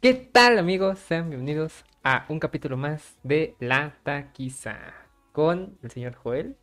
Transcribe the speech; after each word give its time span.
¿Qué 0.00 0.14
tal 0.14 0.58
amigos? 0.58 0.98
Sean 0.98 1.28
bienvenidos 1.28 1.84
a 2.02 2.24
un 2.28 2.38
capítulo 2.40 2.76
más 2.76 3.18
de 3.22 3.54
La 3.58 3.94
Taquiza 4.02 4.78
con 5.32 5.78
el 5.82 5.90
señor 5.90 6.14
Joel 6.14 6.56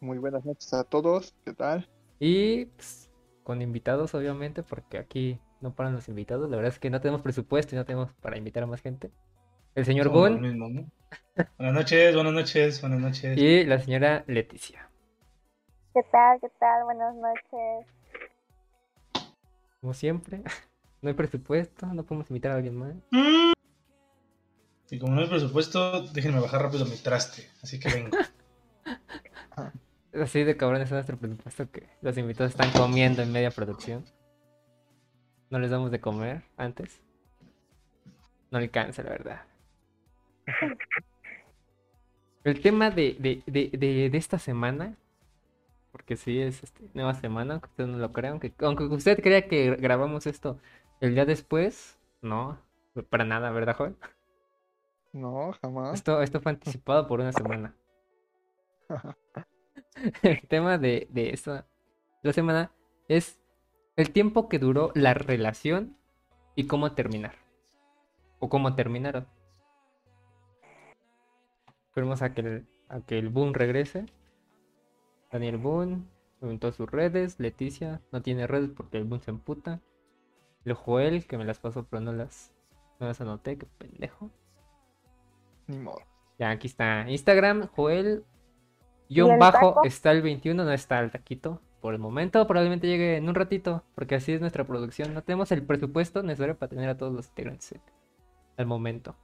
Muy 0.00 0.18
buenas 0.18 0.44
noches 0.44 0.72
a 0.74 0.84
todos, 0.84 1.34
¿qué 1.44 1.54
tal? 1.54 1.88
y 2.20 2.66
pues, 2.66 3.10
con 3.42 3.62
invitados 3.62 4.14
obviamente 4.14 4.62
porque 4.62 4.98
aquí 4.98 5.40
no 5.60 5.74
paran 5.74 5.94
los 5.94 6.08
invitados. 6.08 6.50
La 6.50 6.56
verdad 6.56 6.72
es 6.72 6.78
que 6.78 6.90
no 6.90 7.00
tenemos 7.00 7.22
presupuesto 7.22 7.74
y 7.74 7.78
no 7.78 7.84
tenemos 7.84 8.12
para 8.20 8.36
invitar 8.36 8.64
a 8.64 8.66
más 8.66 8.82
gente. 8.82 9.10
El 9.74 9.84
señor 9.84 10.06
¿no? 10.06 10.20
Buenas 10.20 11.74
noches, 11.74 12.14
buenas 12.14 12.32
noches, 12.32 12.80
buenas 12.80 13.00
noches. 13.00 13.38
y 13.38 13.64
la 13.64 13.78
señora 13.78 14.24
Leticia. 14.26 14.90
¿Qué 15.94 16.02
tal? 16.12 16.38
¿Qué 16.40 16.48
tal? 16.60 16.84
Buenas 16.84 17.14
noches. 17.14 17.86
Como 19.80 19.94
siempre, 19.94 20.42
no 21.00 21.08
hay 21.08 21.14
presupuesto, 21.14 21.86
no 21.86 22.04
podemos 22.04 22.30
invitar 22.30 22.52
a 22.52 22.56
alguien 22.56 22.76
más. 22.76 22.94
Mm. 23.10 23.52
Y 24.90 24.98
como 24.98 25.14
no 25.14 25.20
hay 25.20 25.28
presupuesto, 25.28 26.02
déjenme 26.08 26.40
bajar 26.40 26.62
rápido 26.62 26.86
mi 26.86 26.96
traste. 26.96 27.48
Así 27.62 27.78
que 27.78 27.90
vengo. 27.90 28.16
Así 30.14 30.42
de 30.42 30.56
cabrón 30.56 30.80
es 30.80 30.90
nuestro 30.90 31.16
presupuesto 31.18 31.70
que 31.70 31.86
los 32.00 32.16
invitados 32.16 32.52
están 32.52 32.70
comiendo 32.72 33.22
en 33.22 33.30
media 33.30 33.50
producción. 33.50 34.04
No 35.50 35.58
les 35.58 35.70
damos 35.70 35.90
de 35.90 36.00
comer 36.00 36.42
antes. 36.56 37.00
No 38.50 38.58
alcanza, 38.58 39.02
la 39.02 39.10
verdad. 39.10 39.42
El 42.44 42.60
tema 42.60 42.90
de, 42.90 43.16
de, 43.18 43.42
de, 43.46 43.70
de, 43.76 44.08
de 44.08 44.18
esta 44.18 44.38
semana, 44.38 44.96
porque 45.92 46.16
sí 46.16 46.40
es 46.40 46.62
este, 46.62 46.88
nueva 46.94 47.14
semana, 47.14 47.54
aunque 47.54 47.68
ustedes 47.68 47.90
no 47.90 47.98
lo 47.98 48.12
crean, 48.12 48.32
aunque, 48.32 48.52
aunque 48.60 48.84
usted 48.84 49.22
crea 49.22 49.46
que 49.48 49.76
grabamos 49.76 50.26
esto 50.26 50.58
el 51.00 51.14
día 51.14 51.24
después, 51.24 51.98
no, 52.22 52.58
para 53.10 53.24
nada, 53.24 53.50
¿verdad, 53.50 53.76
joven? 53.76 53.96
No, 55.12 55.52
jamás. 55.60 55.94
Esto, 55.94 56.22
esto 56.22 56.40
fue 56.40 56.52
anticipado 56.52 57.06
por 57.06 57.20
una 57.20 57.32
semana. 57.32 57.74
El 60.22 60.40
tema 60.48 60.78
de, 60.78 61.08
de 61.10 61.30
esta 61.30 61.66
la 62.22 62.32
semana 62.32 62.72
es 63.08 63.40
el 63.96 64.10
tiempo 64.10 64.48
que 64.48 64.58
duró 64.58 64.90
la 64.94 65.14
relación 65.14 65.96
y 66.56 66.66
cómo 66.66 66.92
terminar. 66.92 67.36
O 68.40 68.48
cómo 68.48 68.74
terminaron. 68.74 69.26
Esperemos 71.88 72.22
a 72.22 72.34
que 72.34 72.40
el, 72.40 72.66
a 72.88 73.00
que 73.00 73.18
el 73.18 73.28
Boom 73.28 73.54
regrese. 73.54 74.06
Daniel 75.32 75.58
Boone 75.58 76.04
preguntó 76.38 76.70
sus 76.72 76.90
redes. 76.90 77.38
Leticia 77.38 78.00
no 78.12 78.22
tiene 78.22 78.46
redes 78.46 78.70
porque 78.70 78.98
el 78.98 79.04
Boom 79.04 79.20
se 79.20 79.30
emputa. 79.30 79.80
El 80.64 80.74
Joel, 80.74 81.26
que 81.26 81.38
me 81.38 81.44
las 81.44 81.58
pasó 81.58 81.84
pero 81.84 82.00
no 82.00 82.12
las, 82.12 82.54
no 83.00 83.06
las 83.06 83.20
anoté, 83.20 83.56
qué 83.58 83.66
pendejo. 83.78 84.30
Ni 85.66 85.78
modo. 85.78 86.00
Ya, 86.38 86.50
aquí 86.50 86.66
está. 86.66 87.08
Instagram, 87.08 87.68
Joel. 87.68 88.24
¿Y 89.08 89.14
Guión 89.14 89.38
bajo 89.38 89.68
taco? 89.74 89.84
está 89.84 90.10
el 90.12 90.22
21, 90.22 90.64
no 90.64 90.70
está 90.72 91.00
el 91.00 91.10
taquito. 91.10 91.60
Por 91.80 91.94
el 91.94 92.00
momento, 92.00 92.44
probablemente 92.46 92.86
llegue 92.88 93.16
en 93.16 93.28
un 93.28 93.34
ratito, 93.34 93.84
porque 93.94 94.16
así 94.16 94.32
es 94.32 94.40
nuestra 94.40 94.64
producción. 94.64 95.14
No 95.14 95.22
tenemos 95.22 95.50
el 95.52 95.62
presupuesto 95.64 96.22
necesario 96.22 96.58
para 96.58 96.70
tener 96.70 96.88
a 96.88 96.96
todos 96.96 97.12
los 97.12 97.28
integrantes 97.28 97.72
en- 97.72 97.80
al 98.56 98.66
momento. 98.66 99.14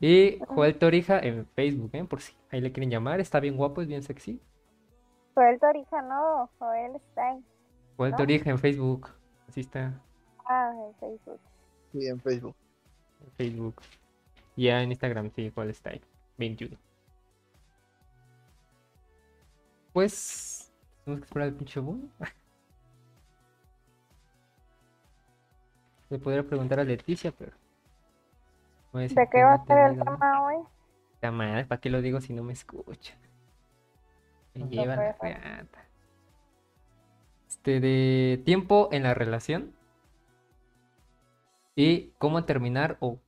Y 0.00 0.40
Joel 0.48 0.78
Torija 0.78 1.20
en 1.20 1.46
Facebook, 1.54 1.90
¿eh? 1.92 2.04
por 2.04 2.20
si 2.20 2.34
ahí 2.50 2.60
le 2.60 2.72
quieren 2.72 2.90
llamar. 2.90 3.20
Está 3.20 3.38
bien 3.40 3.56
guapo, 3.56 3.82
es 3.82 3.88
bien 3.88 4.02
sexy. 4.02 4.40
Joel 5.34 5.60
Torija, 5.60 6.02
no. 6.02 6.50
Joel 6.58 6.96
está 6.96 7.30
en, 7.32 7.44
Joel 7.96 8.10
¿No? 8.12 8.16
Torija 8.16 8.50
en 8.50 8.58
Facebook. 8.58 9.08
Así 9.48 9.60
está 9.60 10.00
ah, 10.46 10.72
en 10.74 10.94
Facebook. 10.96 11.40
Sí, 11.92 12.06
en 12.06 12.20
Facebook. 12.20 12.54
en 13.20 13.30
Facebook. 13.32 13.82
Y 14.56 14.64
ya 14.64 14.82
en 14.82 14.90
Instagram, 14.90 15.30
sí, 15.34 15.50
Joel 15.54 15.70
está 15.70 15.90
ahí. 15.90 16.00
21. 16.38 16.76
Pues, 19.92 20.72
tenemos 21.04 21.20
que 21.20 21.26
esperar 21.26 21.48
al 21.48 21.54
pinche 21.54 21.80
boom. 21.80 22.10
Le 26.12 26.18
podría 26.18 26.42
preguntar 26.42 26.78
a 26.78 26.84
Leticia, 26.84 27.32
pero. 27.32 27.52
decir 28.92 29.16
¿De 29.16 29.28
qué 29.30 29.42
va 29.42 29.56
no 29.56 29.62
a 29.62 29.66
ser 29.66 29.78
el 29.78 29.98
tema 29.98 30.44
hoy? 30.44 30.56
Puta 31.14 31.30
madre, 31.30 31.64
¿para 31.64 31.80
qué 31.80 31.88
lo 31.88 32.02
digo 32.02 32.20
si 32.20 32.34
no 32.34 32.42
me 32.42 32.52
escucha? 32.52 33.14
Me 34.54 34.64
No 34.64 34.68
lleva 34.68 34.96
la 34.96 35.12
reata. 35.12 35.86
Este, 37.48 37.80
de 37.80 38.42
tiempo 38.44 38.90
en 38.92 39.04
la 39.04 39.14
relación. 39.14 39.72
Y 41.74 42.10
cómo 42.18 42.44
terminar 42.44 42.96
o 43.00 43.20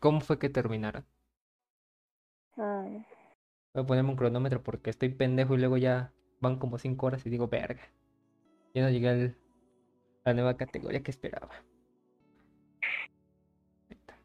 cómo 0.00 0.20
fue 0.20 0.38
que 0.38 0.48
terminaron. 0.50 1.04
Mm, 2.56 3.02
Voy 3.74 3.82
a 3.82 3.86
ponerme 3.86 4.10
un 4.10 4.16
cronómetro 4.16 4.62
porque 4.62 4.90
estoy 4.90 5.08
pendejo 5.08 5.54
y 5.54 5.58
luego 5.58 5.76
ya 5.76 6.12
van 6.40 6.58
como 6.58 6.78
5 6.78 7.06
horas 7.06 7.24
y 7.26 7.30
digo, 7.30 7.48
verga. 7.48 7.82
Ya 8.74 8.82
no 8.82 8.90
llegué 8.90 9.08
al- 9.08 9.36
a 10.24 10.30
la 10.30 10.34
nueva 10.34 10.56
categoría 10.56 11.02
que 11.02 11.10
esperaba. 11.10 11.54
Ahí 13.88 13.96
está. 13.96 14.16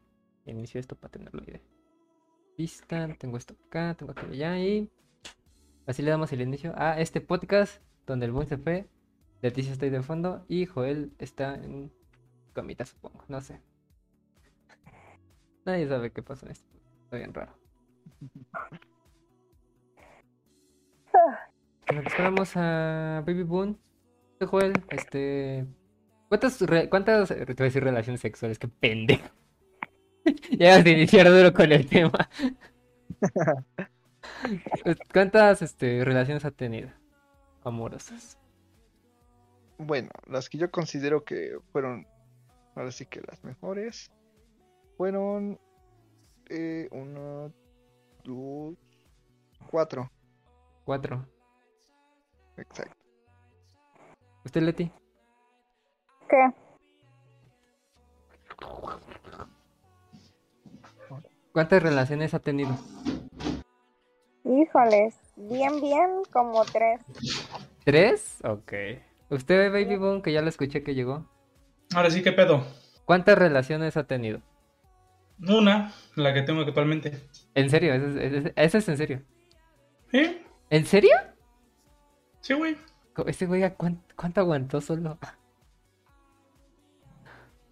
Inicio 0.46 0.78
esto 0.80 0.94
para 0.96 1.10
tenerlo 1.12 1.42
idea. 1.42 1.60
Lista, 2.56 3.08
tengo 3.18 3.36
esto 3.38 3.54
acá, 3.66 3.94
tengo 3.94 4.12
aquello 4.12 4.32
allá 4.32 4.58
y 4.58 4.90
así 5.86 6.02
le 6.02 6.10
damos 6.10 6.30
el 6.32 6.42
inicio 6.42 6.72
a 6.76 7.00
este 7.00 7.20
podcast 7.20 7.82
donde 8.06 8.26
el 8.26 8.32
buen 8.32 8.46
se 8.46 8.58
fue. 8.58 8.86
Leticia 9.40 9.72
está 9.72 9.86
ahí 9.86 9.90
de 9.90 10.02
fondo 10.02 10.44
y 10.48 10.66
Joel 10.66 11.12
está 11.18 11.54
en 11.54 11.90
camita, 12.60 12.84
supongo. 12.84 13.24
No 13.28 13.40
sé. 13.40 13.58
Nadie 15.64 15.88
sabe 15.88 16.12
qué 16.12 16.22
pasó 16.22 16.44
en 16.46 16.52
esto. 16.52 16.68
Está 17.04 17.16
bien 17.16 17.32
raro. 17.32 17.52
Bueno, 21.86 22.02
pues 22.02 22.06
esperamos 22.06 22.52
a 22.56 23.22
Baby 23.26 23.42
Boon. 23.44 23.78
Este 24.32 24.46
Joel, 24.46 24.72
este. 24.90 25.66
¿Cuántas, 26.28 26.60
re- 26.60 26.88
cuántas, 26.88 27.30
eh, 27.30 27.44
te 27.46 27.54
voy 27.54 27.62
a 27.62 27.64
decir 27.64 27.82
relaciones 27.82 28.20
sexuales? 28.20 28.58
Qué 28.58 28.68
pendejo. 28.68 29.26
ya 30.58 30.76
vas 30.76 30.86
a 30.86 30.88
iniciar 30.90 31.28
duro 31.28 31.52
con 31.52 31.72
el 31.72 31.86
tema. 31.88 32.28
¿Cuántas 35.12 35.62
este, 35.62 36.04
relaciones 36.04 36.44
ha 36.44 36.50
tenido? 36.50 36.90
Amorosas. 37.64 38.38
Bueno, 39.78 40.10
las 40.26 40.48
que 40.48 40.58
yo 40.58 40.70
considero 40.70 41.24
que 41.24 41.58
fueron, 41.72 42.06
ahora 42.80 42.92
sí 42.92 43.04
que 43.06 43.20
las 43.20 43.44
mejores, 43.44 44.10
fueron 44.96 45.58
eh, 46.48 46.88
uno, 46.90 47.52
dos, 48.24 48.74
cuatro, 49.70 50.10
Cuatro. 50.84 51.26
exacto. 52.56 52.96
¿Usted, 54.44 54.62
Leti? 54.62 54.90
¿Qué? 56.28 56.50
¿Cuántas 61.52 61.82
relaciones 61.82 62.32
ha 62.32 62.38
tenido? 62.38 62.70
Híjoles. 64.44 65.14
Bien, 65.36 65.80
bien, 65.80 66.22
como 66.32 66.64
tres. 66.64 67.02
¿Tres? 67.84 68.38
Ok. 68.44 68.72
¿Usted, 69.28 69.70
Baby 69.70 69.96
Boon, 69.96 70.22
que 70.22 70.32
ya 70.32 70.40
lo 70.42 70.48
escuché 70.48 70.82
que 70.82 70.94
llegó? 70.94 71.26
Ahora 71.94 72.10
sí, 72.10 72.22
¿qué 72.22 72.32
pedo? 72.32 72.64
¿Cuántas 73.04 73.38
relaciones 73.38 73.96
ha 73.96 74.04
tenido? 74.04 74.40
Una, 75.46 75.92
la 76.16 76.34
que 76.34 76.42
tengo 76.42 76.62
actualmente. 76.62 77.20
¿En 77.54 77.70
serio? 77.70 77.94
¿Eso 77.94 78.78
es, 78.78 78.88
en 78.88 78.96
serio? 78.96 79.22
¿Sí? 80.10 80.40
¿En 80.70 80.86
serio? 80.86 81.16
Sí, 82.40 82.54
güey. 82.54 82.76
Ese 83.26 83.46
güey, 83.46 83.62
¿a 83.64 83.74
cuán- 83.74 84.02
¿cuánto 84.16 84.40
aguantó 84.40 84.80
solo? 84.80 85.18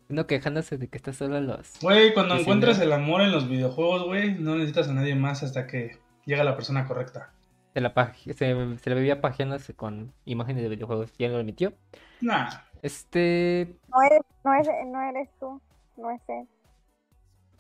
Uno 0.09 0.27
quejándose 0.27 0.79
de 0.79 0.89
que 0.89 0.97
está 0.97 1.13
solo 1.13 1.37
a 1.37 1.41
los... 1.41 1.79
Güey, 1.83 2.15
cuando 2.15 2.35
encuentras 2.37 2.81
el 2.81 2.93
amor 2.93 3.21
en 3.21 3.31
los 3.31 3.49
videojuegos, 3.49 4.05
güey, 4.07 4.35
no 4.35 4.55
necesitas 4.55 4.89
a 4.89 4.95
nadie 4.95 5.15
más 5.15 5.43
hasta 5.43 5.67
que 5.67 5.99
llega 6.25 6.45
la 6.45 6.57
persona 6.57 6.87
correcta. 6.87 7.31
Se 7.75 7.81
la, 7.83 7.93
se, 8.15 8.35
se 8.35 8.91
la 8.91 8.97
vivía 8.97 9.21
pajeándose 9.21 9.75
con 9.75 10.13
imágenes 10.25 10.63
de 10.63 10.71
videojuegos. 10.71 11.13
¿Ya 11.19 11.29
lo 11.29 11.37
admitió? 11.37 11.75
Nah. 12.23 12.49
Este... 12.83 13.77
No 13.89 14.03
eres, 14.03 14.21
no 14.45 14.55
eres, 14.55 14.87
no 14.87 15.03
eres 15.03 15.29
tú. 15.41 15.61
No 15.97 16.11
es 16.11 16.21
él. 16.29 16.49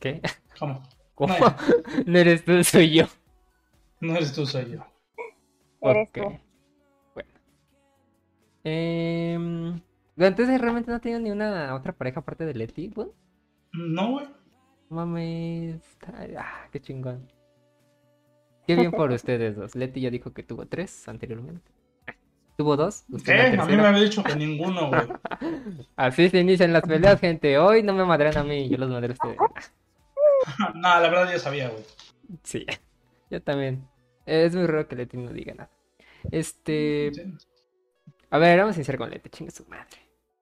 ¿Qué? 0.00 0.20
¿Cómo? 0.58 0.82
¿Cómo? 1.14 1.34
No. 1.38 1.46
No 2.06 2.18
eres 2.18 2.44
tú, 2.44 2.62
soy 2.62 2.94
yo. 2.94 3.04
No 4.00 4.14
eres 4.16 4.32
tú, 4.32 4.46
soy 4.46 4.70
yo. 4.72 4.84
Eres 5.80 6.12
tú. 6.12 6.22
Bueno. 7.14 7.30
Em, 8.64 9.80
Entonces 10.16 10.60
realmente 10.60 10.90
no 10.90 10.96
ha 10.96 11.00
tenido 11.00 11.20
ni 11.20 11.30
una 11.30 11.74
otra 11.74 11.92
pareja 11.92 12.20
aparte 12.20 12.44
de 12.44 12.54
Leti, 12.54 12.88
güey. 12.94 13.08
No, 13.72 14.12
güey. 14.12 14.26
Mames. 14.88 15.82
está- 15.90 16.26
Ah, 16.38 16.68
qué 16.72 16.80
chingón. 16.80 17.30
Qué 18.66 18.76
bien 18.76 18.92
por 18.92 19.10
ustedes 19.12 19.56
dos. 19.56 19.74
Leti 19.74 20.00
ya 20.00 20.10
dijo 20.10 20.32
que 20.32 20.42
tuvo 20.42 20.66
tres 20.66 21.08
anteriormente. 21.08 21.70
¿Tuvo 22.58 22.76
dos? 22.76 23.04
¿Qué? 23.08 23.14
¿Usted 23.14 23.54
la 23.54 23.62
A 23.62 23.66
mí 23.66 23.76
me 23.76 23.86
había 23.86 24.02
dicho 24.02 24.24
que 24.24 24.34
ninguno, 24.34 24.88
güey. 24.88 25.02
Así 25.96 26.28
se 26.28 26.40
inician 26.40 26.72
las 26.72 26.82
peleas, 26.82 27.20
gente. 27.20 27.56
Hoy 27.56 27.84
no 27.84 27.92
me 27.92 28.04
madrean 28.04 28.36
a 28.36 28.42
mí, 28.42 28.68
yo 28.68 28.76
los 28.78 28.90
madré 28.90 29.10
a 29.10 29.12
ustedes. 29.12 29.36
no, 30.74 31.00
la 31.00 31.08
verdad 31.08 31.30
ya 31.30 31.38
sabía, 31.38 31.68
güey. 31.68 31.84
Sí, 32.42 32.66
yo 33.30 33.40
también. 33.40 33.88
Es 34.26 34.56
muy 34.56 34.66
raro 34.66 34.88
que 34.88 34.96
Leti 34.96 35.16
no 35.16 35.32
diga 35.32 35.54
nada. 35.54 35.70
Este. 36.32 37.12
A 38.28 38.38
ver, 38.38 38.58
vamos 38.58 38.74
a 38.74 38.78
iniciar 38.78 38.98
con 38.98 39.08
Leti, 39.08 39.30
chingue 39.30 39.52
su 39.52 39.64
madre. 39.66 39.96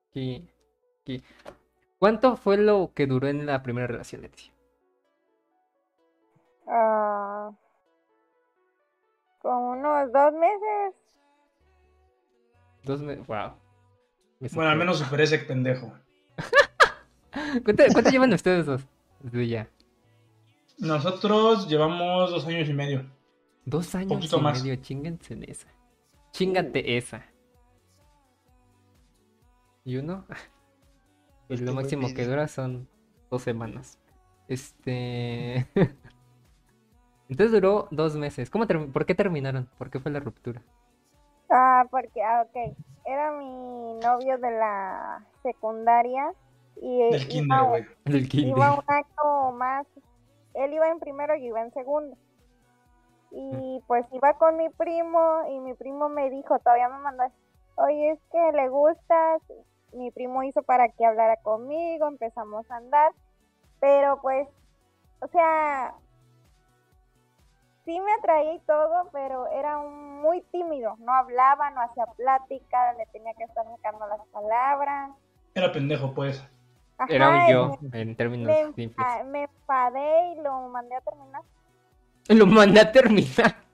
Aquí, 0.09 0.49
aquí. 1.03 1.23
¿Cuánto 1.99 2.35
fue 2.35 2.57
lo 2.57 2.93
que 2.95 3.05
duró 3.05 3.27
en 3.27 3.45
la 3.45 3.61
primera 3.61 3.85
relación, 3.85 4.23
Leti? 4.23 4.51
Ah, 6.67 7.51
como 9.39 9.73
unos 9.73 10.11
dos 10.11 10.33
meses. 10.33 11.06
Dos 12.87 13.01
meses. 13.01 13.27
Wow. 13.27 13.51
Me 14.39 14.49
Bueno, 14.49 14.71
al 14.71 14.77
menos 14.77 14.99
superé 14.99 15.25
ese 15.25 15.39
pendejo. 15.39 15.93
¿Cuánto, 17.63 17.83
cuánto 17.91 18.09
llevan 18.09 18.33
ustedes 18.33 18.65
dos? 18.65 18.87
Desde 19.19 19.47
ya. 19.47 19.69
Nosotros 20.77 21.67
llevamos 21.67 22.31
dos 22.31 22.45
años 22.47 22.69
y 22.69 22.73
medio. 22.73 23.05
Dos 23.65 23.93
años 23.95 24.13
Poquito 24.13 24.37
y 24.37 24.41
más. 24.41 24.63
medio, 24.63 24.75
chinguense 24.77 25.33
en 25.33 25.43
esa. 25.43 25.67
Chingate 26.31 26.97
esa. 26.97 27.25
¿Y 29.83 29.97
uno? 29.97 30.25
Pues 31.47 31.61
lo 31.61 31.73
máximo 31.73 32.13
que 32.13 32.25
dura 32.25 32.49
son 32.49 32.89
dos 33.31 33.41
semanas. 33.41 33.97
Este. 34.49 35.65
Entonces 37.29 37.53
duró 37.53 37.87
dos 37.89 38.17
meses. 38.17 38.49
¿Cómo 38.49 38.67
¿Por 38.67 39.05
qué 39.05 39.15
terminaron? 39.15 39.69
¿Por 39.77 39.89
qué 39.89 40.01
fue 40.01 40.11
la 40.11 40.19
ruptura? 40.19 40.61
Porque, 41.89 42.23
ah, 42.23 42.45
ok. 42.47 42.75
Era 43.05 43.31
mi 43.31 43.93
novio 43.95 44.37
de 44.37 44.51
la 44.51 45.23
secundaria. 45.43 46.31
Y 46.81 46.99
Del 47.09 47.21
iba- 47.21 47.27
kinder, 47.29 47.63
güey. 47.63 47.85
Del 48.05 48.29
kinder. 48.29 48.49
Iba 48.57 48.73
un 48.73 48.83
año 48.87 49.51
más. 49.53 49.87
Él 50.53 50.73
iba 50.73 50.89
en 50.89 50.99
primero 50.99 51.35
y 51.35 51.41
yo 51.41 51.47
iba 51.47 51.61
en 51.61 51.73
segundo. 51.73 52.15
Y 53.31 53.83
pues 53.87 54.05
iba 54.11 54.33
con 54.37 54.57
mi 54.57 54.69
primo 54.69 55.41
y 55.49 55.59
mi 55.59 55.73
primo 55.73 56.09
me 56.09 56.29
dijo, 56.29 56.59
todavía 56.59 56.87
me 56.89 56.99
mandó, 56.99 57.23
oye, 57.75 58.11
es 58.11 58.19
que 58.31 58.51
le 58.53 58.69
gustas. 58.69 59.41
Mi 59.93 60.11
primo 60.11 60.43
hizo 60.43 60.63
para 60.63 60.89
que 60.89 61.05
hablara 61.05 61.37
conmigo, 61.37 62.07
empezamos 62.07 62.69
a 62.71 62.77
andar. 62.77 63.11
Pero 63.79 64.19
pues, 64.21 64.47
o 65.21 65.27
sea, 65.27 65.93
sí 67.87 67.99
me 67.99 68.11
atraía 68.13 68.53
y 68.53 68.59
todo, 68.59 69.09
pero 69.11 69.47
era 69.47 69.79
un- 69.79 70.21
muy 70.21 70.41
tímido. 70.51 70.95
No 70.99 71.13
hablaba, 71.13 71.69
no 71.71 71.81
hacía 71.81 72.05
plática, 72.17 72.93
le 72.93 73.05
tenía 73.07 73.33
que 73.35 73.45
estar 73.45 73.65
sacando 73.65 74.05
las 74.07 74.19
palabras. 74.27 75.11
Era 75.55 75.71
pendejo, 75.71 76.13
pues. 76.13 76.45
Ajá, 76.99 77.13
Era 77.13 77.49
yo, 77.49 77.77
me- 77.81 78.01
en 78.01 78.15
términos 78.15 78.47
me, 78.47 78.73
simples. 78.73 79.07
me 79.27 79.43
enfadé 79.43 80.33
y 80.33 80.41
lo 80.41 80.67
mandé 80.69 80.95
a 80.95 81.01
terminar. 81.01 81.41
Lo 82.29 82.45
mandé 82.45 82.81
a 82.81 82.91
terminar. 82.91 83.55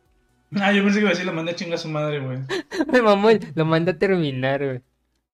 Ah, 0.62 0.72
yo 0.72 0.84
pensé 0.84 1.00
que 1.00 1.02
iba 1.02 1.10
a 1.10 1.14
decir, 1.14 1.26
lo 1.26 1.34
mandé 1.34 1.54
a 1.54 1.56
chingar 1.56 1.74
a 1.76 1.78
su 1.80 1.88
madre, 1.90 2.20
güey. 2.20 2.38
Me 2.94 3.02
mamó, 3.02 3.30
lo 3.56 3.66
mandé 3.66 3.90
a 3.90 3.98
terminar, 3.98 4.64
güey. 4.64 4.82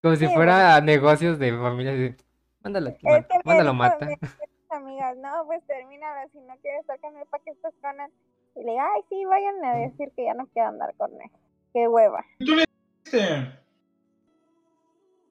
Como 0.02 0.16
si 0.16 0.26
fuera 0.30 0.76
a 0.78 0.80
negocios 0.82 1.38
de 1.40 1.52
familia. 1.52 1.92
así, 1.92 2.16
Mándalo, 2.64 2.92
Es 2.92 2.98
que 3.00 3.10
me 3.10 3.42
mándalo 3.44 3.72
dijo- 3.72 3.74
mata. 3.74 4.06
me 4.06 4.12
dijo 4.12 4.22
mis 4.22 4.72
amigas, 4.72 5.18
no, 5.18 5.44
pues 5.46 5.62
termínalo, 5.68 6.30
si 6.32 6.40
no 6.40 6.56
quieres 6.62 6.80
estar 6.82 6.98
con 7.02 7.18
él, 7.18 7.26
¿para 7.30 7.44
qué 7.44 7.52
estás 7.52 7.74
con 7.82 8.00
él? 8.00 8.10
Y 8.56 8.64
le 8.64 8.72
digo, 8.72 8.82
ay, 8.84 9.02
sí, 9.10 9.26
vayan 9.26 9.64
a 9.66 9.76
decir 9.76 10.12
que 10.16 10.26
ya 10.26 10.34
no 10.34 10.48
quiero 10.48 10.70
andar 10.70 10.94
con 10.96 11.12
él. 11.14 11.32
Qué 11.74 11.88
hueva. 11.88 12.26
¿Tú 12.40 12.56
le 12.56 12.66
dijiste? 13.06 13.60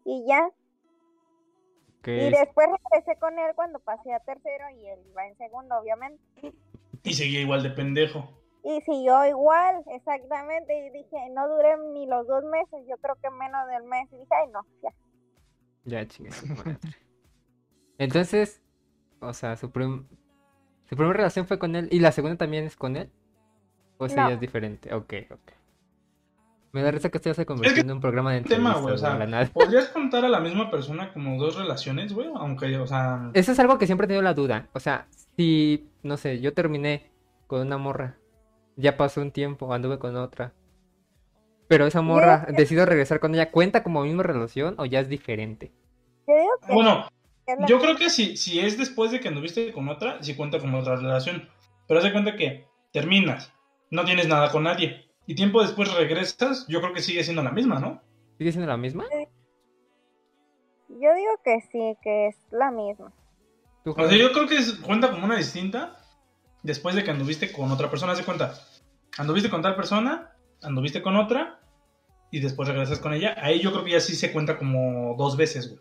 Y 0.04 0.26
ya, 0.26 0.48
y 2.06 2.10
es- 2.20 2.30
después 2.32 2.66
regresé 2.90 3.18
con 3.20 3.38
él 3.38 3.52
cuando 3.54 3.78
pasé 3.80 4.12
a 4.14 4.20
tercero 4.20 4.64
y 4.70 4.86
él 4.88 5.00
iba 5.10 5.26
en 5.26 5.36
segundo, 5.36 5.78
obviamente. 5.78 6.22
Y 7.02 7.12
seguía 7.14 7.40
igual 7.40 7.62
de 7.62 7.70
pendejo. 7.70 8.28
Y 8.64 8.80
siguió 8.82 9.24
igual, 9.26 9.82
exactamente, 9.88 10.74
y 10.86 10.90
dije, 10.90 11.16
no 11.30 11.48
duré 11.48 11.76
ni 11.92 12.06
los 12.06 12.26
dos 12.26 12.42
meses, 12.44 12.84
yo 12.88 12.96
creo 12.98 13.16
que 13.22 13.30
menos 13.30 13.66
del 13.68 13.84
mes. 13.84 14.08
Y 14.12 14.16
dije, 14.18 14.34
ay, 14.34 14.48
no, 14.50 14.60
ya. 14.82 14.90
Ya, 15.84 16.06
chingue. 16.06 16.30
Entonces, 17.98 18.60
o 19.20 19.32
sea, 19.32 19.56
su, 19.56 19.70
su 20.88 20.96
primera 20.96 21.12
relación 21.16 21.46
fue 21.46 21.58
con 21.58 21.76
él. 21.76 21.88
¿Y 21.90 22.00
la 22.00 22.12
segunda 22.12 22.36
también 22.36 22.64
es 22.64 22.76
con 22.76 22.96
él? 22.96 23.10
¿O 23.98 24.06
No. 24.06 24.14
ya 24.14 24.30
es 24.30 24.40
diferente? 24.40 24.94
Ok, 24.94 25.14
ok. 25.30 25.52
Me 26.72 26.82
da 26.82 26.90
risa 26.90 27.08
que 27.08 27.18
esto 27.18 27.30
ya 27.30 27.34
se 27.34 27.46
convirtió 27.46 27.82
en 27.82 27.90
un 27.90 28.00
programa 28.00 28.32
de 28.32 28.42
Tema, 28.42 28.74
güey. 28.74 28.94
O 28.94 28.98
la 28.98 29.26
nada. 29.26 29.46
¿podrías 29.46 29.88
contar 29.88 30.24
a 30.24 30.28
la 30.28 30.38
misma 30.40 30.70
persona 30.70 31.12
como 31.12 31.38
dos 31.38 31.56
relaciones, 31.56 32.12
güey? 32.12 32.28
Aunque, 32.34 32.76
o 32.78 32.86
sea. 32.86 33.30
Eso 33.34 33.52
es 33.52 33.58
algo 33.58 33.78
que 33.78 33.86
siempre 33.86 34.04
he 34.04 34.08
tenido 34.08 34.22
la 34.22 34.34
duda. 34.34 34.68
O 34.74 34.80
sea, 34.80 35.06
si, 35.36 35.88
no 36.02 36.16
sé, 36.16 36.40
yo 36.40 36.52
terminé 36.52 37.10
con 37.46 37.62
una 37.62 37.78
morra, 37.78 38.18
ya 38.76 38.96
pasó 38.96 39.22
un 39.22 39.32
tiempo, 39.32 39.72
anduve 39.72 39.98
con 39.98 40.14
otra. 40.16 40.52
Pero 41.68 41.86
esa 41.86 42.02
morra, 42.02 42.46
decido 42.56 42.86
regresar 42.86 43.18
con 43.20 43.34
ella, 43.34 43.50
¿cuenta 43.50 43.82
como 43.82 44.02
misma 44.02 44.22
relación 44.22 44.74
o 44.78 44.84
ya 44.84 45.00
es 45.00 45.08
diferente? 45.08 45.72
Bueno, 46.68 47.08
yo 47.66 47.78
creo 47.80 47.96
que 47.96 48.10
si, 48.10 48.36
si 48.36 48.60
es 48.60 48.76
después 48.78 49.10
de 49.10 49.20
que 49.20 49.28
anduviste 49.28 49.72
con 49.72 49.88
otra, 49.88 50.22
sí 50.22 50.34
cuenta 50.34 50.58
como 50.58 50.78
otra 50.78 50.96
relación. 50.96 51.48
Pero 51.86 51.98
haz 51.98 52.04
de 52.04 52.12
cuenta 52.12 52.36
que 52.36 52.66
terminas, 52.92 53.52
no 53.90 54.04
tienes 54.04 54.28
nada 54.28 54.50
con 54.50 54.64
nadie. 54.64 55.06
Y 55.26 55.34
tiempo 55.34 55.62
después 55.62 55.92
regresas, 55.94 56.66
yo 56.68 56.80
creo 56.80 56.92
que 56.92 57.02
sigue 57.02 57.24
siendo 57.24 57.42
la 57.42 57.50
misma, 57.52 57.78
¿no? 57.78 58.02
¿Sigue 58.38 58.52
siendo 58.52 58.68
la 58.68 58.76
misma? 58.76 59.04
yo 60.88 61.14
digo 61.14 61.32
que 61.44 61.60
sí, 61.70 61.96
que 62.02 62.28
es 62.28 62.36
la 62.50 62.70
misma. 62.70 63.12
¿Tú, 63.84 63.92
O 63.96 64.08
sea, 64.08 64.16
yo 64.16 64.32
creo 64.32 64.48
que 64.48 64.56
es- 64.56 64.72
cuenta 64.74 65.10
como 65.10 65.24
una 65.24 65.36
distinta 65.36 65.96
después 66.62 66.94
de 66.94 67.04
que 67.04 67.10
anduviste 67.10 67.52
con 67.52 67.70
otra 67.70 67.90
persona. 67.90 68.12
Haz 68.12 68.18
de 68.18 68.24
cuenta, 68.24 68.54
anduviste 69.16 69.50
con 69.50 69.62
tal 69.62 69.76
persona, 69.76 70.32
anduviste 70.62 71.02
con 71.02 71.16
otra, 71.16 71.60
y 72.30 72.40
después 72.40 72.68
regresas 72.68 72.98
con 72.98 73.12
ella. 73.12 73.34
Ahí 73.38 73.60
yo 73.60 73.70
creo 73.72 73.84
que 73.84 73.92
ya 73.92 74.00
sí 74.00 74.14
se 74.14 74.32
cuenta 74.32 74.58
como 74.58 75.14
dos 75.16 75.36
veces, 75.36 75.68
güey. 75.70 75.80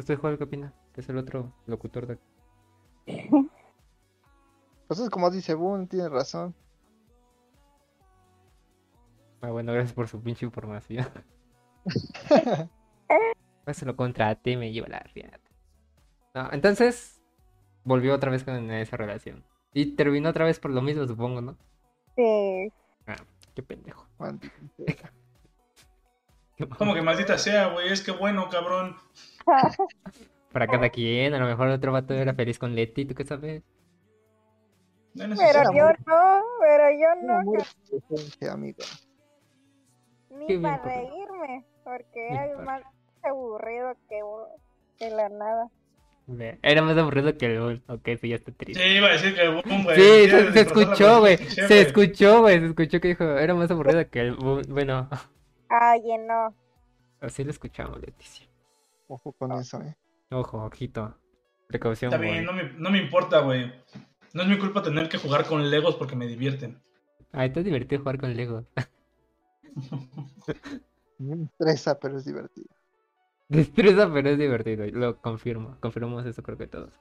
¿Usted, 0.00 0.18
Juan, 0.18 0.38
qué 0.38 0.44
opina? 0.44 0.72
Que 0.94 1.02
es 1.02 1.08
el 1.10 1.18
otro 1.18 1.52
locutor 1.66 2.06
de... 2.06 2.18
Pues 4.88 4.98
es 4.98 5.10
como 5.10 5.30
dice 5.30 5.54
Boone, 5.54 5.86
tiene 5.86 6.08
razón. 6.08 6.52
Ah, 9.40 9.50
bueno, 9.50 9.72
gracias 9.72 9.92
por 9.92 10.08
su 10.08 10.20
pinche 10.20 10.46
información. 10.46 11.06
Pues 13.64 13.76
se 13.76 13.84
lo 13.84 13.94
contraté 13.94 14.56
me 14.56 14.72
lleva 14.72 14.88
la 14.88 15.00
riata. 15.00 15.38
No, 16.34 16.48
entonces, 16.52 17.20
volvió 17.84 18.14
otra 18.14 18.30
vez 18.30 18.42
con 18.42 18.70
esa 18.70 18.96
relación. 18.96 19.44
Y 19.74 19.96
terminó 19.96 20.30
otra 20.30 20.46
vez 20.46 20.58
por 20.58 20.70
lo 20.70 20.80
mismo, 20.80 21.06
supongo, 21.06 21.42
¿no? 21.42 21.58
sí, 22.16 22.72
Qué 23.54 23.62
pendejo. 23.62 24.06
Como 26.78 26.94
que 26.94 27.02
maldita 27.02 27.38
sea, 27.38 27.68
güey, 27.68 27.92
es 27.92 28.02
que 28.02 28.12
bueno, 28.12 28.48
cabrón. 28.48 28.96
Para 30.52 30.66
cada 30.66 30.88
quien, 30.90 31.32
a 31.34 31.38
lo 31.38 31.46
mejor 31.46 31.68
otro 31.68 31.92
vato 31.92 32.14
era 32.14 32.34
feliz 32.34 32.58
con 32.58 32.74
Leti, 32.74 33.04
¿tú 33.04 33.14
qué 33.14 33.24
sabes? 33.24 33.62
No 35.14 35.34
pero 35.36 35.62
yo 35.72 35.86
no, 36.06 36.42
pero 36.60 36.90
yo 36.90 37.22
no, 37.22 37.52
que- 37.52 37.96
inocente, 37.96 38.48
amigo. 38.50 38.78
ni 40.30 40.46
Qué 40.46 40.58
para 40.58 40.82
reírme, 40.82 41.64
porque 41.84 42.28
era 42.28 42.58
más 42.58 42.82
aburrido 43.22 43.94
que, 44.08 44.20
que 44.98 45.10
la 45.10 45.28
nada. 45.28 45.68
Era 46.62 46.82
más 46.82 46.96
aburrido 46.96 47.36
que 47.36 47.46
el 47.46 47.60
Bull. 47.60 47.82
Ok, 47.88 48.08
sí, 48.20 48.28
ya 48.28 48.36
está 48.36 48.52
Sí, 48.52 48.56
triste. 48.58 48.88
iba 48.88 49.08
a 49.08 49.12
decir 49.12 49.34
que 49.34 49.48
boom, 49.48 49.84
güey. 49.84 49.96
Sí, 49.96 50.30
se, 50.30 50.60
escuchó, 50.60 51.20
güey. 51.20 51.36
Se 51.38 51.80
escuchó, 51.80 52.40
güey. 52.42 52.60
Se 52.60 52.66
escuchó 52.66 53.00
que 53.00 53.08
dijo, 53.08 53.24
era 53.24 53.54
más 53.54 53.70
aburrido 53.70 54.08
que 54.08 54.20
el 54.20 54.34
Bull. 54.36 54.62
Bueno, 54.68 55.08
Oye, 55.70 56.18
no. 56.18 56.54
así 57.20 57.44
lo 57.44 57.50
escuchamos, 57.50 58.00
Leticia. 58.00 58.46
Ojo 59.08 59.32
con 59.32 59.52
eso, 59.52 59.80
eh. 59.82 59.96
Ojo, 60.30 60.64
ojito. 60.64 61.16
Precaución, 61.68 62.12
Está 62.12 62.20
bien, 62.20 62.44
no 62.44 62.52
me, 62.52 62.64
no 62.72 62.90
me 62.90 62.98
importa, 62.98 63.40
güey. 63.40 63.72
No 64.32 64.42
es 64.42 64.48
mi 64.48 64.58
culpa 64.58 64.82
tener 64.82 65.08
que 65.08 65.18
jugar 65.18 65.46
con 65.46 65.70
Legos 65.70 65.94
porque 65.96 66.16
me 66.16 66.26
divierten. 66.26 66.82
Ay, 67.32 67.48
está 67.48 67.62
divertido 67.62 68.00
jugar 68.00 68.18
con 68.18 68.34
Lego. 68.36 68.64
Me 71.18 71.44
estresa, 71.44 71.98
pero 72.00 72.16
es 72.16 72.24
divertido. 72.24 72.68
Destreza, 73.48 74.10
pero 74.12 74.30
es 74.30 74.38
divertido. 74.38 74.86
Lo 74.86 75.20
confirmo. 75.20 75.76
Confirmamos 75.80 76.24
eso, 76.26 76.42
creo 76.42 76.56
que 76.56 76.66
todos. 76.66 76.92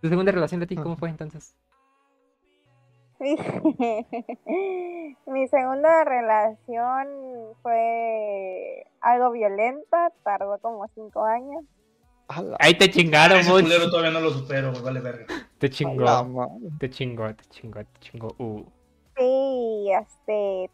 ¿Tu 0.00 0.08
segunda 0.08 0.30
relación, 0.32 0.60
Leti, 0.60 0.76
cómo 0.76 0.96
fue 0.96 1.08
entonces? 1.10 1.56
Mi 5.26 5.48
segunda 5.48 6.04
relación 6.04 7.08
fue 7.62 8.86
algo 9.00 9.30
violenta, 9.30 10.12
tardó 10.22 10.58
como 10.58 10.86
cinco 10.94 11.24
años. 11.24 11.64
Ahí 12.58 12.76
te 12.76 12.90
chingaron, 12.90 13.38
Ese 13.38 13.50
Bull. 13.50 13.62
culero 13.62 13.88
todavía 13.88 14.10
no 14.10 14.20
lo 14.20 14.30
supero, 14.30 14.72
vale 14.82 15.00
verga. 15.00 15.26
Te 15.58 15.70
chingó. 15.70 16.50
Te 16.78 16.90
chingó, 16.90 17.34
te 17.34 17.44
chingó, 17.44 17.84
te 17.84 18.00
chingó. 18.00 18.34
Uh. 18.38 18.64
Sí, 19.16 19.90
este, 19.92 20.70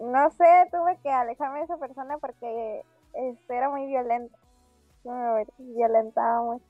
no 0.00 0.30
sé, 0.30 0.44
tuve 0.70 0.98
que 1.02 1.10
alejarme 1.10 1.58
de 1.58 1.64
esa 1.64 1.78
persona 1.78 2.18
porque 2.18 2.82
este, 3.14 3.56
era 3.56 3.70
muy 3.70 3.86
violento. 3.86 4.36
Me 5.04 5.46
violentaba 5.58 6.42
mucho. 6.42 6.64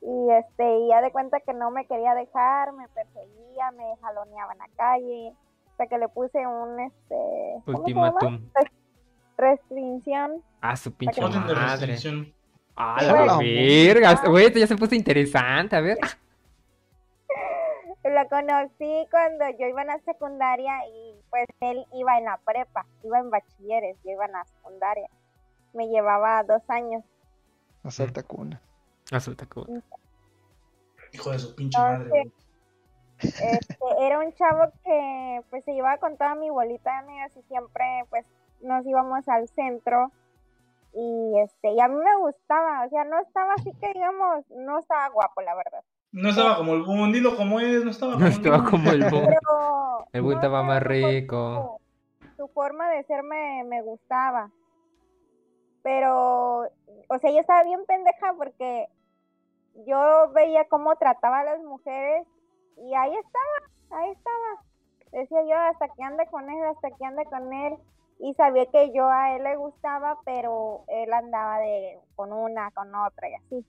Y 0.00 0.30
este, 0.30 0.78
y 0.78 0.88
ya 0.88 1.00
de 1.00 1.10
cuenta 1.10 1.40
que 1.40 1.52
no 1.54 1.70
me 1.70 1.86
quería 1.86 2.14
dejar, 2.14 2.72
me 2.72 2.86
perseguía, 2.88 3.70
me 3.72 3.96
jaloneaba 4.00 4.52
en 4.52 4.58
la 4.58 4.68
calle, 4.76 5.32
hasta 5.70 5.86
que 5.86 5.98
le 5.98 6.08
puse 6.08 6.46
un 6.46 6.80
este. 6.80 7.62
Ultimátum. 7.66 8.48
restricción. 9.36 10.42
Ah, 10.60 10.76
su 10.76 10.92
pinche 10.92 11.20
madre. 11.20 11.96
Ah, 12.76 12.98
Bueno. 13.00 13.26
la 13.26 13.38
verga. 13.38 14.22
Güey, 14.28 14.46
esto 14.46 14.58
ya 14.58 14.66
se 14.66 14.76
puso 14.76 14.94
interesante, 14.94 15.76
a 15.76 15.80
ver. 15.80 15.98
Lo 18.04 18.28
conocí 18.28 19.08
cuando 19.10 19.44
yo 19.58 19.66
iba 19.66 19.80
en 19.82 19.88
la 19.88 19.98
secundaria 20.00 20.72
y 20.88 21.14
pues 21.28 21.46
él 21.60 21.84
iba 21.92 22.16
en 22.18 22.24
la 22.26 22.38
prepa, 22.38 22.86
iba 23.02 23.18
en 23.18 23.30
bachilleres, 23.30 23.96
yo 24.04 24.12
iba 24.12 24.26
en 24.26 24.32
la 24.32 24.44
secundaria. 24.44 25.08
Me 25.72 25.88
llevaba 25.88 26.42
dos 26.44 26.62
años. 26.68 27.02
A 27.82 27.90
Santa 27.90 28.22
Cuna. 28.22 28.60
Ah. 29.12 29.96
Hijo 31.12 31.30
de 31.30 31.38
su 31.38 31.54
pinche 31.54 31.78
madre, 31.78 32.08
güey. 32.08 32.32
Este, 33.18 33.76
era 34.00 34.18
un 34.18 34.32
chavo 34.34 34.70
que 34.84 35.40
pues 35.48 35.64
se 35.64 35.72
llevaba 35.72 35.96
con 35.98 36.16
toda 36.18 36.34
mi 36.34 36.50
bolita 36.50 36.90
de 36.92 36.98
amigos 36.98 37.32
y 37.36 37.42
siempre 37.48 37.84
pues 38.10 38.26
nos 38.60 38.86
íbamos 38.86 39.26
al 39.28 39.48
centro 39.48 40.10
y 40.92 41.38
este 41.40 41.70
y 41.72 41.80
a 41.80 41.88
mí 41.88 41.94
me 41.94 42.16
gustaba, 42.18 42.84
o 42.84 42.90
sea, 42.90 43.04
no 43.04 43.18
estaba 43.20 43.54
así 43.54 43.72
que 43.80 43.92
digamos, 43.94 44.44
no 44.50 44.78
estaba 44.80 45.08
guapo 45.08 45.40
la 45.40 45.54
verdad. 45.54 45.82
No 46.12 46.28
estaba 46.28 46.56
como 46.56 46.74
el 46.74 46.82
boom, 46.82 47.12
dilo 47.12 47.36
como 47.36 47.60
es, 47.60 47.84
no 47.84 47.90
estaba 47.90 48.12
como 48.14 48.24
No 48.24 48.26
el 48.28 48.32
estaba 48.32 48.58
boom. 48.58 48.70
como 48.70 48.90
el 48.90 49.10
boom. 49.10 49.26
Pero 49.26 50.06
El 50.12 50.22
no 50.24 50.32
estaba 50.32 50.62
más 50.62 50.82
rico. 50.82 51.80
Su, 52.36 52.36
su 52.36 52.48
forma 52.48 52.90
de 52.90 53.02
ser 53.04 53.22
me, 53.22 53.64
me 53.64 53.82
gustaba. 53.82 54.50
Pero, 55.86 56.62
o 56.62 57.18
sea, 57.20 57.30
yo 57.30 57.38
estaba 57.38 57.62
bien 57.62 57.86
pendeja 57.86 58.34
porque 58.36 58.88
yo 59.86 60.32
veía 60.32 60.66
cómo 60.68 60.96
trataba 60.96 61.38
a 61.38 61.44
las 61.44 61.62
mujeres 61.62 62.26
y 62.76 62.92
ahí 62.92 63.14
estaba, 63.14 64.02
ahí 64.02 64.10
estaba. 64.10 64.64
Decía 65.12 65.42
yo, 65.44 65.56
hasta 65.56 65.86
que 65.86 66.02
ande 66.02 66.26
con 66.26 66.50
él, 66.50 66.64
hasta 66.64 66.90
que 66.90 67.04
ande 67.04 67.24
con 67.26 67.52
él. 67.52 67.76
Y 68.18 68.34
sabía 68.34 68.66
que 68.66 68.92
yo 68.92 69.08
a 69.08 69.36
él 69.36 69.44
le 69.44 69.54
gustaba, 69.54 70.18
pero 70.24 70.82
él 70.88 71.12
andaba 71.12 71.60
de 71.60 72.00
con 72.16 72.32
una, 72.32 72.72
con 72.72 72.92
otra 72.92 73.28
y 73.28 73.34
así. 73.34 73.64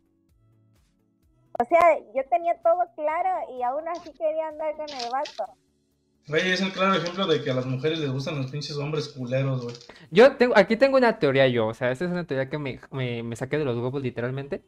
O 1.61 1.65
sea, 1.65 1.99
yo 2.15 2.27
tenía 2.31 2.59
todo 2.63 2.83
claro 2.95 3.51
y 3.51 3.61
aún 3.61 3.87
así 3.89 4.11
quería 4.13 4.47
andar 4.47 4.75
con 4.75 4.89
el 4.89 5.11
vato. 5.11 5.53
Güey, 6.27 6.51
es 6.51 6.61
el 6.61 6.71
claro 6.71 6.93
ejemplo 6.95 7.25
de 7.25 7.41
que 7.41 7.51
a 7.51 7.53
las 7.53 7.65
mujeres 7.65 7.99
les 7.99 8.09
gustan 8.11 8.35
los 8.37 8.51
pinches 8.51 8.75
hombres 8.77 9.07
culeros, 9.09 9.63
güey. 9.63 9.75
Yo 10.11 10.33
tengo, 10.33 10.57
aquí 10.57 10.75
tengo 10.75 10.97
una 10.97 11.19
teoría 11.19 11.47
yo, 11.47 11.67
o 11.67 11.73
sea, 11.73 11.91
esta 11.91 12.05
es 12.05 12.11
una 12.11 12.25
teoría 12.25 12.49
que 12.49 12.57
me, 12.57 12.79
me, 12.91 13.23
me 13.23 13.35
saqué 13.35 13.57
de 13.57 13.63
los 13.65 13.75
huevos 13.77 14.01
literalmente. 14.03 14.61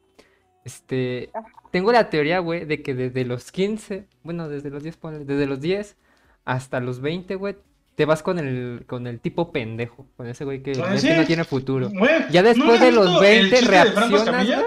Este, 0.64 1.30
tengo 1.70 1.92
la 1.92 2.10
teoría, 2.10 2.38
güey, 2.40 2.64
de 2.64 2.82
que 2.82 2.94
desde 2.94 3.24
los 3.24 3.50
15, 3.52 4.06
bueno, 4.22 4.48
desde 4.48 4.70
los 4.70 4.82
10, 4.82 4.96
ponle, 4.96 5.24
desde 5.24 5.46
los 5.46 5.60
10 5.60 5.96
hasta 6.44 6.80
los 6.80 7.00
20, 7.00 7.34
güey, 7.36 7.56
te 7.94 8.04
vas 8.04 8.22
con 8.22 8.38
el, 8.38 8.84
con 8.86 9.06
el 9.06 9.20
tipo 9.20 9.52
pendejo, 9.52 10.06
con 10.16 10.26
ese 10.26 10.44
güey 10.44 10.62
que, 10.62 10.72
Ah, 10.82 10.90
ves 10.90 11.02
sí. 11.02 11.08
que 11.08 11.16
no 11.16 11.24
tiene 11.26 11.44
futuro. 11.44 11.90
Güey, 11.90 12.10
Ya 12.30 12.42
después 12.42 12.66
¿nunca 12.80 12.84
de 12.84 12.92
los 12.92 13.06
visto 13.06 13.22
el 13.22 13.30
20 13.40 13.56
chiste 13.56 13.74
de 13.78 13.84
Franco 13.92 14.16
reaccionas, 14.16 14.46
güey. 14.46 14.58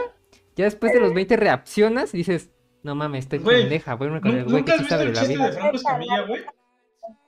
Ya 0.55 0.65
después 0.65 0.93
de 0.93 0.99
los 0.99 1.13
20 1.13 1.37
reaccionas 1.37 2.13
y 2.13 2.17
dices, 2.17 2.49
no 2.83 2.93
mames, 2.95 3.25
estoy 3.25 3.39
Güey, 3.39 3.61
pendeja, 3.61 3.95
voy 3.95 4.05
a 4.05 4.09
irme 4.09 4.21
con 4.21 4.31
el 4.31 4.43
¿Nu- 4.45 4.51
güey 4.51 4.63
que 4.65 4.71
¿Nunca 4.71 4.73
has 4.75 4.81
sí 4.81 4.87
sabe 4.89 5.05
la 5.11 5.23
vida. 5.23 5.45
de 5.47 5.51
Franco 5.53 5.75
Escamilla, 5.75 6.21
güey? 6.27 6.41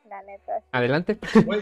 La 0.10 0.22
neta. 0.24 0.54
Adelante. 0.72 1.20
Güey, 1.46 1.62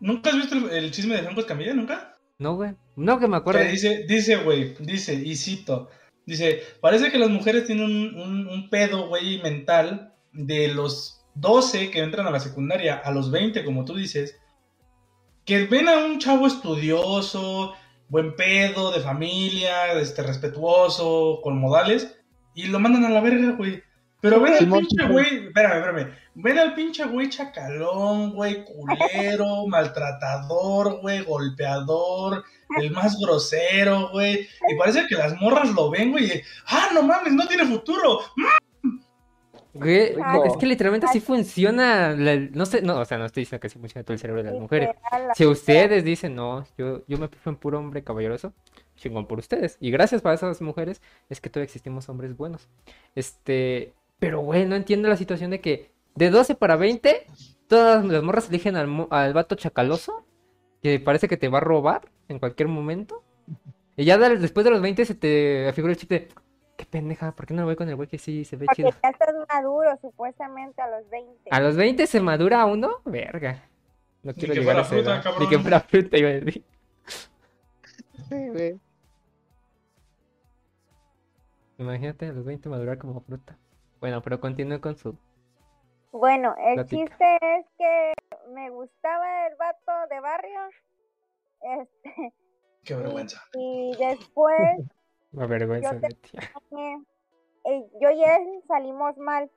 ¿Nunca 0.00 0.30
has 0.30 0.36
visto 0.36 0.54
el, 0.56 0.70
el 0.70 0.90
chisme 0.90 1.16
de 1.16 1.22
Franco 1.22 1.40
Escamilla? 1.40 1.74
¿Nunca? 1.74 2.16
No, 2.38 2.56
güey. 2.56 2.74
No 2.96 3.18
que 3.18 3.26
me 3.26 3.32
Que 3.32 3.36
acuerdo. 3.38 3.64
dice, 3.64 4.04
dice, 4.08 4.36
güey, 4.36 4.74
dice, 4.80 5.14
y 5.14 5.36
cito, 5.36 5.88
dice, 6.26 6.62
parece 6.80 7.10
que 7.10 7.18
las 7.18 7.30
mujeres 7.30 7.66
tienen 7.66 7.84
un, 7.86 8.20
un, 8.20 8.46
un 8.48 8.70
pedo, 8.70 9.08
güey, 9.08 9.40
mental 9.42 10.14
de 10.32 10.68
los 10.68 11.24
12 11.34 11.90
que 11.90 12.00
entran 12.00 12.26
a 12.26 12.30
la 12.30 12.40
secundaria 12.40 12.94
a 12.96 13.10
los 13.10 13.30
20, 13.30 13.64
como 13.64 13.84
tú 13.84 13.94
dices, 13.94 14.38
que 15.44 15.64
ven 15.66 15.88
a 15.88 16.04
un 16.04 16.18
chavo 16.18 16.46
estudioso, 16.46 17.74
buen 18.08 18.34
pedo, 18.36 18.90
de 18.92 19.00
familia, 19.00 19.92
este, 19.94 20.22
respetuoso, 20.22 21.40
con 21.42 21.58
modales, 21.58 22.18
y 22.54 22.66
lo 22.68 22.80
mandan 22.80 23.04
a 23.04 23.10
la 23.10 23.20
verga, 23.20 23.52
güey. 23.52 23.82
Pero 24.30 24.40
ven 24.40 24.52
al 24.54 24.68
pinche 24.70 25.06
güey, 25.08 25.46
espérame, 25.46 25.76
espérame, 25.78 26.12
ven 26.34 26.58
al 26.58 26.74
pinche 26.74 27.04
güey 27.04 27.28
chacalón, 27.28 28.34
güey, 28.34 28.64
culero, 28.64 29.66
maltratador, 29.68 31.00
güey, 31.00 31.22
golpeador, 31.22 32.44
el 32.80 32.90
más 32.90 33.18
grosero, 33.20 34.10
güey. 34.12 34.46
Y 34.68 34.74
parece 34.76 35.06
que 35.08 35.14
las 35.16 35.40
morras 35.40 35.70
lo 35.74 35.90
ven, 35.90 36.12
güey, 36.12 36.26
y, 36.26 36.42
ah, 36.66 36.88
no 36.94 37.02
mames, 37.02 37.32
no 37.32 37.46
tiene 37.46 37.64
futuro. 37.64 38.20
Güey, 39.72 40.14
es 40.46 40.56
que 40.58 40.64
literalmente 40.66 41.06
así 41.06 41.20
funciona. 41.20 42.12
la- 42.16 42.36
no 42.36 42.64
sé, 42.64 42.80
no, 42.80 42.98
o 42.98 43.04
sea, 43.04 43.18
no 43.18 43.26
estoy 43.26 43.42
diciendo 43.42 43.60
que 43.60 43.66
así 43.66 43.78
funciona 43.78 44.04
todo 44.04 44.14
el 44.14 44.18
cerebro 44.18 44.42
de 44.42 44.50
las 44.50 44.58
mujeres. 44.58 44.88
Si 45.34 45.44
ustedes 45.44 46.02
dicen, 46.02 46.34
no, 46.34 46.64
yo, 46.78 47.02
yo 47.06 47.18
me 47.18 47.28
fijo 47.28 47.50
en 47.50 47.56
puro 47.56 47.78
hombre 47.78 48.02
caballeroso, 48.02 48.54
chingón 48.96 49.26
por 49.26 49.38
ustedes. 49.38 49.76
Y 49.78 49.90
gracias 49.90 50.22
para 50.22 50.34
esas 50.34 50.62
mujeres 50.62 51.02
es 51.28 51.42
que 51.42 51.50
todavía 51.50 51.66
existimos 51.66 52.08
hombres 52.08 52.34
buenos. 52.38 52.68
Este, 53.14 53.92
pero 54.18 54.40
güey, 54.40 54.66
no 54.66 54.76
entiendo 54.76 55.08
la 55.08 55.16
situación 55.16 55.50
de 55.50 55.60
que 55.60 55.90
de 56.14 56.30
12 56.30 56.54
para 56.54 56.76
20, 56.76 57.26
todas 57.68 58.04
las 58.04 58.22
morras 58.22 58.48
eligen 58.48 58.76
al, 58.76 59.06
al 59.10 59.32
vato 59.34 59.54
chacaloso, 59.54 60.24
que 60.82 60.98
parece 61.00 61.28
que 61.28 61.36
te 61.36 61.48
va 61.48 61.58
a 61.58 61.62
robar 61.62 62.10
en 62.28 62.38
cualquier 62.38 62.68
momento. 62.68 63.22
Y 63.96 64.04
ya 64.04 64.16
de- 64.18 64.36
después 64.38 64.64
de 64.64 64.70
los 64.70 64.80
20 64.80 65.04
se 65.04 65.14
te 65.14 65.68
afigura 65.68 65.92
el 65.92 65.98
chip 65.98 66.10
de, 66.10 66.28
qué 66.76 66.84
pendeja, 66.86 67.32
¿por 67.32 67.46
qué 67.46 67.54
no 67.54 67.62
me 67.62 67.66
voy 67.66 67.76
con 67.76 67.88
el 67.88 67.96
güey 67.96 68.08
que 68.08 68.18
sí 68.18 68.44
se 68.44 68.56
ve 68.56 68.66
Porque 68.66 68.82
chido? 68.82 68.90
ya 69.02 69.10
estás 69.10 69.34
maduro, 69.52 69.96
supuestamente, 70.00 70.80
a 70.82 70.88
los 70.88 71.08
20. 71.10 71.50
A 71.50 71.60
los 71.60 71.76
20 71.76 72.06
se 72.06 72.20
madura 72.20 72.64
uno, 72.66 73.00
verga. 73.04 73.64
No 74.22 74.34
quiero 74.34 74.54
que 74.54 74.60
llegar 74.60 74.78
a 74.78 74.84
fuera 74.84 75.18
esa 75.18 75.22
fruta. 75.22 75.40
Ni 75.40 75.48
que 75.48 75.58
fuera 75.58 75.80
fruta, 75.80 76.18
iba 76.18 76.28
a 76.28 76.32
decir. 76.32 76.64
Sí, 78.28 78.48
güey. 78.48 78.80
Imagínate 81.78 82.26
a 82.26 82.32
los 82.32 82.44
20 82.44 82.68
madurar 82.68 82.98
como 82.98 83.20
fruta. 83.20 83.56
Bueno, 84.06 84.22
pero 84.22 84.38
continúe 84.38 84.80
con 84.80 84.96
su. 84.96 85.18
Bueno, 86.12 86.54
el 86.58 86.74
Platica. 86.76 86.96
chiste 86.96 87.38
es 87.40 87.66
que 87.76 88.12
me 88.54 88.70
gustaba 88.70 89.48
el 89.48 89.56
vato 89.56 89.92
de 90.08 90.20
barrio. 90.20 90.60
Este, 91.60 92.32
Qué 92.84 92.94
vergüenza. 92.94 93.42
y 93.54 93.96
después 93.98 94.78
La 95.32 95.46
vergüenza 95.48 95.98
Yo 95.98 95.98
eh, 97.64 97.90
yo 98.00 98.10
y 98.10 98.22
él 98.22 98.62
salimos 98.68 99.18
mal. 99.18 99.50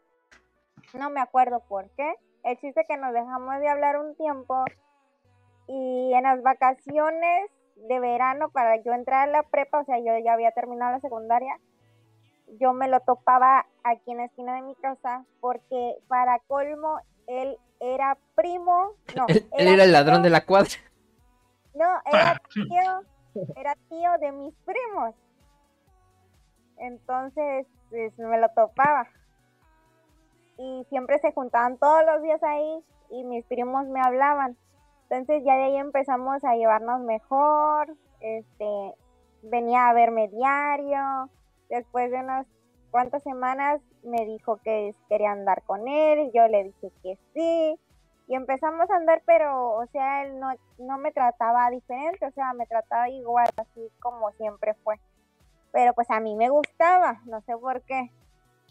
No 0.95 1.11
me 1.11 1.21
acuerdo 1.21 1.59
por 1.69 1.87
qué. 1.91 2.15
El 2.43 2.57
chiste 2.57 2.81
es 2.81 2.87
que 2.87 2.97
nos 2.97 3.13
dejamos 3.13 3.59
de 3.59 3.67
hablar 3.69 3.99
un 3.99 4.15
tiempo 4.15 4.65
y 5.67 6.11
en 6.15 6.23
las 6.23 6.41
vacaciones 6.41 7.51
de 7.87 7.99
verano 7.99 8.49
para 8.49 8.81
yo 8.81 8.93
entrar 8.93 9.29
a 9.29 9.31
la 9.31 9.43
prepa, 9.43 9.81
o 9.81 9.85
sea, 9.85 9.99
yo 9.99 10.17
ya 10.25 10.33
había 10.33 10.53
terminado 10.53 10.93
la 10.93 11.01
secundaria, 11.01 11.59
yo 12.59 12.73
me 12.73 12.87
lo 12.87 12.99
topaba 13.01 13.65
aquí 13.83 14.11
en 14.11 14.17
la 14.17 14.25
esquina 14.25 14.55
de 14.55 14.61
mi 14.63 14.75
casa 14.75 15.25
porque 15.39 15.95
para 16.07 16.39
colmo 16.47 16.99
él 17.27 17.57
era 17.79 18.17
primo, 18.35 18.93
no, 19.15 19.25
Él, 19.27 19.47
él 19.51 19.67
era 19.67 19.83
el 19.83 19.91
ladrón 19.91 20.17
tío- 20.17 20.23
de 20.23 20.29
la 20.31 20.45
cuadra. 20.45 20.71
no, 21.75 21.85
era 22.05 22.41
tío, 22.53 23.45
era 23.55 23.75
tío 23.89 24.11
de 24.19 24.31
mis 24.31 24.53
primos. 24.65 25.15
Entonces, 26.77 27.67
pues, 27.89 28.17
me 28.17 28.39
lo 28.39 28.49
topaba. 28.49 29.07
Y 30.57 30.85
siempre 30.89 31.19
se 31.19 31.31
juntaban 31.31 31.77
todos 31.77 32.01
los 32.05 32.21
días 32.21 32.41
ahí 32.43 32.83
y 33.09 33.23
mis 33.23 33.45
primos 33.45 33.85
me 33.87 34.01
hablaban. 34.01 34.57
Entonces 35.09 35.43
ya 35.45 35.55
de 35.55 35.63
ahí 35.63 35.77
empezamos 35.77 36.43
a 36.43 36.55
llevarnos 36.55 37.01
mejor. 37.01 37.95
Este, 38.19 38.93
venía 39.43 39.89
a 39.89 39.93
verme 39.93 40.27
diario. 40.29 41.29
Después 41.69 42.11
de 42.11 42.19
unas 42.19 42.47
cuantas 42.91 43.23
semanas 43.23 43.81
me 44.03 44.25
dijo 44.25 44.57
que 44.63 44.95
quería 45.07 45.31
andar 45.31 45.63
con 45.63 45.87
él. 45.87 46.31
Yo 46.33 46.47
le 46.47 46.65
dije 46.65 46.91
que 47.03 47.17
sí 47.33 47.79
y 48.29 48.35
empezamos 48.35 48.87
a 48.91 48.95
andar, 48.95 49.23
pero, 49.25 49.73
o 49.73 49.87
sea, 49.87 50.21
él 50.23 50.39
no, 50.39 50.53
no 50.77 50.99
me 50.99 51.11
trataba 51.11 51.67
diferente, 51.71 52.27
o 52.27 52.31
sea, 52.31 52.53
me 52.53 52.67
trataba 52.67 53.09
igual, 53.09 53.47
así 53.57 53.91
como 53.99 54.31
siempre 54.33 54.75
fue. 54.83 54.99
Pero 55.71 55.93
pues 55.93 56.09
a 56.11 56.19
mí 56.19 56.35
me 56.35 56.47
gustaba, 56.49 57.21
no 57.25 57.41
sé 57.41 57.57
por 57.57 57.81
qué. 57.81 58.11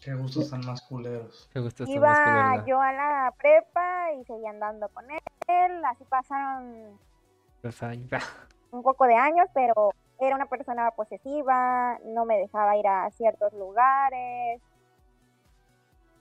Qué 0.01 0.13
gustos 0.13 0.49
tan 0.49 0.65
más 0.65 0.81
culeros. 0.81 1.49
Qué 1.51 1.59
gusto 1.59 1.83
Iba 1.85 2.65
yo 2.65 2.79
a 2.79 2.93
la 2.93 3.33
prepa 3.37 4.13
y 4.13 4.23
seguía 4.23 4.51
andando 4.51 4.87
con 4.89 5.05
él, 5.11 5.85
así 5.85 6.05
pasaron 6.05 6.97
Los 7.61 7.83
años. 7.83 8.09
un 8.71 8.81
poco 8.81 9.05
de 9.07 9.15
años, 9.15 9.47
pero 9.53 9.91
era 10.19 10.35
una 10.35 10.47
persona 10.47 10.91
posesiva, 10.91 11.99
no 12.05 12.25
me 12.25 12.37
dejaba 12.37 12.77
ir 12.77 12.87
a 12.87 13.09
ciertos 13.11 13.53
lugares, 13.53 14.61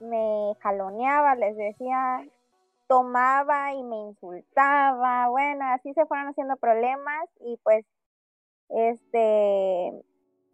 me 0.00 0.54
jaloneaba, 0.60 1.34
les 1.34 1.56
decía, 1.56 2.24
tomaba 2.86 3.74
y 3.74 3.82
me 3.82 3.96
insultaba, 3.96 5.28
bueno, 5.28 5.64
así 5.66 5.92
se 5.94 6.06
fueron 6.06 6.28
haciendo 6.28 6.56
problemas 6.56 7.28
y 7.40 7.58
pues 7.62 7.84
este 8.70 10.04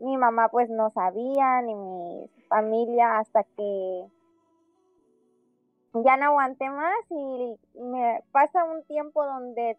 mi 0.00 0.16
mamá 0.16 0.48
pues 0.48 0.68
no 0.70 0.90
sabía 0.90 1.62
ni 1.62 1.74
mi 1.74 2.30
familia 2.48 3.18
hasta 3.18 3.44
que 3.44 4.06
ya 5.94 6.16
no 6.16 6.26
aguanté 6.26 6.68
más 6.68 6.98
y 7.10 7.56
me 7.78 8.22
pasa 8.32 8.64
un 8.64 8.82
tiempo 8.84 9.24
donde 9.24 9.78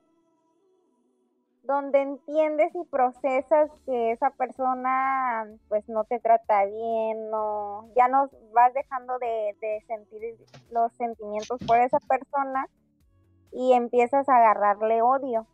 donde 1.65 2.01
entiendes 2.01 2.73
y 2.75 2.83
procesas 2.85 3.71
que 3.85 4.11
esa 4.11 4.29
persona 4.31 5.47
pues 5.67 5.87
no 5.89 6.03
te 6.03 6.19
trata 6.19 6.65
bien, 6.65 7.29
no, 7.31 7.89
ya 7.95 8.07
no 8.07 8.29
vas 8.53 8.73
dejando 8.73 9.17
de, 9.19 9.55
de 9.59 9.83
sentir 9.87 10.21
los 10.69 10.93
sentimientos 10.93 11.59
por 11.65 11.79
esa 11.79 11.99
persona 11.99 12.67
y 13.51 13.73
empiezas 13.73 14.29
a 14.29 14.37
agarrarle 14.37 15.01
odio. 15.01 15.47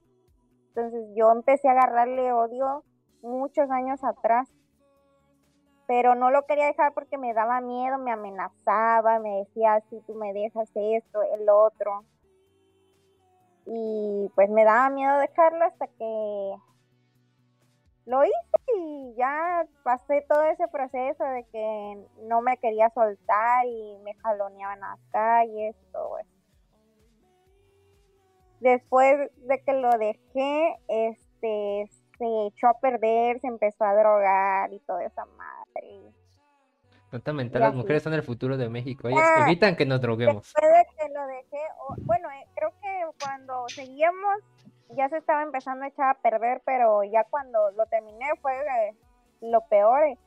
Entonces 0.69 1.07
yo 1.15 1.31
empecé 1.31 1.69
a 1.69 1.71
agarrarle 1.71 2.33
odio 2.33 2.83
muchos 3.21 3.69
años 3.71 4.03
atrás, 4.03 4.49
pero 5.87 6.15
no 6.15 6.29
lo 6.29 6.45
quería 6.45 6.65
dejar 6.65 6.93
porque 6.93 7.17
me 7.17 7.33
daba 7.33 7.61
miedo, 7.61 7.97
me 7.97 8.11
amenazaba, 8.11 9.19
me 9.19 9.39
decía 9.39 9.81
si 9.89 10.01
tú 10.01 10.15
me 10.15 10.33
dejas 10.33 10.69
esto, 10.75 11.21
el 11.23 11.47
otro 11.49 12.03
y 13.65 14.29
pues 14.35 14.49
me 14.49 14.63
daba 14.63 14.89
miedo 14.89 15.17
dejarlo 15.19 15.65
hasta 15.65 15.87
que 15.87 16.55
lo 18.05 18.23
hice 18.23 18.33
y 18.77 19.15
ya 19.15 19.65
pasé 19.83 20.25
todo 20.27 20.43
ese 20.43 20.67
proceso 20.67 21.23
de 21.23 21.45
que 21.51 22.05
no 22.23 22.41
me 22.41 22.57
quería 22.57 22.89
soltar 22.89 23.65
y 23.65 23.97
me 24.03 24.15
jaloneaba 24.15 24.73
en 24.73 24.79
las 24.81 24.99
calles 25.11 25.75
y 25.75 25.91
todo 25.91 26.19
eso. 26.19 26.29
Después 28.59 29.31
de 29.47 29.63
que 29.63 29.73
lo 29.73 29.89
dejé, 29.97 30.75
este 30.87 31.89
se 32.17 32.47
echó 32.47 32.67
a 32.67 32.79
perder, 32.79 33.39
se 33.39 33.47
empezó 33.47 33.83
a 33.83 33.95
drogar 33.95 34.71
y 34.71 34.79
toda 34.81 35.03
esa 35.03 35.25
madre. 35.25 36.13
Nota 37.11 37.33
mental, 37.33 37.61
las 37.61 37.73
mujeres 37.73 38.03
son 38.03 38.13
el 38.13 38.23
futuro 38.23 38.57
de 38.57 38.69
México. 38.69 39.09
Ellas 39.09 39.45
evitan 39.45 39.75
que 39.75 39.85
nos 39.85 39.99
droguemos. 39.99 40.53
Después 40.53 40.71
lo 41.21 41.27
dejé, 41.27 41.57
bueno, 42.05 42.29
eh, 42.29 42.47
creo 42.55 42.71
que 42.81 43.23
cuando 43.23 43.65
seguíamos 43.69 44.43
ya 44.95 45.09
se 45.09 45.17
estaba 45.17 45.43
empezando 45.43 45.85
a 45.85 45.87
echar 45.87 46.09
a 46.09 46.21
perder, 46.21 46.61
pero 46.65 47.03
ya 47.03 47.23
cuando 47.29 47.71
lo 47.71 47.85
terminé 47.85 48.25
fue 48.41 48.53
eh, 48.53 48.95
lo 49.41 49.61
peor. 49.67 50.17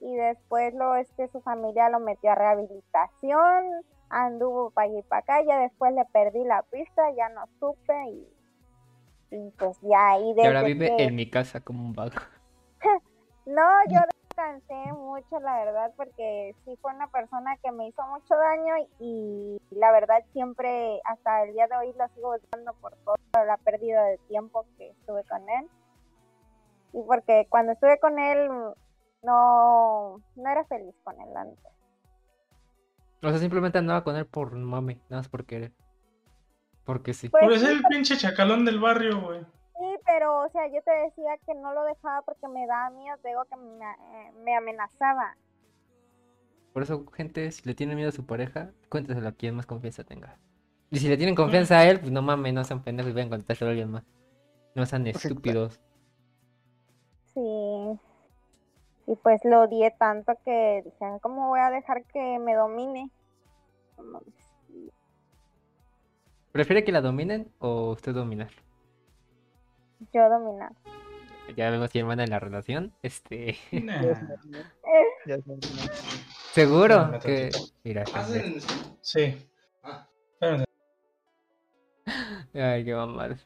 Y 0.00 0.14
después 0.14 0.74
lo 0.74 0.94
este 0.94 1.28
su 1.28 1.40
familia 1.40 1.88
lo 1.88 2.00
metió 2.00 2.30
a 2.30 2.34
rehabilitación, 2.34 3.84
anduvo 4.10 4.70
para 4.70 4.88
allá 4.88 4.98
y 4.98 5.02
para 5.02 5.20
acá, 5.20 5.42
ya 5.42 5.58
después 5.58 5.92
le 5.92 6.04
perdí 6.06 6.44
la 6.44 6.62
pista, 6.62 7.02
ya 7.16 7.28
no 7.30 7.46
supe 7.58 7.94
y, 9.30 9.50
pues 9.58 9.76
ya 9.82 10.12
ahí 10.12 10.34
Y 10.36 10.46
ahora 10.46 10.62
vive 10.62 10.94
en 10.98 11.16
mi 11.16 11.28
casa 11.28 11.60
como 11.60 11.84
un 11.84 11.92
vago. 11.92 12.14
no, 13.46 13.68
yo 13.90 14.00
cansé 14.38 14.92
mucho, 14.92 15.40
la 15.40 15.64
verdad, 15.64 15.92
porque 15.96 16.54
sí 16.64 16.78
fue 16.80 16.94
una 16.94 17.08
persona 17.08 17.56
que 17.56 17.72
me 17.72 17.88
hizo 17.88 18.06
mucho 18.06 18.36
daño 18.36 18.74
y 19.00 19.60
la 19.70 19.90
verdad 19.90 20.24
siempre, 20.32 21.00
hasta 21.04 21.42
el 21.42 21.54
día 21.54 21.66
de 21.66 21.76
hoy, 21.76 21.94
lo 21.98 22.08
sigo 22.14 22.38
buscando 22.38 22.72
por 22.74 22.94
toda 22.98 23.44
la 23.44 23.56
pérdida 23.56 24.04
de 24.04 24.18
tiempo 24.28 24.64
que 24.76 24.90
estuve 24.90 25.24
con 25.24 25.40
él. 25.48 25.68
Y 26.92 27.02
porque 27.02 27.48
cuando 27.48 27.72
estuve 27.72 27.98
con 27.98 28.20
él, 28.20 28.48
no, 29.24 30.22
no 30.36 30.48
era 30.48 30.64
feliz 30.66 30.94
con 31.02 31.20
él 31.20 31.36
antes. 31.36 31.72
O 33.20 33.28
sea, 33.30 33.38
simplemente 33.38 33.78
andaba 33.78 34.04
con 34.04 34.14
él 34.14 34.26
por 34.26 34.52
mame, 34.52 35.00
nada 35.08 35.22
más 35.22 35.28
porque 35.28 35.72
Porque 36.84 37.12
sí. 37.12 37.28
Pues, 37.28 37.60
es 37.60 37.68
el 37.68 37.82
pinche 37.82 38.16
chacalón 38.16 38.64
del 38.64 38.78
barrio, 38.78 39.20
güey. 39.20 39.57
Sí, 39.78 39.96
pero, 40.04 40.44
o 40.44 40.48
sea, 40.48 40.66
yo 40.66 40.82
te 40.82 40.90
decía 40.90 41.38
que 41.46 41.54
no 41.54 41.72
lo 41.72 41.84
dejaba 41.84 42.22
porque 42.22 42.48
me 42.48 42.66
daba 42.66 42.90
miedo, 42.90 43.16
te 43.22 43.28
digo 43.28 43.44
que 43.44 43.56
me, 43.56 43.84
eh, 43.84 44.32
me 44.44 44.56
amenazaba. 44.56 45.36
Por 46.72 46.82
eso, 46.82 47.06
gente, 47.12 47.50
si 47.52 47.64
le 47.64 47.74
tienen 47.74 47.96
miedo 47.96 48.08
a 48.08 48.12
su 48.12 48.26
pareja, 48.26 48.72
cuénteselo 48.88 49.28
a 49.28 49.32
quien 49.32 49.54
más 49.54 49.66
confianza 49.66 50.02
tenga. 50.02 50.36
Y 50.90 50.98
si 50.98 51.08
le 51.08 51.16
tienen 51.16 51.36
confianza 51.36 51.78
a 51.78 51.84
él, 51.84 52.00
pues 52.00 52.10
no 52.10 52.22
mames, 52.22 52.54
no 52.54 52.64
sean 52.64 52.82
pendejos 52.82 53.10
y 53.10 53.14
vayan 53.14 53.28
a 53.28 53.36
contárselo 53.36 53.68
a 53.68 53.70
alguien 53.70 53.90
más. 53.90 54.04
No 54.74 54.84
sean 54.84 55.06
estúpidos. 55.06 55.80
Sí. 57.34 58.00
Y 59.06 59.16
pues 59.22 59.44
lo 59.44 59.62
odié 59.62 59.90
tanto 59.92 60.34
que 60.44 60.82
dije, 60.84 61.18
¿cómo 61.22 61.48
voy 61.48 61.60
a 61.60 61.70
dejar 61.70 62.04
que 62.04 62.38
me 62.38 62.54
domine? 62.54 63.10
¿Prefiere 66.52 66.84
que 66.84 66.92
la 66.92 67.00
dominen 67.00 67.52
o 67.58 67.92
usted 67.92 68.12
dominar? 68.12 68.50
Yo 70.12 70.28
dominar. 70.28 70.72
Ya 71.56 71.70
vemos 71.70 71.90
quién 71.90 72.06
manda 72.06 72.24
en 72.24 72.30
la 72.30 72.38
relación. 72.38 72.92
Este. 73.02 73.56
Nah. 73.72 74.02
Seguro 76.52 77.18
que. 77.20 77.50
Mira. 77.84 78.04
Sí. 79.00 79.48
Ay, 82.54 82.84
qué 82.84 82.94
mamada. 82.94 83.38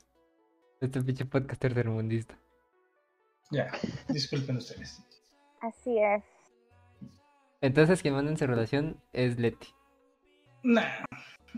Este 0.80 1.00
pinche 1.02 1.24
podcaster 1.24 1.74
tercermundista. 1.74 2.36
Ya, 3.50 3.70
disculpen 4.08 4.56
ustedes. 4.56 5.02
Así 5.60 5.98
es. 5.98 6.24
Entonces, 7.60 8.02
quien 8.02 8.14
manda 8.14 8.30
en 8.30 8.36
su 8.36 8.46
relación 8.46 9.00
es 9.12 9.38
Leti. 9.38 9.68
Nah. 10.64 11.04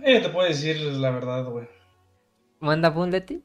Ella 0.03 0.23
te 0.23 0.29
puede 0.29 0.49
decir 0.49 0.77
la 0.81 1.11
verdad, 1.11 1.45
güey. 1.45 1.69
¿Manda 2.59 2.91
Boon 2.91 3.11
Leti? 3.11 3.43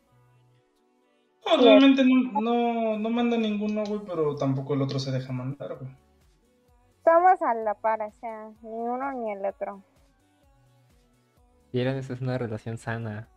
No, 1.46 1.64
realmente 1.64 2.04
no, 2.06 2.42
no, 2.42 3.00
no 3.00 3.10
manda 3.10 3.38
ninguno, 3.38 3.84
güey, 3.86 4.02
pero 4.06 4.36
tampoco 4.36 4.74
el 4.74 4.82
otro 4.82 5.00
se 5.00 5.12
deja 5.12 5.32
mandar, 5.34 5.78
güey. 5.78 5.92
Estamos 6.98 7.42
a 7.42 7.54
la 7.56 7.74
par, 7.74 8.02
o 8.02 8.12
sea, 8.20 8.50
ni 8.62 8.70
uno 8.70 9.12
ni 9.14 9.32
el 9.32 9.46
otro. 9.46 9.84
Vieron, 11.72 11.96
esa 11.96 12.14
es 12.14 12.22
una 12.22 12.38
relación 12.38 12.78
sana, 12.78 13.28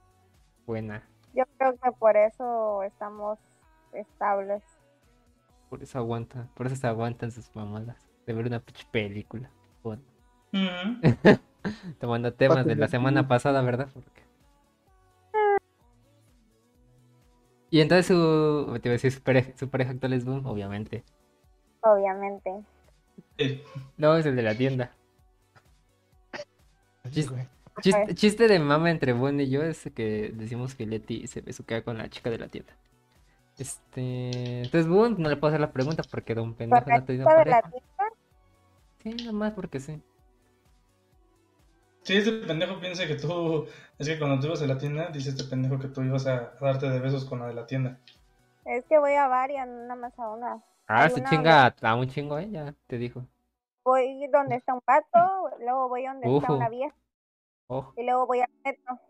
buena. 0.66 1.08
Yo 1.34 1.44
creo 1.56 1.72
que 1.78 1.92
por 1.92 2.16
eso 2.16 2.82
estamos 2.82 3.38
estables. 3.92 4.62
Por 5.70 5.82
eso 5.82 5.98
aguanta, 5.98 6.48
por 6.54 6.66
eso 6.66 6.76
se 6.76 6.86
aguantan 6.86 7.30
sus 7.30 7.54
mamadas. 7.54 7.96
De 8.26 8.32
ver 8.34 8.46
una 8.46 8.60
pinche 8.60 8.86
película. 8.90 9.50
Bueno. 9.82 10.02
Tomando 12.00 12.34
temas 12.34 12.66
de 12.66 12.76
la 12.76 12.88
semana 12.88 13.26
pasada, 13.26 13.62
¿verdad? 13.62 13.88
Porque... 13.92 14.31
Y 17.72 17.80
entonces 17.80 18.06
su, 18.06 18.78
te 18.82 18.88
iba 18.88 18.92
a 18.92 18.98
decir, 19.00 19.10
su, 19.10 19.22
pareja, 19.22 19.50
su 19.56 19.70
pareja 19.70 19.92
actual 19.92 20.12
es 20.12 20.26
Boom, 20.26 20.44
obviamente. 20.44 21.04
Obviamente. 21.80 22.50
No, 23.96 24.14
es 24.14 24.26
el 24.26 24.36
de 24.36 24.42
la 24.42 24.54
tienda. 24.54 24.92
Chiste, 27.10 27.48
chiste, 27.80 28.14
chiste 28.14 28.48
de 28.48 28.58
mama 28.58 28.90
entre 28.90 29.14
Boom 29.14 29.40
y 29.40 29.48
yo 29.48 29.62
es 29.62 29.90
que 29.94 30.34
decimos 30.34 30.74
que 30.74 30.84
Leti 30.84 31.26
se 31.26 31.40
besuquea 31.40 31.82
con 31.82 31.96
la 31.96 32.10
chica 32.10 32.28
de 32.28 32.36
la 32.36 32.48
tienda. 32.48 32.74
Este, 33.56 34.64
entonces 34.64 34.86
Boom 34.86 35.16
no 35.18 35.30
le 35.30 35.36
puedo 35.36 35.48
hacer 35.48 35.62
la 35.62 35.72
pregunta 35.72 36.02
porque 36.10 36.34
Don 36.34 36.52
Pendejo 36.52 36.84
no 36.90 37.04
te 37.04 37.14
dio 37.14 37.24
pareja. 37.24 37.72
Sí, 39.02 39.14
nada 39.14 39.32
más 39.32 39.54
porque 39.54 39.80
sí. 39.80 39.98
Si 42.02 42.16
este 42.16 42.32
pendejo 42.32 42.80
piensa 42.80 43.06
que 43.06 43.14
tú. 43.14 43.66
Es 43.98 44.08
que 44.08 44.18
cuando 44.18 44.40
tú 44.40 44.48
ibas 44.48 44.62
a 44.62 44.66
la 44.66 44.78
tienda, 44.78 45.10
dice 45.10 45.30
este 45.30 45.44
pendejo 45.44 45.78
que 45.78 45.88
tú 45.88 46.02
ibas 46.02 46.26
a 46.26 46.52
darte 46.60 46.90
de 46.90 46.98
besos 46.98 47.24
con 47.24 47.40
la 47.40 47.46
de 47.46 47.54
la 47.54 47.66
tienda. 47.66 47.98
Es 48.64 48.84
que 48.86 48.98
voy 48.98 49.12
a 49.12 49.28
varias, 49.28 49.68
nada 49.68 49.94
más 49.94 50.18
a 50.18 50.28
una. 50.28 50.62
Ah, 50.88 51.08
se 51.08 51.22
chinga 51.24 51.74
a 51.80 51.94
un 51.94 52.08
chingo 52.08 52.38
ella, 52.38 52.74
te 52.86 52.98
dijo. 52.98 53.24
Voy 53.84 54.26
donde 54.32 54.56
está 54.56 54.74
un 54.74 54.80
pato, 54.80 55.50
luego 55.60 55.88
voy 55.88 56.04
donde 56.06 56.36
está 56.36 56.52
una 56.52 56.68
vieja. 56.68 56.94
Y 57.96 58.04
luego 58.04 58.26
voy 58.26 58.40
al 58.40 58.50
metro. 58.64 59.00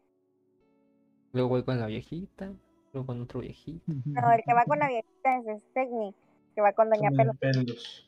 Luego 1.33 1.49
voy 1.49 1.65
con 1.65 1.81
la 1.81 1.87
viejita, 1.87 2.53
luego 2.93 3.07
con 3.07 3.23
otro 3.23 3.41
viejito. 3.41 3.83
No, 4.05 4.33
el 4.33 4.43
que 4.45 4.55
va 4.55 4.65
con 4.65 4.79
la 4.79 4.89
viejita 4.89 5.39
es, 5.39 5.47
es 5.49 5.73
Technic, 5.73 6.15
que 6.55 6.61
va 6.61 6.73
con 6.73 6.91
Doña 6.91 7.11
Pelos. 7.11 7.37
Pelos. 7.39 8.07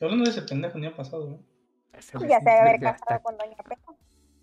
Hablando 0.00 0.24
de 0.24 0.30
ese 0.30 0.42
pendejo, 0.42 0.78
ni 0.78 0.86
ha 0.86 0.96
pasado, 0.96 1.28
¿no? 1.28 1.49
Ya 2.28 2.40
se 2.40 2.50
debe 2.50 2.60
haber 2.60 2.80
casado 2.80 3.22
con 3.22 3.36
Doña 3.36 3.56
Pepa. 3.56 3.94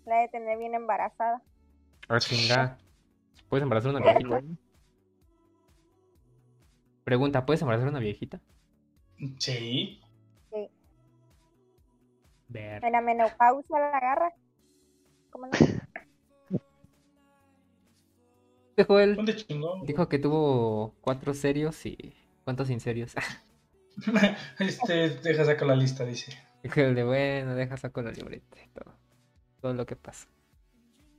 La 0.06 0.20
de 0.20 0.28
tener 0.28 0.58
bien 0.58 0.74
embarazada. 0.74 1.42
Ah, 2.08 2.18
chinga. 2.18 2.78
¿Puedes 3.48 3.62
embarazar 3.62 3.90
una 3.94 4.00
viejita? 4.00 4.42
Pregunta, 7.04 7.46
¿puedes 7.46 7.62
embarazar 7.62 7.88
una 7.88 8.00
viejita? 8.00 8.40
Sí. 9.38 10.00
Sí. 10.52 10.70
En 12.54 12.92
la 12.92 13.00
menopausia 13.00 13.78
la 13.78 13.96
agarra. 13.96 14.32
¿Cómo 15.30 15.46
no? 15.46 15.52
Dijo 18.76 19.00
él. 19.00 19.18
Dijo 19.84 20.08
que 20.08 20.18
tuvo 20.18 20.94
cuatro 21.00 21.34
serios 21.34 21.84
y. 21.84 22.14
¿Cuántos 22.44 22.70
inserios? 22.70 23.14
este, 24.58 25.10
deja 25.20 25.44
sacar 25.44 25.66
la 25.66 25.76
lista, 25.76 26.04
dice. 26.04 26.32
de 26.94 27.04
bueno, 27.04 27.54
deja 27.54 27.76
saco 27.76 28.02
la 28.02 28.10
libreta 28.12 28.56
y 28.62 28.68
todo. 28.68 28.94
Todo 29.60 29.74
lo 29.74 29.86
que 29.86 29.96
pasa. 29.96 30.28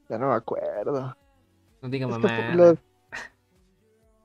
Ya 0.10 0.18
no 0.18 0.30
me 0.30 0.36
acuerdo. 0.36 1.16
No 1.82 1.90
diga 1.90 2.08
Es 2.08 2.12
mamá. 2.18 2.56
los, 2.56 2.78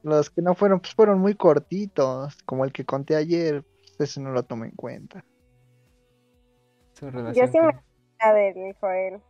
los 0.02 0.30
que 0.30 0.42
no 0.42 0.54
fueron, 0.54 0.80
pues 0.80 0.94
fueron 0.94 1.18
muy 1.18 1.34
cortitos, 1.34 2.36
como 2.44 2.64
el 2.64 2.72
que 2.72 2.84
conté 2.84 3.16
ayer, 3.16 3.62
pues 3.96 4.10
ese 4.10 4.20
no 4.20 4.30
lo 4.30 4.42
tomé 4.44 4.66
en 4.68 4.74
cuenta. 4.76 5.24
Su 6.94 7.10
relación 7.10 7.50
sí 7.50 7.60
me- 7.60 7.72
que- 7.72 7.80
La 8.20 8.32
del 8.32 8.74
Joel. 8.80 9.22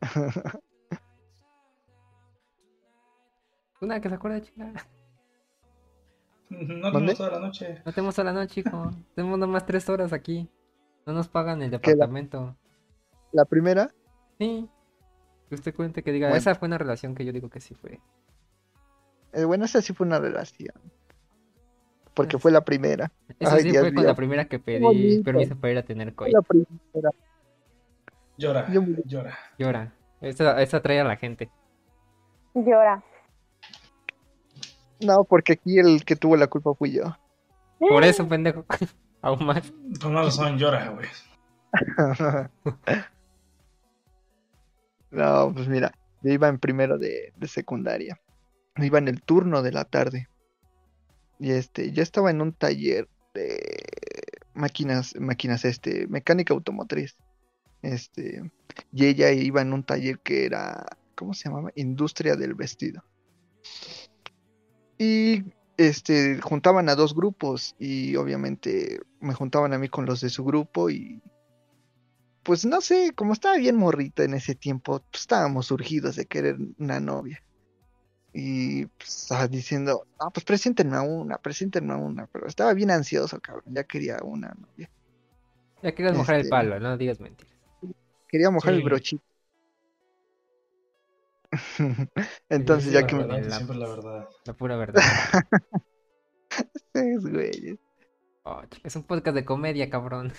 Una 3.80 4.00
que 4.00 4.08
se 4.08 4.14
acuerda, 4.14 4.40
chica. 4.40 4.72
No 6.52 6.92
tenemos 6.92 7.16
toda 7.18 7.30
la 7.30 7.40
noche. 7.40 7.82
No 7.84 7.92
tenemos 7.92 8.18
a 8.18 8.24
la 8.24 8.32
noche, 8.32 8.60
hijo. 8.60 8.90
tenemos 9.14 9.38
nomás 9.38 9.64
tres 9.66 9.88
horas 9.88 10.12
aquí. 10.12 10.48
No 11.06 11.12
nos 11.12 11.28
pagan 11.28 11.62
el 11.62 11.70
¿Qué, 11.70 11.76
la- 11.76 11.92
departamento. 11.94 12.56
La 13.32 13.44
primera, 13.44 13.90
Sí. 14.38 14.68
Que 15.48 15.54
usted 15.54 15.74
cuente 15.74 16.02
que 16.02 16.12
diga, 16.12 16.28
Bueno. 16.28 16.38
esa 16.38 16.54
fue 16.54 16.66
una 16.68 16.78
relación 16.78 17.14
que 17.14 17.24
yo 17.24 17.32
digo 17.32 17.48
que 17.50 17.60
sí 17.60 17.74
fue. 17.74 18.00
eh, 19.34 19.44
bueno, 19.44 19.64
esa 19.64 19.80
sí 19.82 19.92
fue 19.92 20.06
una 20.06 20.18
relación. 20.18 20.74
Porque 22.14 22.36
Es- 22.36 22.42
fue 22.42 22.50
la 22.52 22.62
primera. 22.62 23.10
Eso 23.38 23.52
Ay, 23.54 23.62
sí 23.62 23.70
Dios 23.70 23.82
fue 23.82 23.94
con 23.94 24.02
mío. 24.02 24.08
la 24.08 24.14
primera 24.14 24.44
que 24.46 24.58
pedí 24.58 25.22
permiso 25.22 25.56
para 25.56 25.72
ir 25.72 25.78
a 25.78 25.82
tener 25.82 26.14
coito. 26.14 26.36
la 26.36 26.42
primera. 26.42 27.10
Llora, 28.38 28.70
Yo 28.72 28.82
llora. 29.06 29.38
Llora. 29.58 29.92
Esa, 30.20 30.60
esa 30.62 30.76
atrae 30.78 31.00
a 31.00 31.04
la 31.04 31.16
gente. 31.16 31.50
Llora. 32.54 33.02
No, 35.04 35.24
porque 35.24 35.54
aquí 35.54 35.78
el 35.78 36.04
que 36.04 36.16
tuvo 36.16 36.36
la 36.36 36.46
culpa 36.46 36.74
fui 36.74 36.92
yo. 36.92 37.16
Por 37.78 38.04
eso, 38.04 38.28
pendejo. 38.28 38.64
Aún 39.22 39.44
más. 39.44 39.72
Con 40.00 40.14
más 40.14 40.26
razón 40.26 40.58
llora, 40.58 40.90
güey. 40.90 41.08
No, 45.10 45.52
pues 45.54 45.68
mira, 45.68 45.92
yo 46.22 46.32
iba 46.32 46.48
en 46.48 46.58
primero 46.58 46.96
de, 46.96 47.34
de 47.36 47.46
secundaria. 47.46 48.18
Iba 48.76 48.98
en 48.98 49.08
el 49.08 49.20
turno 49.20 49.62
de 49.62 49.70
la 49.70 49.84
tarde. 49.84 50.28
Y 51.38 51.50
este, 51.50 51.92
yo 51.92 52.02
estaba 52.02 52.30
en 52.30 52.40
un 52.40 52.54
taller 52.54 53.08
de 53.34 53.60
máquinas, 54.54 55.14
máquinas, 55.18 55.64
este, 55.64 56.06
mecánica 56.06 56.54
automotriz. 56.54 57.16
Este, 57.82 58.50
y 58.92 59.06
ella 59.06 59.32
iba 59.32 59.60
en 59.60 59.72
un 59.72 59.82
taller 59.82 60.20
que 60.20 60.46
era, 60.46 60.86
¿cómo 61.14 61.34
se 61.34 61.48
llamaba? 61.48 61.72
Industria 61.74 62.36
del 62.36 62.54
vestido. 62.54 63.04
Y 65.02 65.42
este, 65.78 66.40
juntaban 66.40 66.88
a 66.88 66.94
dos 66.94 67.12
grupos 67.12 67.74
y 67.76 68.14
obviamente 68.14 69.00
me 69.18 69.34
juntaban 69.34 69.72
a 69.72 69.78
mí 69.78 69.88
con 69.88 70.06
los 70.06 70.20
de 70.20 70.30
su 70.30 70.44
grupo 70.44 70.90
y 70.90 71.20
pues 72.44 72.64
no 72.64 72.80
sé, 72.80 73.12
como 73.16 73.32
estaba 73.32 73.56
bien 73.56 73.74
morrita 73.74 74.22
en 74.22 74.34
ese 74.34 74.54
tiempo, 74.54 75.00
pues 75.10 75.22
estábamos 75.22 75.66
surgidos 75.66 76.14
de 76.14 76.26
querer 76.26 76.56
una 76.78 77.00
novia. 77.00 77.42
Y 78.32 78.86
pues, 78.86 79.22
estaba 79.22 79.48
diciendo, 79.48 80.06
ah, 80.20 80.30
pues 80.30 80.44
preséntenme 80.44 80.96
a 80.96 81.02
una, 81.02 81.36
preséntenme 81.38 81.94
a 81.94 81.96
una, 81.96 82.28
pero 82.28 82.46
estaba 82.46 82.72
bien 82.72 82.92
ansioso, 82.92 83.40
cabrón, 83.40 83.74
ya 83.74 83.82
quería 83.82 84.18
una 84.22 84.54
novia. 84.54 84.88
Ya 85.82 85.92
querías 85.96 86.16
mojar 86.16 86.36
el 86.36 86.40
Este- 86.42 86.50
palo, 86.50 86.78
no 86.78 86.96
digas 86.96 87.18
mentiras. 87.18 87.52
Quería 88.28 88.50
mojar 88.50 88.74
el 88.74 88.84
brochito. 88.84 89.24
Entonces 92.48 92.86
Sí, 92.88 92.92
ya 92.92 93.00
la 93.02 93.06
que 93.06 93.16
me... 93.16 93.22
verdad, 93.24 93.44
la- 93.44 93.56
siempre 93.56 93.76
la 93.76 93.88
verdad. 93.88 94.28
La 94.44 94.52
pura 94.54 94.76
verdad. 94.76 95.02
Es, 96.94 97.22
güey. 97.26 97.78
Oh, 98.44 98.62
es 98.84 98.96
un 98.96 99.04
podcast 99.04 99.34
de 99.36 99.44
comedia, 99.44 99.90
cabrón. 99.90 100.32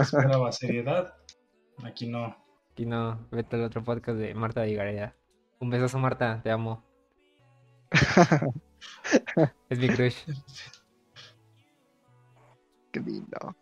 Esperaba 0.00 0.52
seriedad. 0.52 1.14
Aquí 1.84 2.06
no. 2.08 2.36
Y 2.76 2.86
no, 2.86 3.26
vete 3.30 3.56
al 3.56 3.64
otro 3.64 3.82
podcast 3.84 4.18
de 4.18 4.34
Marta 4.34 4.62
de. 4.62 5.14
Un 5.60 5.70
besazo, 5.70 5.98
Marta, 5.98 6.40
te 6.42 6.50
amo. 6.50 6.82
Es 9.68 9.78
mi 9.78 9.88
crush. 9.88 10.16
Qué 12.92 13.00
lindo. 13.00 13.56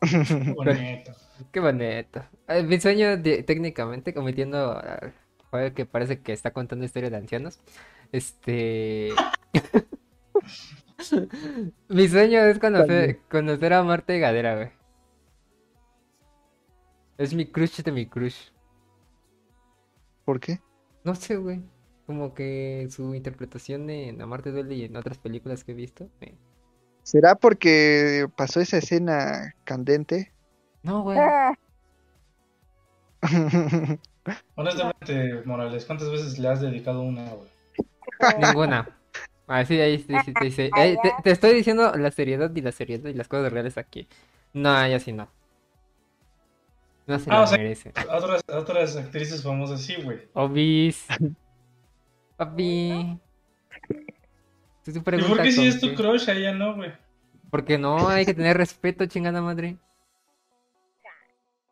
Bonito. 0.56 1.12
Qué 1.52 1.60
bonito. 1.60 2.22
Mi 2.66 2.80
sueño, 2.80 3.16
de- 3.16 3.42
técnicamente, 3.42 4.14
omitiendo 4.16 4.78
al 4.78 5.12
joder 5.50 5.74
que 5.74 5.86
parece 5.86 6.20
que 6.20 6.32
está 6.32 6.52
contando 6.52 6.84
historias 6.84 7.12
de 7.12 7.18
ancianos. 7.18 7.60
Este. 8.12 9.10
Mi 11.88 12.08
sueño 12.08 12.40
es 12.40 12.58
conocer, 12.58 13.20
conocer 13.30 13.72
a 13.72 13.82
Marta 13.82 14.14
y 14.14 14.20
Gadera, 14.20 14.56
güey. 14.56 14.68
Es 17.18 17.34
mi 17.34 17.46
crush 17.46 17.82
de 17.82 17.92
mi 17.92 18.06
crush. 18.06 18.50
¿Por 20.24 20.40
qué? 20.40 20.60
No 21.04 21.14
sé, 21.14 21.36
güey. 21.36 21.62
Como 22.06 22.34
que 22.34 22.86
su 22.90 23.14
interpretación 23.14 23.88
en 23.90 24.20
Amarte 24.20 24.50
Duele 24.50 24.74
y 24.74 24.84
en 24.84 24.96
otras 24.96 25.18
películas 25.18 25.64
que 25.64 25.72
he 25.72 25.74
visto. 25.74 26.08
¿Será 27.02 27.34
porque 27.34 28.26
pasó 28.36 28.60
esa 28.60 28.78
escena 28.78 29.54
candente? 29.64 30.32
No, 30.82 31.02
güey. 31.02 31.18
Ah, 31.18 31.54
Honestamente, 34.54 35.42
Morales, 35.44 35.84
¿cuántas 35.86 36.10
veces 36.10 36.38
le 36.38 36.48
has 36.48 36.60
dedicado 36.60 37.02
una, 37.02 37.24
güey? 37.30 37.48
Ninguna. 38.38 38.96
Ah, 39.46 39.64
sí, 39.64 39.80
ahí 39.80 39.98
sí, 39.98 40.14
sí, 40.24 40.32
te 40.32 40.44
dice. 40.44 40.70
ahí 40.74 40.96
te, 41.02 41.12
te 41.24 41.30
estoy 41.32 41.54
diciendo 41.54 41.92
la 41.96 42.10
seriedad 42.10 42.50
y 42.54 42.60
la 42.60 42.70
seriedad 42.72 43.08
y 43.10 43.14
las 43.14 43.26
cosas 43.28 43.52
reales 43.52 43.78
aquí. 43.78 44.06
No, 44.52 44.80
ella 44.82 45.00
sí 45.00 45.12
no. 45.12 45.28
No 47.06 47.18
se 47.18 47.30
Ah, 47.30 47.38
lo 47.38 47.42
o 47.42 47.46
sea- 47.48 47.58
merece. 47.58 47.92
Otras, 48.12 48.42
otras 48.48 48.96
actrices 48.96 49.42
famosas 49.42 49.80
sí, 49.82 49.96
güey. 50.02 50.28
Obis. 50.34 51.06
Papi. 52.36 53.18
Si 54.82 54.92
tu 54.92 54.98
¿Y 55.00 55.02
por 55.02 55.42
qué 55.42 55.52
si 55.52 55.66
es 55.66 55.80
tu 55.80 55.88
qué- 55.90 55.94
crush, 55.94 56.28
a 56.28 56.32
ella 56.34 56.52
no, 56.52 56.74
güey? 56.76 56.92
Porque 57.50 57.78
no, 57.78 58.08
hay 58.08 58.24
que 58.24 58.34
tener 58.34 58.56
respeto, 58.56 59.06
chingada 59.06 59.42
madre. 59.42 59.76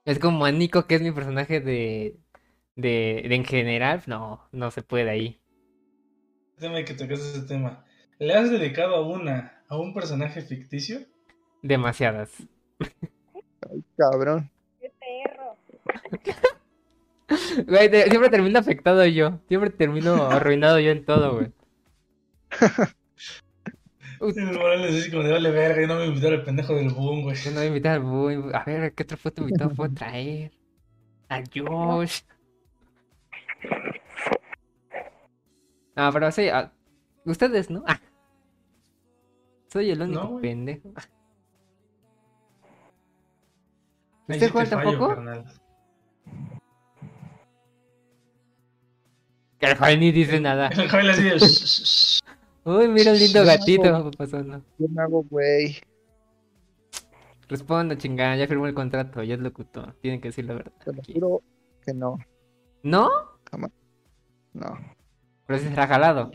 Es 0.05 0.19
como 0.19 0.45
a 0.45 0.51
Nico, 0.53 0.87
que 0.87 0.97
es 0.97 1.03
mi 1.03 1.13
personaje 1.13 1.61
de, 1.61 2.17
de, 2.77 3.25
de 3.29 3.35
en 3.35 3.45
general. 3.45 4.03
No, 4.07 4.49
no 4.53 4.71
se 4.71 4.83
puede 4.83 5.11
ahí. 5.11 5.41
Déjame 6.59 6.85
que 6.85 6.95
toques 6.95 7.21
ese 7.21 7.43
tema. 7.47 7.85
¿Le 8.19 8.35
has 8.35 8.51
dedicado 8.51 8.97
a 8.97 9.07
una, 9.07 9.63
a 9.69 9.77
un 9.79 9.95
personaje 9.95 10.43
ficticio? 10.43 11.01
Demasiadas. 11.63 12.31
Cabrón. 13.97 14.51
qué 14.81 14.91
perro. 14.99 15.57
Güey, 17.67 17.91
te- 17.91 18.09
siempre 18.09 18.31
termino 18.31 18.59
afectado 18.59 19.05
yo. 19.07 19.39
Siempre 19.49 19.71
termino 19.71 20.25
arruinado 20.31 20.81
yo 20.81 20.91
en 20.91 21.05
todo, 21.05 21.35
güey. 21.35 21.53
El 24.21 24.53
Morales 24.53 24.95
así 25.01 25.11
como 25.11 25.23
de 25.23 25.33
vale 25.33 25.51
verga, 25.51 25.83
y 25.83 25.87
no 25.87 25.97
me 25.97 26.07
invitaron 26.07 26.41
el 26.41 26.45
pendejo 26.45 26.75
del 26.75 26.91
boom, 26.91 27.23
güey. 27.23 27.37
Yo 27.37 27.51
no 27.51 27.57
voy 27.57 27.65
a 27.65 27.69
invitar 27.69 27.93
al 27.95 28.01
Boy. 28.03 28.43
A 28.53 28.65
ver, 28.65 28.93
¿qué 28.95 29.03
otro 29.05 29.17
foto 29.17 29.43
invitado 29.43 29.71
puedo 29.71 29.93
traer? 29.95 30.53
A 31.29 31.43
Josh. 31.55 32.23
No, 35.97 36.13
pero 36.13 36.31
sí, 36.33 36.49
a- 36.49 36.73
ustedes, 37.25 37.71
¿no? 37.71 37.83
Ah. 37.87 38.01
Soy 39.73 39.91
el 39.91 40.01
único 40.03 40.23
No, 40.25 40.41
pendejo. 40.41 40.93
Ahí 44.29 44.37
¿Usted 44.37 44.51
juega 44.51 44.71
fallo, 44.71 44.91
tampoco? 44.91 45.09
carnal. 45.15 45.45
Que 49.59 49.67
el 49.67 49.77
Juan 49.77 49.99
ni 50.01 50.13
dice 50.13 50.41
nada. 50.41 50.69
El 50.73 50.89
Javier 50.89 51.11
así 51.13 51.23
de... 51.25 52.28
Uy, 52.69 52.89
mira 52.89 53.13
el 53.13 53.19
lindo 53.19 53.45
gatito 53.45 54.11
pasando. 54.17 54.63
Me 54.79 55.03
hago 55.03 55.23
güey. 55.25 55.77
Responda, 57.49 57.97
chingada, 57.97 58.37
ya 58.37 58.47
firmó 58.47 58.67
el 58.67 58.75
contrato, 58.75 59.23
ya 59.23 59.35
es 59.35 59.41
locutor. 59.41 59.95
Tienen 60.03 60.21
que 60.21 60.29
decir 60.29 60.45
la 60.45 60.55
verdad. 60.55 60.73
Te 60.85 60.93
lo 60.93 61.03
juro 61.03 61.43
que 61.85 61.95
no. 61.95 62.19
¿No? 62.83 63.09
No. 64.53 64.79
Pero 65.47 65.59
si 65.59 65.69
será 65.69 65.87
jalado. 65.87 66.31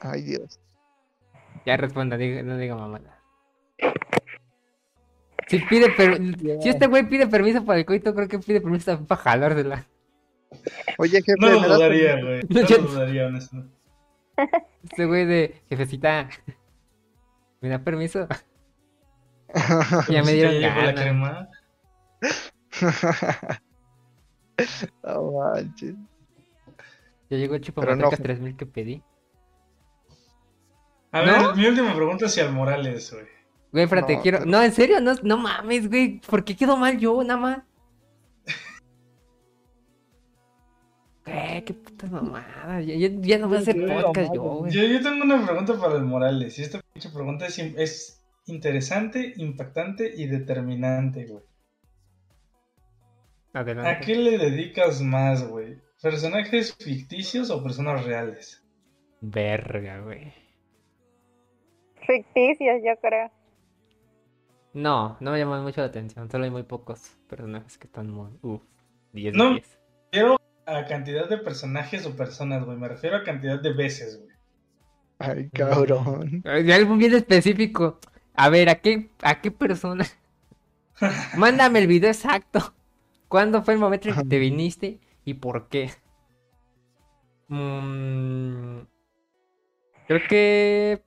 Ay, 0.00 0.22
Dios. 0.22 0.60
Ya 1.64 1.76
responda, 1.78 2.16
diga- 2.18 2.42
no 2.42 2.58
diga 2.58 2.76
mamada. 2.76 3.22
Si 5.46 5.58
pide 5.60 5.90
per- 5.92 6.20
si 6.60 6.68
este 6.68 6.86
güey 6.88 7.08
pide 7.08 7.26
permiso 7.26 7.64
para 7.64 7.78
el 7.78 7.86
coito, 7.86 8.14
creo 8.14 8.28
que 8.28 8.38
pide 8.38 8.60
permiso 8.60 8.84
también 8.86 9.06
para 9.06 9.22
jalársela. 9.22 9.86
Oye, 10.98 11.22
jefe, 11.22 11.34
No 11.40 11.48
lo 11.50 11.60
¿me 11.62 11.68
das 11.68 11.76
dudaría, 11.78 12.22
güey. 12.22 12.40
No, 12.50 12.60
lo 12.60 12.78
dudaría, 12.90 13.26
honestamente. 13.28 13.77
Este 14.84 15.06
güey 15.06 15.24
de 15.26 15.62
jefecita. 15.68 16.28
¿Me 17.60 17.68
da 17.68 17.78
permiso? 17.78 18.26
Ya 20.10 20.22
me 20.22 20.32
dieron 20.34 20.52
ya 20.60 20.68
llegó 20.74 20.82
la 20.82 20.94
crema. 20.94 21.48
No 25.04 25.32
manches. 25.32 25.94
Ya 27.30 27.36
llegó 27.36 27.54
el 27.54 27.60
Pero 27.60 27.66
chupamantecas 27.72 28.18
no. 28.18 28.22
3000 28.24 28.56
que 28.56 28.66
pedí. 28.66 29.02
A 31.12 31.22
¿No? 31.22 31.48
ver, 31.48 31.56
mi 31.56 31.66
última 31.66 31.94
pregunta 31.94 32.26
es 32.26 32.34
si 32.34 32.40
al 32.40 32.52
Morales, 32.52 33.12
güey. 33.12 33.26
Güey, 33.72 33.84
espérate, 33.84 34.16
No, 34.16 34.22
quiero. 34.22 34.38
pero- 34.38 34.50
No, 34.50 34.62
en 34.62 34.72
serio, 34.72 35.00
no, 35.00 35.14
no 35.22 35.36
mames, 35.36 35.88
güey. 35.88 36.20
¿Por 36.20 36.44
qué 36.44 36.56
quedó 36.56 36.76
mal 36.76 36.98
yo, 36.98 37.22
nada 37.22 37.40
más? 37.40 37.58
Güey, 41.32 41.64
qué 41.64 41.74
puta 41.74 42.06
mamada. 42.06 42.80
Ya, 42.80 42.94
ya- 42.94 43.08
ya 43.20 43.38
no 43.38 43.48
voy 43.48 43.58
a 43.58 43.60
hacer 43.60 43.76
podcast 43.86 44.34
yo, 44.34 44.42
güey. 44.42 44.72
Yo, 44.72 44.82
yo 44.84 45.02
tengo 45.02 45.24
una 45.24 45.44
pregunta 45.44 45.78
para 45.78 45.96
el 45.96 46.04
Morales. 46.04 46.58
Y 46.58 46.62
esta 46.62 46.80
pinche 46.92 47.10
pregunta 47.10 47.46
es, 47.46 47.58
es 47.58 48.24
interesante, 48.46 49.34
impactante 49.36 50.10
y 50.16 50.26
determinante, 50.26 51.26
güey. 51.26 51.44
¿A 53.54 54.00
qué 54.00 54.14
le 54.14 54.38
dedicas 54.38 55.02
más, 55.02 55.46
güey? 55.48 55.78
¿Personajes 56.00 56.76
ficticios 56.76 57.50
o 57.50 57.62
personas 57.62 58.04
reales? 58.04 58.64
Verga, 59.20 60.00
güey. 60.00 60.32
Ficticios, 62.06 62.80
yo 62.84 62.92
creo. 63.00 63.30
No, 64.74 65.16
no 65.20 65.32
me 65.32 65.38
llaman 65.38 65.62
mucho 65.64 65.80
la 65.80 65.88
atención. 65.88 66.30
Solo 66.30 66.44
hay 66.44 66.50
muy 66.50 66.62
pocos 66.62 67.16
personajes 67.28 67.76
que 67.78 67.86
están 67.86 68.10
muy. 68.10 68.30
Uf, 68.42 68.62
10 69.12 69.32
de 69.32 69.38
No. 69.38 69.50
10. 69.54 69.78
Quiero 70.12 70.36
a 70.68 70.84
cantidad 70.84 71.28
de 71.28 71.38
personajes 71.38 72.04
o 72.04 72.14
personas, 72.14 72.64
güey. 72.64 72.76
Me 72.76 72.88
refiero 72.88 73.16
a 73.16 73.24
cantidad 73.24 73.60
de 73.60 73.72
veces, 73.72 74.18
güey. 74.18 74.36
Ay, 75.18 75.50
cabrón. 75.50 76.42
Ay, 76.46 76.70
Algo 76.70 76.96
bien 76.96 77.14
específico. 77.14 77.98
A 78.34 78.50
ver, 78.50 78.68
¿a 78.68 78.76
qué, 78.76 79.10
a 79.22 79.40
qué 79.40 79.50
persona? 79.50 80.06
Mándame 81.36 81.80
el 81.80 81.86
video 81.86 82.10
exacto. 82.10 82.74
¿Cuándo 83.28 83.62
fue 83.62 83.74
el 83.74 83.80
momento 83.80 84.08
en 84.08 84.14
que 84.14 84.24
te 84.24 84.38
viniste 84.38 85.00
y 85.24 85.34
por 85.34 85.68
qué? 85.68 85.90
Mm, 87.48 88.80
creo 90.06 90.20
que. 90.28 91.02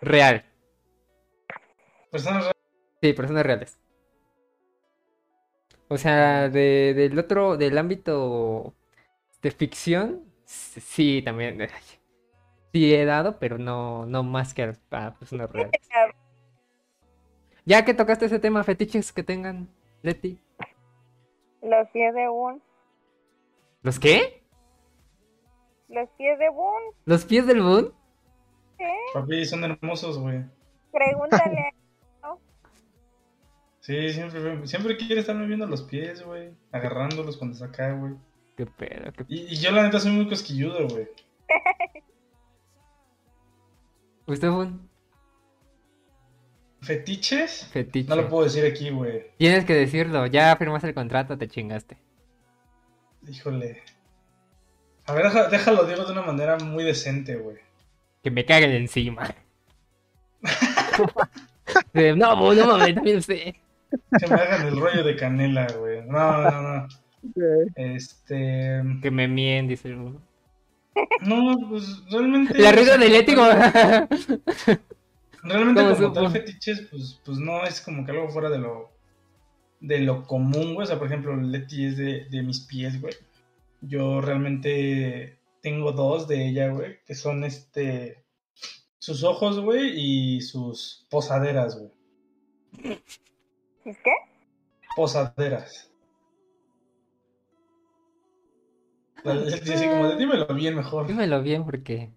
Real. 0.00 0.44
Personas 2.10 2.42
reales. 2.44 2.56
Sí, 3.02 3.12
personas 3.12 3.46
reales. 3.46 3.83
O 5.88 5.98
sea, 5.98 6.48
de, 6.48 6.94
del 6.94 7.18
otro, 7.18 7.56
del 7.56 7.76
ámbito 7.78 8.74
de 9.42 9.50
ficción, 9.50 10.24
sí, 10.44 11.22
también. 11.22 11.60
ay, 11.62 11.68
Sí 12.72 12.92
he 12.92 13.04
dado, 13.04 13.38
pero 13.38 13.56
no, 13.56 14.04
no 14.04 14.24
más 14.24 14.52
que 14.52 14.72
a, 14.90 15.14
personas 15.14 15.50
reales. 15.50 15.72
Ya 17.66 17.82
que 17.86 17.94
tocaste 17.94 18.26
ese 18.26 18.38
tema, 18.38 18.62
fetiches 18.62 19.10
que 19.10 19.22
tengan, 19.22 19.70
Leti. 20.02 20.38
Los 21.62 21.88
pies 21.90 22.12
de 22.12 22.28
Boon. 22.28 22.62
¿Los 23.80 23.98
qué? 23.98 24.42
Los 25.88 26.10
pies 26.18 26.38
de 26.38 26.50
Boon. 26.50 26.82
¿Los 27.06 27.24
pies 27.24 27.46
del 27.46 27.62
Boon? 27.62 27.94
Papi, 29.14 29.46
son 29.46 29.64
hermosos, 29.64 30.18
güey. 30.18 30.44
Pregúntale. 30.92 31.70
Sí, 33.84 34.14
siempre, 34.14 34.66
siempre 34.66 34.96
quiere 34.96 35.20
estarme 35.20 35.46
viendo 35.46 35.66
los 35.66 35.82
pies, 35.82 36.24
güey. 36.24 36.54
Agarrándolos 36.72 37.36
cuando 37.36 37.52
está 37.52 37.66
acá, 37.66 37.92
güey. 37.92 38.14
Qué 38.56 38.64
pedo, 38.64 39.12
qué 39.12 39.26
Y, 39.28 39.40
y 39.52 39.56
yo, 39.56 39.72
la 39.72 39.82
neta, 39.82 40.00
soy 40.00 40.12
muy 40.12 40.26
cosquilludo, 40.26 40.88
güey. 40.88 41.06
¿Usted 44.26 44.48
Boon? 44.48 44.88
¿Fetiches? 46.80 47.66
Fetiche. 47.66 48.08
No 48.08 48.16
lo 48.16 48.26
puedo 48.26 48.44
decir 48.44 48.64
aquí, 48.64 48.88
güey. 48.88 49.26
Tienes 49.36 49.66
que 49.66 49.74
decirlo, 49.74 50.24
ya 50.28 50.56
firmaste 50.56 50.88
el 50.88 50.94
contrato, 50.94 51.36
te 51.36 51.46
chingaste. 51.46 51.98
Híjole. 53.28 53.82
A 55.04 55.12
ver, 55.12 55.30
déjalo, 55.50 55.84
digo 55.84 56.06
de 56.06 56.12
una 56.12 56.22
manera 56.22 56.56
muy 56.56 56.84
decente, 56.84 57.36
güey. 57.36 57.58
Que 58.22 58.30
me 58.30 58.46
caguen 58.46 58.70
encima. 58.70 59.28
No, 61.94 62.54
no 62.54 62.66
mames, 62.66 62.94
también 62.94 63.18
usted. 63.18 63.54
Que 64.18 64.26
me 64.26 64.34
hagan 64.34 64.66
el 64.66 64.80
rollo 64.80 65.02
de 65.04 65.16
canela, 65.16 65.66
güey. 65.78 66.02
No, 66.06 66.50
no, 66.50 66.62
no. 66.62 66.88
Este. 67.76 68.82
Que 69.02 69.10
me 69.10 69.28
mien, 69.28 69.66
dice 69.68 69.88
el 69.88 69.96
Boon. 69.96 70.20
No, 71.22 71.56
pues 71.68 72.02
realmente. 72.10 72.58
La 72.58 72.72
rueda 72.72 72.96
del 72.98 73.14
ético. 73.14 73.42
Realmente 75.42 75.82
¿Cómo 75.82 75.94
como 75.94 76.08
supo? 76.08 76.12
tal 76.12 76.30
fetiches, 76.30 76.86
pues, 76.90 77.20
pues 77.22 77.38
no 77.38 77.64
es 77.64 77.80
como 77.82 78.04
que 78.04 78.12
algo 78.12 78.28
fuera 78.30 78.48
de 78.48 78.58
lo 78.58 78.90
de 79.80 79.98
lo 80.00 80.26
común, 80.26 80.74
güey. 80.74 80.84
O 80.84 80.86
sea, 80.86 80.98
por 80.98 81.08
ejemplo, 81.08 81.36
Leti 81.36 81.84
es 81.84 81.98
de, 81.98 82.24
de 82.30 82.42
mis 82.42 82.60
pies, 82.60 83.00
güey. 83.00 83.14
Yo 83.82 84.22
realmente 84.22 85.38
tengo 85.60 85.92
dos 85.92 86.26
de 86.28 86.48
ella, 86.48 86.68
güey, 86.68 86.98
que 87.04 87.14
son 87.14 87.44
este 87.44 88.24
sus 88.98 89.22
ojos, 89.22 89.60
güey, 89.60 89.92
y 90.00 90.40
sus 90.40 91.06
posaderas, 91.10 91.78
güey. 91.78 93.00
¿Es 93.84 93.98
qué? 94.02 94.12
Posaderas. 94.96 95.90
Así 99.24 99.88
como 99.88 100.10
dímelo 100.16 100.46
bien 100.54 100.76
mejor. 100.76 101.06
Dímelo 101.06 101.42
bien 101.42 101.64
porque. 101.64 102.10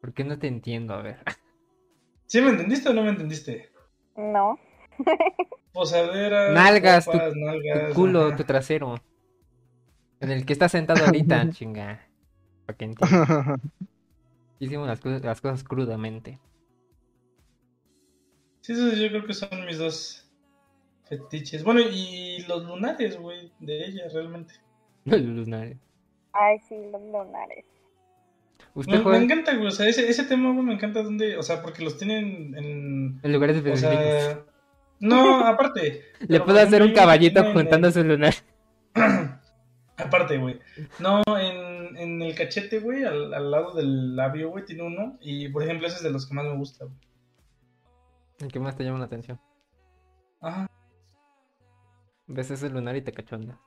Porque 0.00 0.24
no 0.24 0.38
te 0.38 0.46
entiendo, 0.46 0.94
a 0.94 1.02
ver. 1.02 1.22
¿Sí 2.26 2.40
me 2.40 2.50
entendiste 2.50 2.88
o 2.88 2.94
no 2.94 3.02
me 3.02 3.10
entendiste? 3.10 3.70
No. 4.16 4.58
Posaderas, 5.72 6.52
Nalgas, 6.52 7.04
tu- 7.04 7.12
nalgas, 7.36 7.94
culo, 7.94 8.26
ajá. 8.28 8.36
tu 8.36 8.44
trasero. 8.44 8.94
En 10.20 10.30
el 10.30 10.44
que 10.46 10.52
estás 10.52 10.72
sentado 10.72 11.04
ahorita, 11.04 11.48
chinga. 11.50 12.06
Para 12.66 12.76
que 12.78 12.84
entiendas. 12.86 13.58
Hicimos 14.58 14.86
las, 14.88 15.00
cosas- 15.00 15.22
las 15.22 15.40
cosas 15.40 15.64
crudamente. 15.64 16.38
Sí, 18.60 18.72
esos 18.72 18.96
yo 18.98 19.08
creo 19.08 19.24
que 19.26 19.34
son 19.34 19.64
mis 19.66 19.78
dos 19.78 20.28
fetiches. 21.08 21.64
Bueno, 21.64 21.80
y 21.80 22.44
los 22.46 22.64
lunares, 22.64 23.18
güey, 23.18 23.50
de 23.60 23.86
ella, 23.86 24.02
realmente. 24.12 24.54
Los 25.04 25.20
lunares. 25.22 25.76
Ay, 26.32 26.58
sí, 26.68 26.76
los 26.92 27.02
lunares. 27.02 27.64
¿Usted 28.74 29.02
Me, 29.02 29.16
encanta, 29.16 29.54
güey, 29.56 29.66
o 29.66 29.70
sea, 29.72 29.88
ese, 29.88 30.08
ese 30.08 30.24
tema, 30.24 30.52
güey, 30.52 30.64
me 30.64 30.74
encanta 30.74 31.02
donde, 31.02 31.36
o 31.36 31.42
sea, 31.42 31.60
porque 31.62 31.82
los 31.82 31.98
tienen 31.98 32.54
en... 32.56 33.18
en 33.22 33.32
lugares 33.32 33.56
O 33.56 33.58
específicos? 33.58 33.98
sea... 33.98 34.44
No, 35.00 35.44
aparte. 35.44 36.02
Le 36.28 36.40
puedo 36.40 36.60
hacer 36.60 36.82
un 36.82 36.92
caballito 36.92 37.40
tiene 37.40 37.48
en 37.48 37.54
juntando 37.56 37.88
el- 37.88 37.94
su 37.94 38.04
lunar. 38.04 38.34
Aparte, 39.96 40.38
güey. 40.38 40.58
No, 40.98 41.22
en, 41.38 41.96
en 41.96 42.22
el 42.22 42.34
cachete, 42.34 42.78
güey, 42.78 43.04
al, 43.04 43.34
al 43.34 43.50
lado 43.50 43.74
del 43.74 44.14
labio, 44.16 44.50
güey, 44.50 44.64
tiene 44.64 44.82
uno. 44.82 45.18
Y, 45.20 45.48
por 45.48 45.62
ejemplo, 45.62 45.86
ese 45.86 45.96
es 45.96 46.02
de 46.02 46.10
los 46.10 46.26
que 46.26 46.34
más 46.34 46.44
me 46.44 46.56
gusta, 46.56 46.84
güey. 46.84 46.96
¿El 48.40 48.50
que 48.50 48.60
más 48.60 48.76
te 48.76 48.84
llama 48.84 48.98
la 48.98 49.04
atención? 49.06 49.40
Ajá. 50.40 50.66
Ves 52.26 52.50
ese 52.50 52.70
lunar 52.70 52.96
y 52.96 53.02
te 53.02 53.12
cachonda. 53.12 53.58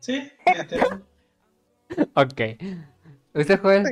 Sí. 0.00 0.30
Ok. 2.14 2.40
¿Usted 3.34 3.60
juega? 3.60 3.90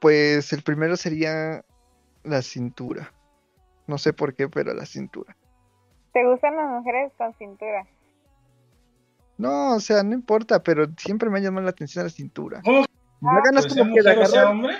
Pues 0.00 0.52
el 0.52 0.62
primero 0.62 0.96
sería 0.96 1.64
la 2.24 2.42
cintura. 2.42 3.12
No 3.86 3.98
sé 3.98 4.12
por 4.12 4.34
qué, 4.34 4.48
pero 4.48 4.74
la 4.74 4.86
cintura. 4.86 5.36
¿Te 6.12 6.26
gustan 6.28 6.56
las 6.56 6.70
mujeres 6.70 7.12
con 7.18 7.32
cintura? 7.34 7.86
No, 9.36 9.74
o 9.74 9.80
sea, 9.80 10.02
no 10.02 10.14
importa, 10.14 10.62
pero 10.62 10.86
siempre 10.96 11.28
me 11.28 11.38
ha 11.38 11.42
llamado 11.42 11.64
la 11.64 11.70
atención 11.70 12.04
la 12.04 12.10
cintura. 12.10 12.60
¿Cómo 12.64 12.84
Me 13.20 13.32
da 13.34 13.40
ganas 13.44 13.64
que 13.64 13.70
sea 13.70 13.82
como 13.82 13.94
que 13.94 14.02
de 14.02 14.08
mujer 14.10 14.22
o 14.24 14.26
sea 14.26 14.40
agarrar- 14.42 14.52
hombre? 14.52 14.74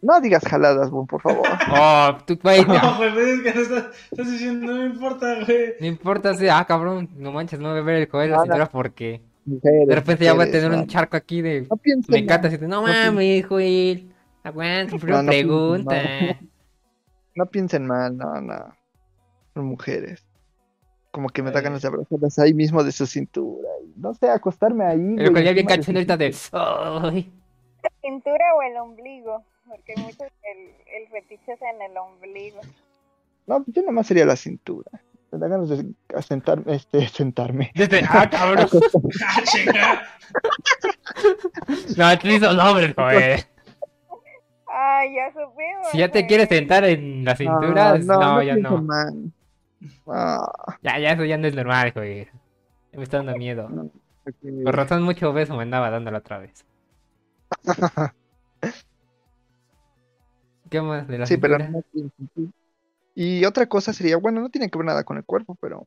No 0.00 0.20
digas 0.20 0.44
jaladas, 0.44 0.90
Boom, 0.90 1.06
por 1.06 1.20
favor. 1.20 1.46
Oh, 1.72 2.16
tú, 2.26 2.38
güey, 2.42 2.64
No, 2.64 2.96
pero 2.98 3.20
es 3.26 3.40
que 3.40 3.54
no 3.54 3.60
estás, 3.60 3.84
estás 4.10 4.30
diciendo, 4.30 4.66
no 4.72 4.80
me 4.80 4.86
importa, 4.86 5.34
güey. 5.44 5.74
No 5.80 5.86
importa 5.86 6.34
si, 6.34 6.48
ah, 6.48 6.64
cabrón, 6.66 7.08
no 7.16 7.32
manches, 7.32 7.58
no 7.60 7.70
voy 7.70 7.78
a 7.80 7.82
ver 7.82 7.96
el 7.96 8.08
joder 8.08 8.30
de 8.30 8.36
la 8.36 8.42
cintura 8.42 8.66
porque 8.68 9.22
Mujeres, 9.44 9.88
de 9.88 9.94
repente 9.94 10.24
ya 10.24 10.34
voy 10.34 10.46
a 10.46 10.50
tener 10.50 10.70
un 10.70 10.86
charco 10.86 11.16
aquí 11.16 11.40
de 11.40 11.66
No 11.70 11.76
piensen 11.78 12.26
me 12.26 12.38
te, 12.38 12.58
no 12.58 12.68
No 12.68 12.82
mames, 12.82 13.46
Joel, 13.46 14.12
aguanta, 14.44 14.96
primero 14.98 15.22
No, 15.22 15.30
pregunta. 15.30 15.94
mal. 15.94 16.38
No 17.34 17.46
piensen 17.46 17.86
mal, 17.86 18.16
no, 18.16 18.40
no. 18.40 18.74
Son 19.54 19.64
mujeres. 19.64 20.26
Como 21.12 21.28
que 21.28 21.40
me 21.40 21.52
ganas 21.52 21.82
de 21.82 21.86
abrazarlas 21.86 22.36
ahí 22.40 22.52
mismo 22.52 22.82
de 22.82 22.90
su 22.90 23.06
cintura. 23.06 23.68
y 23.84 23.92
no 23.96 24.12
sé, 24.14 24.28
acostarme 24.28 24.84
ahí. 24.84 25.14
Güey, 25.14 25.30
Joel 25.30 25.44
ya 25.44 25.52
bien 25.52 25.82
su 25.82 25.92
ahorita 25.92 26.16
de, 26.16 26.34
ay, 26.52 27.32
¿La 27.82 27.90
cintura 28.02 28.44
o 28.56 28.62
el 28.62 28.76
ombligo? 28.76 29.44
Porque 29.68 29.94
muchos 29.96 30.28
el, 30.42 30.74
el 30.86 31.08
fetiche 31.08 31.52
es 31.52 31.62
en 31.62 31.82
el 31.82 31.96
ombligo. 31.96 32.60
No, 33.46 33.64
yo 33.66 33.82
nomás 33.82 34.06
sería 34.06 34.24
la 34.26 34.36
cintura. 34.36 34.90
Me 35.30 35.38
da 35.38 35.48
ganas 35.48 35.68
de 35.68 35.84
sentarme, 36.22 36.74
este, 36.74 37.06
sentarme. 37.08 37.70
desde, 37.74 38.02
ah, 38.08 38.28
cabrón, 38.30 38.66
¡Ah, 39.26 40.02
no, 41.96 42.18
tú 42.18 42.28
hizo 42.28 42.52
nombres, 42.52 42.94
Joel. 42.96 43.40
Ay, 44.70 45.14
ya 45.14 45.28
supimos. 45.32 45.88
Si 45.92 45.98
ya 45.98 46.10
te 46.10 46.26
quieres 46.26 46.48
sentar 46.48 46.84
en 46.84 47.24
la 47.24 47.36
cintura, 47.36 47.90
Ah, 47.90 47.98
no, 47.98 48.14
no, 48.14 48.34
no 48.34 48.42
ya 48.42 48.56
no. 48.56 48.86
Ah, 50.06 50.76
Ya, 50.82 50.98
ya 50.98 51.12
eso 51.12 51.24
ya 51.24 51.36
no 51.38 51.46
es 51.46 51.54
normal. 51.54 51.92
Ya 51.94 52.98
Me 52.98 53.02
está 53.02 53.18
dando 53.18 53.36
miedo. 53.36 53.68
Por 54.64 54.76
razón 54.76 55.02
mucho 55.02 55.32
beso 55.32 55.56
me 55.56 55.62
andaba 55.62 55.90
dando 55.90 56.10
la 56.10 56.18
otra 56.18 56.38
vez. 56.38 56.64
¿Qué 60.70 60.80
más 60.80 61.06
de 61.08 61.18
la 61.18 61.26
Sí, 61.26 61.36
pero 61.36 61.58
no. 61.58 61.82
Y 63.14 63.44
otra 63.44 63.66
cosa 63.66 63.92
sería, 63.92 64.16
bueno, 64.16 64.40
no 64.40 64.50
tiene 64.50 64.70
que 64.70 64.78
ver 64.78 64.86
nada 64.86 65.04
con 65.04 65.16
el 65.16 65.24
cuerpo, 65.24 65.56
pero 65.60 65.86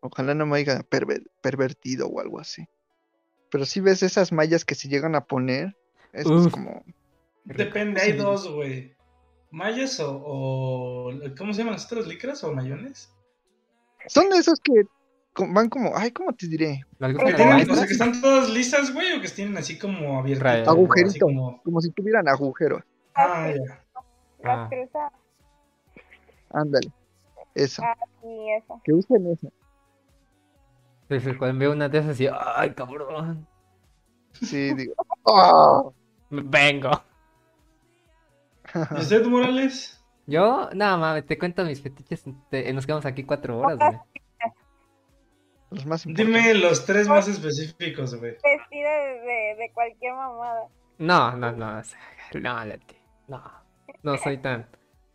ojalá 0.00 0.34
no 0.34 0.44
me 0.46 0.58
haya 0.58 0.80
perver- 0.82 1.26
pervertido 1.40 2.08
o 2.08 2.20
algo 2.20 2.40
así. 2.40 2.66
Pero 3.50 3.64
si 3.64 3.80
ves 3.80 4.02
esas 4.02 4.32
mallas 4.32 4.64
que 4.64 4.74
se 4.74 4.88
llegan 4.88 5.14
a 5.14 5.24
poner, 5.24 5.76
es 6.12 6.26
Uf. 6.26 6.52
como, 6.52 6.84
Depende, 7.44 8.00
hay 8.00 8.12
dos, 8.12 8.50
güey. 8.50 8.94
¿Mallas 9.50 10.00
o, 10.00 10.16
o- 10.16 11.12
¿Cómo 11.38 11.52
se 11.52 11.58
llaman 11.58 11.74
las 11.74 11.86
otras 11.86 12.06
licras 12.06 12.42
o 12.44 12.52
mayones? 12.52 13.10
son 14.06 14.28
de 14.28 14.36
esos 14.36 14.60
que 14.60 14.72
van 15.48 15.68
como, 15.70 15.96
ay, 15.96 16.10
¿cómo 16.10 16.32
te 16.34 16.46
diré? 16.46 16.84
¿Las 16.98 17.16
Que 17.16 17.32
tienen, 17.32 17.70
o 17.70 17.74
sea, 17.74 17.86
que 17.86 17.92
están 17.92 18.20
todas 18.20 18.50
lisas, 18.50 18.92
güey, 18.92 19.12
o 19.16 19.20
que 19.22 19.28
tienen 19.28 19.56
así 19.56 19.78
como 19.78 20.18
abiertas. 20.18 20.42
Rayas. 20.44 20.68
Agujerito. 20.68 21.10
Así 21.10 21.18
como... 21.20 21.62
Como 21.62 21.80
si 21.80 21.90
tuvieran 21.90 22.28
agujeros. 22.28 22.82
Ah. 23.14 23.48
Las 23.54 23.78
Ah. 24.44 24.68
cruzadas 24.70 25.12
Ándale. 26.50 26.92
Eso. 27.54 27.82
Ah. 27.84 27.96
y 28.22 28.52
eso. 28.52 28.80
Que 28.84 28.92
usen 28.92 29.26
eso. 29.32 29.52
Sí, 31.08 31.20
sí, 31.20 31.36
Cuando 31.36 31.58
veo 31.58 31.72
una 31.72 31.88
de 31.88 31.98
esas 31.98 32.18
y, 32.20 32.28
ay, 32.28 32.72
cabrón, 32.74 33.46
Sí, 34.32 34.74
digo. 34.74 34.94
¡Ah! 35.26 35.82
vengo. 36.30 36.90
¿Y 38.96 39.00
usted, 39.00 39.24
Morales? 39.26 40.02
Yo, 40.26 40.70
nada 40.74 40.96
mames, 40.96 41.26
te 41.26 41.38
cuento 41.38 41.64
mis 41.64 41.82
fetiches, 41.82 42.24
te- 42.50 42.72
nos 42.72 42.86
quedamos 42.86 43.04
aquí 43.06 43.24
cuatro 43.24 43.58
horas, 43.58 43.78
güey. 43.78 44.00
Los 45.70 45.86
más 45.86 46.06
importantes. 46.06 46.42
Dime 46.42 46.54
los 46.54 46.84
tres 46.86 47.06
más 47.08 47.28
específicos, 47.28 48.14
güey. 48.14 48.32
Vestida 48.42 48.90
de, 48.90 49.20
de, 49.20 49.56
de 49.58 49.70
cualquier 49.74 50.14
mamada. 50.14 50.68
No, 50.98 51.32
no, 51.36 51.52
no, 51.52 51.82
no, 52.32 52.64
no, 53.28 53.42
no 54.02 54.16
soy 54.18 54.38
tan, 54.38 54.66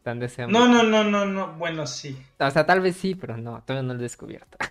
tan 0.03 0.19
deseable. 0.19 0.57
No, 0.57 0.67
no, 0.67 0.83
no, 0.83 1.03
no, 1.03 1.25
no. 1.25 1.53
Bueno, 1.53 1.87
sí. 1.87 2.17
O 2.39 2.49
sea, 2.49 2.65
tal 2.65 2.81
vez 2.81 2.97
sí, 2.97 3.15
pero 3.15 3.37
no, 3.37 3.61
todavía 3.63 3.87
no 3.87 3.93
lo 3.93 3.99
he 3.99 4.03
descubierto. 4.03 4.57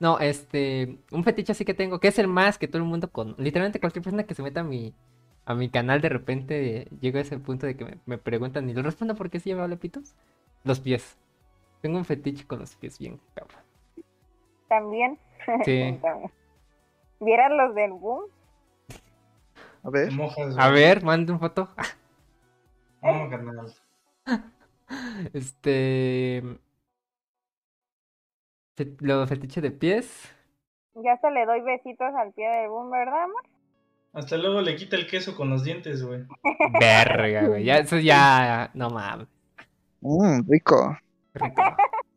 No, 0.00 0.18
este, 0.18 0.98
un 1.12 1.22
fetiche 1.22 1.52
así 1.52 1.64
que 1.64 1.72
tengo, 1.72 2.00
que 2.00 2.08
es 2.08 2.18
el 2.18 2.26
más 2.26 2.58
que 2.58 2.66
todo 2.66 2.78
el 2.78 2.84
mundo 2.88 3.10
con, 3.10 3.36
literalmente 3.38 3.78
cualquier 3.80 4.02
persona 4.02 4.24
que 4.24 4.34
se 4.34 4.42
meta 4.42 4.60
a 4.60 4.64
mi, 4.64 4.92
a 5.46 5.54
mi 5.54 5.70
canal 5.70 6.00
de 6.00 6.08
repente 6.08 6.88
llega 7.00 7.20
a 7.20 7.22
ese 7.22 7.38
punto 7.38 7.64
de 7.64 7.76
que 7.76 7.84
me, 7.84 7.98
me 8.04 8.18
preguntan 8.18 8.68
y 8.68 8.74
le 8.74 8.82
respondo 8.82 9.14
por 9.14 9.30
qué 9.30 9.40
sí 9.40 9.50
lleva 9.50 9.68
pitos. 9.76 10.14
Los 10.64 10.80
pies. 10.80 11.16
Tengo 11.80 11.96
un 11.96 12.04
fetiche 12.04 12.46
con 12.46 12.58
los 12.58 12.74
pies 12.74 12.98
bien, 12.98 13.20
cabrón. 13.34 13.60
También. 14.68 15.18
Sí. 15.64 15.98
También. 16.02 16.32
¿Vieran 17.20 17.56
los 17.56 17.74
del 17.74 17.92
boom? 17.92 18.24
A 19.82 19.90
ver. 19.90 20.12
Mojas, 20.12 20.56
A 20.58 20.70
ver, 20.70 21.02
mande 21.02 21.32
un 21.32 21.40
foto. 21.40 21.68
No, 23.04 23.28
carnal. 23.30 23.72
Este, 25.32 26.42
lo 29.00 29.26
fetiche 29.26 29.60
de 29.60 29.70
pies. 29.70 30.30
Ya 30.94 31.16
se 31.20 31.30
le 31.30 31.46
doy 31.46 31.62
besitos 31.62 32.12
al 32.14 32.32
pie 32.32 32.48
del 32.48 32.68
boom, 32.68 32.90
¿verdad, 32.90 33.24
amor? 33.24 33.42
Hasta 34.12 34.36
luego 34.36 34.60
le 34.60 34.76
quita 34.76 34.96
el 34.96 35.06
queso 35.06 35.34
con 35.34 35.50
los 35.50 35.64
dientes, 35.64 36.02
güey. 36.02 36.24
Verga, 36.80 37.48
güey. 37.48 37.64
Ya, 37.64 37.78
eso 37.78 37.98
ya, 37.98 38.70
no 38.74 38.90
mames. 38.90 39.26
Mmm, 40.00 40.42
rico. 40.48 40.96
Rico. 41.34 41.62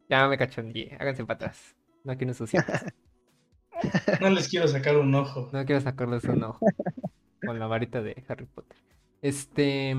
Ya 0.10 0.28
me 0.28 0.38
cachondí. 0.38 0.90
Háganse 1.00 1.26
para 1.26 1.36
atrás. 1.36 1.76
No 2.04 2.16
quiero 2.16 2.32
ensuciar. 2.32 2.66
No 4.22 4.32
les 4.32 4.50
quiero 4.50 4.68
sacar 4.68 4.98
un 4.98 5.14
ojo. 5.14 5.50
No 5.54 5.64
quiero 5.64 5.80
sacarles 5.80 6.24
un 6.24 6.44
ojo. 6.44 6.66
Con 7.46 7.60
la 7.60 7.68
varita 7.68 8.02
de 8.02 8.24
Harry 8.28 8.48
Potter. 8.48 8.76
Este. 9.22 9.94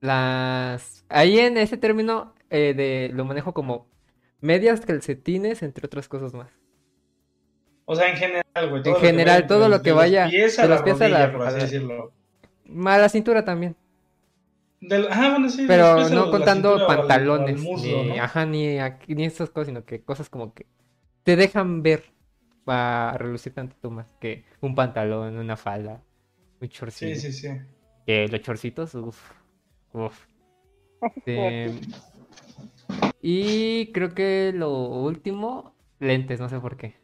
Las. 0.00 1.04
Ahí 1.08 1.38
en 1.38 1.56
ese 1.56 1.76
término 1.76 2.34
eh, 2.50 2.74
de 2.74 3.10
lo 3.14 3.24
manejo 3.24 3.52
como 3.52 3.86
medias 4.40 4.80
calcetines, 4.86 5.62
entre 5.62 5.86
otras 5.86 6.08
cosas 6.08 6.34
más. 6.34 6.50
O 7.84 7.96
sea, 7.96 8.10
en 8.10 8.16
general, 8.16 8.44
güey. 8.70 8.82
todo 8.82 8.92
En 8.92 8.94
lo 8.94 9.00
que 9.00 9.06
general, 9.06 9.36
vaya 9.38 9.46
todo 9.46 9.62
de- 9.64 9.68
lo 9.70 9.76
que 9.82 9.90
de 9.90 9.90
los 9.90 9.96
vaya- 9.96 10.28
pies 10.28 10.58
a 10.58 10.62
de 10.62 10.68
la 10.68 10.74
los 10.74 10.82
pies 10.84 11.00
a 11.00 11.08
la- 11.08 11.18
rodilla, 11.26 11.38
por 11.38 11.46
así 11.48 11.60
decirlo. 11.60 12.12
Más 12.66 13.00
la 13.00 13.08
cintura 13.08 13.44
también. 13.44 13.76
Del- 14.80 15.08
ah, 15.10 15.30
bueno, 15.30 15.48
sí. 15.48 15.62
de 15.62 15.68
Pero 15.68 16.08
no 16.10 16.26
la 16.26 16.30
contando 16.30 16.74
al- 16.74 16.80
al 16.82 16.86
pantalones. 16.86 17.60
muslo, 17.60 18.04
ni, 18.04 18.16
¿no? 18.16 18.22
Ajá, 18.22 18.46
ni, 18.46 18.78
aquí- 18.78 19.14
ni 19.14 19.24
esas 19.24 19.50
cosas, 19.50 19.68
sino 19.68 19.84
que 19.84 20.02
cosas 20.02 20.28
como 20.28 20.54
que 20.54 20.66
te 21.24 21.34
dejan 21.34 21.82
ver 21.82 22.04
para 22.64 23.16
relucir 23.18 23.54
tantito 23.54 23.90
más 23.90 24.06
que 24.20 24.44
un 24.60 24.74
pantalón, 24.74 25.36
una 25.38 25.56
falda, 25.56 26.02
un 26.60 26.68
chorcito. 26.68 27.18
Sí, 27.18 27.32
sí, 27.32 27.48
sí. 27.48 27.48
Que 28.06 28.28
los 28.28 28.40
chorcitos, 28.42 28.94
uff, 28.94 29.32
Este, 31.00 31.72
y 33.22 33.92
creo 33.92 34.14
que 34.14 34.52
lo 34.54 34.70
último, 34.72 35.74
lentes, 35.98 36.40
no 36.40 36.48
sé 36.48 36.58
por 36.60 36.76
qué. 36.76 36.96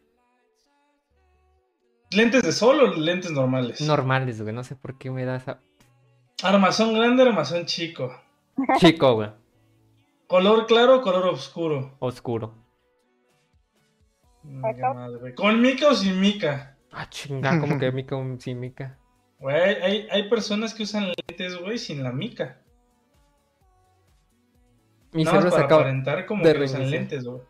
¿Lentes 2.11 2.43
de 2.43 2.51
sol 2.51 2.79
o 2.81 2.93
lentes 2.93 3.31
normales? 3.31 3.81
Normales, 3.81 4.41
güey, 4.41 4.53
no 4.53 4.63
sé 4.63 4.75
por 4.75 4.97
qué 4.97 5.11
me 5.11 5.25
da 5.25 5.35
esa... 5.37 5.59
Armazón 6.43 6.93
grande, 6.93 7.23
armazón 7.23 7.65
chico. 7.65 8.11
Chico, 8.77 9.15
güey, 9.15 9.29
Color 10.27 10.65
claro, 10.65 11.01
color 11.01 11.25
oscuro. 11.27 11.95
oscuro. 11.99 12.53
Mm, 14.43 14.61
madre, 14.61 15.17
güey. 15.19 15.35
¿Con 15.35 15.61
mica 15.61 15.87
o 15.89 15.93
sin 15.95 16.19
mica? 16.19 16.77
Ah, 16.91 17.09
chinga, 17.09 17.59
como 17.59 17.77
que 17.79 17.91
mica, 17.91 18.15
un- 18.15 18.39
sí, 18.39 18.53
mica. 18.55 18.97
Güey, 19.39 19.55
hay, 19.81 20.07
hay 20.09 20.29
personas 20.29 20.73
que 20.73 20.83
usan 20.83 21.11
lentes, 21.27 21.57
güey, 21.59 21.77
sin 21.77 22.03
la 22.03 22.11
mica. 22.11 22.61
Mi 25.15 25.23
más 25.23 25.33
cerebro 25.33 25.51
se 25.51 25.63
acaba... 25.63 25.81
aparentar 25.81 26.25
como 26.25 26.43
de 26.43 26.53
que 26.53 26.63
usan 26.63 26.91
lentes, 26.91 27.23
güey. 27.23 27.41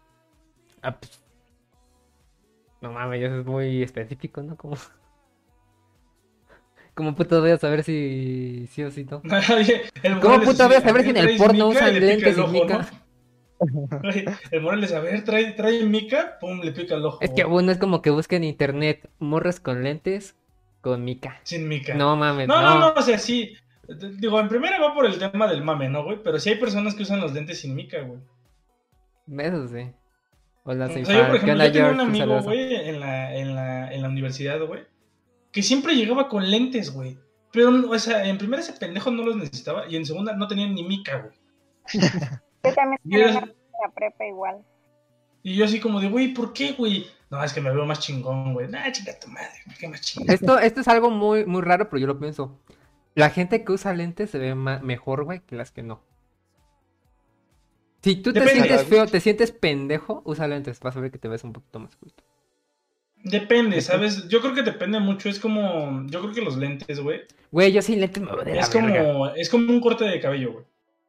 Ah, 0.82 0.98
pues, 1.00 1.24
No 2.82 2.92
mames, 2.92 3.24
eso 3.24 3.40
es 3.40 3.46
muy 3.46 3.82
específico, 3.82 4.44
¿no? 4.44 4.56
Como... 4.56 4.76
¿Cómo 6.94 7.14
puto 7.14 7.42
voy 7.42 7.52
a 7.52 7.58
saber 7.58 7.84
si 7.84 8.68
sí 8.72 8.84
o 8.84 8.92
si 8.92 9.04
no? 9.04 9.22
¿Cómo 10.22 10.42
puta 10.42 10.68
voy 10.68 10.78
a 10.78 10.82
saber 10.82 11.04
si 11.04 11.10
en 11.10 11.18
el 11.18 11.24
¿traes 11.26 11.42
porno 11.42 11.68
mica? 11.68 11.80
usan 11.80 12.00
lentes 12.00 12.38
y 12.38 12.48
mica? 12.48 12.78
¿no? 12.78 13.06
El 14.52 14.62
Morales, 14.62 14.94
a 14.94 15.00
ver, 15.00 15.24
trae, 15.24 15.54
trae 15.54 15.84
mica, 15.86 16.38
pum, 16.40 16.60
le 16.62 16.72
pica 16.72 16.96
el 16.96 17.06
ojo. 17.06 17.20
Es 17.22 17.32
que 17.32 17.46
bueno, 17.46 17.72
es 17.72 17.78
como 17.78 18.02
que 18.02 18.10
busquen 18.10 18.44
en 18.44 18.50
internet 18.50 19.10
morras 19.20 19.60
con 19.60 19.82
lentes 19.84 20.36
con 20.82 21.04
mica. 21.04 21.40
Sin 21.44 21.68
mica. 21.68 21.96
No 21.96 22.16
mames, 22.16 22.48
No, 22.48 22.62
no. 22.62 22.74
no, 22.76 22.80
no, 22.80 22.94
o 22.96 23.02
sea, 23.02 23.18
sí. 23.18 23.56
Digo, 23.88 24.40
en 24.40 24.50
primera 24.50 24.80
va 24.80 24.94
por 24.94 25.06
el 25.06 25.18
tema 25.18 25.48
del 25.48 25.64
mame, 25.64 25.90
¿no, 25.90 26.04
güey? 26.04 26.22
Pero 26.24 26.40
sí 26.40 26.50
hay 26.50 26.56
personas 26.56 26.96
que 26.96 27.04
usan 27.04 27.22
los 27.22 27.34
lentes 27.34 27.60
sin 27.62 27.76
mica, 27.76 28.02
güey. 28.02 28.20
Eso 29.40 29.68
sí. 29.68 29.92
Hola, 30.64 30.86
O 30.86 30.90
sea, 30.90 31.02
yo, 31.02 31.28
por. 31.28 31.40
¿Qué 31.40 31.52
ejemplo, 31.52 31.66
yo 31.66 31.72
tenía 31.72 31.92
un 31.92 32.00
amigo, 32.00 32.42
güey, 32.42 32.76
en 32.76 33.00
la, 33.00 33.36
en, 33.36 33.56
la, 33.56 33.94
en 33.94 34.02
la 34.02 34.10
universidad, 34.10 34.60
güey, 34.66 34.84
que 35.52 35.62
siempre 35.62 35.96
llegaba 35.96 36.28
con 36.28 36.50
lentes, 36.50 36.92
güey. 36.92 37.18
Pero, 37.52 37.90
o 37.90 38.00
sea, 38.00 38.26
en 38.26 38.38
primera 38.38 38.62
ese 38.62 38.74
pendejo 38.74 39.12
no 39.12 39.24
los 39.24 39.38
necesitaba 39.38 39.88
y 39.88 39.96
en 39.96 40.06
segunda 40.06 40.34
no 40.34 40.48
tenía 40.48 40.68
ni 40.68 40.84
mica, 40.84 41.20
güey. 41.20 41.36
Yo 42.64 42.74
también 42.74 43.00
Y 43.04 43.10
tenía 43.12 43.32
la 43.32 43.92
prepa 43.94 44.26
igual. 44.26 44.66
Y 45.44 45.56
yo 45.56 45.66
así 45.66 45.80
como 45.80 46.02
de, 46.02 46.10
güey, 46.10 46.34
¿por 46.34 46.52
qué, 46.54 46.74
güey? 46.74 47.06
No, 47.30 47.44
es 47.44 47.54
que 47.54 47.62
me 47.62 47.72
veo 47.72 47.86
más 47.86 48.00
chingón, 48.00 48.54
güey. 48.54 48.68
Nah, 48.68 48.92
chica 48.92 49.18
tu 49.20 49.28
madre, 49.28 49.52
me 49.68 49.76
queda 49.76 49.92
más 49.92 50.02
chingón. 50.02 50.34
Esto, 50.34 50.58
esto 50.58 50.82
es 50.82 50.88
algo 50.88 51.12
muy, 51.12 51.46
muy 51.46 51.62
raro, 51.62 51.88
pero 51.88 52.00
yo 52.00 52.08
lo 52.08 52.20
pienso. 52.20 52.60
La 53.16 53.30
gente 53.30 53.64
que 53.64 53.72
usa 53.72 53.94
lentes 53.94 54.30
se 54.30 54.38
ve 54.38 54.56
mejor, 54.56 55.24
güey, 55.24 55.40
que 55.40 55.56
las 55.56 55.72
que 55.72 55.84
no. 55.84 56.02
Si 58.02 58.18
tú 58.18 58.34
te 58.34 58.48
sientes 58.48 58.84
feo, 58.84 59.08
te 59.08 59.20
sientes 59.20 59.52
pendejo, 59.52 60.22
usa 60.26 60.48
lentes. 60.48 60.80
Vas 60.80 60.96
a 60.96 61.00
ver 61.00 61.12
que 61.12 61.18
te 61.18 61.28
ves 61.28 61.44
un 61.44 61.54
poquito 61.54 61.80
más 61.80 61.96
culto. 61.96 62.24
Depende, 63.24 63.82
¿sabes? 63.82 64.28
Yo 64.28 64.42
creo 64.42 64.54
que 64.54 64.62
depende 64.62 65.00
mucho. 65.00 65.30
Es 65.30 65.40
como, 65.40 66.06
yo 66.08 66.22
creo 66.22 66.34
que 66.34 66.42
los 66.42 66.58
lentes, 66.58 67.00
güey, 67.00 67.22
Güey, 67.52 67.72
yo 67.72 67.82
sin 67.82 68.02
lentes 68.02 68.22
me 68.22 68.32
veo 68.32 68.44
de 68.44 68.54
la 68.54 68.62
es 68.62 68.74
verga. 68.74 69.14
como, 69.14 69.28
es 69.28 69.50
como 69.50 69.72
un 69.72 69.80
corte 69.80 70.04
de 70.04 70.20
cabello, 70.20 70.52
güey. 70.52 70.66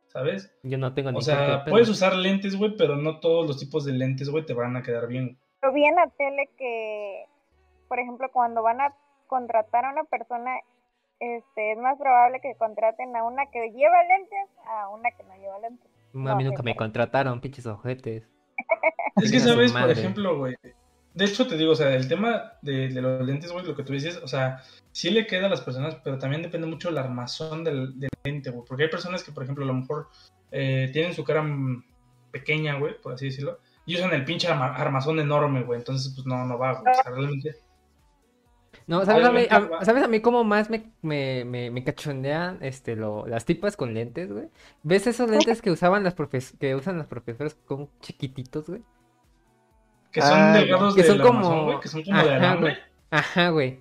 ¿Sabes? 0.07 0.57
Yo 0.63 0.79
no 0.79 0.95
tengo 0.95 1.11
ni 1.11 1.19
O 1.19 1.21
sea, 1.21 1.65
puedes 1.65 1.89
usar 1.89 2.15
lentes, 2.15 2.57
güey, 2.57 2.77
pero 2.77 2.95
no 2.95 3.19
todos 3.19 3.47
los 3.47 3.59
tipos 3.59 3.85
de 3.85 3.93
lentes, 3.93 4.31
güey, 4.31 4.47
te 4.47 4.55
van 4.55 4.77
a 4.77 4.83
quedar 4.83 5.09
bien. 5.09 5.37
Yo 5.63 5.73
vi 5.73 5.85
en 5.85 5.97
la 5.97 6.09
tele 6.17 6.49
que, 6.57 7.25
por 7.89 7.99
ejemplo, 7.99 8.31
cuando 8.33 8.63
van 8.63 8.81
a 8.81 8.95
contratar 9.27 9.85
a 9.85 9.91
una 9.91 10.05
persona, 10.05 10.53
este, 11.21 11.73
es 11.73 11.79
más 11.79 11.99
probable 11.99 12.41
que 12.41 12.55
contraten 12.57 13.15
a 13.17 13.25
una 13.25 13.47
que 13.51 13.71
lleva 13.71 14.03
lentes 14.05 14.49
a 14.67 14.89
una 14.89 15.11
que 15.11 15.23
no 15.25 15.37
lleva 15.37 15.59
lentes. 15.61 15.91
A 16.15 16.35
mí 16.35 16.45
no, 16.45 16.51
nunca 16.51 16.63
me 16.63 16.77
contrataron, 16.77 17.41
pinches 17.41 17.67
ojetes. 17.67 18.25
Es 19.17 19.33
que, 19.33 19.41
¿sabes? 19.41 19.73
Por 19.73 19.91
ejemplo, 19.91 20.39
güey. 20.39 20.55
De 21.15 21.25
hecho, 21.25 21.47
te 21.47 21.57
digo, 21.57 21.73
o 21.73 21.75
sea, 21.75 21.95
el 21.95 22.07
tema 22.09 22.53
de, 22.61 22.89
de 22.89 23.01
los 23.01 23.23
lentes, 23.27 23.51
güey, 23.51 23.65
lo 23.65 23.75
que 23.75 23.83
tú 23.83 23.95
dices, 23.95 24.19
o 24.23 24.29
sea, 24.29 24.59
sí 24.93 25.09
le 25.11 25.27
queda 25.27 25.47
a 25.47 25.49
las 25.49 25.63
personas, 25.63 25.95
pero 26.05 26.19
también 26.19 26.43
depende 26.43 26.67
mucho 26.67 26.89
del 26.89 26.99
armazón 26.99 27.65
del, 27.65 27.99
del 27.99 28.11
lente, 28.25 28.51
güey. 28.51 28.67
Porque 28.69 28.83
hay 28.85 28.91
personas 28.91 29.25
que, 29.25 29.33
por 29.33 29.43
ejemplo, 29.43 29.65
a 29.65 29.69
lo 29.69 29.73
mejor 29.73 30.09
eh, 30.51 30.91
tienen 30.93 31.15
su 31.15 31.25
cara 31.25 31.43
pequeña, 32.31 32.79
güey, 32.79 33.01
por 33.01 33.15
así 33.15 33.27
decirlo, 33.27 33.59
y 33.87 33.95
usan 33.97 34.13
el 34.13 34.25
pinche 34.25 34.49
arma- 34.49 34.75
armazón 34.75 35.19
enorme, 35.19 35.63
güey. 35.63 35.79
Entonces, 35.79 36.13
pues 36.15 36.27
no, 36.27 36.45
no 36.45 36.59
va, 36.59 36.81
güey. 36.81 36.93
O 36.93 37.03
sea, 37.03 37.11
realmente. 37.11 37.55
No, 38.87 39.05
¿sabes 39.05 39.27
a 39.27 39.33
mí, 39.33 39.43
a- 39.51 39.85
¿sabes 39.85 40.05
a 40.05 40.09
mí 40.09 40.21
cómo 40.21 40.45
más 40.45 40.71
me, 40.71 40.93
me, 41.03 41.45
me, 41.45 41.71
me 41.73 41.83
cachondean 41.83 42.59
este, 42.63 42.95
lo, 42.95 43.27
las 43.27 43.45
tipas 43.45 43.77
con 43.77 43.95
lentes, 43.95 44.31
güey? 44.33 44.49
¿Ves 44.85 45.07
esos 45.09 45.29
lentes 45.29 45.61
que 45.61 45.73
usaban 45.73 46.05
las 46.05 46.15
profes 46.15 46.55
que 46.61 46.75
usan 46.77 46.97
las 46.99 47.09
profesoras 47.09 47.55
con 47.67 47.89
chiquititos, 48.01 48.69
güey? 48.69 48.83
Que 50.13 50.23
son 50.23 50.39
Ah, 50.39 50.53
delgados 50.53 50.95
que 50.95 51.03
de 51.03 51.09
son 51.09 51.19
la 51.19 51.25
como- 51.25 51.39
Amazon, 51.41 51.65
güey, 51.65 51.81
que 51.81 51.89
son 51.89 52.03
como 52.05 52.17
de 52.17 52.23
Ajá, 52.23 52.37
alambre. 52.37 52.71
güey. 52.71 52.83
Ajá, 53.11 53.49
güey. 53.51 53.81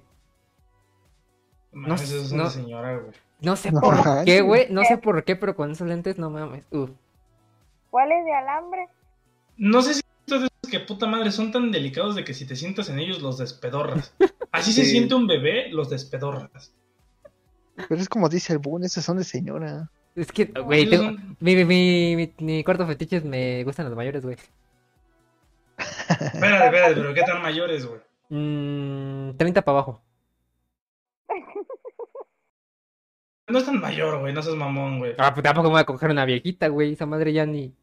No, 1.71 1.95
de 1.95 2.49
señora, 2.49 2.97
güey. 2.97 3.11
No 3.41 3.55
sé 3.55 3.71
No 3.71 3.81
por 3.81 3.95
qué, 4.25 4.41
güey. 4.41 4.67
No 4.71 4.83
sé 4.85 4.97
por 4.97 5.23
qué, 5.23 5.35
pero 5.35 5.55
con 5.55 5.71
esos 5.71 5.87
lentes, 5.87 6.17
no 6.17 6.29
mames. 6.29 6.65
Uf. 6.71 6.89
¿Cuál 7.91 8.11
es 8.11 8.25
de 8.25 8.33
alambre? 8.33 8.87
No 9.57 9.81
sé 9.81 9.95
si 9.95 10.01
de 10.27 10.35
esos 10.37 10.49
que 10.71 10.79
puta 10.79 11.05
madre 11.07 11.31
son 11.31 11.51
tan 11.51 11.71
delicados 11.71 12.15
de 12.15 12.23
que 12.23 12.33
si 12.33 12.45
te 12.45 12.55
sientas 12.55 12.89
en 12.89 12.99
ellos 12.99 13.21
los 13.21 13.37
despedorras. 13.37 14.13
Así 14.51 14.71
se 14.73 14.85
siente 14.85 15.15
un 15.15 15.27
bebé, 15.27 15.69
los 15.71 15.89
despedorras. 15.89 16.73
Pero 17.75 17.99
es 18.01 18.07
como 18.09 18.29
dice 18.29 18.53
el 18.53 18.59
Boon, 18.59 18.83
esos 18.83 19.03
son 19.03 19.17
de 19.17 19.23
señora. 19.23 19.89
Es 20.15 20.31
que, 20.31 20.45
güey, 20.45 20.87
son- 20.95 21.35
mi, 21.41 21.55
mi, 21.55 21.65
mi, 21.65 22.15
mi, 22.15 22.33
mi 22.39 22.63
cuarto 22.63 22.87
fetiche 22.87 23.17
es 23.17 23.25
me 23.25 23.63
gustan 23.65 23.85
los 23.87 23.95
mayores, 23.95 24.23
güey. 24.23 24.37
Espérate, 25.77 26.65
espérate, 26.65 26.95
pero 26.95 27.13
¿qué 27.13 27.21
tan 27.23 27.41
mayores, 27.41 27.85
güey? 27.85 27.99
Mm, 28.29 29.35
30 29.37 29.61
para 29.61 29.77
abajo. 29.77 30.01
No 33.47 33.59
es 33.59 33.65
tan 33.65 33.79
mayor, 33.79 34.19
güey, 34.19 34.33
no 34.33 34.41
seas 34.41 34.55
mamón, 34.55 34.99
güey. 34.99 35.13
Ah, 35.17 35.33
pues 35.33 35.43
tampoco 35.43 35.67
me 35.67 35.73
voy 35.73 35.81
a 35.81 35.85
coger 35.85 36.09
una 36.09 36.25
viejita, 36.25 36.67
güey. 36.69 36.93
Esa 36.93 37.05
madre 37.05 37.31
ya 37.31 37.45
ni. 37.45 37.73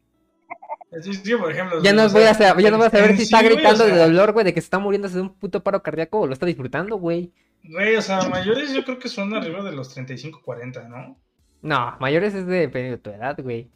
Sí, 1.01 1.13
sí, 1.13 1.35
por 1.35 1.51
ejemplo. 1.51 1.81
Ya 1.81 1.93
no 1.93 2.07
voy 2.09 2.23
a 2.23 2.33
saber, 2.33 2.63
ya 2.63 2.71
no 2.71 2.77
voy 2.77 2.87
a 2.87 2.89
saber 2.89 3.11
si 3.17 3.17
sí, 3.17 3.23
está 3.23 3.41
güey, 3.41 3.53
o 3.53 3.55
gritando 3.55 3.85
de 3.85 3.97
dolor, 3.97 4.31
güey, 4.33 4.45
de 4.45 4.53
que 4.53 4.61
se 4.61 4.65
está 4.65 4.79
muriéndose 4.79 5.15
de 5.15 5.21
un 5.21 5.33
puto 5.33 5.63
paro 5.63 5.81
cardíaco 5.81 6.19
o 6.19 6.27
lo 6.27 6.33
está 6.33 6.45
disfrutando, 6.45 6.97
güey. 6.97 7.31
Güey, 7.63 7.95
o 7.95 8.01
sea, 8.01 8.27
mayores 8.29 8.73
yo 8.73 8.83
creo 8.83 8.99
que 8.99 9.09
son 9.09 9.33
arriba 9.33 9.63
de 9.63 9.71
los 9.71 9.93
35, 9.93 10.41
40, 10.43 10.89
¿no? 10.89 11.17
No, 11.61 11.95
mayores 11.99 12.33
es 12.33 12.45
de, 12.45 12.59
depende 12.59 12.91
de 12.91 12.97
tu 12.97 13.09
edad, 13.09 13.37
güey. 13.41 13.71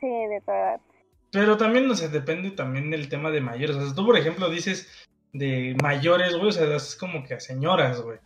Sí, 0.00 0.06
de 0.06 0.42
tu 0.44 0.50
edad. 0.50 0.80
Pero 1.30 1.56
también, 1.56 1.90
o 1.90 1.94
sea, 1.94 2.08
depende 2.08 2.50
también 2.50 2.90
del 2.90 3.08
tema 3.08 3.30
de 3.30 3.40
mayores. 3.40 3.76
O 3.76 3.84
sea, 3.84 3.94
tú, 3.94 4.04
por 4.04 4.16
ejemplo, 4.16 4.50
dices 4.50 5.06
de 5.32 5.76
mayores, 5.82 6.34
güey, 6.34 6.48
o 6.48 6.52
sea, 6.52 6.76
es 6.76 6.96
como 6.96 7.24
que 7.24 7.34
a 7.34 7.40
señoras, 7.40 8.00
güey. 8.02 8.18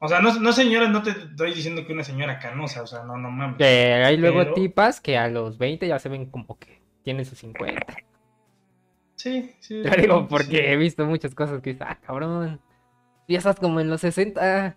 O 0.00 0.08
sea, 0.08 0.20
no, 0.20 0.32
no 0.38 0.52
señoras, 0.52 0.90
no 0.90 1.02
te 1.02 1.10
estoy 1.10 1.52
diciendo 1.54 1.84
que 1.86 1.92
una 1.92 2.04
señora 2.04 2.38
canosa, 2.38 2.82
o 2.82 2.86
sea, 2.86 3.02
no, 3.02 3.16
no 3.16 3.30
mames. 3.30 3.56
Que 3.58 3.64
hay 3.94 4.16
luego 4.16 4.38
Pero- 4.40 4.54
tipas 4.54 5.00
que 5.00 5.18
a 5.18 5.28
los 5.28 5.58
20 5.58 5.88
ya 5.88 5.98
se 5.98 6.08
ven 6.08 6.26
como 6.26 6.56
que 6.58 6.80
tienen 7.02 7.24
sus 7.24 7.38
50. 7.38 7.96
Sí, 9.16 9.50
sí. 9.58 9.82
Te 9.82 9.90
lo 9.90 9.96
digo 10.02 10.20
sí. 10.20 10.26
porque 10.30 10.72
he 10.72 10.76
visto 10.76 11.04
muchas 11.04 11.34
cosas 11.34 11.60
que 11.60 11.70
dices, 11.72 11.86
ah, 11.88 11.98
cabrón. 12.00 12.60
Ya 13.26 13.38
estás 13.38 13.58
como 13.58 13.80
en 13.80 13.90
los 13.90 14.00
60. 14.02 14.76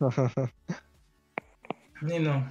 Ni 2.02 2.18
no. 2.18 2.50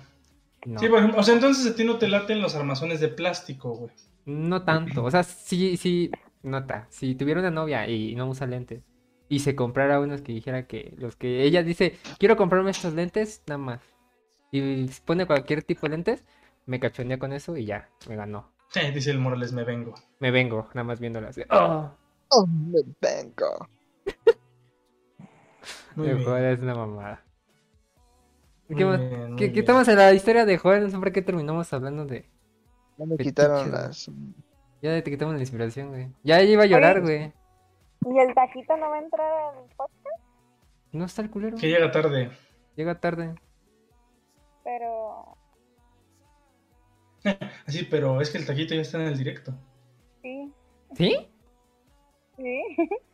No, 0.65 0.79
Sí, 0.79 0.87
por 0.87 0.99
ejemplo, 0.99 1.19
o 1.19 1.23
sea, 1.23 1.33
entonces 1.33 1.71
a 1.71 1.75
ti 1.75 1.83
no 1.83 1.97
te 1.97 2.07
laten 2.07 2.41
los 2.41 2.55
armazones 2.55 2.99
de 2.99 3.07
plástico, 3.09 3.71
güey. 3.75 3.91
no 4.25 4.63
tanto. 4.63 5.03
O 5.03 5.11
sea, 5.11 5.23
sí, 5.23 5.75
sí, 5.75 6.11
nota. 6.43 6.87
Si 6.89 7.15
tuviera 7.15 7.39
una 7.41 7.51
novia 7.51 7.87
y 7.89 8.15
no 8.15 8.27
usa 8.29 8.47
lentes 8.47 8.83
y 9.31 9.39
se 9.39 9.55
comprara 9.55 10.01
unos 10.01 10.21
que 10.21 10.33
dijera 10.33 10.67
que 10.67 10.93
los 10.97 11.15
que 11.15 11.43
ella 11.43 11.63
dice, 11.63 11.97
quiero 12.19 12.35
comprarme 12.35 12.71
estos 12.71 12.93
lentes, 12.93 13.41
nada 13.47 13.57
más. 13.59 13.81
Y 14.51 14.87
pone 15.05 15.25
cualquier 15.25 15.63
tipo 15.63 15.87
de 15.87 15.91
lentes, 15.91 16.25
me 16.65 16.81
cachondea 16.81 17.17
con 17.17 17.31
eso 17.31 17.55
y 17.55 17.63
ya, 17.63 17.89
me 18.09 18.17
ganó. 18.17 18.51
Sí, 18.71 18.81
dice 18.93 19.11
el 19.11 19.19
Morales, 19.19 19.53
me 19.53 19.63
vengo. 19.63 19.95
Me 20.19 20.31
vengo, 20.31 20.67
nada 20.73 20.83
más 20.83 20.99
viéndolas. 20.99 21.39
Oh, 21.49 21.91
Oh, 22.33 22.45
me 22.45 22.81
vengo. 23.01 23.69
Muy 25.95 26.09
el 26.09 26.17
bien. 26.17 26.45
Es 26.45 26.59
una 26.59 26.75
mamada. 26.75 27.23
¿Qué 28.67 28.75
bien, 28.75 28.87
muy 28.87 28.97
¿Qué, 29.37 29.45
bien. 29.45 29.53
qué 29.53 29.59
estamos 29.59 29.87
en 29.87 29.97
la 29.97 30.13
historia 30.13 30.45
de 30.45 30.57
Joel? 30.57 30.83
No 30.83 30.89
sé 30.89 30.97
por 30.97 31.11
qué 31.13 31.21
terminamos 31.21 31.71
hablando 31.73 32.05
de... 32.05 32.29
Ya 32.97 33.05
me 33.05 33.17
quitaron 33.17 33.71
las. 33.71 34.09
Ya 34.81 35.01
te 35.03 35.11
quitamos 35.11 35.35
la 35.35 35.41
inspiración, 35.41 35.89
güey. 35.89 36.09
Ya 36.23 36.41
iba 36.41 36.63
a 36.63 36.67
llorar, 36.67 37.01
güey. 37.01 37.33
¿Y 38.05 38.19
el 38.19 38.33
taquito 38.33 38.75
no 38.77 38.89
va 38.89 38.95
a 38.97 39.01
entrar 39.01 39.31
al 39.55 39.69
podcast? 39.75 40.23
No 40.91 41.05
está 41.05 41.21
el 41.21 41.29
culero. 41.29 41.57
Que 41.57 41.67
llega 41.69 41.91
tarde. 41.91 42.31
Llega 42.75 42.99
tarde. 42.99 43.35
Pero 44.63 45.37
Así, 47.67 47.83
pero 47.85 48.19
es 48.21 48.29
que 48.31 48.37
el 48.39 48.45
taquito 48.45 48.73
ya 48.75 48.81
está 48.81 48.97
en 49.01 49.07
el 49.07 49.17
directo. 49.17 49.53
sí, 50.21 50.51
¿Sí? 50.95 51.27
sí. 52.37 52.63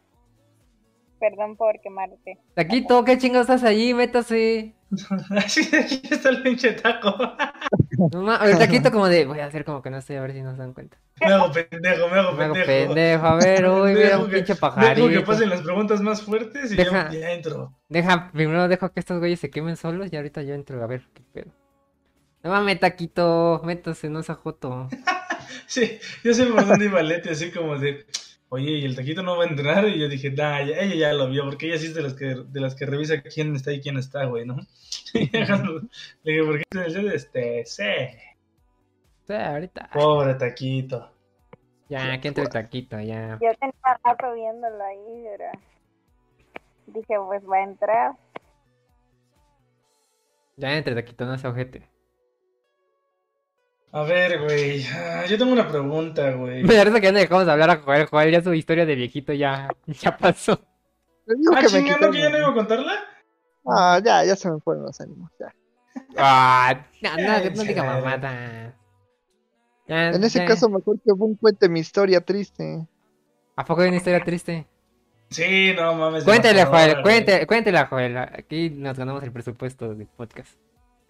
Perdón 1.20 1.55
por 1.55 1.80
quemarte. 1.82 2.38
Taquito, 2.53 3.03
¿qué 3.03 3.18
chingados 3.18 3.49
estás 3.49 3.63
allí? 3.63 3.93
Métase. 3.93 4.76
Así, 5.36 5.61
está 6.11 6.30
el 6.30 6.41
pinche 6.43 6.74
taco. 6.74 7.15
El 8.43 8.57
taquito 8.57 8.91
como 8.91 9.07
de, 9.07 9.26
voy 9.26 9.39
a 9.39 9.45
hacer 9.47 9.65
como 9.65 9.82
que 9.82 9.89
no 9.89 9.97
estoy, 9.97 10.15
a 10.18 10.22
ver 10.22 10.34
si 10.34 10.41
no 10.41 10.51
se 10.51 10.57
dan 10.59 10.74
cuenta. 10.74 10.97
Me 11.20 11.28
hago 11.34 11.51
pendejo, 11.51 12.07
me 12.09 12.20
hago 12.20 12.32
Me 12.34 12.43
hago 12.45 12.53
pendejo. 12.53 12.93
pendejo, 12.93 13.26
a 13.26 13.36
ver, 13.36 13.65
uy, 13.70 13.93
mira 13.95 14.18
un 14.20 14.26
que- 14.30 14.36
pinche 14.38 14.53
Dejo 14.53 14.55
que 14.55 14.59
pajarito. 14.61 15.26
pasen 15.26 15.49
las 15.49 15.61
preguntas 15.61 16.01
más 16.01 16.22
fuertes 16.22 16.72
y 16.72 16.76
Deja- 16.76 17.09
ya, 17.11 17.20
ya 17.20 17.32
entro. 17.32 17.74
Deja, 17.89 18.32
primero 18.32 18.68
dejo 18.68 18.91
que 18.93 18.99
estos 18.99 19.20
güeyes 19.20 19.39
se 19.39 19.49
quemen 19.49 19.76
solos 19.76 20.09
y 20.11 20.15
ahorita 20.15 20.43
yo 20.43 20.53
entro 20.53 20.82
a 20.84 20.88
ver 20.88 21.01
qué 21.13 21.24
pedo. 21.34 21.51
No 22.43 22.51
mames, 22.51 22.80
taquito, 22.80 23.61
métase, 23.65 24.09
no 24.09 24.20
esa 24.20 24.36
joto. 24.36 24.88
Sí, 25.65 25.99
yo 26.24 26.34
sé 26.34 26.45
por 26.45 26.65
dónde 26.65 26.86
iba 26.86 27.01
Leti, 27.01 27.30
así 27.30 27.51
como 27.51 27.78
de, 27.78 28.05
oye, 28.49 28.71
y 28.71 28.85
el 28.85 28.95
taquito 28.95 29.23
no 29.23 29.37
va 29.37 29.45
a 29.45 29.47
entrar. 29.47 29.87
Y 29.87 29.99
yo 29.99 30.07
dije, 30.07 30.31
nah, 30.31 30.61
ya- 30.63 30.77
ella 30.79 30.95
ya 30.95 31.13
lo 31.13 31.29
vio, 31.29 31.43
porque 31.45 31.67
ella 31.67 31.77
sí 31.77 31.87
es 31.87 31.93
de 31.95 32.01
las 32.03 32.13
que, 32.13 32.25
de 32.47 32.59
las 32.61 32.75
que 32.75 32.85
revisa 32.85 33.21
quién 33.21 33.55
está 33.55 33.71
y 33.71 33.81
quién 33.81 33.97
está, 33.97 34.25
güey, 34.25 34.45
¿no? 34.45 34.57
Y 35.13 35.29
Le 35.31 36.31
dije, 36.33 36.43
¿por 36.43 36.57
qué 36.57 36.63
está 36.69 36.85
en 36.85 36.97
el? 37.07 37.11
Este, 37.13 37.65
sí, 37.65 37.83
sea, 39.25 39.51
ahorita. 39.53 39.89
pobre 39.93 40.35
taquito. 40.35 41.11
Ya, 41.89 42.19
que 42.19 42.27
entre 42.27 42.43
el 42.43 42.49
taquito, 42.49 42.99
ya. 42.99 43.37
Yo 43.41 43.49
tenía 43.59 43.99
rato 44.03 44.33
viéndolo 44.33 44.83
ahí, 44.83 45.23
pero 45.23 45.51
dije, 46.87 47.15
pues 47.25 47.43
va 47.49 47.57
a 47.57 47.63
entrar. 47.63 48.11
Ya 50.57 50.75
entre 50.77 50.95
taquito, 50.95 51.25
no 51.25 51.37
se 51.37 51.47
ojete. 51.47 51.87
A 53.91 54.03
ver, 54.03 54.41
güey, 54.43 54.83
ah, 54.93 55.25
yo 55.27 55.38
tengo 55.38 55.51
una 55.53 55.67
pregunta, 55.67 56.31
güey. 56.31 56.63
Me 56.63 56.75
da 56.75 56.83
risa 56.83 56.99
que 56.99 57.05
ya 57.07 57.11
no 57.11 57.19
dejamos 57.19 57.45
de 57.45 57.51
hablar 57.51 57.69
a 57.69 57.77
Joel. 57.77 58.05
Joel 58.07 58.31
ya 58.31 58.41
su 58.43 58.53
historia 58.53 58.85
de 58.85 58.95
viejito 58.95 59.33
ya, 59.33 59.69
ya 59.88 60.17
pasó. 60.17 60.59
Ah, 61.53 61.59
que 61.59 61.63
me 61.63 61.67
chingando 61.69 62.11
que 62.11 62.19
ya 62.19 62.29
no 62.29 62.38
iba 62.38 62.49
a 62.49 62.53
contarla. 62.53 62.93
Ah, 63.65 63.99
ya, 64.03 64.23
ya 64.23 64.35
se 64.35 64.49
me 64.51 64.59
fueron 64.59 64.83
los 64.83 64.99
ánimos. 65.01 65.31
Ya. 65.39 65.53
Ah, 66.17 66.85
no, 67.01 67.17
no, 67.17 67.49
no 67.55 67.63
diga 67.63 67.83
mamada. 67.83 68.75
Ya, 69.88 70.09
En 70.09 70.23
ese 70.23 70.39
ya. 70.39 70.45
caso, 70.45 70.69
mejor 70.69 70.99
que 71.01 71.13
Boon 71.13 71.35
cuente 71.35 71.69
mi 71.69 71.79
historia 71.79 72.21
triste. 72.21 72.85
¿A 73.55 73.65
poco 73.65 73.81
hay 73.81 73.88
una 73.88 73.97
historia 73.97 74.23
triste? 74.23 74.67
Sí, 75.29 75.73
no 75.75 75.93
mames. 75.95 76.25
Demasiado, 76.25 76.71
Joel, 76.71 76.91
güey. 76.91 77.03
cuéntale, 77.03 77.47
cuéntela, 77.47 77.85
Joel. 77.88 78.17
Aquí 78.17 78.69
nos 78.69 78.97
ganamos 78.97 79.23
el 79.23 79.31
presupuesto 79.31 79.93
del 79.93 80.07
podcast. 80.07 80.57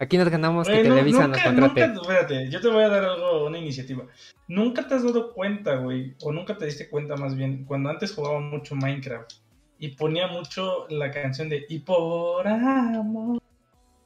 Aquí 0.00 0.16
nos 0.16 0.28
ganamos 0.28 0.66
que 0.68 0.74
Güey, 0.74 0.88
no- 0.88 0.94
Televisa 0.94 1.26
nos 1.26 1.28
nunca, 1.38 1.44
contrate. 1.44 1.88
nunca- 1.88 2.00
espérate, 2.02 2.50
yo 2.50 2.60
te 2.60 2.68
voy 2.68 2.84
a 2.84 2.88
dar 2.88 3.04
algo, 3.04 3.46
una 3.46 3.58
iniciativa. 3.58 4.04
¿Nunca 4.46 4.86
te 4.86 4.94
has 4.94 5.02
dado 5.04 5.32
cuenta, 5.34 5.74
güey? 5.76 6.14
O 6.22 6.32
nunca 6.32 6.56
te 6.56 6.66
diste 6.66 6.88
cuenta 6.88 7.16
más 7.16 7.34
bien, 7.34 7.64
cuando 7.64 7.90
antes 7.90 8.14
jugaba 8.14 8.38
mucho 8.38 8.76
Minecraft 8.76 9.32
y 9.80 9.88
ponía 9.88 10.28
mucho 10.28 10.86
la 10.88 11.10
canción 11.10 11.48
de 11.48 11.64
Y 11.68 11.80
por 11.80 12.46
amor. 12.46 13.42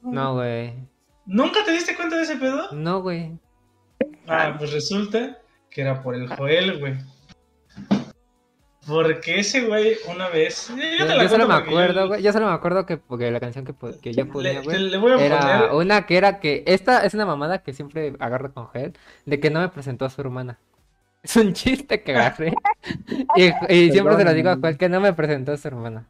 No, 0.01 0.33
güey. 0.33 0.73
¿Nunca 1.25 1.63
te 1.63 1.71
diste 1.71 1.95
cuenta 1.95 2.17
de 2.17 2.23
ese 2.23 2.35
pedo? 2.37 2.71
No, 2.71 3.01
güey. 3.01 3.37
Ah, 4.27 4.55
pues 4.57 4.73
resulta 4.73 5.37
que 5.69 5.81
era 5.81 6.01
por 6.01 6.15
el 6.15 6.27
Joel, 6.27 6.79
güey. 6.79 6.95
Porque 8.87 9.39
ese 9.39 9.65
güey 9.65 9.95
una 10.09 10.27
vez. 10.29 10.67
Yo, 10.69 10.75
te 11.07 11.15
la 11.15 11.23
yo 11.23 11.29
solo 11.29 11.47
me 11.47 11.53
acuerdo, 11.53 12.01
yo- 12.01 12.07
güey. 12.09 12.21
Yo 12.21 12.33
solo 12.33 12.47
me 12.47 12.53
acuerdo 12.53 12.85
que 12.85 12.97
porque 12.97 13.31
la 13.31 13.39
canción 13.39 13.63
que, 13.65 13.73
que 14.01 14.13
yo 14.13 14.27
ponía, 14.27 14.53
Le, 14.53 14.61
güey. 14.61 14.75
te- 14.77 14.83
le 14.83 14.97
voy 14.97 15.11
a 15.13 15.25
Era 15.25 15.39
poner. 15.39 15.71
una 15.71 16.05
que 16.05 16.17
era 16.17 16.39
que. 16.39 16.63
Esta 16.67 17.05
es 17.05 17.13
una 17.13 17.25
mamada 17.25 17.63
que 17.63 17.71
siempre 17.73 18.13
agarro 18.19 18.53
con 18.53 18.65
Joel. 18.65 18.93
De 19.25 19.39
que 19.39 19.49
no 19.49 19.61
me 19.61 19.69
presentó 19.69 20.05
a 20.05 20.09
su 20.09 20.19
hermana. 20.21 20.59
Es 21.23 21.37
un 21.37 21.53
chiste 21.53 22.03
que 22.03 22.11
agarré. 22.13 22.53
y, 23.37 23.43
y 23.73 23.91
siempre 23.91 24.17
se 24.17 24.25
lo 24.25 24.33
digo 24.33 24.49
a 24.49 24.57
Joel 24.57 24.77
que 24.77 24.89
no 24.89 24.99
me 24.99 25.13
presentó 25.13 25.53
a 25.53 25.57
su 25.57 25.67
hermana. 25.69 26.05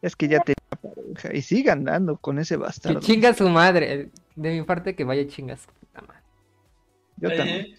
Es 0.00 0.14
que 0.14 0.28
ya 0.28 0.38
tenía 0.38 0.56
pareja. 0.80 1.34
Y 1.36 1.42
sigue 1.42 1.72
andando 1.72 2.16
con 2.18 2.38
ese 2.38 2.54
Que 2.54 2.60
bastardo. 2.62 3.00
chinga 3.00 3.34
su 3.34 3.48
madre. 3.48 4.10
De 4.36 4.50
mi 4.52 4.62
parte, 4.62 4.94
que 4.94 5.02
vaya 5.02 5.26
chinga 5.26 5.56
su 5.56 5.66
puta 5.66 6.02
madre. 6.02 6.22
Yo 7.16 7.36
también. 7.36 7.74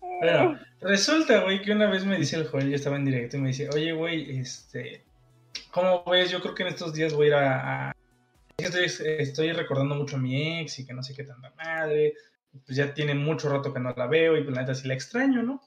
Bueno, 0.00 0.58
resulta, 0.80 1.40
güey, 1.42 1.62
que 1.62 1.72
una 1.72 1.88
vez 1.90 2.04
me 2.04 2.18
dice 2.18 2.36
el 2.36 2.46
Joel, 2.48 2.70
yo 2.70 2.76
estaba 2.76 2.96
en 2.96 3.04
directo 3.04 3.36
y 3.36 3.40
me 3.40 3.48
dice, 3.48 3.68
oye, 3.74 3.92
güey, 3.92 4.38
este, 4.38 5.04
¿cómo 5.70 6.04
ves? 6.04 6.30
Yo 6.30 6.40
creo 6.40 6.54
que 6.54 6.62
en 6.62 6.68
estos 6.70 6.92
días 6.94 7.12
voy 7.14 7.26
a 7.26 7.28
ir 7.28 7.34
a... 7.34 7.88
a- 7.88 7.92
Estoy, 8.58 8.84
estoy 9.18 9.52
recordando 9.52 9.94
mucho 9.96 10.16
a 10.16 10.18
mi 10.18 10.60
ex 10.60 10.78
y 10.78 10.86
que 10.86 10.94
no 10.94 11.02
sé 11.02 11.12
qué 11.14 11.24
tanta 11.24 11.52
madre, 11.58 12.14
pues 12.64 12.74
ya 12.74 12.94
tiene 12.94 13.14
mucho 13.14 13.50
rato 13.50 13.70
que 13.72 13.78
no 13.80 13.92
la 13.94 14.06
veo 14.06 14.34
y 14.34 14.44
pues 14.44 14.54
la 14.56 14.62
neta 14.62 14.74
sí 14.74 14.88
la 14.88 14.94
extraño, 14.94 15.42
¿no? 15.42 15.62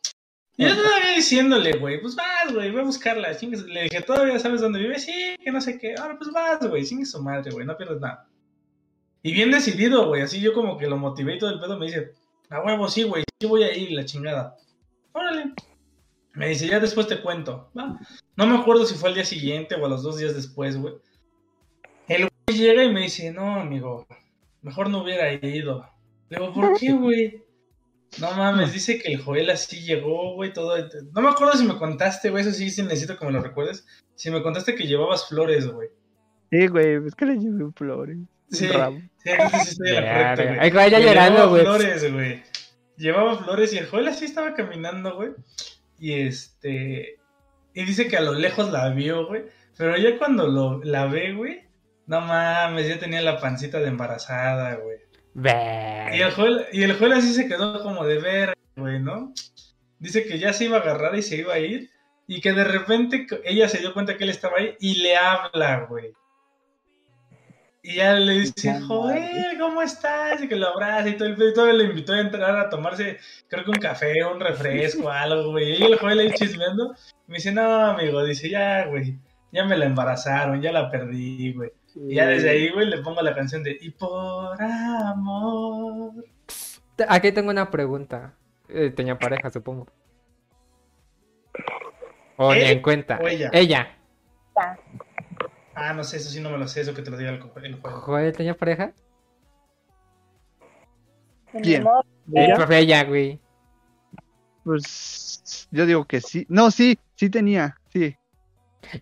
Y 0.58 0.64
yo 0.68 0.76
todavía 0.76 1.12
diciéndole, 1.16 1.74
güey, 1.78 2.02
pues 2.02 2.16
vas, 2.16 2.52
güey, 2.52 2.72
voy 2.72 2.82
a 2.82 2.86
buscarla. 2.86 3.30
Le 3.68 3.84
dije, 3.84 4.02
¿todavía 4.02 4.40
sabes 4.40 4.62
dónde 4.62 4.80
vive? 4.80 4.98
Sí, 4.98 5.36
que 5.44 5.52
no 5.52 5.62
sé 5.62 5.78
qué. 5.78 5.94
Ahora, 6.00 6.18
pues 6.18 6.32
vas, 6.32 6.68
güey, 6.68 6.84
sin 6.84 7.06
su 7.06 7.22
madre, 7.22 7.52
güey, 7.52 7.64
no 7.66 7.78
pierdes 7.78 8.02
nada. 8.02 8.28
Y 9.22 9.34
bien 9.34 9.52
decidido, 9.52 10.08
güey, 10.08 10.24
así 10.24 10.42
yo 10.42 10.52
como 10.54 10.76
que 10.80 10.88
lo 10.88 10.98
motivé 10.98 11.36
y 11.36 11.38
todo 11.40 11.52
el 11.52 11.60
pedo 11.60 11.78
me 11.78 11.86
dice, 11.86 12.14
a 12.50 12.62
huevo, 12.62 12.88
sí, 12.90 13.04
güey, 13.04 13.24
sí 13.40 13.46
voy 13.46 13.64
a 13.64 13.78
ir, 13.78 13.92
la 13.92 14.04
chingada. 14.04 14.58
Órale. 15.14 15.54
Me 16.34 16.50
dice, 16.50 16.68
ya 16.68 16.80
después 16.80 17.08
te 17.08 17.22
cuento. 17.22 17.70
Va. 17.78 18.00
No 18.36 18.48
me 18.48 18.58
acuerdo 18.58 18.86
si 18.86 18.96
fue 18.96 19.10
al 19.10 19.16
día 19.16 19.26
siguiente 19.26 19.76
o 19.76 19.86
a 19.86 19.90
los 19.90 20.04
dos 20.04 20.18
días 20.18 20.36
después, 20.36 20.78
güey. 20.78 20.94
El 22.08 22.30
güey 22.48 22.58
llega 22.58 22.84
y 22.84 22.94
me 22.94 23.02
dice, 23.02 23.32
no, 23.32 23.60
amigo, 23.60 24.08
mejor 24.62 24.90
no 24.90 25.04
hubiera 25.04 25.32
ido. 25.34 25.88
Le 26.30 26.40
digo, 26.40 26.54
¿por 26.54 26.80
qué, 26.80 26.94
güey? 26.94 27.44
No 28.20 28.32
mames, 28.32 28.74
dice 28.74 29.00
que 29.00 29.14
el 29.14 29.22
Joel 29.22 29.50
así 29.52 29.82
llegó, 29.82 30.34
güey, 30.34 30.52
todo. 30.52 30.76
No 31.14 31.22
me 31.22 31.30
acuerdo 31.30 31.54
si 31.54 31.66
me 31.66 31.78
contaste, 31.78 32.30
güey, 32.30 32.42
eso 32.42 32.52
sí, 32.52 32.70
sí 32.70 32.82
necesito 32.82 33.18
que 33.18 33.26
me 33.26 33.32
lo 33.32 33.42
recuerdes. 33.42 33.86
Si 34.16 34.32
me 34.32 34.42
contaste 34.42 34.76
que 34.76 34.88
llevabas 34.88 35.28
flores, 35.28 35.68
güey. 35.68 35.90
Sí, 36.52 36.68
güey, 36.68 37.06
es 37.06 37.16
que 37.16 37.26
le 37.26 37.38
llevé 37.38 37.72
flores. 37.76 38.18
Sí. 38.50 38.68
Ramo. 38.68 39.00
Sí, 39.24 39.30
entonces 39.30 39.62
sí 39.64 39.70
estoy 39.72 39.90
en 39.90 39.96
lo 39.96 40.02
Verga. 40.02 40.64
correcto, 41.66 42.14
güey. 42.14 42.44
Llevaba 43.00 43.38
flores, 43.38 43.74
y 43.74 43.78
el 43.78 43.88
Joel 43.88 44.10
así 44.10 44.26
estaba 44.26 44.54
caminando, 44.54 45.16
güey. 45.16 45.30
Y 46.00 46.14
este. 46.14 47.18
Y 47.74 47.86
dice 47.86 48.10
que 48.10 48.18
a 48.18 48.22
lo 48.22 48.34
lejos 48.34 48.70
la 48.72 48.90
vio, 48.90 49.26
güey. 49.26 49.46
Pero 49.78 49.96
ya 49.96 50.18
cuando 50.18 50.48
lo, 50.48 50.84
la 50.84 51.06
ve, 51.06 51.34
güey. 51.34 51.62
No 52.08 52.20
mames, 52.20 52.90
ya 52.90 53.00
tenía 53.00 53.22
la 53.22 53.40
pancita 53.40 53.80
de 53.80 53.88
embarazada, 53.88 54.76
güey. 54.76 54.98
Y 56.14 56.22
el 56.22 56.32
Joel, 56.32 56.66
y 56.74 56.84
el 56.84 56.98
Joel 56.98 57.14
así 57.14 57.34
se 57.34 57.48
quedó 57.48 57.82
como 57.82 58.06
de 58.06 58.20
ver, 58.20 58.54
güey, 58.76 59.00
¿no? 59.00 59.34
Dice 60.00 60.26
que 60.26 60.38
ya 60.38 60.52
se 60.52 60.66
iba 60.66 60.78
a 60.78 60.82
agarrar 60.82 61.16
y 61.16 61.22
se 61.22 61.38
iba 61.38 61.54
a 61.54 61.60
ir. 61.60 61.90
Y 62.28 62.42
que 62.42 62.52
de 62.52 62.66
repente 62.66 63.26
ella 63.46 63.70
se 63.70 63.80
dio 63.80 63.94
cuenta 63.94 64.18
que 64.18 64.26
él 64.26 64.30
estaba 64.30 64.58
ahí 64.58 64.76
y 64.80 64.96
le 64.96 65.16
habla, 65.16 65.86
güey. 65.90 66.12
Y 67.82 67.96
ya 67.96 68.14
le 68.14 68.40
dice, 68.40 68.80
Joel, 68.82 69.58
¿cómo 69.58 69.82
estás? 69.82 70.44
Y 70.44 70.50
que 70.50 70.56
lo 70.58 70.68
abraza 70.68 71.08
y 71.08 71.16
todo 71.18 71.30
el 71.30 71.36
pedo. 71.36 71.50
Y 71.50 71.54
todavía 71.54 71.76
le 71.76 71.84
invitó 71.86 72.14
a 72.14 72.20
entrar 72.20 72.58
a 72.58 72.70
tomarse, 72.70 73.18
creo 73.48 73.64
que 73.64 73.72
un 73.72 73.78
café, 73.78 74.26
un 74.26 74.40
refresco, 74.40 75.10
algo, 75.12 75.52
güey. 75.52 75.82
Y 75.82 75.84
el 75.84 75.98
Joel 75.98 76.20
ahí 76.20 76.32
chismeando. 76.32 76.94
Y 77.28 77.32
me 77.32 77.38
dice, 77.38 77.52
no, 77.54 77.86
amigo, 77.86 78.24
dice, 78.24 78.50
ya, 78.50 78.86
güey. 78.88 79.18
Ya 79.52 79.66
me 79.66 79.78
la 79.78 79.86
embarazaron, 79.86 80.62
ya 80.62 80.72
la 80.72 80.92
perdí, 80.92 81.54
güey. 81.54 81.72
Y 81.96 82.16
ya 82.16 82.28
desde 82.28 82.50
ahí, 82.50 82.70
güey, 82.70 82.88
le 82.88 83.00
pongo 83.00 83.22
la 83.22 83.34
canción 83.34 83.64
de 83.64 83.78
Y 83.80 83.90
por 83.92 84.62
amor. 84.62 86.14
Aquí 87.08 87.32
tengo 87.32 87.50
una 87.50 87.72
pregunta. 87.72 88.36
Eh, 88.68 88.92
tenía 88.92 89.18
pareja, 89.18 89.50
supongo. 89.50 89.88
O 92.38 92.54
ni 92.54 92.62
¿Él 92.62 92.72
en 92.72 92.82
cuenta. 92.82 93.20
o 93.22 93.28
ella? 93.28 93.50
Ella. 93.54 93.96
Ah, 95.82 95.94
no 95.94 96.04
sé, 96.04 96.18
eso 96.18 96.30
sí 96.30 96.40
no 96.42 96.50
me 96.50 96.58
lo 96.58 96.68
sé, 96.68 96.82
eso 96.82 96.94
que 96.94 97.02
te 97.02 97.10
lo 97.10 97.18
diga 97.18 97.32
el, 97.32 97.42
el 97.64 97.76
juego. 97.82 98.00
¿Joel 98.02 98.34
tenía 98.36 98.54
pareja? 98.56 98.92
¿Quién? 101.64 101.84
Eh, 102.36 102.54
pues 102.56 102.70
ella, 102.72 103.04
güey. 103.06 103.40
Pues 104.64 105.68
yo 105.72 105.86
digo 105.86 106.06
que 106.06 106.22
sí. 106.22 106.46
No, 106.50 106.70
sí, 106.70 106.98
sí 107.16 107.30
tenía, 107.30 107.76
sí. 107.92 108.16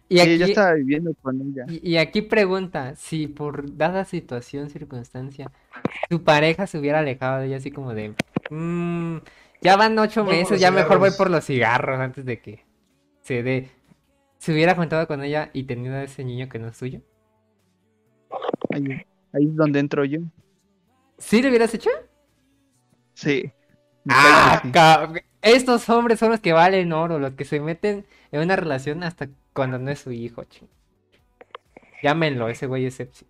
Y 0.10 0.18
Sí, 0.18 0.22
aquí, 0.22 0.38
yo 0.38 0.46
estaba 0.46 0.74
viviendo 0.74 1.14
con 1.22 1.42
ella. 1.42 1.66
y, 1.68 1.92
y 1.92 1.98
aquí 1.98 2.22
pregunta, 2.22 2.96
si 2.96 3.28
por 3.28 3.76
dada 3.78 4.06
situación, 4.06 4.70
circunstancia, 4.70 5.52
tu 6.10 6.24
pareja 6.24 6.68
se 6.68 6.78
hubiera 6.78 7.00
alejado 7.00 7.40
de 7.40 7.48
ella 7.48 7.58
así 7.58 7.72
como 7.72 7.94
de, 7.94 8.14
"Mm, 8.50 9.18
ya 9.62 9.76
van 9.76 9.98
ocho 10.00 10.24
Voy 10.24 10.36
meses, 10.36 10.60
ya 10.62 10.72
mejor 10.72 11.00
voy 11.00 11.10
cigarros". 11.10 11.18
por 11.18 11.30
los 11.32 11.46
cigarros 11.46 12.00
antes 12.00 12.26
de 12.26 12.40
que 12.42 12.66
se 13.22 13.44
dé. 13.44 13.70
¿Se 14.48 14.54
hubiera 14.54 14.76
juntado 14.76 15.06
con 15.08 15.22
ella 15.26 15.50
y 15.52 15.64
tenido 15.64 15.96
a 15.96 16.04
ese 16.04 16.24
niño 16.24 16.48
que 16.48 16.58
no 16.58 16.70
es 16.70 16.78
suyo? 16.78 17.02
Ahí, 18.74 18.82
ahí 19.34 19.46
es 19.46 19.56
donde 19.58 19.80
entro 19.82 20.06
yo. 20.06 20.22
¿Sí 21.18 21.42
lo 21.42 21.50
hubieras 21.50 21.74
hecho? 21.74 21.90
Sí. 23.14 23.52
Ah, 24.08 24.62
sí. 24.64 25.20
estos 25.42 25.90
hombres 25.90 26.20
son 26.20 26.32
los 26.32 26.40
que 26.40 26.54
valen 26.54 26.94
oro, 26.94 27.20
los 27.20 27.34
que 27.34 27.44
se 27.44 27.60
meten 27.60 28.06
en 28.32 28.42
una 28.42 28.56
relación 28.56 29.04
hasta 29.04 29.28
cuando 29.52 29.80
no 29.80 29.92
es 29.92 30.00
su 30.00 30.14
hijo, 30.14 30.46
ching. 30.46 30.70
Llámenlo, 32.02 32.48
ese 32.48 32.68
güey 32.68 32.86
es 32.86 32.94
sepsi. 32.94 33.26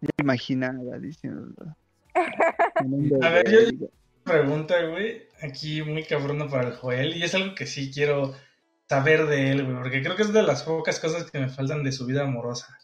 Ya 0.00 0.10
imaginaba 0.18 0.98
diciendo. 0.98 1.76
A 3.22 3.28
ver, 3.30 3.70
yo- 3.78 3.86
Pregunta, 4.24 4.84
güey, 4.84 5.28
aquí 5.40 5.80
muy 5.82 6.02
cabrona 6.02 6.48
para 6.48 6.70
el 6.70 6.74
Joel, 6.74 7.16
y 7.16 7.22
es 7.22 7.36
algo 7.36 7.54
que 7.54 7.66
sí 7.66 7.92
quiero 7.94 8.34
saber 8.88 9.26
de 9.26 9.52
él, 9.52 9.64
güey, 9.64 9.76
porque 9.76 10.02
creo 10.02 10.16
que 10.16 10.22
es 10.22 10.32
de 10.32 10.42
las 10.42 10.62
pocas 10.62 10.98
cosas 10.98 11.30
que 11.30 11.38
me 11.38 11.48
faltan 11.48 11.84
de 11.84 11.92
su 11.92 12.06
vida 12.06 12.22
amorosa. 12.22 12.78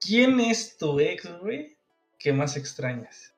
¿Quién 0.00 0.40
es 0.40 0.76
tu 0.76 0.98
ex, 1.00 1.38
güey, 1.40 1.78
que 2.18 2.32
más 2.32 2.56
extrañas? 2.56 3.34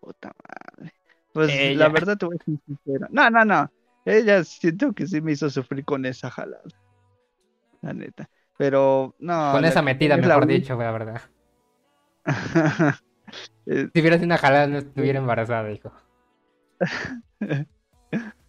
Puta 0.00 0.32
madre. 0.48 0.94
Pues 1.32 1.50
Ella. 1.52 1.78
la 1.78 1.88
verdad 1.88 2.16
te 2.16 2.26
voy 2.26 2.36
a 2.40 2.44
ser 2.44 2.54
sincero. 2.66 3.06
No, 3.10 3.30
no, 3.30 3.44
no. 3.44 3.70
Ella 4.04 4.42
siento 4.44 4.92
que 4.92 5.06
sí 5.06 5.20
me 5.20 5.32
hizo 5.32 5.48
sufrir 5.50 5.84
con 5.84 6.04
esa 6.06 6.30
jalada. 6.30 6.64
La 7.82 7.92
neta. 7.92 8.28
Pero 8.56 9.14
no. 9.18 9.52
Con 9.52 9.64
esa 9.64 9.82
metida, 9.82 10.16
es 10.16 10.26
mejor 10.26 10.46
dicho, 10.46 10.74
güey, 10.74 10.86
la 10.86 10.92
verdad. 10.92 11.20
Eh, 13.66 13.88
Si 13.94 14.00
hubieras 14.00 14.20
una 14.22 14.38
jalada, 14.38 14.66
no 14.66 14.78
estuviera 14.78 15.20
embarazada, 15.20 15.70
hijo. 15.70 15.92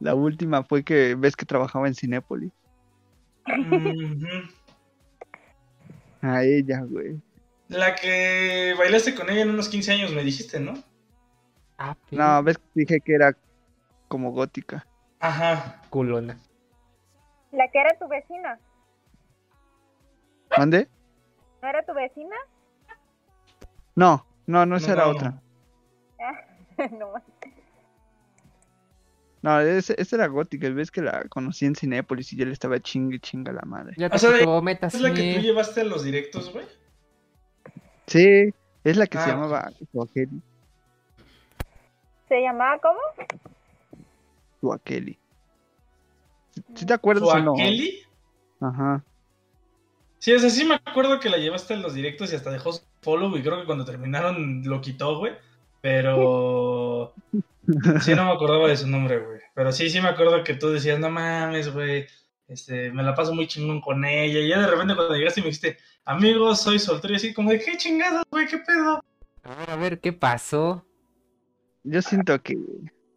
la 0.00 0.14
última 0.14 0.62
fue 0.64 0.84
que 0.84 1.14
ves 1.14 1.36
que 1.36 1.46
trabajaba 1.46 1.88
en 1.88 1.94
Cinépolis. 1.94 2.52
A 6.22 6.42
ella, 6.44 6.80
güey. 6.82 7.20
La 7.68 7.94
que 7.94 8.74
bailaste 8.78 9.14
con 9.14 9.28
ella 9.30 9.42
en 9.42 9.50
unos 9.50 9.68
15 9.68 9.92
años, 9.92 10.12
me 10.12 10.24
dijiste, 10.24 10.58
¿no? 10.58 10.74
Ah, 11.78 11.96
No, 12.10 12.42
ves 12.42 12.58
que 12.58 12.64
dije 12.74 13.00
que 13.00 13.14
era 13.14 13.36
como 14.08 14.32
gótica. 14.32 14.86
Ajá. 15.20 15.82
culona. 15.90 16.38
La 17.52 17.68
que 17.70 17.80
era 17.80 17.96
tu 17.98 18.06
vecina. 18.08 18.58
¿Mande? 20.56 20.88
¿No 21.62 21.68
era 21.68 21.84
tu 21.84 21.92
vecina? 21.94 22.36
No, 23.96 24.24
no, 24.46 24.64
no, 24.66 24.76
esa 24.76 24.88
No. 24.88 24.92
era 24.94 25.08
otra. 25.08 25.42
no 26.98 27.12
más. 27.12 27.22
No, 29.42 29.60
esa, 29.60 29.94
esa 29.94 30.16
era 30.16 30.26
gótica. 30.26 30.68
Ves 30.70 30.90
que 30.90 31.00
la 31.02 31.24
conocí 31.28 31.64
en 31.66 31.74
Cinépolis 31.76 32.32
y 32.32 32.36
yo 32.36 32.44
le 32.44 32.52
estaba 32.52 32.80
chingue 32.80 33.16
y 33.16 33.20
chinga 33.20 33.52
la 33.52 33.62
madre. 33.62 33.94
Ya 33.96 34.06
O 34.06 34.10
te 34.10 34.18
sea, 34.18 34.30
de- 34.30 34.38
quitó 34.40 34.60
metas, 34.62 34.94
¿Es 34.94 35.00
la 35.00 35.14
que 35.14 35.34
tú 35.34 35.40
llevaste 35.40 35.80
a 35.82 35.84
los 35.84 36.02
directos, 36.04 36.52
güey? 36.52 36.66
Sí, 38.06 38.50
es 38.84 38.96
la 38.96 39.06
que 39.06 39.18
Ah, 39.18 39.24
se 39.24 39.30
ok. 39.30 39.36
llamaba 39.36 39.72
Tuakeli. 39.92 40.42
¿Se 42.28 42.40
llamaba 42.42 42.78
cómo? 42.80 42.98
Tuakeli. 44.60 45.18
¿Sí 46.74 46.84
te 46.86 46.92
acuerdas 46.92 47.28
o 47.28 47.38
no? 47.38 47.54
¿Kelly? 47.54 48.02
Ajá. 48.60 49.04
Sí, 50.18 50.32
o 50.32 50.38
sea, 50.40 50.50
sí 50.50 50.64
me 50.64 50.74
acuerdo 50.74 51.20
que 51.20 51.28
la 51.30 51.36
llevaste 51.36 51.74
a 51.74 51.76
los 51.76 51.94
directos 51.94 52.32
y 52.32 52.36
hasta 52.36 52.50
dejó 52.50 52.72
su 52.72 52.82
follow 53.02 53.36
y 53.36 53.42
creo 53.42 53.60
que 53.60 53.66
cuando 53.66 53.84
terminaron 53.84 54.62
lo 54.64 54.80
quitó, 54.80 55.18
güey. 55.18 55.34
Pero 55.80 57.14
sí 58.02 58.14
no 58.14 58.24
me 58.24 58.32
acordaba 58.32 58.68
de 58.68 58.76
su 58.76 58.86
nombre, 58.86 59.18
güey. 59.18 59.40
Pero 59.54 59.72
sí, 59.72 59.90
sí 59.90 60.00
me 60.00 60.08
acuerdo 60.08 60.42
que 60.44 60.54
tú 60.54 60.70
decías, 60.70 60.98
no 60.98 61.10
mames, 61.10 61.72
güey. 61.72 62.06
Este, 62.46 62.90
me 62.92 63.02
la 63.02 63.14
paso 63.14 63.34
muy 63.34 63.46
chingón 63.46 63.80
con 63.80 64.04
ella. 64.04 64.40
Y 64.40 64.48
ya 64.48 64.60
de 64.60 64.66
repente 64.66 64.94
cuando 64.94 65.14
llegaste 65.14 65.40
y 65.40 65.42
me 65.42 65.48
dijiste, 65.48 65.76
amigos, 66.04 66.62
soy 66.62 66.78
soltero. 66.78 67.12
Y 67.12 67.16
así 67.16 67.34
como 67.34 67.50
de, 67.50 67.60
¿qué 67.60 67.76
chingados, 67.76 68.24
güey? 68.30 68.46
¿Qué 68.46 68.58
pedo? 68.58 69.02
A 69.42 69.54
ver, 69.54 69.70
a 69.70 69.76
ver, 69.76 70.00
¿qué 70.00 70.12
pasó? 70.12 70.84
Yo 71.84 72.02
siento 72.02 72.42
que 72.42 72.56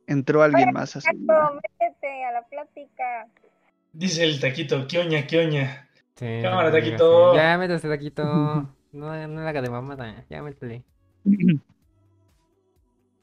entró 0.08 0.44
alguien 0.44 0.72
más 0.72 0.96
a 0.96 1.02
su 1.02 1.10
vida. 1.14 1.34
Taco, 1.34 1.56
métete 1.56 2.26
a 2.26 2.32
la 2.34 2.42
plática. 2.44 3.28
Dice 3.94 4.24
el 4.24 4.40
taquito, 4.40 4.88
¿qué 4.88 5.00
oña, 5.00 5.28
qué 5.28 5.40
oña? 5.40 5.90
Sí, 6.16 6.40
Cámara, 6.42 6.72
Taquito. 6.72 7.36
Ya, 7.36 7.58
métase, 7.58 7.88
Taquito. 7.88 8.24
No, 8.94 9.26
no 9.26 9.42
la 9.42 9.50
haga 9.50 9.62
de 9.62 9.70
mamada. 9.70 10.26
Ya, 10.30 10.44
métele. 10.44 10.84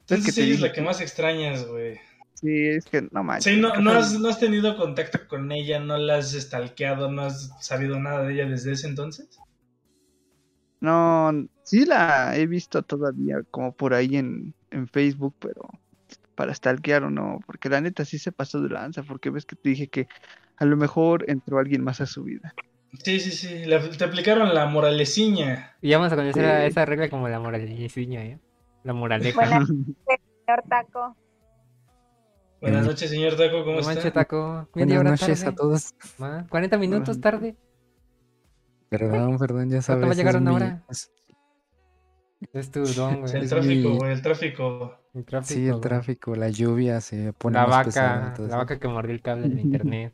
Entonces 0.09 0.37
ella 0.39 0.53
es 0.55 0.61
la 0.61 0.71
que 0.73 0.81
más 0.81 1.01
extrañas, 1.01 1.65
güey. 1.65 1.99
Sí, 2.33 2.47
es 2.67 2.85
que 2.85 3.01
no 3.11 3.23
manches. 3.23 3.53
Sí, 3.53 3.57
no, 3.59 3.75
no, 3.77 3.91
has, 3.91 4.13
no 4.19 4.29
has 4.29 4.39
tenido 4.39 4.77
contacto 4.77 5.27
con 5.27 5.51
ella, 5.51 5.79
no 5.79 5.97
la 5.97 6.17
has 6.17 6.31
stalkeado, 6.33 7.09
no 7.11 7.23
has 7.23 7.49
sabido 7.59 7.99
nada 7.99 8.23
de 8.23 8.33
ella 8.33 8.45
desde 8.45 8.73
ese 8.73 8.87
entonces. 8.87 9.27
No, 10.81 11.31
sí 11.63 11.85
la 11.85 12.35
he 12.37 12.47
visto 12.47 12.83
todavía 12.83 13.41
como 13.51 13.73
por 13.73 13.93
ahí 13.93 14.15
en, 14.15 14.55
en 14.71 14.87
Facebook, 14.87 15.35
pero 15.39 15.61
para 16.35 16.53
stalkear 16.55 17.03
o 17.05 17.09
no, 17.11 17.39
porque 17.45 17.69
la 17.69 17.81
neta 17.81 18.05
sí 18.05 18.19
se 18.19 18.31
pasó 18.31 18.61
de 18.61 18.69
lanza, 18.69 19.03
porque 19.03 19.29
ves 19.31 19.45
que 19.45 19.55
te 19.57 19.69
dije 19.69 19.89
que 19.89 20.07
a 20.57 20.65
lo 20.65 20.77
mejor 20.77 21.25
entró 21.29 21.59
alguien 21.59 21.83
más 21.83 22.01
a 22.01 22.07
su 22.07 22.23
vida. 22.23 22.53
Sí, 23.03 23.19
sí, 23.19 23.31
sí, 23.31 23.65
la- 23.65 23.89
te 23.89 24.03
aplicaron 24.03 24.53
la 24.53 24.65
moraleciña. 24.67 25.75
Y 25.81 25.91
vamos 25.93 26.11
a 26.11 26.15
conocer 26.15 26.45
a 26.45 26.65
esa 26.65 26.85
regla 26.85 27.09
como 27.09 27.27
la 27.29 27.39
moraleja, 27.39 28.23
¿eh? 28.23 28.39
La 28.83 28.93
moraleja. 28.93 29.35
Buena, 29.35 29.65
señor 29.65 30.63
Taco. 30.69 31.15
Buenas 32.61 32.85
Eh, 32.85 32.89
noches, 32.89 33.09
señor 33.09 33.35
Taco, 33.37 33.59
¿cómo 33.63 33.73
No 33.73 33.79
está? 33.79 33.93
manches, 33.93 34.13
taco. 34.13 34.67
Media 34.75 34.95
Buenas 34.97 35.21
noches 35.21 35.39
tarde. 35.39 35.51
a 35.53 35.55
todos. 35.55 35.95
Ma, 36.17 36.45
40 36.49 36.77
minutos 36.77 37.21
tarde. 37.21 37.55
Perdón, 38.89 39.37
perdón, 39.37 39.69
ya 39.69 39.81
sabes. 39.81 40.07
va 40.07 40.11
a 40.11 40.15
llegar 40.15 40.35
es 40.35 40.41
una 40.41 40.49
mi- 40.51 40.55
hora? 40.57 40.83
es- 40.89 41.11
tu 42.71 42.83
don, 42.85 43.21
güey. 43.21 43.35
El 43.35 43.49
tráfico, 43.49 43.89
mi- 43.89 43.97
güey, 43.97 44.11
el 44.11 44.21
tráfico. 44.21 44.95
El 45.13 45.25
tráfico. 45.25 45.53
Sí, 45.53 45.65
el 45.65 45.71
güey. 45.73 45.81
tráfico, 45.81 46.35
la 46.35 46.49
lluvia 46.49 46.99
se 47.01 47.33
pone 47.33 47.57
La 47.57 47.67
más 47.67 47.85
pesada, 47.85 48.13
vaca, 48.15 48.27
entonces- 48.29 48.51
la 48.51 48.57
vaca 48.57 48.79
que 48.79 48.87
mordió 48.87 49.13
el 49.13 49.21
cable 49.21 49.49
del 49.49 49.59
internet. 49.59 50.13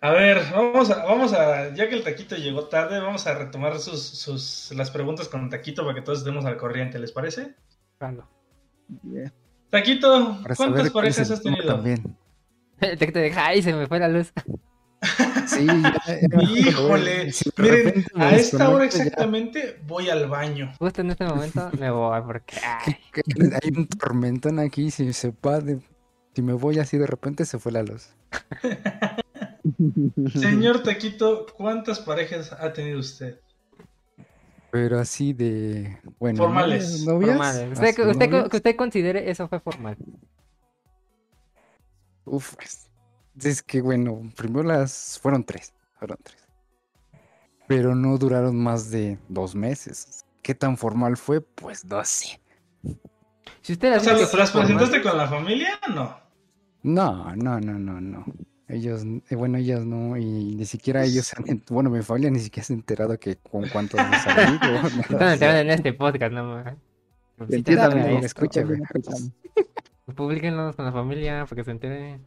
A 0.00 0.10
ver, 0.10 0.42
vamos 0.52 0.90
a, 0.90 1.04
vamos 1.04 1.32
a, 1.32 1.74
ya 1.74 1.88
que 1.88 1.94
el 1.96 2.04
taquito 2.04 2.36
llegó 2.36 2.64
tarde, 2.68 3.00
vamos 3.00 3.26
a 3.26 3.34
retomar 3.34 3.78
sus, 3.78 4.02
sus, 4.02 4.70
las 4.76 4.90
preguntas 4.90 5.28
con 5.28 5.48
taquito 5.48 5.82
para 5.84 5.94
que 5.94 6.02
todos 6.02 6.18
estemos 6.18 6.44
al 6.44 6.56
corriente, 6.58 6.98
¿les 6.98 7.12
parece? 7.12 7.54
Jalo. 7.98 8.28
Bien. 9.02 9.32
Taquito, 9.70 10.38
Para 10.42 10.54
¿cuántas 10.54 10.90
parejas 10.90 11.30
has 11.30 11.42
tenido? 11.42 11.64
También. 11.66 12.16
El 12.80 12.98
te 12.98 13.10
deja, 13.10 13.46
ay, 13.46 13.62
se 13.62 13.72
me 13.72 13.86
fue 13.86 13.98
la 13.98 14.08
luz. 14.08 14.32
Sí, 15.46 15.64
ya, 15.66 16.02
ya, 16.06 16.42
Híjole, 16.42 17.30
si 17.30 17.50
de 17.56 17.62
miren, 17.62 18.04
a 18.16 18.34
esta 18.34 18.68
hora 18.68 18.86
ya- 18.88 18.98
exactamente 18.98 19.78
voy 19.86 20.08
al 20.10 20.28
baño. 20.28 20.74
Justo 20.78 21.02
en 21.02 21.10
este 21.10 21.24
momento 21.24 21.70
me 21.78 21.90
voy 21.90 22.20
porque 22.22 22.56
ay, 22.64 22.96
que 23.12 23.22
hay 23.62 23.70
un 23.76 23.86
tormentón 23.86 24.58
aquí, 24.58 24.90
si 24.90 25.12
se 25.12 25.32
va 25.44 25.60
de- 25.60 25.78
si 26.34 26.42
me 26.42 26.52
voy 26.54 26.80
así 26.80 26.98
de 26.98 27.06
repente 27.06 27.44
se 27.44 27.58
fue 27.60 27.70
la 27.70 27.82
luz. 27.84 28.08
Señor 30.32 30.82
Taquito, 30.84 31.46
¿cuántas 31.56 32.00
parejas 32.00 32.52
ha 32.52 32.72
tenido 32.72 33.00
usted? 33.00 33.40
Pero 34.70 34.98
así 34.98 35.32
de, 35.32 35.98
bueno, 36.18 36.38
Formales. 36.44 37.04
novias, 37.04 37.36
novias, 37.36 37.36
formal. 37.36 37.72
Usted, 37.72 38.08
usted, 38.10 38.50
que 38.50 38.56
usted 38.56 38.76
considere 38.76 39.30
eso 39.30 39.48
fue 39.48 39.60
formal. 39.60 39.96
Uf, 42.24 42.54
es- 42.62 42.90
es 43.42 43.62
que 43.62 43.80
bueno, 43.80 44.20
primero 44.36 44.62
las 44.66 45.18
fueron 45.20 45.44
tres, 45.44 45.72
fueron 45.98 46.18
tres. 46.22 46.38
Pero 47.68 47.94
no 47.94 48.16
duraron 48.18 48.56
más 48.62 48.90
de 48.90 49.18
dos 49.28 49.54
meses. 49.54 50.24
¿Qué 50.42 50.54
tan 50.54 50.76
formal 50.76 51.16
fue? 51.16 51.40
Pues 51.40 51.84
no 51.84 52.04
sé. 52.04 52.40
Si 53.62 53.72
usted 53.72 53.96
O 53.96 54.00
sea, 54.00 54.14
dice 54.14 54.24
que 54.24 54.30
fue 54.30 54.38
¿las 54.40 54.52
formal, 54.52 54.72
presentaste 54.76 55.02
con 55.02 55.16
la 55.18 55.28
familia? 55.28 55.80
No. 55.92 56.16
No, 56.82 57.34
no, 57.36 57.60
no, 57.60 57.78
no, 57.78 58.00
no. 58.00 58.24
Ellos, 58.68 59.04
eh, 59.30 59.36
bueno, 59.36 59.58
ellas 59.58 59.84
no, 59.84 60.16
y 60.16 60.24
ni 60.24 60.64
siquiera 60.64 61.04
ellos, 61.04 61.26
se 61.26 61.36
han 61.38 61.62
bueno, 61.70 61.88
mi 61.88 62.02
familia 62.02 62.30
ni 62.30 62.40
siquiera 62.40 62.64
se 62.66 62.72
ha 62.72 62.76
enterado 62.76 63.18
que 63.18 63.36
con 63.36 63.68
cuántos 63.68 64.00
o 64.00 64.04
nada, 64.04 64.88
Están 64.98 65.28
o 65.28 65.32
enterando 65.32 65.60
en 65.60 65.70
este 65.70 65.92
podcast, 65.92 66.32
no 66.32 66.56
ahí, 68.06 68.14
ver, 68.14 68.24
escucha, 68.24 68.62
güey. 68.62 68.80
Publíquenlos 70.16 70.74
con 70.76 70.84
la 70.84 70.92
familia 70.92 71.44
para 71.44 71.56
que 71.56 71.64
se 71.64 71.70
entere, 71.70 72.18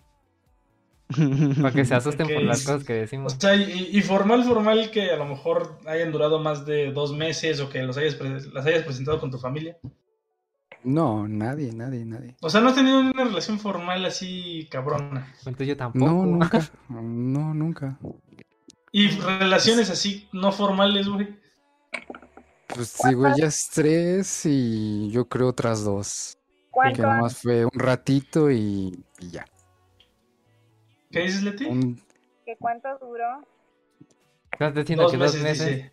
para 1.62 1.74
que 1.74 1.86
se 1.86 1.96
asusten 1.96 2.28
por 2.28 2.38
Ok. 2.38 2.44
las 2.44 2.64
cosas 2.64 2.84
que 2.84 2.94
O 2.94 2.98
decimos. 3.02 3.34
sea, 3.40 3.56
y, 3.56 3.90
y 3.98 4.02
formal, 4.02 4.44
formal 4.44 4.92
que 4.92 5.12
a 5.12 5.18
lo 5.18 5.26
mejor 5.26 5.78
hayan 5.88 6.12
durado 6.12 6.40
más 6.40 6.66
de 6.66 6.92
dos 6.92 7.14
meses 7.14 7.60
o 7.60 7.70
que 7.70 7.82
los 7.84 7.98
hayas 7.98 8.18
las 8.54 8.66
hayas 8.66 8.84
presentado 8.84 9.20
con 9.20 9.32
tu 9.32 9.40
familia. 9.40 9.78
No, 10.84 11.28
nadie, 11.28 11.72
nadie, 11.74 12.06
nadie. 12.06 12.36
O 12.42 12.50
sea, 12.50 12.62
no 12.62 12.70
has 12.70 12.76
tenido 12.76 13.00
una 13.02 13.24
relación 13.24 13.60
formal 13.60 14.06
así 14.06 14.68
cabrona. 14.72 15.34
Entonces 15.40 15.68
yo 15.68 15.78
tampoco. 15.78 16.06
No, 16.06 16.26
nunca, 16.26 16.62
no, 16.90 17.54
nunca. 17.54 18.00
Y 18.92 19.10
relaciones 19.10 19.90
así 19.90 20.28
no 20.32 20.52
formales, 20.52 21.08
güey. 21.10 21.38
Pues 22.68 22.96
digo, 23.08 23.28
ellas 23.28 23.70
tres 23.74 24.46
y 24.46 25.10
yo 25.12 25.28
creo 25.28 25.48
otras 25.50 25.84
dos. 25.84 26.38
Que 26.96 27.02
nomás 27.02 27.42
fue 27.42 27.66
un 27.66 27.72
ratito 27.74 28.50
y, 28.50 29.04
y 29.20 29.30
ya. 29.32 29.46
¿Qué 31.12 31.22
dices, 31.22 31.44
Leti? 31.44 31.66
Un- 31.66 32.00
¿Que 32.46 32.56
¿Cuánto 32.58 32.90
duró? 33.00 33.46
Estás 34.52 34.74
diciendo 34.76 35.04
Dos 35.04 35.12
que 35.12 35.18
meses, 35.18 35.34
dos 35.36 35.44
meses. 35.44 35.68
dice. 35.68 35.92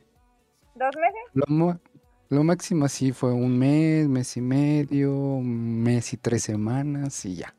¿Dos 0.74 0.90
meses? 0.96 1.48
lo, 1.48 1.80
lo 2.28 2.42
máximo 2.44 2.84
así 2.84 3.12
fue 3.12 3.32
un 3.32 3.58
mes, 3.58 4.08
mes 4.08 4.36
y 4.36 4.40
medio, 4.40 5.12
un 5.14 5.82
mes 5.82 6.12
y 6.12 6.16
tres 6.16 6.42
semanas 6.42 7.24
y 7.24 7.36
ya. 7.36 7.54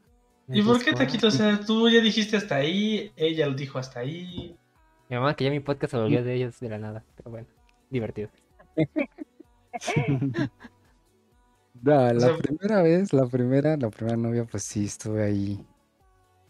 ¿Y 0.49 0.61
por 0.61 0.84
qué, 0.84 0.93
Taquito? 0.93 1.28
O 1.28 1.32
sea, 1.32 1.59
tú 1.59 1.89
ya 1.89 1.99
dijiste 2.01 2.38
hasta 2.38 2.55
ahí, 2.55 3.11
ella 3.18 3.47
lo 3.47 3.53
dijo 3.55 3.80
hasta 3.80 3.99
ahí. 3.99 4.55
Mi 5.09 5.15
mamá 5.18 5.36
que 5.36 5.43
ya 5.45 5.51
mi 5.51 5.59
podcast 5.59 5.91
se 5.91 5.97
volvió 5.97 6.24
de 6.24 6.34
ellos 6.36 6.59
de 6.59 6.70
la 6.70 6.78
nada. 6.78 7.03
Pero 7.15 7.32
bueno, 7.32 7.47
divertido. 7.89 8.30
No, 11.84 12.11
la 12.11 12.20
sea- 12.20 12.38
primera 12.38 12.82
vez, 12.82 13.13
la 13.13 13.28
primera, 13.28 13.78
la 13.78 13.89
primera 13.89 14.18
novia, 14.18 14.45
pues 14.45 14.63
sí, 14.63 14.86
estuve 14.86 15.24
ahí 15.24 15.63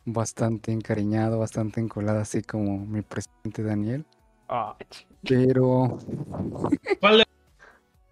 bastante 0.06 0.72
encariñado, 0.72 1.40
bastante 1.40 1.82
encolada, 1.82 2.22
así 2.22 2.42
como 2.42 2.78
mi 2.86 3.02
presidente 3.02 3.62
Daniel. 3.62 4.06
Ah, 4.48 4.78
Pero, 5.28 6.00
¿Cuál 7.02 7.18
de- 7.18 7.26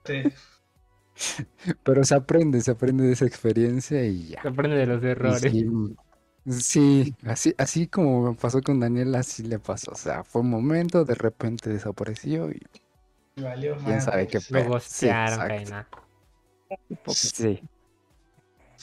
pero 1.84 2.04
se 2.04 2.16
aprende, 2.16 2.62
se 2.62 2.72
aprende 2.72 3.06
de 3.06 3.14
esa 3.14 3.26
experiencia 3.26 4.06
y 4.06 4.30
ya. 4.30 4.42
se 4.42 4.48
aprende 4.48 4.78
de 4.78 4.86
los 4.86 5.04
errores. 5.04 5.42
Sí, 5.42 5.66
sí, 6.48 7.16
así, 7.26 7.56
así 7.58 7.88
como 7.88 8.30
me 8.30 8.36
pasó 8.36 8.62
con 8.62 8.80
Daniel, 8.80 9.16
así 9.16 9.44
le 9.44 9.60
pasó. 9.60 9.92
O 9.92 9.96
sea, 9.96 10.24
fue 10.24 10.42
un 10.42 10.50
momento, 10.50 11.06
de 11.06 11.16
repente 11.16 11.70
desapareció 11.70 12.52
y 12.52 12.62
Valió 13.38 13.76
quién 13.84 14.02
sabe 14.02 14.28
qué. 14.28 14.40
Lo 14.50 14.64
pedo. 14.66 14.80
Sí. 14.80 15.10
Sí. 17.08 17.62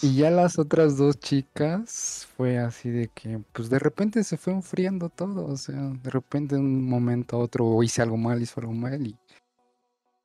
Y 0.01 0.17
ya 0.17 0.31
las 0.31 0.59
otras 0.59 0.97
dos 0.97 1.19
chicas 1.19 2.27
fue 2.37 2.59
así 2.59 2.91
de 2.91 3.09
que, 3.09 3.41
pues 3.53 3.71
de 3.71 3.79
repente 3.79 4.25
se 4.25 4.37
fue 4.37 4.53
enfriando 4.53 5.11
todo, 5.11 5.47
o 5.47 5.57
sea, 5.57 5.77
de 5.77 6.11
repente 6.11 6.57
de 6.57 6.61
un 6.61 6.89
momento 6.89 7.37
a 7.37 7.41
otro 7.41 7.83
hice 7.83 8.03
algo 8.03 8.17
mal, 8.17 8.43
hizo 8.43 8.61
algo 8.61 8.73
mal 8.73 9.07
y, 9.07 9.17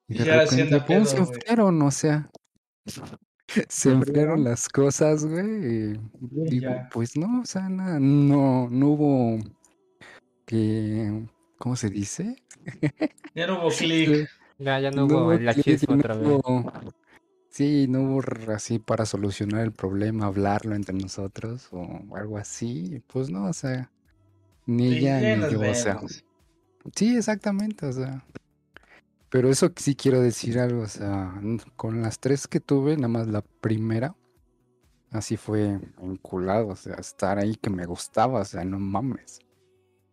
y 0.07 0.17
de 0.19 0.25
ya 0.25 0.37
repente, 0.39 0.81
pum, 0.81 1.05
se 1.05 1.15
pedo, 1.15 1.23
enfriaron, 1.27 1.81
o 1.81 1.91
sea, 1.91 2.29
se 3.69 3.91
enfriaron 3.91 4.43
las 4.43 4.67
cosas, 4.69 5.25
güey, 5.25 5.93
y 5.93 5.99
Y 6.45 6.49
digo, 6.49 6.71
pues 6.91 7.17
no, 7.17 7.41
o 7.41 7.45
sea, 7.45 7.69
nada, 7.69 7.99
no, 7.99 8.69
no 8.69 8.87
hubo 8.89 9.39
que, 10.45 11.25
¿cómo 11.57 11.75
se 11.75 11.89
dice? 11.89 12.35
Ya 13.35 13.45
no 13.45 13.59
hubo 13.61 13.69
clic. 13.69 14.27
Ya, 14.57 14.79
ya 14.79 14.89
no 14.89 15.05
hubo 15.05 15.31
la 15.33 15.53
chispa 15.53 15.93
no 15.93 15.99
otra 15.99 16.15
vez. 16.15 16.27
hubo- 16.27 16.71
Sí, 17.49 17.87
no 17.87 18.01
hubo 18.01 18.21
así 18.51 18.79
para 18.79 19.05
solucionar 19.05 19.61
el 19.61 19.71
problema, 19.71 20.25
hablarlo 20.25 20.75
entre 20.75 20.95
nosotros 20.95 21.69
o 21.71 22.15
algo 22.15 22.37
así. 22.37 23.01
Pues 23.07 23.29
no, 23.29 23.45
o 23.45 23.53
sea, 23.53 23.91
ni 24.65 24.95
ella 24.95 25.19
ni 25.19 25.51
yo, 25.51 25.61
o 25.61 25.73
sea. 25.73 25.99
Sí, 26.95 27.15
exactamente, 27.15 27.85
o 27.85 27.93
sea. 27.93 28.23
Pero 29.29 29.49
eso 29.49 29.71
sí 29.75 29.95
quiero 29.95 30.21
decir 30.21 30.57
algo, 30.59 30.83
o 30.83 30.87
sea, 30.87 31.33
con 31.75 32.01
las 32.01 32.19
tres 32.19 32.47
que 32.47 32.59
tuve, 32.59 32.95
nada 32.95 33.09
más 33.09 33.27
la 33.27 33.41
primera, 33.41 34.15
así 35.11 35.35
fue 35.35 35.79
enculado, 36.01 36.69
o 36.69 36.75
sea, 36.75 36.95
estar 36.95 37.37
ahí 37.37 37.55
que 37.55 37.69
me 37.69 37.85
gustaba, 37.85 38.41
o 38.41 38.45
sea, 38.45 38.63
no 38.63 38.79
mames. 38.79 39.39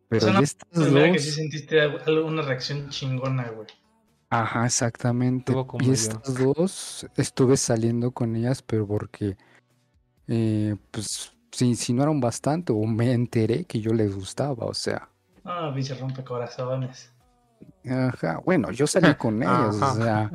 Pero 0.09 0.23
sea, 0.27 0.33
ya 0.33 0.39
no, 0.39 0.45
estas 0.45 0.69
Primera 0.71 1.13
que 1.13 1.19
sí 1.21 1.27
dos, 1.29 1.35
sentiste 1.37 1.81
algo- 1.81 2.27
una 2.27 2.43
reacción 2.43 2.89
chingona, 2.91 3.51
güey. 3.51 3.69
Ajá, 4.31 4.67
exactamente. 4.67 5.53
Y 5.79 5.85
yo. 5.87 5.93
estas 5.93 6.35
dos 6.35 7.07
estuve 7.17 7.57
saliendo 7.57 8.11
con 8.11 8.35
ellas, 8.35 8.63
pero 8.63 8.85
porque, 8.87 9.37
eh, 10.27 10.75
pues, 10.91 11.33
si 11.53 11.67
insinuaron 11.67 12.21
bastante 12.21 12.73
o 12.73 12.85
me 12.85 13.13
enteré 13.13 13.65
que 13.65 13.81
yo 13.81 13.93
les 13.95 14.15
gustaba, 14.15 14.67
o 14.67 14.75
sea, 14.75 15.09
Ah, 15.45 15.71
pinche 15.75 15.95
rompecorazones. 15.95 17.13
Ajá, 17.89 18.41
bueno, 18.45 18.71
yo 18.71 18.87
salí 18.87 19.15
con 19.19 19.43
ellas, 19.43 19.77
o 19.81 19.95
sea, 19.97 20.31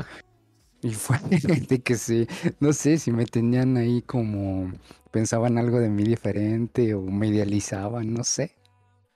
y 0.81 0.91
fue 0.93 1.17
de 1.69 1.81
que 1.81 1.95
se, 1.95 2.27
no 2.59 2.73
sé, 2.73 2.97
si 2.97 3.11
me 3.11 3.25
tenían 3.25 3.77
ahí 3.77 4.01
como, 4.01 4.71
pensaban 5.11 5.57
algo 5.57 5.79
de 5.79 5.89
mí 5.89 6.03
diferente 6.03 6.93
o 6.93 7.01
me 7.01 7.27
idealizaban, 7.27 8.13
no 8.13 8.23
sé. 8.23 8.55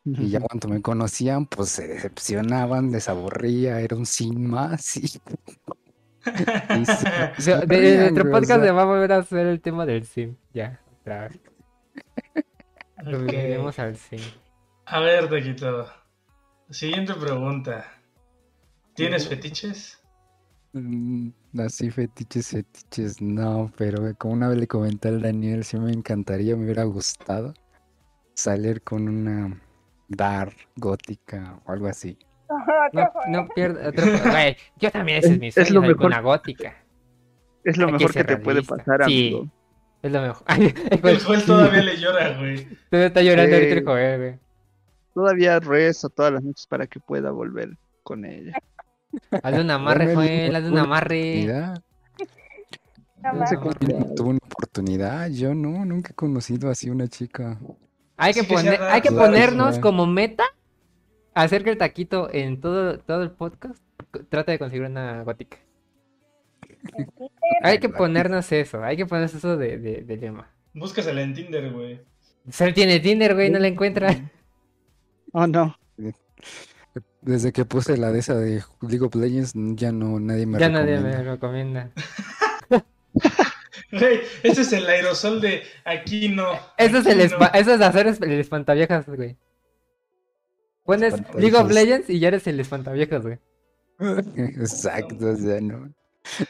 Y 0.06 0.30
ya 0.32 0.42
cuando 0.42 0.68
me 0.68 0.82
conocían, 0.82 1.46
pues 1.46 1.70
se 1.70 1.88
decepcionaban, 1.88 2.92
les 2.92 3.08
aburría, 3.08 3.80
era 3.80 3.96
un 3.96 4.06
sin 4.06 4.48
más 4.50 4.98
y... 4.98 5.02
y 6.80 6.86
se- 6.86 7.32
O 7.38 7.42
sea, 7.42 7.60
de, 7.62 7.80
de 7.80 7.98
nuestro 8.12 8.28
o 8.28 8.32
podcast 8.32 8.60
sea, 8.60 8.66
se 8.66 8.72
va 8.72 8.82
a 8.82 8.86
volver 8.86 9.14
a 9.14 9.18
hacer 9.20 9.48
el 9.48 9.62
tema 9.62 9.86
del 9.86 10.06
sim. 10.06 10.36
Ya, 10.54 10.82
otra 11.00 11.30
vez. 11.30 11.40
Lo 13.06 13.18
Ok. 13.18 13.24
volveremos 13.26 13.80
al 13.80 13.96
sim. 13.96 14.20
A 14.86 15.00
ver, 15.00 15.30
Taquito. 15.30 15.88
Siguiente 16.70 17.14
pregunta. 17.14 17.86
¿Tienes 18.96 19.28
fetiches? 19.28 20.00
mm, 20.74 21.30
así 21.60 21.90
fetiches, 21.92 22.50
fetiches, 22.50 23.22
no, 23.22 23.72
pero 23.78 24.16
como 24.18 24.34
una 24.34 24.50
vez 24.50 24.58
le 24.58 24.68
comenté 24.68 25.10
al 25.10 25.22
Daniel, 25.22 25.64
sí 25.64 25.78
me 25.78 25.92
encantaría, 25.92 26.56
me 26.56 26.66
hubiera 26.66 26.84
gustado 26.84 27.54
salir 28.36 28.82
con 28.82 29.08
una 29.08 29.60
dark 30.08 30.56
gótica 30.76 31.60
o 31.66 31.72
algo 31.72 31.88
así. 31.88 32.18
No, 32.92 33.12
no 33.30 33.48
pierda. 33.50 33.92
yo 34.78 34.92
también 34.92 35.20
ese 35.20 35.34
es 35.34 35.40
mi 35.40 35.48
Es 35.48 35.54
sueño, 35.56 35.74
lo 35.74 35.82
salir 35.82 35.96
con 35.96 36.10
mejor. 36.10 36.12
una 36.12 36.22
gótica. 36.22 36.76
Es 37.64 37.78
lo 37.78 37.88
Hay 37.88 37.94
mejor 37.94 38.14
que 38.14 38.24
te 38.24 38.38
puede 38.38 38.62
pasar, 38.64 39.06
Sí. 39.06 39.28
amigo. 39.30 39.52
Es 40.04 40.12
lo 40.12 40.22
mejor. 40.22 40.44
El 41.04 41.20
Joel 41.20 41.46
todavía 41.46 41.82
le 41.82 41.98
llora, 41.98 42.38
güey. 42.38 42.68
Todavía 42.90 43.08
está 43.08 43.22
llorando 43.22 43.56
ahorita 43.56 43.74
el 43.76 43.84
güey. 44.18 44.40
Todavía 45.14 45.60
rezo 45.60 46.10
todas 46.10 46.34
las 46.34 46.44
noches 46.44 46.68
para 46.68 46.88
que 46.88 47.00
pueda 47.00 47.32
volver 47.32 47.78
con 48.04 48.26
ella. 48.26 48.54
Hazle 49.44 49.62
un 49.62 49.72
amarre, 49.72 50.16
Joel, 50.16 50.56
hazle 50.56 50.68
un 50.68 50.74
una 50.74 50.84
amarre. 50.84 51.46
tuve 54.16 54.30
una 54.30 54.40
oportunidad, 54.44 55.30
yo 55.30 55.54
no, 55.54 55.86
nunca 55.86 56.12
he 56.12 56.16
conocido 56.16 56.70
así 56.70 56.90
una 56.90 57.08
chica. 57.08 57.60
Hay 58.18 58.34
que, 58.34 58.42
Sí 58.42 58.54
poner, 58.54 58.82
hay 58.82 59.02
que 59.02 59.12
ponernos 59.12 59.80
como 59.80 60.06
meta 60.06 60.44
hacer 61.34 61.64
que 61.64 61.72
el 61.72 61.78
taquito 61.78 62.32
en 62.32 62.62
todo, 62.62 63.00
todo 63.00 63.24
el 63.24 63.32
podcast 63.32 63.82
trate 64.30 64.52
de 64.54 64.60
conseguir 64.60 64.86
una 64.86 65.24
gótica. 65.24 65.58
Hay 67.64 67.80
que 67.80 67.88
ponernos 67.88 68.52
eso, 68.52 68.84
hay 68.84 68.98
que 68.98 69.06
ponernos 69.06 69.34
eso 69.34 69.56
de, 69.56 69.78
de, 69.78 70.02
de 70.02 70.18
lema. 70.18 70.52
Búscasela 70.74 71.22
en 71.22 71.34
Tinder, 71.34 71.72
güey. 71.72 72.02
Se 72.50 72.74
tiene 72.74 73.00
Tinder, 73.00 73.36
güey, 73.36 73.50
no 73.50 73.60
la 73.60 73.68
encuentra. 73.68 74.32
Oh, 75.32 75.48
no. 75.48 75.78
Desde 77.26 77.52
que 77.54 77.64
puse 77.66 77.96
la 77.98 78.12
de 78.12 78.20
esa 78.20 78.36
de 78.36 78.62
League 78.82 79.06
of 79.06 79.16
Legends, 79.16 79.54
ya 79.56 79.92
no, 79.92 80.20
nadie 80.20 80.46
me 80.46 80.60
Ya 80.60 80.70
nadie 80.70 81.00
me 81.00 81.24
recomienda. 81.24 81.92
recomienda. 81.92 81.92
Güey, 83.92 84.22
ese 84.42 84.62
es 84.62 84.74
el 84.74 84.88
aerosol 84.90 85.40
de 85.40 85.62
aquí 85.86 86.28
no. 86.30 86.48
Eso 86.78 86.98
es, 86.98 87.06
el 87.06 87.18
no. 87.20 87.46
eso 87.54 87.74
es 87.76 87.82
hacer 87.82 88.08
es- 88.08 88.22
el 88.22 88.32
espantaviejas, 88.40 89.06
güey. 89.08 89.38
Pones. 90.84 91.14
League 91.36 91.56
of 91.56 91.72
Legends 91.72 92.10
y 92.10 92.20
ya 92.20 92.30
eres 92.30 92.48
el 92.48 92.60
espantaviejas, 92.60 93.22
güey. 93.22 93.38
Exacto, 94.36 95.30
o 95.30 95.36
sea, 95.36 95.62
no. 95.62 95.94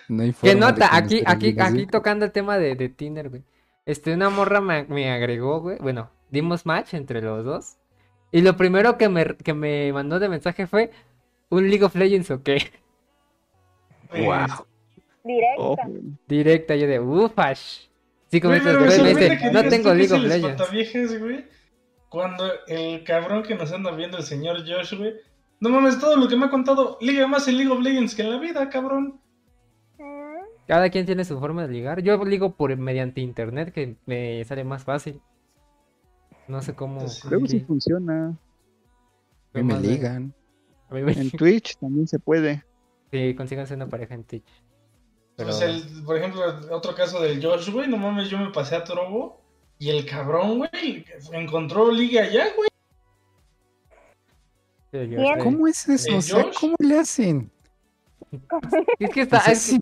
No 0.08 0.24
hay 0.24 0.30
¿Qué 0.30 0.52
forma 0.54 0.68
nota? 0.72 0.88
que 0.90 0.92
me 0.94 0.98
Aquí, 1.00 1.24
aquí, 1.26 1.56
aquí 1.60 1.86
tocando 1.88 2.24
el 2.26 2.32
tema 2.32 2.58
de, 2.58 2.76
de 2.76 2.90
Tinder, 2.90 3.30
güey. 3.30 3.44
Este, 3.86 4.14
una 4.14 4.30
morra 4.30 4.62
me, 4.62 4.86
me 4.86 5.12
agregó, 5.12 5.60
güey. 5.60 5.78
Bueno, 5.80 6.12
dimos 6.32 6.66
match 6.66 6.94
entre 6.94 7.22
los 7.22 7.44
dos. 7.44 7.76
Y 8.34 8.42
lo 8.42 8.58
primero 8.58 8.98
que 8.98 9.08
me, 9.08 9.38
que 9.38 9.54
me 9.54 9.94
mandó 9.94 10.20
de 10.20 10.28
mensaje 10.28 10.68
fue 10.68 10.92
un 11.50 11.70
League 11.70 11.86
of 11.86 11.96
Legends 11.96 12.30
o 12.32 12.44
qué. 12.44 12.58
Pues, 14.10 14.24
Wow. 14.26 14.66
directa. 15.24 15.56
Oh, 15.58 15.78
Directa, 16.28 16.76
yo 16.76 16.88
de 16.88 17.00
ufash. 17.00 17.88
Cinco 18.30 18.48
Güey, 18.50 18.60
minutos 18.60 18.78
pero 18.84 18.86
me 18.86 18.92
después 18.92 19.04
me 19.04 19.10
sorprende 19.14 19.36
dice, 19.36 19.48
que 19.48 19.52
no 19.54 19.70
tengo 19.70 19.94
League 19.94 20.14
of 20.14 20.24
Legends. 20.24 21.20
güey. 21.20 21.46
Cuando 22.10 22.46
el 22.68 23.04
cabrón 23.04 23.44
que 23.44 23.56
nos 23.56 23.72
anda 23.72 23.92
viendo, 23.92 24.18
el 24.18 24.24
señor 24.24 24.58
Josh, 24.68 24.96
güey. 24.98 25.14
No 25.60 25.70
mames, 25.70 26.00
todo 26.00 26.16
lo 26.18 26.28
que 26.28 26.36
me 26.36 26.46
ha 26.48 26.50
contado, 26.50 26.98
liga 27.02 27.26
más 27.28 27.48
en 27.48 27.58
League 27.58 27.72
of 27.72 27.80
Legends 27.82 28.16
que 28.16 28.24
en 28.24 28.32
la 28.32 28.38
vida, 28.40 28.70
cabrón. 28.70 29.20
Mm, 29.98 30.44
Cada 30.68 30.90
quien 30.90 31.06
tiene 31.06 31.24
su 31.24 31.40
forma 31.40 31.66
de 31.66 31.74
ligar. 31.74 32.02
Yo 32.02 32.24
ligo 32.26 32.56
por 32.56 32.76
mediante 32.76 33.22
internet 33.22 33.72
que 33.72 33.96
me 34.06 34.44
sale 34.44 34.64
más 34.64 34.84
fácil. 34.84 35.22
No 36.48 36.62
sé 36.62 36.74
cómo. 36.76 37.08
Sí. 37.08 37.28
Luego 37.30 37.48
sí 37.48 37.60
funciona. 37.62 38.38
Mí 39.54 39.64
me 39.64 39.80
ligan. 39.80 40.34
a 40.90 40.94
mí 40.96 41.02
me- 41.04 41.14
En 41.14 41.32
Twitch 41.32 41.78
también 41.78 42.08
se 42.08 42.20
puede. 42.20 42.64
Sí, 43.12 43.36
consíganse 43.36 43.76
una 43.76 43.88
pareja 43.88 44.16
en 44.16 44.24
Twitch. 44.24 44.64
Pero... 45.36 45.50
Pues 45.50 45.62
el, 45.62 46.04
por 46.04 46.18
ejemplo, 46.18 46.42
otro 46.72 46.94
caso 46.96 47.22
del 47.22 47.44
Josh, 47.44 47.70
güey, 47.72 47.88
no 47.88 47.98
mames, 47.98 48.30
yo 48.30 48.38
me 48.38 48.52
pasé 48.52 48.76
a 48.76 48.84
Trobo 48.84 49.42
y 49.80 49.90
el 49.90 50.06
cabrón, 50.06 50.60
güey, 50.60 51.06
encontró 51.32 51.92
liga 51.92 52.24
allá, 52.24 52.46
güey. 52.56 52.70
¿Cómo 55.44 55.68
es 55.68 55.88
eso? 55.90 56.52
¿cómo 56.60 56.76
le 56.80 57.00
hacen? 57.00 57.52
Es 59.00 59.10
que 59.10 59.22
está. 59.22 59.38
es 59.52 59.60
sí, 59.60 59.82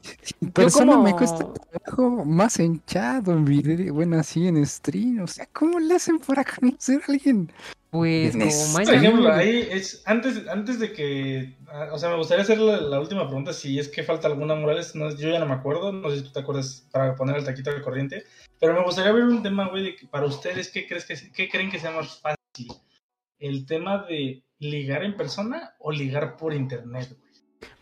persona 0.54 0.98
me 0.98 1.12
como- 1.12 1.18
cuesta 1.18 1.48
trabajo 1.54 2.26
más 2.26 2.60
hinchado 2.60 3.34
en 3.34 3.46
video, 3.46 3.94
bueno, 3.94 4.20
así 4.20 4.48
en 4.48 4.66
stream. 4.66 5.22
O 5.24 5.28
sea, 5.28 5.48
¿cómo 5.54 5.80
le 5.80 5.96
hacen 5.96 6.20
para 6.20 6.44
conocer 6.60 7.02
a 7.08 7.12
alguien? 7.12 7.52
Pues 7.92 8.34
como 8.34 8.86
Por 8.86 8.94
ejemplo, 8.94 9.34
ahí 9.34 9.68
es 9.70 10.02
antes, 10.06 10.48
antes 10.48 10.80
de 10.80 10.94
que, 10.94 11.58
ah, 11.68 11.90
o 11.92 11.98
sea, 11.98 12.10
me 12.10 12.16
gustaría 12.16 12.44
hacer 12.44 12.58
la, 12.58 12.80
la 12.80 13.02
última 13.02 13.26
pregunta 13.28 13.52
si 13.52 13.80
es 13.80 13.90
que 13.90 14.02
falta 14.04 14.28
alguna 14.30 14.56
Morales, 14.56 14.96
no, 14.96 15.10
yo 15.14 15.30
ya 15.30 15.40
no 15.40 15.46
me 15.46 15.56
acuerdo, 15.56 15.92
no 15.92 16.10
sé 16.10 16.20
si 16.20 16.24
tú 16.24 16.32
te 16.32 16.40
acuerdas 16.40 16.88
para 16.92 17.16
poner 17.16 17.36
el 17.36 17.44
taquito 17.44 17.70
al 17.70 17.82
corriente, 17.82 18.24
pero 18.62 18.74
me 18.74 18.84
gustaría 18.86 19.12
ver 19.12 19.24
un 19.26 19.44
tema, 19.44 19.68
güey, 19.68 19.84
de 19.84 19.96
que 19.98 20.08
para 20.08 20.26
ustedes, 20.26 20.70
¿qué, 20.70 20.88
crees 20.88 21.04
que, 21.06 21.16
¿qué 21.34 21.50
creen 21.50 21.70
que 21.70 21.80
sea 21.80 21.92
más 21.92 22.22
fácil? 22.22 22.72
¿El 23.40 23.66
tema 23.66 24.06
de 24.08 24.42
ligar 24.60 25.04
en 25.04 25.18
persona 25.18 25.74
o 25.80 25.92
ligar 25.92 26.38
por 26.38 26.54
internet, 26.54 27.10
güey? 27.20 27.31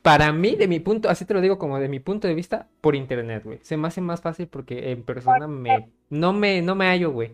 Para 0.01 0.31
mí, 0.31 0.55
de 0.55 0.67
mi 0.67 0.79
punto, 0.79 1.09
así 1.09 1.25
te 1.25 1.33
lo 1.33 1.41
digo 1.41 1.57
como 1.57 1.79
de 1.79 1.89
mi 1.89 1.99
punto 1.99 2.27
de 2.27 2.33
vista, 2.33 2.67
por 2.81 2.95
internet, 2.95 3.43
güey. 3.43 3.59
Se 3.61 3.77
me 3.77 3.87
hace 3.87 4.01
más 4.01 4.21
fácil 4.21 4.47
porque 4.47 4.91
en 4.91 5.03
persona 5.03 5.47
me 5.47 5.89
no 6.09 6.33
me 6.33 6.61
no 6.61 6.75
me 6.75 6.87
hallo, 6.87 7.11
güey. 7.11 7.33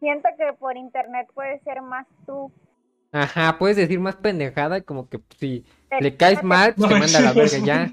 Siento 0.00 0.28
que 0.36 0.52
por 0.54 0.76
internet 0.76 1.28
puedes 1.34 1.62
ser 1.62 1.80
más 1.82 2.06
tú. 2.26 2.50
Ajá, 3.12 3.58
puedes 3.58 3.76
decir 3.76 4.00
más 4.00 4.16
pendejada 4.16 4.78
y 4.78 4.82
como 4.82 5.08
que 5.08 5.20
si 5.38 5.64
le 6.00 6.16
caes 6.16 6.42
mal, 6.42 6.74
pues, 6.76 6.88
te 6.88 6.98
manda 6.98 7.18
a 7.18 7.22
la 7.22 7.32
verga 7.32 7.58
ya. 7.58 7.92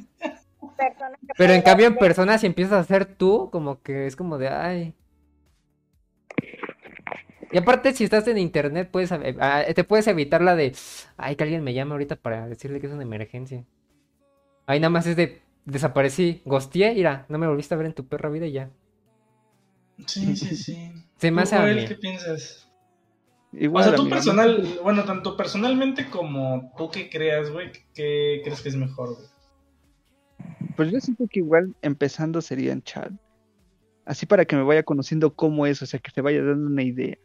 Pero 1.38 1.54
en 1.54 1.62
cambio 1.62 1.88
en 1.88 1.98
persona 1.98 2.38
si 2.38 2.48
empiezas 2.48 2.74
a 2.74 2.84
ser 2.84 3.06
tú, 3.06 3.50
como 3.52 3.82
que 3.82 4.08
es 4.08 4.16
como 4.16 4.38
de 4.38 4.48
ay. 4.48 4.96
Y 7.52 7.58
aparte 7.58 7.94
si 7.94 8.04
estás 8.04 8.28
en 8.28 8.38
internet 8.38 8.90
puedes 8.92 9.12
ah, 9.12 9.64
te 9.74 9.84
puedes 9.84 10.08
evitar 10.08 10.42
la 10.42 10.56
de 10.56 10.76
ay 11.18 11.36
que 11.36 11.44
alguien 11.44 11.64
me 11.64 11.74
llame 11.74 11.94
ahorita 11.94 12.16
para 12.16 12.48
decirle 12.48 12.80
que 12.80 12.88
es 12.88 12.94
una 12.94 13.04
emergencia. 13.04 13.66
Ahí 14.68 14.80
nada 14.80 14.92
más 14.92 15.08
es 15.08 15.16
de 15.16 15.42
desaparecí, 15.66 16.42
gosteé, 16.46 16.94
mira, 16.94 17.26
no 17.30 17.38
me 17.38 17.48
volviste 17.48 17.74
a 17.74 17.78
ver 17.78 17.88
en 17.88 17.94
tu 17.94 18.08
perra 18.08 18.30
vida 18.30 18.46
y 18.46 18.52
ya. 18.52 18.70
Sí, 20.06 20.36
sí, 20.36 20.56
sí. 20.56 20.92
Se 21.18 21.32
me 21.32 21.42
¿Tú, 21.42 21.44
hace 21.44 21.56
a 21.56 21.66
mí. 21.66 21.86
¿Qué 21.86 21.96
piensas? 21.96 22.68
Igual, 23.52 23.84
O 23.84 23.88
sea, 23.88 23.96
tú 23.96 24.10
personal, 24.10 24.80
bueno, 24.84 25.04
tanto 25.06 25.36
personalmente 25.36 26.10
como 26.10 26.72
tú 26.78 26.92
que 26.92 27.10
creas, 27.10 27.50
güey, 27.50 27.72
¿qué 27.96 28.42
crees 28.44 28.62
que 28.62 28.70
es 28.70 28.76
mejor, 28.76 29.16
güey? 29.16 29.28
Pues 30.76 30.92
yo 30.92 31.00
siento 31.00 31.26
que 31.30 31.40
igual 31.40 31.76
empezando 31.82 32.42
sería 32.42 32.72
en 32.72 32.84
chat. 32.84 33.12
Así 34.06 34.26
para 34.26 34.46
que 34.46 34.56
me 34.56 34.64
vaya 34.64 34.84
conociendo 34.84 35.34
cómo 35.36 35.66
es, 35.66 35.82
o 35.82 35.86
sea, 35.86 36.00
que 36.00 36.12
se 36.12 36.22
vaya 36.22 36.44
dando 36.44 36.68
una 36.68 36.84
idea. 36.84 37.18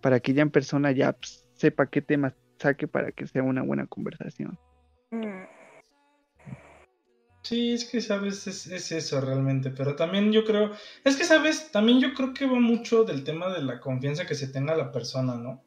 Para 0.00 0.20
que 0.20 0.32
ya 0.34 0.42
en 0.42 0.50
persona 0.50 0.92
ya 0.92 1.12
pues, 1.12 1.46
sepa 1.54 1.86
qué 1.88 2.02
temas 2.02 2.34
saque 2.58 2.88
para 2.88 3.12
que 3.12 3.26
sea 3.26 3.42
una 3.42 3.62
buena 3.62 3.86
conversación. 3.86 4.58
Sí, 7.42 7.72
es 7.72 7.84
que 7.86 8.00
sabes, 8.00 8.46
es, 8.46 8.66
es 8.66 8.92
eso 8.92 9.20
realmente, 9.20 9.70
pero 9.70 9.96
también 9.96 10.32
yo 10.32 10.44
creo, 10.44 10.72
es 11.04 11.16
que 11.16 11.24
sabes, 11.24 11.70
también 11.70 12.00
yo 12.00 12.12
creo 12.12 12.34
que 12.34 12.46
va 12.46 12.60
mucho 12.60 13.04
del 13.04 13.24
tema 13.24 13.48
de 13.52 13.62
la 13.62 13.80
confianza 13.80 14.26
que 14.26 14.34
se 14.34 14.48
tenga 14.48 14.76
la 14.76 14.92
persona, 14.92 15.34
¿no? 15.34 15.64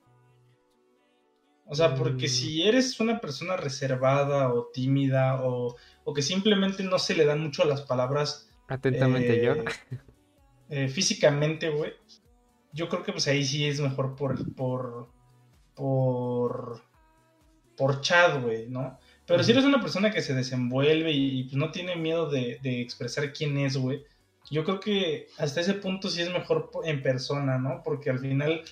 O 1.66 1.74
sea, 1.74 1.96
porque 1.96 2.26
Mm. 2.26 2.30
si 2.30 2.68
eres 2.68 3.00
una 3.00 3.20
persona 3.20 3.56
reservada 3.56 4.54
o 4.54 4.68
tímida 4.74 5.42
o, 5.44 5.76
o 6.04 6.14
que 6.14 6.22
simplemente 6.22 6.84
no 6.84 7.00
se 7.00 7.16
le 7.16 7.26
dan 7.26 7.42
mucho 7.42 7.64
las 7.64 7.82
palabras 7.82 8.50
Atentamente 8.68 9.42
yo. 9.44 9.54
eh, 9.54 9.66
eh, 10.70 10.88
físicamente, 10.90 11.70
güey, 11.70 11.94
yo 12.74 12.90
creo 12.90 13.04
que 13.04 13.12
pues 13.12 13.28
ahí 13.28 13.44
sí 13.46 13.66
es 13.68 13.80
mejor 13.80 14.16
por, 14.16 14.54
por, 14.56 15.10
por, 15.76 16.82
por 17.78 18.02
chat, 18.02 18.42
güey, 18.42 18.68
¿no? 18.70 18.98
Pero 19.26 19.44
si 19.44 19.52
eres 19.52 19.64
una 19.64 19.82
persona 19.82 20.12
que 20.12 20.22
se 20.22 20.34
desenvuelve 20.34 21.12
y, 21.12 21.40
y, 21.40 21.44
pues, 21.46 21.56
no 21.56 21.72
tiene 21.72 21.96
miedo 21.96 22.30
de, 22.30 22.60
de 22.62 22.82
expresar 22.82 23.32
quién 23.34 23.58
es, 23.58 23.78
güey, 23.78 24.04
yo 24.50 24.64
creo 24.64 24.80
que 24.80 25.28
hasta 25.38 25.62
ese 25.62 25.76
punto 25.76 26.10
sí 26.10 26.22
es 26.22 26.32
mejor 26.32 26.72
en 26.84 27.02
persona, 27.02 27.58
¿no? 27.58 27.82
Porque 27.84 28.10
al 28.10 28.20
final, 28.20 28.64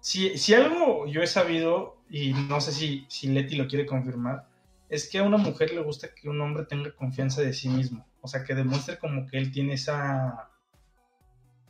si, 0.00 0.36
si 0.38 0.54
algo 0.54 1.06
yo 1.06 1.22
he 1.22 1.26
sabido, 1.26 1.96
y 2.08 2.32
no 2.32 2.60
sé 2.60 2.72
si, 2.72 3.06
si 3.08 3.28
Leti 3.28 3.56
lo 3.56 3.66
quiere 3.66 3.86
confirmar, 3.86 4.46
es 4.88 5.08
que 5.08 5.18
a 5.18 5.22
una 5.24 5.38
mujer 5.38 5.72
le 5.72 5.82
gusta 5.82 6.14
que 6.14 6.28
un 6.28 6.40
hombre 6.40 6.66
tenga 6.66 6.94
confianza 6.94 7.40
de 7.40 7.52
sí 7.52 7.68
mismo. 7.68 8.06
O 8.20 8.28
sea, 8.28 8.44
que 8.44 8.54
demuestre 8.54 8.98
como 8.98 9.26
que 9.26 9.38
él 9.38 9.50
tiene 9.50 9.74
esa... 9.74 10.50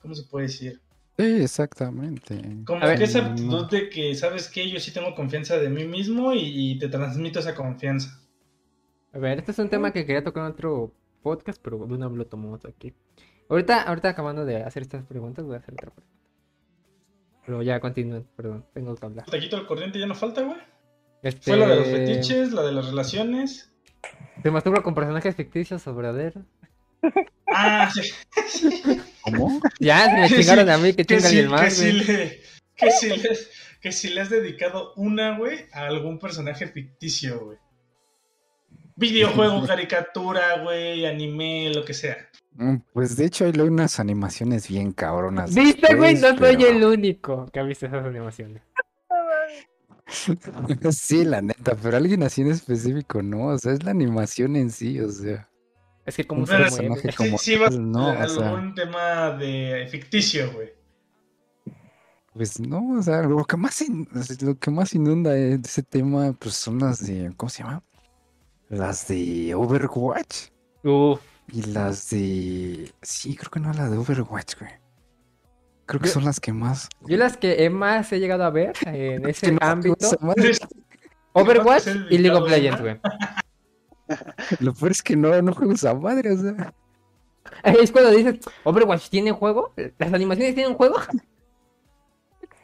¿Cómo 0.03 0.15
se 0.15 0.25
puede 0.25 0.47
decir? 0.47 0.83
Sí, 1.17 1.43
exactamente. 1.43 2.41
Como 2.67 2.83
A 2.83 2.87
ver. 2.87 2.99
que 2.99 3.05
esa 3.05 3.21
No. 3.23 3.29
actitud 3.31 3.71
de 3.71 3.89
que, 3.89 4.15
¿sabes 4.15 4.49
qué? 4.49 4.69
Yo 4.69 4.81
sí 4.81 4.93
tengo 4.93 5.15
confianza 5.15 5.57
de 5.59 5.69
mí 5.69 5.85
mismo 5.85 6.33
y, 6.33 6.41
y 6.73 6.79
te 6.79 6.89
transmito 6.89 7.39
esa 7.39 7.55
confianza. 7.55 8.21
A 9.13 9.19
ver, 9.19 9.39
este 9.39 9.53
es 9.53 9.59
un 9.61 9.69
tema 9.69 9.93
que 9.93 10.05
quería 10.07 10.25
tocar 10.25 10.45
en 10.47 10.53
otro 10.53 10.93
podcast, 11.23 11.61
pero 11.63 11.79
de 11.87 11.95
una 11.95 12.09
lo 12.09 12.27
tomamos 12.27 12.65
aquí. 12.65 12.93
Ahorita, 13.49 13.83
ahorita 13.83 14.09
acabando 14.09 14.45
de 14.45 14.63
hacer 14.65 14.83
estas 14.83 15.05
preguntas, 15.05 15.45
voy 15.45 15.55
a 15.55 15.59
hacer 15.59 15.75
otra 15.75 15.91
pregunta. 15.93 16.11
Pero 17.47 17.63
ya 17.63 17.79
continúen, 17.79 18.27
perdón, 18.37 18.65
tengo 18.75 18.95
que 18.97 19.07
hablar. 19.07 19.25
El 19.27 19.31
taquito 19.33 19.57
al 19.57 19.67
corriente 19.67 19.99
ya 20.01 20.07
no 20.07 20.15
falta, 20.15 20.43
güey. 20.43 20.57
Este... 21.23 21.51
Fue 21.53 21.57
la 21.59 21.69
de 21.69 21.77
los 21.77 21.87
fetiches, 21.87 22.53
la 22.53 22.63
de 22.63 22.73
las 22.73 22.87
relaciones. 22.87 23.71
Se 24.43 24.51
masturba 24.51 24.83
con 24.83 24.95
personajes 24.95 25.37
ficticios 25.37 25.87
o 25.87 25.95
verdaderos. 25.95 26.45
Ah, 27.47 27.89
sí. 27.93 28.03
¿Cómo? 29.25 29.61
Ya, 29.81 30.05
se 30.07 30.13
me 30.21 30.29
Sí, 30.29 30.35
chingaron 30.37 30.69
a 30.71 30.79
mí, 30.79 30.93
que 30.93 31.05
que, 31.05 31.17
chinga 31.17 31.21
si, 31.29 31.39
alguien 31.39 31.45
que, 31.47 31.51
más, 31.51 31.75
si 31.75 31.83
güey. 31.91 32.05
le, 32.05 32.41
que, 32.77 32.91
si 32.93 33.09
le, 33.09 33.29
que 33.81 33.93
si 33.93 34.09
le 34.11 34.21
has 34.21 34.31
dedicado 34.31 34.93
una, 34.97 35.37
güey, 35.39 35.67
a 35.73 35.87
algún 35.87 36.19
personaje 36.19 36.67
ficticio, 36.69 37.41
güey. 37.45 37.59
Videojuego, 38.97 39.65
caricatura, 39.67 40.59
güey, 40.63 41.05
anime, 41.07 41.73
lo 41.75 41.85
que 41.85 41.95
sea. 41.95 42.17
Mm, 42.57 42.77
Pues 42.93 43.17
de 43.17 43.25
hecho 43.25 43.45
hay 43.47 43.53
unas 43.59 43.99
animaciones 43.99 44.69
bien 44.69 44.93
cabronas. 44.93 45.55
¿Viste, 45.55 45.95
güey? 45.97 46.15
No 46.15 46.29
después, 46.29 46.53
soy 46.55 46.63
pero- 46.65 46.77
el 46.77 46.85
único 46.85 47.47
que 47.53 47.61
ha 47.61 47.63
visto 47.65 47.87
esas 47.87 48.05
animaciones. 48.05 48.63
Sí, 50.93 51.25
la 51.25 51.41
neta, 51.43 51.75
pero 51.83 51.97
alguien 51.97 52.23
así 52.23 52.43
en 52.43 52.51
específico, 52.51 53.23
no, 53.23 53.47
o 53.47 53.59
sea, 53.59 53.73
es 53.73 53.83
la 53.85 53.91
animación 53.91 54.55
en 54.55 54.71
sí, 54.71 55.01
o 55.01 55.11
sea, 55.11 55.49
Es 56.07 56.17
que 56.17 56.27
como 56.27 56.41
un 56.43 56.47
se 56.47 56.55
Pero 57.03 57.17
como 57.17 57.39
sí 57.39 57.57
vas 57.57 57.71
tal, 57.71 57.91
no, 57.91 58.09
a 58.09 58.25
o 58.25 58.29
sea, 58.29 58.49
algún 58.51 58.75
tema 58.75 59.31
de 59.31 59.87
ficticio, 59.91 60.53
güey. 60.53 60.73
pues 62.35 62.59
no, 62.61 62.99
o 62.99 63.03
sea, 63.03 63.23
lo 63.23 63.45
que 63.45 63.57
más 63.57 63.81
in- 63.81 64.09
lo 64.43 64.59
que 64.59 64.71
más 64.71 64.95
inunda 64.95 65.31
de 65.31 65.55
ese 65.55 65.83
tema, 65.83 66.33
pues 66.39 66.55
son 66.57 66.79
las 66.79 67.07
de, 67.07 67.33
¿cómo 67.37 67.49
se 67.49 67.63
llama? 67.63 67.83
Las 68.69 69.07
de 69.09 69.55
Overwatch 69.55 70.49
Uf, 70.83 71.21
y 71.53 71.63
las 71.63 72.11
de, 72.11 72.93
sí, 73.03 73.37
creo 73.37 73.51
que 73.51 73.61
no 73.61 73.73
las 73.73 73.91
de 73.91 73.97
Overwatch, 73.99 74.59
güey. 74.59 74.73
Creo 75.87 76.01
que 76.01 76.09
Yo- 76.09 76.15
son 76.15 76.25
las 76.25 76.41
que 76.41 76.53
más. 76.53 76.89
yo 77.07 77.17
las 77.17 77.37
que 77.37 77.69
más 77.71 78.13
he 78.13 78.19
llegado 78.19 78.45
a 78.45 78.51
ver 78.51 78.73
en 78.87 79.27
ese 79.29 79.57
ámbito. 79.61 79.97
Overwatch 81.35 81.87
y 82.11 82.19
League 82.19 82.37
of 82.37 82.49
Legends, 82.51 82.81
güey. 82.81 83.01
Lo 84.61 84.75
peor 84.75 84.93
es 84.93 85.03
que 85.03 85.17
no, 85.17 85.41
no 85.43 85.55
juego 85.55 85.73
esa 85.73 85.95
madre, 85.95 86.33
o 86.33 86.39
sea. 86.39 86.75
Es 87.63 87.93
cuando 87.93 88.11
dices, 88.11 88.41
Overwatch 88.65 89.09
tiene 89.09 89.33
juego, 89.33 89.75
las 89.99 90.13
animaciones 90.13 90.55
tienen 90.55 90.75
juego. 90.75 90.97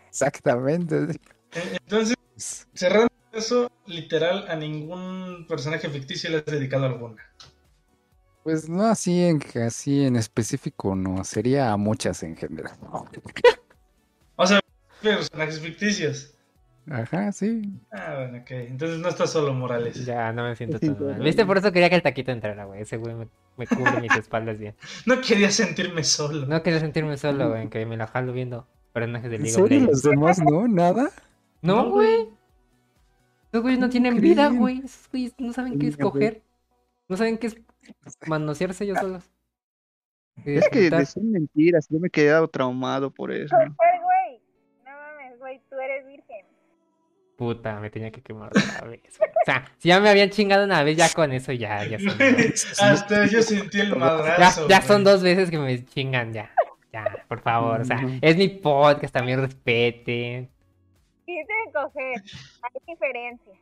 Exactamente. 0.09 1.21
Eh, 1.53 1.79
Entonces, 1.83 2.17
cerrando 2.75 3.11
eso, 3.33 3.71
literal, 3.87 4.47
a 4.49 4.57
ningún 4.57 5.47
personaje 5.49 5.89
ficticio 5.89 6.31
le 6.31 6.39
has 6.39 6.47
dedicado 6.47 6.87
alguna. 6.87 7.23
Pues 8.43 8.69
no 8.69 8.87
así 8.87 9.23
en, 9.23 9.43
así 9.65 10.05
en 10.05 10.17
específico, 10.17 10.97
no, 10.97 11.23
sería 11.25 11.73
a 11.73 11.77
muchas 11.77 12.23
en 12.23 12.37
general. 12.37 12.73
O 14.37 14.47
sea, 14.47 14.61
personajes 15.03 15.61
ficticios. 15.61 16.35
Ajá, 16.91 17.31
sí. 17.33 17.63
Ah, 17.93 18.15
bueno, 18.19 18.39
ok. 18.39 18.51
Entonces 18.51 18.99
no 18.99 19.09
estás 19.09 19.31
solo, 19.31 19.55
Morales. 19.55 20.05
Ya, 20.05 20.33
no 20.33 20.43
me 20.45 20.57
siento 20.57 20.79
Sí, 20.79 20.89
tan 20.89 21.07
mal. 21.07 21.23
¿Viste? 21.23 21.47
Por 21.47 21.59
eso 21.59 21.71
quería 21.73 21.89
que 21.89 21.95
el 21.97 22.03
taquito 22.03 22.33
entrara, 22.33 22.65
güey. 22.65 22.83
Ese 22.83 22.97
güey 22.97 23.15
me, 23.15 23.29
me 23.57 23.67
cubre 23.67 24.01
mis 24.01 24.13
espaldas 24.17 24.59
bien. 24.59 24.75
No 25.07 25.21
quería 25.21 25.51
sentirme 25.51 26.03
solo. 26.05 26.47
No 26.47 26.63
quería 26.63 26.81
sentirme 26.81 27.17
solo, 27.17 27.51
güey, 27.51 27.69
que 27.69 27.87
me 27.87 27.97
la 27.97 28.07
jalo 28.09 28.33
viendo 28.33 28.67
personajes 28.93 29.31
de 29.31 29.37
¿En 29.37 29.43
League 29.45 29.63
of 29.63 29.71
Legends. 29.71 29.91
los 29.91 30.03
demás 30.03 30.39
no? 30.43 30.67
¿Nada? 30.69 31.11
No, 31.63 31.85
No, 31.85 31.91
güey. 31.91 32.29
Esos 33.53 33.63
güeyes 33.63 33.79
no 33.81 33.87
¿Cómo 33.87 33.91
tienen 33.93 34.21
vida, 34.21 34.49
güey. 34.49 34.79
Esos 34.85 35.09
güeyes 35.11 35.35
no 35.39 35.53
saben 35.53 35.79
qué 35.79 35.87
escoger. 35.89 36.43
No 37.09 37.17
saben 37.17 37.39
qué 37.39 37.49
es 37.49 37.57
manosearse 38.27 38.85
ellos 38.85 38.99
solos. 39.01 39.31
Y 40.45 40.55
Es 40.55 40.69
que 40.71 40.91
decían 40.91 41.31
mentiras, 41.31 41.87
yo 41.91 41.99
me 41.99 42.09
he 42.09 42.11
quedado 42.11 42.49
traumado 42.49 43.11
por 43.13 43.31
eso. 43.33 43.55
Puta, 47.41 47.81
me 47.81 47.89
tenía 47.89 48.11
que 48.11 48.21
quemar 48.21 48.49
otra 48.49 48.87
vez. 48.87 49.01
güey. 49.19 49.31
O 49.31 49.45
sea, 49.47 49.65
si 49.79 49.89
ya 49.89 49.99
me 49.99 50.11
habían 50.11 50.29
chingado 50.29 50.63
una 50.65 50.83
vez, 50.83 50.99
ya 50.99 51.09
con 51.09 51.33
eso 51.33 51.53
ya, 51.53 51.87
ya 51.87 51.99
son 51.99 52.19
dos. 52.19 52.79
Hasta 52.83 53.25
yo 53.29 53.41
sentí 53.41 53.81
el 53.81 53.89
Ya, 53.89 53.95
madrazo. 53.97 54.69
ya 54.69 54.83
son 54.83 55.03
güey. 55.03 55.15
dos 55.15 55.23
veces 55.23 55.51
que 55.51 55.59
me 55.59 55.83
chingan, 55.87 56.35
ya. 56.35 56.51
Ya, 56.93 57.25
por 57.29 57.41
favor. 57.41 57.81
O 57.81 57.85
sea, 57.87 57.99
es 58.21 58.37
mi 58.37 58.49
podcast, 58.49 59.15
también 59.15 59.41
respeten. 59.41 60.51
Quise 61.25 61.47
coger, 61.73 62.23
hay 62.63 62.81
diferencia. 62.87 63.55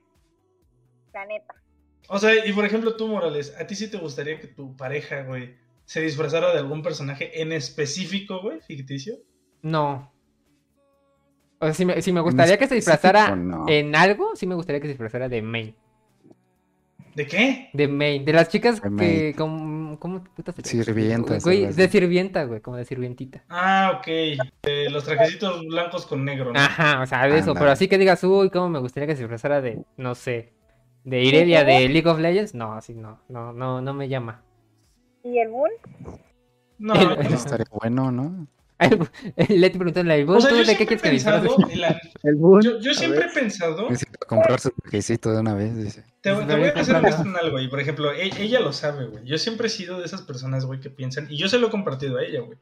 La 1.15 1.25
neta. 1.27 1.55
O 2.09 2.19
sea, 2.19 2.45
y 2.45 2.53
por 2.53 2.65
ejemplo, 2.65 2.97
tú, 2.97 3.07
Morales, 3.07 3.55
¿a 3.61 3.65
ti 3.69 3.77
sí 3.77 3.89
te 3.89 3.99
gustaría 3.99 4.41
que 4.41 4.49
tu 4.49 4.77
pareja, 4.77 5.23
güey, 5.23 5.55
se 5.85 6.01
disfrazara 6.01 6.51
de 6.53 6.59
algún 6.59 6.83
personaje 6.83 7.41
en 7.41 7.53
específico, 7.53 8.41
güey, 8.43 8.59
ficticio? 8.61 9.15
No. 9.63 10.13
O 11.61 11.65
sea, 11.67 11.75
si 11.75 11.85
me, 11.85 12.01
si 12.03 12.13
me 12.13 12.21
gustaría 12.21 12.57
que 12.57 12.67
se 12.69 12.75
disfrazara 12.77 13.35
no. 13.35 13.67
en 13.69 13.97
algo, 13.97 14.37
sí 14.37 14.47
me 14.47 14.55
gustaría 14.55 14.81
que 14.81 14.87
se 14.87 14.93
disfrazara 14.93 15.29
de 15.29 15.43
Main. 15.43 15.75
¿De 17.15 17.27
qué? 17.27 17.71
De 17.73 17.89
Main. 17.89 18.25
De 18.25 18.33
las 18.33 18.49
chicas 18.49 18.81
De 18.81 18.91
que. 18.97 19.35
como- 19.37 19.79
¿Cómo 19.99 20.23
puta 20.23 20.53
se 20.53 20.63
Sirvientas, 20.63 21.43
Güey, 21.43 21.67
de 21.73 21.89
sirvienta, 21.89 22.45
güey, 22.45 22.61
como 22.61 22.77
de 22.77 22.85
sirvientita. 22.85 23.43
Ah, 23.49 23.99
ok. 23.99 24.07
De 24.63 24.89
los 24.91 25.03
trajecitos 25.05 25.67
blancos 25.67 26.07
con 26.07 26.25
negro, 26.25 26.53
¿no? 26.53 26.61
Ajá, 26.61 27.03
o 27.03 27.07
sea, 27.07 27.27
de 27.27 27.39
eso. 27.39 27.55
Pero 27.55 27.71
así 27.73 27.89
que 27.89 27.99
digas, 27.99 28.23
uy, 28.23 28.51
cómo 28.51 28.69
me 28.69 28.79
gustaría 28.79 29.09
que 29.09 29.17
se 29.17 29.23
disfrazara 29.23 29.61
de, 29.61 29.83
no 29.97 30.15
sé, 30.15 30.53
de 31.03 31.25
Irelia 31.25 31.65
de 31.65 31.89
League 31.89 32.09
of 32.09 32.21
Legends. 32.21 32.55
No, 32.55 32.75
así 32.75 32.95
no, 32.95 33.21
no, 33.29 33.53
no, 33.53 33.81
no 33.81 33.95
me 33.95 34.09
llama. 34.09 34.43
¿Y 35.25 35.39
el 35.41 35.49
Boon? 35.49 35.71
No, 36.79 36.95
El- 36.95 37.09
no. 37.09 37.15
Eso 37.21 37.35
estaría 37.35 37.67
bueno, 37.73 38.13
¿no? 38.13 38.47
Leti 39.49 39.77
preguntó 39.79 40.01
en 40.01 40.09
la 40.09 40.15
O 40.33 40.41
sea, 40.41 40.51
yo 40.51 40.63
¿tú 40.63 40.65
de 40.69 40.77
qué 40.77 40.87
quieres 40.87 41.03
que 41.03 41.09
me 41.09 41.15
disfrace? 41.15 41.49
pensado, 41.49 41.71
en 41.71 41.81
la- 41.81 42.01
El 42.23 42.37
yo, 42.39 42.79
yo 42.81 42.91
a 42.93 42.95
siempre 42.95 43.21
ver. 43.21 43.31
he 43.31 43.33
pensado, 43.35 43.91
Necesito 43.91 44.27
comprar 44.27 44.61
su 44.61 44.71
trajecito 44.71 45.33
de 45.33 45.41
una 45.41 45.55
vez, 45.55 45.77
dice. 45.77 46.03
te, 46.21 46.31
te 46.31 46.33
voy 46.33 46.43
a 46.45 46.57
güey, 46.57 46.71
honesto 46.71 47.23
en 47.23 47.37
algo, 47.37 47.59
y 47.59 47.69
por 47.69 47.81
ejemplo, 47.81 48.13
e- 48.13 48.31
ella 48.41 48.61
lo 48.61 48.73
sabe, 48.73 49.07
güey. 49.07 49.25
Yo 49.25 49.37
siempre 49.39 49.67
he 49.67 49.71
sido 49.71 49.99
de 49.99 50.05
esas 50.07 50.23
personas, 50.23 50.65
güey, 50.65 50.79
que 50.81 50.91
piensan, 50.91 51.27
y 51.31 51.37
yo 51.37 51.49
se 51.49 51.59
lo 51.59 51.67
he 51.67 51.71
compartido 51.71 52.19
a 52.19 52.23
ella, 52.23 52.41
güey. 52.41 52.59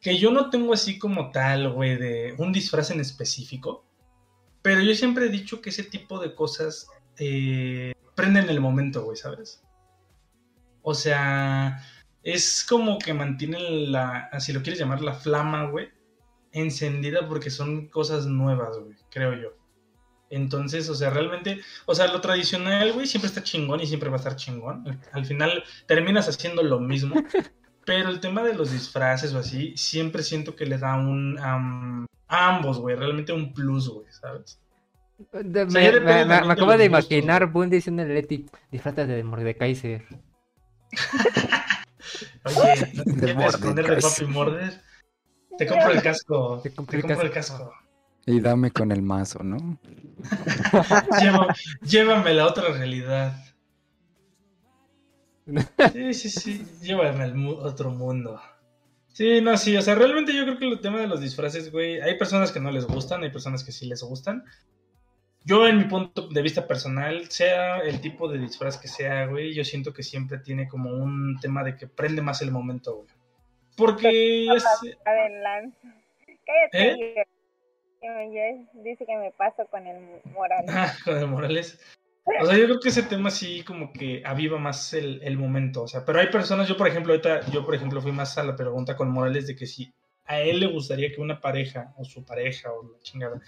Que 0.00 0.16
yo 0.18 0.30
no 0.30 0.50
tengo 0.50 0.72
así 0.72 0.98
como 0.98 1.30
tal, 1.30 1.70
güey, 1.72 1.96
de 1.96 2.34
un 2.38 2.52
disfraz 2.52 2.90
en 2.90 3.00
específico. 3.00 3.84
Pero 4.62 4.80
yo 4.80 4.94
siempre 4.94 5.26
he 5.26 5.28
dicho 5.28 5.60
que 5.60 5.70
ese 5.70 5.84
tipo 5.84 6.18
de 6.20 6.34
cosas 6.34 6.88
eh, 7.18 7.94
prenden 8.14 8.48
el 8.50 8.60
momento, 8.60 9.02
güey, 9.04 9.16
¿sabes? 9.16 9.62
O 10.82 10.94
sea, 10.94 11.82
es 12.34 12.64
como 12.68 12.98
que 12.98 13.14
mantienen 13.14 13.90
la, 13.92 14.28
si 14.38 14.52
lo 14.52 14.62
quieres 14.62 14.78
llamar, 14.78 15.00
la 15.00 15.14
flama, 15.14 15.64
güey, 15.70 15.88
encendida 16.52 17.26
porque 17.28 17.50
son 17.50 17.88
cosas 17.88 18.26
nuevas, 18.26 18.76
güey, 18.78 18.96
creo 19.10 19.34
yo. 19.34 19.48
Entonces, 20.30 20.88
o 20.90 20.94
sea, 20.94 21.08
realmente, 21.08 21.60
o 21.86 21.94
sea, 21.94 22.06
lo 22.08 22.20
tradicional, 22.20 22.92
güey, 22.92 23.06
siempre 23.06 23.28
está 23.28 23.42
chingón 23.42 23.80
y 23.80 23.86
siempre 23.86 24.10
va 24.10 24.16
a 24.16 24.18
estar 24.18 24.36
chingón. 24.36 24.86
Al, 24.86 25.00
al 25.12 25.24
final 25.24 25.64
terminas 25.86 26.28
haciendo 26.28 26.62
lo 26.62 26.78
mismo. 26.80 27.14
Pero 27.86 28.10
el 28.10 28.20
tema 28.20 28.42
de 28.42 28.52
los 28.52 28.70
disfraces 28.70 29.32
o 29.32 29.38
así, 29.38 29.72
siempre 29.74 30.22
siento 30.22 30.54
que 30.54 30.66
le 30.66 30.76
da 30.76 30.96
un... 30.96 31.38
a 31.38 31.96
ambos, 32.28 32.78
güey, 32.78 32.94
realmente 32.94 33.32
un 33.32 33.54
plus, 33.54 33.88
güey, 33.88 34.06
¿sabes? 34.12 34.60
De- 35.32 35.62
O 35.62 35.70
sea, 35.70 35.92
me, 35.92 36.24
me- 36.26 36.34
acabo 36.52 36.76
de 36.76 36.84
imaginar. 36.84 37.46
Boon 37.50 37.70
diciendo 37.70 38.02
a 38.02 38.04
Leti, 38.04 38.44
disfrátate 38.70 39.12
de 39.12 39.24
Mordekaiser. 39.24 40.04
Oye, 42.44 42.92
¿no 42.94 43.04
te 43.04 43.12
De 43.12 43.34
quieres 43.34 43.54
esconder 43.54 43.86
de 43.86 44.00
papi 44.00 44.24
Mordes? 44.26 44.80
Te 45.56 45.66
compro 45.66 45.92
el 45.92 46.02
casco. 46.02 46.60
Te 46.62 46.70
Te 46.70 46.76
compré 46.76 46.96
el 46.98 47.02
compro 47.02 47.22
el 47.22 47.30
casco. 47.30 47.74
Y 48.26 48.40
dame 48.40 48.70
con 48.70 48.92
el 48.92 49.02
mazo, 49.02 49.42
¿no? 49.42 49.78
Llévame 51.82 52.30
a 52.30 52.34
la 52.34 52.46
otra 52.46 52.68
realidad. 52.68 53.34
Sí, 55.92 56.14
sí, 56.14 56.28
sí. 56.28 56.66
Llévame 56.82 57.24
al 57.24 57.34
mu- 57.34 57.52
otro 57.56 57.90
mundo. 57.90 58.40
Sí, 59.08 59.40
no, 59.40 59.56
sí. 59.56 59.76
O 59.76 59.82
sea, 59.82 59.94
realmente 59.94 60.34
yo 60.34 60.44
creo 60.44 60.58
que 60.58 60.68
el 60.68 60.80
tema 60.80 61.00
de 61.00 61.06
los 61.06 61.20
disfraces, 61.20 61.72
güey. 61.72 62.00
Hay 62.00 62.18
personas 62.18 62.52
que 62.52 62.60
no 62.60 62.70
les 62.70 62.84
gustan, 62.86 63.22
hay 63.22 63.30
personas 63.30 63.64
que 63.64 63.72
sí 63.72 63.86
les 63.86 64.02
gustan. 64.02 64.44
Yo, 65.48 65.66
en 65.66 65.78
mi 65.78 65.84
punto 65.84 66.28
de 66.28 66.42
vista 66.42 66.66
personal, 66.66 67.30
sea 67.30 67.78
el 67.78 68.02
tipo 68.02 68.28
de 68.28 68.38
disfraz 68.38 68.76
que 68.76 68.86
sea, 68.86 69.24
güey, 69.24 69.54
yo 69.54 69.64
siento 69.64 69.94
que 69.94 70.02
siempre 70.02 70.40
tiene 70.40 70.68
como 70.68 70.90
un 70.90 71.38
tema 71.40 71.64
de 71.64 71.74
que 71.74 71.86
prende 71.86 72.20
más 72.20 72.42
el 72.42 72.50
momento, 72.50 72.96
güey. 72.96 73.08
Porque 73.74 74.44
es, 74.44 74.66
A 75.06 75.10
ver, 75.10 75.30
Lance. 75.40 75.78
Cállate. 76.44 77.14
¿Eh? 78.02 78.66
Dice 78.74 79.06
que 79.06 79.16
me 79.16 79.32
paso 79.32 79.66
con 79.70 79.86
el 79.86 80.20
moral. 80.34 80.66
Ah, 80.68 80.92
con 81.02 81.16
el 81.16 81.26
Morales. 81.26 81.80
O 82.24 82.44
sea, 82.44 82.58
yo 82.58 82.66
creo 82.66 82.80
que 82.80 82.90
ese 82.90 83.04
tema 83.04 83.30
sí 83.30 83.64
como 83.64 83.90
que 83.90 84.22
aviva 84.26 84.58
más 84.58 84.92
el, 84.92 85.22
el 85.22 85.38
momento. 85.38 85.84
O 85.84 85.88
sea, 85.88 86.04
pero 86.04 86.20
hay 86.20 86.26
personas, 86.26 86.68
yo 86.68 86.76
por 86.76 86.88
ejemplo, 86.88 87.14
ahorita, 87.14 87.50
yo 87.52 87.64
por 87.64 87.74
ejemplo 87.74 88.02
fui 88.02 88.12
más 88.12 88.36
a 88.36 88.44
la 88.44 88.54
pregunta 88.54 88.96
con 88.96 89.10
Morales 89.10 89.46
de 89.46 89.56
que 89.56 89.66
si 89.66 89.90
a 90.26 90.40
él 90.40 90.60
le 90.60 90.66
gustaría 90.66 91.10
que 91.10 91.22
una 91.22 91.40
pareja, 91.40 91.94
o 91.96 92.04
su 92.04 92.22
pareja, 92.22 92.70
o 92.70 92.82
la 92.82 92.98
chingada, 93.00 93.40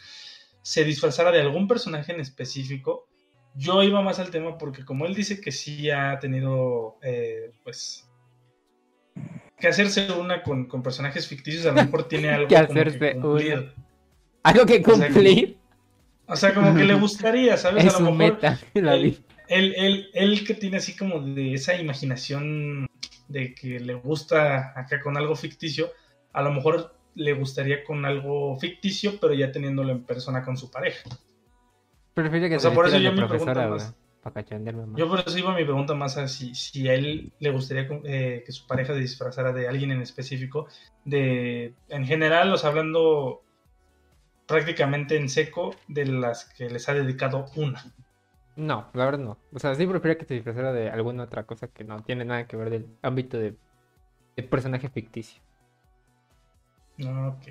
se 0.62 0.84
disfrazara 0.84 1.30
de 1.32 1.40
algún 1.40 1.66
personaje 1.68 2.12
en 2.12 2.20
específico. 2.20 3.06
Yo 3.54 3.82
iba 3.82 4.00
más 4.02 4.18
al 4.20 4.30
tema 4.30 4.56
porque 4.58 4.84
como 4.84 5.06
él 5.06 5.14
dice 5.14 5.40
que 5.40 5.50
sí 5.52 5.90
ha 5.90 6.18
tenido, 6.18 6.98
eh, 7.02 7.50
pues, 7.64 8.08
que 9.58 9.68
hacerse 9.68 10.10
una 10.12 10.42
con, 10.42 10.66
con 10.66 10.82
personajes 10.82 11.26
ficticios, 11.26 11.66
a 11.66 11.72
lo 11.72 11.82
mejor 11.84 12.08
tiene 12.08 12.30
algo 12.34 12.48
Que 12.48 12.66
cumplir. 13.20 13.74
Algo 14.42 14.66
que 14.66 14.82
O 14.86 14.96
sea, 14.96 15.06
cumplir 15.08 15.58
O 16.26 16.36
sea, 16.36 16.54
como 16.54 16.74
que 16.74 16.84
le 16.84 16.94
gustaría, 17.00 17.56
¿sabes? 17.56 17.84
es 17.84 17.94
a 17.94 17.98
lo 18.00 18.12
mejor 18.12 18.18
meta. 18.18 18.58
la 18.74 18.94
él, 18.94 19.02
vida. 19.02 19.18
él, 19.48 19.74
él- 19.76 20.10
él 20.14 20.46
que 20.46 20.54
tiene 20.54 20.76
así 20.78 20.96
como 20.96 21.20
de 21.20 21.54
esa 21.54 21.74
imaginación 21.76 22.86
de 23.28 23.54
que 23.54 23.80
le 23.80 23.94
gusta 23.94 24.72
acá 24.78 25.00
con 25.02 25.16
algo 25.16 25.36
ficticio, 25.36 25.90
a 26.32 26.42
lo 26.42 26.52
mejor 26.52 26.96
le 27.14 27.32
gustaría 27.34 27.84
con 27.84 28.04
algo 28.04 28.56
ficticio, 28.58 29.18
pero 29.20 29.34
ya 29.34 29.52
teniéndolo 29.52 29.92
en 29.92 30.04
persona 30.04 30.44
con 30.44 30.56
su 30.56 30.70
pareja. 30.70 31.08
Prefiero 32.14 32.48
que 32.48 32.56
O 32.56 32.60
sea, 32.60 32.70
se 32.70 32.76
por 32.76 32.86
eso 32.86 32.98
yo 32.98 33.10
pregunto 33.10 33.28
profesora, 33.28 33.68
más. 33.68 33.94
Para 34.22 34.42
más. 34.42 34.98
Yo 34.98 35.08
por 35.08 35.20
eso 35.20 35.38
iba 35.38 35.54
mi 35.54 35.64
pregunta 35.64 35.94
más 35.94 36.18
a 36.18 36.28
si, 36.28 36.54
si 36.54 36.88
a 36.88 36.94
él 36.94 37.32
le 37.38 37.50
gustaría 37.50 37.88
eh, 38.04 38.42
que 38.44 38.52
su 38.52 38.66
pareja 38.66 38.92
se 38.92 39.00
disfrazara 39.00 39.52
de 39.52 39.66
alguien 39.66 39.92
en 39.92 40.02
específico, 40.02 40.68
de 41.04 41.74
en 41.88 42.04
general, 42.04 42.52
o 42.52 42.58
sea, 42.58 42.68
hablando 42.68 43.42
prácticamente 44.46 45.16
en 45.16 45.28
seco 45.28 45.74
de 45.88 46.04
las 46.04 46.44
que 46.44 46.68
les 46.68 46.88
ha 46.88 46.94
dedicado 46.94 47.46
una. 47.56 47.82
No, 48.56 48.90
la 48.92 49.04
verdad 49.06 49.20
no. 49.20 49.38
O 49.54 49.58
sea, 49.58 49.74
sí 49.74 49.86
prefiero 49.86 50.18
que 50.18 50.26
se 50.26 50.34
disfrazara 50.34 50.72
de 50.72 50.90
alguna 50.90 51.22
otra 51.22 51.44
cosa 51.44 51.68
que 51.68 51.84
no 51.84 52.02
tiene 52.02 52.26
nada 52.26 52.46
que 52.46 52.56
ver 52.56 52.68
del 52.68 52.88
ámbito 53.00 53.38
de, 53.38 53.54
de 54.36 54.42
personaje 54.42 54.90
ficticio. 54.90 55.40
Ok. 57.06 57.46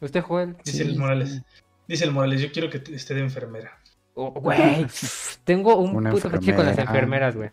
¿Usted, 0.00 0.22
Joel? 0.22 0.56
Dice 0.64 0.82
el 0.82 0.96
Morales. 0.98 1.42
Dice 1.86 2.04
el 2.04 2.12
Morales, 2.12 2.40
yo 2.40 2.50
quiero 2.52 2.70
que 2.70 2.82
esté 2.94 3.14
de 3.14 3.20
enfermera. 3.20 3.78
Oh, 4.14 4.30
güey, 4.32 4.86
tengo 5.44 5.76
un 5.76 5.94
Una 5.96 6.10
puto 6.10 6.30
fetiche 6.30 6.54
con 6.54 6.64
las 6.66 6.72
enfermera. 6.78 6.98
enfermeras, 6.98 7.36
güey. 7.36 7.50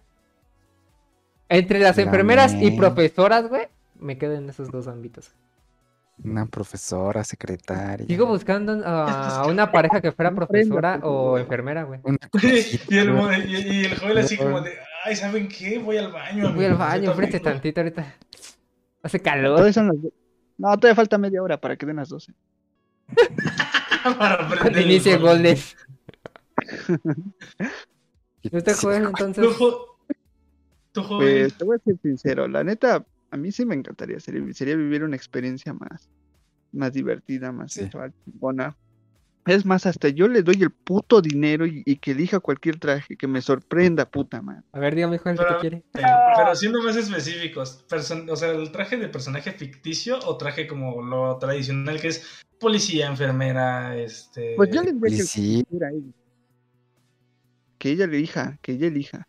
Entre 1.49 1.79
las 1.79 1.97
La 1.97 2.03
enfermeras 2.03 2.53
y 2.53 2.71
profesoras, 2.71 3.47
güey, 3.47 3.67
me 3.99 4.17
quedo 4.17 4.33
en 4.33 4.49
esos 4.49 4.69
dos 4.69 4.87
ámbitos. 4.87 5.31
Una 6.23 6.45
profesora, 6.47 7.23
secretaria. 7.23 8.05
Sigo 8.07 8.25
buscando 8.25 8.81
a 8.85 9.45
una 9.47 9.71
pareja 9.71 10.01
que 10.01 10.11
fuera 10.11 10.33
profesora 10.33 10.99
o 11.03 11.37
enfermera, 11.37 11.83
güey. 11.83 11.99
Y, 12.89 12.97
el, 12.97 13.09
y, 13.47 13.55
y 13.55 13.85
el 13.85 13.97
Joel 13.99 14.17
así 14.17 14.35
No. 14.35 14.43
como 14.43 14.61
de, 14.61 14.71
ay, 15.05 15.15
¿saben 15.15 15.47
qué? 15.47 15.77
Voy 15.79 15.97
al 15.97 16.11
baño. 16.11 16.53
Voy 16.53 16.65
al 16.65 16.75
baño, 16.75 17.11
ofrece 17.11 17.39
también". 17.39 17.53
tantito 17.61 17.81
ahorita. 17.81 18.15
Hace 19.03 19.19
calor. 19.21 19.71
son 19.73 19.87
las 19.87 20.01
do- 20.01 20.11
No, 20.57 20.75
todavía 20.77 20.95
falta 20.95 21.17
media 21.17 21.41
hora 21.43 21.59
para 21.59 21.75
que 21.75 21.85
den 21.85 21.97
las 21.97 22.09
12. 22.09 22.33
Para 24.03 24.47
Cuando 24.59 24.79
el 24.79 24.85
inicie 24.85 25.17
Golden. 25.17 25.57
¿Usted, 28.43 28.73
Sí, 28.73 28.81
Joel, 28.85 29.03
Tú, 29.03 29.07
entonces? 29.09 29.57
Tú. 30.93 31.07
Pues 31.17 31.53
te 31.55 31.63
voy 31.63 31.75
a 31.75 31.79
ser 31.79 31.97
sincero, 32.01 32.47
la 32.47 32.63
neta, 32.63 33.05
a 33.29 33.37
mí 33.37 33.51
sí 33.51 33.65
me 33.65 33.75
encantaría, 33.75 34.19
sería, 34.19 34.41
sería 34.53 34.75
vivir 34.75 35.03
una 35.03 35.15
experiencia 35.15 35.73
más, 35.73 36.09
más 36.71 36.93
divertida, 36.93 37.51
más 37.51 37.71
Sí. 37.73 37.81
sexual, 37.81 38.13
chingona. 38.25 38.75
Es 39.47 39.65
más, 39.65 39.85
hasta 39.85 40.09
yo 40.09 40.27
le 40.27 40.43
doy 40.43 40.61
el 40.61 40.71
puto 40.71 41.21
dinero 41.21 41.65
y, 41.65 41.81
y 41.85 41.95
que 41.97 42.11
elija 42.11 42.39
cualquier 42.41 42.79
traje 42.79 43.15
que 43.15 43.27
me 43.27 43.41
sorprenda, 43.41 44.05
puta 44.09 44.41
madre. 44.41 44.63
A 44.73 44.79
ver, 44.79 44.93
dígame, 44.93 45.17
¿qué 45.19 45.33
Pero- 45.37 45.59
quiere? 45.59 45.77
Eh, 45.77 46.01
Pero 46.35 46.55
siendo 46.55 46.81
más 46.83 46.97
específicos, 46.97 47.85
o 47.89 48.35
sea, 48.35 48.51
el 48.51 48.71
traje 48.71 48.97
de 48.97 49.07
personaje 49.07 49.53
ficticio 49.53 50.19
o 50.25 50.35
traje 50.37 50.67
como 50.67 51.01
lo 51.01 51.37
tradicional 51.37 51.99
que 52.01 52.09
es 52.09 52.43
policía, 52.59 53.07
enfermera, 53.07 53.97
este... 53.97 54.53
Pues 54.57 54.69
yo 54.69 54.81
le 54.83 54.91
que, 54.91 55.23
fuera 55.69 55.89
ella. 55.91 56.11
que 57.77 57.89
ella 57.91 58.05
elija, 58.05 58.59
que 58.61 58.71
ella 58.73 58.87
elija. 58.87 59.27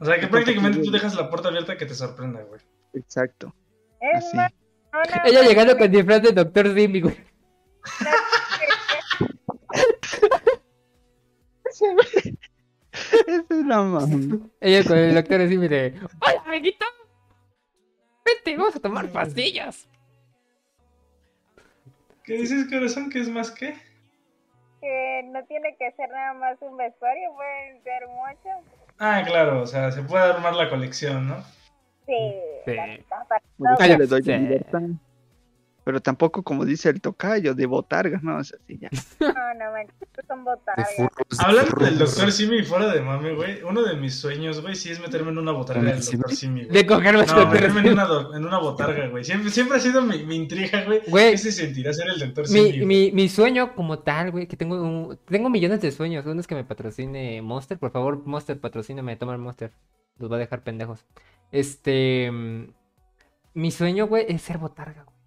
O 0.00 0.04
sea, 0.04 0.18
que 0.18 0.26
prácticamente 0.26 0.80
tú 0.80 0.90
dejas 0.90 1.14
la 1.14 1.30
puerta 1.30 1.48
abierta 1.48 1.76
que 1.76 1.86
te 1.86 1.94
sorprenda, 1.94 2.42
güey. 2.42 2.60
Exacto. 2.94 3.54
Es 4.00 4.24
Así. 4.34 4.54
Ella 5.26 5.42
llegando 5.42 5.76
con 5.76 5.90
disfraz 5.90 6.22
de 6.22 6.32
Doctor 6.32 6.74
Simi, 6.74 7.00
güey. 7.02 7.16
Esa 12.92 13.44
es 13.50 13.66
la 13.66 13.82
mamá. 13.82 14.06
Ella 14.60 14.84
con 14.84 14.98
el 14.98 15.14
Doctor 15.14 15.48
Simi 15.48 15.68
de... 15.68 15.94
¡Hola, 16.20 16.42
amiguito! 16.46 16.84
Vente, 18.24 18.56
vamos 18.56 18.76
a 18.76 18.80
tomar 18.80 19.08
pastillas. 19.10 19.88
¿Qué 22.24 22.34
dices, 22.34 22.68
corazón? 22.70 23.10
¿Qué 23.10 23.20
es 23.20 23.28
más 23.28 23.50
que? 23.50 23.74
que 24.80 25.22
no 25.32 25.44
tiene 25.46 25.76
que 25.76 25.90
ser 25.92 26.08
nada 26.10 26.34
más 26.34 26.56
un 26.60 26.76
vestuario, 26.76 27.34
pueden 27.34 27.82
ser 27.82 28.06
muchos. 28.06 28.64
Ah, 28.98 29.22
claro, 29.26 29.62
o 29.62 29.66
sea, 29.66 29.90
se 29.90 30.02
puede 30.02 30.22
armar 30.22 30.54
la 30.54 30.70
colección, 30.70 31.26
¿no? 31.26 31.42
Sí, 32.06 32.14
Sí. 32.64 32.74
la 32.74 32.86
neta, 32.86 33.26
para 33.28 33.42
Pues 33.56 33.70
Ah, 33.72 33.86
yo 33.86 33.92
ya 33.92 33.98
le 33.98 34.06
doy 34.06 34.22
sé. 34.22 34.70
Pero 35.88 36.02
tampoco, 36.02 36.42
como 36.42 36.66
dice 36.66 36.90
el 36.90 37.00
tocayo, 37.00 37.54
de 37.54 37.64
botargas, 37.64 38.22
no, 38.22 38.36
o 38.36 38.44
sea, 38.44 38.58
sí, 38.66 38.78
ya. 38.78 38.90
No, 39.20 39.28
no, 39.28 39.72
manches, 39.72 39.94
son 40.28 40.44
De 40.44 40.50
botargas. 40.50 40.88
Hablando 41.38 41.76
del. 41.82 41.98
Doctor 41.98 42.30
Simi 42.30 42.62
fuera 42.62 42.92
de 42.92 43.00
mame, 43.00 43.32
güey, 43.32 43.62
uno 43.62 43.82
de 43.82 43.96
mis 43.96 44.14
sueños, 44.14 44.60
güey, 44.60 44.74
sí 44.74 44.90
es 44.90 45.00
meterme 45.00 45.30
en 45.30 45.38
una 45.38 45.52
botarga 45.52 45.80
¿Con 45.80 45.90
del? 45.90 46.04
Doctor 46.04 46.34
Simi, 46.34 46.64
güey. 46.64 46.72
De 46.76 46.86
cogerme 46.86 47.24
No, 47.24 47.46
meterme 47.46 47.80
en 47.80 47.88
una, 47.94 48.06
en 48.36 48.44
una 48.44 48.58
botarga, 48.58 49.08
güey. 49.08 49.24
Siempre, 49.24 49.48
siempre 49.50 49.78
ha 49.78 49.80
sido 49.80 50.02
mi, 50.02 50.24
mi 50.26 50.36
intriga, 50.36 50.84
güey. 50.84 51.00
¿Qué 51.30 51.38
se 51.38 51.52
sentirá 51.52 51.90
ser 51.94 52.08
el 52.10 52.18
Doctor 52.20 52.46
Simi? 52.46 52.60
Mi, 52.60 52.68
güey? 52.72 52.84
mi, 52.86 53.12
mi 53.12 53.28
sueño 53.30 53.74
como 53.74 54.00
tal, 54.00 54.30
güey, 54.30 54.46
que 54.46 54.58
tengo 54.58 54.74
un- 54.82 55.18
tengo 55.24 55.48
millones 55.48 55.80
de 55.80 55.90
sueños. 55.90 56.26
Uno 56.26 56.38
es 56.38 56.46
que 56.46 56.54
me 56.54 56.64
patrocine 56.64 57.40
Monster. 57.40 57.78
Por 57.78 57.92
favor, 57.92 58.26
Monster, 58.26 58.60
patrocíname, 58.60 59.16
toma 59.16 59.32
el 59.32 59.38
Monster. 59.38 59.72
Los 60.18 60.30
va 60.30 60.36
a 60.36 60.38
dejar 60.38 60.62
pendejos. 60.62 61.06
Este... 61.50 62.30
mm, 62.30 62.72
Mi 63.54 63.70
sueño, 63.70 64.06
güey, 64.06 64.26
es 64.28 64.42
ser 64.42 64.58
botarga, 64.58 65.04
güey. 65.04 65.17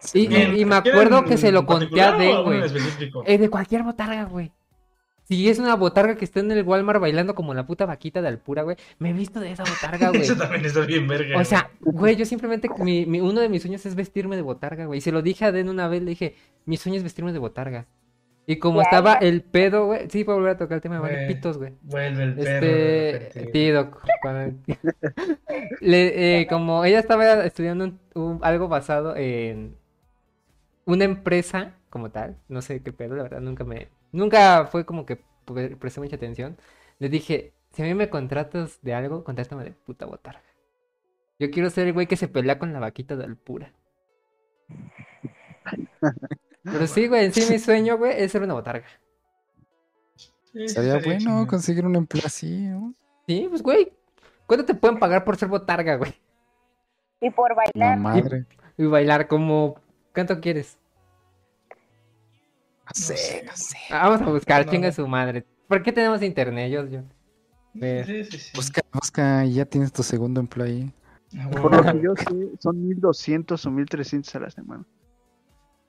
Sí, 0.00 0.24
Y- 0.24 0.28
no, 0.28 0.36
¿En- 0.36 0.56
y 0.58 0.64
me 0.64 0.80
¿quieren 0.82 1.00
acuerdo 1.00 1.24
que 1.24 1.36
se 1.36 1.50
lo 1.52 1.66
conté 1.66 2.00
a 2.00 2.12
Den, 2.12 2.42
güey. 2.44 2.60
Eh, 3.26 3.38
de 3.38 3.48
cualquier 3.50 3.82
botarga, 3.82 4.24
güey. 4.24 4.52
Si 5.24 5.46
es 5.50 5.58
una 5.58 5.74
botarga 5.76 6.16
que 6.16 6.24
está 6.24 6.40
en 6.40 6.50
el 6.52 6.62
Walmart 6.62 7.00
bailando 7.02 7.34
como 7.34 7.52
la 7.52 7.66
puta 7.66 7.84
vaquita 7.84 8.22
de 8.22 8.28
Alpura, 8.28 8.62
güey. 8.62 8.76
Me 8.98 9.10
he 9.10 9.12
visto 9.12 9.40
de 9.40 9.52
esa 9.52 9.62
botarga, 9.64 10.08
güey. 10.10 10.22
Eso 10.22 10.36
también 10.36 10.64
está 10.64 10.80
bien 10.86 11.06
verga. 11.06 11.38
O 11.38 11.44
sea, 11.44 11.70
güey, 11.80 12.16
yo 12.16 12.24
simplemente, 12.24 12.70
mi, 12.78 13.04
mi- 13.04 13.20
uno 13.20 13.40
de 13.40 13.48
mis 13.50 13.60
sueños 13.60 13.84
es 13.84 13.94
vestirme 13.94 14.36
de 14.36 14.42
botarga, 14.42 14.86
güey. 14.86 14.98
Y 14.98 15.00
se 15.02 15.12
lo 15.12 15.20
dije 15.20 15.44
a 15.44 15.52
Den 15.52 15.68
una 15.68 15.86
vez, 15.88 16.00
le 16.02 16.10
dije, 16.10 16.34
mi 16.64 16.76
sueño 16.78 16.96
es 16.96 17.02
vestirme 17.02 17.32
de 17.34 17.40
botarga. 17.40 17.86
Y 18.46 18.56
como 18.56 18.80
estaba 18.80 19.12
el 19.16 19.42
pedo, 19.42 19.84
güey, 19.88 20.08
sí, 20.08 20.24
puedo 20.24 20.38
volver 20.38 20.52
a 20.54 20.56
tocar 20.56 20.76
el 20.76 20.80
tema 20.80 20.94
de 20.94 21.00
vale 21.02 21.14
Güey. 21.16 21.28
pitos, 21.34 21.58
güey. 21.58 21.74
Vuelve 21.82 22.22
el 22.22 22.38
Este, 22.38 23.50
sí, 23.52 23.68
doc, 23.68 24.00
cuando- 24.22 24.56
Le- 25.80 26.40
eh, 26.40 26.46
como 26.46 26.84
ella 26.86 26.98
estaba 27.00 27.44
estudiando 27.44 27.84
un- 27.84 28.00
un- 28.14 28.38
algo 28.42 28.68
basado 28.68 29.14
en 29.16 29.76
una 30.88 31.04
empresa 31.04 31.74
como 31.90 32.10
tal, 32.10 32.38
no 32.48 32.62
sé 32.62 32.82
qué 32.82 32.92
pedo, 32.92 33.14
la 33.14 33.22
verdad, 33.24 33.40
nunca 33.40 33.62
me, 33.62 33.88
nunca 34.10 34.66
fue 34.66 34.86
como 34.86 35.04
que 35.04 35.22
pre- 35.44 35.76
presté 35.76 36.00
mucha 36.00 36.16
atención. 36.16 36.56
Le 36.98 37.10
dije, 37.10 37.52
si 37.72 37.82
a 37.82 37.84
mí 37.84 37.94
me 37.94 38.08
contratas 38.08 38.80
de 38.82 38.94
algo, 38.94 39.22
contrátame 39.22 39.64
de 39.64 39.72
puta 39.72 40.06
botarga. 40.06 40.42
Yo 41.38 41.50
quiero 41.50 41.68
ser 41.70 41.86
el 41.86 41.92
güey 41.92 42.06
que 42.06 42.16
se 42.16 42.26
pelea 42.26 42.58
con 42.58 42.72
la 42.72 42.80
vaquita 42.80 43.16
de 43.16 43.24
Alpura. 43.24 43.72
Pero 46.62 46.86
sí, 46.86 47.06
güey, 47.06 47.26
en 47.26 47.32
sí 47.32 47.44
mi 47.52 47.58
sueño, 47.58 47.98
güey, 47.98 48.20
es 48.22 48.32
ser 48.32 48.42
una 48.42 48.54
botarga. 48.54 48.86
Sí, 50.52 50.64
Estaría 50.64 50.98
bueno 50.98 51.46
conseguir 51.46 51.84
un 51.84 51.96
empleo 51.96 52.22
así, 52.24 52.66
¿no? 52.66 52.94
Sí, 53.26 53.46
pues, 53.50 53.62
güey, 53.62 53.92
¿cuánto 54.46 54.64
te 54.64 54.74
pueden 54.74 54.98
pagar 54.98 55.24
por 55.24 55.36
ser 55.36 55.48
botarga, 55.48 55.96
güey? 55.96 56.14
Y 57.20 57.30
por 57.30 57.54
La 57.74 57.96
bailar, 57.96 57.98
madre. 57.98 58.46
Y 58.78 58.86
bailar 58.86 59.28
como... 59.28 59.76
¿Cuánto 60.14 60.40
quieres? 60.40 60.77
No 62.88 62.94
sé, 62.94 63.42
no 63.46 63.52
sé. 63.54 63.76
Ah, 63.90 64.08
Vamos 64.08 64.26
a 64.26 64.30
buscar, 64.30 64.64
No, 64.66 64.72
chinga 64.72 64.88
no. 64.88 64.94
su 64.94 65.06
madre. 65.06 65.44
¿Por 65.66 65.82
qué 65.82 65.92
tenemos 65.92 66.22
internet? 66.22 66.70
Yo, 66.72 66.86
yo. 66.86 67.00
Sí, 67.74 68.04
sí, 68.24 68.38
sí. 68.38 68.50
Busca, 68.54 68.80
busca, 68.92 69.44
y 69.44 69.52
ya 69.54 69.64
tienes 69.66 69.92
tu 69.92 70.02
segundo 70.02 70.40
empleo 70.40 70.66
ahí. 70.66 70.90
Ah, 71.38 71.50
Por 71.50 71.74
lo 71.76 71.82
que 71.92 72.00
yo 72.02 72.14
sé, 72.16 72.48
son 72.60 72.88
1200 72.88 73.66
o 73.66 73.70
1300 73.70 74.34
a 74.34 74.40
la 74.40 74.50
semana. 74.50 74.84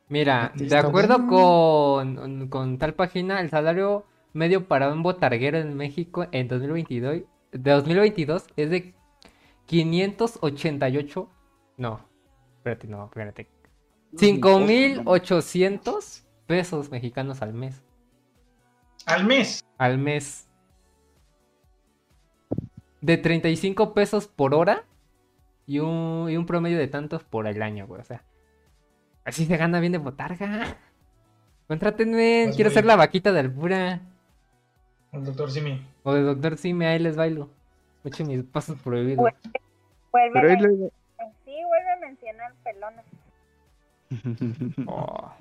Mira, 0.10 0.52
de 0.56 0.66
Está 0.66 0.80
acuerdo 0.80 1.18
bien. 1.20 1.30
con, 1.30 2.48
con 2.50 2.78
tal 2.78 2.94
página, 2.96 3.40
el 3.42 3.50
salario 3.50 4.06
medio 4.34 4.68
para 4.68 4.92
un 4.92 5.02
botarguero 5.04 5.58
en 5.60 5.76
México 5.78 6.28
en 6.32 6.48
2022, 6.48 7.22
de 7.54 7.72
2022 7.72 8.48
es 8.58 8.70
de 8.70 8.94
588. 9.68 11.30
No, 11.78 12.02
espérate, 12.58 12.88
no, 12.88 13.06
espérate. 13.06 13.48
5,800 14.18 16.26
pesos 16.50 16.90
mexicanos 16.90 17.44
al 17.44 17.54
mes. 17.54 17.84
Al 19.06 19.24
mes. 19.24 19.64
Al 19.78 20.00
mes. 20.00 20.48
De 23.02 23.18
35 23.18 23.94
pesos 23.94 24.28
por 24.28 24.56
hora 24.56 24.84
y 25.68 25.78
un, 25.78 26.28
y 26.28 26.38
un 26.38 26.48
promedio 26.48 26.80
de 26.80 26.88
tantos 26.88 27.24
por 27.24 27.46
el 27.46 27.62
año, 27.62 27.86
güey. 27.86 28.02
O 28.02 28.04
sea, 28.04 28.24
así 29.26 29.46
se 29.46 29.58
gana 29.58 29.80
bien 29.80 29.92
de 29.92 30.00
botarga. 30.00 30.76
Contrátenme, 31.68 32.46
Pues 32.46 32.56
quiero 32.56 32.72
ser 32.72 32.84
la 32.84 32.96
vaquita 32.96 33.32
de 33.32 33.42
Albura. 33.42 34.02
El 35.12 35.26
doctor 35.26 35.52
Simi. 35.52 35.86
O 36.02 36.16
de 36.16 36.24
Doctor 36.24 36.58
Sime, 36.58 36.88
ahí 36.88 36.98
les 36.98 37.16
bailo. 37.16 37.48
Mucho 38.04 38.26
mis 38.26 38.44
pasos 38.44 38.80
prohibidos. 38.82 39.18
Vuelve, 40.12 40.32
Pero 40.34 40.50
ahí 40.50 40.56
a, 40.56 41.26
sí, 41.46 41.56
vuelve 41.68 41.92
a 41.92 42.00
mencionar 42.02 42.54
pelona. 42.64 43.04
Oh. 44.88 45.32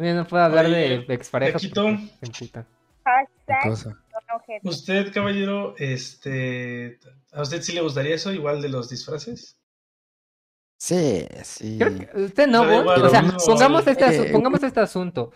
No 0.00 0.26
puedo 0.26 0.42
hablar 0.42 0.66
Oye, 0.66 1.04
de 1.06 1.14
expareja. 1.14 1.54
Paquito. 1.54 1.82
porque 1.84 2.08
se 2.20 2.26
emputan. 2.26 2.66
¿Qué 2.66 3.10
Hashtag 3.10 3.62
cosa? 3.62 3.90
no 4.28 4.36
ojete. 4.36 4.68
Usted, 4.68 5.12
caballero, 5.12 5.74
este. 5.78 6.98
¿A 7.32 7.42
usted 7.42 7.62
sí 7.62 7.72
le 7.72 7.82
gustaría 7.82 8.14
eso, 8.14 8.32
igual 8.32 8.62
de 8.62 8.68
los 8.70 8.88
disfraces? 8.88 9.58
Sí, 10.78 11.26
sí. 11.42 11.78
Creo 11.78 11.98
que 11.98 12.22
usted 12.22 12.46
no, 12.48 12.64
igual, 12.80 13.02
O 13.04 13.08
sea, 13.10 13.22
mismo, 13.22 13.38
pongamos 13.44 13.86
este, 13.86 14.04
Eh, 14.28 14.30
pongamos 14.32 14.62
este 14.62 14.80
asunto. 14.80 15.32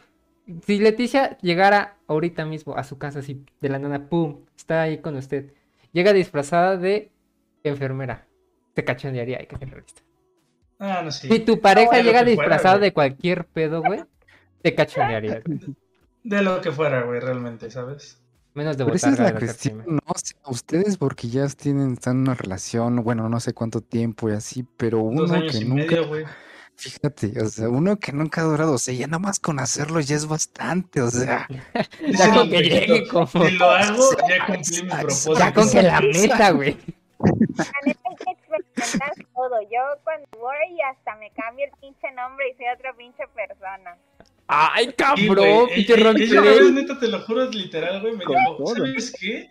si 0.66 0.78
Leticia 0.78 1.36
llegara 1.42 1.98
ahorita 2.06 2.46
mismo 2.46 2.76
a 2.76 2.84
su 2.84 2.96
casa, 2.98 3.18
así 3.18 3.44
de 3.60 3.68
la 3.68 3.78
nada, 3.78 4.08
pum, 4.08 4.44
está 4.56 4.82
ahí 4.82 4.98
con 4.98 5.16
usted, 5.16 5.52
llega 5.92 6.12
disfrazada 6.14 6.76
de 6.78 7.10
enfermera, 7.62 8.26
te 8.74 8.84
cachondearía, 8.84 9.38
hay 9.38 9.46
que 9.46 9.58
ser 9.58 9.68
realista. 9.70 10.02
Ah, 10.78 11.02
no 11.04 11.10
sé. 11.12 11.28
Si 11.28 11.40
tu 11.40 11.60
pareja 11.60 11.96
de 11.96 12.02
llega 12.02 12.24
disfrazada 12.24 12.78
de 12.78 12.92
cualquier 12.92 13.46
pedo, 13.46 13.82
güey, 13.82 14.02
te 14.64 14.74
cachondearía. 14.74 15.42
güey. 15.46 15.60
De 16.22 16.40
lo 16.42 16.60
que 16.60 16.72
fuera, 16.72 17.02
güey, 17.02 17.20
realmente, 17.20 17.70
¿sabes? 17.70 18.18
Menos 18.54 18.76
de 18.78 18.84
Pero 18.84 18.96
esa 18.96 19.10
es 19.10 19.18
la 19.18 19.34
cuestión. 19.38 19.84
¿no? 19.86 20.00
Sea, 20.16 20.38
ustedes 20.46 20.96
porque 20.96 21.28
ya 21.28 21.46
tienen, 21.48 21.92
están 21.92 22.16
en 22.16 22.22
una 22.22 22.34
relación, 22.34 23.02
bueno, 23.04 23.28
no 23.28 23.40
sé 23.40 23.52
cuánto 23.52 23.80
tiempo 23.82 24.30
y 24.30 24.32
así, 24.32 24.64
pero 24.76 24.98
Dos 24.98 25.28
uno 25.30 25.34
años 25.34 25.52
que 25.52 25.58
y 25.58 25.64
nunca, 25.68 25.82
medio, 25.84 26.08
güey. 26.08 26.24
fíjate, 26.76 27.42
o 27.42 27.46
sea, 27.46 27.68
uno 27.68 27.98
que 27.98 28.12
nunca 28.12 28.40
ha 28.40 28.44
durado, 28.44 28.72
o 28.72 28.78
sea, 28.78 28.94
ya 28.94 29.06
nada 29.06 29.18
más 29.18 29.38
con 29.40 29.58
hacerlo 29.58 30.00
ya 30.00 30.16
es 30.16 30.26
bastante, 30.26 31.02
o 31.02 31.10
sea, 31.10 31.46
Dice 32.06 32.30
con 32.30 32.48
que 32.48 32.62
llegue 32.62 33.08
como- 33.08 33.26
Si 33.26 33.50
lo 33.50 33.70
hago, 33.70 34.04
ya 34.28 34.46
cumplí 34.46 34.82
mi 34.82 34.88
propósito. 34.90 35.34
Ya 35.38 35.52
con 35.52 35.70
que 35.70 35.82
la 35.82 36.00
meta, 36.00 36.50
güey. 36.52 36.76
La 37.18 37.64
neta 37.86 38.00
hay 38.08 38.16
que 38.16 38.30
experimentar 38.32 39.12
todo. 39.34 39.60
Yo 39.62 39.80
cuando 40.04 40.26
voy 40.38 40.80
hasta 40.92 41.16
me 41.16 41.30
cambio 41.32 41.64
el 41.66 41.72
pinche 41.80 42.10
nombre 42.12 42.50
y 42.50 42.56
soy 42.56 42.66
otra 42.74 42.94
pinche 42.96 43.24
persona. 43.34 43.96
Ay, 44.46 44.92
cabrón, 44.92 45.66
güey. 45.66 45.74
pinche 45.74 45.94
Eh, 45.94 46.00
eh, 46.00 46.12
vez, 46.12 46.30
roleplay. 46.34 46.72
neta, 46.72 46.98
te 46.98 47.08
lo 47.08 47.20
juro, 47.20 47.50
literal, 47.50 48.00
güey, 48.00 48.16
me 48.16 48.24
dijo. 48.24 48.66
¿sabes 48.66 49.12
qué? 49.18 49.48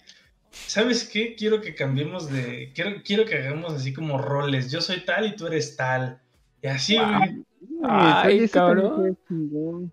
¿Sabes 0.51 1.09
qué? 1.11 1.35
Quiero 1.35 1.61
que 1.61 1.73
cambiemos 1.73 2.31
de... 2.31 2.71
Quiero, 2.75 3.01
quiero 3.03 3.25
que 3.25 3.35
hagamos 3.35 3.73
así 3.73 3.91
como 3.91 4.19
roles. 4.19 4.71
Yo 4.71 4.81
soy 4.81 5.03
tal 5.03 5.25
y 5.25 5.35
tú 5.35 5.47
eres 5.47 5.75
tal. 5.75 6.21
Y 6.61 6.67
así, 6.67 6.95
güey. 6.97 7.43
Ay, 7.83 8.47
cabrón. 8.49 9.17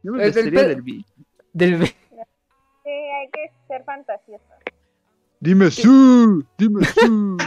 Yo 0.03 0.13
me 0.13 0.27
Es 0.27 0.35
del 0.35 0.83
bicho. 0.83 1.09
Del... 1.53 1.87
Sí, 1.87 1.93
hay 2.85 3.29
que 3.33 3.53
ser 3.67 3.85
fantasioso. 3.85 4.45
Dime 5.41 5.71
su, 5.71 6.45
dime 6.59 6.85
su. 6.85 7.39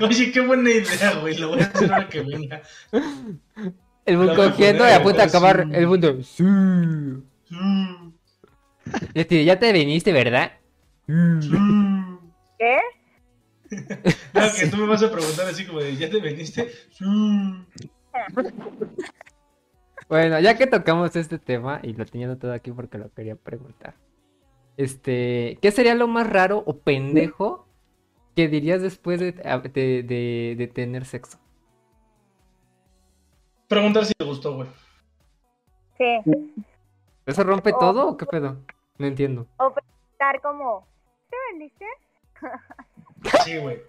Oye, 0.04 0.30
qué 0.30 0.40
buena 0.40 0.70
idea, 0.70 1.14
güey. 1.20 1.36
Lo 1.36 1.48
voy 1.48 1.60
a 1.60 1.64
hacer 1.64 1.92
ahora 1.92 2.08
que 2.08 2.20
venga. 2.22 2.62
El 4.08 4.16
mundo 4.18 4.34
cogiendo 4.34 4.84
y 4.84 4.88
poner, 4.88 4.94
a 4.94 5.02
punto 5.02 5.18
de 5.18 5.22
así. 5.24 5.36
acabar 5.36 5.68
el 5.72 5.86
mundo. 5.86 6.22
Sí. 6.22 6.44
Así, 9.14 9.44
ya 9.44 9.58
te 9.58 9.72
viniste, 9.72 10.12
¿verdad? 10.12 10.52
¿Qué? 11.06 12.78
No, 14.32 14.40
que 14.58 14.66
tú 14.68 14.78
me 14.78 14.86
vas 14.86 15.02
a 15.02 15.10
preguntar 15.12 15.46
así 15.46 15.66
como 15.66 15.80
de, 15.80 15.94
¿ya 15.96 16.08
te 16.08 16.20
veniste? 16.20 16.70
Mm. 17.00 17.64
Bueno, 20.08 20.40
ya 20.40 20.56
que 20.56 20.66
tocamos 20.66 21.14
este 21.16 21.38
tema 21.38 21.80
y 21.82 21.92
lo 21.92 22.06
tenía 22.06 22.34
todo 22.38 22.52
aquí 22.54 22.72
porque 22.72 22.96
lo 22.96 23.12
quería 23.12 23.36
preguntar. 23.36 23.94
Este, 24.78 25.58
¿qué 25.60 25.70
sería 25.70 25.94
lo 25.94 26.08
más 26.08 26.26
raro 26.26 26.62
o 26.66 26.78
pendejo 26.78 27.68
que 28.34 28.48
dirías 28.48 28.80
después 28.80 29.20
de, 29.20 29.32
de, 29.32 30.02
de- 30.02 30.54
de 30.56 30.66
tener 30.68 31.04
sexo? 31.04 31.38
Preguntar 33.68 34.04
si 34.06 34.14
te 34.14 34.24
gustó, 34.24 34.54
güey. 34.54 34.68
Sí. 35.96 36.64
¿Eso 37.26 37.44
rompe 37.44 37.72
Oh. 37.74 37.78
todo 37.78 38.08
o 38.08 38.16
qué 38.16 38.26
pedo? 38.26 38.56
No 38.98 39.06
entiendo. 39.06 39.46
Estar 40.12 40.40
como, 40.40 40.86
¿te 41.30 41.36
vendiste? 41.52 41.84
Sí, 43.44 43.58
güey. 43.58 43.82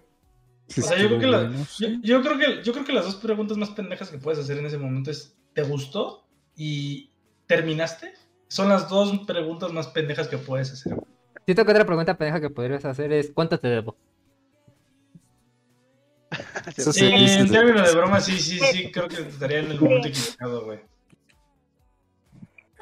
sí 0.66 0.80
O 0.80 0.84
sea, 0.84 0.98
yo 0.98 1.06
creo, 1.06 1.20
que 1.20 1.26
la- 1.28 1.50
yo, 1.78 1.88
yo 2.02 2.22
creo 2.22 2.36
que 2.38 2.62
yo 2.64 2.72
creo 2.72 2.84
que 2.84 2.92
las 2.92 3.04
dos 3.04 3.14
preguntas 3.16 3.56
más 3.56 3.70
pendejas 3.70 4.10
que 4.10 4.18
puedes 4.18 4.40
hacer 4.40 4.58
en 4.58 4.66
ese 4.66 4.76
momento 4.78 5.10
es 5.10 5.36
¿te 5.54 5.62
gustó? 5.62 6.26
y 6.56 7.12
¿terminaste? 7.46 8.12
Son 8.48 8.68
las 8.68 8.88
dos 8.88 9.20
preguntas 9.26 9.72
más 9.72 9.86
pendejas 9.88 10.26
que 10.28 10.36
puedes 10.36 10.72
hacer. 10.72 10.96
Siento 11.44 11.64
que 11.64 11.70
otra 11.70 11.84
pregunta 11.86 12.18
pendeja 12.18 12.40
que 12.40 12.50
podrías 12.50 12.84
hacer 12.84 13.12
es 13.12 13.30
¿cuánto 13.32 13.58
te 13.60 13.68
debo? 13.68 13.96
Sí, 16.76 17.06
en 17.06 17.46
de- 17.46 17.52
términos 17.52 17.88
de 17.88 17.96
broma, 17.96 18.20
sí, 18.20 18.38
sí, 18.38 18.58
sí, 18.58 18.90
creo 18.92 19.08
que 19.08 19.22
estaría 19.22 19.58
en 19.60 19.70
el 19.72 19.80
momento 19.80 20.08
equivocado, 20.08 20.64
güey. 20.64 20.78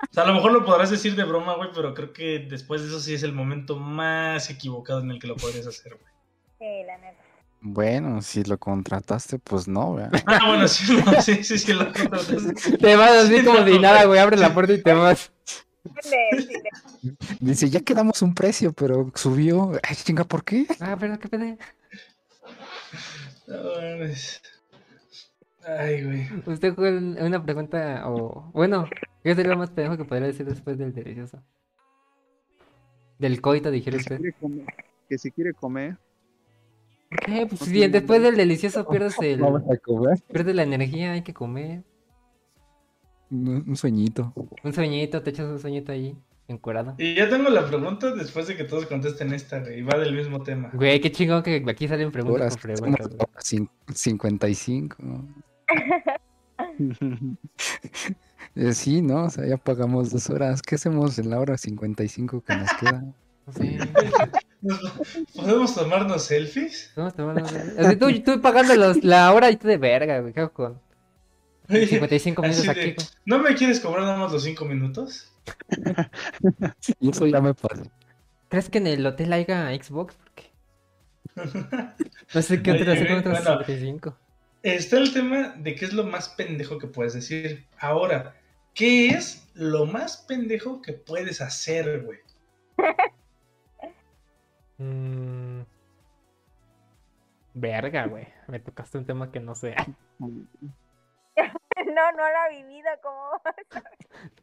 O 0.00 0.12
sea, 0.12 0.22
a 0.22 0.26
lo 0.26 0.34
mejor 0.34 0.52
lo 0.52 0.64
podrás 0.64 0.90
decir 0.90 1.16
de 1.16 1.24
broma, 1.24 1.54
güey, 1.56 1.70
pero 1.74 1.92
creo 1.94 2.12
que 2.12 2.38
después 2.48 2.82
de 2.82 2.88
eso 2.88 3.00
sí 3.00 3.14
es 3.14 3.22
el 3.22 3.32
momento 3.32 3.76
más 3.76 4.48
equivocado 4.50 5.00
en 5.00 5.10
el 5.10 5.18
que 5.18 5.26
lo 5.26 5.36
podrías 5.36 5.66
hacer, 5.66 5.94
güey. 5.94 6.12
Sí, 6.58 6.86
la 6.86 6.98
neta. 6.98 7.22
Bueno, 7.60 8.22
si 8.22 8.44
lo 8.44 8.56
contrataste, 8.58 9.38
pues 9.40 9.66
no, 9.66 9.94
¿verdad? 9.94 10.22
Ah, 10.26 10.46
bueno, 10.46 10.68
sí, 10.68 10.96
no, 11.04 11.20
sí, 11.20 11.42
sí, 11.42 11.58
sí, 11.58 11.72
lo 11.72 11.92
contrataste. 11.92 12.76
Te 12.78 12.96
vas 12.96 13.10
así 13.10 13.38
Sí, 13.38 13.44
como 13.44 13.58
no, 13.58 13.64
güey. 13.66 13.78
nada, 13.80 14.04
güey, 14.04 14.20
abre 14.20 14.36
la 14.36 14.54
puerta 14.54 14.72
y 14.74 14.82
te 14.82 14.92
vas. 14.92 15.32
De- 15.84 16.46
de- 17.02 17.16
Dice, 17.40 17.68
ya 17.70 17.80
quedamos 17.80 18.22
un 18.22 18.34
precio, 18.34 18.72
pero 18.72 19.10
subió. 19.14 19.72
Ay, 19.82 19.96
chinga, 19.96 20.22
¿por 20.24 20.44
qué? 20.44 20.66
Ah, 20.80 20.96
pero 20.98 21.18
qué 21.18 21.28
pedo. 21.28 21.56
Ay, 25.66 26.04
güey. 26.04 26.28
Usted 26.46 26.74
fue 26.74 26.96
una 26.98 27.42
pregunta 27.42 28.02
o 28.08 28.50
bueno, 28.52 28.88
¿qué 29.22 29.34
sería 29.34 29.52
lo 29.52 29.58
más 29.58 29.70
pendejo 29.70 29.96
que 29.96 30.04
podría 30.04 30.28
decir 30.28 30.46
después 30.46 30.78
del 30.78 30.94
delicioso? 30.94 31.42
Del 33.18 33.40
coito, 33.40 33.70
dijera 33.70 33.96
usted. 33.96 34.16
quiere 34.18 34.32
comer. 34.34 34.66
Que 35.08 35.18
se 35.18 35.30
quiere 35.32 35.52
comer. 35.54 35.98
¿Qué? 37.24 37.46
Pues 37.46 37.60
No 37.60 37.66
si 37.66 37.72
tiene 37.72 37.88
después 37.88 38.22
del 38.22 38.36
delicioso 38.36 38.86
pierdes 38.88 39.18
el 39.22 39.40
Vamos 39.40 39.62
a 39.70 39.76
comer. 39.78 40.18
pierdes 40.30 40.54
la 40.54 40.62
energía, 40.62 41.12
hay 41.12 41.22
que 41.22 41.34
comer. 41.34 41.82
Un 43.30 43.64
un 43.68 43.76
sueñito. 43.76 44.32
Un 44.62 44.72
sueñito, 44.72 45.22
te 45.22 45.30
echas 45.30 45.46
un 45.50 45.58
sueñito 45.58 45.92
ahí, 45.92 46.16
encuerado. 46.48 46.94
Y 46.98 47.14
ya 47.14 47.28
tengo 47.28 47.48
la 47.50 47.66
pregunta 47.66 48.10
después 48.12 48.46
de 48.48 48.56
que 48.56 48.64
todos 48.64 48.86
contesten 48.86 49.32
esta, 49.32 49.60
güey. 49.60 49.78
Y 49.80 49.82
va 49.82 49.98
del 49.98 50.14
mismo 50.14 50.42
tema. 50.42 50.70
Güey, 50.72 51.00
qué 51.00 51.12
chingón 51.12 51.42
que 51.42 51.62
aquí 51.68 51.86
salen 51.88 52.10
preguntas 52.10 52.40
Horas, 52.40 52.56
con 52.56 52.62
preguntas. 52.62 53.06
güey. 53.08 53.18
ahora 53.20 53.40
cin- 53.40 53.70
55. 53.94 54.96
Eh, 58.54 58.72
sí, 58.72 59.02
¿no? 59.02 59.24
O 59.24 59.30
sea, 59.30 59.46
ya 59.46 59.56
pagamos 59.56 60.10
dos 60.10 60.30
horas. 60.30 60.62
¿Qué 60.62 60.74
hacemos 60.74 61.18
en 61.18 61.30
la 61.30 61.38
hora 61.38 61.56
55 61.56 62.42
que 62.42 62.56
nos 62.56 62.72
queda? 62.74 63.04
Sé. 63.52 63.78
¿Podemos 65.36 65.74
tomarnos 65.74 66.24
selfies? 66.24 66.90
¿Cómo 66.94 67.10
te 67.12 67.22
van 67.22 67.38
a 67.38 67.42
ver? 67.52 67.74
Así 67.78 67.96
tú, 67.96 68.06
tú 68.20 68.40
pagando 68.40 68.74
los- 68.74 69.04
la 69.04 69.32
hora 69.32 69.50
y 69.50 69.56
tú 69.56 69.68
de 69.68 69.76
verga, 69.76 70.18
güey. 70.20 70.32
¿Qué 70.32 70.40
hago 70.40 70.52
con 70.52 70.80
Oye, 71.70 71.86
55 71.86 72.42
minutos 72.42 72.68
aquí? 72.68 72.80
de? 72.80 72.96
¿No 73.26 73.38
me 73.38 73.54
quieres 73.54 73.78
cobrar 73.80 74.04
nada 74.04 74.16
más 74.18 74.32
los 74.32 74.42
cinco 74.42 74.64
minutos? 74.64 75.30
Y 77.00 77.10
eso 77.10 77.26
ya 77.26 77.40
me 77.40 77.54
pasó. 77.54 77.82
¿Crees 78.48 78.70
que 78.70 78.78
en 78.78 78.86
el 78.86 79.06
hotel 79.06 79.32
haya 79.32 79.68
Xbox? 79.74 80.16
Porque 80.16 80.50
no 82.34 82.42
sé 82.42 82.62
qué 82.62 82.72
Oye, 82.72 82.82
otra 82.82 82.92
hacer 82.94 83.06
con 83.06 83.16
güey, 83.16 83.20
otros 83.20 83.44
bueno. 83.44 83.64
55. 83.64 84.16
Está 84.62 84.98
el 84.98 85.12
tema 85.12 85.54
de 85.56 85.74
qué 85.74 85.84
es 85.84 85.92
lo 85.92 86.04
más 86.04 86.28
pendejo 86.30 86.78
que 86.78 86.88
puedes 86.88 87.14
decir. 87.14 87.66
Ahora, 87.78 88.34
¿qué 88.74 89.10
es 89.10 89.48
lo 89.54 89.86
más 89.86 90.16
pendejo 90.16 90.82
que 90.82 90.92
puedes 90.92 91.40
hacer, 91.40 92.02
güey? 92.04 92.18
Mm. 94.80 95.62
Verga, 97.54 98.06
güey. 98.06 98.28
Me 98.46 98.60
tocaste 98.60 98.96
un 98.96 99.04
tema 99.04 99.32
que 99.32 99.40
no 99.40 99.56
sé. 99.56 99.74
No, 101.94 102.12
no 102.12 102.22
la 102.22 102.48
he 102.50 102.62
vivido 102.62 102.88
como... 103.02 103.40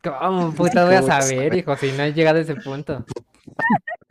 ¿Cómo 0.03 0.53
puta 0.53 0.85
voy 0.85 0.95
a 0.95 1.01
¿Cómo 1.01 1.07
vas 1.07 1.17
a 1.17 1.21
saber, 1.21 1.55
hijo? 1.55 1.75
Si 1.77 1.91
no 1.91 2.03
he 2.03 2.13
llegado 2.13 2.39
a 2.39 2.41
ese 2.41 2.55
punto. 2.55 3.05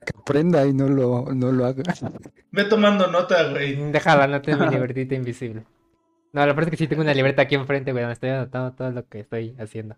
Que 0.04 0.12
aprenda 0.18 0.66
y 0.66 0.72
no 0.72 0.88
lo, 0.88 1.32
no 1.34 1.52
lo 1.52 1.66
haga. 1.66 1.82
Ve 2.52 2.64
tomando 2.64 3.06
nota, 3.08 3.50
güey. 3.50 3.76
Déjala, 3.90 4.26
no 4.26 4.42
tengo 4.42 4.66
mi 4.66 4.70
libretita 4.74 5.14
invisible. 5.14 5.64
No, 6.32 6.40
la 6.40 6.52
verdad 6.52 6.64
es 6.64 6.70
que 6.70 6.76
sí 6.76 6.88
tengo 6.88 7.02
una 7.02 7.14
libreta 7.14 7.42
aquí 7.42 7.54
enfrente, 7.54 7.92
güey, 7.92 8.02
donde 8.02 8.14
estoy 8.14 8.30
anotando 8.30 8.72
todo 8.74 8.90
lo 8.90 9.08
que 9.08 9.20
estoy 9.20 9.56
haciendo. 9.58 9.96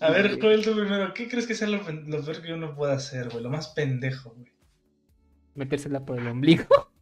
A 0.00 0.10
ver, 0.10 0.40
Joel, 0.40 0.64
tú 0.64 0.72
primero, 0.72 1.12
¿qué 1.12 1.28
crees 1.28 1.46
que 1.46 1.54
sea 1.54 1.68
lo, 1.68 1.78
lo 1.78 2.24
peor 2.24 2.42
que 2.42 2.54
uno 2.54 2.74
pueda 2.74 2.94
hacer, 2.94 3.28
güey? 3.28 3.42
Lo 3.42 3.50
más 3.50 3.68
pendejo, 3.68 4.30
güey. 4.30 4.52
Metérsela 5.54 6.04
por 6.04 6.18
el 6.18 6.28
ombligo. 6.28 6.64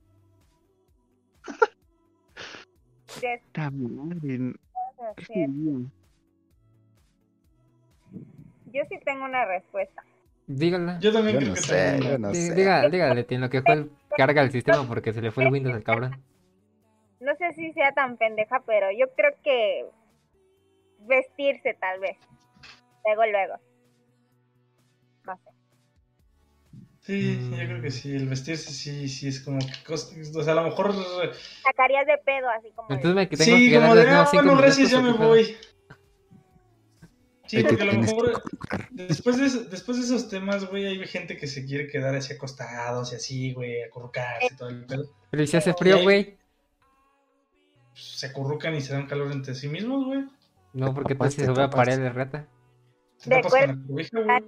de 3.21 3.41
Ta 3.53 3.71
madre, 3.71 4.21
¿qué 4.23 5.05
hacer. 5.05 5.27
sería? 5.27 5.79
Yo 8.73 8.83
sí 8.89 8.99
tengo 9.05 9.25
una 9.25 9.45
respuesta. 9.45 10.03
Dígala. 10.47 10.99
Yo 11.01 11.13
también 11.13 11.35
Yo 11.35 11.41
creo 11.41 11.49
no 11.51 11.55
que 11.55 11.61
sé, 11.61 11.93
tengo 11.93 12.09
yo 12.09 12.17
una. 12.17 12.29
no 12.29 12.31
Dí- 12.35 12.35
sé. 12.49 12.55
Dígale, 12.55 12.91
dígale, 12.91 13.27
en 13.29 13.41
lo 13.41 13.51
que 13.51 13.63
fue 13.63 13.75
el- 13.75 13.91
carga 14.17 14.43
el 14.43 14.51
sistema 14.51 14.87
porque 14.87 15.13
se 15.13 15.23
le 15.23 15.31
fue 15.31 15.45
el 15.45 15.53
Windows 15.53 15.75
al 15.75 15.83
cabrón. 15.85 16.23
No 17.21 17.35
sé 17.37 17.53
si 17.53 17.73
sea 17.73 17.93
tan 17.93 18.17
pendeja, 18.17 18.61
pero 18.67 18.89
yo 18.93 19.07
creo 19.15 19.31
que 19.43 19.87
vestirse 20.99 21.75
tal 21.75 22.01
vez. 22.01 22.19
Luego, 23.05 23.25
luego. 23.27 23.55
No 25.25 25.37
sé. 25.37 25.54
Sí, 27.07 27.39
Mm. 27.39 27.51
yo 27.51 27.57
creo 27.67 27.83
que 27.83 27.91
sí. 27.91 28.15
El 28.17 28.29
vestirse 28.29 28.71
sí, 28.73 29.09
sí 29.09 29.29
es 29.29 29.41
como 29.41 29.59
que 29.59 29.73
cosa- 29.87 30.15
O 30.39 30.43
sea, 30.43 30.53
a 30.55 30.57
lo 30.57 30.63
mejor. 30.65 30.95
Sacarías 31.63 32.07
de 32.07 32.17
pedo 32.25 32.49
así 32.49 32.71
como... 32.75 32.89
de- 32.89 32.95
Entonces 32.95 33.15
me 33.17 33.27
tengo 33.27 33.45
Sí, 33.59 33.71
que 33.71 33.75
como 33.81 33.95
de, 33.95 34.09
ah, 34.11 34.29
bueno, 34.33 34.57
gracias, 34.57 34.91
ya 34.91 34.99
¿o 34.99 35.03
me 35.03 35.13
voy. 35.13 35.57
Sí, 37.47 37.63
porque 37.63 37.83
a 37.83 37.87
lo 37.87 37.93
mejor 38.01 38.43
después 38.91 39.37
de, 39.37 39.45
eso- 39.47 39.65
después 39.65 39.99
de 39.99 40.05
esos 40.05 40.31
temas, 40.31 40.65
güey, 40.71 40.87
hay 40.87 41.07
gente 41.07 41.37
que 41.37 41.47
se 41.47 41.67
quiere 41.67 41.89
quedar 41.89 42.15
así 42.15 42.33
acostados 42.33 43.13
y 43.13 43.17
así, 43.17 43.53
güey, 43.53 43.83
acurrucarse 43.83 44.47
y 44.51 44.57
todo 44.57 44.71
el 44.71 44.87
pedo. 44.87 45.05
Pero 45.31 45.43
¿y 45.43 45.47
si 45.47 45.59
hace 45.59 45.75
frío, 45.75 46.03
güey? 46.03 46.39
Se 47.93 48.27
acurrucan 48.29 48.75
y 48.75 48.81
se 48.81 48.95
dan 48.95 49.07
calor 49.07 49.31
entre 49.31 49.55
sí 49.55 49.69
mismos, 49.69 50.07
güey. 50.07 50.25
No, 50.73 50.95
porque 50.95 51.13
entonces 51.13 51.37
te 51.37 51.45
se 51.45 51.51
va 51.53 51.65
a 51.65 51.71
pared 51.71 51.99
de 51.99 52.09
rata. 52.11 52.49
Te 53.23 53.29
De 53.31 53.37
tapas 53.37 53.53
con 53.53 53.61
acuerdo. 53.61 53.83
la 53.83 53.87
cobija, 53.89 54.21
güey. 54.21 54.45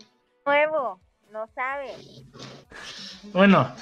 Nuevo, 0.46 1.00
no 1.36 1.46
sabe. 1.54 1.92
Bueno, 3.32 3.72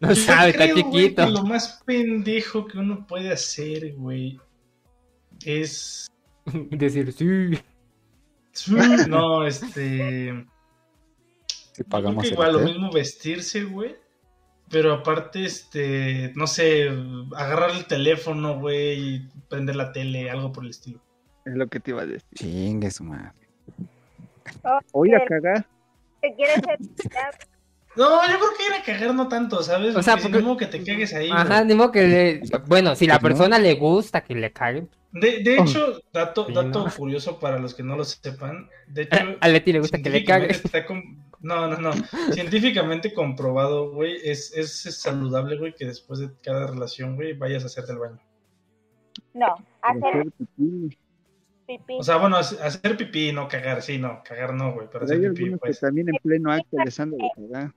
No 0.00 0.08
yo 0.10 0.14
sabe, 0.14 0.50
está 0.50 0.64
creo, 0.64 0.76
chiquito. 0.76 1.24
que 1.24 1.30
lo 1.30 1.44
más 1.44 1.82
pendejo 1.84 2.66
que 2.66 2.78
uno 2.78 3.06
puede 3.06 3.32
hacer, 3.32 3.94
güey, 3.94 4.38
es... 5.44 6.06
Decir, 6.70 7.12
sí. 7.12 7.58
No, 9.08 9.46
este... 9.46 10.46
Si 11.72 11.82
Yo 11.82 11.84
creo 11.84 11.88
pagamos 11.88 12.24
que 12.24 12.30
igual 12.30 12.52
lo 12.52 12.60
mismo 12.60 12.90
vestirse, 12.92 13.64
güey. 13.64 13.96
Pero 14.68 14.92
aparte, 14.92 15.44
este, 15.44 16.32
no 16.36 16.46
sé, 16.46 16.88
agarrar 17.34 17.70
el 17.70 17.86
teléfono, 17.86 18.60
güey, 18.60 19.14
y 19.16 19.28
prender 19.48 19.74
la 19.76 19.92
tele, 19.92 20.30
algo 20.30 20.52
por 20.52 20.64
el 20.64 20.70
estilo. 20.70 21.00
Es 21.44 21.54
lo 21.54 21.66
que 21.66 21.80
te 21.80 21.90
iba 21.90 22.02
a 22.02 22.06
decir. 22.06 22.28
Chingue 22.34 22.90
su 22.90 23.04
madre. 23.04 23.32
O 24.92 25.06
ir 25.06 25.16
a 25.16 25.24
cagar. 25.24 25.66
¿Qué 26.22 26.34
quieres 26.36 26.56
ser? 26.56 26.78
No, 27.96 28.22
yo 28.28 28.38
creo 28.38 28.50
que 28.56 28.66
ir 28.66 28.72
a 28.72 28.82
cagar 28.84 29.14
no 29.14 29.28
tanto, 29.28 29.62
¿sabes? 29.62 29.96
O 29.96 30.02
sea, 30.02 30.14
Porque 30.16 30.28
porque- 30.38 30.42
no, 30.44 30.56
que 30.56 30.66
te 30.66 30.82
cagues 30.84 31.12
ahí. 31.12 31.28
Ajá, 31.32 31.64
ni 31.64 31.74
modo 31.74 31.90
que 31.90 32.02
le... 32.06 32.42
Bueno, 32.66 32.94
si 32.94 33.06
la 33.06 33.14
no. 33.14 33.20
persona 33.20 33.58
le 33.58 33.74
gusta 33.74 34.22
que 34.22 34.34
le 34.36 34.52
cague. 34.52 34.86
De, 35.12 35.42
de 35.42 35.56
hecho, 35.58 36.00
dato, 36.12 36.46
Sí, 36.46 36.52
dato 36.54 36.84
¿no? 36.86 36.94
curioso 36.94 37.40
para 37.40 37.58
los 37.58 37.74
que 37.74 37.82
no 37.82 37.96
lo 37.96 38.04
sepan. 38.04 38.68
De 38.86 39.02
hecho, 39.02 39.16
A 39.40 39.48
Leti 39.48 39.72
le 39.72 39.80
gusta 39.80 39.98
que 40.00 40.08
le 40.08 40.24
cague. 40.24 40.54
com- 40.86 41.18
No, 41.40 41.66
no, 41.66 41.78
no. 41.78 41.90
Científicamente 42.32 43.12
comprobado, 43.12 43.90
güey, 43.90 44.16
es, 44.22 44.52
es, 44.56 44.86
es 44.86 44.96
saludable, 45.02 45.56
güey, 45.58 45.74
que 45.74 45.86
después 45.86 46.20
de 46.20 46.30
cada 46.44 46.68
relación, 46.68 47.16
güey, 47.16 47.32
vayas 47.32 47.64
a 47.64 47.66
hacerte 47.66 47.90
el 47.92 47.98
baño. 47.98 48.20
No, 49.34 49.56
Hacer 49.82 50.26
pipí. 51.78 51.98
O 51.98 52.02
sea, 52.02 52.16
bueno, 52.16 52.36
hace- 52.36 52.60
hacer 52.62 52.96
pipí, 52.96 53.32
no 53.32 53.46
cagar, 53.48 53.82
sí, 53.82 53.98
no, 53.98 54.22
cagar 54.24 54.54
no, 54.54 54.72
güey, 54.72 54.88
pero 54.90 55.06
Pero 55.06 55.12
hay 55.12 55.18
hacer 55.26 55.34
pipí, 55.34 55.50
que 55.50 55.56
pues. 55.58 55.80
también 55.80 56.08
en 56.08 56.16
pleno 56.22 56.50
acto 56.52 56.76
les 56.84 56.98
han 56.98 57.10
de 57.10 57.18
cagar. 57.36 57.72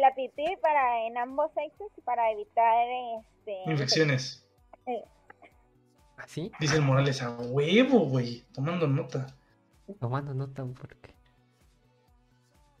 La 0.00 0.14
pipí 0.14 0.44
para 0.62 1.06
en 1.06 1.16
ambos 1.18 1.50
sexos 1.54 1.88
y 1.96 2.00
para 2.00 2.30
evitar 2.32 2.86
este 3.18 3.70
Infecciones. 3.70 4.46
¿Así? 6.16 6.50
Dice 6.60 6.76
el 6.76 6.82
Morales, 6.82 7.22
a 7.22 7.30
huevo, 7.38 8.00
güey, 8.00 8.44
tomando 8.52 8.86
nota. 8.86 9.26
Tomando 9.98 10.34
nota 10.34 10.64
porque... 10.64 11.14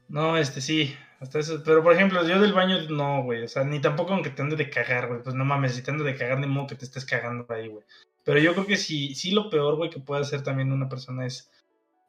No, 0.08 0.36
este 0.36 0.60
sí, 0.60 0.94
hasta 1.20 1.38
eso. 1.38 1.62
Pero 1.64 1.82
por 1.82 1.92
ejemplo, 1.92 2.26
yo 2.26 2.40
del 2.40 2.52
baño 2.52 2.76
no, 2.90 3.22
güey. 3.22 3.44
O 3.44 3.48
sea, 3.48 3.64
ni 3.64 3.80
tampoco 3.80 4.12
aunque 4.12 4.30
te 4.30 4.42
ande 4.42 4.56
de 4.56 4.68
cagar, 4.68 5.06
güey. 5.08 5.22
Pues 5.22 5.34
no 5.36 5.44
mames, 5.44 5.74
si 5.74 5.82
te 5.82 5.90
ande 5.90 6.04
de 6.04 6.16
cagar, 6.16 6.38
ni 6.38 6.46
modo 6.48 6.66
que 6.66 6.74
te 6.74 6.84
estés 6.84 7.04
cagando 7.04 7.46
ahí, 7.48 7.68
güey. 7.68 7.84
Pero 8.24 8.38
yo 8.38 8.52
creo 8.52 8.66
que 8.66 8.76
sí, 8.76 9.14
sí 9.14 9.30
lo 9.32 9.48
peor, 9.50 9.76
güey, 9.76 9.90
que 9.90 10.00
puede 10.00 10.22
hacer 10.22 10.42
también 10.42 10.72
una 10.72 10.88
persona 10.88 11.26
es. 11.26 11.50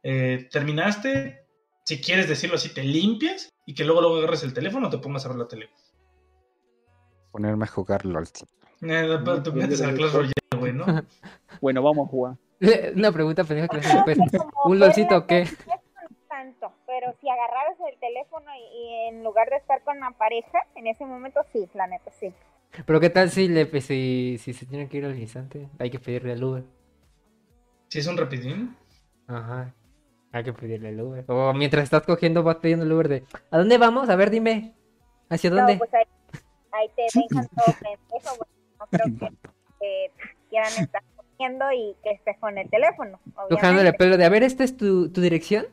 eh, 0.03 0.47
terminaste, 0.51 1.45
si 1.85 2.01
quieres 2.01 2.27
decirlo 2.27 2.55
así, 2.55 2.73
te 2.73 2.83
limpias 2.83 3.49
y 3.65 3.73
que 3.73 3.83
luego 3.85 4.01
luego 4.01 4.17
agarres 4.17 4.43
el 4.43 4.53
teléfono 4.53 4.87
o 4.87 4.89
te 4.89 4.97
pongas 4.97 5.25
a 5.25 5.29
ver 5.29 5.37
la 5.37 5.47
tele. 5.47 5.69
Ponerme 7.31 7.63
a 7.65 7.67
jugar 7.67 8.05
LOL. 8.05 8.25
Eh, 8.81 9.17
No, 9.23 9.41
te 9.43 9.51
metes 9.51 9.79
de 9.79 9.93
Clash. 9.93 10.11
Royale, 10.11 10.33
güey, 10.57 10.73
¿no? 10.73 10.85
Bueno, 11.61 11.81
vamos 11.83 12.07
a 12.07 12.09
jugar. 12.11 12.35
Una 12.95 13.11
pregunta 13.11 13.43
pendeja 13.43 13.67
que 13.67 13.79
pues, 14.03 14.17
¿Un 14.65 14.79
lolcito 14.79 15.17
o 15.17 15.27
qué? 15.27 15.47
tanto, 16.27 16.71
pero 16.87 17.13
si 17.19 17.29
agarraras 17.29 17.77
el 17.91 17.99
teléfono 17.99 18.49
y, 18.55 18.77
y 18.77 18.93
en 19.09 19.23
lugar 19.23 19.49
de 19.49 19.57
estar 19.57 19.83
con 19.83 19.99
la 19.99 20.11
pareja, 20.11 20.59
en 20.75 20.87
ese 20.87 21.05
momento 21.05 21.41
sí, 21.51 21.67
la 21.73 21.87
neta 21.87 22.09
sí. 22.19 22.33
Pero 22.85 22.99
qué 22.99 23.09
tal 23.09 23.29
si 23.29 23.47
le 23.47 23.65
pues, 23.65 23.85
si, 23.85 24.37
si 24.39 24.53
se 24.53 24.65
tiene 24.65 24.87
que 24.87 24.97
ir 24.97 25.05
al 25.05 25.19
instante, 25.19 25.69
hay 25.79 25.89
que 25.89 25.99
pedirle 25.99 26.33
el 26.33 26.43
Uber. 26.43 26.63
Si 27.89 27.99
es 27.99 28.07
un 28.07 28.17
rapidín. 28.17 28.75
Ajá. 29.27 29.73
Hay 30.31 30.43
que 30.43 30.53
pedirle 30.53 30.89
el 30.89 31.01
Uber. 31.01 31.25
O 31.27 31.53
mientras 31.53 31.83
estás 31.83 32.03
cogiendo 32.03 32.43
vas 32.43 32.57
pidiendo 32.57 32.85
el 32.85 32.91
Uber 32.91 33.09
de 33.09 33.23
¿A 33.49 33.57
dónde 33.57 33.77
vamos? 33.77 34.09
A 34.09 34.15
ver, 34.15 34.29
dime. 34.29 34.73
¿Hacia 35.29 35.49
dónde? 35.49 35.73
No, 35.73 35.79
pues 35.79 35.93
ahí, 35.93 36.05
ahí 36.71 36.87
te 36.95 37.19
dejan 37.19 37.47
todo 37.49 37.75
pendejo, 37.81 38.35
güey. 38.37 38.49
No 38.79 38.87
creo 38.87 39.05
que, 39.19 39.35
que 39.79 40.11
quieran 40.49 40.71
estar 40.77 41.03
comiendo 41.15 41.71
y 41.71 41.95
que 42.03 42.11
estés 42.11 42.37
con 42.39 42.57
el 42.57 42.69
teléfono, 42.69 43.19
obviamente. 43.35 43.93
pelo 43.93 44.17
de, 44.17 44.25
a 44.25 44.29
ver, 44.29 44.43
¿esta 44.43 44.63
es 44.63 44.75
tu, 44.77 45.09
tu 45.09 45.21
dirección? 45.21 45.67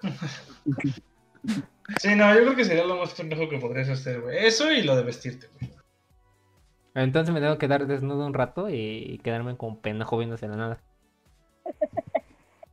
Sí, 1.98 2.14
no, 2.14 2.32
yo 2.34 2.42
creo 2.42 2.54
que 2.54 2.64
sería 2.64 2.84
lo 2.84 2.98
más 2.98 3.14
pendejo 3.14 3.48
que 3.48 3.58
podrías 3.58 3.88
hacer, 3.88 4.20
güey. 4.20 4.46
Eso 4.46 4.70
y 4.70 4.82
lo 4.82 4.94
de 4.94 5.02
vestirte, 5.02 5.48
güey. 5.58 5.72
Entonces 6.94 7.32
me 7.32 7.40
tengo 7.40 7.58
que 7.58 7.68
dar 7.68 7.86
desnudo 7.86 8.26
un 8.26 8.34
rato 8.34 8.68
y 8.68 9.20
quedarme 9.22 9.56
como 9.56 9.78
pendejo 9.80 10.18
viéndose 10.18 10.48
la 10.48 10.56
nada. 10.56 10.80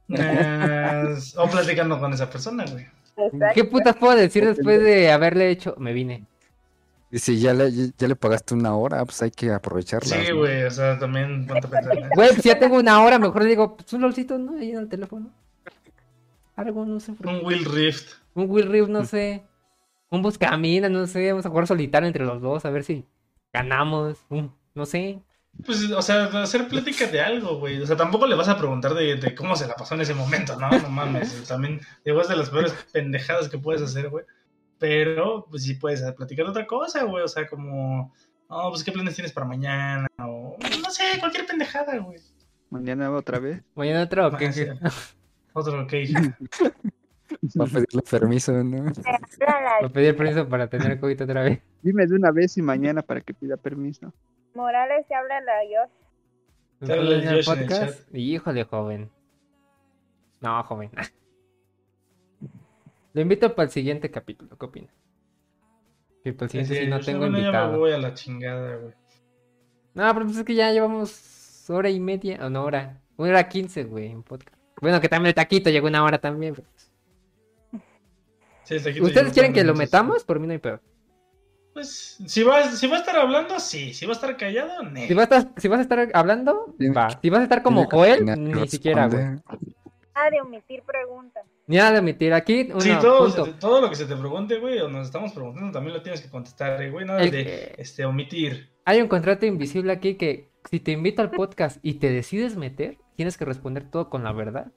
Eh, 0.10 1.16
o 1.36 1.50
platicando 1.50 2.00
con 2.00 2.14
esa 2.14 2.30
persona, 2.30 2.66
güey. 2.66 2.86
Exacto. 3.18 3.54
¿Qué 3.54 3.64
putas 3.66 3.96
puedo 3.96 4.16
decir 4.16 4.46
después 4.46 4.82
de 4.82 5.12
haberle 5.12 5.50
hecho? 5.50 5.76
Me 5.78 5.92
vine. 5.92 6.26
Y 7.10 7.20
si 7.20 7.40
ya 7.40 7.54
le, 7.54 7.72
ya 7.72 8.08
le 8.08 8.16
pagaste 8.16 8.54
una 8.54 8.76
hora, 8.76 9.04
pues 9.06 9.22
hay 9.22 9.32
que 9.32 9.52
aprovecharla. 9.52 10.16
Sí, 10.16 10.30
¿no? 10.30 10.40
güey, 10.40 10.64
o 10.64 10.72
sea, 10.72 11.00
también 11.00 11.48
a 11.50 11.62
pensar. 11.62 12.10
Güey, 12.16 12.30
pues 12.30 12.44
ya 12.44 12.60
tengo 12.60 12.78
una 12.78 13.02
hora, 13.02 13.18
mejor 13.18 13.46
digo, 13.46 13.78
pues 13.78 13.92
un 13.94 14.02
lolcito, 14.02 14.38
¿no? 14.38 14.58
Ahí 14.58 14.72
en 14.72 14.80
el 14.80 14.90
teléfono. 14.90 15.30
Algo, 16.56 16.86
no 16.86 17.00
sé. 17.00 17.14
Un 17.24 17.46
Will 17.46 17.66
Rift. 17.66 18.16
Un 18.34 18.50
Will 18.50 18.70
Rift, 18.70 18.90
no 18.90 19.06
sé. 19.06 19.44
Un 20.10 20.22
Buscamina, 20.22 20.90
no 20.90 21.08
sé. 21.08 21.32
Vamos 21.32 21.46
a 21.46 21.50
jugar 21.50 21.68
solitario 21.68 22.08
entre 22.08 22.26
los 22.26 22.42
dos, 22.42 22.66
a 22.66 22.70
ver 22.72 22.84
si 22.84 23.06
ganamos. 23.58 24.18
No 24.76 24.86
sé. 24.86 25.22
Pues, 25.66 25.90
o 25.92 26.02
sea, 26.02 26.26
hacer 26.26 26.68
plática 26.68 27.08
de 27.08 27.20
algo, 27.20 27.58
güey. 27.58 27.82
O 27.82 27.88
sea, 27.88 27.98
tampoco 27.98 28.28
le 28.28 28.36
vas 28.36 28.48
a 28.48 28.58
preguntar 28.58 28.94
de, 28.94 29.16
de 29.16 29.34
cómo 29.34 29.56
se 29.56 29.68
la 29.68 29.76
pasó 29.76 29.96
en 29.96 30.02
ese 30.02 30.14
momento, 30.14 30.56
¿no? 30.60 30.70
No 30.70 30.90
mames. 30.90 31.44
También, 31.48 31.82
digo, 32.06 32.22
es 32.22 32.28
de 32.28 32.36
las 32.36 32.50
peores 32.50 32.74
pendejadas 32.92 33.50
que 33.50 33.58
puedes 33.58 33.82
hacer, 33.82 34.10
güey. 34.10 34.26
Pero, 34.78 35.48
pues 35.50 35.64
sí 35.64 35.74
puedes 35.74 36.02
platicar 36.14 36.46
de 36.46 36.52
otra 36.52 36.68
cosa, 36.68 37.04
güey. 37.04 37.24
O 37.24 37.28
sea, 37.28 37.48
como, 37.48 38.14
no, 38.50 38.70
pues, 38.70 38.84
¿qué 38.84 38.92
planes 38.92 39.16
tienes 39.16 39.34
para 39.34 39.48
mañana? 39.48 40.08
O, 40.20 40.56
no 40.84 40.92
sé, 40.92 41.04
cualquier 41.20 41.48
pendejada, 41.48 41.98
güey. 41.98 42.20
Mañana 42.70 43.10
otra 43.12 43.40
vez. 43.40 43.64
Mañana 43.74 44.04
otro, 44.04 44.28
¿o 44.28 44.38
qué? 44.38 44.48
Ah, 44.48 44.52
sí. 44.54 44.66
Otro, 45.54 45.82
ok. 45.82 45.94
Va 47.60 47.66
a 47.66 47.68
pedirle 47.68 48.02
permiso, 48.10 48.52
¿no? 48.64 48.78
Habla 48.78 48.90
Voy 49.82 49.90
a 49.90 49.92
pedir 49.94 50.18
permiso 50.18 50.48
para 50.48 50.68
tener 50.68 51.00
COVID 51.00 51.24
otra 51.24 51.44
vez. 51.44 51.60
Dime 51.82 52.08
de 52.08 52.16
una 52.16 52.32
vez 52.32 52.58
y 52.58 52.62
mañana 52.62 53.02
para 53.02 53.22
que 53.22 53.34
pida 53.34 53.58
permiso. 53.58 54.14
Morales 54.56 55.06
te 55.08 55.16
habla 55.16 55.42
la 55.42 55.60
Dios. 55.62 55.90
Te 56.86 56.94
habla 56.94 57.16
el 57.16 57.24
¿En 57.24 57.28
el 57.30 57.36
Josh 57.36 57.50
en 57.50 57.60
el 57.60 57.66
podcast? 57.68 58.16
Híjole, 58.16 58.64
joven. 58.64 59.10
No, 60.42 60.64
joven. 60.64 60.92
Lo 63.14 63.22
invito 63.22 63.54
para 63.56 63.66
el 63.66 63.72
siguiente 63.72 64.12
capítulo. 64.12 64.58
¿Qué 64.58 64.66
opina? 64.66 64.88
Que 66.24 66.34
para 66.34 66.46
el 66.46 66.50
siguiente 66.52 66.84
sí, 66.84 66.88
no 66.88 67.00
tengo 67.00 67.20
bueno, 67.20 67.38
ya 67.38 67.42
me 67.42 67.48
invitado. 67.48 67.80
voy 67.80 67.92
a 67.92 67.98
la 67.98 68.14
chingada, 68.14 68.76
güey. 68.76 68.94
No, 69.96 70.14
pero 70.14 70.26
pues 70.26 70.38
es 70.38 70.44
que 70.44 70.54
ya 70.54 70.72
llevamos 70.72 71.66
hora 71.70 71.90
y 71.90 72.00
media, 72.00 72.46
o 72.46 72.50
no 72.50 72.64
hora, 72.64 73.02
una 73.18 73.30
hora 73.30 73.50
quince, 73.50 73.84
güey, 73.84 74.12
en 74.12 74.22
podcast. 74.22 74.56
Bueno, 74.80 75.02
que 75.02 75.10
también 75.10 75.30
el 75.30 75.34
taquito 75.34 75.72
llegó 75.72 75.88
una 75.88 76.04
hora 76.04 76.20
también. 76.20 76.54
pero, 76.54 76.68
pues. 76.72 76.77
Sí, 78.68 78.76
¿Ustedes 79.02 79.34
quieren 79.34 79.54
que 79.54 79.64
lo 79.64 79.74
metamos? 79.74 80.24
Por 80.24 80.40
mí 80.40 80.48
no 80.48 80.54
hay 80.54 80.60
peor. 80.60 80.82
Pues, 81.74 82.18
si 82.26 82.44
va, 82.44 82.64
si 82.72 82.88
va 82.88 82.98
a 82.98 83.00
estar 83.00 83.16
hablando, 83.18 83.60
sí. 83.60 83.94
Si 83.94 84.06
va 84.06 84.14
a 84.14 84.16
estar 84.16 84.36
callado, 84.36 84.82
no. 84.84 85.00
Si 85.00 85.14
vas 85.14 85.32
a 85.32 85.38
estar, 85.38 85.54
si 85.62 85.68
vas 85.68 85.80
a 85.80 85.82
estar 85.84 86.10
hablando, 86.14 86.74
Tiene- 86.78 86.96
va. 86.96 87.10
Si 87.22 87.30
vas 87.30 87.40
a 87.42 87.44
estar 87.44 87.62
como 87.62 87.86
Joel, 87.86 88.26
ni 88.26 88.32
responde. 88.32 88.68
siquiera, 88.68 89.08
güey. 89.08 89.24
Ah, 90.16 90.32
de 90.32 90.42
omitir 90.42 90.82
preguntas. 90.82 91.44
Ni 91.68 91.76
nada 91.78 91.92
de 91.92 92.00
omitir. 92.00 92.34
Aquí, 92.34 92.68
uno, 92.72 92.82
Sí, 92.82 92.90
todo, 93.00 93.26
punto. 93.28 93.46
se 93.46 93.52
te- 93.52 93.60
todo 93.60 93.80
lo 93.82 93.90
que 93.92 93.96
se 93.96 94.06
te 94.06 94.16
pregunte, 94.16 94.58
güey, 94.58 94.80
o 94.80 94.90
nos 94.90 95.06
estamos 95.06 95.32
preguntando, 95.34 95.72
también 95.72 95.96
lo 95.96 96.02
tienes 96.02 96.22
que 96.22 96.30
contestar, 96.32 96.82
eh, 96.82 96.90
güey. 96.90 97.06
Nada 97.06 97.22
El- 97.22 97.30
de 97.30 97.76
este, 97.78 98.04
omitir. 98.06 98.72
Hay 98.86 99.00
un 99.00 99.08
contrato 99.08 99.46
invisible 99.46 99.92
aquí 99.94 100.16
que 100.16 100.50
si 100.72 100.80
te 100.80 100.92
invito 100.94 101.22
al 101.22 101.30
podcast 101.30 101.78
y 101.84 101.96
te 101.96 102.10
decides 102.10 102.56
meter, 102.58 102.98
tienes 103.16 103.38
que 103.38 103.46
responder 103.46 103.88
todo 103.92 104.10
con 104.10 104.24
la 104.24 104.32
verdad. 104.32 104.72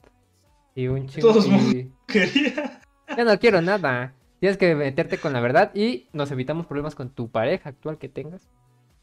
Y 0.75 0.89
un 0.89 1.09
chingo. 1.09 1.29
Todos 1.33 1.47
y- 1.47 1.91
Quería. 2.07 2.83
Ya 3.17 3.25
no 3.25 3.39
quiero 3.39 3.61
nada. 3.61 4.15
Tienes 4.41 4.57
que 4.57 4.75
meterte 4.75 5.19
con 5.19 5.33
la 5.33 5.41
verdad 5.41 5.71
y 5.75 6.09
nos 6.13 6.31
evitamos 6.31 6.67
problemas 6.67 6.95
con 6.95 7.11
tu 7.11 7.31
pareja 7.31 7.69
actual 7.71 7.99
que 7.99 8.09
tengas. 8.09 8.49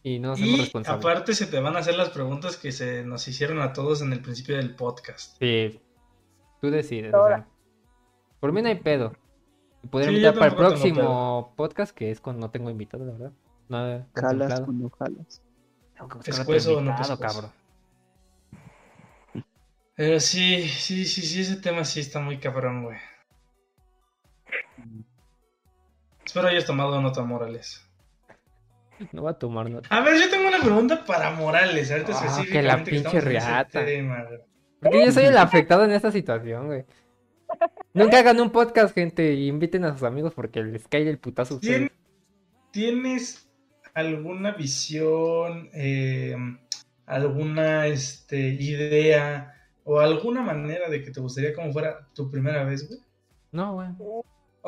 Y 0.04 0.20
no 0.20 0.30
nos 0.30 0.40
hacemos 0.40 0.60
Y 0.60 0.62
responsables. 0.62 1.06
aparte 1.06 1.34
se 1.36 1.48
te 1.48 1.60
van 1.60 1.76
a 1.76 1.80
hacer 1.80 1.96
las 1.96 2.10
preguntas 2.10 2.58
que 2.58 2.72
se 2.72 3.04
nos 3.04 3.28
hicieron 3.28 3.60
a 3.60 3.74
todos 3.74 4.02
en 4.02 4.14
el 4.14 4.22
principio 4.22 4.56
del 4.58 4.76
podcast. 4.76 5.38
Sí. 5.40 5.82
Tú 6.62 6.70
decides. 6.72 7.14
o 7.14 7.28
sea. 7.28 7.48
Por 8.40 8.52
mí 8.52 8.62
no 8.62 8.70
hay 8.70 8.76
pedo. 8.76 9.14
Podría 9.92 10.10
Sí, 10.10 10.16
invitar 10.16 10.36
para 10.36 10.48
el 10.52 10.56
próximo 10.56 11.54
podcast, 11.56 11.96
que 11.96 12.10
es 12.12 12.20
cuando 12.22 12.42
no 12.48 12.52
tengo 12.52 12.70
invitado, 12.70 13.06
la 13.06 13.12
verdad. 13.14 13.32
No 13.70 13.78
Jalas 14.16 14.62
contemplado. 14.62 14.66
cuando 14.66 14.90
jalas. 14.92 15.42
Tengo 15.96 16.10
que 16.10 16.18
buscar 16.18 16.34
otro 16.34 16.46
¿Pescuezo 16.46 16.78
o 16.78 16.82
no 16.82 16.96
cabrón. 17.20 17.52
Pero 19.96 20.20
sí, 20.20 20.68
sí, 20.68 21.06
sí, 21.06 21.22
sí, 21.22 21.42
ese 21.42 21.58
tema 21.58 21.84
sí 21.84 22.00
está 22.00 22.20
muy 22.20 22.38
cabrón, 22.40 22.84
güey. 22.86 22.98
Espero 26.26 26.48
hayas 26.48 26.66
tomado 26.66 27.02
nota, 27.02 27.24
Morales. 27.24 27.84
No 29.12 29.22
va 29.24 29.32
a 29.32 29.38
tomar 29.38 29.70
nota. 29.70 29.88
A 29.96 30.02
ver, 30.02 30.20
yo 30.20 30.28
tengo 30.28 30.48
una 30.48 30.60
pregunta 30.60 31.06
para 31.06 31.30
Morales, 31.32 31.92
ahorita 31.92 32.14
Ah, 32.14 32.20
que 32.50 32.62
la 32.64 32.74
específicamente. 32.78 32.92
pinche 32.92 33.18
ese 33.20 33.22
riata. 33.22 33.86
Porque 34.82 35.06
yo 35.06 35.12
soy 35.12 35.26
el 35.26 35.38
afectado 35.38 35.86
en 35.86 35.92
esta 35.92 36.12
situación, 36.12 36.66
güey. 36.66 36.84
Nunca 37.94 38.18
hagan 38.20 38.40
un 38.42 38.50
podcast, 38.50 38.96
gente, 38.96 39.34
y 39.36 39.48
inviten 39.48 39.86
a 39.86 39.94
sus 39.94 40.02
amigos 40.04 40.34
porque 40.34 40.64
les 40.64 40.88
cae 40.88 41.08
el 41.08 41.20
putazo. 41.20 41.60
¿Tien- 41.60 41.92
¿Tienes 42.72 43.48
alguna 43.94 44.52
visión, 44.54 45.70
eh, 45.74 46.36
alguna 47.06 47.86
este, 47.88 48.40
idea 48.50 49.54
o 49.84 50.00
alguna 50.00 50.42
manera 50.42 50.90
de 50.90 51.04
que 51.04 51.12
te 51.12 51.20
gustaría 51.22 51.54
como 51.54 51.72
fuera 51.72 52.08
tu 52.16 52.30
primera 52.32 52.64
vez, 52.64 52.88
güey? 52.88 53.00
No, 53.52 53.74
güey. 53.76 53.90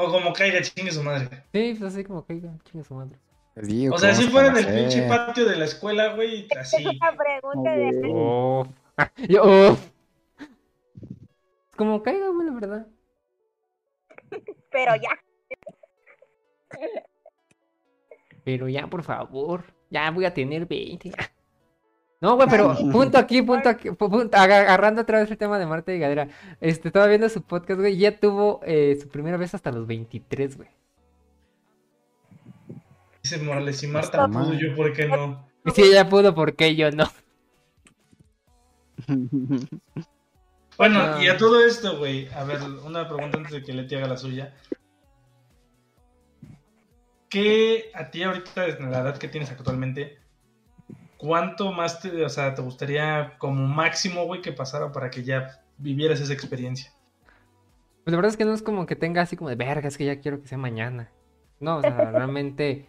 O 0.01 0.09
como 0.09 0.31
caiga 0.31 0.61
chingue 0.61 0.91
su 0.93 1.03
madre. 1.03 1.43
Sí, 1.51 1.76
pues 1.77 1.93
así 1.93 2.05
como 2.05 2.26
caiga, 2.26 2.53
chingue 2.63 2.85
su 2.85 2.93
madre. 2.93 3.19
Digo 3.57 3.95
O 3.95 3.97
sea, 3.97 4.15
si 4.15 4.30
fuera 4.30 4.47
en 4.47 4.55
el 4.55 4.73
pinche 4.73 5.05
patio 5.09 5.45
de 5.45 5.57
la 5.57 5.65
escuela, 5.65 6.15
güey, 6.15 6.47
así. 6.57 6.81
La 7.01 7.13
pregunta 7.17 7.71
de 7.71 8.01
Oh. 8.13 8.65
Yo, 9.27 9.41
oh. 9.43 9.77
Como 11.76 12.01
caiga, 12.01 12.30
güey, 12.30 12.47
la 12.47 12.53
verdad. 12.53 12.88
pero 14.71 14.95
ya. 14.95 15.09
Pero 18.45 18.69
ya, 18.69 18.88
por 18.88 19.03
favor. 19.03 19.65
Ya 19.89 20.09
voy 20.11 20.23
a 20.23 20.34
tener 20.34 20.65
20. 20.65 21.11
No, 22.21 22.35
güey, 22.35 22.47
pero 22.49 22.75
punto 22.91 23.17
aquí, 23.17 23.41
punto 23.41 23.69
aquí, 23.69 23.91
punto, 23.91 24.35
agarrando 24.37 25.01
otra 25.03 25.19
vez 25.19 25.31
el 25.31 25.37
tema 25.37 25.57
de 25.57 25.65
Marta 25.65 25.93
y 25.93 25.99
Gadera. 25.99 26.27
Este, 26.59 26.89
estaba 26.89 27.07
viendo 27.07 27.29
su 27.29 27.41
podcast, 27.41 27.79
güey, 27.79 27.97
ya 27.97 28.17
tuvo 28.19 28.59
eh, 28.65 28.97
su 29.01 29.07
primera 29.07 29.37
vez 29.37 29.53
hasta 29.55 29.71
los 29.71 29.87
23, 29.87 30.57
güey. 30.57 30.69
Dice 33.23 33.37
Morales, 33.39 33.81
y 33.83 33.87
Marta 33.87 34.07
Está 34.07 34.27
pudo, 34.27 34.39
mal. 34.49 34.57
yo, 34.59 34.75
¿por 34.75 34.93
qué 34.93 35.07
no? 35.07 35.47
Y 35.65 35.71
si 35.71 35.81
ella 35.83 36.07
pudo, 36.09 36.33
¿por 36.35 36.55
qué 36.55 36.75
yo 36.75 36.91
no? 36.91 37.05
Bueno, 40.77 40.99
Ah. 41.01 41.19
y 41.21 41.27
a 41.27 41.35
todo 41.35 41.65
esto, 41.65 41.97
güey, 41.97 42.29
a 42.33 42.45
ver, 42.45 42.59
una 42.85 43.05
pregunta 43.05 43.37
antes 43.37 43.51
de 43.51 43.61
que 43.63 43.73
Leti 43.73 43.95
haga 43.95 44.07
la 44.07 44.15
suya. 44.15 44.53
¿Qué 47.27 47.91
a 47.93 48.09
ti 48.09 48.23
ahorita, 48.23 48.65
en 48.65 48.89
la 48.89 48.99
edad 48.99 49.17
que 49.17 49.27
tienes 49.27 49.51
actualmente, 49.51 50.17
cuánto 51.19 51.71
más 51.71 51.99
te, 51.99 52.25
o 52.25 52.29
sea, 52.29 52.55
te 52.55 52.61
gustaría 52.63 53.35
como 53.37 53.67
máximo, 53.67 54.25
güey, 54.25 54.41
que 54.41 54.51
pasara 54.53 54.91
para 54.91 55.11
que 55.11 55.23
ya 55.23 55.61
vivieras 55.77 56.19
esa 56.21 56.33
experiencia? 56.33 56.91
Pues 58.03 58.11
la 58.13 58.15
verdad 58.17 58.31
es 58.31 58.37
que 58.37 58.45
no 58.45 58.53
es 58.53 58.63
como 58.63 58.85
que 58.87 58.95
tenga 58.95 59.21
así 59.21 59.35
como 59.35 59.49
de 59.49 59.55
verga, 59.55 59.87
es 59.87 59.97
que 59.97 60.05
ya 60.05 60.19
quiero 60.19 60.41
que 60.41 60.47
sea 60.47 60.57
mañana. 60.57 61.11
No, 61.59 61.77
o 61.77 61.81
sea, 61.81 61.91
realmente 62.11 62.87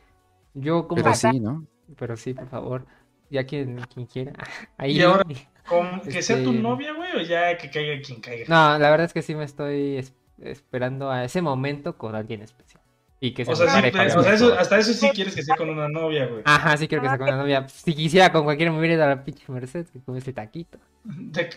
yo 0.54 0.86
como... 0.88 1.02
Pero 1.02 1.14
sí, 1.14 1.40
¿no? 1.40 1.66
Pero 1.98 2.16
sí, 2.16 2.32
por 2.32 2.48
favor. 2.48 2.86
Ya 3.30 3.44
quien, 3.44 3.76
quien 3.92 4.06
quiera. 4.06 4.32
Ahí. 4.78 4.92
Y 4.98 5.02
ahora- 5.02 5.24
¿Cómo- 5.68 6.00
¿Que 6.02 6.22
sea 6.22 6.36
tu 6.42 6.50
Este- 6.50 6.62
novia, 6.62 6.92
güey, 6.94 7.12
o 7.16 7.20
ya 7.20 7.56
que 7.58 7.70
caiga 7.70 8.00
quien 8.02 8.20
caiga? 8.20 8.46
No, 8.48 8.78
la 8.78 8.90
verdad 8.90 9.06
es 9.06 9.12
que 9.12 9.22
sí 9.22 9.34
me 9.34 9.44
estoy 9.44 9.98
es- 9.98 10.14
esperando 10.40 11.10
a 11.10 11.24
ese 11.24 11.42
momento 11.42 11.98
con 11.98 12.14
alguien 12.14 12.42
especial. 12.42 12.79
Y 13.22 13.32
que 13.34 13.44
sea 13.44 13.52
o 13.52 13.56
sea, 13.56 13.68
sí, 13.82 13.90
pero- 13.92 14.20
o 14.20 14.22
sea, 14.22 14.32
eso- 14.32 14.54
hasta 14.58 14.78
eso 14.78 14.94
sí 14.94 15.10
quieres 15.10 15.34
que 15.34 15.42
sea 15.42 15.54
con 15.54 15.68
una 15.68 15.88
novia, 15.88 16.24
güey. 16.26 16.42
Ajá, 16.46 16.76
sí 16.78 16.88
quiero 16.88 17.02
que 17.02 17.08
sea 17.08 17.18
con 17.18 17.28
una 17.28 17.36
novia. 17.36 17.68
Si 17.68 17.94
quisiera 17.94 18.32
con 18.32 18.44
cualquiera 18.44 18.72
me 18.72 18.78
hubiera 18.78 18.94
ido 18.94 19.04
a 19.04 19.08
la 19.08 19.24
pinche 19.24 19.44
Merced, 19.52 19.86
que 19.88 20.00
come 20.00 20.18
ese 20.20 20.32
taquito. 20.32 20.78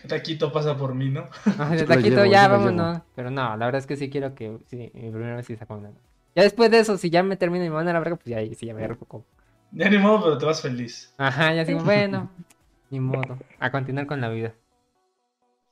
Taquito 0.08 0.52
pasa 0.52 0.76
por 0.76 0.94
mí, 0.94 1.10
¿no? 1.10 1.22
Ajá, 1.46 1.70
de 1.76 1.84
taquito 1.86 2.10
llevo, 2.10 2.26
ya, 2.26 2.48
vámonos. 2.50 3.00
Pero 3.16 3.32
no, 3.32 3.56
la 3.56 3.66
verdad 3.66 3.80
es 3.80 3.88
que 3.88 3.96
sí 3.96 4.10
quiero 4.10 4.36
que 4.36 4.58
sí, 4.68 4.92
mi 4.94 5.10
primera 5.12 5.36
vez 5.38 5.46
sí 5.46 5.56
sea 5.56 5.66
con 5.66 5.80
una 5.80 5.90
novia. 5.90 6.02
Ya 6.36 6.44
después 6.44 6.70
de 6.70 6.80
eso, 6.80 6.98
si 6.98 7.10
ya 7.10 7.24
me 7.24 7.38
termino 7.38 7.64
y 7.64 7.70
me 7.70 7.76
van 7.76 7.88
a 7.88 7.94
la 7.94 8.00
verga, 8.00 8.16
pues 8.18 8.26
ya 8.28 8.38
ahí 8.40 8.54
sí 8.56 8.66
ya 8.66 8.74
me 8.74 8.80
agarro 8.84 8.98
como. 9.08 9.26
Ya 9.72 9.90
ni 9.90 9.98
modo, 9.98 10.22
pero 10.24 10.38
te 10.38 10.46
vas 10.46 10.62
feliz. 10.62 11.14
Ajá, 11.18 11.54
ya 11.54 11.64
digo, 11.64 11.80
bueno, 11.82 12.30
ni 12.90 13.00
modo. 13.00 13.38
A 13.60 13.72
continuar 13.72 14.06
con 14.06 14.20
la 14.20 14.30
vida. 14.30 14.54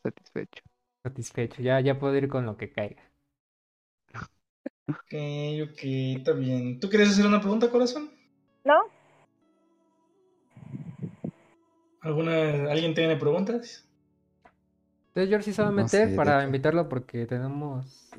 Satisfecho. 0.03 0.63
Satisfecho. 1.03 1.61
Ya, 1.61 1.79
ya 1.79 1.99
puedo 1.99 2.15
ir 2.15 2.27
con 2.27 2.45
lo 2.45 2.57
que 2.57 2.71
caiga. 2.71 3.01
Ok, 4.89 5.13
ok, 5.71 5.79
está 6.17 6.31
bien. 6.33 6.79
¿Tú 6.79 6.89
quieres 6.89 7.09
hacer 7.09 7.25
una 7.25 7.39
pregunta, 7.41 7.69
corazón? 7.69 8.11
¿No? 8.63 8.75
¿Alguna, 12.01 12.71
¿Alguien 12.71 12.93
tiene 12.95 13.15
preguntas? 13.15 13.87
Entonces 15.09 15.29
George 15.29 15.43
sí 15.45 15.53
se 15.53 15.61
va 15.61 15.67
a 15.67 15.71
No 15.71 15.77
meter 15.77 16.09
sé, 16.09 16.15
para 16.15 16.39
de- 16.39 16.45
invitarlo 16.45 16.89
porque 16.89 17.25
tenemos... 17.25 18.09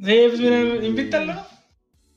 Sí, 0.00 0.24
pues 0.28 0.38
mira, 0.40 0.60
invítalo. 0.86 1.34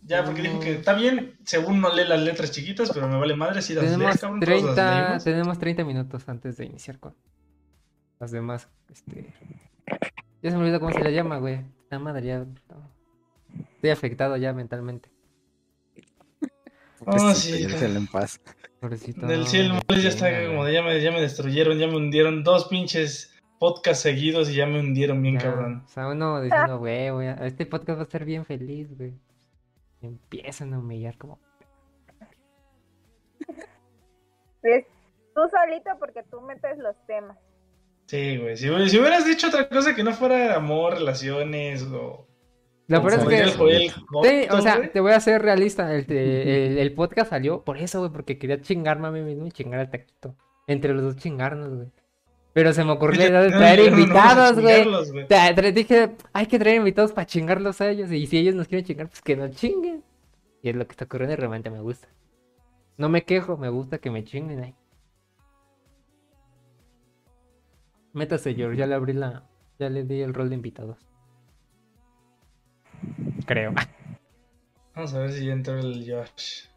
Ya, 0.03 0.23
porque 0.23 0.41
dijo 0.41 0.59
que 0.59 0.73
está 0.73 0.93
bien, 0.93 1.38
según 1.43 1.80
no 1.81 1.93
lee 1.93 2.05
las 2.07 2.22
letras 2.22 2.51
chiquitas, 2.51 2.91
pero 2.91 3.07
me 3.07 3.18
vale 3.19 3.35
madre 3.35 3.61
si 3.61 3.73
las 3.73 3.84
Tenemos 3.84 4.05
lees, 4.07 4.19
cabrón, 4.22 4.39
todas 4.39 4.61
las 4.63 4.76
30, 4.76 5.01
leemos. 5.01 5.23
tenemos 5.23 5.59
30 5.59 5.84
minutos 5.85 6.30
antes 6.30 6.57
de 6.57 6.65
iniciar 6.65 6.99
con 6.99 7.15
las 8.19 8.31
demás. 8.31 8.68
Este... 8.89 9.34
Ya 10.41 10.49
se 10.49 10.55
me 10.57 10.63
olvidó 10.63 10.80
cómo 10.80 10.91
se 10.91 11.03
le 11.03 11.13
llama, 11.13 11.38
güey. 11.38 11.61
La 11.89 11.99
madre 11.99 12.26
ya... 12.27 12.39
no. 12.39 12.90
Estoy 13.82 13.90
afectado 13.90 14.38
ya 14.38 14.53
mentalmente. 14.53 15.10
Oh, 16.99 17.06
Pobrecito, 17.06 17.58
sí, 17.58 17.66
déjalo 17.66 17.98
en 17.98 18.06
paz. 18.06 18.40
Pobrecito. 18.80 19.26
Del 19.26 19.48
cielo, 19.48 19.74
no, 19.74 19.95
ya 19.98 20.10
está 20.10 20.45
como 20.45 20.66
de 20.66 20.74
ya 20.74 20.84
me, 20.84 21.02
ya 21.02 21.12
me 21.12 21.20
destruyeron, 21.20 21.80
ya 21.80 21.88
me 21.88 21.95
hundieron 21.95 22.44
dos 22.44 22.68
pinches 22.68 23.36
podcasts 23.58 24.03
seguidos 24.03 24.52
y 24.52 24.53
ya 24.53 24.68
me 24.68 24.80
hundieron 24.80 25.20
bien 25.24 25.40
Ya, 25.40 25.45
cabrón. 25.45 25.82
O 25.84 25.88
sea, 25.88 26.10
uno 26.10 26.44
diciendo, 26.44 26.78
güey, 26.78 27.10
güey, 27.10 27.30
este 27.41 27.66
podcast 27.66 27.98
va 27.98 28.03
a 28.03 28.06
ser 28.06 28.24
bien 28.24 28.45
feliz, 28.45 28.95
güey. 28.95 29.16
Empiezan 30.03 30.76
a 30.76 30.78
humillar 30.78 31.18
como... 31.18 31.40
Es 34.62 34.86
tú 35.34 35.41
solito 35.49 35.90
porque 35.98 36.22
tú 36.30 36.40
metes 36.41 36.78
los 36.78 36.95
temas. 37.08 37.36
Sí, 38.06 38.38
güey. 38.38 38.56
Si, 38.58 38.68
si 38.90 38.99
hubieras 38.99 39.26
dicho 39.26 39.48
otra 39.48 39.68
cosa 39.68 39.95
que 39.95 40.03
no 40.03 40.14
fuera 40.14 40.56
amor, 40.56 40.94
relaciones 40.94 41.82
o. 41.82 42.28
Como 42.97 43.09
verdad 43.09 43.31
es 43.31 43.38
que... 43.38 43.43
el 43.43 43.57
Joel 43.57 43.91
Sí, 44.23 44.47
o 44.51 44.61
sea, 44.61 44.91
te 44.91 44.99
voy 44.99 45.11
a 45.11 45.19
ser 45.19 45.41
realista. 45.41 45.93
El, 45.93 46.11
el- 46.11 46.77
el 46.77 46.93
podcast 46.93 47.30
salió 47.30 47.63
por 47.63 47.77
eso, 47.77 47.99
güey, 47.99 48.11
porque 48.11 48.38
quería 48.38 48.61
chingarme 48.61 49.07
a 49.07 49.11
mí 49.11 49.22
mismo 49.22 49.45
y 49.47 49.51
chingar 49.51 49.80
al 49.80 49.89
taquito. 49.89 50.35
Entre 50.68 50.93
los 50.93 51.03
dos 51.03 51.15
chingarnos, 51.18 51.73
güey. 51.76 51.88
Pero 52.53 52.73
se 52.73 52.84
me 52.84 52.91
ocurrió 52.91 53.19
la 53.19 53.27
idea 53.30 53.41
de 53.43 53.49
No, 53.51 53.57
traer 53.57 53.80
no, 53.80 53.85
no, 53.85 53.91
no, 53.95 54.01
invitados, 54.01 54.59
güey. 54.61 54.84
Tra- 55.27 55.55
tra- 55.55 55.72
Dije, 55.73 56.15
hay 56.34 56.45
que 56.47 56.59
traer 56.59 56.77
invitados 56.77 57.11
para 57.13 57.26
chingarlos 57.26 57.80
a 57.81 57.89
ellos. 57.89 58.11
Y 58.11 58.26
si 58.27 58.38
ellos 58.38 58.55
nos 58.55 58.68
quieren 58.68 58.85
chingar, 58.85 59.07
pues 59.07 59.22
que 59.22 59.35
nos 59.35 59.51
chinguen. 59.51 60.03
Y 60.61 60.69
es 60.69 60.76
lo 60.76 60.85
que 60.85 60.91
está 60.91 61.05
ocurriendo 61.05 61.34
y 61.34 61.38
realmente 61.38 61.69
me 61.69 61.80
gusta. 61.80 62.07
No 62.97 63.09
me 63.09 63.23
quejo, 63.23 63.57
me 63.57 63.69
gusta 63.69 63.97
que 63.99 64.11
me 64.11 64.23
chinguen 64.23 64.59
ahí. 64.63 64.76
Métase, 68.13 68.53
George, 68.53 68.77
ya 68.77 68.85
le 68.88 68.95
abrí 68.95 69.13
la. 69.13 69.43
Ya 69.80 69.89
le 69.89 70.03
di 70.03 70.22
el 70.22 70.34
rol 70.34 70.49
de 70.49 70.55
invitados. 70.55 70.97
Creo. 73.52 73.73
Vamos 74.95 75.14
a 75.14 75.19
ver 75.19 75.34
si 75.34 75.45
ya 75.45 75.52
entra 75.52 75.78
el 75.78 76.10
Josh. 76.10 76.68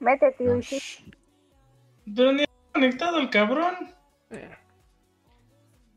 Métete, 0.00 0.60
shh. 0.60 1.04
Pero 2.16 2.32
ni 2.32 2.42
ha 2.42 2.46
conectado 2.72 3.20
el 3.20 3.30
cabrón. 3.30 3.94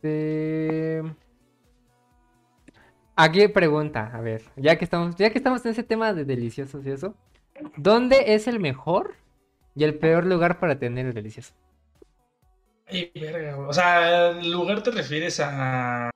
Este, 0.04 1.02
Aquí 3.16 3.48
pregunta, 3.48 4.12
a 4.14 4.22
ver, 4.22 4.44
ya 4.56 4.76
que 4.76 4.86
estamos, 4.86 5.16
ya 5.16 5.32
que 5.32 5.40
estamos 5.40 5.66
en 5.66 5.72
ese 5.72 5.82
tema 5.82 6.14
de 6.14 6.26
deliciosos 6.26 6.86
y 6.86 6.92
eso, 6.92 7.16
¿dónde 7.76 8.36
es 8.36 8.48
el 8.48 8.60
mejor 8.60 9.16
y 9.74 9.84
el 9.84 9.98
peor 9.98 10.28
lugar 10.28 10.60
para 10.60 10.78
tener 10.78 11.08
el 11.08 11.16
delicioso? 11.16 11.56
Ay, 12.86 13.12
verga, 13.16 13.56
güey. 13.56 13.68
O 13.68 13.74
sea, 13.74 14.30
¿el 14.30 14.52
lugar 14.52 14.84
te 14.84 14.92
refieres 14.92 15.40
a 15.40 16.12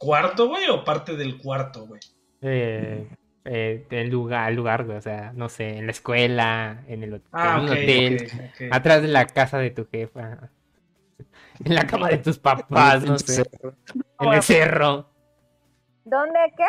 cuarto, 0.00 0.48
güey, 0.48 0.66
o 0.68 0.82
parte 0.82 1.14
del 1.14 1.36
cuarto, 1.36 1.86
güey? 1.86 2.00
Eh, 2.40 3.06
eh, 3.44 3.86
el 3.90 4.08
lugar, 4.08 4.48
el 4.48 4.56
lugar, 4.56 4.84
güey, 4.86 4.96
o 4.96 5.02
sea, 5.02 5.32
no 5.34 5.50
sé, 5.50 5.76
en 5.76 5.84
la 5.86 5.92
escuela, 5.92 6.82
en 6.88 7.02
el 7.04 7.12
hot- 7.12 7.22
Ah, 7.32 7.56
en 7.58 7.64
un 7.64 7.66
ok, 7.66 7.72
hotel, 7.72 8.30
atrás 8.72 9.02
de 9.02 9.08
la 9.08 9.26
casa 9.26 9.58
de 9.58 9.70
tu 9.70 9.86
jefa, 9.86 10.50
en 11.64 11.74
la 11.74 11.86
cama 11.86 12.08
de 12.08 12.18
tus 12.18 12.38
papás, 12.38 13.04
no 13.04 13.18
sé, 13.18 13.44
en 14.20 14.32
el 14.32 14.42
cerro. 14.42 15.06
¿Dónde 16.04 16.38
qué? 16.56 16.64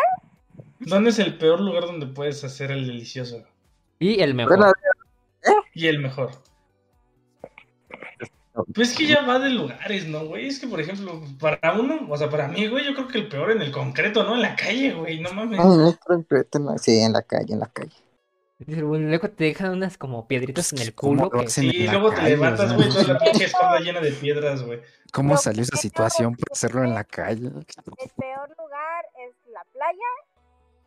¿Dónde 0.81 1.11
es 1.11 1.19
el 1.19 1.37
peor 1.37 1.61
lugar 1.61 1.85
donde 1.85 2.07
puedes 2.07 2.43
hacer 2.43 2.69
el 2.71 2.85
delicioso? 2.85 3.45
Y 3.97 4.19
el 4.19 4.33
mejor. 4.33 4.73
Y 5.73 5.87
el 5.87 5.99
mejor. 5.99 6.31
Pues 8.73 8.91
es 8.91 8.97
que 8.97 9.07
ya 9.07 9.21
va 9.21 9.39
de 9.39 9.49
lugares, 9.49 10.07
¿no, 10.07 10.25
güey? 10.25 10.47
Es 10.47 10.59
que, 10.59 10.67
por 10.67 10.81
ejemplo, 10.81 11.21
para 11.39 11.73
uno, 11.73 12.05
o 12.09 12.17
sea, 12.17 12.29
para 12.29 12.47
mí, 12.49 12.67
güey, 12.67 12.85
yo 12.85 12.93
creo 12.93 13.07
que 13.07 13.17
el 13.19 13.27
peor 13.29 13.51
en 13.51 13.61
el 13.61 13.71
concreto, 13.71 14.23
¿no? 14.23 14.35
En 14.35 14.41
la 14.41 14.55
calle, 14.55 14.93
güey, 14.93 15.19
no 15.21 15.31
mames. 15.33 15.59
Ah, 15.59 15.73
en 15.73 15.87
el 15.87 15.99
concreto, 15.99 16.59
no, 16.59 16.77
sí, 16.77 16.99
en 16.99 17.13
la 17.13 17.21
calle, 17.21 17.53
en 17.53 17.59
la 17.59 17.67
calle. 17.67 17.91
El 18.67 18.79
luego 18.79 19.29
te 19.29 19.45
dejan 19.45 19.71
unas 19.71 19.97
como 19.97 20.27
piedritas 20.27 20.71
en 20.73 20.79
el 20.79 20.93
¿Cómo 20.93 21.13
culo 21.13 21.23
lo 21.33 21.39
que... 21.39 21.45
hacen? 21.47 21.63
Y 21.63 21.87
luego 21.87 22.09
te 22.11 22.17
calle, 22.17 22.29
levantas, 22.31 22.75
güey, 22.75 22.89
toda 22.89 23.13
la 23.13 23.19
pinche 23.19 23.45
espalda 23.45 23.79
llena 23.79 24.01
de 24.01 24.11
piedras, 24.11 24.61
güey. 24.63 24.81
¿Cómo 25.11 25.33
No, 25.33 25.37
salió 25.39 25.63
esa 25.63 25.77
situación 25.77 26.35
para 26.35 26.51
hacerlo 26.51 26.83
en 26.83 26.93
la 26.93 27.03
calle? 27.03 27.47
El 27.47 28.09
peor 28.17 28.49
lugar 28.59 29.05
es 29.27 29.35
la 29.51 29.63
playa 29.73 29.97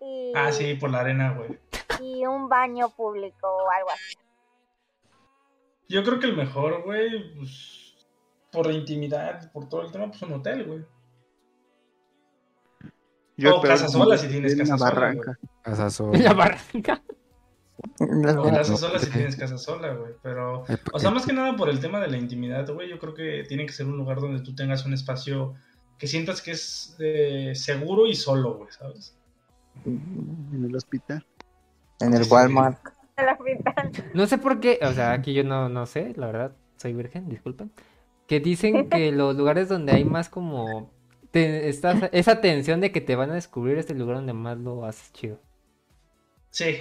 y, 0.00 0.32
Ah, 0.36 0.52
sí, 0.52 0.74
por 0.74 0.90
la 0.90 1.00
arena, 1.00 1.32
güey. 1.36 1.58
y 2.00 2.24
un 2.26 2.48
baño 2.48 2.90
público 2.90 3.48
o 3.48 3.70
algo 3.70 3.90
así. 3.90 4.16
Yo 5.88 6.02
creo 6.02 6.18
que 6.18 6.26
el 6.26 6.36
mejor, 6.36 6.82
güey, 6.84 7.34
pues, 7.36 7.94
por 8.50 8.66
la 8.66 8.72
intimidad, 8.72 9.50
por 9.52 9.68
todo 9.68 9.82
el 9.82 9.92
tema, 9.92 10.08
pues 10.08 10.22
un 10.22 10.32
hotel, 10.32 10.64
güey. 10.64 10.84
Yo 13.36 13.50
O 13.50 13.56
espero 13.56 13.74
casa 13.74 13.86
como 13.86 14.04
sola, 14.04 14.16
que 14.16 14.22
si 14.22 14.28
tienes 14.28 14.52
en 14.52 14.60
una 14.60 14.68
casa 14.70 14.78
sola, 14.78 14.90
barranca. 14.90 15.38
Casa 15.62 15.84
En 15.84 15.90
sola. 15.90 16.18
la 16.18 16.32
barranca. 16.34 17.02
O 18.00 18.06
No, 18.06 18.42
casa 18.44 18.70
no, 18.72 18.78
sola 18.78 18.98
si 19.00 19.10
tienes 19.10 19.36
casa 19.36 19.58
sola, 19.58 19.92
güey. 19.94 20.12
Pero, 20.22 20.64
Ay, 20.68 20.76
o 20.92 20.98
sea, 20.98 21.10
más 21.10 21.26
que 21.26 21.32
nada 21.32 21.56
por 21.56 21.68
el 21.68 21.80
tema 21.80 22.00
de 22.00 22.08
la 22.08 22.16
intimidad, 22.16 22.66
güey, 22.72 22.88
yo 22.88 22.98
creo 22.98 23.12
que 23.14 23.44
tiene 23.48 23.66
que 23.66 23.72
ser 23.72 23.86
un 23.86 23.96
lugar 23.96 24.20
donde 24.20 24.40
tú 24.42 24.54
tengas 24.54 24.86
un 24.86 24.94
espacio 24.94 25.54
que 25.98 26.06
sientas 26.06 26.40
que 26.40 26.52
es 26.52 26.96
eh, 27.00 27.52
seguro 27.54 28.06
y 28.06 28.14
solo, 28.14 28.54
güey, 28.58 28.70
¿sabes? 28.72 29.16
En 29.84 30.64
el 30.64 30.74
hospital. 30.76 31.26
En 32.00 32.14
el 32.14 32.24
Sí. 32.24 32.30
Walmart. 32.32 32.78
Hospital. 33.38 33.92
No 34.14 34.26
sé 34.26 34.38
por 34.38 34.60
qué, 34.60 34.78
o 34.82 34.92
sea, 34.92 35.12
aquí 35.12 35.34
yo 35.34 35.44
no, 35.44 35.68
no 35.68 35.86
sé, 35.86 36.12
la 36.16 36.26
verdad, 36.26 36.52
soy 36.76 36.92
virgen, 36.94 37.28
disculpen. 37.28 37.70
Que 38.26 38.40
dicen 38.40 38.88
que 38.88 39.12
los 39.12 39.36
lugares 39.36 39.68
donde 39.68 39.92
hay 39.92 40.04
más 40.04 40.28
como 40.28 40.90
te- 41.30 41.68
estás- 41.68 42.08
esa 42.12 42.40
tensión 42.40 42.80
de 42.80 42.90
que 42.92 43.00
te 43.00 43.16
van 43.16 43.30
a 43.30 43.34
descubrir 43.34 43.78
es 43.78 43.88
el 43.90 43.98
lugar 43.98 44.16
donde 44.16 44.32
más 44.32 44.58
lo 44.58 44.84
haces 44.84 45.12
chido. 45.12 45.40
Sí. 46.50 46.78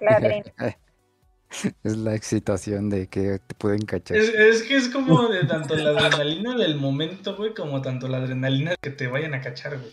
Es 1.82 1.96
la 1.96 2.14
excitación 2.14 2.90
de 2.90 3.06
que 3.06 3.38
te 3.38 3.54
pueden 3.54 3.80
cachar. 3.86 4.18
Es, 4.18 4.28
es 4.34 4.62
que 4.64 4.76
es 4.76 4.90
como 4.90 5.28
de 5.28 5.44
tanto 5.46 5.74
la 5.76 5.98
adrenalina 5.98 6.54
del 6.54 6.76
momento, 6.76 7.36
güey, 7.36 7.54
como 7.54 7.80
tanto 7.80 8.06
la 8.06 8.18
adrenalina 8.18 8.74
que 8.78 8.90
te 8.90 9.06
vayan 9.06 9.32
a 9.32 9.40
cachar, 9.40 9.78
güey. 9.78 9.90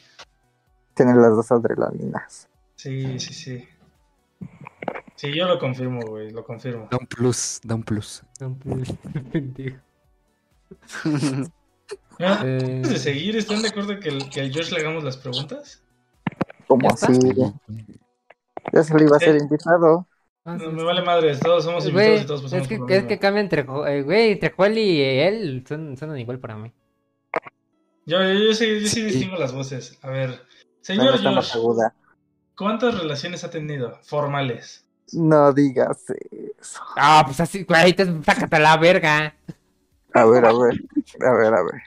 Tiene 0.96 1.14
las 1.16 1.30
dos 1.34 1.50
adrenalinas. 1.54 2.50
Sí, 2.76 3.18
sí, 3.20 3.34
sí. 3.34 3.68
Sí, 5.16 5.34
yo 5.34 5.48
lo 5.48 5.58
confirmo, 5.60 6.02
güey, 6.06 6.32
lo 6.32 6.44
confirmo. 6.44 6.88
Da 6.92 6.98
un 6.98 7.08
plus, 7.08 7.60
da 7.64 7.76
un 7.76 7.84
plus. 7.84 8.24
No, 8.40 8.58
pues, 8.58 8.94
pendejo. 9.32 9.78
Ah, 12.20 12.42
Eh, 12.46 12.60
Antes 12.78 12.92
de 12.92 13.00
seguir, 13.00 13.36
¿están 13.36 13.62
de 13.62 13.68
acuerdo 13.68 14.00
que, 14.00 14.08
el- 14.10 14.30
que 14.30 14.40
al 14.42 14.54
Josh 14.54 14.72
le 14.72 14.80
hagamos 14.80 15.04
las 15.04 15.18
preguntas? 15.18 15.84
¿Ya 16.70 16.88
está? 16.88 17.08
así. 17.08 17.30
Ya 18.74 18.84
se 18.84 18.98
le 18.98 19.04
iba 19.04 19.18
a 19.18 19.20
ser 19.20 19.36
Eh. 19.36 19.40
invitado. 19.40 20.08
ah, 20.46 20.54
No, 20.56 20.60
sí, 20.60 20.68
me 20.68 20.84
vale 20.84 21.02
madre, 21.02 21.36
todos 21.38 21.64
somos 21.66 21.84
Güey, 21.92 22.20
invitados 22.20 22.22
y 22.24 22.26
todos 22.28 22.42
pasamos 22.44 22.64
es 22.64 22.70
que, 22.70 22.78
por 22.78 22.90
lo 22.90 22.96
es 22.96 23.04
que 23.04 23.20
cambia 23.20 23.42
entre, 23.42 23.62
eh, 23.62 24.02
güey, 24.04 24.32
entre 24.32 24.52
Joel 24.52 24.78
y 24.78 25.02
él, 25.02 25.66
son, 25.68 25.98
son 25.98 26.18
igual 26.18 26.40
para 26.40 26.56
mí. 26.56 26.72
Yo, 28.06 28.22
yo, 28.22 28.34
yo 28.34 28.54
sí, 28.54 28.82
yo 28.82 28.88
sí 28.88 28.88
Sí. 28.88 29.04
distingo 29.04 29.36
las 29.36 29.54
voces. 29.54 29.98
A 30.02 30.10
ver, 30.10 30.42
señor 30.82 31.16
aguda. 31.26 31.94
¿cuántas 32.56 32.98
relaciones 32.98 33.44
ha 33.44 33.50
tenido 33.50 34.00
formales? 34.04 34.85
No 35.14 35.54
digas 35.54 36.04
eso. 36.10 36.82
Ah, 36.96 37.24
pues 37.26 37.40
así, 37.40 37.64
güey, 37.64 37.94
te 37.94 38.06
sácate 38.24 38.56
a 38.56 38.60
la 38.60 38.78
verga. 38.78 39.36
A 40.14 40.26
ver, 40.26 40.46
a 40.46 40.54
ver. 40.54 40.82
A 41.22 41.32
ver, 41.34 41.54
a 41.54 41.64
ver. 41.64 41.82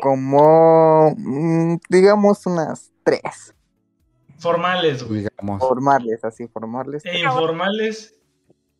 Como, 0.00 1.14
mm, 1.16 1.76
digamos, 1.88 2.44
unas 2.46 2.90
tres. 3.04 3.54
Formales, 4.38 5.04
güey. 5.04 5.20
Digamos. 5.20 5.60
Formales, 5.60 6.24
así, 6.24 6.48
formales. 6.48 7.04
E 7.04 7.20
informales. 7.20 8.14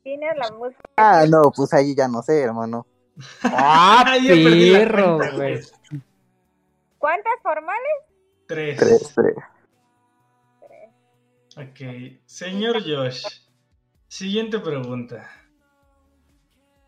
Tienes 0.02 0.36
la 0.36 0.50
música. 0.56 0.80
Ah, 0.96 1.24
no, 1.28 1.52
pues 1.54 1.72
ahí 1.72 1.94
ya 1.94 2.08
no 2.08 2.22
sé, 2.22 2.40
hermano. 2.40 2.86
Ah, 3.44 4.04
perro, 4.26 5.18
güey. 5.36 5.60
¿Cuántas 6.98 7.34
formales? 7.42 7.92
Tres. 8.46 8.78
Tres, 8.78 9.12
tres. 9.14 9.34
Ok. 11.56 12.20
Señor 12.24 12.82
Josh, 12.82 13.24
siguiente 14.08 14.58
pregunta. 14.58 15.28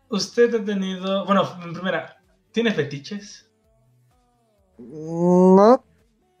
¿Usted 0.09 0.53
ha 0.55 0.63
tenido. 0.63 1.25
Bueno, 1.25 1.43
en 1.63 1.73
primera, 1.73 2.17
¿tiene 2.51 2.73
fetiches? 2.73 3.49
No, 4.77 5.83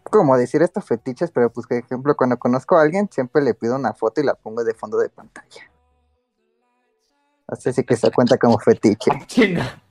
como 0.03 0.37
decir 0.37 0.61
estos 0.61 0.85
fetiches, 0.85 1.31
pero 1.31 1.51
pues, 1.51 1.67
por 1.67 1.77
ejemplo, 1.77 2.15
cuando 2.15 2.37
conozco 2.37 2.77
a 2.77 2.81
alguien, 2.81 3.09
siempre 3.11 3.41
le 3.43 3.53
pido 3.53 3.75
una 3.75 3.93
foto 3.93 4.21
y 4.21 4.25
la 4.25 4.35
pongo 4.35 4.63
de 4.63 4.73
fondo 4.73 4.97
de 4.97 5.09
pantalla. 5.09 5.71
Así 7.47 7.71
sí 7.73 7.83
que 7.83 7.95
se 7.95 8.11
cuenta 8.11 8.37
como 8.37 8.57
fetiche. 8.59 9.11
Chinga. 9.27 9.81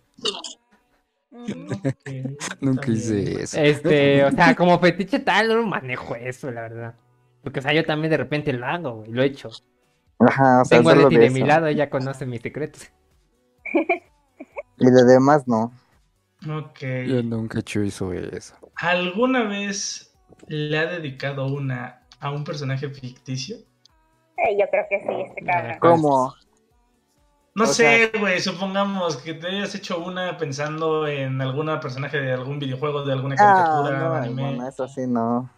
Mm, 1.30 1.72
Ok, 1.72 2.10
Nunca 2.60 2.90
hice 2.90 3.42
eso. 3.42 3.58
Este, 3.60 4.24
o 4.24 4.30
sea, 4.32 4.54
como 4.54 4.78
fetiche 4.78 5.18
tal, 5.20 5.48
no 5.48 5.62
manejo 5.66 6.14
eso, 6.14 6.50
la 6.50 6.62
verdad. 6.62 6.94
Porque, 7.44 7.60
o 7.60 7.62
sea, 7.62 7.72
yo 7.74 7.84
también 7.86 8.10
de 8.10 8.16
repente 8.18 8.52
lo 8.52 8.66
hago, 8.66 8.92
güey, 8.96 9.12
lo 9.12 9.22
he 9.22 9.26
hecho. 9.26 9.50
Ajá, 10.18 10.62
o 10.62 10.64
sea, 10.64 10.78
Tengo 10.78 10.90
a 10.90 10.94
Leti 10.96 11.16
de 11.18 11.18
de 11.18 11.30
mi 11.30 11.42
lado, 11.44 11.66
ella 11.68 11.88
conoce 11.90 12.26
mis 12.26 12.42
secretos. 12.42 12.90
Y 14.78 14.88
de 14.90 15.04
demás 15.04 15.48
no. 15.48 15.72
Ok. 16.48 16.80
Yo 17.06 17.22
nunca 17.22 17.58
he 17.58 17.60
hecho 17.60 17.82
eso. 17.82 18.12
eso. 18.12 18.54
¿Alguna 18.76 19.44
vez 19.48 20.14
le 20.46 20.78
ha 20.78 20.86
dedicado 20.86 21.46
una 21.46 22.06
a 22.20 22.30
un 22.30 22.44
personaje 22.44 22.88
ficticio? 22.90 23.56
eh, 24.36 24.56
yo 24.58 24.66
creo 24.70 24.84
que 24.88 25.00
sí, 25.00 25.22
este 25.28 25.44
cabrón. 25.44 25.78
¿Cómo? 25.80 26.34
No 27.56 27.64
O 27.64 27.66
sé, 27.66 28.10
güey, 28.18 28.40
supongamos 28.40 29.16
que 29.18 29.34
te 29.34 29.46
hayas 29.46 29.74
hecho 29.76 29.98
una 30.04 30.36
pensando 30.36 31.06
en 31.06 31.40
algún 31.40 31.66
personaje 31.80 32.18
de 32.20 32.32
algún 32.32 32.58
videojuego, 32.58 33.04
de 33.04 33.12
alguna 33.12 33.36
Ah, 33.36 33.42
caricatura, 33.42 33.90
no, 33.92 34.14
anime. 34.14 34.42
hermano, 34.42 34.68
eso 34.68 34.88
sí 34.88 35.06
no. 35.06 35.50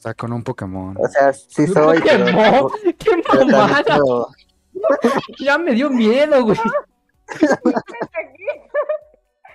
O 0.00 0.02
sea, 0.02 0.14
con 0.14 0.32
un 0.32 0.42
Pokémon. 0.42 0.96
O 0.98 1.06
sea, 1.08 1.30
sí 1.30 1.66
soy, 1.66 2.00
¡Qué 2.00 2.10
pero... 2.24 2.32
mo- 2.62 2.70
¡Qué 2.98 3.22
pero 3.30 3.46
mamada! 3.46 3.98
Ya 5.38 5.58
me 5.58 5.72
dio 5.74 5.90
miedo, 5.90 6.42
güey. 6.42 6.58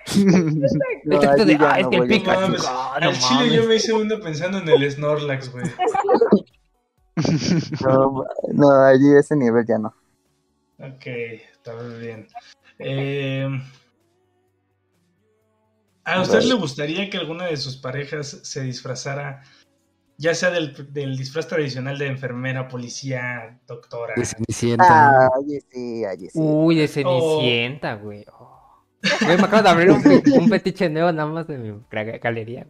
No, 1.04 1.18
allí 1.20 1.44
de, 1.44 1.58
ah, 1.60 1.78
es 1.80 1.84
no 1.84 1.90
que 1.90 1.96
el 1.96 2.02
voy 2.02 2.14
a 2.14 2.18
Pikachu. 2.18 2.40
No 2.40 2.46
mames, 2.46 2.64
ah, 2.68 2.98
no 3.00 3.08
Al 3.08 3.18
chile 3.18 3.40
mames. 3.40 3.52
yo 3.54 3.64
me 3.68 3.74
hice 3.74 3.92
una 3.92 4.18
pensando 4.20 4.58
en 4.58 4.68
el 4.68 4.90
Snorlax, 4.92 5.50
güey. 5.50 5.64
No, 7.84 8.24
no, 8.52 8.70
allí 8.84 9.16
ese 9.18 9.34
nivel 9.36 9.66
ya 9.66 9.78
no. 9.78 9.88
Ok, 10.78 11.06
está 11.06 11.74
muy 11.74 11.98
bien. 11.98 12.28
Eh, 12.78 13.48
¿A 16.04 16.20
usted 16.20 16.42
le 16.42 16.54
gustaría 16.54 17.10
que 17.10 17.16
alguna 17.18 17.46
de 17.46 17.56
sus 17.56 17.76
parejas 17.76 18.40
se 18.44 18.60
disfrazara, 18.62 19.42
ya 20.18 20.34
sea 20.34 20.50
del, 20.50 20.92
del 20.92 21.16
disfraz 21.16 21.46
tradicional 21.48 21.98
de 21.98 22.06
enfermera, 22.06 22.68
policía, 22.68 23.58
doctora? 23.66 24.14
De 24.16 24.24
Cenicienta. 24.24 25.26
Ah, 25.26 25.30
sí, 25.46 25.60
sí. 25.70 26.04
Uy, 26.34 26.76
de 26.76 26.88
Cenicienta, 26.88 27.94
güey. 27.96 28.24
Oh. 28.32 28.84
Güey, 29.24 29.36
me 29.36 29.44
acabo 29.44 29.62
de 29.62 29.68
abrir 29.68 29.90
un, 29.90 30.02
un 30.40 30.48
fetiche 30.48 30.88
nuevo 30.88 31.12
nada 31.12 31.28
más 31.28 31.46
de 31.46 31.58
mi 31.58 31.80
galería. 31.90 32.66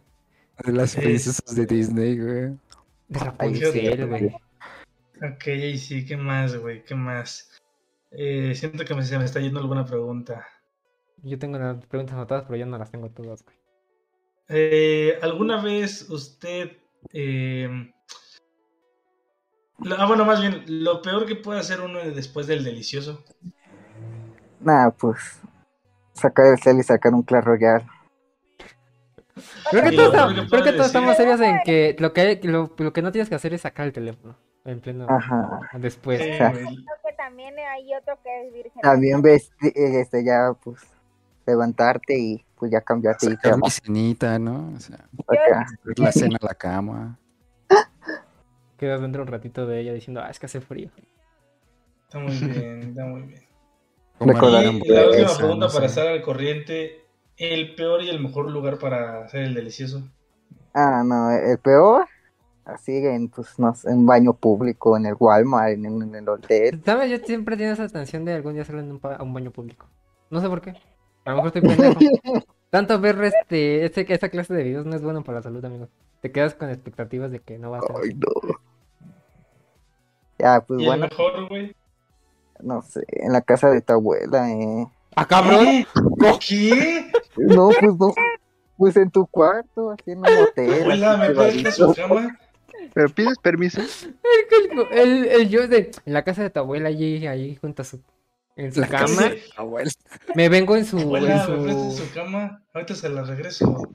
De 0.65 0.73
las 0.73 0.95
princesas 0.95 1.55
de 1.55 1.65
Disney, 1.65 2.19
güey. 2.19 2.57
De 3.07 3.19
Rapunzel, 3.19 4.07
güey. 4.07 4.35
Ok, 5.21 5.47
y 5.47 5.77
sí, 5.77 6.05
¿qué 6.05 6.17
más, 6.17 6.55
güey? 6.57 6.83
¿Qué 6.83 6.93
más? 6.95 7.49
Eh, 8.11 8.53
siento 8.55 8.85
que 8.85 8.93
me- 8.93 9.03
se 9.03 9.17
me 9.17 9.25
está 9.25 9.39
yendo 9.39 9.59
alguna 9.59 9.85
pregunta. 9.85 10.45
Yo 11.23 11.39
tengo 11.39 11.57
las 11.57 11.83
preguntas 11.85 12.15
anotadas, 12.15 12.43
pero 12.45 12.57
yo 12.57 12.65
no 12.65 12.77
las 12.77 12.91
tengo 12.91 13.09
todas, 13.09 13.43
güey. 13.43 13.55
Eh, 14.49 15.17
¿Alguna 15.21 15.61
vez 15.63 16.09
usted... 16.09 16.77
eh, 17.13 17.91
lo- 19.79 19.95
ah, 19.99 20.05
bueno, 20.07 20.25
más 20.25 20.41
bien, 20.41 20.63
lo 20.67 21.01
peor 21.01 21.25
que 21.25 21.35
puede 21.35 21.59
hacer 21.59 21.81
uno 21.81 21.99
después 21.99 22.47
del 22.47 22.63
delicioso. 22.63 23.23
Nah, 24.59 24.89
pues. 24.91 25.39
Sacar 26.13 26.47
el 26.47 26.57
cel 26.59 26.79
y 26.79 26.83
sacar 26.83 27.13
un 27.13 27.21
Clash 27.23 27.43
Royale. 27.43 27.85
Creo 29.69 29.83
que 29.83 29.91
todos, 29.91 30.07
estamos- 30.13 30.33
peor 30.33 30.45
que 30.45 30.49
creo 30.49 30.49
que 30.49 30.49
puedo 30.49 30.73
todos 30.73 30.87
estamos 30.87 31.09
decir- 31.11 31.37
serios 31.37 31.41
en 31.41 31.59
que 31.63 31.95
lo 31.99 32.11
que, 32.13 32.21
hay- 32.21 32.41
lo, 32.41 32.73
lo 32.75 32.91
que 32.93 33.01
no 33.03 33.11
tienes 33.11 33.29
que 33.29 33.35
hacer 33.35 33.53
es 33.53 33.61
sacar 33.61 33.85
el 33.85 33.93
teléfono 33.93 34.35
en 34.65 34.79
pleno 34.81 35.05
Ajá. 35.07 35.61
después. 35.73 36.21
Sí, 36.23 36.31
Ajá. 36.31 36.49
güey. 36.51 36.63
Creo 36.65 36.95
que 37.07 37.13
también 37.15 37.53
hay 37.59 37.93
otro 37.93 38.17
que 38.23 38.47
es 38.47 38.53
virgen. 38.53 38.81
También 38.81 39.21
ves, 39.21 39.51
eh, 39.61 39.99
este, 40.01 40.23
ya, 40.25 40.53
pues, 40.63 40.81
levantarte 41.47 42.17
y 42.17 42.45
pues 42.55 42.71
ya 42.71 42.81
cambiarte 42.81 43.25
y 43.27 43.29
Sacar 43.29 43.53
te 43.53 43.61
mi 43.61 43.69
cenita, 43.69 44.39
¿no? 44.39 44.73
O 44.75 44.79
sea, 44.79 45.07
la 45.97 46.11
cena 46.11 46.37
a 46.41 46.45
la 46.45 46.53
cama. 46.53 47.19
Quedas 48.77 49.01
dentro 49.01 49.23
un 49.23 49.27
ratito 49.27 49.65
de 49.65 49.79
ella 49.79 49.93
diciendo, 49.93 50.21
ah, 50.21 50.29
es 50.29 50.39
que 50.39 50.45
hace 50.45 50.61
frío. 50.61 50.89
Está 52.03 52.19
muy 52.19 52.35
bien, 52.37 52.83
está 52.83 53.05
muy 53.05 53.21
bien. 53.23 53.41
Recordar 54.19 54.63
Y 54.65 54.89
la 54.89 55.07
última 55.07 55.27
no 55.27 55.35
pregunta 55.37 55.67
para 55.67 55.85
sé. 55.85 55.85
estar 55.87 56.07
al 56.07 56.21
corriente. 56.21 57.05
¿El 57.37 57.75
peor 57.75 58.01
y 58.01 58.09
el 58.09 58.19
mejor 58.19 58.49
lugar 58.49 58.79
para 58.79 59.23
hacer 59.23 59.43
el 59.43 59.53
delicioso? 59.53 60.03
Ah, 60.73 61.03
no, 61.05 61.31
el 61.31 61.57
peor. 61.59 62.07
Así 62.65 62.97
en, 62.97 63.29
pues, 63.29 63.57
no 63.59 63.73
sé, 63.73 63.89
en 63.89 64.05
baño 64.05 64.33
público, 64.33 64.97
en 64.97 65.05
el 65.05 65.15
Walmart, 65.17 65.73
en, 65.73 65.85
en 65.85 66.15
el 66.15 66.27
hotel. 66.29 66.81
¿Sabes? 66.85 67.09
Yo 67.09 67.17
siempre 67.25 67.55
tengo 67.57 67.71
esa 67.73 67.87
tensión 67.87 68.25
de 68.25 68.33
algún 68.33 68.53
día 68.53 68.63
hacerlo 68.63 68.81
en 68.81 68.91
un, 68.91 68.99
pa- 68.99 69.15
a 69.15 69.23
un 69.23 69.33
baño 69.33 69.51
público. 69.51 69.87
No 70.29 70.41
sé 70.41 70.49
por 70.49 70.61
qué. 70.61 70.73
A 71.27 71.31
lo 71.31 71.35
mejor 71.37 71.47
estoy 71.47 71.61
pendejo. 71.61 71.99
Tanto 72.69 72.99
ver 72.99 73.21
este, 73.23 73.85
este, 73.85 74.11
esta 74.13 74.29
clase 74.29 74.53
de 74.53 74.63
videos 74.63 74.85
no 74.85 74.95
es 74.95 75.01
bueno 75.01 75.23
para 75.23 75.39
la 75.39 75.43
salud, 75.43 75.63
amigos. 75.65 75.89
Te 76.21 76.31
quedas 76.31 76.55
con 76.55 76.69
expectativas 76.69 77.31
de 77.31 77.39
que 77.39 77.57
no 77.57 77.71
va 77.71 77.79
a 77.79 77.81
ser. 77.81 77.95
Ay, 78.03 78.13
no. 78.15 78.57
Ya, 80.39 80.61
pues 80.61 80.81
Y 80.81 80.83
el 80.83 80.89
bueno, 80.89 81.07
mejor, 81.09 81.47
güey. 81.49 81.75
no 82.61 82.81
sé, 82.81 83.03
en 83.07 83.33
la 83.33 83.41
casa 83.41 83.69
de 83.69 83.81
tu 83.81 83.93
abuela, 83.93 84.49
eh. 84.51 84.87
¡Ah, 85.15 85.25
cabrón! 85.27 85.67
¿Eh? 85.67 85.87
¿Qué? 86.47 87.11
No, 87.37 87.69
pues 87.79 87.95
no. 87.97 88.13
Pues 88.77 88.95
en 88.97 89.09
tu 89.11 89.25
cuarto, 89.27 89.91
así 89.91 90.11
en 90.11 90.19
un 90.19 90.37
hotel. 90.37 90.83
Abuela, 90.83 91.17
¿me 91.17 91.27
así, 91.27 91.33
prestas 91.33 91.75
su 91.75 91.87
privadito. 91.93 91.95
cama? 91.95 92.39
Pero 92.93 93.09
pides 93.09 93.37
permiso. 93.39 93.81
El, 94.91 94.99
el, 94.99 95.25
el 95.25 95.49
yo 95.49 95.67
de 95.67 95.91
en 96.05 96.13
la 96.13 96.23
casa 96.23 96.41
de 96.43 96.49
tu 96.49 96.59
abuela 96.59 96.89
allí, 96.89 97.25
ahí 97.27 97.55
junto 97.55 97.81
a 97.81 97.85
su 97.85 98.01
en 98.57 98.73
su 98.73 98.81
La 98.81 98.87
cama. 98.87 99.21
abuela. 99.55 99.91
Me 100.35 100.49
vengo 100.49 100.75
en 100.75 100.85
su, 100.85 100.97
en 100.97 101.03
Abuela, 101.03 101.47
¿me 101.47 101.63
prestas 101.63 101.95
su 101.95 102.05
su 102.05 102.13
cama? 102.13 102.63
Ahorita 102.73 102.95
se 102.95 103.09
la 103.09 103.23
regreso. 103.23 103.93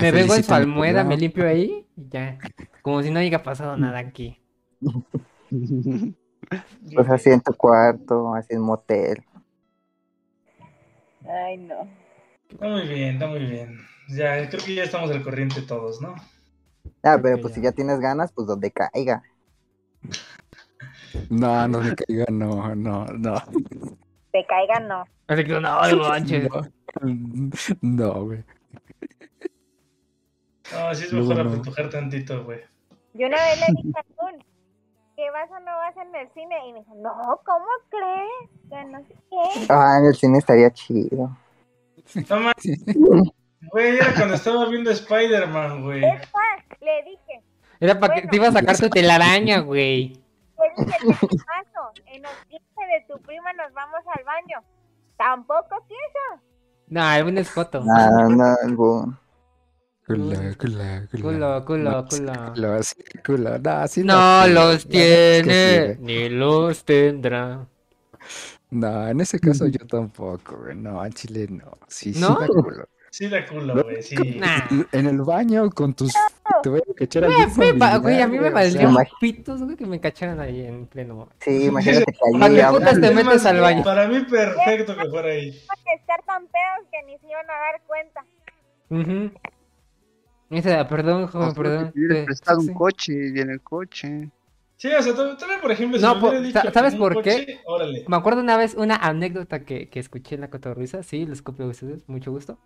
me 0.00 0.10
vengo 0.12 0.34
en 0.34 0.44
su 0.44 0.52
almohada, 0.52 1.04
me 1.04 1.16
limpio 1.16 1.46
ahí 1.46 1.86
y 1.96 2.08
ya. 2.08 2.38
Como 2.82 3.02
si 3.02 3.10
no 3.10 3.20
haya 3.20 3.42
pasado 3.42 3.76
nada 3.76 3.98
aquí. 3.98 4.40
Pues 6.94 7.10
así 7.10 7.30
en 7.30 7.40
tu 7.40 7.52
cuarto, 7.54 8.32
así 8.34 8.54
en 8.54 8.60
motel. 8.60 9.24
Ay, 11.28 11.56
no. 11.56 11.88
Está 12.48 12.68
muy 12.68 12.86
bien, 12.86 13.14
está 13.14 13.26
muy 13.26 13.40
bien. 13.44 13.80
Ya, 14.10 14.48
creo 14.48 14.64
que 14.64 14.76
ya 14.76 14.84
estamos 14.84 15.10
al 15.10 15.24
corriente 15.24 15.62
todos, 15.62 16.00
¿no? 16.00 16.14
Ah, 17.02 17.18
pero 17.20 17.40
pues 17.40 17.52
ya. 17.52 17.54
si 17.56 17.62
ya 17.62 17.72
tienes 17.72 17.98
ganas, 17.98 18.30
pues 18.32 18.46
donde 18.46 18.70
caiga. 18.70 19.24
No, 21.30 21.68
no 21.68 21.80
me 21.80 21.94
caiga, 21.94 22.26
no, 22.30 22.74
no, 22.74 23.04
no. 23.06 23.42
Te 24.32 24.44
caigan, 24.46 24.88
no. 24.88 25.04
Así 25.28 25.44
que 25.44 25.60
no, 25.60 25.60
no 25.60 26.08
manches. 26.08 26.48
No, 26.50 26.62
no, 27.80 28.24
güey. 28.24 28.44
No, 30.72 30.94
sí 30.94 31.04
es 31.04 31.12
mejor 31.12 31.36
no. 31.36 31.50
apretujar 31.50 31.90
tantito, 31.90 32.44
güey. 32.44 32.60
Yo 33.14 33.26
una 33.26 33.36
vez 33.36 33.60
le 33.60 33.82
dije 33.82 33.98
a 33.98 34.02
Kun, 34.14 34.44
¿qué 35.16 35.30
vas 35.30 35.50
o 35.50 35.60
no 35.60 35.76
vas 35.76 35.96
en 35.96 36.14
el 36.14 36.28
cine? 36.34 36.54
Y 36.68 36.72
me 36.72 36.78
dijo, 36.80 36.94
no, 36.96 37.40
¿cómo 37.44 37.66
crees? 37.88 38.50
Que 38.68 38.84
no 38.90 38.98
sé 39.00 39.14
qué. 39.30 39.66
Ah, 39.68 39.98
en 40.00 40.06
el 40.06 40.14
cine 40.14 40.38
estaría 40.38 40.70
chido. 40.70 41.36
No 42.28 42.36
mames. 42.36 42.84
Güey, 43.72 43.96
era 43.96 44.14
cuando 44.14 44.34
estaba 44.34 44.68
viendo 44.68 44.90
Spider-Man, 44.90 45.82
güey. 45.82 46.04
Es 46.04 46.20
más, 46.32 46.80
le 46.80 47.10
dije, 47.10 47.42
Era 47.80 47.98
para 47.98 48.14
que 48.14 48.28
te 48.28 48.36
iba 48.36 48.48
a 48.48 48.52
sacar 48.52 48.76
tu 48.76 48.88
telaraña, 48.90 49.60
güey. 49.60 50.20
Paso, 50.56 51.92
en 52.06 52.22
los 52.22 52.32
15 52.48 52.64
de 52.64 53.06
tu 53.08 53.20
prima 53.22 53.52
nos 53.52 53.72
vamos 53.72 54.00
al 54.16 54.24
baño. 54.24 54.62
Tampoco 55.16 55.84
quiso. 55.88 56.42
No, 56.88 57.12
el 57.14 57.22
buen 57.24 57.38
es 57.38 57.50
foto. 57.50 57.82
Ah, 57.90 58.26
no, 58.30 58.56
algún. 58.62 59.18
Culo, 60.06 60.36
culo, 60.56 60.84
Culo, 61.20 61.64
culo, 61.64 61.90
No, 61.90 62.10
sí, 62.10 62.20
culo. 62.20 62.52
culo, 62.54 62.82
sí, 62.82 62.96
culo. 63.26 63.58
No, 63.58 63.88
sí 63.88 64.04
No 64.04 64.46
los 64.46 64.82
sí, 64.82 64.88
tiene, 64.88 65.96
ni 65.98 66.28
los 66.28 66.84
tendrá. 66.84 67.66
No, 68.70 69.08
en 69.08 69.20
ese 69.20 69.40
caso 69.40 69.66
yo 69.66 69.84
tampoco, 69.86 70.58
güey. 70.58 70.76
No, 70.76 71.00
al 71.00 71.12
chile 71.12 71.46
no. 71.50 71.78
Sí, 71.88 72.14
sí 72.14 72.20
¿No? 72.20 72.36
da 72.38 72.46
culo. 72.46 72.88
Sí 73.16 73.28
da 73.28 73.46
culo, 73.46 73.82
güey, 73.82 74.02
sí. 74.02 74.14
Nah. 74.14 74.68
En 74.92 75.06
el 75.06 75.22
baño 75.22 75.70
con 75.70 75.94
tus. 75.94 76.12
Te 76.62 76.68
voy 76.68 76.80
a 76.80 76.94
cachar 76.94 77.24
ahí 77.24 77.32
Güey, 78.02 78.20
a 78.20 78.26
mí 78.28 78.38
me 78.38 78.50
o 78.50 78.52
valdría 78.52 78.80
sea, 78.82 78.90
Imag- 78.90 79.08
pitos, 79.18 79.62
güey, 79.62 79.74
que 79.74 79.86
me 79.86 79.98
cacharan 79.98 80.38
ahí 80.38 80.60
en 80.66 80.84
pleno. 80.86 81.30
Sí, 81.40 81.64
imagínate 81.64 82.04
que 82.12 82.18
¿Para 82.32 82.44
allí 82.44 82.56
qué 82.56 82.62
hablan. 82.62 82.82
putas 82.82 83.00
te 83.00 83.06
Es 83.06 83.14
metes 83.14 83.46
al 83.46 83.60
baño? 83.60 83.84
Para 83.84 84.06
mí, 84.06 84.20
perfecto 84.20 84.94
que 84.94 85.08
fuera 85.08 85.28
ahí. 85.30 85.48
A 85.48 85.94
estar 85.94 86.22
tan 86.26 86.42
pedos 86.42 86.88
que 86.92 87.06
ni 87.06 87.16
se 87.18 87.26
iban 87.26 87.46
a 87.46 87.54
dar 87.54 87.80
cuenta. 87.86 88.24
Ujú. 88.90 89.30
Dice, 90.50 90.84
perdón, 90.84 91.26
joven, 91.28 91.54
perdón. 91.54 91.92
que 91.94 92.14
te 92.14 92.24
prestado 92.24 92.60
sí. 92.60 92.68
un 92.68 92.74
coche 92.74 93.12
y 93.34 93.40
en 93.40 93.48
el 93.50 93.62
coche. 93.62 94.28
Sí, 94.76 94.88
o 94.92 95.02
sea, 95.02 95.14
tam- 95.14 95.38
también, 95.38 95.60
por 95.62 95.72
ejemplo, 95.72 95.98
si 95.98 96.04
No, 96.04 96.16
me 96.16 96.20
po- 96.20 96.30
dicho 96.38 96.60
sa- 96.60 96.70
¿sabes 96.70 96.94
por 96.96 97.22
qué? 97.22 97.30
coche, 97.32 97.60
Órale. 97.64 98.04
Me 98.08 98.16
acuerdo 98.18 98.42
una 98.42 98.58
vez 98.58 98.74
una 98.74 98.96
anécdota 98.96 99.64
que, 99.64 99.88
que 99.88 100.00
escuché 100.00 100.34
en 100.34 100.42
la 100.42 100.50
cotorriza, 100.50 101.02
sí, 101.02 101.24
les 101.24 101.40
copio 101.40 101.64
a 101.64 101.68
ustedes, 101.68 102.06
mucho 102.08 102.30
gusto. 102.30 102.58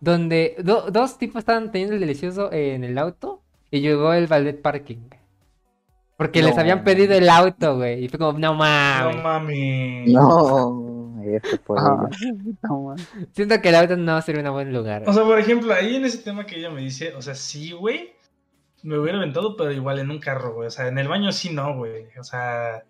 Donde 0.00 0.56
do- 0.62 0.90
dos 0.90 1.18
tipos 1.18 1.40
estaban 1.40 1.70
teniendo 1.72 1.94
el 1.94 2.00
delicioso 2.00 2.52
en 2.52 2.84
el 2.84 2.98
auto 2.98 3.42
y 3.70 3.80
llegó 3.80 4.12
el 4.12 4.26
ballet 4.26 4.60
parking. 4.60 5.08
Porque 6.16 6.42
les 6.42 6.56
habían 6.56 6.84
pedido 6.84 7.14
el 7.14 7.28
auto, 7.28 7.76
güey. 7.76 8.04
Y 8.04 8.08
fue 8.08 8.18
como, 8.20 8.38
no 8.38 8.52
No 8.52 8.54
mames. 8.54 9.22
mami. 9.22 10.04
No, 10.12 11.16
este 11.24 11.56
por 11.58 11.78
Ah, 11.80 12.08
ello. 12.20 12.34
no, 12.62 12.82
man. 12.82 12.96
Siento 13.32 13.60
que 13.60 13.68
el 13.70 13.74
auto 13.74 13.96
no 13.96 14.20
sería 14.22 14.42
un 14.48 14.52
buen 14.54 14.72
lugar. 14.72 15.02
O 15.08 15.12
sea, 15.12 15.24
por 15.24 15.38
ejemplo, 15.38 15.72
ahí 15.74 15.96
en 15.96 16.04
ese 16.04 16.18
tema 16.18 16.46
que 16.46 16.58
ella 16.58 16.70
me 16.70 16.82
dice, 16.82 17.14
o 17.16 17.22
sea, 17.22 17.34
sí, 17.34 17.72
güey, 17.72 18.12
me 18.82 18.96
hubiera 18.98 19.18
aventado, 19.18 19.56
pero 19.56 19.72
igual 19.72 19.98
en 19.98 20.10
un 20.10 20.20
carro, 20.20 20.54
güey. 20.54 20.68
O 20.68 20.70
sea, 20.70 20.86
en 20.86 20.98
el 20.98 21.08
baño 21.08 21.32
sí 21.32 21.50
no, 21.52 21.74
güey. 21.78 22.06
O 22.20 22.22
sea, 22.22 22.84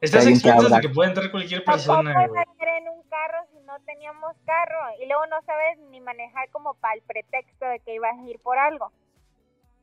estás 0.00 0.26
expensas 0.26 0.70
de 0.70 0.80
que 0.80 0.90
puede 0.90 1.08
entrar 1.08 1.30
cualquier 1.32 1.64
persona, 1.64 2.12
güey. 2.28 2.42
en 2.78 2.88
un 2.88 2.99
carro 3.10 3.44
si 3.52 3.58
no 3.66 3.74
teníamos 3.84 4.36
carro. 4.46 4.78
Y 5.02 5.06
luego 5.06 5.26
no 5.26 5.42
sabes 5.44 5.78
ni 5.90 6.00
manejar 6.00 6.48
como 6.50 6.74
para 6.74 6.94
el 6.94 7.02
pretexto 7.02 7.66
de 7.66 7.80
que 7.80 7.94
ibas 7.94 8.16
a 8.18 8.28
ir 8.28 8.38
por 8.40 8.58
algo. 8.58 8.92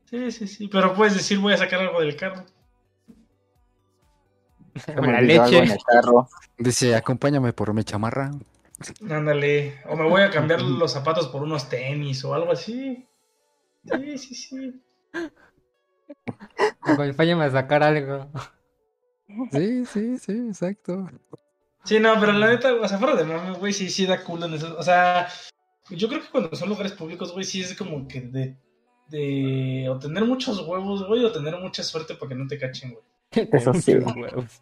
Sí, 0.06 0.32
sí, 0.32 0.48
sí. 0.48 0.68
Pero 0.68 0.94
puedes 0.94 1.14
decir, 1.14 1.38
voy 1.40 1.54
a 1.54 1.58
sacar 1.58 1.82
algo 1.82 2.00
del 2.00 2.16
carro. 2.16 2.44
Me 4.96 5.12
la 5.12 5.20
en 5.20 5.28
leche. 5.28 5.60
el 5.60 5.78
carro. 5.86 6.30
Dice, 6.58 6.96
acompáñame 6.96 7.54
por 7.54 7.74
mi 7.74 7.84
chamarra. 7.84 8.32
Ándale. 9.10 9.82
O 9.88 9.96
me 9.96 10.08
voy 10.08 10.22
a 10.22 10.30
cambiar 10.30 10.62
los 10.62 10.94
zapatos 10.94 11.28
por 11.28 11.42
unos 11.42 11.68
tenis 11.68 12.24
o 12.24 12.34
algo 12.34 12.52
así. 12.52 13.08
Sí, 13.84 14.18
sí, 14.18 14.36
sí. 14.36 14.84
Acompáñame 16.82 17.46
a 17.46 17.52
sacar 17.52 17.84
algo. 17.84 18.28
Sí, 19.52 19.86
sí, 19.86 20.18
sí, 20.18 20.32
exacto. 20.48 21.08
Sí, 21.84 22.00
no, 22.00 22.20
pero 22.20 22.34
la 22.34 22.48
neta, 22.48 22.74
o 22.74 22.88
sea, 22.88 22.98
fuera 22.98 23.16
de 23.16 23.24
mame, 23.24 23.58
güey, 23.58 23.72
sí, 23.74 23.90
sí 23.90 24.06
da 24.06 24.24
culo 24.24 24.46
en 24.46 24.56
eso. 24.56 24.76
O 24.78 24.84
sea, 24.84 25.28
yo 25.90 26.08
creo 26.10 26.22
que 26.22 26.30
cuando 26.30 26.54
son 26.56 26.70
lugares 26.70 26.92
públicos, 26.92 27.32
güey, 27.34 27.46
sí 27.46 27.62
es 27.62 27.76
como 27.78 28.08
que 28.08 28.22
de, 28.22 28.58
de 29.08 29.88
o 29.90 29.98
tener 29.98 30.26
muchos 30.26 30.60
huevos, 30.68 31.08
güey, 31.08 31.24
o 31.24 31.32
tener 31.32 31.58
mucha 31.58 31.84
suerte 31.84 32.16
para 32.16 32.30
que 32.30 32.36
no 32.36 32.48
te 32.48 32.58
cachen, 32.60 32.92
güey. 32.92 33.04
Eso 33.54 33.74
sí. 33.74 33.96
Huevos. 33.96 34.62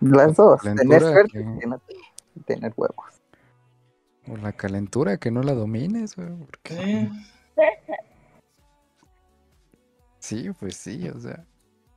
Las 0.00 0.36
dos. 0.36 0.60
Calentura 0.60 0.98
Tener 0.98 1.12
suerte 1.14 1.32
que- 1.38 1.66
y 1.66 1.68
no 1.68 1.80
tener 2.44 2.72
huevos. 2.76 3.06
O 4.28 4.36
la 4.36 4.52
calentura, 4.52 5.16
que 5.16 5.30
no 5.30 5.42
la 5.42 5.54
domines, 5.54 6.14
güey. 6.16 6.28
porque- 6.46 6.74
Sí. 6.74 7.10
Sí, 10.18 10.50
pues 10.60 10.76
sí, 10.76 11.08
o 11.08 11.18
sea. 11.18 11.44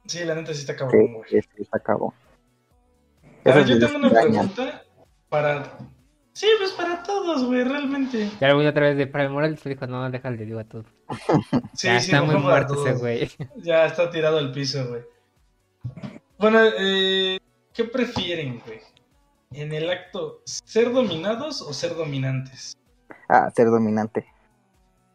Sí, 0.08 0.24
la 0.24 0.36
neta 0.36 0.54
sí 0.54 0.62
está 0.62 0.74
Sí, 0.74 0.80
cabrón, 0.80 1.14
güey. 1.14 1.30
sí, 1.30 1.42
sí, 1.42 1.64
se 1.64 1.70
acabó. 1.72 2.14
A 3.46 3.50
Esos 3.50 3.68
yo 3.68 3.80
tengo 3.80 3.98
una 4.00 4.10
pregunta 4.10 4.84
para... 5.30 5.78
Sí, 6.34 6.48
pues 6.60 6.72
para 6.72 7.02
todos, 7.04 7.46
güey, 7.46 7.64
realmente. 7.64 8.30
Ya 8.42 8.50
lo 8.50 8.56
voy 8.56 8.68
otra 8.68 8.88
vez 8.88 8.98
de 8.98 9.08
para 9.08 9.24
el 9.24 9.30
Morales 9.30 9.64
dijo, 9.64 9.88
no, 9.88 10.10
déjale, 10.10 10.36
le 10.38 10.46
digo 10.46 10.60
a 10.60 10.66
todos. 10.66 10.86
Sí, 11.74 11.88
ya 11.88 12.00
sí, 12.02 12.12
está 12.12 12.24
muy 12.24 12.36
muerto 12.36 12.86
ese 12.86 12.98
güey. 12.98 13.30
Ya 13.58 13.86
está 13.86 14.10
tirado 14.10 14.38
al 14.40 14.52
piso, 14.52 14.86
güey. 14.90 15.04
Bueno, 16.38 16.60
eh, 16.78 17.40
¿qué 17.74 17.86
prefieren, 17.86 18.62
güey? 18.66 18.80
En 19.52 19.72
el 19.72 19.90
acto, 19.90 20.42
¿ser 20.44 20.92
dominados 20.92 21.62
o 21.62 21.72
ser 21.72 21.96
dominantes? 21.96 22.76
Ah, 23.30 23.50
ser 23.56 23.68
dominante. 23.68 24.26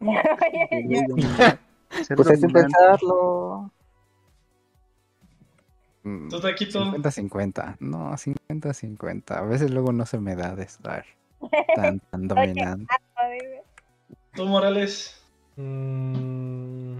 Ser 1.90 2.16
Pues 2.16 2.30
es 2.30 2.40
sin 2.40 2.48
dominante. 2.48 2.78
pensarlo. 2.78 3.70
Mm, 6.02 6.28
¿Tú, 6.28 6.40
Taquito? 6.40 6.84
50-50. 6.92 7.76
No, 7.80 8.16
50-50. 8.16 9.38
A 9.38 9.42
veces 9.42 9.70
luego 9.70 9.92
no 9.92 10.06
se 10.06 10.18
me 10.18 10.36
da 10.36 10.54
de 10.54 10.64
estar 10.64 11.04
tan, 11.74 12.00
tan 12.10 12.28
dominante. 12.28 12.94
¿Tú, 14.34 14.46
Morales? 14.46 15.20
Mm, 15.56 16.98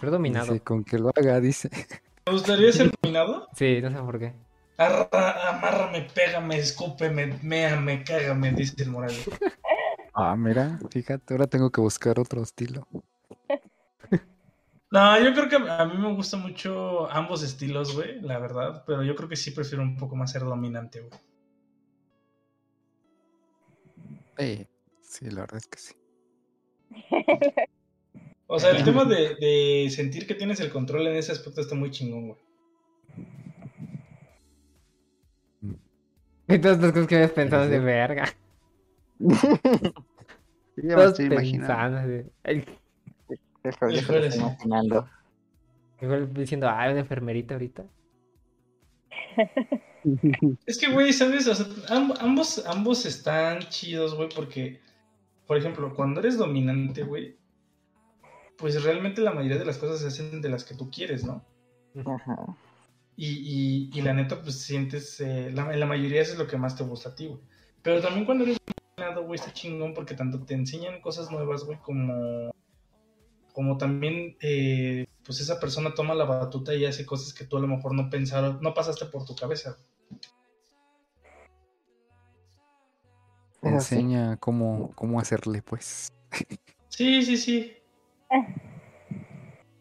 dominado. 0.00 0.52
Dice, 0.52 0.64
con 0.64 0.84
que 0.84 0.98
lo 0.98 1.10
haga, 1.14 1.40
dice. 1.40 1.68
¿Te 2.24 2.32
gustaría 2.32 2.72
ser 2.72 2.90
dominado? 3.02 3.48
Sí, 3.54 3.80
no 3.80 3.90
sé 3.90 3.96
por 3.98 4.18
qué. 4.18 4.32
Arra- 4.78 5.48
amárrame, 5.48 6.02
pégame, 6.14 6.58
escúpeme, 6.58 7.38
méame, 7.42 8.04
cágame, 8.04 8.52
dice 8.52 8.74
el 8.82 8.90
Morales. 8.90 9.26
Ah, 10.12 10.34
mira, 10.36 10.78
fíjate, 10.90 11.34
ahora 11.34 11.46
tengo 11.46 11.70
que 11.70 11.80
buscar 11.80 12.18
otro 12.18 12.42
estilo. 12.42 12.86
No, 14.90 15.18
yo 15.20 15.32
creo 15.34 15.48
que 15.48 15.56
a 15.56 15.84
mí 15.84 15.98
me 15.98 16.14
gusta 16.14 16.36
mucho 16.36 17.10
ambos 17.10 17.42
estilos, 17.42 17.94
güey, 17.94 18.20
la 18.20 18.38
verdad. 18.38 18.84
Pero 18.86 19.02
yo 19.02 19.16
creo 19.16 19.28
que 19.28 19.36
sí 19.36 19.50
prefiero 19.50 19.82
un 19.82 19.96
poco 19.96 20.14
más 20.16 20.30
ser 20.30 20.42
dominante, 20.42 21.00
güey. 21.00 21.20
Sí, 24.38 24.66
sí, 25.00 25.30
la 25.30 25.40
verdad 25.42 25.56
es 25.56 25.66
que 25.66 25.78
sí. 25.78 25.94
O 28.46 28.60
sea, 28.60 28.70
el 28.70 28.84
tema 28.84 29.04
de, 29.04 29.34
de 29.40 29.88
sentir 29.90 30.26
que 30.26 30.34
tienes 30.34 30.60
el 30.60 30.70
control 30.70 31.08
en 31.08 31.16
ese 31.16 31.32
aspecto 31.32 31.60
está 31.60 31.74
muy 31.74 31.90
chingón, 31.90 32.28
güey. 32.28 32.40
Y 36.48 36.58
todas 36.60 36.80
las 36.80 36.92
cosas 36.92 37.08
que 37.08 37.16
habías 37.16 37.32
pensado 37.32 37.68
de 37.68 37.80
verga. 37.80 38.28
Ya 40.78 40.94
me 40.94 41.04
estoy 41.04 41.24
imaginando. 41.26 41.96
pensando 42.44 42.72
ya 43.70 44.02
se 44.02 44.12
lo 44.12 44.18
estoy 44.18 44.40
imaginando. 44.40 45.08
Igual 46.00 46.32
diciendo, 46.34 46.68
ah, 46.68 46.88
una 46.90 47.00
enfermerita 47.00 47.54
ahorita. 47.54 47.84
Es 50.66 50.78
que, 50.78 50.92
güey, 50.92 51.12
¿sabes? 51.12 51.48
O 51.48 51.54
sea, 51.54 51.66
amb- 51.88 52.16
ambos, 52.20 52.64
ambos 52.66 53.04
están 53.06 53.58
chidos, 53.70 54.14
güey, 54.14 54.28
porque, 54.28 54.80
por 55.48 55.56
ejemplo, 55.56 55.92
cuando 55.94 56.20
eres 56.20 56.38
dominante, 56.38 57.02
güey, 57.02 57.36
pues 58.56 58.80
realmente 58.84 59.20
la 59.20 59.32
mayoría 59.32 59.58
de 59.58 59.64
las 59.64 59.78
cosas 59.78 60.00
se 60.00 60.06
hacen 60.06 60.40
de 60.40 60.48
las 60.48 60.62
que 60.64 60.76
tú 60.76 60.90
quieres, 60.92 61.24
¿no? 61.24 61.44
Ajá. 62.04 62.56
Y, 63.16 63.90
y, 63.92 63.98
y 63.98 64.02
la 64.02 64.12
neta, 64.12 64.40
pues 64.42 64.60
sientes, 64.60 65.20
eh, 65.20 65.50
la, 65.52 65.72
en 65.72 65.80
la 65.80 65.86
mayoría 65.86 66.22
eso 66.22 66.34
es 66.34 66.38
lo 66.38 66.46
que 66.46 66.56
más 66.56 66.76
te 66.76 66.84
gusta 66.84 67.08
a 67.08 67.14
ti, 67.16 67.26
güey. 67.26 67.40
Pero 67.82 68.00
también 68.00 68.26
cuando 68.26 68.44
eres 68.44 68.58
dominado, 68.96 69.24
güey, 69.26 69.40
está 69.40 69.52
chingón 69.52 69.92
porque 69.92 70.14
tanto 70.14 70.38
te 70.44 70.54
enseñan 70.54 71.00
cosas 71.00 71.30
nuevas, 71.32 71.64
güey, 71.64 71.78
como, 71.78 72.52
como 73.56 73.78
también, 73.78 74.36
eh, 74.42 75.06
pues 75.24 75.40
esa 75.40 75.58
persona 75.58 75.94
toma 75.94 76.14
la 76.14 76.26
batuta 76.26 76.74
y 76.74 76.84
hace 76.84 77.06
cosas 77.06 77.32
que 77.32 77.46
tú 77.46 77.56
a 77.56 77.60
lo 77.60 77.66
mejor 77.66 77.94
no 77.94 78.10
pensaron, 78.10 78.58
no 78.60 78.74
pasaste 78.74 79.06
por 79.06 79.24
tu 79.24 79.34
cabeza. 79.34 79.78
Te 83.62 83.68
enseña 83.70 84.36
cómo, 84.36 84.92
cómo 84.94 85.18
hacerle, 85.18 85.62
pues. 85.62 86.12
Sí, 86.90 87.22
sí, 87.22 87.38
sí. 87.38 87.72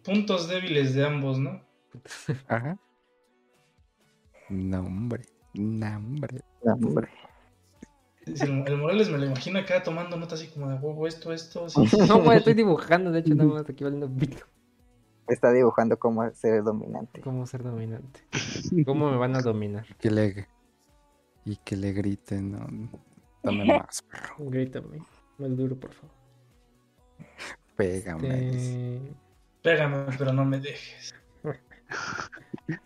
Puntos 0.06 0.48
débiles 0.48 0.94
de 0.94 1.06
ambos, 1.06 1.38
¿no? 1.38 1.62
Ajá. 2.48 2.80
No, 4.48 4.80
hombre. 4.80 5.26
No, 5.54 5.98
hombre. 5.98 6.40
No, 6.64 6.76
hombre. 6.76 7.10
El, 8.26 8.78
Morales 8.78 9.10
me 9.10 9.18
lo 9.18 9.26
imagino 9.26 9.60
acá 9.60 9.84
tomando 9.84 10.18
notas 10.18 10.40
así 10.42 10.50
como 10.52 10.70
de 10.70 10.76
huevo, 10.76 11.08
esto, 11.08 11.32
esto. 11.32 11.70
sí. 11.70 11.82
No, 12.08 12.22
güey, 12.22 12.40
estoy 12.40 12.54
dibujando, 12.56 13.12
de 13.12 13.20
hecho, 13.20 13.36
nada 13.36 13.50
más 13.50 13.70
aquí 13.70 13.84
valiendo 13.84 14.10
pito. 14.10 14.46
Está 15.28 15.52
dibujando 15.52 15.98
cómo 15.98 16.30
ser 16.34 16.64
dominante. 16.64 17.22
¿Cómo 17.22 17.46
ser 17.48 17.64
dominante? 17.64 18.22
¿Cómo 18.86 19.10
me 19.10 19.18
van 19.18 19.36
a 19.36 19.42
dominar? 19.42 19.86
Que 19.98 20.12
le... 20.12 20.48
Y 21.46 21.58
que 21.58 21.76
le 21.76 21.94
griten, 21.94 22.52
¿no? 22.52 22.90
Dame 23.44 23.66
más, 23.80 24.02
perro. 24.04 24.36
Grítame. 24.50 25.00
Más 25.38 25.56
duro, 25.56 25.76
por 25.76 25.94
favor. 25.94 26.16
Pégame. 27.76 28.50
Este, 28.50 29.00
Pégame, 29.62 30.06
pero 30.18 30.34
no 30.34 30.46
me 30.46 30.60
dejes. 30.60 31.14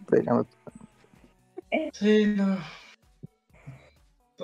Pero, 0.09 0.47
Sí, 1.93 2.33
no. 2.35 2.57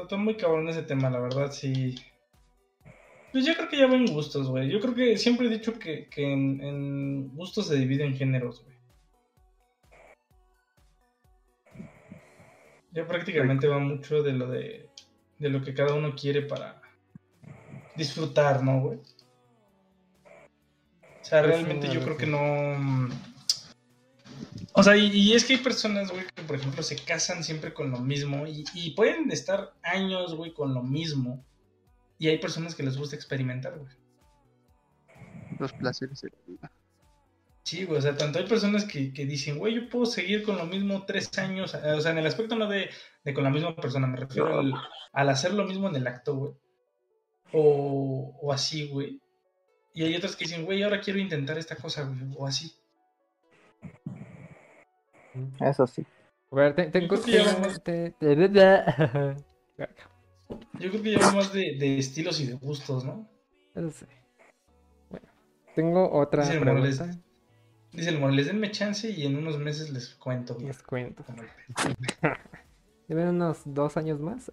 Está, 0.02 0.18
muy 0.18 0.36
cabrón 0.36 0.68
ese 0.68 0.84
tema, 0.84 1.10
la 1.10 1.20
verdad, 1.20 1.52
sí. 1.52 1.96
Pues 3.32 3.46
yo 3.46 3.56
creo 3.56 3.70
que 3.70 3.78
ya 3.78 3.88
va 3.88 3.96
en 3.96 4.06
gustos, 4.06 4.50
güey. 4.50 4.70
Yo 4.70 4.80
creo 4.80 4.94
que 4.94 5.18
siempre 5.18 5.48
he 5.48 5.50
dicho 5.50 5.78
que, 5.80 6.08
que 6.10 6.34
en, 6.34 6.62
en 6.62 7.36
gustos 7.36 7.68
se 7.68 7.76
divide 7.76 8.06
en 8.06 8.16
géneros, 8.16 8.64
güey. 8.64 8.76
Ya 12.92 13.06
prácticamente 13.06 13.68
va 13.68 13.80
mucho 13.80 14.24
de 14.24 14.34
lo 14.34 14.48
de, 14.48 14.90
de 15.40 15.50
lo 15.50 15.62
que 15.62 15.74
cada 15.74 15.94
uno 15.94 16.16
quiere 16.16 16.42
para 16.42 16.82
disfrutar, 17.96 18.64
¿no, 18.64 18.82
güey? 18.82 19.00
O 19.00 21.24
sea, 21.24 21.42
Pues 21.42 21.52
realmente 21.52 21.90
yo 21.90 22.02
creo 22.02 22.18
que 22.18 22.28
no... 22.28 23.10
O 24.78 24.84
sea, 24.84 24.98
y, 24.98 25.08
y 25.08 25.34
es 25.34 25.46
que 25.46 25.54
hay 25.54 25.60
personas, 25.60 26.12
güey, 26.12 26.26
que 26.36 26.44
por 26.44 26.58
ejemplo 26.58 26.84
se 26.84 26.98
casan 26.98 27.46
siempre 27.46 27.74
con 27.74 27.92
lo 27.92 28.00
mismo 28.00 28.46
y, 28.46 28.66
y 28.74 28.92
pueden 28.92 29.32
estar 29.32 29.74
años, 29.84 30.36
güey, 30.36 30.54
con 30.54 30.74
lo 30.74 30.84
mismo. 30.84 31.46
Y 32.20 32.28
hay 32.28 32.40
personas 32.40 32.76
que 32.76 32.84
les 32.84 32.98
gusta 32.98 33.16
experimentar, 33.16 33.78
güey. 33.80 33.94
Los 35.60 35.72
placeres 35.72 36.22
de 36.22 36.30
la 36.30 36.38
vida. 36.46 36.72
Sí, 37.64 37.86
güey, 37.86 38.00
o 38.00 38.02
sea, 38.02 38.18
tanto 38.18 38.38
hay 38.38 38.48
personas 38.48 38.84
que, 38.84 39.14
que 39.14 39.26
dicen, 39.26 39.58
güey, 39.58 39.76
yo 39.76 39.90
puedo 39.90 40.06
seguir 40.06 40.44
con 40.44 40.58
lo 40.58 40.66
mismo 40.66 41.06
tres 41.06 41.36
años, 41.38 41.74
eh, 41.74 41.94
o 41.94 42.02
sea, 42.02 42.12
en 42.12 42.18
el 42.18 42.28
aspecto 42.28 42.56
no 42.58 42.68
de, 42.68 42.90
de 43.24 43.34
con 43.34 43.46
la 43.46 43.50
misma 43.50 43.76
persona, 43.76 44.08
me 44.08 44.18
refiero 44.18 44.60
al, 44.60 44.74
al 45.14 45.30
hacer 45.30 45.54
lo 45.54 45.66
mismo 45.66 45.88
en 45.88 45.96
el 45.96 46.06
acto, 46.06 46.36
güey. 46.36 46.54
O, 47.54 48.38
o 48.42 48.52
así, 48.52 48.90
güey. 48.90 49.22
Y 49.94 50.04
hay 50.04 50.16
otras 50.18 50.36
que 50.36 50.44
dicen, 50.44 50.66
güey, 50.66 50.84
ahora 50.84 51.00
quiero 51.00 51.18
intentar 51.18 51.58
esta 51.58 51.78
cosa, 51.78 52.04
güey, 52.04 52.20
o 52.36 52.46
así. 52.46 52.74
Eso 55.60 55.88
sí. 55.88 56.06
A 56.52 56.56
ver, 56.56 56.76
te- 56.76 56.86
tengo... 56.92 57.08
creo 57.10 57.24
que 57.24 57.32
ya 57.32 57.44
tengo- 57.46 57.60
vamos- 57.62 57.84
te-. 57.84 58.16
Yo 60.80 60.90
creo 60.92 61.02
que 61.04 61.18
más 61.18 61.52
de, 61.54 61.76
de 61.78 61.98
estilos 61.98 62.40
y 62.40 62.48
de 62.48 62.54
gustos, 62.54 63.04
¿no? 63.04 63.28
Eso 63.74 63.92
sí. 63.92 64.06
Bueno, 65.10 65.28
tengo 65.76 66.12
otra 66.12 66.44
Dice 66.44 66.54
el 66.56 66.60
Morales. 66.60 66.98
pregunta. 66.98 67.22
Dice 67.92 68.10
el 68.10 68.20
Morales, 68.20 68.46
denme 68.48 68.72
chance 68.72 69.10
y 69.10 69.26
en 69.26 69.38
unos 69.38 69.58
meses 69.58 69.90
les 69.92 70.16
cuento. 70.16 70.58
Les 70.60 70.82
cuento. 70.84 71.24
Deben 73.08 73.28
unos 73.30 73.62
dos 73.66 73.98
años 73.98 74.20
más. 74.20 74.50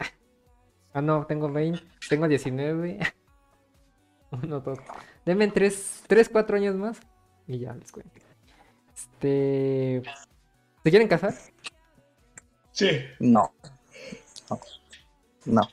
Ah, 0.93 1.01
no, 1.03 1.25
tengo 1.27 1.51
20. 1.51 1.81
Tengo 2.09 2.29
19. 2.29 2.99
Uno, 4.31 4.61
dos. 4.61 4.79
Denme 5.27 5.49
tres, 5.49 6.05
tres, 6.07 6.29
cuatro 6.29 6.57
años 6.57 6.75
más. 6.75 7.01
Y 7.47 7.59
ya 7.59 7.75
les 7.75 7.91
cuento. 7.93 8.13
Este. 8.95 10.03
¿Se 10.83 10.91
quieren 10.91 11.09
casar? 11.09 11.35
Sí. 12.73 12.89
No. 13.21 13.53
No. 14.51 14.61
No. 15.45 15.69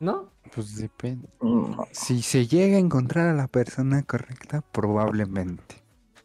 ¿No? 0.00 0.30
Pues 0.54 0.76
depende. 0.76 1.28
No. 1.40 1.86
Si 1.92 2.22
se 2.22 2.46
llega 2.46 2.76
a 2.76 2.80
encontrar 2.80 3.28
a 3.28 3.34
la 3.34 3.46
persona 3.46 4.02
correcta, 4.02 4.62
probablemente. 4.72 5.76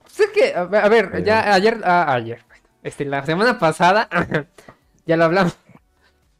Sé 0.07 0.25
que, 0.33 0.55
a 0.55 0.63
ver, 0.63 0.83
a 0.83 0.89
ver, 0.89 1.11
Pero- 1.11 1.25
ya 1.25 1.53
ayer, 1.53 1.81
ah, 1.83 2.13
ayer, 2.13 2.39
este, 2.83 3.05
la 3.05 3.25
semana 3.25 3.59
pasada, 3.59 4.09
ya 5.05 5.17
lo 5.17 5.25
hablamos. 5.25 5.57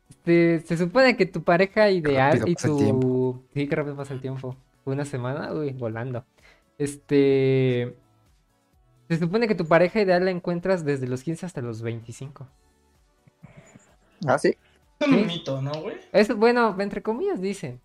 Este, 0.10 0.62
se 0.66 0.78
supone 0.78 1.18
que 1.18 1.26
tu 1.26 1.44
pareja 1.44 1.90
ideal 1.92 2.40
Rápido 2.40 2.52
y 2.52 2.56
tu... 2.56 3.44
Sí, 3.54 3.68
que 3.68 3.76
rápido 3.76 3.96
pasa 3.96 4.14
el 4.14 4.22
tiempo. 4.22 4.56
Una 4.86 5.06
semana, 5.06 5.52
uy, 5.54 5.74
volando. 5.74 6.26
Este... 6.78 7.96
Se 9.08 9.20
supone 9.20 9.48
que 9.48 9.56
tu 9.56 9.68
pareja 9.68 10.02
ideal 10.02 10.26
la 10.26 10.32
encuentras 10.32 10.84
desde 10.84 11.08
los 11.08 11.24
15 11.24 11.46
hasta 11.46 11.62
los 11.62 11.82
25. 11.82 12.48
¿Ah, 14.28 14.38
sí? 14.40 14.56
Es 15.00 15.08
un 15.08 15.16
Sí. 15.16 15.26
mito, 15.26 15.62
¿no, 15.62 15.72
güey? 15.82 15.98
Es, 16.12 16.36
bueno, 16.36 16.76
entre 16.80 17.04
comillas 17.04 17.40
dicen. 17.42 17.82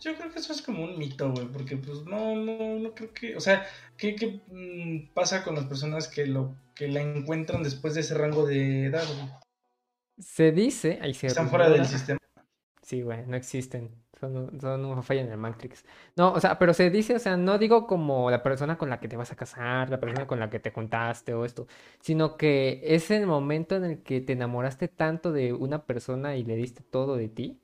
Yo 0.00 0.14
creo 0.14 0.30
que 0.30 0.38
eso 0.38 0.52
es 0.52 0.62
como 0.62 0.84
un 0.84 0.98
mito, 0.98 1.32
güey, 1.32 1.48
porque 1.48 1.76
pues 1.76 2.04
no, 2.04 2.36
no, 2.36 2.78
no 2.78 2.94
creo 2.94 3.12
que, 3.12 3.34
o 3.36 3.40
sea, 3.40 3.66
¿qué, 3.96 4.14
qué 4.14 4.40
mm, 4.52 5.14
pasa 5.14 5.42
con 5.42 5.54
las 5.56 5.64
personas 5.64 6.06
que 6.06 6.26
lo 6.26 6.54
que 6.74 6.86
la 6.88 7.00
encuentran 7.00 7.62
después 7.62 7.94
de 7.94 8.02
ese 8.02 8.14
rango 8.14 8.46
de 8.46 8.84
edad, 8.86 9.04
güey? 9.06 9.30
Se 10.18 10.52
dice, 10.52 10.98
ahí 11.02 11.14
se 11.14 11.26
Están 11.26 11.48
fuera 11.48 11.68
del 11.70 11.86
sistema. 11.86 12.18
Sí, 12.82 13.02
güey, 13.02 13.26
no 13.26 13.36
existen. 13.36 13.90
Son, 14.20 14.58
son 14.60 14.84
una 14.86 15.02
falla 15.02 15.20
en 15.20 15.30
el 15.30 15.36
Matrix. 15.36 15.84
No, 16.16 16.32
o 16.32 16.40
sea, 16.40 16.58
pero 16.58 16.72
se 16.72 16.88
dice, 16.90 17.14
o 17.16 17.18
sea, 17.18 17.36
no 17.36 17.58
digo 17.58 17.86
como 17.86 18.30
la 18.30 18.42
persona 18.42 18.78
con 18.78 18.88
la 18.88 18.98
que 18.98 19.08
te 19.08 19.16
vas 19.16 19.30
a 19.32 19.36
casar, 19.36 19.90
la 19.90 20.00
persona 20.00 20.26
con 20.26 20.40
la 20.40 20.48
que 20.48 20.58
te 20.58 20.70
juntaste 20.70 21.34
o 21.34 21.44
esto, 21.44 21.66
sino 22.00 22.36
que 22.38 22.80
es 22.82 23.10
el 23.10 23.26
momento 23.26 23.76
en 23.76 23.84
el 23.84 24.02
que 24.02 24.22
te 24.22 24.32
enamoraste 24.32 24.88
tanto 24.88 25.32
de 25.32 25.52
una 25.52 25.84
persona 25.84 26.34
y 26.36 26.44
le 26.44 26.56
diste 26.56 26.82
todo 26.82 27.16
de 27.16 27.28
ti, 27.28 27.60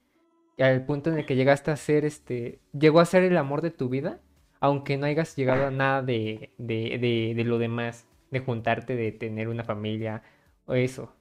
al 0.58 0.84
punto 0.86 1.10
en 1.10 1.18
el 1.18 1.26
que 1.26 1.36
llegaste 1.36 1.70
a 1.70 1.76
ser, 1.76 2.04
este, 2.04 2.60
llegó 2.78 3.00
a 3.00 3.06
ser 3.06 3.24
el 3.24 3.36
amor 3.36 3.62
de 3.62 3.70
tu 3.70 3.88
vida, 3.88 4.20
aunque 4.60 4.96
no 4.98 5.06
hayas 5.06 5.34
llegado 5.36 5.66
a 5.66 5.70
nada 5.70 6.02
de, 6.02 6.52
de, 6.58 6.98
de, 7.00 7.34
de 7.36 7.44
lo 7.44 7.58
demás, 7.58 8.06
de 8.30 8.40
juntarte, 8.40 8.96
de 8.96 9.12
tener 9.12 9.48
una 9.48 9.64
familia 9.64 10.22
o 10.66 10.74
eso. 10.74 11.14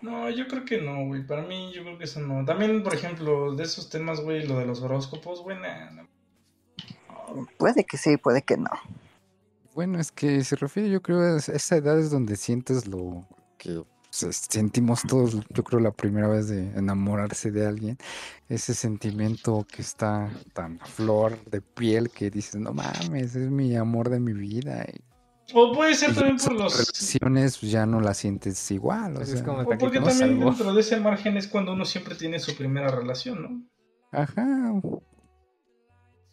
No, 0.00 0.30
yo 0.30 0.46
creo 0.46 0.64
que 0.64 0.80
no, 0.80 1.06
güey. 1.06 1.26
Para 1.26 1.42
mí, 1.42 1.72
yo 1.74 1.82
creo 1.82 1.98
que 1.98 2.04
eso 2.04 2.20
no. 2.20 2.44
También, 2.44 2.82
por 2.82 2.94
ejemplo, 2.94 3.54
de 3.54 3.64
esos 3.64 3.88
temas, 3.90 4.20
güey, 4.20 4.46
lo 4.46 4.58
de 4.58 4.66
los 4.66 4.80
horóscopos, 4.80 5.42
güey, 5.42 5.58
nah, 5.58 5.90
nah. 5.90 6.04
Puede 7.58 7.84
que 7.84 7.96
sí, 7.96 8.16
puede 8.16 8.42
que 8.42 8.56
no. 8.56 8.70
Bueno, 9.74 10.00
es 10.00 10.10
que 10.10 10.42
se 10.44 10.56
refiere, 10.56 10.88
yo 10.90 11.02
creo, 11.02 11.20
a 11.20 11.36
esa 11.36 11.76
edad 11.76 11.98
es 11.98 12.10
donde 12.10 12.36
sientes 12.36 12.86
lo 12.86 13.26
que 13.58 13.82
se- 14.10 14.32
sentimos 14.32 15.02
todos, 15.02 15.36
yo 15.50 15.62
creo, 15.64 15.80
la 15.80 15.90
primera 15.92 16.26
vez 16.28 16.48
de 16.48 16.70
enamorarse 16.76 17.50
de 17.50 17.66
alguien. 17.66 17.98
Ese 18.48 18.74
sentimiento 18.74 19.66
que 19.70 19.82
está 19.82 20.30
tan 20.54 20.80
a 20.80 20.86
flor 20.86 21.38
de 21.44 21.60
piel 21.60 22.10
que 22.10 22.30
dices, 22.30 22.56
no 22.56 22.72
mames, 22.72 23.36
es 23.36 23.50
mi 23.50 23.76
amor 23.76 24.08
de 24.08 24.20
mi 24.20 24.32
vida. 24.32 24.84
Y, 24.92 25.00
O 25.54 25.72
puede 25.72 25.94
ser 25.94 26.14
también 26.14 26.36
por 26.36 26.52
los. 26.52 26.72
relaciones 26.76 27.58
pues, 27.58 27.72
ya 27.72 27.86
no 27.86 28.00
las 28.00 28.18
sientes 28.18 28.70
igual. 28.70 29.16
O 29.16 29.20
es 29.22 29.30
sea, 29.30 29.44
como- 29.44 29.60
O 29.62 29.64
porque 29.78 29.96
también 30.00 30.14
salvó. 30.18 30.44
dentro 30.50 30.74
de 30.74 30.80
ese 30.80 31.00
margen 31.00 31.36
es 31.36 31.48
cuando 31.48 31.72
uno 31.72 31.84
siempre 31.84 32.14
tiene 32.14 32.38
su 32.38 32.54
primera 32.56 32.88
relación, 32.88 33.42
¿no? 33.42 33.62
Ajá. 34.12 34.46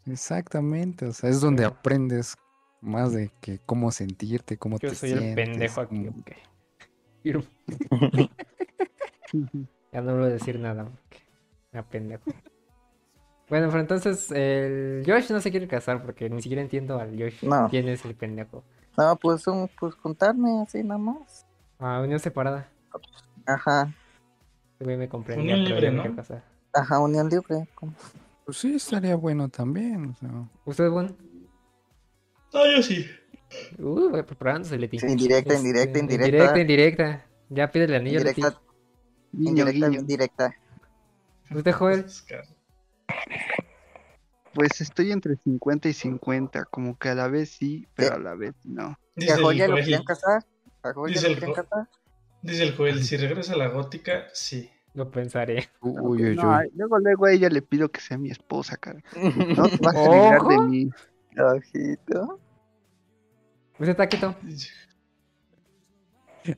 Exactamente, 0.05 1.07
o 1.07 1.13
sea, 1.13 1.29
es 1.29 1.41
donde 1.41 1.65
aprendes 1.65 2.35
más 2.81 3.11
de 3.13 3.31
que 3.41 3.59
cómo 3.65 3.91
sentirte, 3.91 4.57
cómo 4.57 4.77
Yo 4.79 4.89
te 4.89 4.95
soy 4.95 5.11
el 5.11 5.19
sientes, 5.19 5.45
pendejo 5.49 5.81
aquí, 5.81 6.05
cómo- 6.05 6.19
ok. 6.21 6.31
Firmo. 7.23 7.43
Ya 9.91 10.01
no 10.01 10.13
voy 10.15 10.25
a 10.25 10.27
decir 10.29 10.59
nada, 10.59 10.83
porque 10.85 11.23
me 11.71 11.81
pendejo. 11.83 12.23
Bueno, 13.49 13.67
pero 13.69 13.79
entonces 13.79 14.29
el 14.31 15.03
Josh 15.07 15.31
no 15.31 15.39
se 15.39 15.51
quiere 15.51 15.67
casar 15.69 16.01
porque 16.03 16.29
ni 16.29 16.41
siquiera 16.41 16.61
entiendo 16.61 16.99
al 16.99 17.11
Josh. 17.17 17.43
No. 17.43 17.67
¿Quién 17.69 17.87
es 17.87 18.03
el 18.03 18.13
pendejo? 18.13 18.63
No, 18.97 19.15
pues, 19.17 19.45
un, 19.47 19.69
pues 19.79 19.93
juntarme 19.95 20.61
así 20.61 20.83
nada 20.83 20.97
más. 20.97 21.45
Ah, 21.79 21.99
unión 22.01 22.19
separada. 22.19 22.69
Ajá, 23.45 23.93
Este 24.73 24.85
güey 24.85 24.97
me 24.97 25.07
comprendía, 25.09 25.53
Unión 25.55 25.69
libre, 25.69 25.91
¿no? 25.91 26.03
ajá, 26.73 26.99
unión 26.99 27.29
libre. 27.29 27.67
como- 27.75 27.93
Pues 28.45 28.57
sí, 28.57 28.75
estaría 28.75 29.15
bueno 29.15 29.49
también. 29.49 30.11
o 30.11 30.15
sea. 30.15 30.29
¿Usted, 30.65 30.89
Bon? 30.89 31.15
No, 32.53 32.71
yo 32.71 32.81
sí. 32.81 33.05
Uh, 33.77 34.09
voy 34.09 34.23
preparándose, 34.23 34.77
Leti. 34.77 34.99
Sí, 34.99 35.07
indirecta, 35.07 35.53
Este, 35.53 35.67
indirecta, 35.67 35.99
indirecta. 35.99 36.25
Indirecta, 36.27 36.59
indirecta. 36.61 37.25
Ya 37.49 37.71
pide 37.71 37.85
el 37.85 37.93
anillo, 37.95 38.19
Leti. 38.23 38.41
Indirecta, 38.41 38.61
Guiño, 39.31 39.61
indirecta, 39.69 39.99
indirecta. 39.99 40.55
¿Usted, 41.51 41.71
Joel? 41.73 42.05
Pues 44.55 44.79
estoy 44.81 45.11
entre 45.11 45.35
50 45.35 45.89
y 45.89 45.93
50, 45.93 46.65
como 46.65 46.97
que 46.97 47.09
a 47.09 47.15
la 47.15 47.27
vez 47.27 47.49
sí, 47.51 47.85
pero 47.93 48.15
a 48.15 48.19
la 48.19 48.33
vez 48.35 48.55
no. 48.63 48.95
¿Y 49.15 49.21
Dice 49.21 49.33
a 49.33 49.37
Joya 49.37 49.67
lo 49.67 49.75
querían 49.75 50.03
casar? 50.03 50.45
¿A 50.81 50.93
Joya 50.93 51.13
Dice 51.13 51.29
lo 51.29 51.35
querían 51.35 51.53
casar? 51.53 51.89
dice 52.41 52.63
el 52.63 52.75
Joel, 52.75 53.03
si 53.03 53.17
regresa 53.17 53.53
a 53.53 53.57
la 53.57 53.67
gótica, 53.67 54.27
sí. 54.33 54.71
Lo 54.93 55.11
pensaré. 55.11 55.67
Uy, 55.81 56.23
uy, 56.23 56.35
No, 56.37 56.57
uy. 56.57 56.71
luego, 56.75 56.99
luego 56.99 57.25
a 57.25 57.33
ella 57.33 57.49
le 57.49 57.61
pido 57.61 57.89
que 57.91 57.99
sea 57.99 58.17
mi 58.17 58.31
esposa, 58.31 58.77
cara. 58.77 59.01
No 59.59 59.67
te 59.67 59.77
vas 59.81 59.95
a 59.95 60.09
librar 60.09 60.41
de 60.41 60.55
Ojo. 60.55 60.67
mí. 60.67 60.89
Ojito. 61.37 62.39
¿Usted, 63.77 63.95
Taquito? 63.97 64.35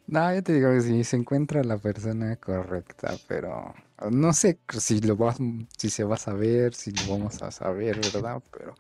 No, 0.06 0.34
yo 0.36 0.44
te 0.44 0.54
digo 0.54 0.70
que 0.72 0.82
si 0.82 1.04
se 1.04 1.16
encuentra 1.16 1.64
la 1.64 1.78
persona 1.80 2.36
correcta, 2.36 3.16
pero 3.28 3.74
no 4.12 4.34
sé 4.34 4.60
si 4.70 5.02
lo 5.02 5.16
vas, 5.16 5.38
si 5.78 5.90
se 5.90 6.04
va 6.04 6.16
a 6.16 6.20
saber, 6.20 6.74
si 6.74 6.92
lo 6.92 7.12
vamos 7.12 7.42
a 7.42 7.52
saber, 7.52 8.00
¿verdad? 8.14 8.42
Pero 8.52 8.76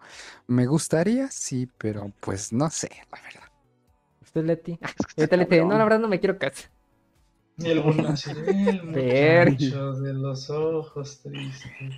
me 0.48 0.66
gustaría, 0.66 1.30
sí, 1.32 1.68
pero 1.78 2.12
pues 2.20 2.54
no 2.54 2.70
sé, 2.70 2.90
la 3.12 3.22
verdad. 3.22 3.52
¿Usted, 4.22 4.46
Leti? 4.46 4.80
Ah, 5.20 5.64
no, 5.66 5.78
la 5.78 5.84
verdad 5.84 6.00
no 6.00 6.08
me 6.08 6.20
quiero 6.20 6.38
casar. 6.38 6.70
Y 7.58 7.70
el 7.70 7.80
buen 7.80 8.04
nacer, 8.04 8.38
el 8.48 8.82
Ver. 8.84 9.50
muchacho 9.52 9.94
de 9.94 10.14
los 10.14 10.50
ojos 10.52 11.22
tristes. 11.24 11.96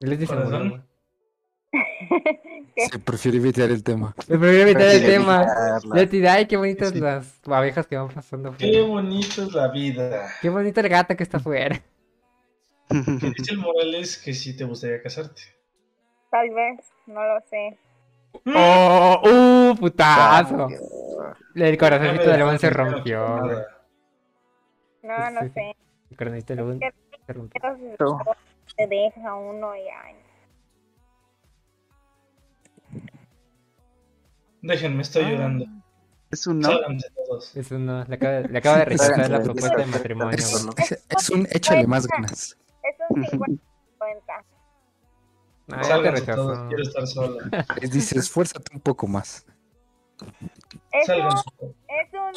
Leti 0.00 0.26
se 0.26 0.36
murió. 0.36 0.82
¿Qué? 2.86 2.86
Se 2.92 2.98
prefiere 3.00 3.38
evitar 3.38 3.70
el 3.70 3.82
tema. 3.82 4.14
Me 4.28 4.38
prefiero 4.38 4.62
evitar 4.70 4.88
el 4.88 5.04
tema. 5.04 5.46
Leti, 5.92 6.24
ay, 6.26 6.46
qué 6.46 6.56
bonitas 6.56 6.90
Sí. 6.90 7.00
las 7.00 7.40
abejas 7.46 7.86
que 7.86 7.96
van 7.96 8.08
pasando. 8.08 8.54
Qué 8.56 8.68
afuera. 8.68 8.86
bonito 8.86 9.42
es 9.42 9.52
la 9.52 9.68
vida. 9.68 10.28
Qué 10.40 10.48
bonita 10.48 10.80
el 10.80 10.88
gato 10.88 11.16
que 11.16 11.22
está 11.24 11.38
afuera. 11.38 11.80
Que 12.88 13.32
dice 13.36 13.52
el 13.52 13.58
Morales 13.58 14.16
que 14.16 14.32
sí 14.32 14.56
te 14.56 14.64
gustaría 14.64 15.02
casarte. 15.02 15.42
Tal 16.30 16.48
vez, 16.50 16.78
no 17.06 17.20
lo 17.22 17.38
sé. 17.50 17.76
¡Oh! 18.46 19.20
¡Uh! 19.24 19.76
¡Putazo! 19.78 20.68
El 21.54 21.76
corazoncito 21.76 22.24
No 22.24 22.30
de 22.30 22.38
león 22.38 22.58
se 22.58 22.70
rompió. 22.70 23.18
No, 25.02 25.30
no 25.30 25.40
sé. 25.52 25.76
El 26.10 26.16
corazoncito 26.16 26.54
de 26.54 26.56
león 26.56 26.80
se 27.26 27.32
rompió. 27.34 27.60
Te 28.76 28.86
deja 28.86 29.34
uno 29.34 29.76
y 29.76 29.80
ay. 29.80 30.14
Déjenme, 34.62 35.02
estoy 35.02 35.24
Ah. 35.24 35.30
llorando. 35.30 35.66
Es 36.30 36.46
un 36.46 36.60
no. 36.60 36.68
Todos. 37.26 37.56
Eso 37.56 37.78
no, 37.78 38.04
le 38.04 38.14
acaba, 38.14 38.40
le 38.40 38.58
acaba 38.58 38.78
de 38.78 38.84
rechazar 38.84 39.30
la 39.30 39.42
propuesta 39.42 39.76
de 39.76 39.86
matrimonio. 39.86 40.38
¿no? 40.64 40.72
Es, 40.76 40.92
es 41.08 41.30
un 41.30 41.48
échale 41.50 41.86
más 41.86 42.06
ganas. 42.06 42.56
Es 42.82 42.96
un 43.08 43.24
50-50. 43.24 43.60
Ah, 45.70 45.70
ya 45.70 45.78
te 45.80 45.84
Sálganse 45.84 46.32
todos, 46.34 46.58
quiero 46.68 46.82
estar 46.82 47.06
solo. 47.06 47.38
Les 47.80 47.90
dice, 47.90 48.18
esfuérzate 48.18 48.74
un 48.74 48.80
poco 48.80 49.06
más. 49.06 49.46
Es 50.92 51.08
un, 51.08 51.14
es 51.16 52.12
un, 52.12 52.34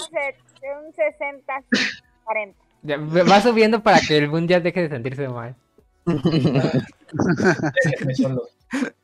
un 0.85 0.93
60-40. 0.93 2.53
Ya, 2.83 2.97
va 2.97 3.41
subiendo 3.41 3.83
para 3.83 3.99
que 3.99 4.17
el 4.17 4.29
mundial 4.29 4.63
deje 4.63 4.83
de 4.83 4.89
sentirse 4.89 5.27
mal. 5.27 5.53
Déjenme 6.05 6.85
solo. 8.15 8.47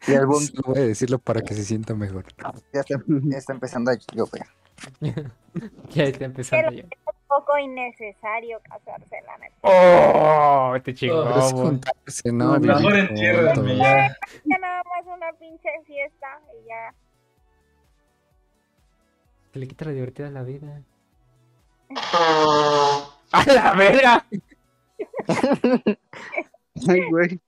Y 0.07 0.13
el 0.13 0.25
boom 0.25 0.41
Solo 0.41 0.63
voy 0.65 0.79
a 0.79 0.85
decirlo 0.87 1.19
para 1.19 1.41
que 1.41 1.53
se 1.53 1.63
sienta 1.63 1.93
mejor. 1.93 2.25
ya 2.73 2.79
está, 2.79 2.95
ya 3.07 3.37
está 3.37 3.53
empezando 3.53 3.91
a 3.91 3.95
llover. 4.13 4.45
ya 5.89 6.03
está 6.03 6.25
empezando 6.25 6.71
ya. 6.71 6.83
Un 6.83 6.89
poco 7.27 7.57
innecesario 7.57 8.59
casarse, 8.61 9.17
la 9.25 9.37
neta. 9.37 9.55
¡Oh! 9.61 10.75
Te 10.81 10.93
chingó, 10.93 11.23
Pero 11.25 11.39
es 11.39 11.51
juntarse, 11.51 12.31
¿no? 12.31 12.59
Mejor 12.59 13.11
Mejor 13.11 13.75
ya. 13.75 14.15
Ya 14.45 14.57
nada 14.59 14.81
más 14.85 15.05
una 15.05 15.33
pinche 15.33 15.69
fiesta 15.85 16.39
y 16.53 16.67
ya. 16.67 16.93
Se 19.51 19.59
le 19.59 19.67
quita 19.67 19.85
lo 19.85 19.91
divertido 19.91 20.27
a 20.29 20.31
la 20.31 20.43
vida. 20.43 20.81
¡A 23.31 23.43
la 23.45 23.73
verga! 23.73 24.25
Ay, 26.87 27.09
güey. 27.09 27.39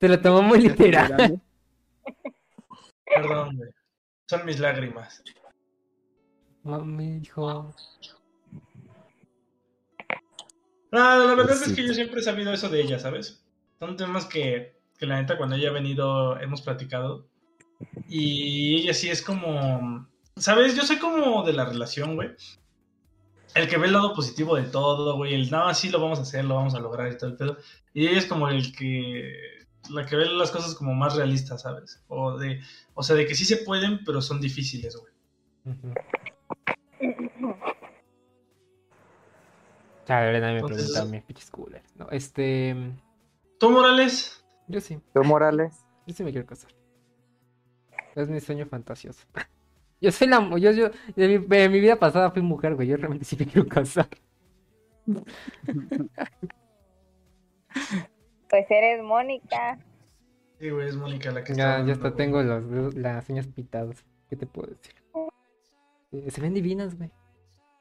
Se 0.00 0.08
lo 0.08 0.20
tomó 0.20 0.42
muy 0.42 0.60
literal. 0.60 1.40
Perdón, 3.14 3.56
güey. 3.56 3.70
Son 4.26 4.44
mis 4.46 4.58
lágrimas. 4.58 5.22
Mami, 6.62 7.18
hijo. 7.18 7.74
No, 10.92 10.98
la 11.26 11.34
verdad 11.34 11.56
Pues 11.58 11.68
es 11.68 11.74
que 11.74 11.86
yo 11.86 11.94
siempre 11.94 12.20
he 12.20 12.22
sabido 12.22 12.52
eso 12.52 12.68
de 12.68 12.82
ella, 12.82 12.98
¿sabes? 12.98 13.42
Son 13.80 13.96
temas 13.96 14.26
que, 14.26 14.76
que 14.98 15.06
la 15.06 15.20
neta 15.20 15.36
cuando 15.36 15.56
ella 15.56 15.70
ha 15.70 15.72
venido 15.72 16.38
hemos 16.40 16.62
platicado. 16.62 17.26
Y 18.08 18.82
ella 18.82 18.94
sí 18.94 19.10
es 19.10 19.22
como... 19.22 20.08
¿Sabes? 20.36 20.76
Yo 20.76 20.82
soy 20.82 20.98
como 20.98 21.42
de 21.44 21.52
la 21.52 21.64
relación, 21.64 22.14
güey. 22.14 22.30
El 23.54 23.68
que 23.68 23.76
ve 23.76 23.86
el 23.86 23.92
lado 23.92 24.14
positivo 24.14 24.56
de 24.56 24.62
todo, 24.62 25.16
güey. 25.16 25.34
El 25.34 25.50
nada, 25.50 25.74
sí 25.74 25.90
lo 25.90 26.00
vamos 26.00 26.18
a 26.18 26.22
hacer, 26.22 26.44
lo 26.44 26.54
vamos 26.54 26.74
a 26.74 26.80
lograr 26.80 27.10
y 27.10 27.18
todo 27.18 27.30
el 27.30 27.36
pedo. 27.36 27.56
Y 27.92 28.06
ella 28.06 28.18
es 28.18 28.26
como 28.26 28.48
el 28.48 28.74
que... 28.74 29.61
La 29.90 30.06
que 30.06 30.16
ve 30.16 30.26
las 30.26 30.50
cosas 30.50 30.74
como 30.74 30.94
más 30.94 31.16
realistas, 31.16 31.62
¿sabes? 31.62 32.02
O 32.08 32.38
de... 32.38 32.60
O 32.94 33.02
sea, 33.02 33.16
de 33.16 33.26
que 33.26 33.34
sí 33.34 33.44
se 33.44 33.58
pueden, 33.58 34.04
pero 34.04 34.22
son 34.22 34.40
difíciles, 34.40 34.96
güey. 34.96 35.12
De 40.06 40.14
verdad 40.14 40.48
me 40.48 40.54
Entonces- 40.54 40.76
preguntaron 40.78 41.10
mis 41.10 41.22
pinches 41.22 41.50
coolers. 41.50 41.96
No, 41.96 42.08
este. 42.10 42.76
¿Tú, 43.58 43.70
Morales? 43.70 44.44
Yo 44.68 44.80
sí, 44.80 44.98
¿Tú, 45.14 45.24
Morales? 45.24 45.84
yo 46.06 46.14
sí 46.14 46.24
me 46.24 46.32
quiero 46.32 46.46
casar. 46.46 46.72
Es 48.14 48.28
mi 48.28 48.40
sueño 48.40 48.66
fantasioso. 48.66 49.24
Yo 50.00 50.10
soy 50.10 50.26
la. 50.26 50.40
Yo, 50.58 50.72
yo, 50.72 50.90
de 51.14 51.28
mi, 51.28 51.38
de 51.46 51.68
mi 51.68 51.78
vida 51.78 51.94
pasada 51.94 52.32
fui 52.32 52.42
mujer, 52.42 52.74
güey. 52.74 52.88
Yo 52.88 52.96
realmente 52.96 53.24
sí 53.24 53.36
me 53.38 53.46
quiero 53.46 53.68
casar. 53.68 54.08
Pues 58.52 58.70
eres 58.70 59.02
Mónica. 59.02 59.78
Sí, 60.60 60.68
güey, 60.68 60.86
es 60.86 60.94
Mónica 60.94 61.30
la 61.32 61.42
que 61.42 61.52
está 61.52 61.78
Ya, 61.80 61.86
ya 61.86 61.92
hasta 61.94 62.10
güey. 62.10 62.16
tengo 62.18 62.42
los, 62.42 62.94
las 62.94 63.26
uñas 63.30 63.46
pintadas. 63.46 64.04
¿Qué 64.28 64.36
te 64.36 64.46
puedo 64.46 64.68
decir? 64.68 64.94
Eh, 66.12 66.30
se 66.30 66.38
ven 66.42 66.52
divinas, 66.52 66.94
güey. 66.98 67.10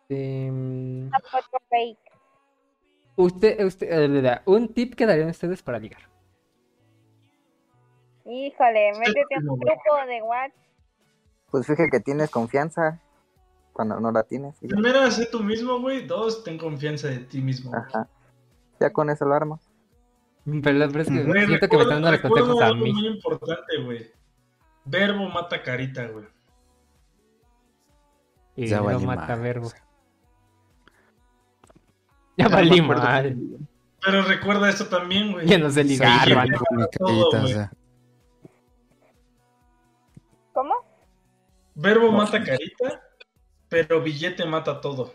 Em, 0.07 1.07
Una 1.07 1.19
foto 1.19 1.57
fake. 1.69 1.99
usted, 3.17 3.65
usted, 3.65 3.91
eh, 3.91 4.07
le 4.07 4.21
da 4.21 4.43
un 4.45 4.69
tip 4.73 4.95
que 4.95 5.05
darían 5.05 5.27
ustedes 5.27 5.61
para 5.61 5.77
ligar. 5.77 6.03
Híjole, 8.25 8.93
métete 8.97 9.35
a 9.35 9.39
como 9.41 9.53
un 9.55 9.59
grupo 9.59 10.05
de 10.07 10.21
WhatsApp. 10.21 10.57
Pues 11.51 11.67
fíjate 11.67 11.89
que 11.89 11.99
tienes 11.99 12.29
confianza 12.29 13.01
cuando 13.73 13.99
no 13.99 14.09
la 14.13 14.23
tienes. 14.23 14.57
ya. 14.61 14.69
Primero, 14.69 15.11
sé 15.11 15.25
tú 15.25 15.41
mismo, 15.43 15.81
güey. 15.81 16.07
Dos, 16.07 16.45
ten 16.45 16.57
confianza 16.57 17.09
de 17.09 17.19
ti 17.19 17.41
mismo. 17.41 17.75
Ajá. 17.75 18.07
Ya 18.79 18.89
con 18.93 19.09
eso 19.09 19.25
lo 19.25 19.33
armas. 19.35 19.69
Pero 20.45 20.77
la 20.77 20.87
verdad 20.87 21.01
es 21.01 21.07
que 21.09 21.23
Güey, 21.23 21.45
siento 21.47 21.67
que 21.69 21.77
me 21.77 21.83
están 21.83 22.01
dando 22.01 22.11
los 22.11 22.21
recuerda 22.21 22.45
consejos 22.47 22.61
a 22.63 22.67
algo 22.67 22.83
mí. 22.85 22.93
muy 22.93 23.07
importante, 23.07 23.77
güey. 23.83 24.11
Verbo 24.85 25.29
mata 25.29 25.61
carita, 25.61 26.07
güey. 26.07 26.25
Y 28.55 28.67
Ya 28.67 28.77
no 28.77 28.85
valí 28.85 29.05
mata 29.05 29.21
madre, 29.27 29.41
verbo. 29.41 29.69
Ya 32.37 32.47
Ya 32.47 32.47
valí 32.49 32.81
mal. 32.81 33.37
Pero 34.03 34.23
recuerda 34.23 34.67
esto 34.69 34.87
también, 34.87 35.31
güey. 35.31 35.47
Ya 35.47 35.59
no 35.59 35.69
sé 35.69 35.83
ligar, 35.83 36.23
Soy 36.23 36.33
mano. 36.35 36.57
mi 36.71 36.83
Todo, 36.97 37.29
carita, 37.29 37.37
o 37.37 37.41
güey. 37.41 37.53
sea. 37.53 37.71
¿Cómo? 40.53 40.73
Verbo 41.75 42.11
mata 42.11 42.43
carita, 42.43 43.01
pero 43.69 44.01
billete 44.01 44.45
mata 44.45 44.81
todo. 44.81 45.13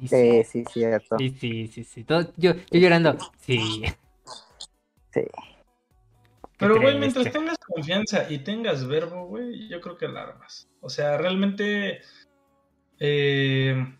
Sí, 0.00 0.08
sí, 0.08 0.42
Sí, 0.44 0.44
sí, 0.44 0.64
cierto. 0.72 1.16
sí, 1.18 1.30
sí, 1.38 1.66
sí, 1.68 1.84
sí. 1.84 2.04
Todo- 2.04 2.32
yo, 2.36 2.52
yo 2.70 2.78
llorando. 2.80 3.16
Sí. 3.38 3.82
Sí. 5.12 5.22
Pero, 6.58 6.80
güey, 6.80 6.98
mientras 6.98 7.30
tengas 7.32 7.58
confianza 7.58 8.30
y 8.30 8.38
tengas 8.38 8.86
verbo, 8.86 9.26
güey, 9.26 9.68
yo 9.68 9.80
creo 9.80 9.96
que 9.96 10.06
alarmas. 10.06 10.68
O 10.80 10.88
sea, 10.88 11.16
realmente. 11.18 12.00
eh, 12.98 13.96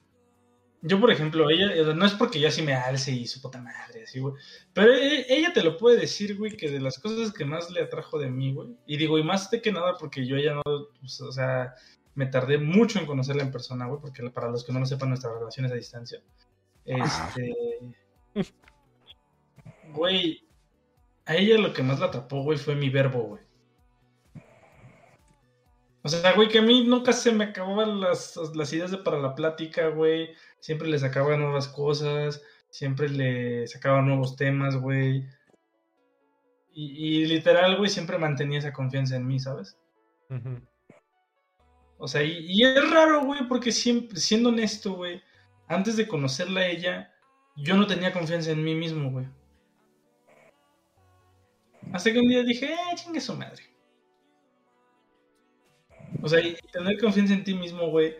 yo, 0.84 1.00
por 1.00 1.10
ejemplo, 1.12 1.48
ella, 1.48 1.72
eh, 1.74 1.94
no 1.94 2.04
es 2.04 2.12
porque 2.14 2.40
yo 2.40 2.48
así 2.48 2.60
me 2.62 2.74
alce 2.74 3.12
y 3.12 3.26
su 3.26 3.40
puta 3.40 3.60
madre, 3.60 4.02
así, 4.04 4.18
güey. 4.20 4.34
Pero 4.72 4.92
e- 4.92 5.26
ella 5.32 5.52
te 5.52 5.62
lo 5.62 5.76
puede 5.76 5.96
decir, 6.00 6.36
güey, 6.36 6.56
que 6.56 6.70
de 6.70 6.80
las 6.80 6.98
cosas 6.98 7.32
que 7.32 7.44
más 7.44 7.70
le 7.70 7.82
atrajo 7.82 8.18
de 8.18 8.30
mí, 8.30 8.52
güey. 8.52 8.76
Y 8.86 8.96
digo, 8.96 9.18
y 9.18 9.22
más 9.24 9.48
de 9.50 9.60
que 9.62 9.70
nada 9.72 9.96
porque 9.98 10.26
yo 10.26 10.36
ella 10.36 10.54
no, 10.54 10.62
pues, 11.00 11.20
o 11.20 11.30
sea, 11.30 11.74
me 12.14 12.26
tardé 12.26 12.58
mucho 12.58 12.98
en 12.98 13.06
conocerla 13.06 13.42
en 13.44 13.52
persona, 13.52 13.86
güey, 13.86 14.00
porque 14.00 14.28
para 14.30 14.50
los 14.50 14.64
que 14.64 14.72
no 14.72 14.80
lo 14.80 14.86
sepan, 14.86 15.08
nuestra 15.10 15.32
relación 15.32 15.66
es 15.66 15.72
a 15.72 15.76
distancia. 15.76 16.20
Este. 16.84 17.54
Güey, 19.92 20.44
a 21.32 21.36
ella 21.36 21.58
lo 21.58 21.72
que 21.72 21.82
más 21.82 21.98
la 22.00 22.06
atrapó, 22.06 22.42
güey, 22.42 22.58
fue 22.58 22.74
mi 22.74 22.90
verbo, 22.90 23.22
güey. 23.22 23.42
O 26.04 26.08
sea, 26.08 26.32
güey, 26.32 26.48
que 26.48 26.58
a 26.58 26.62
mí 26.62 26.84
nunca 26.84 27.12
se 27.12 27.32
me 27.32 27.44
acababan 27.44 28.00
las, 28.00 28.36
las 28.54 28.72
ideas 28.72 28.90
de 28.90 28.98
para 28.98 29.18
la 29.18 29.34
plática, 29.34 29.88
güey. 29.88 30.30
Siempre 30.58 30.88
le 30.88 30.98
sacaba 30.98 31.36
nuevas 31.36 31.68
cosas, 31.68 32.42
siempre 32.70 33.08
le 33.08 33.66
sacaba 33.68 34.02
nuevos 34.02 34.36
temas, 34.36 34.76
güey. 34.76 35.24
Y, 36.74 37.22
y 37.22 37.26
literal, 37.26 37.76
güey, 37.76 37.88
siempre 37.88 38.18
mantenía 38.18 38.58
esa 38.58 38.72
confianza 38.72 39.16
en 39.16 39.26
mí, 39.26 39.38
¿sabes? 39.38 39.78
O 41.98 42.08
sea, 42.08 42.24
y, 42.24 42.46
y 42.48 42.64
es 42.64 42.90
raro, 42.90 43.24
güey, 43.24 43.46
porque 43.46 43.70
siempre, 43.70 44.18
siendo 44.18 44.48
honesto, 44.48 44.94
güey, 44.94 45.22
antes 45.68 45.96
de 45.96 46.08
conocerla 46.08 46.62
a 46.62 46.66
ella, 46.66 47.12
yo 47.56 47.76
no 47.76 47.86
tenía 47.86 48.12
confianza 48.12 48.50
en 48.50 48.64
mí 48.64 48.74
mismo, 48.74 49.10
güey. 49.10 49.26
Hasta 51.92 52.12
que 52.12 52.18
un 52.18 52.28
día 52.28 52.42
dije, 52.42 52.66
eh, 52.72 52.76
chingue 52.96 53.20
su 53.20 53.34
madre. 53.36 53.62
O 56.22 56.28
sea, 56.28 56.40
y 56.40 56.54
tener 56.72 56.98
confianza 57.00 57.34
en 57.34 57.44
ti 57.44 57.54
mismo, 57.54 57.88
güey, 57.90 58.14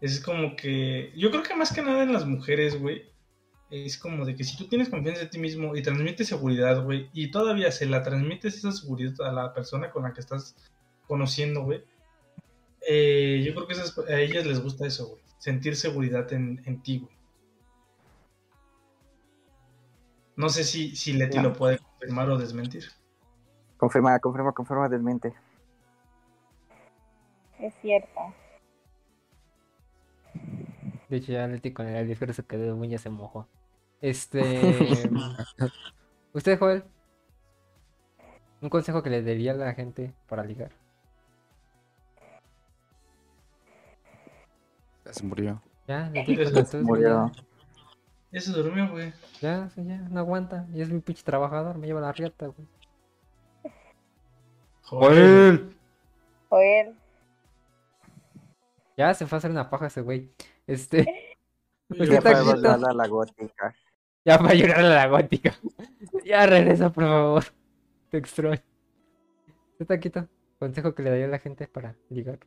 es 0.00 0.20
como 0.20 0.56
que. 0.56 1.12
Yo 1.16 1.30
creo 1.30 1.42
que 1.42 1.54
más 1.54 1.72
que 1.72 1.82
nada 1.82 2.02
en 2.02 2.12
las 2.12 2.26
mujeres, 2.26 2.78
güey, 2.80 3.04
es 3.70 3.96
como 3.98 4.24
de 4.24 4.34
que 4.34 4.44
si 4.44 4.56
tú 4.56 4.66
tienes 4.68 4.88
confianza 4.88 5.22
en 5.22 5.30
ti 5.30 5.38
mismo 5.38 5.76
y 5.76 5.82
transmites 5.82 6.28
seguridad, 6.28 6.82
güey, 6.84 7.08
y 7.12 7.30
todavía 7.30 7.70
se 7.72 7.86
la 7.86 8.02
transmites 8.02 8.56
esa 8.56 8.72
seguridad 8.72 9.14
a 9.26 9.32
la 9.32 9.52
persona 9.54 9.90
con 9.90 10.02
la 10.04 10.12
que 10.12 10.20
estás 10.20 10.56
conociendo, 11.06 11.62
güey, 11.62 11.82
eh, 12.86 13.42
yo 13.46 13.54
creo 13.54 13.66
que 13.66 13.74
esas- 13.74 13.96
a 13.98 14.20
ellas 14.20 14.46
les 14.46 14.60
gusta 14.62 14.86
eso, 14.86 15.08
güey. 15.08 15.22
Sentir 15.38 15.76
seguridad 15.76 16.30
en, 16.32 16.62
en 16.66 16.82
ti, 16.82 16.98
güey. 16.98 17.14
No 20.36 20.48
sé 20.48 20.64
si, 20.64 20.96
si 20.96 21.12
Leti 21.12 21.38
lo 21.38 21.52
puede 21.52 21.78
confirmar 21.78 22.28
o 22.30 22.38
desmentir. 22.38 22.84
Confirma, 23.84 24.18
confirma, 24.18 24.52
confirma, 24.52 24.88
desmiente. 24.88 25.34
Es 27.58 27.74
cierto. 27.82 28.32
De 31.10 31.18
hecho, 31.18 31.32
ya 31.32 31.46
Leti 31.46 31.70
con 31.70 31.86
el 31.86 32.08
discurso 32.08 32.46
que 32.46 32.56
de 32.56 32.72
uña 32.72 32.96
se 32.96 33.10
mojó. 33.10 33.46
Este. 34.00 34.40
¿Usted, 36.32 36.58
Joel? 36.58 36.84
¿Un 38.62 38.70
consejo 38.70 39.02
que 39.02 39.10
le 39.10 39.22
daría 39.22 39.52
a 39.52 39.56
la 39.56 39.74
gente 39.74 40.14
para 40.30 40.44
ligar? 40.44 40.70
Ya 45.04 45.12
se 45.12 45.26
murió. 45.26 45.60
Ya, 45.86 46.08
le 46.08 46.24
dijo 46.24 46.40
Eso 46.40 46.52
las 46.52 46.72
dos, 46.72 46.82
Murió. 46.82 47.30
Ya 48.32 48.40
se 48.40 48.50
durmió, 48.50 48.90
güey. 48.90 49.12
Ya, 49.42 49.68
sí, 49.68 49.84
ya, 49.84 49.98
no 49.98 50.20
aguanta. 50.20 50.66
Y 50.72 50.80
es 50.80 50.88
mi 50.88 51.00
pinche 51.00 51.22
trabajador, 51.22 51.76
me 51.76 51.86
lleva 51.86 52.00
la 52.00 52.12
riata, 52.12 52.46
güey. 52.46 52.66
Joder. 54.84 55.64
Joel. 56.48 56.94
Ya 58.96 59.12
se 59.14 59.26
fue 59.26 59.36
a 59.36 59.38
hacer 59.38 59.50
una 59.50 59.68
paja 59.70 59.86
ese 59.86 60.00
güey. 60.00 60.30
Este. 60.66 61.06
Pues 61.86 62.08
Ya 62.08 62.16
está 62.16 62.30
fue 62.42 62.70
a 62.70 62.94
la 62.94 63.06
gótica. 63.08 63.74
Ya 64.24 64.38
va 64.38 64.48
a 64.48 64.54
llorar 64.54 64.78
a 64.80 64.88
la 64.88 65.06
gótica. 65.06 65.54
Ya 66.24 66.46
regresa, 66.46 66.90
por 66.90 67.04
favor. 67.04 67.44
Te 68.10 68.16
extraño. 68.16 68.58
Está 69.78 70.00
quieto. 70.00 70.26
Consejo 70.58 70.94
que 70.94 71.02
le 71.02 71.10
daría 71.10 71.26
a 71.26 71.28
la 71.28 71.38
gente 71.38 71.68
para 71.68 71.94
ligar. 72.08 72.38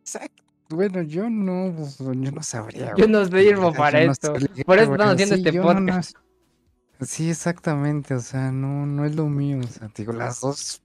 Exacto. 0.00 0.42
Bueno, 0.70 1.02
yo 1.02 1.28
no, 1.28 1.74
pues, 1.76 1.98
yo 1.98 2.32
no 2.32 2.42
sabría. 2.42 2.94
Yo 2.96 3.06
no 3.06 3.26
sirvo 3.26 3.70
para 3.74 4.02
no 4.06 4.12
esto. 4.12 4.34
sé 4.34 4.40
ligar, 4.48 4.64
Por 4.64 4.78
eso 4.78 4.92
estamos 4.92 5.12
haciendo 5.14 5.34
Sí, 5.36 5.40
este 5.42 5.52
yo 5.52 5.62
no 5.62 5.68
podcast. 5.74 6.16
nas- 6.16 7.06
Sí, 7.06 7.28
exactamente, 7.30 8.14
o 8.14 8.20
sea, 8.20 8.50
no, 8.50 8.86
no 8.86 9.04
es 9.04 9.14
lo 9.14 9.26
mío, 9.26 9.60
o 9.62 9.68
sea, 9.68 9.88
te 9.88 10.02
digo, 10.02 10.14
las 10.14 10.40
dos, 10.40 10.82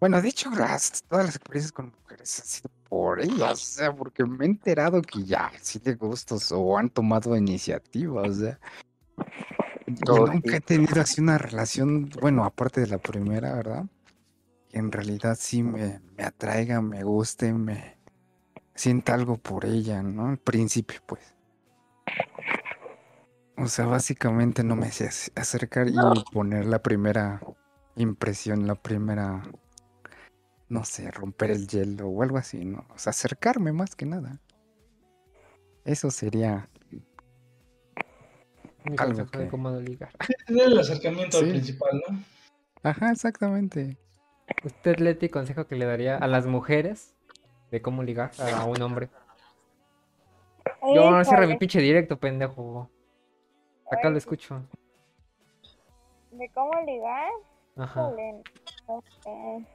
bueno, 0.00 0.20
de 0.22 0.28
hecho, 0.28 0.50
las, 0.50 1.02
todas 1.08 1.26
las 1.26 1.36
experiencias 1.36 1.72
con 1.72 1.92
mujeres 2.02 2.40
han 2.40 2.46
sido 2.46 2.70
por 2.88 3.20
ellas, 3.20 3.52
o 3.52 3.78
sea, 3.78 3.94
porque 3.94 4.24
me 4.24 4.44
he 4.44 4.48
enterado 4.48 5.02
que 5.02 5.24
ya, 5.24 5.50
sí 5.60 5.78
de 5.78 5.94
gustos, 5.94 6.52
o 6.52 6.78
han 6.78 6.88
tomado 6.90 7.36
iniciativa, 7.36 8.22
o 8.22 8.32
sea, 8.32 8.58
y 9.86 9.92
Oh, 10.08 10.26
nunca 10.26 10.50
sí. 10.50 10.56
he 10.56 10.60
tenido 10.60 11.00
así 11.00 11.20
una 11.20 11.38
relación, 11.38 12.10
bueno, 12.20 12.44
aparte 12.44 12.80
de 12.82 12.86
la 12.88 12.98
primera, 12.98 13.54
¿verdad? 13.54 13.86
Que 14.68 14.78
en 14.78 14.92
realidad 14.92 15.36
sí 15.40 15.62
me, 15.62 16.00
me 16.16 16.24
atraiga, 16.24 16.80
me 16.82 17.02
guste, 17.02 17.52
me 17.54 17.96
sienta 18.74 19.14
algo 19.14 19.38
por 19.38 19.64
ella, 19.64 20.02
¿no? 20.02 20.28
Al 20.28 20.38
principio, 20.38 21.00
pues. 21.06 21.34
O 23.56 23.66
sea, 23.66 23.86
básicamente 23.86 24.62
no 24.62 24.76
me 24.76 24.92
sé 24.92 25.08
ac- 25.08 25.32
acercar 25.34 25.88
y 25.88 25.98
poner 26.32 26.66
la 26.66 26.80
primera 26.82 27.40
impresión, 27.96 28.66
la 28.66 28.76
primera, 28.76 29.42
no 30.68 30.84
sé, 30.84 31.10
romper 31.10 31.50
el 31.50 31.66
hielo 31.66 32.08
o 32.08 32.22
algo 32.22 32.36
así, 32.38 32.64
¿no? 32.64 32.84
O 32.94 32.98
sea, 32.98 33.10
acercarme 33.10 33.72
más 33.72 33.94
que 33.96 34.06
nada. 34.06 34.40
Eso 35.84 36.10
sería, 36.10 36.68
Mi 38.84 38.94
Algo 38.96 39.16
consejo 39.18 39.38
de 39.38 39.44
que- 39.44 39.50
cómo 39.50 39.70
no 39.70 39.80
ligar. 39.80 40.10
Es 40.46 40.56
el 40.56 40.78
acercamiento 40.78 41.38
al 41.38 41.44
Sí. 41.46 41.50
principal, 41.50 42.02
¿no? 42.08 42.18
ajá, 42.82 43.10
exactamente. 43.10 43.98
¿Usted, 44.64 44.96
Leti, 44.98 45.28
consejo 45.28 45.66
que 45.66 45.74
le 45.76 45.84
daría 45.84 46.16
a 46.16 46.26
las 46.26 46.46
mujeres 46.46 47.14
de 47.70 47.82
cómo 47.82 48.02
ligar 48.02 48.30
a 48.38 48.64
un 48.64 48.80
hombre? 48.80 49.10
Yo 50.94 51.10
no 51.10 51.22
cierro 51.24 51.46
mi 51.46 51.56
pinche 51.58 51.80
directo, 51.80 52.18
pendejo. 52.18 52.88
Acá 53.90 54.08
lo 54.10 54.16
escucho. 54.16 54.62
¿De 56.30 56.48
cómo 56.54 56.70
ligar? 56.86 57.30
Ajá. 57.76 58.10
No 58.88 59.02
sé. 59.22 59.66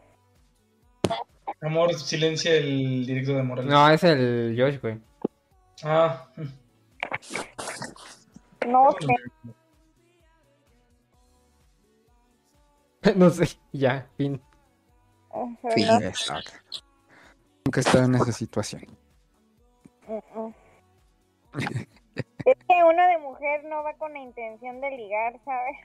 Amor, 1.62 1.94
silencia 1.94 2.54
el 2.56 3.06
directo 3.06 3.34
de 3.34 3.44
Morales. 3.44 3.72
No, 3.72 3.90
es 3.90 4.04
el 4.04 4.56
Josh, 4.58 4.80
güey. 4.82 5.00
Ah, 5.84 6.28
No 8.68 8.92
sé. 9.00 9.16
no 13.16 13.30
sé, 13.30 13.48
ya, 13.72 14.08
fin. 14.18 14.42
No- 15.34 15.58
Exacto. 16.02 16.52
Nunca 17.66 17.80
he 17.80 17.82
estado 17.82 18.06
en 18.06 18.16
esa 18.16 18.32
situación. 18.32 18.86
Es 22.46 22.58
que 22.68 22.84
uno 22.84 23.08
de 23.08 23.18
mujer 23.20 23.64
no 23.66 23.84
va 23.84 23.94
con 23.94 24.12
la 24.14 24.20
intención 24.20 24.82
de 24.82 24.92
ligar, 24.92 25.40
¿sabes? 25.46 25.78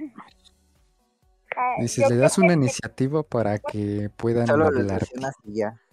Y 1.80 1.88
si 1.88 2.02
yo 2.02 2.08
le 2.08 2.16
das 2.16 2.38
una 2.38 2.48
que- 2.48 2.54
iniciativa 2.54 3.22
para 3.22 3.58
que 3.58 4.10
puedan 4.16 4.46
Solo 4.46 4.66
hablar. 4.66 5.02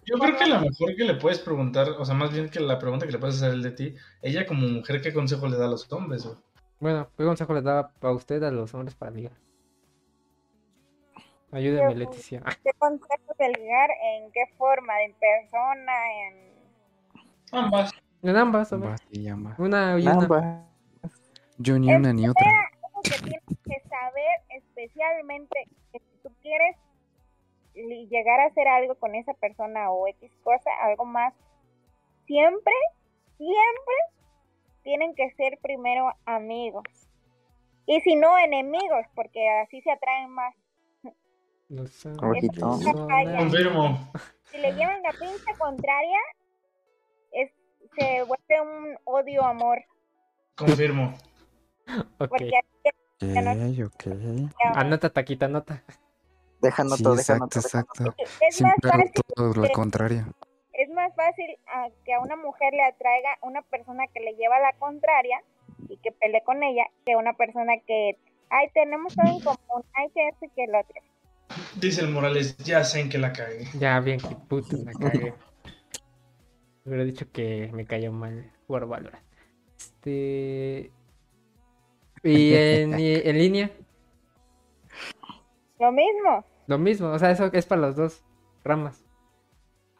yo 0.04 0.18
creo 0.18 0.36
que 0.36 0.46
la 0.46 0.60
mejor 0.60 0.94
que 0.96 1.04
le 1.04 1.14
puedes 1.14 1.38
preguntar, 1.40 1.88
o 1.90 2.04
sea, 2.04 2.14
más 2.14 2.32
bien 2.32 2.48
que 2.48 2.60
la 2.60 2.78
pregunta 2.78 3.06
que 3.06 3.12
le 3.12 3.18
puedes 3.18 3.36
hacer 3.36 3.52
el 3.52 3.62
de 3.62 3.70
ti, 3.72 3.94
ella 4.22 4.46
como 4.46 4.66
mujer, 4.68 5.00
¿qué 5.00 5.12
consejo 5.12 5.46
le 5.48 5.56
da 5.56 5.66
a 5.66 5.70
los 5.70 5.90
hombres, 5.92 6.24
güey? 6.24 6.36
Bueno, 6.80 7.08
¿qué 7.16 7.24
consejo 7.24 7.54
le 7.54 7.62
daba 7.62 7.90
a 8.00 8.10
usted 8.12 8.42
a 8.42 8.50
los 8.50 8.72
hombres 8.74 8.94
para 8.94 9.10
ligar? 9.12 9.32
Ayúdeme, 11.52 11.92
Yo- 11.92 11.98
Leticia. 11.98 12.42
¿Qué 12.62 12.70
consejos 12.78 13.36
de 13.38 13.48
ligar? 13.48 13.88
¿En 14.02 14.30
qué 14.32 14.42
forma? 14.58 14.92
¿En 15.04 15.14
persona? 15.14 15.92
¿En...? 16.28 16.46
Ambas. 17.52 17.92
En 18.22 18.36
ambas, 18.36 18.72
ambas. 18.72 19.00
Una 19.58 19.98
y 19.98 20.02
una. 20.06 20.12
Ambas. 20.12 20.64
Yo 21.58 21.78
ni 21.78 21.94
una 21.94 22.12
ni 22.12 22.28
otra. 22.28 22.44
Algo 22.96 23.02
que 23.02 23.18
tienes 23.22 23.44
que 23.62 23.88
saber 23.88 24.40
especialmente 24.48 25.68
que 25.92 25.98
si 25.98 26.18
tú 26.22 26.30
quieres 26.40 26.76
llegar 28.08 28.40
a 28.40 28.46
hacer 28.46 28.66
algo 28.68 28.94
con 28.94 29.14
esa 29.14 29.34
persona 29.34 29.90
o 29.90 30.08
X 30.08 30.32
cosa, 30.42 30.70
algo 30.82 31.04
más, 31.04 31.34
siempre, 32.26 32.72
siempre 33.36 33.94
tienen 34.82 35.14
que 35.14 35.30
ser 35.32 35.58
primero 35.60 36.10
amigos. 36.24 36.84
Y 37.86 38.00
si 38.00 38.16
no, 38.16 38.38
enemigos, 38.38 39.04
porque 39.14 39.46
así 39.62 39.80
se 39.82 39.90
atraen 39.90 40.30
más. 40.30 40.54
Confirmo. 42.18 42.78
Si 44.44 44.58
le 44.58 44.72
llevan 44.72 45.02
la 45.02 45.10
pinza 45.10 45.52
contraria, 45.58 46.18
es, 47.32 47.52
se 47.98 48.22
vuelve 48.22 48.60
un 48.60 48.96
odio-amor. 49.04 49.84
Confirmo. 50.56 51.14
Ok. 52.18 52.28
Porque 52.30 52.50
Ok, 53.18 53.86
ok. 53.86 54.06
Anota, 54.76 55.10
taquita, 55.10 55.46
anota. 55.46 55.82
Déjanos 56.60 56.98
Sí, 56.98 57.02
todo, 57.04 57.14
exacto, 57.14 57.58
exacto. 57.60 58.14
Es 58.18 58.60
más 58.62 58.72
Siempre 58.74 58.90
hago 58.90 59.02
fácil, 59.02 59.22
todo 59.34 59.54
lo 59.54 59.62
que- 59.62 59.72
contrario. 59.72 60.26
es 60.72 60.90
más 60.90 61.14
fácil 61.14 61.46
que 62.04 62.12
a 62.14 62.20
una 62.20 62.36
mujer 62.36 62.72
le 62.74 62.82
atraiga 62.82 63.30
una 63.42 63.62
persona 63.62 64.04
que 64.12 64.20
le 64.20 64.34
lleva 64.34 64.58
la 64.60 64.72
contraria 64.78 65.42
y 65.88 65.96
que 65.98 66.12
pelee 66.12 66.42
con 66.44 66.62
ella 66.62 66.84
que 67.06 67.16
una 67.16 67.32
persona 67.34 67.74
que, 67.86 68.18
ay, 68.50 68.68
tenemos 68.74 69.14
todo 69.14 69.26
en 69.28 69.40
común, 69.40 69.84
ay, 69.94 70.10
que 70.14 70.28
esto 70.28 70.44
y 70.46 70.50
que 70.50 70.64
el 70.64 70.74
otro. 70.74 71.00
Dice 71.76 72.00
el 72.02 72.10
Morales, 72.10 72.56
ya 72.58 72.84
sé 72.84 73.00
en 73.00 73.08
que 73.08 73.18
la 73.18 73.32
cagué. 73.32 73.66
Ya, 73.78 73.98
bien, 74.00 74.18
que 74.20 74.34
puto, 74.48 74.76
la 74.84 74.92
cagué. 75.22 75.34
Hubiera 76.84 77.04
dicho 77.04 77.30
que 77.32 77.70
me 77.72 77.86
cayó 77.86 78.12
mal 78.12 78.52
jugar 78.66 78.86
Valorant. 78.86 79.24
Este. 79.78 80.90
Y 82.22 82.54
en, 82.54 82.98
y 82.98 83.14
en 83.14 83.38
línea, 83.38 83.70
Lo 85.78 85.92
mismo. 85.92 86.44
lo 86.66 86.78
mismo. 86.78 87.08
O 87.08 87.18
sea, 87.18 87.30
eso 87.30 87.50
es 87.52 87.66
para 87.66 87.82
las 87.82 87.96
dos 87.96 88.24
ramas. 88.64 89.04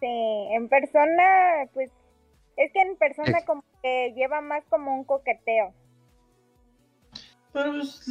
Sí, 0.00 0.06
en 0.52 0.68
persona, 0.68 1.68
pues, 1.74 1.90
es 2.56 2.72
que 2.72 2.80
en 2.80 2.96
persona 2.96 3.38
Es- 3.38 3.44
como 3.44 3.62
que 3.82 4.12
lleva 4.14 4.40
más 4.40 4.64
como 4.68 4.94
un 4.94 5.04
coqueteo. 5.04 5.72
Pero 7.52 7.72
pues, 7.72 8.04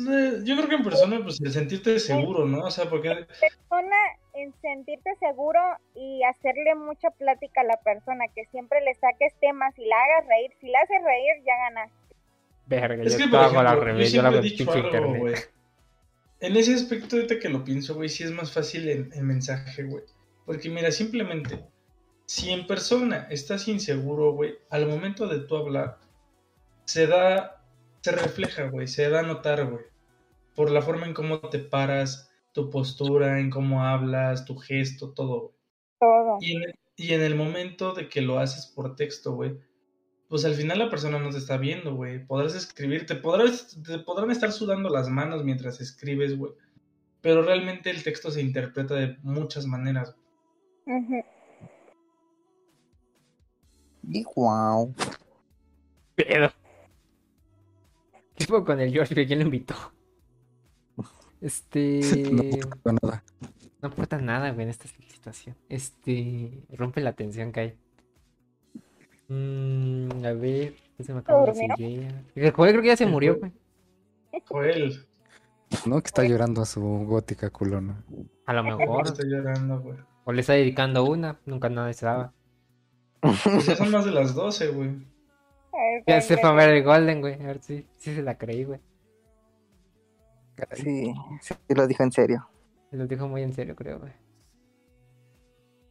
yo 0.44 0.56
creo 0.58 0.68
que 0.70 0.76
en 0.76 0.84
persona, 0.84 1.20
pues 1.22 1.40
el 1.40 1.52
sentirte 1.52 2.00
seguro, 2.00 2.46
¿no? 2.46 2.62
O 2.66 2.72
sea, 2.72 2.90
porque 2.90 3.10
Persona 3.40 3.96
en 4.34 4.52
sentirte 4.60 5.16
seguro 5.20 5.60
y 5.94 6.24
hacerle 6.24 6.74
mucha 6.74 7.12
plática 7.12 7.62
a 7.62 7.66
la 7.66 7.78
persona, 7.84 8.26
que 8.34 8.46
siempre 8.46 8.82
le 8.82 8.96
saques 8.96 9.36
temas 9.40 9.78
y 9.78 9.86
la 9.86 9.96
hagas 10.02 10.28
reír. 10.28 10.52
Si 10.60 10.68
la 10.68 10.80
haces 10.80 10.98
reír, 11.04 11.44
ya 11.46 11.56
ganas. 11.58 11.92
Verga, 12.68 13.04
es 13.04 13.14
yo 13.14 13.18
que, 13.18 13.28
por 13.28 13.40
hago 13.40 13.60
al 13.60 13.68
ejemplo, 13.68 13.76
yo 13.78 13.82
revés. 13.82 14.12
Yo 14.12 14.22
la 14.22 14.30
siempre 14.30 14.30
hago 14.30 14.36
he 14.36 14.40
en 14.40 14.44
dicho 14.44 14.66
pinche 14.66 14.80
algo, 14.80 14.88
internet. 14.88 15.20
güey. 15.22 15.36
En 16.40 16.56
ese 16.58 16.74
aspecto, 16.74 17.16
ahorita 17.16 17.40
que 17.40 17.50
lo 17.50 17.64
pienso, 17.64 17.96
güey, 17.96 18.10
sí 18.10 18.24
es 18.24 18.32
más 18.32 18.52
fácil 18.52 18.88
en, 18.90 19.12
en 19.14 19.26
mensaje, 19.26 19.84
güey. 19.84 20.04
Porque 20.46 20.70
mira, 20.70 20.92
simplemente, 20.92 21.64
si 22.26 22.52
en 22.52 22.68
persona 22.68 23.28
estás 23.30 23.68
inseguro, 23.68 24.34
güey, 24.34 24.56
al 24.70 24.88
momento 24.88 25.28
de 25.28 25.40
tú 25.40 25.56
hablar, 25.58 25.98
se 26.86 27.08
da, 27.08 27.64
se 28.02 28.12
refleja, 28.12 28.70
güey, 28.70 28.88
se 28.88 29.10
da 29.10 29.22
a 29.22 29.24
notar, 29.24 29.66
güey. 29.66 29.86
Por 30.56 30.72
la 30.72 30.82
forma 30.82 31.06
en 31.06 31.14
cómo 31.14 31.40
te 31.40 31.60
paras, 31.60 32.32
tu 32.52 32.70
postura, 32.70 33.40
en 33.40 33.50
cómo 33.50 33.84
hablas, 33.84 34.46
tu 34.46 34.56
gesto, 34.58 35.12
todo, 35.12 35.40
güey. 35.42 35.54
Todo. 36.00 36.38
Y 36.42 36.56
en, 36.56 36.64
el, 36.64 36.76
y 36.96 37.14
en 37.14 37.22
el 37.22 37.36
momento 37.36 37.94
de 37.94 38.10
que 38.10 38.22
lo 38.22 38.40
haces 38.40 38.68
por 38.68 38.96
texto, 38.96 39.34
güey, 39.34 39.58
pues 40.28 40.46
al 40.46 40.56
final 40.56 40.80
la 40.80 40.90
persona 40.90 41.20
no 41.20 41.30
te 41.30 41.38
está 41.38 41.58
viendo, 41.58 41.96
güey. 41.96 42.26
Podrás 42.26 42.56
escribir, 42.56 43.06
te, 43.06 43.16
podrás, 43.16 43.78
te 43.84 44.00
podrán 44.00 44.32
estar 44.32 44.52
sudando 44.52 44.90
las 44.90 45.10
manos 45.10 45.44
mientras 45.44 45.80
escribes, 45.82 46.38
güey. 46.38 46.54
Pero 47.22 47.44
realmente 47.44 47.90
el 47.90 48.04
texto 48.04 48.32
se 48.32 48.42
interpreta 48.42 48.96
de 48.96 49.18
muchas 49.24 49.66
maneras. 49.66 50.16
Ujú. 50.86 51.24
Y 54.10 54.24
wow. 54.36 54.94
¿Qué 56.16 56.52
fue 58.48 58.66
con 58.66 58.80
el 58.80 58.92
George? 58.92 59.26
¿Quién 59.26 59.40
lo 59.40 59.46
invitó? 59.46 59.76
Este. 61.42 62.02
No 62.32 62.44
pasa 62.84 62.98
nada. 63.02 63.24
No 63.82 63.90
aporta 63.90 64.20
nada, 64.20 64.52
güey, 64.52 64.64
en 64.64 64.70
esta 64.70 64.88
situación. 64.88 65.56
Este. 65.70 66.64
Rompe 66.70 67.02
la 67.02 67.14
tensión 67.14 67.52
que 67.52 67.60
hay. 67.60 67.78
Mm, 69.28 70.26
a 70.26 70.34
ver. 70.34 70.76
¿qué 70.98 71.04
se 71.04 71.14
me 71.14 71.20
acaba 71.20 71.46
de 71.46 71.52
decir? 71.52 72.14
El 72.36 72.52
Joel 72.52 72.72
creo 72.72 72.82
que 72.82 72.88
ya 72.88 72.98
se 72.98 73.06
murió, 73.06 73.38
Joel. 73.40 73.52
güey. 74.32 74.44
Joel, 74.48 75.06
No, 75.86 76.02
que 76.02 76.08
está 76.08 76.24
llorando 76.24 76.62
a 76.62 76.66
su 76.66 76.82
gótica 76.82 77.50
culona. 77.50 78.04
A 78.46 78.54
lo 78.54 78.64
mejor. 78.64 79.08
estoy 79.08 79.30
llorando, 79.30 79.80
güey. 79.82 79.98
O 80.26 80.32
le 80.32 80.42
está 80.42 80.54
dedicando 80.54 81.04
una. 81.06 81.40
Nunca 81.46 81.70
nadie 81.70 81.94
se 81.94 82.06
daba. 82.06 82.34
Pues 83.22 83.66
ya 83.66 83.76
son 83.76 83.92
más 83.92 84.06
de 84.06 84.12
las 84.12 84.36
12, 84.36 84.68
güey. 84.70 84.92
Ya 86.08 86.22
se 86.22 86.38
fue 86.38 86.50
a 86.50 86.54
ver 86.54 86.70
el 86.70 86.84
Golden, 86.84 87.22
güey. 87.22 87.34
A 87.36 87.48
ver 87.48 87.62
si, 87.62 87.86
si 87.98 88.14
se 88.14 88.22
la 88.22 88.38
creí, 88.38 88.64
güey. 88.64 88.80
Sí, 90.74 91.14
sí 91.42 91.54
lo 91.70 91.86
dijo 91.88 92.04
en 92.04 92.12
serio. 92.12 92.48
Se 92.92 92.98
lo 92.98 93.08
dijo 93.08 93.28
muy 93.28 93.42
en 93.42 93.54
serio, 93.54 93.76
creo, 93.76 94.00
güey. 94.00 94.14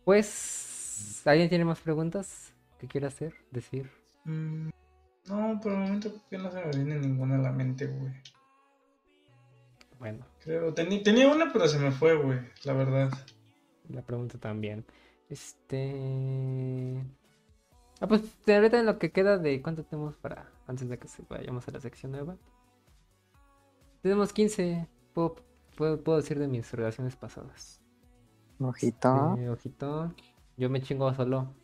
Pues. 0.05 1.23
¿Alguien 1.27 1.49
tiene 1.49 1.65
más 1.65 1.81
preguntas 1.81 2.54
que 2.85 2.89
quiera 2.93 3.09
hacer? 3.09 3.35
Decir. 3.51 3.91
Mm, 4.25 4.69
no, 5.29 5.61
por 5.61 5.73
el 5.73 5.79
momento 5.79 6.11
creo 6.11 6.23
que 6.31 6.39
no 6.39 6.51
se 6.51 6.65
me 6.65 6.71
viene 6.71 6.99
ninguna 7.01 7.37
a 7.37 7.39
la 7.43 7.53
mente, 7.53 7.87
güey. 7.87 8.13
Bueno, 9.99 10.27
Creo, 10.41 10.75
teni- 10.75 11.03
tenía 11.03 11.29
una, 11.33 11.53
pero 11.53 11.67
se 11.67 11.79
me 11.79 11.91
fue, 11.91 12.17
güey, 12.17 12.39
la 12.65 12.73
verdad. 12.75 13.11
la 13.89 14.03
pregunta 14.03 14.39
también. 14.39 14.85
Este. 15.31 17.03
Ah, 18.01 18.07
pues 18.07 18.23
ahorita 18.47 18.79
en 18.81 18.87
lo 18.87 18.99
que 18.99 19.11
queda 19.13 19.39
de 19.39 19.63
cuánto 19.63 19.85
tenemos 19.85 20.17
para. 20.17 20.51
Antes 20.67 20.89
de 20.89 20.99
que 20.99 21.09
se 21.09 21.23
vayamos 21.29 21.67
a 21.69 21.71
la 21.71 21.81
sección 21.81 22.13
nueva. 22.13 22.37
Tenemos 24.03 24.33
15. 24.33 24.87
Puedo, 25.15 25.37
puedo, 25.77 26.03
puedo 26.03 26.19
decir 26.19 26.39
de 26.39 26.49
mis 26.49 26.71
relaciones 26.73 27.17
pasadas. 27.17 27.81
Ojito. 28.59 29.37
Eh, 29.39 29.49
ojito. 29.49 30.13
Yo 30.57 30.69
me 30.69 30.83
chingo 30.83 31.13
solo. 31.15 31.55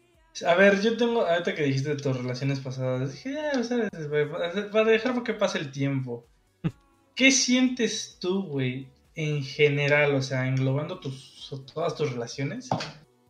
A 0.46 0.54
ver, 0.54 0.80
yo 0.80 0.96
tengo, 0.96 1.26
ahorita 1.26 1.54
que 1.54 1.64
dijiste 1.64 1.90
de 1.90 2.02
tus 2.02 2.16
relaciones 2.16 2.60
pasadas, 2.60 3.12
dije, 3.12 3.38
"Ah, 3.38 3.62
¿sabes? 3.62 3.90
Para 3.90 4.70
para 4.70 4.90
dejar 4.90 5.22
que 5.22 5.34
pase 5.34 5.58
el 5.58 5.70
tiempo. 5.70 6.26
¿Qué 7.14 7.30
sientes 7.30 8.16
tú, 8.20 8.44
güey, 8.44 8.88
en 9.14 9.42
general, 9.42 10.14
o 10.14 10.22
sea, 10.22 10.46
englobando 10.46 11.00
tus, 11.00 11.52
todas 11.72 11.94
tus 11.94 12.12
relaciones? 12.12 12.68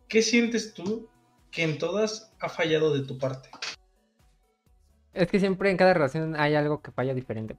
¿Qué 0.07 0.21
sientes 0.21 0.73
tú 0.73 1.09
que 1.51 1.63
en 1.63 1.77
todas 1.77 2.31
ha 2.39 2.49
fallado 2.49 2.93
de 2.93 3.05
tu 3.05 3.17
parte? 3.17 3.49
Es 5.13 5.27
que 5.27 5.39
siempre 5.39 5.69
en 5.69 5.77
cada 5.77 5.93
relación 5.93 6.35
hay 6.35 6.55
algo 6.55 6.81
que 6.81 6.91
falla 6.91 7.13
diferente. 7.13 7.57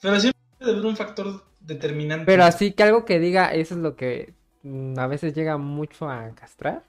Pero 0.00 0.20
siempre 0.20 0.40
debe 0.60 0.72
haber 0.72 0.86
un 0.86 0.96
factor 0.96 1.44
determinante. 1.60 2.26
Pero 2.26 2.44
así 2.44 2.72
que 2.72 2.82
algo 2.82 3.04
que 3.04 3.18
diga, 3.18 3.52
eso 3.52 3.74
es 3.74 3.80
lo 3.80 3.96
que 3.96 4.34
mm, 4.62 4.98
a 4.98 5.06
veces 5.06 5.34
llega 5.34 5.56
mucho 5.56 6.08
a 6.08 6.34
castrar. 6.34 6.84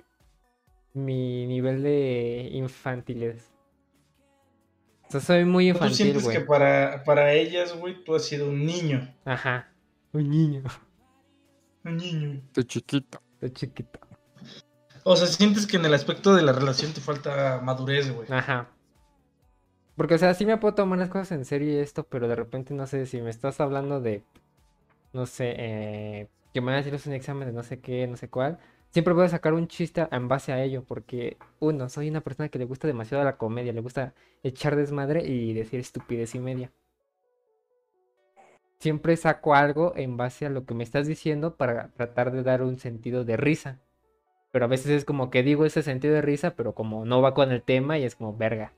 Mi 0.93 1.47
nivel 1.47 1.83
de 1.83 2.49
infantilez. 2.53 3.51
O 5.07 5.11
sea, 5.11 5.19
soy 5.19 5.45
muy 5.45 5.65
¿Tú 5.65 5.75
infantil, 5.75 5.95
sientes 5.95 6.23
güey. 6.23 6.37
que 6.37 6.45
para, 6.45 7.03
para 7.03 7.33
ellas, 7.33 7.75
güey, 7.77 8.03
tú 8.03 8.15
has 8.15 8.25
sido 8.25 8.49
un 8.49 8.65
niño? 8.65 9.13
Ajá. 9.25 9.71
Un 10.11 10.29
niño. 10.29 10.63
Un 11.83 11.97
niño. 11.97 12.41
Estoy 12.47 12.63
chiquito. 12.65 13.21
Estoy 13.33 13.51
chiquito. 13.51 13.99
O 15.03 15.15
sea, 15.15 15.27
sientes 15.27 15.67
que 15.67 15.77
en 15.77 15.85
el 15.85 15.93
aspecto 15.93 16.33
de 16.33 16.43
la 16.43 16.53
relación 16.53 16.93
te 16.93 17.01
falta 17.01 17.59
madurez, 17.61 18.11
güey. 18.11 18.31
Ajá. 18.31 18.69
Porque, 19.95 20.15
o 20.15 20.17
sea, 20.17 20.33
sí 20.33 20.45
me 20.45 20.57
puedo 20.57 20.73
tomar 20.73 20.97
las 20.97 21.09
cosas 21.09 21.33
en 21.33 21.45
serio 21.45 21.71
y 21.71 21.77
esto, 21.77 22.07
pero 22.07 22.27
de 22.27 22.35
repente, 22.35 22.73
no 22.73 22.87
sé, 22.87 23.05
si 23.05 23.21
me 23.21 23.29
estás 23.29 23.59
hablando 23.59 24.01
de, 24.01 24.23
no 25.11 25.25
sé, 25.25 25.53
eh, 25.57 26.29
que 26.53 26.61
me 26.61 26.71
van 26.71 26.83
a 26.83 26.87
es 26.87 27.05
un 27.05 27.13
examen 27.13 27.47
de 27.47 27.53
no 27.53 27.63
sé 27.63 27.79
qué, 27.79 28.07
no 28.07 28.17
sé 28.17 28.29
cuál, 28.29 28.59
siempre 28.93 29.13
voy 29.15 29.25
a 29.25 29.29
sacar 29.29 29.53
un 29.53 29.67
chiste 29.67 30.07
en 30.11 30.27
base 30.27 30.53
a 30.53 30.63
ello, 30.63 30.83
porque, 30.85 31.37
uno, 31.59 31.89
soy 31.89 32.09
una 32.09 32.21
persona 32.21 32.49
que 32.49 32.59
le 32.59 32.65
gusta 32.65 32.87
demasiado 32.87 33.23
la 33.23 33.37
comedia, 33.37 33.73
le 33.73 33.81
gusta 33.81 34.13
echar 34.43 34.75
desmadre 34.75 35.25
y 35.25 35.53
decir 35.53 35.79
estupidez 35.79 36.35
y 36.35 36.39
media. 36.39 36.71
Siempre 38.79 39.17
saco 39.17 39.55
algo 39.55 39.93
en 39.95 40.15
base 40.15 40.45
a 40.45 40.49
lo 40.49 40.65
que 40.65 40.75
me 40.75 40.83
estás 40.83 41.07
diciendo 41.07 41.55
para 41.55 41.89
tratar 41.93 42.31
de 42.31 42.43
dar 42.43 42.61
un 42.61 42.77
sentido 42.77 43.25
de 43.25 43.35
risa. 43.35 43.79
Pero 44.51 44.65
a 44.65 44.67
veces 44.67 44.91
es 44.91 45.05
como 45.05 45.31
que 45.31 45.41
digo 45.41 45.65
ese 45.65 45.81
sentido 45.81 46.13
de 46.13 46.21
risa, 46.21 46.55
pero 46.55 46.75
como 46.75 47.05
no 47.05 47.21
va 47.21 47.33
con 47.33 47.51
el 47.51 47.63
tema 47.63 47.97
y 47.97 48.03
es 48.03 48.15
como 48.15 48.37
verga. 48.37 48.73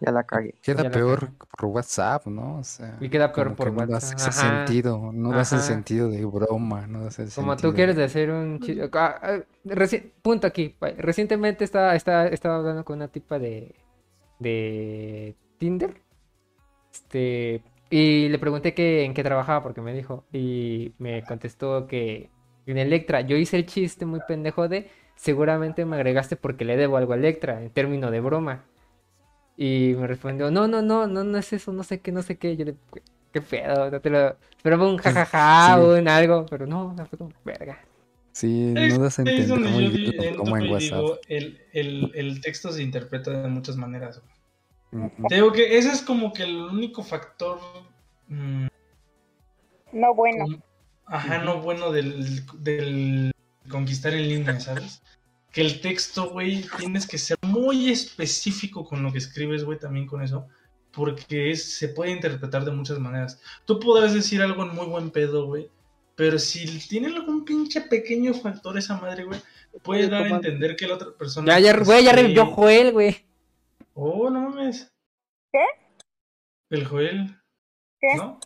Ya 0.00 0.12
la 0.12 0.22
cagué. 0.22 0.54
Queda 0.62 0.84
la 0.84 0.90
peor 0.90 1.30
por 1.56 1.66
WhatsApp, 1.70 2.26
¿no? 2.26 2.58
O 2.58 2.64
sea, 2.64 2.96
Y 3.00 3.08
queda 3.08 3.32
peor 3.32 3.56
por 3.56 3.70
que 3.70 3.72
no 3.80 3.86
das 3.86 4.10
WhatsApp. 4.12 4.18
ese 4.18 4.28
Ajá. 4.46 4.66
sentido, 4.66 5.10
no 5.12 5.30
das 5.30 5.52
el 5.52 5.58
Ajá. 5.58 5.66
sentido 5.66 6.08
de 6.08 6.24
broma, 6.24 6.86
no 6.86 7.04
das 7.04 7.18
el 7.18 7.30
Como 7.32 7.52
tú 7.56 7.60
sentido 7.62 7.74
quieres 7.74 7.96
de- 7.96 8.04
hacer 8.04 8.30
un 8.30 8.60
chiste. 8.60 10.12
punto 10.22 10.46
aquí. 10.46 10.76
Recientemente 10.98 11.64
estaba, 11.64 11.96
estaba, 11.96 12.26
estaba 12.28 12.56
hablando 12.56 12.84
con 12.84 12.96
una 12.96 13.08
tipa 13.08 13.38
de, 13.40 13.74
de 14.38 15.34
Tinder. 15.58 16.00
Este. 16.92 17.62
Y 17.90 18.28
le 18.28 18.38
pregunté 18.38 18.74
que, 18.74 19.04
en 19.04 19.14
qué 19.14 19.22
trabajaba 19.22 19.62
porque 19.62 19.80
me 19.80 19.92
dijo. 19.94 20.24
Y 20.32 20.92
me 20.98 21.22
contestó 21.24 21.86
que 21.86 22.30
en 22.66 22.78
Electra. 22.78 23.22
Yo 23.22 23.36
hice 23.36 23.56
el 23.56 23.66
chiste 23.66 24.06
muy 24.06 24.20
pendejo 24.28 24.68
de. 24.68 24.90
Seguramente 25.16 25.84
me 25.84 25.96
agregaste 25.96 26.36
porque 26.36 26.64
le 26.64 26.76
debo 26.76 26.96
algo 26.96 27.14
a 27.14 27.16
Electra. 27.16 27.60
En 27.62 27.70
término 27.70 28.10
de 28.10 28.20
broma. 28.20 28.64
Y 29.60 29.94
me 29.96 30.06
respondió, 30.06 30.50
no, 30.52 30.68
no, 30.68 30.82
no, 30.82 31.08
no, 31.08 31.24
no 31.24 31.36
es 31.38 31.52
eso, 31.52 31.72
no 31.72 31.82
sé 31.82 31.98
qué, 32.00 32.12
no 32.12 32.22
sé 32.22 32.38
qué. 32.38 32.56
Yo 32.56 32.64
le, 32.64 32.76
qué 33.32 33.40
pedo, 33.42 33.90
no 33.90 34.00
te 34.00 34.08
lo. 34.08 34.36
Esperaba 34.56 34.86
un 34.88 34.98
jajaja, 34.98 35.74
Sí. 35.76 36.00
un 36.00 36.08
algo, 36.08 36.46
pero 36.48 36.64
no, 36.66 36.92
no 36.94 37.06
fue 37.06 37.18
como, 37.18 37.32
verga. 37.44 37.78
Sí, 38.32 38.72
no 38.72 38.98
das 39.00 39.18
a 39.18 39.22
entender 39.22 39.48
donde 39.48 39.68
muy 39.70 39.84
yo 39.86 39.90
bien 39.90 40.32
di- 40.32 40.36
como 40.36 40.56
en 40.56 40.70
WhatsApp. 40.70 40.98
digo, 41.00 41.18
el, 41.26 41.60
el, 41.72 42.12
el 42.14 42.40
texto 42.40 42.70
se 42.70 42.82
interpreta 42.84 43.32
de 43.32 43.48
muchas 43.48 43.76
maneras. 43.76 44.22
güey. 44.92 45.10
Te 45.28 45.34
digo 45.34 45.52
que 45.52 45.76
ese 45.76 45.90
es 45.90 46.02
como 46.02 46.32
que 46.32 46.44
el 46.44 46.56
único 46.56 47.02
factor 47.02 47.58
mm, 48.28 48.66
No 49.92 50.14
bueno. 50.14 50.46
ajá, 51.06 51.38
no 51.38 51.60
bueno 51.60 51.90
del, 51.90 52.46
del 52.60 53.32
conquistar 53.68 54.14
en 54.14 54.28
línea, 54.28 54.60
¿sabes? 54.60 55.02
Que 55.52 55.62
el 55.62 55.80
texto, 55.80 56.30
güey, 56.30 56.64
tienes 56.78 57.06
que 57.06 57.16
ser 57.18 57.36
muy 57.42 57.90
específico 57.90 58.84
con 58.84 59.02
lo 59.02 59.10
que 59.12 59.18
escribes, 59.18 59.64
güey, 59.64 59.78
también 59.78 60.06
con 60.06 60.22
eso. 60.22 60.46
Porque 60.92 61.50
es, 61.50 61.76
se 61.78 61.88
puede 61.88 62.10
interpretar 62.12 62.64
de 62.64 62.70
muchas 62.72 62.98
maneras. 62.98 63.40
Tú 63.64 63.78
podrás 63.80 64.12
decir 64.14 64.42
algo 64.42 64.62
en 64.64 64.74
muy 64.74 64.86
buen 64.86 65.10
pedo, 65.10 65.46
güey. 65.46 65.70
Pero 66.16 66.38
si 66.38 66.66
tiene 66.88 67.06
algún 67.08 67.44
pinche 67.44 67.80
pequeño 67.82 68.34
factor 68.34 68.76
esa 68.76 68.98
madre, 69.00 69.24
güey, 69.24 69.40
puede 69.82 70.08
dar 70.08 70.24
a 70.24 70.28
entender 70.30 70.74
que 70.76 70.86
la 70.88 70.94
otra 70.94 71.08
persona. 71.16 71.58
Ya, 71.58 71.72
ya, 71.72 71.82
güey, 71.84 72.04
ya 72.04 72.12
revivió 72.12 72.46
Joel, 72.46 72.92
güey. 72.92 73.16
Oh, 73.94 74.28
no 74.28 74.50
mames. 74.50 74.92
¿Qué? 75.52 75.60
El 76.70 76.84
Joel. 76.86 77.36
¿Qué? 78.00 78.16
¿No? 78.16 78.40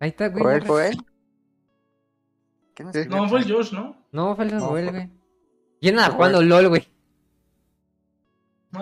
Ahí 0.00 0.08
está, 0.08 0.28
güey. 0.28 0.42
Joel, 0.42 0.66
Joel. 0.66 0.96
¿Quién 2.74 2.92
Sí. 2.92 2.98
escribió 3.00 3.22
No, 3.22 3.28
fue 3.28 3.38
el? 3.40 3.52
Josh, 3.52 3.72
¿no? 3.72 3.96
No, 4.12 4.34
falta 4.34 4.56
No, 4.56 4.66
Joel, 4.66 4.84
fue- 4.88 4.92
güey. 4.98 5.10
¿Quién 5.82 5.96
anda 5.98 6.04
Joel. 6.06 6.16
jugando 6.16 6.42
LOL, 6.42 6.68
güey? 6.68 6.88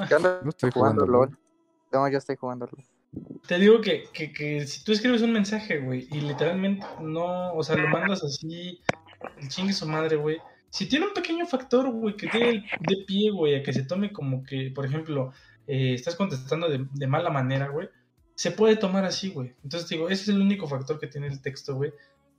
Yo 0.08 0.16
ando 0.16 0.40
No 0.44 0.50
estoy 0.50 0.70
jugando 0.70 1.04
jugando 1.06 1.26
LOL. 1.26 1.38
No, 1.92 2.08
yo 2.08 2.18
estoy 2.18 2.36
jugando 2.36 2.66
LOL. 2.66 2.84
Te 3.48 3.58
digo 3.58 3.80
que, 3.80 4.04
que, 4.12 4.32
que 4.32 4.66
si 4.66 4.84
tú 4.84 4.92
escribes 4.92 5.22
un 5.22 5.32
mensaje, 5.32 5.78
güey, 5.80 6.06
y 6.12 6.20
literalmente 6.20 6.86
no, 7.00 7.54
o 7.54 7.62
sea, 7.64 7.74
lo 7.76 7.88
mandas 7.88 8.22
así, 8.22 8.80
el 9.38 9.48
chingue 9.48 9.72
su 9.72 9.88
madre, 9.88 10.14
güey. 10.16 10.36
Si 10.68 10.86
tiene 10.86 11.06
un 11.06 11.14
pequeño 11.14 11.44
factor, 11.46 11.90
güey, 11.90 12.16
que 12.16 12.28
dé 12.32 12.48
el- 12.50 12.64
de 12.86 13.04
pie, 13.06 13.30
güey, 13.32 13.56
a 13.56 13.62
que 13.64 13.72
se 13.72 13.82
tome 13.82 14.12
como 14.12 14.44
que, 14.44 14.70
por 14.72 14.86
ejemplo, 14.86 15.32
eh, 15.66 15.94
estás 15.94 16.14
contestando 16.14 16.68
de, 16.68 16.86
de 16.92 17.06
mala 17.08 17.30
manera, 17.30 17.68
güey, 17.68 17.88
se 18.36 18.52
puede 18.52 18.76
tomar 18.76 19.04
así, 19.04 19.30
güey. 19.30 19.54
Entonces, 19.64 19.88
digo, 19.88 20.08
ese 20.08 20.22
es 20.22 20.28
el 20.28 20.40
único 20.40 20.68
factor 20.68 21.00
que 21.00 21.08
tiene 21.08 21.26
el 21.26 21.40
texto, 21.42 21.74
güey, 21.74 21.92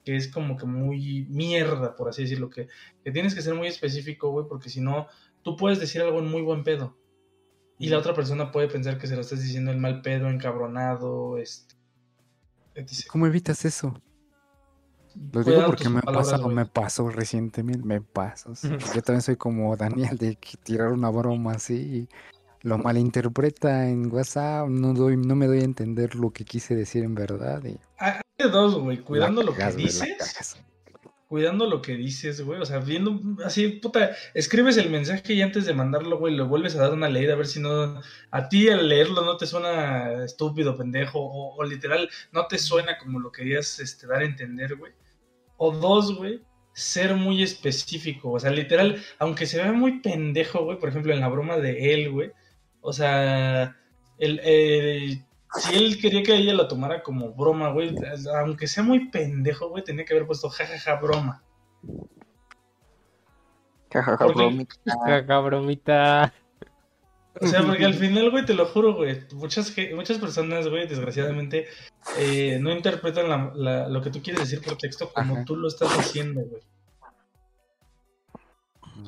que 0.03 0.15
es 0.15 0.27
como 0.27 0.57
que 0.57 0.65
muy 0.65 1.25
mierda, 1.29 1.95
por 1.95 2.09
así 2.09 2.23
decirlo, 2.23 2.49
que, 2.49 2.67
que 3.03 3.11
tienes 3.11 3.35
que 3.35 3.41
ser 3.41 3.53
muy 3.53 3.67
específico, 3.67 4.31
güey, 4.31 4.47
porque 4.47 4.69
si 4.69 4.81
no, 4.81 5.07
tú 5.43 5.55
puedes 5.55 5.79
decir 5.79 6.01
algo 6.01 6.19
en 6.19 6.27
muy 6.27 6.41
buen 6.41 6.63
pedo. 6.63 6.97
Y 7.77 7.89
la 7.89 7.97
otra 7.97 8.13
persona 8.13 8.51
puede 8.51 8.67
pensar 8.67 8.97
que 8.97 9.07
se 9.07 9.15
lo 9.15 9.21
estás 9.21 9.41
diciendo 9.41 9.71
en 9.71 9.79
mal 9.79 10.01
pedo, 10.01 10.29
encabronado, 10.29 11.37
este. 11.37 11.75
etc. 12.75 13.07
¿Cómo 13.09 13.25
evitas 13.25 13.65
eso? 13.65 13.99
Lo 15.33 15.43
digo 15.43 15.65
porque 15.65 15.89
me 15.89 15.99
ha 15.99 16.01
palabras, 16.03 16.31
pasado, 16.31 16.49
me 16.49 16.65
pasó 16.65 17.09
recientemente, 17.09 17.85
me 17.85 18.01
pasó. 18.01 18.55
sí. 18.55 18.69
Yo 18.95 19.01
también 19.01 19.21
soy 19.21 19.35
como 19.35 19.75
Daniel 19.75 20.17
de 20.17 20.37
tirar 20.63 20.89
una 20.89 21.09
broma 21.09 21.53
así 21.53 21.73
y 21.73 22.09
lo 22.63 22.77
malinterpreta 22.77 23.89
en 23.89 24.11
WhatsApp, 24.11 24.67
no 24.69 24.93
doy, 24.93 25.17
no 25.17 25.35
me 25.35 25.47
doy 25.47 25.59
a 25.59 25.63
entender 25.63 26.15
lo 26.15 26.31
que 26.31 26.45
quise 26.45 26.75
decir 26.75 27.03
en 27.03 27.15
verdad 27.15 27.63
y 27.65 27.77
Hay 27.97 28.13
de 28.37 28.49
dos, 28.49 28.75
güey. 28.75 28.97
Cuidando 28.99 29.43
lo 29.43 29.53
que 29.53 29.59
cagas, 29.59 29.77
dices. 29.77 30.57
Cuidando 31.27 31.65
lo 31.65 31.81
que 31.81 31.95
dices, 31.95 32.41
güey. 32.41 32.59
O 32.59 32.65
sea, 32.65 32.79
viendo 32.79 33.19
así, 33.45 33.67
puta. 33.67 34.11
Escribes 34.33 34.77
el 34.77 34.89
mensaje 34.89 35.33
y 35.33 35.41
antes 35.41 35.65
de 35.65 35.73
mandarlo, 35.73 36.19
güey, 36.19 36.35
lo 36.35 36.47
vuelves 36.47 36.75
a 36.75 36.81
dar 36.81 36.93
una 36.93 37.09
leída 37.09 37.33
a 37.33 37.37
ver 37.37 37.47
si 37.47 37.59
no. 37.59 38.01
A 38.31 38.49
ti 38.49 38.69
al 38.69 38.89
leerlo 38.89 39.23
no 39.23 39.37
te 39.37 39.47
suena 39.47 40.25
estúpido, 40.25 40.77
pendejo. 40.77 41.19
O, 41.19 41.55
o 41.55 41.63
literal, 41.63 42.09
no 42.31 42.47
te 42.47 42.57
suena 42.57 42.97
como 42.97 43.19
lo 43.19 43.31
querías 43.31 43.79
este, 43.79 44.07
dar 44.07 44.21
a 44.21 44.25
entender, 44.25 44.75
güey. 44.75 44.91
O 45.57 45.71
dos, 45.71 46.15
güey. 46.15 46.41
Ser 46.73 47.15
muy 47.15 47.43
específico. 47.43 48.31
O 48.31 48.39
sea, 48.39 48.51
literal, 48.51 49.01
aunque 49.19 49.45
se 49.45 49.57
vea 49.57 49.71
muy 49.71 49.99
pendejo, 50.01 50.63
güey. 50.65 50.79
Por 50.79 50.89
ejemplo, 50.89 51.13
en 51.13 51.21
la 51.21 51.29
broma 51.29 51.57
de 51.57 51.93
él, 51.93 52.11
güey. 52.11 52.31
O 52.81 52.93
sea, 52.93 53.75
el, 54.17 54.39
eh, 54.43 55.23
si 55.59 55.75
él 55.75 55.99
quería 56.01 56.23
que 56.23 56.35
ella 56.35 56.53
lo 56.53 56.67
tomara 56.67 57.03
como 57.03 57.33
broma, 57.33 57.69
güey, 57.71 57.95
aunque 58.43 58.67
sea 58.67 58.83
muy 58.83 59.09
pendejo, 59.09 59.69
güey, 59.69 59.83
tenía 59.83 60.05
que 60.05 60.13
haber 60.13 60.25
puesto 60.27 60.49
jajaja 60.49 60.95
broma. 60.95 61.43
Jajaja, 63.91 64.25
bromita. 64.25 64.73
Caca, 65.05 65.39
bromita. 65.39 66.33
O 67.39 67.47
sea, 67.47 67.61
porque 67.63 67.85
al 67.85 67.93
final, 67.93 68.29
güey, 68.31 68.45
te 68.45 68.53
lo 68.53 68.65
juro, 68.65 68.93
güey, 68.93 69.19
muchas, 69.33 69.73
muchas 69.93 70.17
personas, 70.17 70.67
güey, 70.67 70.87
desgraciadamente, 70.87 71.67
eh, 72.17 72.57
no 72.61 72.71
interpretan 72.71 73.29
la- 73.29 73.51
la- 73.55 73.89
lo 73.89 74.01
que 74.01 74.09
tú 74.09 74.21
quieres 74.21 74.41
decir 74.49 74.65
por 74.65 74.77
texto 74.77 75.11
como 75.13 75.35
Ajá. 75.35 75.45
tú 75.45 75.55
lo 75.57 75.67
estás 75.67 75.95
diciendo, 75.97 76.41
güey. 76.41 76.61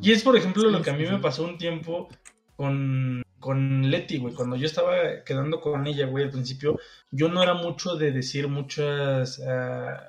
Y 0.02 0.12
es, 0.12 0.24
por 0.24 0.36
ejemplo, 0.36 0.70
lo 0.70 0.82
que 0.82 0.90
a 0.90 0.94
mí 0.94 1.06
sí, 1.06 1.12
me 1.12 1.18
sí. 1.18 1.22
pasó 1.24 1.44
un 1.46 1.58
tiempo 1.58 2.10
con, 2.56 3.24
con 3.44 3.92
Leti, 3.92 4.18
güey. 4.20 4.34
Cuando 4.34 4.56
yo 4.56 4.66
estaba 4.66 5.24
quedando 5.26 5.60
con 5.60 5.86
ella, 5.86 6.08
güey, 6.08 6.24
al 6.24 6.32
principio, 6.32 6.80
yo 7.12 7.28
no 7.30 7.44
era 7.44 7.54
mucho 7.54 7.96
de 7.96 8.12
decir 8.12 8.48
muchas... 8.48 9.42
ah, 9.46 10.02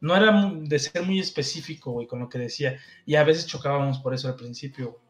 no 0.00 0.14
era 0.16 0.30
de 0.54 0.78
ser 0.78 1.02
muy 1.02 1.18
específico, 1.18 1.92
güey, 1.92 2.06
con 2.06 2.20
lo 2.20 2.28
que 2.28 2.38
decía. 2.38 2.78
Y 3.06 3.16
a 3.16 3.24
veces 3.24 3.46
chocábamos 3.46 3.98
por 3.98 4.14
eso 4.14 4.28
al 4.28 4.36
principio. 4.36 5.00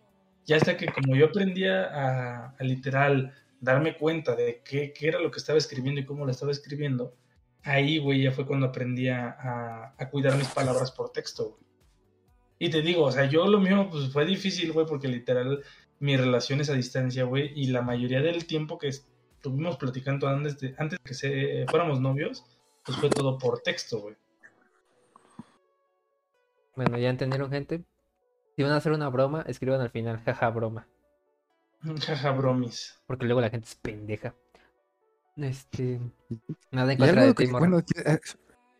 Ya 0.47 0.57
hasta 0.57 0.77
que 0.77 0.87
como 0.87 1.17
yo 1.17 1.27
aprendía 1.27 1.85
a, 1.85 2.55
a 2.59 2.65
literal 2.65 3.33
darme 3.61 3.97
cuenta 3.97 4.35
de 4.37 4.63
qué, 4.65 4.93
qué 4.97 5.09
era 5.09 5.21
lo 5.21 5.31
que 5.31 5.39
estaba 5.39 5.59
escribiendo 5.59 6.01
y 6.01 6.07
cómo 6.07 6.25
lo 6.25 6.31
estaba 6.31 6.53
escribiendo, 6.53 7.15
ahí, 7.63 7.99
güey, 7.99 8.23
ya 8.23 8.33
fue 8.33 8.47
cuando 8.47 8.67
aprendí 8.67 9.09
a, 9.09 9.29
a- 9.29 9.95
a 9.99 10.11
cuidar 10.11 10.37
mis 10.37 10.49
palabras 10.49 10.91
por 10.93 11.11
texto, 11.13 11.51
güey. 11.51 11.65
Y 12.59 12.71
te 12.71 12.83
digo, 12.83 13.03
o 13.05 13.11
sea, 13.13 13.25
yo 13.27 13.47
lo 13.47 13.59
mío 13.59 13.89
pues 13.91 14.13
fue 14.13 14.25
difícil, 14.25 14.73
güey, 14.73 14.87
porque 14.87 15.09
literal 15.09 15.61
mi 16.05 16.19
relación 16.19 16.61
es 16.61 16.69
a 16.69 16.75
distancia, 16.75 17.25
güey, 17.25 17.51
y 17.59 17.69
la 17.69 17.81
mayoría 17.81 18.21
del 18.21 18.47
tiempo 18.47 18.77
que 18.79 18.89
estuvimos 18.89 19.79
platicando 19.79 20.29
antes 20.29 20.61
de, 20.61 20.75
antes 20.77 20.99
de 20.99 21.03
que 21.03 21.15
se, 21.15 21.65
fuéramos 21.71 21.99
novios, 21.99 22.45
pues 22.85 22.99
fue 22.99 23.09
todo 23.09 23.39
por 23.39 23.61
texto, 23.61 24.01
güey. 24.03 24.15
Bueno, 26.77 26.99
ya 26.99 27.09
entendieron, 27.09 27.51
gente. 27.51 27.83
Si 28.55 28.63
van 28.63 28.73
a 28.73 28.77
hacer 28.77 28.93
una 28.93 29.09
broma, 29.09 29.47
escriban 29.49 29.81
al 29.81 29.89
final, 29.91 30.21
jaja, 30.23 30.51
broma. 30.51 30.87
Jaja, 32.07 32.33
bromis. 32.33 32.99
Porque 33.07 33.25
luego 33.25 33.41
la 33.41 33.49
gente 33.49 33.69
es 33.69 33.75
pendeja. 33.75 34.35
Este. 35.37 36.01
Nada 36.71 36.93
en 36.93 36.99
contra 36.99 37.15
de 37.23 37.29
algo 37.29 37.35
ti, 37.35 37.47
que, 37.47 37.51
bueno, 37.53 37.81
que- 37.83 38.13
eh, 38.13 38.21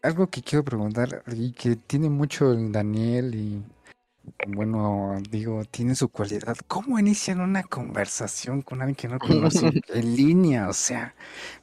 algo 0.03 0.29
que 0.29 0.43
quiero 0.43 0.63
preguntar 0.63 1.23
y 1.29 1.53
que 1.53 1.77
tiene 1.77 2.11
mucho 2.11 2.53
el 2.53 2.71
Daniel 2.71 3.35
y 3.35 3.63
bueno, 4.47 5.17
digo, 5.31 5.65
tiene 5.67 5.95
su 5.95 6.09
cualidad. 6.11 6.57
¿Cómo 6.69 6.99
inician 6.99 7.41
una 7.41 7.63
conversación 7.65 8.63
con 8.63 8.81
alguien 8.83 8.97
que 8.97 9.09
no 9.09 9.21
conoce 9.21 9.73
en 9.89 10.17
línea? 10.17 10.69
O 10.69 10.73
sea, 10.73 11.15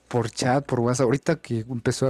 por 0.08 0.32
chat, 0.32 0.66
por 0.66 0.82
WhatsApp. 0.82 1.06
Ahorita 1.06 1.42
que 1.42 1.60
empezó 1.62 2.08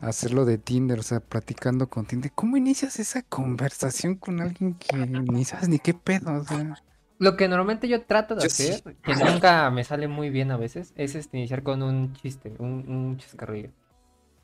a 0.00 0.08
hacerlo 0.08 0.44
de 0.46 0.58
Tinder, 0.58 1.00
o 1.00 1.02
sea, 1.04 1.20
platicando 1.20 1.88
con 1.90 2.06
Tinder, 2.06 2.32
¿cómo 2.34 2.56
inicias 2.56 2.98
esa 3.00 3.22
conversación 3.22 4.16
con 4.16 4.40
alguien 4.42 4.74
que 4.76 4.96
ni 4.96 5.44
sabes 5.44 5.68
ni 5.68 5.78
qué 5.80 5.94
pedo? 5.94 6.34
O 6.34 6.44
sea, 6.44 6.82
Lo 7.18 7.36
que 7.36 7.48
normalmente 7.48 7.88
yo 7.88 8.04
trato 8.04 8.34
de 8.36 8.42
Yo 8.42 8.48
sí. 8.50 8.72
hacer, 8.72 8.96
que 9.02 9.16
nunca 9.16 9.70
me 9.70 9.84
sale 9.84 10.06
muy 10.08 10.28
bien 10.30 10.50
a 10.50 10.56
veces, 10.58 10.92
es 10.96 11.14
este, 11.14 11.38
iniciar 11.38 11.62
con 11.62 11.82
un 11.82 12.12
chiste, 12.14 12.54
un, 12.58 12.88
un 12.88 13.16
chascarrillo. 13.18 13.72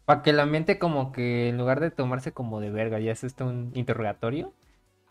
Para 0.07 0.23
que 0.23 0.31
el 0.31 0.41
ambiente 0.41 0.79
como 0.79 1.13
que 1.13 1.49
en 1.51 1.59
lugar 1.59 1.81
de 1.81 1.91
tomarse 1.93 2.33
como 2.33 2.61
de 2.61 2.71
verga 2.71 3.01
y 3.01 3.09
es 3.11 3.25
esto 3.25 3.47
un 3.47 3.73
interrogatorio, 3.75 4.55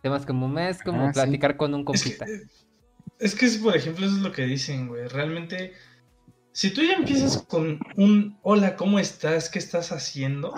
temas 0.01 0.25
como 0.25 0.57
es 0.59 0.83
como 0.83 1.07
Ah, 1.07 1.13
sí. 1.13 1.13
platicar 1.13 1.57
con 1.57 1.73
un 1.73 1.81
Es 1.91 2.03
que, 2.03 2.17
compita. 2.17 2.33
es 3.19 3.35
que, 3.35 3.45
es, 3.45 3.57
por 3.57 3.75
ejemplo, 3.75 4.05
eso 4.05 4.15
es 4.17 4.21
lo 4.21 4.31
que 4.31 4.43
dicen, 4.45 4.87
güey. 4.87 5.07
Realmente, 5.07 5.73
si 6.53 6.71
tú 6.73 6.81
ya 6.83 6.93
empiezas 6.93 7.37
con 7.43 7.79
un 7.97 8.37
hola, 8.43 8.75
¿cómo 8.75 8.99
estás? 8.99 9.49
¿Qué 9.49 9.59
estás 9.59 9.91
haciendo? 9.91 10.53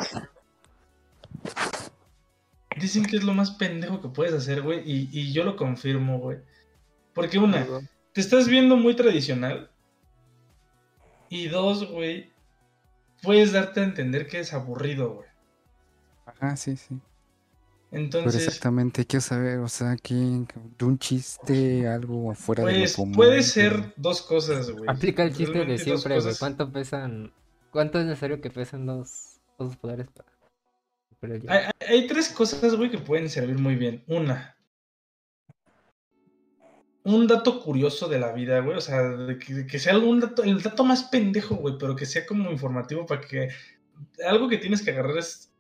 Dicen 2.76 3.06
que 3.06 3.18
es 3.18 3.24
lo 3.24 3.34
más 3.34 3.52
pendejo 3.52 4.02
que 4.02 4.10
puedes 4.10 4.34
hacer, 4.34 4.62
güey. 4.62 4.80
Y, 4.90 5.10
y 5.12 5.32
yo 5.34 5.44
lo 5.44 5.56
confirmo, 5.56 6.20
güey. 6.20 6.40
Porque 7.14 7.38
una, 7.40 7.66
te 8.14 8.22
estás 8.22 8.48
viendo 8.48 8.76
muy 8.78 8.96
tradicional. 8.96 9.72
Y 11.30 11.48
dos, 11.48 11.90
güey, 11.90 12.32
puedes 13.22 13.52
darte 13.52 13.82
a 13.82 13.84
entender 13.84 14.28
que 14.28 14.40
es 14.40 14.54
aburrido, 14.54 15.16
güey. 15.16 15.30
ajá, 16.26 16.56
sí, 16.56 16.76
sí. 16.78 17.00
Pero 17.94 18.06
Entonces, 18.06 18.48
exactamente, 18.48 19.06
quiero 19.06 19.22
saber, 19.22 19.60
o 19.60 19.68
sea, 19.70 19.96
que 19.98 20.16
de 20.16 20.86
un 20.86 20.98
chiste, 20.98 21.88
algo 21.88 22.34
fuera 22.34 22.66
de 22.66 22.74
lo 22.74 22.80
pues 22.80 22.96
común. 22.96 23.14
puede 23.14 23.44
ser 23.44 23.94
dos 23.98 24.22
cosas, 24.24 24.72
güey. 24.72 24.86
Aplica 24.88 25.24
el 25.24 25.30
chiste 25.36 25.60
de 25.60 25.66
Realmente 25.66 25.86
dos 25.86 26.02
siempre, 26.02 26.16
güey. 26.16 26.26
cosas. 26.26 26.40
¿Cuánto 26.40 26.72
pesan? 26.72 27.32
¿Cuánto 27.72 28.00
es 28.00 28.06
necesario 28.08 28.42
que 28.42 28.50
pesen 28.50 28.86
dos, 28.88 29.40
dos 29.60 29.78
poderes 29.78 30.08
para 30.10 30.28
superar 31.10 31.38
el 31.38 31.50
Hay, 31.50 31.60
hay- 31.60 31.88
hay 32.02 32.08
tres 32.08 32.30
cosas, 32.30 32.76
güey, 32.76 32.90
que 32.90 32.98
pueden 32.98 33.30
servir 33.30 33.60
muy 33.60 33.76
bien. 33.76 34.04
Una, 34.08 34.58
un 37.04 37.28
dato 37.28 37.62
curioso 37.62 38.08
de 38.08 38.20
la 38.20 38.32
vida, 38.32 38.60
güey. 38.62 38.78
O 38.78 38.82
sea, 38.82 39.02
de 39.04 39.38
que, 39.38 39.54
de 39.54 39.68
que 39.68 39.78
sea 39.80 39.94
algún 39.94 40.20
dato, 40.20 40.44
el 40.44 40.62
dato 40.64 40.84
más 40.84 41.04
pendejo, 41.04 41.56
güey, 41.56 41.76
pero 41.80 41.96
que 41.96 42.06
sea 42.06 42.26
como 42.26 42.50
informativo 42.52 43.06
para 43.06 43.22
que. 43.22 43.50
Algo 44.26 44.50
que 44.50 44.58
tienes 44.58 44.82
que 44.82 44.92
agarrar 44.92 45.18
es 45.20 45.53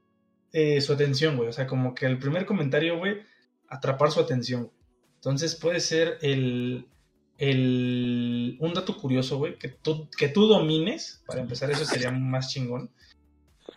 eh, 0.53 0.79
su 0.81 0.93
atención, 0.93 1.35
güey. 1.35 1.49
O 1.49 1.53
sea, 1.53 1.67
como 1.67 1.93
que 1.95 2.05
el 2.05 2.19
primer 2.19 2.45
comentario, 2.45 2.97
güey, 2.97 3.23
atrapar 3.67 4.11
su 4.11 4.19
atención. 4.19 4.71
Entonces 5.15 5.55
puede 5.55 5.79
ser 5.79 6.19
el. 6.21 6.87
el 7.37 8.57
un 8.59 8.73
dato 8.73 8.95
curioso, 8.97 9.37
güey, 9.39 9.57
que 9.57 9.69
tú, 9.69 10.07
que 10.17 10.29
tú 10.29 10.47
domines. 10.47 11.23
Para 11.25 11.41
empezar, 11.41 11.71
eso 11.71 11.83
sería 11.85 12.11
más 12.11 12.49
chingón. 12.49 12.91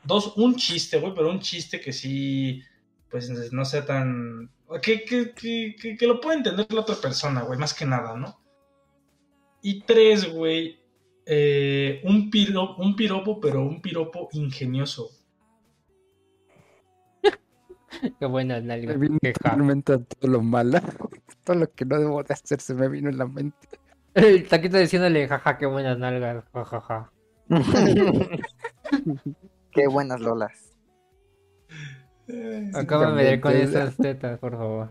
Dos, 0.05 0.35
un 0.37 0.55
chiste, 0.57 1.01
güey, 1.01 1.15
pero 1.15 1.31
un 1.31 1.41
chiste 1.41 1.81
que 1.81 1.93
sí, 1.93 2.63
pues 3.11 3.31
no 3.53 3.65
sea 3.65 3.85
tan... 3.85 4.51
Que, 4.83 5.05
que, 5.05 5.33
que, 5.33 5.97
que, 5.97 6.07
lo 6.07 6.21
pueda 6.21 6.37
entender 6.37 6.73
la 6.73 6.81
otra 6.81 6.97
persona, 6.97 7.43
güey, 7.43 7.59
más 7.59 7.73
que 7.73 7.87
nada, 7.87 8.17
¿no? 8.17 8.41
Y 9.63 9.83
tres, 9.83 10.33
güey, 10.33 10.81
eh, 11.25 12.01
un, 12.05 12.31
un 12.79 12.97
piropo, 12.97 13.41
pero 13.41 13.63
un 13.63 13.81
piropo 13.81 14.29
ingenioso. 14.33 15.11
Qué 18.21 18.27
buena 18.27 18.61
Me 18.61 18.67
nalga. 18.67 18.95
vino 18.95 19.19
totalmente 19.21 19.93
a 19.95 19.99
todo 19.99 20.31
lo 20.31 20.43
malo. 20.43 20.79
Todo 21.45 21.57
lo 21.59 21.71
que 21.73 21.85
no 21.85 21.99
debo 22.01 22.23
de 22.25 22.35
hacer 22.35 22.61
se 22.61 22.75
me 22.75 22.89
vino 22.89 23.09
en 23.09 23.19
la 23.19 23.27
mente. 23.27 23.69
El 24.15 24.49
taquito 24.49 24.79
diciéndole, 24.79 25.29
jaja, 25.29 25.59
qué 25.59 25.67
buenas 25.67 25.97
nalgas, 25.97 26.45
jajaja. 26.53 27.13
Qué 29.71 29.87
buenas 29.87 30.21
lolas. 30.21 30.73
Acábame 32.75 33.23
de 33.23 33.31
ver 33.31 33.41
con 33.41 33.53
esas 33.53 33.97
tetas, 33.97 34.39
por 34.41 34.57
favor. 34.57 34.91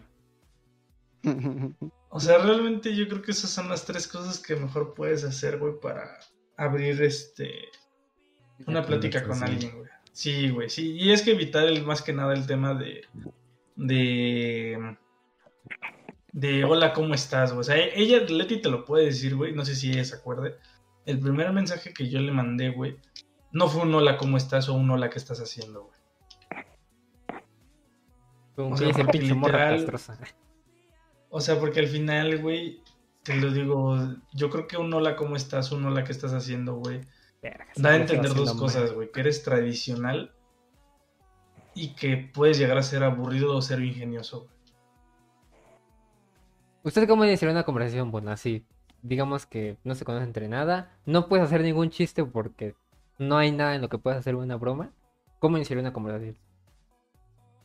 O 2.10 2.20
sea, 2.20 2.38
realmente 2.38 2.96
yo 2.96 3.08
creo 3.10 3.22
que 3.22 3.32
esas 3.32 3.50
son 3.50 3.68
las 3.68 3.84
tres 3.84 4.08
cosas 4.08 4.40
que 4.40 4.56
mejor 4.56 4.94
puedes 4.94 5.24
hacer, 5.24 5.58
güey, 5.58 5.74
para 5.82 6.20
abrir 6.56 7.02
este 7.02 7.52
una 8.68 8.86
plática 8.86 9.24
con 9.28 9.44
alguien, 9.44 9.76
güey. 9.80 9.90
Sí, 10.16 10.50
güey, 10.50 10.70
sí. 10.70 10.94
Y 10.94 11.12
es 11.12 11.24
que 11.24 11.32
evitar 11.32 11.68
el, 11.68 11.84
más 11.84 12.02
que 12.02 12.14
nada 12.14 12.34
el 12.34 12.48
tema 12.48 12.74
de. 12.74 13.02
de. 13.76 14.98
de 16.32 16.64
hola, 16.64 16.94
¿cómo 16.94 17.14
estás? 17.14 17.52
güey? 17.52 17.60
O 17.60 17.64
sea, 17.66 17.76
ella, 17.76 18.22
Leti 18.22 18.62
te 18.62 18.70
lo 18.70 18.86
puede 18.86 19.08
decir, 19.08 19.36
güey. 19.36 19.52
No 19.52 19.66
sé 19.66 19.76
si 19.76 19.92
ella 19.92 20.06
se 20.06 20.16
acuerde. 20.16 20.56
El 21.06 21.20
primer 21.20 21.52
mensaje 21.52 21.94
que 21.94 22.10
yo 22.10 22.22
le 22.22 22.32
mandé, 22.32 22.70
güey, 22.70 22.98
no 23.52 23.68
fue 23.68 23.82
un 23.82 23.94
hola, 23.94 24.16
¿cómo 24.16 24.38
estás? 24.38 24.70
o 24.70 24.76
un 24.76 24.90
hola, 24.90 25.10
¿qué 25.10 25.20
estás 25.20 25.42
haciendo, 25.42 25.92
güey? 28.56 28.72
O 28.72 28.78
sea, 28.78 28.94
porque 28.94 29.20
literal-. 29.20 30.00
O 31.30 31.42
sea, 31.42 31.60
porque 31.60 31.82
al 31.82 31.88
final, 31.90 32.42
güey, 32.42 32.82
te 33.24 33.36
lo 33.36 33.52
digo, 33.52 33.98
yo 34.34 34.50
creo 34.50 34.66
que 34.66 34.78
un 34.78 34.94
hola, 34.94 35.18
¿cómo 35.18 35.36
estás? 35.36 35.74
Un 35.74 35.84
hola, 35.84 36.06
¿qué 36.06 36.14
estás 36.14 36.32
haciendo, 36.32 36.76
güey? 36.76 37.02
Verga, 37.46 37.68
Da 37.76 37.92
a 37.92 37.96
entender 37.96 38.34
dos 38.34 38.54
cosas, 38.54 38.92
güey. 38.94 39.12
Que 39.12 39.20
eres 39.20 39.44
tradicional 39.44 40.34
y 41.76 41.94
que 41.94 42.18
puedes 42.34 42.58
llegar 42.58 42.78
a 42.78 42.84
ser 42.84 43.04
aburrido 43.04 43.56
o 43.56 43.62
ser 43.62 43.82
ingenioso, 43.82 44.42
güey. 44.42 44.56
¿Usted 46.84 47.08
cómo 47.08 47.26
iniciaría 47.26 47.52
una 47.52 47.64
conversación? 47.64 48.12
Bueno, 48.12 48.32
así, 48.32 48.66
digamos 49.02 49.46
que 49.46 49.78
no 49.84 49.94
se 49.96 50.06
conoce 50.06 50.26
entre 50.26 50.48
nada, 50.48 50.98
no 51.06 51.28
puedes 51.28 51.46
hacer 51.46 51.62
ningún 51.62 51.90
chiste 51.90 52.24
porque 52.24 52.76
no 53.18 53.38
hay 53.38 53.52
nada 53.52 53.76
en 53.76 53.82
lo 53.82 53.90
que 53.90 53.98
puedas 53.98 54.20
hacer 54.20 54.36
una 54.36 54.56
broma. 54.56 54.92
¿Cómo 55.40 55.58
iniciaría 55.58 55.82
una 55.82 55.94
conversación? 55.94 56.38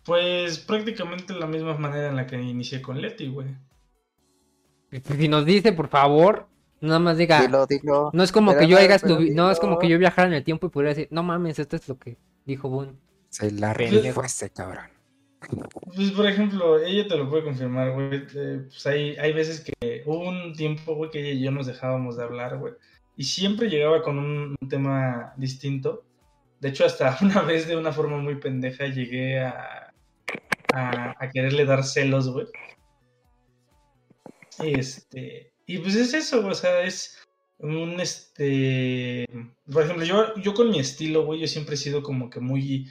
Pues 0.04 0.58
prácticamente 0.58 1.34
la 1.34 1.46
misma 1.46 1.74
manera 1.76 2.08
en 2.08 2.16
la 2.16 2.26
que 2.26 2.36
inicié 2.40 2.82
con 2.82 3.00
Leti, 3.00 3.28
güey. 3.28 3.48
Si 5.04 5.28
nos 5.28 5.44
dice, 5.46 5.72
por 5.72 5.88
favor, 5.88 6.48
nada 6.80 6.98
más 6.98 7.16
diga. 7.18 7.40
Dilo, 7.42 7.66
dilo. 7.66 8.10
No 8.12 8.22
es 8.22 8.32
como 8.32 8.52
Pero 8.52 8.60
que 8.60 8.66
yo 8.68 8.76
no, 9.04 9.20
no 9.20 9.50
es 9.50 9.58
como 9.60 9.78
que 9.78 9.88
yo 9.88 9.98
viajara 9.98 10.28
en 10.28 10.34
el 10.34 10.44
tiempo 10.44 10.66
y 10.66 10.70
pudiera 10.70 10.90
decir, 10.90 11.08
no 11.10 11.22
mames, 11.22 11.58
esto 11.58 11.76
es 11.76 11.88
lo 11.88 11.98
que 11.98 12.18
dijo 12.44 12.68
Boone. 12.68 12.92
Se 13.28 13.50
la 13.52 13.74
Pendejo. 13.74 14.14
fuese, 14.14 14.50
cabrón. 14.50 14.90
Pues, 15.94 16.10
por 16.12 16.26
ejemplo, 16.26 16.78
ella 16.80 17.08
te 17.08 17.16
lo 17.16 17.28
puede 17.30 17.44
confirmar, 17.44 17.92
güey. 17.92 18.24
eh, 18.34 18.62
pues 18.68 18.86
hay, 18.86 19.16
hay 19.16 19.32
veces 19.32 19.60
que 19.62 20.02
hubo 20.06 20.28
un 20.28 20.52
tiempo, 20.54 20.94
güey, 20.94 21.10
que 21.10 21.20
ella 21.20 21.30
y 21.32 21.42
yo 21.42 21.50
nos 21.50 21.66
dejábamos 21.66 22.16
de 22.16 22.24
hablar, 22.24 22.58
güey. 22.58 22.74
Y 23.16 23.24
siempre 23.24 23.68
llegaba 23.68 24.02
con 24.02 24.18
un, 24.18 24.56
un 24.60 24.68
tema 24.68 25.32
distinto. 25.36 26.04
De 26.60 26.68
hecho, 26.70 26.84
hasta 26.84 27.16
una 27.22 27.42
vez, 27.42 27.66
de 27.68 27.76
una 27.76 27.92
forma 27.92 28.18
muy 28.18 28.36
pendeja, 28.36 28.86
llegué 28.86 29.40
a, 29.40 29.92
a, 30.74 31.14
a 31.18 31.30
quererle 31.30 31.64
dar 31.64 31.84
celos, 31.84 32.30
güey. 32.30 32.46
Este, 34.58 35.49
y 35.74 35.78
pues 35.78 35.94
es 35.94 36.14
eso, 36.14 36.46
o 36.46 36.54
sea, 36.54 36.82
es 36.82 37.18
un, 37.58 38.00
este, 38.00 39.26
por 39.72 39.82
ejemplo, 39.84 40.04
yo, 40.04 40.34
yo 40.36 40.54
con 40.54 40.70
mi 40.70 40.78
estilo, 40.80 41.24
güey, 41.24 41.40
yo 41.40 41.46
siempre 41.46 41.74
he 41.74 41.78
sido 41.78 42.02
como 42.02 42.30
que 42.30 42.40
muy, 42.40 42.88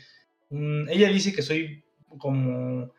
un- 0.49 0.87
ella 0.89 1.09
dice 1.09 1.33
que 1.33 1.41
soy 1.41 1.83
como 2.17 2.91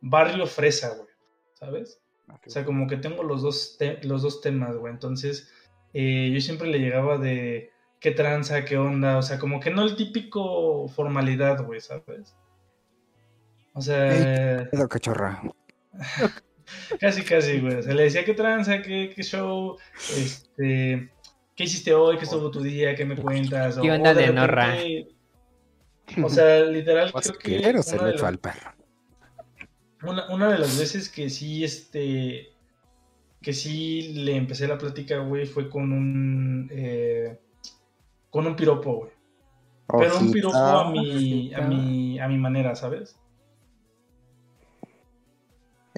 barrio 0.00 0.46
fresa, 0.46 0.94
güey, 0.94 1.08
¿sabes? 1.54 2.00
O 2.28 2.50
sea, 2.50 2.64
como 2.64 2.86
que 2.86 2.96
tengo 2.96 3.22
los 3.22 3.42
dos, 3.42 3.76
te- 3.78 4.02
los 4.04 4.22
dos 4.22 4.40
temas, 4.40 4.76
güey. 4.76 4.92
Entonces, 4.92 5.48
eh, 5.92 6.30
yo 6.32 6.40
siempre 6.40 6.68
le 6.68 6.78
llegaba 6.80 7.18
de 7.18 7.70
qué 8.00 8.10
tranza, 8.10 8.64
qué 8.64 8.76
onda. 8.78 9.16
O 9.18 9.22
sea, 9.22 9.38
como 9.38 9.60
que 9.60 9.70
no 9.70 9.82
el 9.82 9.94
típico 9.96 10.88
formalidad, 10.88 11.64
güey, 11.64 11.80
¿sabes? 11.80 12.36
O 13.74 13.80
sea, 13.80 14.68
Pedo 14.70 14.88
cachorra. 14.88 15.42
casi, 17.00 17.22
casi, 17.22 17.60
güey. 17.60 17.76
O 17.76 17.82
sea, 17.82 17.94
le 17.94 18.04
decía 18.04 18.24
qué 18.24 18.34
tranza, 18.34 18.82
qué, 18.82 19.12
qué 19.14 19.22
show, 19.22 19.76
este, 20.16 21.10
qué 21.54 21.64
hiciste 21.64 21.94
hoy, 21.94 22.16
qué 22.18 22.24
estuvo 22.24 22.50
tu 22.50 22.60
día, 22.62 22.94
qué 22.94 23.04
me 23.04 23.16
cuentas. 23.16 23.78
¿Qué 23.78 23.90
onda 23.90 24.12
de 24.14 24.26
repente- 24.26 24.40
Norra? 24.40 24.74
O 26.24 26.28
sea, 26.30 26.60
literal, 26.64 27.08
a 27.14 27.20
creo 27.20 27.38
que 27.38 27.50
querer 27.58 27.76
o 27.76 27.82
se 27.82 27.96
una 27.96 28.06
le 28.06 28.12
de 28.12 28.18
fue 28.18 28.22
las- 28.22 28.32
al 28.32 28.38
perro. 28.38 28.70
Una, 30.02 30.28
una 30.32 30.48
de 30.52 30.58
las 30.58 30.78
veces 30.78 31.08
que 31.08 31.28
sí, 31.30 31.64
este, 31.64 32.48
que 33.42 33.52
sí 33.52 34.12
le 34.14 34.36
empecé 34.36 34.68
la 34.68 34.78
plática, 34.78 35.18
güey, 35.18 35.46
fue 35.46 35.68
con 35.68 35.92
un, 35.92 36.68
eh, 36.72 37.40
con 38.30 38.46
un 38.46 38.54
piropo, 38.54 38.96
güey. 38.98 39.10
Pero 39.98 40.18
un 40.18 40.32
piropo 40.32 40.56
a 40.56 40.90
mi, 40.90 41.54
a 41.54 41.60
mi, 41.62 42.18
a 42.20 42.28
mi 42.28 42.38
manera, 42.38 42.74
¿sabes? 42.76 43.18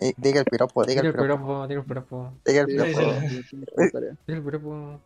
Eh, 0.01 0.15
Diga 0.17 0.41
el 0.41 0.45
piropo, 0.47 0.85
diga 0.85 1.03
Diga 1.03 1.15
el 1.15 1.21
piropo. 1.23 1.67
diga 1.67 1.81
el 1.81 1.87
piropo, 1.87 2.33
Diga 2.45 2.61
el 2.61 2.67
piropo. 2.67 2.91
diga 4.27 4.39
el 4.39 4.43
piropo. 4.45 5.01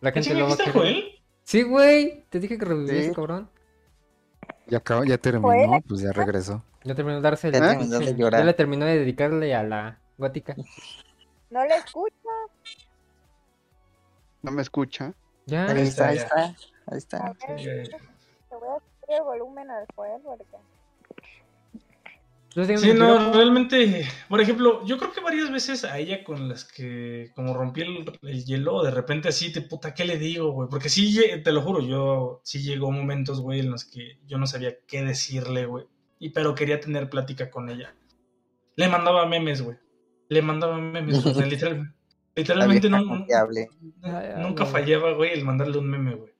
La 0.00 0.12
¿Qué 0.12 0.22
gente 0.22 0.38
lo 0.38 0.46
va 0.46 0.50
a 0.50 0.52
está 0.52 0.64
querer. 0.64 0.78
Joel? 0.80 1.04
Sí, 1.44 1.62
güey, 1.62 2.24
te 2.30 2.40
dije 2.40 2.58
que 2.58 2.64
reviviese, 2.64 3.08
Sí. 3.10 3.14
cabrón. 3.14 3.48
Ya 4.66 4.78
acabó, 4.78 5.04
ya 5.04 5.18
terminó, 5.18 5.80
pues 5.86 6.00
ya 6.00 6.12
regresó. 6.12 6.64
Ya 6.84 6.94
terminó 6.94 7.16
de 7.16 7.22
darse 7.22 7.48
el... 7.48 7.52
Ya 7.54 7.60
terminó 7.60 7.98
de 7.98 8.16
Ya 8.16 8.44
le 8.44 8.54
terminó 8.54 8.86
de 8.86 8.98
dedicarle 8.98 9.54
a 9.54 9.62
la 9.62 9.98
gótica. 10.18 10.56
No 11.50 11.64
le 11.64 11.76
escucho. 11.76 12.14
No 14.42 14.50
me 14.50 14.62
escucha. 14.62 15.12
Ya. 15.46 15.66
Ahí 15.66 15.82
está, 15.82 16.08
ahí 16.08 16.16
ya. 16.16 16.22
está. 16.22 16.44
Ahí 16.86 16.98
está. 16.98 17.34
te 17.38 17.46
voy 18.56 18.68
a 18.68 18.78
subir 18.78 19.16
el 19.16 19.22
volumen 19.22 19.70
al 19.70 19.86
Joel 19.94 20.20
porque 20.24 20.44
¿Tú 22.54 22.64
sigues 22.64 22.82
Sí, 22.82 22.92
no, 22.92 23.32
realmente, 23.32 24.06
por 24.28 24.40
ejemplo, 24.40 24.84
yo 24.84 24.98
creo 24.98 25.12
que 25.12 25.20
varias 25.20 25.50
veces 25.50 25.84
a 25.84 25.98
ella 25.98 26.22
con 26.22 26.48
las 26.48 26.64
que 26.64 27.30
como 27.34 27.54
rompí 27.54 27.80
el, 27.80 28.04
el 28.22 28.44
hielo, 28.44 28.82
de 28.82 28.90
repente 28.90 29.28
así, 29.28 29.50
te 29.52 29.62
puta, 29.62 29.94
¿qué 29.94 30.04
le 30.04 30.18
digo, 30.18 30.50
güey? 30.52 30.68
Porque 30.68 30.90
sí, 30.90 31.18
te 31.42 31.52
lo 31.52 31.62
juro, 31.62 31.80
yo 31.80 32.40
sí 32.44 32.62
llegó 32.62 32.90
momentos, 32.90 33.40
güey, 33.40 33.60
en 33.60 33.70
los 33.70 33.84
que 33.86 34.18
yo 34.26 34.36
no 34.38 34.46
sabía 34.46 34.76
qué 34.86 35.02
decirle, 35.02 35.64
güey. 35.66 35.86
Y 36.18 36.30
pero 36.30 36.54
quería 36.54 36.78
tener 36.78 37.08
plática 37.08 37.50
con 37.50 37.70
ella. 37.70 37.94
Le 38.76 38.88
mandaba 38.88 39.26
memes, 39.26 39.62
güey. 39.62 39.78
Le 40.28 40.42
mandaba 40.42 40.76
memes, 40.78 41.24
o 41.24 41.34
sea, 41.34 41.46
literal- 41.46 41.94
literalmente 42.36 42.88
no, 42.90 42.98
nunca 44.36 44.66
fallaba, 44.66 45.12
güey, 45.14 45.32
el 45.32 45.44
mandarle 45.44 45.78
un 45.78 45.88
meme, 45.90 46.14
güey. 46.16 46.31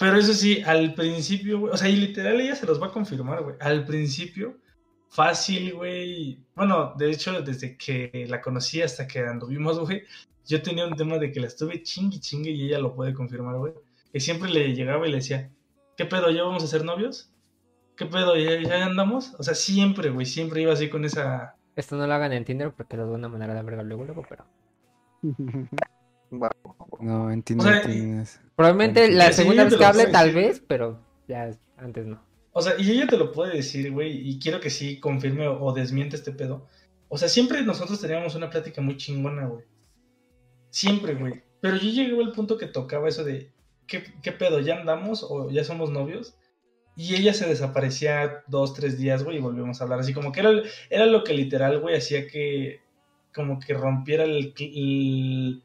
Pero 0.00 0.16
eso 0.16 0.32
sí, 0.32 0.62
al 0.64 0.94
principio, 0.94 1.60
güey, 1.60 1.74
o 1.74 1.76
sea, 1.76 1.90
y 1.90 1.94
literal 1.96 2.40
ella 2.40 2.56
se 2.56 2.64
los 2.64 2.80
va 2.80 2.86
a 2.86 2.90
confirmar, 2.90 3.42
güey. 3.42 3.56
Al 3.60 3.84
principio, 3.84 4.56
fácil, 5.10 5.74
güey. 5.74 6.42
Bueno, 6.56 6.94
de 6.96 7.10
hecho, 7.10 7.42
desde 7.42 7.76
que 7.76 8.24
la 8.26 8.40
conocí 8.40 8.80
hasta 8.80 9.06
que 9.06 9.18
anduvimos, 9.18 9.78
güey, 9.78 10.04
yo 10.46 10.62
tenía 10.62 10.86
un 10.86 10.96
tema 10.96 11.18
de 11.18 11.30
que 11.30 11.40
la 11.40 11.48
estuve 11.48 11.82
chingue 11.82 12.18
chingue 12.18 12.50
y 12.50 12.68
ella 12.68 12.78
lo 12.78 12.94
puede 12.94 13.12
confirmar, 13.12 13.58
güey. 13.58 13.74
Que 14.10 14.20
siempre 14.20 14.48
le 14.48 14.74
llegaba 14.74 15.06
y 15.06 15.10
le 15.10 15.18
decía, 15.18 15.50
¿qué 15.98 16.06
pedo? 16.06 16.30
¿Ya 16.30 16.44
vamos 16.44 16.64
a 16.64 16.68
ser 16.68 16.82
novios? 16.82 17.30
¿Qué 17.94 18.06
pedo? 18.06 18.38
¿Ya, 18.38 18.58
ya 18.62 18.86
andamos? 18.86 19.34
O 19.38 19.42
sea, 19.42 19.54
siempre, 19.54 20.08
güey, 20.08 20.24
siempre 20.24 20.62
iba 20.62 20.72
así 20.72 20.88
con 20.88 21.04
esa... 21.04 21.56
Esto 21.76 21.96
no 21.96 22.06
lo 22.06 22.14
hagan 22.14 22.32
en 22.32 22.46
Tinder 22.46 22.72
porque 22.72 22.96
les 22.96 23.04
da 23.04 23.12
una 23.12 23.28
manera 23.28 23.52
de 23.52 23.62
verga 23.62 23.82
luego, 23.82 24.04
luego, 24.04 24.24
pero... 24.26 24.46
No, 27.00 27.30
entiendo. 27.30 27.64
O 27.64 27.68
sea, 27.68 27.82
tienes- 27.82 28.40
Probablemente 28.56 29.10
la 29.10 29.32
segunda 29.32 29.64
vez 29.64 29.76
que 29.76 29.84
hable 29.84 30.06
tal 30.06 30.32
decir. 30.34 30.42
vez, 30.48 30.62
pero 30.66 31.00
ya 31.28 31.50
antes 31.76 32.06
no. 32.06 32.22
O 32.52 32.62
sea, 32.62 32.74
y 32.78 32.90
ella 32.90 33.06
te 33.06 33.16
lo 33.16 33.32
puede 33.32 33.56
decir, 33.56 33.90
güey, 33.92 34.28
y 34.28 34.38
quiero 34.38 34.60
que 34.60 34.70
sí 34.70 34.98
confirme 35.00 35.46
o, 35.48 35.62
o 35.62 35.72
desmiente 35.72 36.16
este 36.16 36.32
pedo. 36.32 36.66
O 37.08 37.16
sea, 37.16 37.28
siempre 37.28 37.62
nosotros 37.62 38.00
teníamos 38.00 38.34
una 38.34 38.50
plática 38.50 38.80
muy 38.82 38.96
chingona, 38.96 39.46
güey. 39.46 39.64
Siempre, 40.70 41.14
güey. 41.14 41.42
Pero 41.60 41.76
yo 41.76 41.90
llegué 41.90 42.22
al 42.22 42.32
punto 42.32 42.56
que 42.58 42.66
tocaba 42.66 43.08
eso 43.08 43.24
de, 43.24 43.50
¿qué, 43.86 44.04
qué 44.22 44.32
pedo? 44.32 44.60
¿Ya 44.60 44.76
andamos 44.80 45.26
o 45.28 45.50
ya 45.50 45.64
somos 45.64 45.90
novios? 45.90 46.36
Y 46.96 47.14
ella 47.14 47.32
se 47.34 47.48
desaparecía 47.48 48.42
dos, 48.46 48.74
tres 48.74 48.98
días, 48.98 49.24
güey, 49.24 49.38
y 49.38 49.40
volvimos 49.40 49.80
a 49.80 49.84
hablar. 49.84 50.00
Así 50.00 50.12
como 50.12 50.32
que 50.32 50.40
era, 50.40 50.50
era 50.90 51.06
lo 51.06 51.24
que 51.24 51.34
literal, 51.34 51.80
güey, 51.80 51.96
hacía 51.96 52.26
que 52.26 52.80
como 53.34 53.58
que 53.60 53.74
rompiera 53.74 54.24
el... 54.24 54.52
el, 54.58 55.62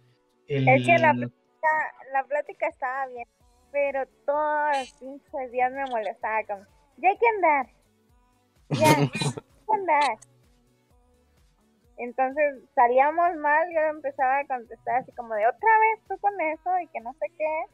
el- 0.47 0.67
Es 0.69 0.85
que 0.85 0.97
la- 0.97 1.13
la, 1.13 1.31
la 2.13 2.23
plática 2.25 2.67
estaba 2.67 3.07
bien 3.07 3.27
pero 3.71 4.05
todos 4.25 4.77
los 4.77 4.93
pinches 4.93 5.51
días 5.51 5.69
me 5.69 5.83
molestaba 5.87 6.41
como, 6.45 6.61
ya 6.95 7.09
hay 7.09 7.17
que 7.17 7.27
andar, 7.27 7.67
ya, 8.69 8.87
hay 8.99 9.09
que 9.09 9.73
andar. 9.73 10.17
Entonces 11.97 12.63
salíamos 12.73 13.35
mal, 13.35 13.67
yo 13.73 13.81
empezaba 13.81 14.39
a 14.39 14.47
contestar 14.47 14.99
así 15.01 15.11
como 15.11 15.33
de 15.33 15.45
otra 15.45 15.69
vez 15.79 15.99
tú 16.07 16.17
con 16.19 16.39
eso 16.39 16.69
y 16.79 16.87
que 16.87 17.01
no 17.01 17.11
sé 17.15 17.27
qué. 17.37 17.65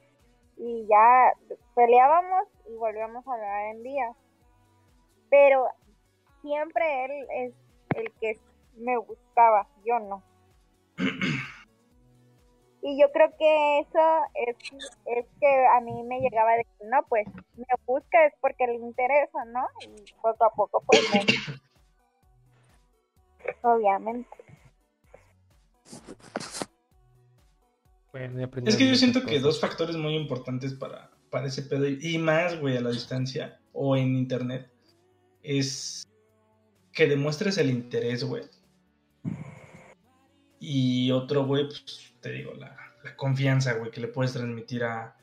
Y 0.57 0.87
ya 0.87 1.31
peleábamos 1.75 2.47
y 2.67 2.73
volvíamos 2.77 3.27
a 3.27 3.33
hablar 3.33 3.75
en 3.75 3.83
días. 3.83 4.15
Pero 5.29 5.67
siempre 6.41 7.05
él 7.05 7.27
es 7.35 7.53
el 7.95 8.11
que 8.19 8.39
me 8.75 8.97
buscaba, 8.97 9.67
yo 9.85 9.99
no. 9.99 10.23
Y 12.83 12.99
yo 12.99 13.11
creo 13.11 13.29
que 13.37 13.79
eso 13.79 13.99
es, 14.33 14.55
es 15.05 15.25
que 15.39 15.67
a 15.67 15.81
mí 15.81 16.03
me 16.03 16.19
llegaba 16.19 16.53
de 16.53 16.63
que 16.63 16.85
no, 16.85 17.03
pues 17.07 17.27
me 17.55 17.65
busca 17.85 18.25
es 18.25 18.33
porque 18.41 18.65
le 18.65 18.75
interesa, 18.75 19.45
¿no? 19.45 19.67
Y 19.81 20.11
poco 20.21 20.45
a 20.45 20.49
poco, 20.49 20.83
pues 20.87 21.01
me... 21.13 21.25
Obviamente. 23.61 24.29
Bueno, 28.11 28.39
ya 28.39 28.45
aprendí 28.45 28.69
Es 28.69 28.77
que 28.77 28.87
yo 28.87 28.95
siento 28.95 29.25
que 29.25 29.39
dos 29.39 29.61
factores 29.61 29.95
muy 29.95 30.15
importantes 30.15 30.73
para, 30.73 31.11
para 31.29 31.47
ese 31.47 31.61
pedo, 31.63 31.87
y 31.87 32.17
más, 32.17 32.59
güey, 32.59 32.77
a 32.77 32.81
la 32.81 32.89
distancia 32.89 33.59
o 33.73 33.95
en 33.95 34.15
internet, 34.15 34.71
es 35.43 36.07
que 36.93 37.07
demuestres 37.07 37.57
el 37.57 37.69
interés, 37.69 38.23
güey. 38.23 38.43
Y 40.63 41.09
otro, 41.11 41.43
güey, 41.47 41.65
pues 41.67 42.13
te 42.21 42.31
digo, 42.31 42.53
la, 42.53 42.77
la 43.03 43.15
confianza, 43.15 43.73
güey, 43.73 43.89
que 43.89 43.99
le 43.99 44.07
puedes 44.07 44.33
transmitir 44.33 44.83
a, 44.83 45.17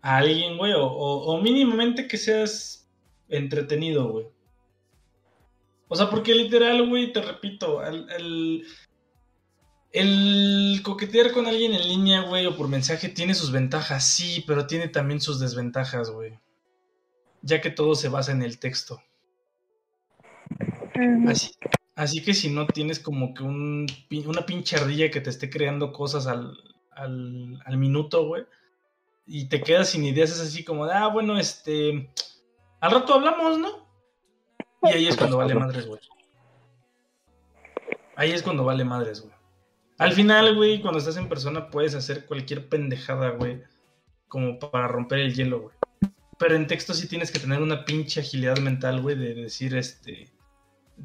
a 0.00 0.16
alguien, 0.16 0.56
güey, 0.56 0.72
o, 0.72 0.82
o- 0.86 1.26
o 1.34 1.42
mínimamente 1.42 2.08
que 2.08 2.16
seas 2.16 2.88
entretenido, 3.28 4.08
güey. 4.10 4.26
O 5.88 5.94
sea, 5.94 6.08
porque 6.08 6.34
literal, 6.34 6.88
güey, 6.88 7.12
te 7.12 7.20
repito, 7.20 7.84
el, 7.84 8.08
el, 8.12 8.64
el 9.92 10.80
coquetear 10.82 11.32
con 11.32 11.46
alguien 11.46 11.74
en 11.74 11.86
línea, 11.86 12.22
güey, 12.22 12.46
o 12.46 12.56
por 12.56 12.66
mensaje 12.68 13.10
tiene 13.10 13.34
sus 13.34 13.52
ventajas, 13.52 14.06
sí, 14.08 14.42
pero 14.46 14.66
tiene 14.66 14.88
también 14.88 15.20
sus 15.20 15.38
desventajas, 15.38 16.10
güey. 16.10 16.38
Ya 17.42 17.60
que 17.60 17.68
todo 17.70 17.94
se 17.94 18.08
basa 18.08 18.32
en 18.32 18.42
el 18.42 18.58
texto. 18.58 19.02
Así, 21.28 21.50
así 21.94 22.22
que 22.22 22.34
si 22.34 22.50
no 22.50 22.66
tienes 22.66 22.98
como 22.98 23.34
que 23.34 23.42
una 23.42 24.46
pinche 24.46 24.76
ardilla 24.76 25.10
que 25.10 25.20
te 25.20 25.30
esté 25.30 25.50
creando 25.50 25.92
cosas 25.92 26.26
al, 26.26 26.56
al, 26.90 27.60
al 27.64 27.76
minuto, 27.76 28.26
güey, 28.26 28.44
y 29.26 29.48
te 29.48 29.62
quedas 29.62 29.90
sin 29.90 30.04
ideas, 30.04 30.30
es 30.30 30.40
así 30.40 30.64
como 30.64 30.86
de, 30.86 30.94
ah, 30.94 31.08
bueno, 31.08 31.38
este, 31.38 32.10
al 32.80 32.90
rato 32.90 33.14
hablamos, 33.14 33.58
¿no? 33.58 33.88
Y 34.82 34.88
ahí 34.88 35.06
es 35.06 35.16
cuando 35.16 35.36
vale 35.36 35.54
madres, 35.54 35.86
güey. 35.86 36.00
Ahí 38.16 38.32
es 38.32 38.42
cuando 38.42 38.64
vale 38.64 38.84
madres, 38.84 39.20
güey. 39.20 39.32
Al 39.98 40.12
final, 40.12 40.56
güey, 40.56 40.80
cuando 40.80 40.98
estás 40.98 41.16
en 41.16 41.28
persona 41.28 41.70
puedes 41.70 41.94
hacer 41.94 42.26
cualquier 42.26 42.68
pendejada, 42.68 43.30
güey, 43.30 43.62
como 44.26 44.58
para 44.58 44.88
romper 44.88 45.20
el 45.20 45.34
hielo, 45.34 45.60
güey. 45.60 45.74
Pero 46.38 46.56
en 46.56 46.66
texto 46.66 46.92
sí 46.92 47.06
tienes 47.06 47.30
que 47.30 47.38
tener 47.38 47.62
una 47.62 47.84
pinche 47.84 48.20
agilidad 48.20 48.58
mental, 48.58 49.00
güey, 49.00 49.16
de 49.16 49.34
decir, 49.34 49.76
este, 49.76 50.32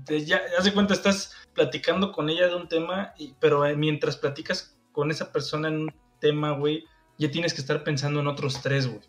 de 0.06 0.26
ya, 0.26 0.42
haz 0.58 0.66
de 0.66 0.74
cuenta, 0.74 0.94
estás 0.94 1.34
platicando 1.54 2.12
con 2.12 2.30
ella 2.30 2.48
de 2.48 2.56
un 2.56 2.68
tema, 2.68 3.14
y- 3.18 3.34
pero 3.40 3.66
eh, 3.66 3.76
mientras 3.76 4.18
platicas 4.18 4.78
con 4.92 5.12
esa 5.12 5.32
persona 5.32 5.68
en 5.68 5.82
un 5.84 5.94
tema, 6.20 6.52
güey, 6.52 6.86
ya 7.18 7.30
tienes 7.32 7.54
que 7.54 7.62
estar 7.62 7.84
pensando 7.84 8.20
en 8.20 8.28
otros 8.28 8.62
tres, 8.62 8.88
güey. 8.88 9.02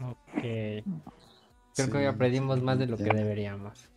Ok. 0.00 0.42
Creo 1.74 1.90
que 1.90 1.98
hoy 1.98 2.04
aprendimos 2.06 2.62
más 2.62 2.78
de 2.78 2.86
lo 2.86 2.96
que 2.96 3.04
deberíamos. 3.04 3.90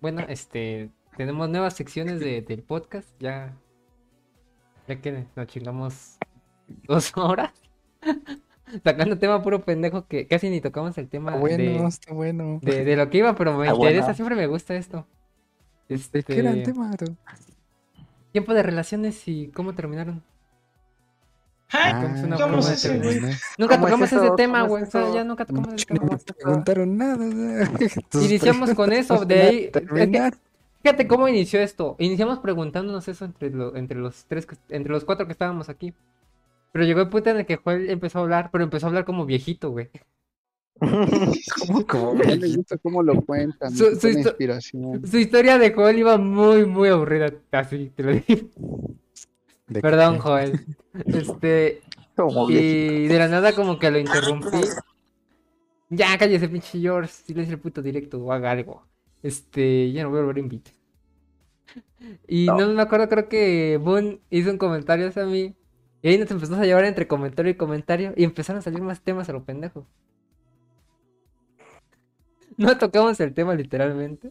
Bueno, 0.00 0.24
este, 0.28 0.90
tenemos 1.16 1.48
nuevas 1.48 1.74
secciones 1.74 2.20
de, 2.20 2.42
del 2.42 2.62
podcast, 2.62 3.08
ya, 3.18 3.56
ya 4.88 5.00
que 5.00 5.26
nos 5.36 5.46
chingamos 5.46 6.18
dos 6.84 7.12
horas 7.16 7.52
sacando 8.82 9.18
tema 9.18 9.42
puro 9.42 9.64
pendejo 9.64 10.06
que 10.06 10.26
casi 10.26 10.48
ni 10.50 10.60
tocamos 10.60 10.96
el 10.98 11.08
tema 11.08 11.30
Está 11.32 11.40
bueno, 11.40 11.56
de, 11.82 11.86
está 11.86 12.12
bueno. 12.14 12.58
de, 12.62 12.84
de 12.84 12.96
lo 12.96 13.10
que 13.10 13.18
iba, 13.18 13.34
pero 13.34 13.56
me 13.56 13.64
Está 13.66 13.76
interesa, 13.76 14.14
siempre 14.14 14.36
me 14.36 14.46
gusta 14.46 14.74
esto. 14.74 15.06
¿De 15.88 16.22
qué 16.22 16.38
era 16.38 16.50
el 16.50 16.58
Este, 16.58 16.72
tema? 16.72 16.90
tú? 16.96 17.14
tiempo 18.32 18.52
de 18.54 18.62
relaciones 18.62 19.28
y 19.28 19.48
cómo 19.48 19.74
terminaron. 19.74 20.22
¡Ah! 21.72 22.00
¿cómo 22.02 22.14
es 22.16 22.22
una 22.22 22.36
¿Cómo 22.36 22.46
forma 22.62 22.72
es 22.72 22.82
de 22.82 22.90
ese. 23.08 23.38
Nunca 23.58 23.74
¿Cómo 23.80 23.86
es 23.86 23.92
tocamos 24.00 24.12
ese 24.12 24.30
tema, 24.36 24.60
¿Cómo 24.60 24.70
güey. 24.70 24.82
es 24.84 24.88
o 24.88 24.92
sea, 24.92 25.02
eso? 25.02 25.14
ya 25.14 25.24
nunca 25.24 25.44
tocamos 25.44 25.74
ese 25.74 25.86
Ni 25.92 25.98
tema. 25.98 26.12
me 26.12 26.34
preguntaron 26.34 26.96
nada. 26.96 27.24
Iniciamos 28.14 28.74
con 28.74 28.92
eso, 28.92 29.24
de 29.24 29.40
ahí. 29.42 29.70
es 29.72 30.08
que-. 30.08 30.30
Fíjate 30.82 31.08
cómo 31.08 31.26
inició 31.28 31.60
esto. 31.60 31.96
Iniciamos 31.98 32.38
preguntándonos 32.40 33.08
eso 33.08 33.24
entre, 33.24 33.50
lo- 33.50 33.74
entre 33.76 33.98
los 33.98 34.24
tres, 34.26 34.46
entre 34.68 34.92
los 34.92 35.04
cuatro 35.04 35.26
que 35.26 35.32
estábamos 35.32 35.68
aquí. 35.68 35.94
Pero 36.74 36.84
llegó 36.86 37.02
el 37.02 37.08
punto 37.08 37.30
en 37.30 37.36
el 37.36 37.46
que 37.46 37.54
Joel 37.54 37.88
empezó 37.88 38.18
a 38.18 38.22
hablar, 38.22 38.50
pero 38.50 38.64
empezó 38.64 38.86
a 38.86 38.88
hablar 38.88 39.04
como 39.04 39.24
viejito, 39.26 39.70
güey. 39.70 39.90
¿Cómo, 40.80 41.86
cómo, 41.86 42.14
viejito? 42.16 42.56
gusta 42.56 42.78
cómo 42.78 43.00
lo 43.00 43.22
cuentan, 43.22 43.70
Su- 43.70 43.94
su, 43.94 44.00
su 44.00 44.08
histo- 44.08 44.28
inspiración. 44.30 45.06
Su 45.06 45.18
historia 45.18 45.56
de 45.56 45.72
Joel 45.72 45.98
iba 46.00 46.18
muy, 46.18 46.66
muy 46.66 46.88
aburrida. 46.88 47.32
Así, 47.52 47.92
te 47.94 48.02
lo 48.02 48.12
digo. 48.12 48.48
¿De 49.68 49.80
Perdón, 49.80 50.14
qué? 50.16 50.20
Joel. 50.20 50.60
Este, 51.06 51.80
Como 52.16 52.46
viejito. 52.48 52.92
y 52.94 53.06
de 53.06 53.18
la 53.20 53.28
nada 53.28 53.52
como 53.54 53.78
que 53.78 53.90
lo 53.92 53.98
interrumpí. 54.00 54.58
Ya, 55.90 56.18
cállese, 56.18 56.48
pinche 56.48 56.80
George. 56.80 57.12
Silencio 57.12 57.54
el 57.54 57.60
puto 57.60 57.82
directo 57.82 58.18
o 58.20 58.32
haga 58.32 58.50
algo. 58.50 58.84
Este, 59.22 59.92
ya 59.92 60.02
no 60.02 60.10
voy 60.10 60.18
a 60.18 60.22
volver 60.22 60.36
a 60.38 60.40
invitar. 60.40 60.74
Y 62.26 62.46
no. 62.46 62.58
No. 62.58 62.68
me 62.74 62.82
acuerdo, 62.82 63.08
creo 63.08 63.28
que 63.28 63.78
Boone 63.80 64.18
hizo 64.28 64.50
un 64.50 64.58
comentario 64.58 65.06
hacia 65.08 65.24
mí. 65.24 65.54
Y 66.04 66.08
ahí 66.08 66.18
nos 66.18 66.30
empezamos 66.30 66.60
a 66.60 66.66
llevar 66.66 66.84
entre 66.84 67.08
comentario 67.08 67.50
y 67.50 67.54
comentario. 67.54 68.12
Y 68.14 68.24
empezaron 68.24 68.58
a 68.58 68.62
salir 68.62 68.82
más 68.82 69.00
temas 69.00 69.26
a 69.30 69.32
lo 69.32 69.42
pendejo. 69.42 69.86
No 72.56 72.78
tocamos 72.78 73.18
el 73.18 73.34
tema 73.34 73.52
literalmente. 73.54 74.30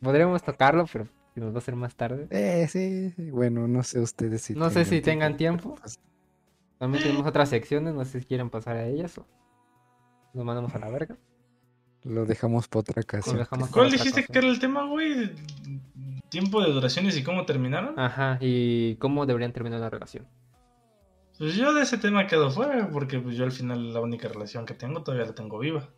Podríamos 0.00 0.42
tocarlo, 0.42 0.84
pero 0.90 1.06
nos 1.36 1.52
va 1.52 1.56
a 1.56 1.58
hacer 1.58 1.76
más 1.76 1.94
tarde. 1.94 2.26
Eh, 2.30 2.66
sí, 2.66 3.10
sí, 3.14 3.30
bueno, 3.30 3.68
no 3.68 3.84
sé 3.84 4.00
ustedes 4.00 4.42
si 4.42 4.54
No 4.54 4.68
sé 4.70 4.84
si 4.84 5.00
tengan 5.00 5.36
tiempo. 5.36 5.76
Pues, 5.76 6.00
También 6.78 7.04
tenemos 7.04 7.24
otras 7.24 7.50
secciones, 7.50 7.94
no 7.94 8.04
sé 8.04 8.18
si 8.18 8.26
quieren 8.26 8.50
pasar 8.50 8.76
a 8.76 8.86
ellas 8.86 9.16
o 9.18 9.26
nos 10.34 10.44
mandamos 10.44 10.74
a 10.74 10.78
la 10.80 10.90
verga. 10.90 11.16
Lo 12.02 12.24
dejamos 12.24 12.66
por 12.66 12.80
otra 12.80 13.00
ocasión. 13.00 13.36
dejamos 13.36 13.68
¿Cuál 13.68 13.92
dijiste 13.92 14.22
cosa. 14.22 14.32
que 14.32 14.38
era 14.38 14.48
el 14.48 14.58
tema, 14.58 14.86
güey? 14.88 15.30
¿Tiempo 16.30 16.62
de 16.62 16.70
duraciones 16.72 17.16
y 17.16 17.22
cómo 17.24 17.46
terminaron? 17.46 17.98
Ajá, 17.98 18.38
y 18.40 18.96
cómo 18.96 19.24
deberían 19.26 19.52
terminar 19.52 19.80
la 19.80 19.90
relación. 19.90 20.26
Pues 21.38 21.54
yo 21.54 21.72
de 21.72 21.82
ese 21.82 21.98
tema 21.98 22.26
quedo 22.26 22.50
fuera, 22.50 22.90
porque 22.90 23.18
pues 23.20 23.36
yo 23.36 23.44
al 23.44 23.52
final 23.52 23.92
la 23.94 24.00
única 24.00 24.28
relación 24.28 24.66
que 24.66 24.74
tengo 24.74 25.02
todavía 25.02 25.26
la 25.26 25.34
tengo 25.34 25.58
viva. 25.58 25.88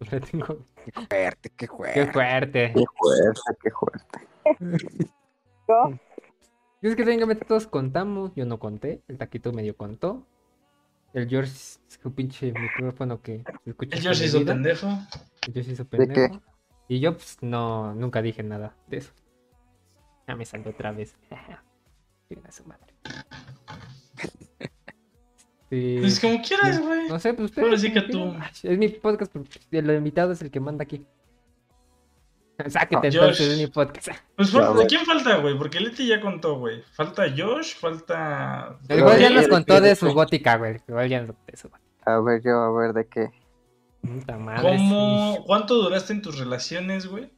Le 0.10 0.20
tengo- 0.20 0.66
Qué 0.84 0.92
fuerte, 0.92 1.50
qué 1.50 1.54
Qué 1.56 1.66
fuerte. 1.66 2.12
fuerte. 2.12 2.72
Qué 2.74 2.84
fuerte, 2.96 3.40
qué 3.62 3.70
fuerte. 3.70 5.08
Yo, 5.68 5.90
Y 6.80 6.88
es 6.88 6.96
que 6.96 7.04
técnicamente 7.04 7.44
todos 7.44 7.66
contamos, 7.66 8.32
yo 8.34 8.46
no 8.46 8.58
conté, 8.58 9.02
el 9.08 9.18
taquito 9.18 9.52
medio 9.52 9.76
contó. 9.76 10.26
El 11.12 11.28
George, 11.28 11.52
su 11.52 12.14
pinche 12.14 12.52
micrófono 12.52 13.20
que 13.20 13.42
se 13.64 13.70
escucha. 13.70 13.96
El 13.96 14.02
George 14.02 14.24
hizo 14.26 14.38
vida. 14.40 14.52
pendejo. 14.54 14.86
El 15.46 15.52
George 15.52 15.72
hizo 15.72 15.84
¿De 15.84 15.90
qué? 15.90 15.96
pendejo. 15.98 16.40
Y 16.88 17.00
yo 17.00 17.12
pues 17.14 17.36
no, 17.42 17.94
nunca 17.94 18.22
dije 18.22 18.42
nada 18.42 18.76
de 18.86 18.98
eso. 18.98 19.12
Ya 20.28 20.36
me 20.36 20.44
salió 20.44 20.70
otra 20.70 20.92
vez. 20.92 21.16
Chinga 22.28 22.52
su 22.52 22.64
madre. 22.64 22.84
Sí. 25.70 25.96
Pues 26.00 26.18
como 26.20 26.40
quieras, 26.42 26.80
güey. 26.80 27.08
No 27.08 27.18
sé, 27.18 27.34
pues 27.34 27.56
Ahora 27.58 27.74
ustedes. 27.74 27.80
sí 27.82 27.92
que 27.92 28.00
como 28.00 28.12
tú. 28.12 28.30
quieran. 28.30 28.42
Ay, 28.42 28.50
Es 28.72 28.78
mi 28.78 28.88
podcast, 28.88 29.32
pero 29.70 29.90
el 29.90 29.96
invitado 29.98 30.32
es 30.32 30.40
el 30.42 30.50
que 30.50 30.60
manda 30.60 30.82
aquí. 30.84 31.04
Sáquete 32.68 33.08
entonces 33.08 33.50
de 33.56 33.64
mi 33.64 33.70
podcast. 33.70 34.08
Pues 34.36 34.50
Ya, 34.52 34.60
fal- 34.60 34.74
güey. 34.74 34.86
¿quién 34.86 35.04
falta, 35.04 35.36
güey? 35.36 35.56
Porque 35.58 35.80
Leti 35.80 36.06
ya 36.06 36.20
contó, 36.20 36.58
güey. 36.58 36.82
Falta 36.92 37.24
Josh, 37.36 37.74
falta. 37.76 38.78
El 38.88 39.02
güey 39.02 39.20
ya 39.20 39.30
nos 39.30 39.48
contó 39.48 39.80
de 39.80 39.94
su 39.94 40.12
gótica, 40.12 40.56
güey. 40.56 40.80
Igual 40.88 41.08
ya 41.08 41.18
nos 41.20 41.28
contó 41.28 41.44
de 41.52 41.56
su 41.56 41.68
gótica. 41.68 41.88
A 42.06 42.20
ver, 42.20 42.42
yo, 42.42 42.52
a 42.56 42.72
ver 42.80 42.92
de 42.94 43.06
qué. 43.06 43.30
Puta 44.00 44.38
madre, 44.38 44.62
¿Cómo, 44.62 45.34
sí. 45.36 45.42
¿Cuánto 45.46 45.74
duraste 45.74 46.12
en 46.14 46.22
tus 46.22 46.38
relaciones, 46.38 47.06
güey? 47.06 47.30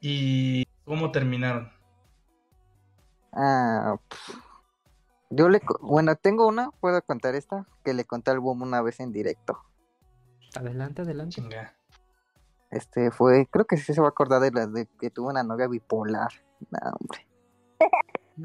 Y 0.00 0.64
cómo 0.84 1.10
terminaron. 1.10 1.72
Ah, 3.34 3.96
yo 5.30 5.48
le. 5.48 5.60
Bueno, 5.80 6.16
tengo 6.16 6.46
una, 6.46 6.70
puedo 6.80 7.00
contar 7.02 7.34
esta, 7.34 7.66
que 7.84 7.94
le 7.94 8.04
conté 8.04 8.30
al 8.30 8.40
boom 8.40 8.62
una 8.62 8.82
vez 8.82 9.00
en 9.00 9.12
directo. 9.12 9.58
Adelante, 10.56 11.02
adelante. 11.02 11.34
Chinga. 11.34 11.74
Este 12.70 13.10
fue, 13.10 13.46
creo 13.50 13.66
que 13.66 13.76
sí 13.76 13.94
se 13.94 14.00
va 14.00 14.08
a 14.08 14.10
acordar 14.10 14.40
de 14.40 14.50
la 14.50 14.66
de 14.66 14.86
que 14.98 15.10
tuvo 15.10 15.28
una 15.30 15.42
novia 15.42 15.68
bipolar. 15.68 16.30
No, 16.70 16.78
hombre. 17.00 17.26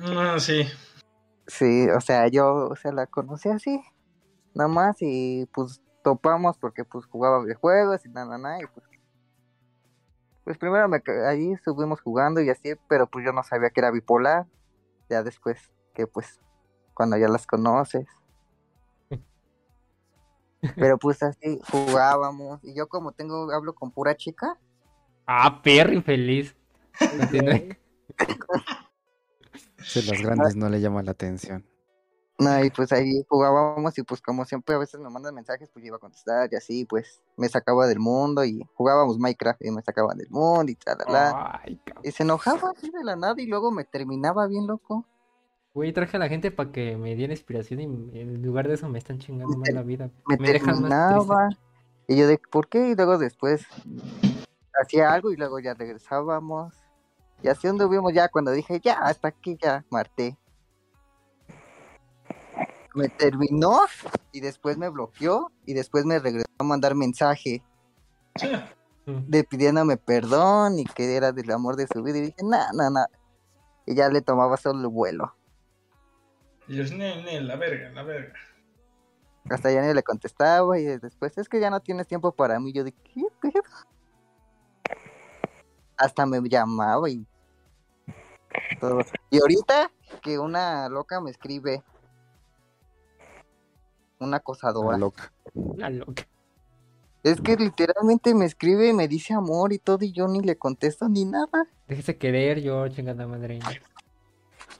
Ah, 0.02 0.40
sí. 0.40 0.68
Sí, 1.48 1.90
o 1.90 1.99
sea, 1.99 2.28
yo, 2.28 2.68
o 2.68 2.76
sea, 2.76 2.91
la 2.91 3.07
conocí 3.07 3.49
así, 3.49 3.82
nada 4.53 4.68
más, 4.68 4.98
y 4.99 5.48
pues 5.52 5.82
topamos 6.03 6.60
porque 6.60 6.86
pues 6.86 7.07
jugaba 7.07 7.44
videojuegos 7.44 8.06
y 8.06 8.10
nada, 8.10 8.38
nada, 8.38 8.61
y 8.61 8.68
pues, 8.68 8.86
pues 10.44 10.57
primero 10.60 10.88
me, 10.88 11.02
ahí 11.28 11.53
estuvimos 11.53 12.02
jugando 12.02 12.40
y 12.40 12.52
así, 12.52 12.74
pero 12.88 13.07
pues 13.07 13.26
yo 13.26 13.34
no 13.34 13.41
sabía 13.41 13.72
que 13.72 13.80
era 13.80 13.90
bipolar, 13.90 14.45
ya 15.10 15.23
después, 15.23 15.60
que 15.94 16.07
pues, 16.07 16.40
cuando 16.94 17.18
ya 17.18 17.27
las 17.27 17.48
conoces. 17.48 18.07
Pero 20.76 20.98
pues 20.98 21.23
así 21.23 21.60
jugábamos, 21.72 22.64
y 22.64 22.73
yo 22.76 22.88
como 22.88 23.11
tengo, 23.11 23.52
hablo 23.52 23.73
con 23.73 23.91
pura 23.91 24.15
chica, 24.15 24.57
Ah, 25.31 25.61
perro 25.61 26.02
feliz. 26.02 26.56
Continúe. 26.98 27.77
Si 29.77 30.02
los 30.02 30.19
grandes 30.23 30.56
no 30.56 30.69
le 30.69 30.81
llaman 30.81 31.06
la 31.06 31.11
atención. 31.11 31.64
No, 32.40 32.64
y 32.64 32.70
pues 32.70 32.91
ahí 32.94 33.26
jugábamos 33.28 33.98
y 33.98 34.03
pues 34.03 34.22
como 34.22 34.45
siempre 34.45 34.74
a 34.74 34.78
veces 34.78 34.98
me 35.02 35.10
mandan 35.10 35.36
mensajes, 35.36 35.70
pues 35.74 35.84
yo 35.84 35.88
iba 35.88 35.98
a 35.98 35.99
contestar 35.99 36.48
y 36.49 36.56
así, 36.56 36.86
pues 36.86 37.22
me 37.36 37.49
sacaba 37.49 37.86
del 37.86 37.99
mundo 37.99 38.45
y 38.45 38.66
jugábamos 38.76 39.20
Minecraft 39.20 39.61
y 39.66 39.72
me 39.72 39.82
sacaban 39.82 40.18
del 40.18 40.30
mundo 40.30 40.72
y 40.72 40.76
tal. 40.76 40.98
Y 42.02 42.11
se 42.11 42.24
enojaba 42.24 42.72
así 42.72 42.90
de 42.91 43.03
la 43.03 43.18
nada 43.18 43.36
y 43.38 43.45
luego 43.45 43.72
me 43.72 43.84
terminaba 43.84 44.48
bien 44.48 44.68
loco. 44.68 45.06
Güey, 45.74 45.91
traje 45.91 46.16
a 46.16 46.20
la 46.20 46.30
gente 46.30 46.49
para 46.49 46.72
que 46.72 46.95
me 46.95 47.14
diera 47.16 47.34
inspiración 47.34 47.82
y 47.82 48.20
en 48.20 48.41
lugar 48.41 48.70
de 48.70 48.76
eso 48.76 48.88
me 48.88 48.99
están 48.99 49.20
chingando 49.20 49.57
Me 49.57 49.60
más 49.60 49.70
la 49.74 49.84
vida. 49.84 50.10
Me, 50.26 50.38
triste. 50.38 50.60
terminaba. 50.60 51.49
Y 52.07 52.16
yo 52.16 52.26
de, 52.26 52.40
¿por 52.49 52.70
qué? 52.70 52.91
Y 52.91 52.95
luego 52.95 53.18
después 53.18 53.66
hacía 54.82 55.11
algo 55.11 55.32
y 55.32 55.36
luego 55.36 55.60
ya 55.60 55.74
regresábamos. 55.74 56.74
Y 57.44 57.49
así 57.49 57.68
anduvimos 57.68 58.14
ya 58.14 58.30
cuando 58.30 58.52
dije, 58.52 58.80
ya, 58.82 58.94
hasta 58.94 59.28
aquí 59.28 59.57
ya, 59.61 59.86
Marte. 59.90 60.38
Me 62.99 63.07
terminó 63.07 63.80
y 64.34 64.41
después 64.41 64.77
me 64.77 64.89
bloqueó 64.89 65.53
y 65.65 65.73
después 65.73 66.03
me 66.03 66.19
regresó 66.19 66.49
a 66.57 66.63
mandar 66.65 66.95
mensaje 66.95 67.63
de 69.05 69.43
pidiéndome 69.45 69.95
perdón 69.95 70.80
y 70.80 70.84
que 70.84 71.15
era 71.15 71.31
del 71.31 71.49
amor 71.51 71.77
de 71.77 71.88
su 71.88 72.03
vida. 72.03 72.17
Y 72.17 72.21
dije, 72.21 72.43
no, 72.43 72.59
no, 72.73 72.89
no. 72.89 73.05
Y 73.85 73.95
ya 73.95 74.09
le 74.09 74.21
tomaba 74.21 74.57
solo 74.57 74.81
el 74.81 74.88
vuelo. 74.88 75.34
Y 76.67 76.76
yo, 76.76 76.84
ne, 76.95 77.23
ne, 77.23 77.39
la 77.39 77.55
verga, 77.55 77.89
la 77.91 78.03
verga. 78.03 78.34
Hasta 79.49 79.71
ya 79.71 79.81
ni 79.81 79.93
le 79.93 80.03
contestaba 80.03 80.77
y 80.77 80.84
después 80.84 81.38
es 81.38 81.47
que 81.47 81.61
ya 81.61 81.69
no 81.69 81.80
tienes 81.80 82.05
tiempo 82.05 82.34
para 82.34 82.59
mí. 82.59 82.73
Yo 82.73 82.84
de 82.84 82.91
¿qué 82.91 83.23
pedo? 83.41 83.63
Hasta 85.95 86.26
me 86.26 86.41
llamaba 86.49 87.09
y 87.09 87.26
todo. 88.81 88.99
Y 89.30 89.39
ahorita 89.39 89.89
que 90.21 90.38
una 90.38 90.89
loca 90.89 91.21
me 91.21 91.31
escribe 91.31 91.81
una 94.19 94.37
acosadora. 94.37 94.97
loca. 94.97 95.31
La 95.77 95.89
loca. 95.89 96.27
Es 97.23 97.41
que 97.41 97.55
literalmente 97.57 98.33
me 98.33 98.45
escribe 98.45 98.87
y 98.87 98.93
me 98.93 99.07
dice 99.07 99.33
amor 99.33 99.73
y 99.73 99.79
todo 99.79 100.05
y 100.05 100.11
yo 100.11 100.27
ni 100.27 100.41
le 100.41 100.57
contesto 100.57 101.09
ni 101.09 101.25
nada. 101.25 101.67
Déjese 101.87 102.17
querer 102.17 102.61
yo, 102.61 102.87
chingada 102.87 103.27
madre. 103.27 103.59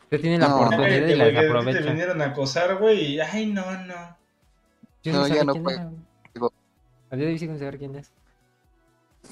Usted 0.04 0.22
tiene 0.22 0.40
la 0.40 0.48
No. 0.48 0.56
oportunidad 0.58 1.08
y 1.08 1.16
la 1.16 1.24
güey, 1.26 1.34
que 1.36 1.58
a 1.58 1.66
ti 1.66 1.72
te 1.74 1.82
vinieron 1.90 2.22
a 2.22 2.26
acosar, 2.26 2.78
güey, 2.78 3.14
y 3.16 3.20
ay, 3.20 3.48
no, 3.48 3.64
no. 3.86 4.18
Yo 5.04 5.12
No, 5.14 5.20
no, 5.20 5.28
ya 5.28 5.44
no. 5.44 5.54
Digo- 6.34 6.54
A 7.12 7.16
día 7.16 7.26
de 7.26 7.32
hoy 7.34 7.40
sin 7.40 7.58
saber 7.60 7.78
quién 7.78 7.96
es. 7.96 8.12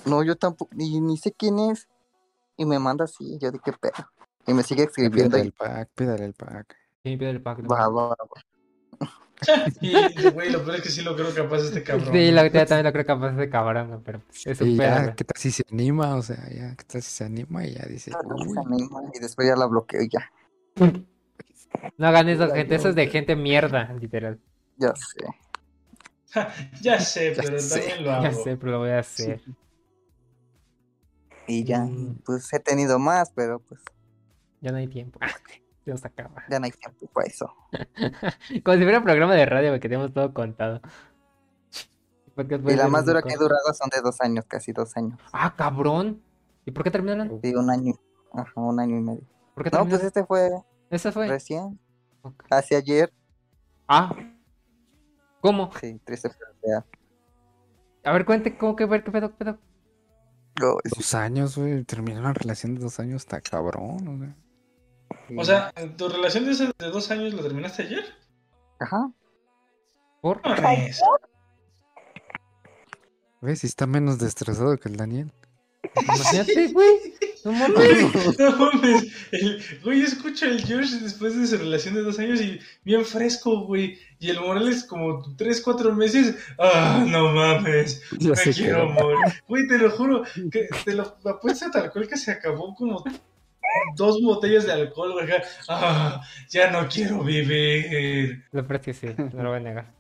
No, 0.05 0.21
yo 0.23 0.35
tampoco, 0.35 0.71
ni, 0.75 0.99
ni 0.99 1.17
sé 1.17 1.31
quién 1.31 1.59
es. 1.59 1.88
Y 2.57 2.65
me 2.65 2.79
manda 2.79 3.05
así, 3.05 3.38
yo 3.39 3.51
de 3.51 3.59
qué 3.59 3.71
pedo. 3.71 3.93
Y 4.47 4.53
me 4.53 4.63
sigue 4.63 4.84
escribiendo. 4.84 5.31
Pídale 5.38 5.43
el 5.45 5.51
pack, 5.53 5.89
pídale 5.95 6.25
el 6.25 6.34
pack. 6.34 6.75
¿Quién 7.03 7.19
pide 7.19 7.29
el 7.29 7.41
pack? 7.41 7.59
no? 7.59 7.69
va, 7.69 7.88
va, 7.88 8.07
va. 8.09 8.15
Y, 9.81 10.30
güey, 10.31 10.49
lo 10.49 10.64
peor 10.64 10.77
es 10.77 10.81
que 10.81 10.89
sí 10.89 11.01
lo 11.03 11.15
creo 11.15 11.34
capaz 11.34 11.59
este 11.59 11.84
cabrón. 11.84 12.11
Sí, 12.11 12.31
la 12.31 12.47
yo 12.47 12.65
también 12.65 12.85
lo 12.85 12.91
creo 12.91 13.05
capaz 13.05 13.31
de 13.34 13.49
cabrón, 13.49 14.01
pero 14.03 14.22
es 14.45 14.59
un 14.61 14.76
ya. 14.76 15.14
¿qué 15.15 15.23
tal 15.23 15.39
si 15.39 15.51
se 15.51 15.64
anima? 15.72 16.15
O 16.15 16.22
sea, 16.23 16.38
ya, 16.49 16.76
¿qué 16.76 16.84
tal 16.85 17.01
si 17.01 17.11
se 17.11 17.23
anima? 17.23 17.65
Y 17.65 17.73
ya 17.76 17.85
dice, 17.85 18.11
uy, 18.26 18.89
Y 19.14 19.19
después 19.19 19.47
ya 19.47 19.55
la 19.55 19.65
bloqueo 19.68 20.01
y 20.01 20.09
ya. 20.09 20.31
No 21.97 22.07
hagan 22.07 22.30
eso, 22.30 22.49
gente. 22.51 22.76
Eso 22.76 22.89
es 22.89 22.95
de 22.95 23.07
gente 23.07 23.35
mierda, 23.35 23.93
literal. 23.93 24.39
Ya 24.77 24.93
sé. 24.95 25.26
Ya 26.81 26.99
sé, 26.99 27.34
Ya 27.35 27.43
pero 27.43 27.59
sé, 27.59 27.80
también 27.80 28.03
lo 28.03 28.11
hago. 28.11 28.23
Ya 28.23 28.31
sé, 28.34 28.57
pero 28.57 28.72
lo 28.72 28.80
voy 28.80 28.89
a 28.91 28.99
hacer. 28.99 29.41
Y 31.45 31.64
ya, 31.64 31.80
Mm. 31.81 32.19
pues 32.26 32.51
he 32.53 32.59
tenido 32.59 32.99
más, 32.99 33.31
pero 33.35 33.59
pues 33.59 33.81
Ya 34.61 34.72
no 34.72 34.77
hay 34.77 34.88
tiempo. 34.88 35.19
Se 35.88 35.91
nos 35.91 36.03
acaba. 36.03 36.43
ya 36.49 36.59
no 36.59 36.65
hay 36.65 36.72
tiempo 36.72 37.07
para 37.07 37.27
eso. 37.27 37.53
Como 38.65 38.77
si 38.77 38.84
fuera 38.84 38.97
un 38.97 39.05
programa 39.05 39.35
de 39.35 39.45
radio 39.45 39.72
que 39.72 39.80
tenemos 39.80 40.14
todo 40.14 40.34
contado. 40.34 40.81
Y 42.35 42.76
la 42.76 42.89
más 42.89 43.05
dura 43.05 43.22
que 43.22 43.34
he 43.34 43.38
durado 43.38 43.73
son 43.73 43.89
de 43.89 44.01
dos 44.01 44.19
años, 44.19 44.43
casi 44.47 44.73
dos 44.73 44.97
años. 44.97 45.18
Ah, 45.31 45.55
cabrón. 45.55 46.22
¿Y 46.65 46.72
por 46.72 46.84
qué 46.84 46.91
terminaron? 46.91 47.39
Sí, 47.41 47.55
un 47.55 47.69
año. 47.69 47.93
Ajá, 48.34 48.51
un 48.59 48.77
año 48.81 48.97
y 48.97 49.01
medio. 49.01 49.22
¿Por 49.55 49.64
qué 49.64 49.69
No, 49.72 49.77
pues 49.88 50.01
terminaron? 50.01 50.07
este 50.07 50.26
fue 50.26 50.49
Esa 50.89 51.11
fue. 51.14 51.27
recién, 51.30 51.80
hace 52.49 52.76
ayer. 52.76 53.14
Ah. 53.88 54.14
¿Cómo? 55.39 55.72
Sí, 55.80 56.01
triste 56.03 56.30
pero 56.38 56.51
real. 56.61 56.85
A 58.03 58.11
ver, 58.11 58.26
cuente, 58.26 58.57
¿cómo 58.57 58.76
que 58.76 58.85
ver 58.85 59.05
qué 59.05 59.11
pedo, 59.11 59.30
qué 59.30 59.35
pedo? 59.45 59.57
Dos 60.59 61.15
años, 61.15 61.57
güey. 61.57 61.85
Terminar 61.85 62.23
una 62.23 62.34
relación 62.34 62.76
de 62.76 62.81
dos 62.81 62.99
años 62.99 63.22
está 63.22 63.39
cabrón, 63.39 64.05
o 64.05 64.18
sea. 64.19 64.35
sí. 64.35 64.47
O 65.35 65.43
sea, 65.43 65.73
¿tu 65.97 66.09
relación 66.09 66.45
de, 66.45 66.55
de 66.55 66.91
dos 66.91 67.11
años 67.11 67.34
la 67.34 67.41
terminaste 67.41 67.84
ayer? 67.84 68.05
Ajá. 68.79 69.11
¿Por? 70.21 70.41
¿Ves? 73.41 73.59
Si 73.59 73.67
está 73.67 73.85
menos 73.85 74.19
destrozado 74.19 74.77
que 74.77 74.89
el 74.89 74.97
Daniel. 74.97 75.31
Imagínate, 76.01 76.67
güey. 76.73 77.13
No 77.45 77.51
mames. 77.51 78.38
No 78.39 78.51
mames. 78.57 79.07
El, 79.31 79.63
güey, 79.84 80.01
yo 80.01 80.07
escucho 80.07 80.45
el 80.45 80.61
Josh 80.61 80.99
después 81.01 81.38
de 81.38 81.47
su 81.47 81.57
relación 81.57 81.93
de 81.95 82.01
dos 82.01 82.19
años 82.19 82.41
y 82.41 82.59
bien 82.84 83.05
fresco, 83.05 83.65
güey. 83.65 83.99
Y 84.19 84.29
el 84.29 84.39
Morales 84.39 84.84
como 84.84 85.35
tres, 85.35 85.61
cuatro 85.61 85.93
meses. 85.93 86.35
Ah, 86.57 87.05
no 87.07 87.31
mames. 87.31 88.01
Ya 88.19 88.31
Me 88.31 88.53
quiero 88.53 88.89
morir. 88.89 89.17
Güey, 89.47 89.67
te 89.67 89.77
lo 89.77 89.91
juro. 89.91 90.23
Que 90.51 90.67
te 90.84 90.93
lo 90.93 91.03
apuesto 91.25 91.69
tal 91.71 91.91
cual 91.91 92.07
que 92.07 92.17
se 92.17 92.31
acabó 92.31 92.75
como 92.75 93.03
dos 93.95 94.22
botellas 94.22 94.65
de 94.65 94.73
alcohol, 94.73 95.14
güey. 95.14 95.27
Ah, 95.69 96.22
ya 96.49 96.72
no 96.72 96.88
quiero 96.88 97.23
vivir. 97.23 98.44
Lo 98.52 98.65
peor 98.65 98.80
es 98.80 98.85
que 98.85 98.94
sí, 98.94 99.07
no 99.18 99.44
lo 99.44 99.49
voy 99.49 99.57
a 99.57 99.61
negar. 99.61 99.94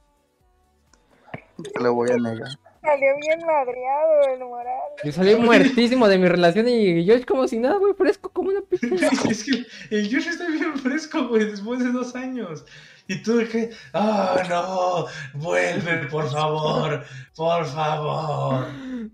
Lo 1.79 1.93
voy 1.93 2.11
a 2.11 2.17
negar. 2.17 2.49
Salió 2.81 3.07
bien 3.21 3.39
madreado 3.45 4.21
el 4.33 4.39
moral. 4.45 4.73
Yo 5.03 5.11
salí 5.11 5.35
muertísimo 5.35 6.07
de 6.07 6.17
mi 6.17 6.27
relación 6.27 6.67
y 6.67 7.05
yo 7.05 7.13
es 7.15 7.25
como 7.25 7.47
si 7.47 7.57
nada, 7.59 7.77
güey, 7.77 7.93
fresco 7.93 8.29
como 8.29 8.49
una 8.49 8.61
pistola. 8.61 9.09
es 9.29 9.43
que 9.43 9.65
el 9.95 10.05
Josh 10.13 10.27
está 10.27 10.47
bien 10.47 10.77
fresco, 10.77 11.27
güey, 11.27 11.45
después 11.45 11.79
de 11.79 11.91
dos 11.91 12.15
años. 12.15 12.65
Y 13.09 13.21
tú 13.23 13.37
de 13.37 13.47
que, 13.47 13.69
ah, 13.93 14.43
no, 14.49 15.05
vuelve, 15.39 16.07
por 16.07 16.29
favor, 16.29 17.03
por 17.35 17.65
favor. 17.65 18.65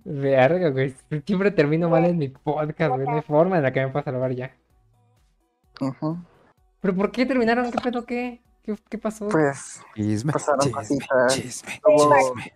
Verga, 0.04 0.70
güey. 0.70 0.96
Siempre 1.26 1.52
termino 1.52 1.90
mal 1.90 2.06
en 2.06 2.18
mi 2.18 2.30
podcast, 2.30 2.96
güey. 2.96 3.06
No 3.08 3.16
hay 3.16 3.22
forma 3.22 3.58
en 3.58 3.64
la 3.64 3.72
que 3.72 3.82
me 3.82 3.90
pueda 3.90 4.04
salvar 4.04 4.32
ya. 4.34 4.52
Ujú. 5.80 6.18
¿Pero 6.82 6.96
por 6.96 7.12
qué 7.12 7.26
terminaron? 7.26 7.72
¿Qué 7.72 7.80
pedo? 7.82 8.04
¿Qué? 8.06 8.42
¿Qué, 8.64 8.76
qué 8.90 8.98
pasó? 8.98 9.28
Pues 9.28 9.82
Chisme, 9.96 10.32
Pasaron 10.34 10.60
chisme, 10.62 10.74
cositas. 10.74 11.36
chisme, 11.36 11.82
chisme. 11.86 12.54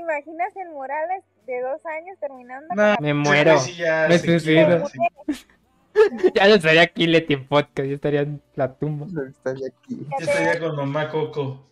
¿Te 0.00 0.04
imaginas 0.04 0.56
el 0.56 0.70
Morales 0.70 1.22
de 1.46 1.60
dos 1.60 1.84
años 1.84 2.18
terminando? 2.18 2.74
No, 2.74 2.94
Me 3.00 3.12
muero. 3.12 3.58
sí, 3.58 3.76
ya 3.76 4.06
Me 4.08 4.18
suicido. 4.18 4.78
no 6.34 6.54
estaría 6.54 6.80
aquí 6.82 7.06
Leti 7.06 7.34
en 7.34 7.46
podcast, 7.46 7.86
ya 7.86 7.94
estaría 7.96 8.20
en 8.22 8.42
la 8.54 8.72
tumba. 8.74 9.06
estaría 9.28 9.68
aquí. 9.68 10.06
Ya 10.18 10.24
estaría 10.26 10.58
con 10.58 10.76
mamá 10.76 11.10
Coco. 11.10 11.66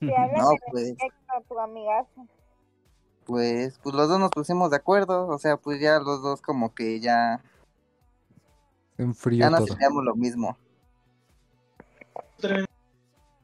No, 0.00 0.12
pues, 0.72 0.88
respecto, 0.88 1.32
tu 1.48 1.58
amigazo. 1.60 2.26
pues, 3.24 3.78
pues 3.84 3.94
los 3.94 4.08
dos 4.08 4.18
nos 4.18 4.30
pusimos 4.30 4.70
de 4.70 4.76
acuerdo. 4.78 5.28
O 5.28 5.38
sea, 5.38 5.56
pues 5.56 5.80
ya 5.80 6.00
los 6.00 6.20
dos 6.20 6.42
como 6.42 6.74
que 6.74 6.98
ya, 6.98 7.40
Se 8.96 9.04
enfrió 9.04 9.38
ya 9.38 9.50
no 9.50 9.58
todo. 9.58 9.68
sentíamos 9.68 10.02
lo 10.04 10.16
mismo. 10.16 10.56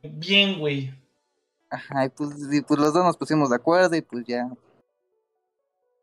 Bien, 0.02 0.58
güey. 0.58 0.92
Ajá, 1.74 2.04
y 2.04 2.08
pues, 2.10 2.30
y 2.52 2.60
pues 2.60 2.78
los 2.78 2.92
dos 2.94 3.04
nos 3.04 3.16
pusimos 3.16 3.50
de 3.50 3.56
acuerdo 3.56 3.96
y 3.96 4.02
pues 4.02 4.24
ya. 4.26 4.48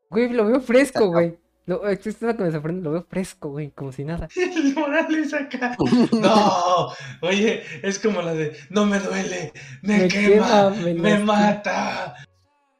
Güey, 0.09 0.29
lo 0.29 0.45
veo 0.45 0.59
fresco, 0.59 1.07
güey. 1.07 1.37
Lo, 1.65 1.87
esto 1.87 2.09
es 2.09 2.21
lo 2.21 2.35
que 2.35 2.43
me 2.43 2.51
sorprende, 2.51 2.81
lo 2.81 2.91
veo 2.91 3.05
fresco, 3.07 3.49
güey, 3.51 3.71
como 3.71 3.91
si 3.91 4.03
nada. 4.03 4.27
El 4.35 4.75
Morales 4.75 5.33
acá. 5.33 5.77
No, 6.11 6.87
oye, 7.21 7.63
es 7.83 7.99
como 7.99 8.21
la 8.21 8.33
de, 8.33 8.55
no 8.69 8.85
me 8.85 8.99
duele, 8.99 9.53
me, 9.81 9.99
Me 9.99 10.07
quema, 10.07 10.25
quema, 10.27 10.69
me 10.71 10.93
me 10.93 11.09
lastima". 11.11 11.33
mata. 11.33 12.15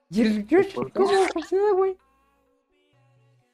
Y 0.10 0.22
el 0.22 0.48
Josh, 0.50 0.74
¿Por 0.74 0.92
qué? 0.92 1.00
¿cómo? 1.00 1.12
Nada, 1.12 1.72
güey. 1.78 1.98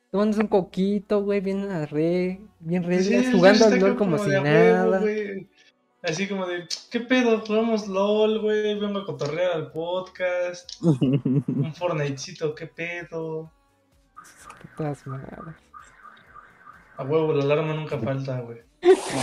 Tomándose 0.09 0.41
un 0.41 0.47
coquito, 0.47 1.21
güey, 1.21 1.41
bien 1.41 1.69
arre, 1.69 2.41
bien 2.59 3.03
Sí, 3.03 3.13
el 3.13 3.31
jugando 3.33 3.65
al 3.65 3.79
LOL 3.79 3.95
como 3.97 4.17
si 4.17 4.29
huevo, 4.29 4.43
nada. 4.43 5.01
Así 6.03 6.27
como 6.27 6.45
de, 6.45 6.67
¿qué 6.91 6.99
pedo? 7.01 7.41
Jugamos 7.45 7.87
LOL, 7.87 8.39
güey. 8.41 8.79
Vengo 8.79 8.99
a 8.99 9.05
cotorrear 9.05 9.51
al 9.53 9.71
podcast. 9.71 10.69
Un 10.81 11.73
Fortnitecito, 11.75 12.53
¿qué 12.55 12.67
pedo? 12.67 13.51
Putas 14.75 15.05
madres. 15.07 15.55
A 16.97 17.03
huevo, 17.03 17.33
la 17.33 17.43
alarma 17.43 17.73
nunca 17.73 17.97
falta, 17.97 18.39
güey. 18.41 18.59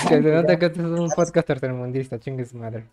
Que 0.09 0.21
se 0.21 0.21
nota 0.21 0.59
que 0.59 0.67
este 0.67 0.81
es 0.81 0.87
un 0.87 1.09
podcast 1.11 1.47
tercermundista, 1.47 2.19
chingue 2.19 2.45
su 2.45 2.57
madre. 2.57 2.87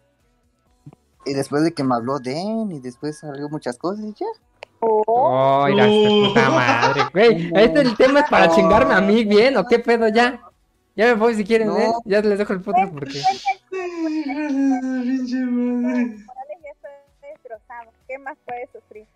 Y 1.26 1.34
después 1.34 1.64
de 1.64 1.74
que 1.74 1.84
me 1.84 1.96
habló 1.96 2.20
Den 2.20 2.72
y 2.72 2.80
después 2.80 3.20
salió 3.20 3.50
muchas 3.50 3.78
cosas 3.78 4.06
y 4.06 4.14
ya. 4.14 4.26
Oh, 4.80 5.68
la 5.70 5.88
Uh. 5.88 6.28
puta 6.30 6.50
madre, 6.50 7.02
güey. 7.14 7.52
Este 7.56 7.82
el 7.82 7.96
tema 7.96 8.22
es 8.22 8.30
para 8.30 8.50
chingarme 8.50 8.94
a 8.94 9.02
mí 9.02 9.24
bien, 9.26 9.58
¿o 9.58 9.66
qué 9.66 9.80
pedo 9.80 10.08
ya? 10.08 10.42
Ya 10.96 11.06
me 11.08 11.14
voy 11.14 11.36
si 11.36 11.44
quieren, 11.44 11.68
No. 11.68 11.78
¿eh? 11.78 11.92
Ya 12.06 12.22
les 12.22 12.38
dejo 12.40 12.54
el 12.54 12.62
podcast 12.62 12.92
porque. 12.94 13.22
Pinche 14.24 15.38
madre. 15.46 16.06
Morales 16.26 16.58
ya 16.64 16.70
está 16.72 16.90
destrozado. 17.22 17.92
¿Qué 18.08 18.18
más 18.20 18.38
puede 18.46 18.68
sufrir? 18.72 19.08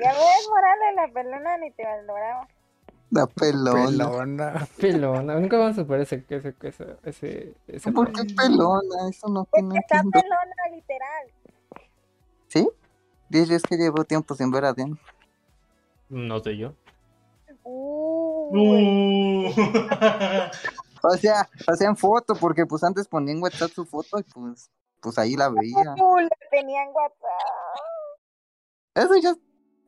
Ya 0.00 0.12
ves, 0.12 0.48
Morales, 0.48 0.94
la 0.94 1.08
pelona 1.12 1.58
ni 1.58 1.70
te 1.72 1.84
valoraba. 1.84 2.48
La 3.10 3.26
pelona. 3.26 3.86
Pelona. 3.86 4.68
Pelona, 4.80 5.34
nunca 5.40 5.58
vamos 5.58 5.76
a 5.76 5.82
superar 5.82 6.00
ese, 6.02 6.24
ese, 6.28 6.54
ese, 6.62 6.96
ese, 7.04 7.54
ese 7.66 7.92
¿Por 7.92 8.12
qué 8.12 8.22
pelona? 8.34 9.08
Eso 9.10 9.28
no, 9.28 9.44
que 9.52 9.60
no 9.60 9.68
Porque 9.68 9.80
está 9.80 9.96
entiendo. 9.96 10.20
pelona, 10.20 10.54
literal. 10.74 11.26
¿Sí? 12.48 12.68
Dice, 13.28 13.54
es 13.56 13.62
que 13.62 13.76
llevo 13.76 14.04
tiempo 14.04 14.34
sin 14.34 14.50
ver 14.50 14.64
a 14.64 14.72
Den. 14.72 14.98
No 16.08 16.38
sé 16.40 16.56
yo. 16.56 16.74
Uh, 17.64 18.01
Uh. 18.52 19.50
O 21.04 21.16
sea, 21.16 21.48
en 21.80 21.96
foto, 21.96 22.36
porque 22.36 22.64
pues 22.64 22.84
antes 22.84 23.08
ponía 23.08 23.34
en 23.34 23.42
WhatsApp 23.42 23.72
su 23.72 23.84
foto 23.84 24.20
y 24.20 24.22
pues, 24.22 24.70
pues 25.00 25.18
ahí 25.18 25.34
la 25.34 25.48
veía. 25.48 25.96
uh, 25.98 26.20
lo 26.20 26.28
tenía 26.48 26.84
en 26.84 26.90
WhatsApp. 26.90 27.40
Eso 28.94 29.16
ya 29.20 29.34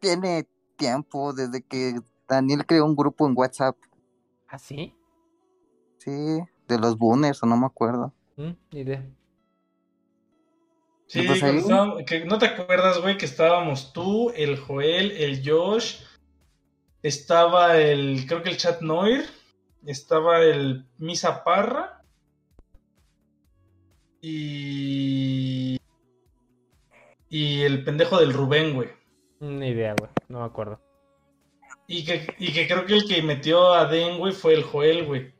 tiene 0.01 0.49
tiempo, 0.77 1.33
desde 1.33 1.63
que 1.63 2.01
Daniel 2.29 2.67
creó 2.67 2.85
un 2.85 2.97
grupo 2.97 3.29
en 3.29 3.35
WhatsApp. 3.37 3.77
¿Ah, 4.49 4.59
sí? 4.59 4.93
Sí, 5.99 6.41
de 6.67 6.79
los 6.79 6.99
boomers, 6.99 7.43
o 7.43 7.47
no 7.47 7.57
me 7.57 7.67
acuerdo. 7.67 8.13
¿Mm? 8.37 8.51
Ni 8.73 8.81
idea. 8.81 9.07
Sí, 11.07 11.23
pues 11.23 11.43
ahí? 11.43 11.63
que 12.07 12.25
no 12.25 12.39
te 12.39 12.47
acuerdas, 12.47 13.01
güey, 13.01 13.17
que 13.17 13.27
estábamos 13.27 13.93
tú, 13.93 14.31
el 14.31 14.59
Joel, 14.59 15.13
el 15.13 15.49
Josh, 15.49 16.03
estaba 17.05 17.77
el, 17.79 18.25
creo 18.27 18.43
que 18.43 18.49
el 18.51 18.57
Chat 18.57 18.81
Noir, 18.81 19.25
estaba 19.87 20.41
el 20.41 20.87
Misa 20.99 21.45
Parra 21.45 22.03
y 24.21 25.79
y 27.29 27.63
el 27.63 27.85
pendejo 27.85 28.19
del 28.19 28.33
Rubén, 28.33 28.75
güey. 28.75 28.89
Ni 29.41 29.69
idea, 29.69 29.95
güey. 29.99 30.11
No 30.29 30.39
me 30.41 30.45
acuerdo. 30.47 30.81
Y 31.87 32.05
que, 32.05 32.35
y 32.39 32.53
que 32.53 32.67
creo 32.67 32.87
que 32.87 32.95
el 32.95 33.07
que 33.09 33.23
metió 33.23 33.75
a 33.75 33.87
Den, 33.87 34.19
güey, 34.19 34.33
fue 34.33 34.55
el 34.55 34.63
Joel, 34.63 35.05
güey. 35.05 35.35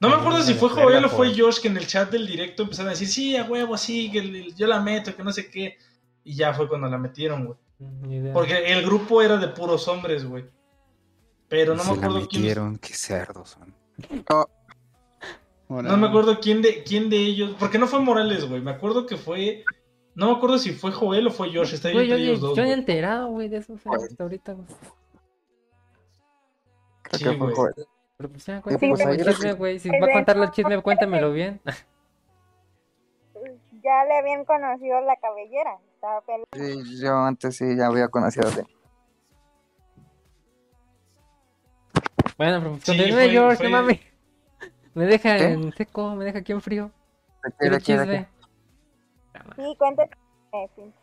No 0.00 0.08
me 0.08 0.14
acuerdo 0.14 0.40
si 0.42 0.54
fue 0.54 0.68
Joel 0.70 1.04
o 1.04 1.08
fue. 1.08 1.34
Josh 1.36 1.60
que 1.60 1.68
en 1.68 1.76
el 1.76 1.86
chat 1.88 2.10
del 2.10 2.26
directo 2.26 2.62
empezaron 2.62 2.88
a 2.88 2.92
decir, 2.92 3.08
sí, 3.08 3.36
a 3.36 3.44
huevo, 3.44 3.76
sí, 3.76 4.10
que 4.12 4.20
el- 4.20 4.54
yo 4.54 4.66
la 4.68 4.80
meto, 4.80 5.14
que 5.14 5.24
no 5.24 5.32
sé 5.32 5.50
qué. 5.50 5.76
Y 6.24 6.34
ya 6.36 6.54
fue 6.54 6.68
cuando 6.68 6.88
la 6.88 6.98
metieron, 6.98 7.44
güey. 7.46 7.58
Mm. 7.80 8.32
Porque 8.32 8.72
el 8.72 8.84
grupo 8.86 9.20
era 9.20 9.36
de 9.36 9.48
puros 9.48 9.86
hombres, 9.88 10.24
güey. 10.24 10.44
Pero 11.48 11.74
no 11.74 11.82
me 11.84 11.90
se 11.94 11.96
la 12.00 12.06
acuerdo 12.06 12.28
quién. 12.28 12.78
qué 12.78 12.94
cerdos 12.94 13.50
son. 13.50 13.74
No 15.68 15.96
me 15.96 16.06
acuerdo 16.08 16.38
quién 16.40 16.62
de, 16.62 16.82
quién 16.82 17.10
de 17.10 17.16
ellos. 17.18 17.56
Porque 17.58 17.78
no 17.78 17.86
fue 17.86 18.00
Morales, 18.00 18.48
güey. 18.48 18.60
Me 18.60 18.70
acuerdo 18.70 19.06
que 19.06 19.16
fue. 19.16 19.64
No 20.14 20.30
me 20.30 20.36
acuerdo 20.36 20.58
si 20.58 20.72
fue 20.72 20.90
Joel 20.92 21.26
o 21.28 21.30
fue 21.30 21.52
Josh. 21.54 21.74
Está 21.74 21.88
ahí 21.88 21.94
Güey, 21.94 22.08
yo, 22.08 22.16
ellos 22.16 22.40
dos. 22.40 22.56
yo 22.56 22.64
he 22.64 22.72
enterado, 22.72 23.28
güey, 23.28 23.48
de 23.48 23.58
eso. 23.58 23.74
O 23.74 23.78
sea, 23.78 23.92
hasta 23.94 24.22
ahorita, 24.22 24.52
güey. 24.52 24.66
Creo 27.02 27.18
Sí, 27.18 27.24
que 27.24 27.36
fue. 27.44 27.54
Joel. 27.54 27.74
Pero 28.16 28.28
pues 28.30 28.46
ya, 28.46 28.56
Sí, 28.56 28.62
cuéntame 28.62 28.88
pues, 28.90 29.00
el 29.00 29.08
ahí 29.08 29.16
chisme, 29.18 29.48
era- 29.48 29.58
güey. 29.58 29.78
Si 29.78 29.88
va 29.90 29.96
a 29.96 30.06
de 30.06 30.12
contarlo 30.12 30.42
el 30.44 30.50
chisme, 30.50 30.82
cuéntamelo 30.82 31.32
bien. 31.32 31.60
Ya 33.80 34.04
le 34.04 34.18
habían 34.18 34.44
conocido 34.44 35.00
la 35.02 35.16
cabellera. 35.16 35.78
Estaba. 35.94 36.22
Sí, 36.52 37.00
yo 37.00 37.14
antes 37.16 37.56
sí 37.56 37.76
ya 37.76 37.86
había 37.86 38.08
conocido 38.08 38.48
a 38.48 38.50
Bueno, 42.38 42.60
pero 42.60 42.74
Sí, 42.76 42.80
continúe, 42.86 43.10
fue- 43.18 43.30
George, 43.30 43.56
fue- 43.56 43.64
no 43.70 43.76
mames. 43.76 44.00
Me 44.94 45.04
deja 45.06 45.36
¿Qué? 45.36 45.44
en 45.44 45.72
seco, 45.74 46.14
me 46.16 46.24
deja 46.24 46.38
aquí 46.38 46.52
en 46.52 46.60
frío. 46.62 46.90
¿De 47.44 47.50
qué, 47.50 47.56
Quiero 47.58 47.74
de 47.76 47.82
qué, 47.82 47.92
de 47.98 48.04
chisme. 48.04 48.28
Sí, 49.56 49.76
cuéntate. 49.78 50.16
eh, 50.52 50.68
pinche. 50.74 50.98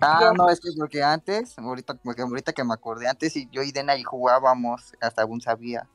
Ah, 0.00 0.32
no, 0.36 0.48
es 0.50 0.58
que 0.60 0.70
porque 0.76 1.02
antes, 1.02 1.56
ahorita, 1.58 1.94
porque 2.02 2.22
ahorita 2.22 2.52
que 2.52 2.64
me 2.64 2.74
acordé, 2.74 3.08
antes 3.08 3.36
y 3.36 3.48
yo 3.50 3.62
y 3.62 3.70
Den 3.70 3.88
ahí 3.88 4.02
jugábamos, 4.02 4.92
hasta 5.00 5.22
aún 5.22 5.40
sabía. 5.40 5.88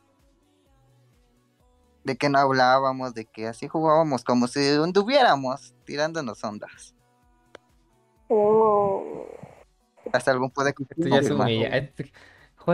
De 2.03 2.15
que 2.15 2.29
no 2.29 2.39
hablábamos, 2.39 3.13
de 3.13 3.25
que 3.25 3.47
así 3.47 3.67
jugábamos 3.67 4.23
como 4.23 4.47
si 4.47 4.59
anduviéramos 4.69 5.75
tirándonos 5.85 6.41
ondas. 6.43 6.95
Uh, 8.29 9.23
Hasta 10.13 10.31
algún 10.31 10.51
puede 10.51 10.73
que 10.73 10.83
Esto 10.83 11.09
ya 11.09 11.21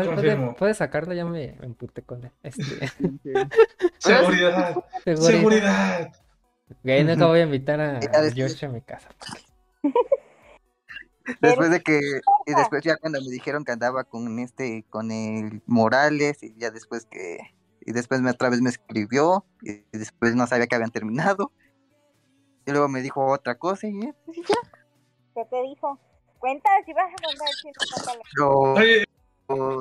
es 0.01 0.07
confirmar. 0.07 0.35
humilla. 0.35 0.45
Joder, 0.45 0.55
¿puede, 0.57 0.73
sacarlo, 0.73 1.13
ya 1.13 1.25
me, 1.25 1.55
me 1.59 1.65
emputé 1.65 2.01
con 2.01 2.23
él. 2.23 2.31
Este, 2.43 2.63
Seguridad. 3.99 4.75
seguridad. 5.03 5.31
Seguridad. 5.31 6.11
Güey, 6.83 7.03
nunca 7.03 7.25
voy 7.27 7.39
a 7.39 7.43
invitar 7.43 7.79
a 7.79 7.99
después- 7.99 8.33
George 8.33 8.65
a 8.65 8.69
mi 8.69 8.81
casa. 8.81 9.09
Después 11.39 11.69
de 11.71 11.79
que, 11.81 11.99
y 12.45 12.53
después 12.53 12.83
ya 12.83 12.97
cuando 12.97 13.21
me 13.21 13.29
dijeron 13.29 13.63
que 13.63 13.71
andaba 13.71 14.03
con 14.03 14.39
este, 14.39 14.83
con 14.89 15.09
el 15.09 15.61
Morales, 15.65 16.43
y 16.43 16.53
ya 16.57 16.69
después 16.69 17.05
que, 17.05 17.37
y 17.79 17.93
después 17.93 18.19
me 18.19 18.31
otra 18.31 18.49
vez 18.49 18.59
me 18.59 18.69
escribió, 18.69 19.45
y 19.61 19.85
después 19.97 20.35
no 20.35 20.45
sabía 20.47 20.67
que 20.67 20.75
habían 20.75 20.91
terminado, 20.91 21.53
y 22.65 22.71
luego 22.71 22.89
me 22.89 23.01
dijo 23.01 23.25
otra 23.25 23.55
cosa, 23.55 23.87
y 23.87 24.01
ya. 24.01 24.13
¿Qué 24.25 25.45
te 25.49 25.61
dijo? 25.61 25.97
Cuenta, 26.39 26.69
si 26.85 26.91
vas 26.91 27.05
a 27.09 27.25
contar 27.25 27.47
el 27.47 27.55
chisme, 27.55 29.05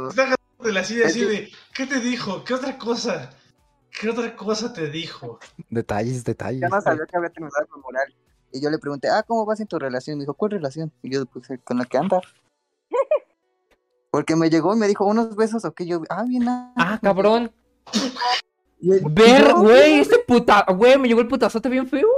está 0.08 0.34
de 0.62 0.72
la 0.72 0.84
silla 0.84 1.06
así 1.06 1.24
de. 1.24 1.50
¿Qué 1.74 1.86
te 1.86 2.00
dijo? 2.00 2.44
¿Qué 2.44 2.54
otra 2.54 2.78
cosa? 2.78 3.30
¿Qué 4.00 4.08
otra 4.08 4.34
cosa 4.36 4.72
te 4.72 4.88
dijo? 4.90 5.38
Detalles, 5.68 6.24
detalles. 6.24 6.62
yo 6.62 6.68
no 6.68 6.80
sabía 6.80 7.04
que 7.06 7.16
había 7.16 7.30
terminado 7.30 7.66
con 7.68 7.80
Morales. 7.82 8.16
Y 8.52 8.60
yo 8.60 8.70
le 8.70 8.78
pregunté, 8.78 9.08
ah, 9.08 9.22
¿cómo 9.22 9.46
vas 9.46 9.60
en 9.60 9.66
tu 9.66 9.78
relación? 9.78 10.18
Me 10.18 10.22
dijo, 10.24 10.34
¿cuál 10.34 10.52
relación? 10.52 10.92
Y 11.02 11.10
yo, 11.12 11.24
pues, 11.26 11.48
con 11.64 11.78
la 11.78 11.84
que 11.84 11.98
anda. 11.98 12.20
Porque 14.10 14.36
me 14.36 14.50
llegó 14.50 14.74
y 14.74 14.78
me 14.78 14.88
dijo, 14.88 15.06
¿unos 15.06 15.34
besos 15.36 15.64
o 15.64 15.72
qué? 15.72 15.86
Yo, 15.86 16.02
ah, 16.10 16.24
bien. 16.24 16.46
ah". 16.48 16.72
Ah, 16.76 16.98
cabrón. 17.02 17.50
Ver, 18.80 19.48
"No". 19.48 19.62
güey, 19.62 20.00
este 20.00 20.18
puta. 20.18 20.66
Güey, 20.68 20.98
me 20.98 21.08
llegó 21.08 21.20
el 21.20 21.28
putazote 21.28 21.68
bien 21.68 21.86
feo. 21.86 22.08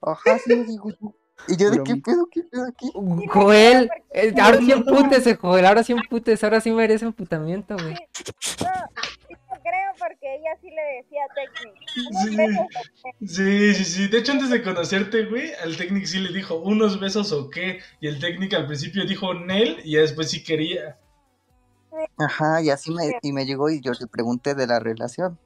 Ajá, 0.00 0.38
sí, 0.38 0.54
digo 0.64 0.90
yo. 0.90 1.14
Y 1.48 1.56
yo, 1.56 1.70
¿de 1.70 1.82
qué 1.82 1.96
pedo? 1.96 2.28
¿Qué 2.30 2.42
pedo 2.42 2.66
aquí? 2.68 2.90
Joel, 3.28 3.90
eh, 4.10 4.34
ahora 4.40 4.58
sí 4.58 4.70
empútese, 4.70 5.36
Joel, 5.36 5.66
ahora 5.66 5.82
sí 5.82 5.92
empútese, 5.92 6.46
ahora 6.46 6.60
sí 6.60 6.70
merece 6.70 7.04
emputamiento, 7.04 7.74
güey. 7.74 7.94
No, 7.94 7.98
sí 7.98 9.34
lo 9.34 9.60
creo 9.60 9.92
porque 9.98 10.36
ella 10.36 10.50
sí 10.60 10.70
le 10.70 10.82
decía 11.02 11.22
Technic. 11.34 11.74
Sí. 13.18 13.26
Sí, 13.26 13.74
sí, 13.74 13.84
sí. 13.84 14.08
De 14.08 14.18
hecho, 14.18 14.32
antes 14.32 14.50
de 14.50 14.62
conocerte, 14.62 15.24
güey, 15.26 15.52
al 15.62 15.76
técnico 15.76 16.06
sí 16.06 16.20
le 16.20 16.32
dijo 16.32 16.56
unos 16.60 17.00
besos 17.00 17.32
o 17.32 17.50
qué. 17.50 17.80
Y 18.00 18.06
el 18.06 18.20
técnico 18.20 18.56
al 18.56 18.66
principio 18.66 19.04
dijo 19.04 19.34
Nel 19.34 19.80
y 19.84 19.96
después 19.96 20.30
sí 20.30 20.44
quería. 20.44 20.98
Ajá, 22.18 22.62
y 22.62 22.70
así 22.70 22.90
me, 22.90 23.18
y 23.20 23.32
me 23.32 23.44
llegó 23.46 23.68
y 23.68 23.80
yo 23.80 23.92
le 23.98 24.06
pregunté 24.06 24.54
de 24.54 24.66
la 24.66 24.78
relación. 24.78 25.38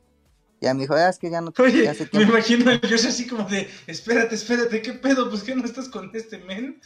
Y 0.60 0.66
a 0.66 0.74
me 0.74 0.80
dijo, 0.80 0.94
ah, 0.94 1.08
es 1.08 1.18
que 1.18 1.30
ya 1.30 1.40
no 1.40 1.52
Oye, 1.58 1.84
ya 1.84 1.92
me 2.12 2.22
imagino 2.22 2.70
a 2.70 2.78
Josh 2.78 3.06
así 3.06 3.26
como 3.26 3.44
de, 3.44 3.68
espérate, 3.86 4.34
espérate, 4.34 4.80
¿qué 4.80 4.94
pedo? 4.94 5.28
Pues 5.28 5.42
que 5.42 5.54
no 5.54 5.64
estás 5.64 5.88
con 5.88 6.10
este 6.14 6.38
men. 6.38 6.80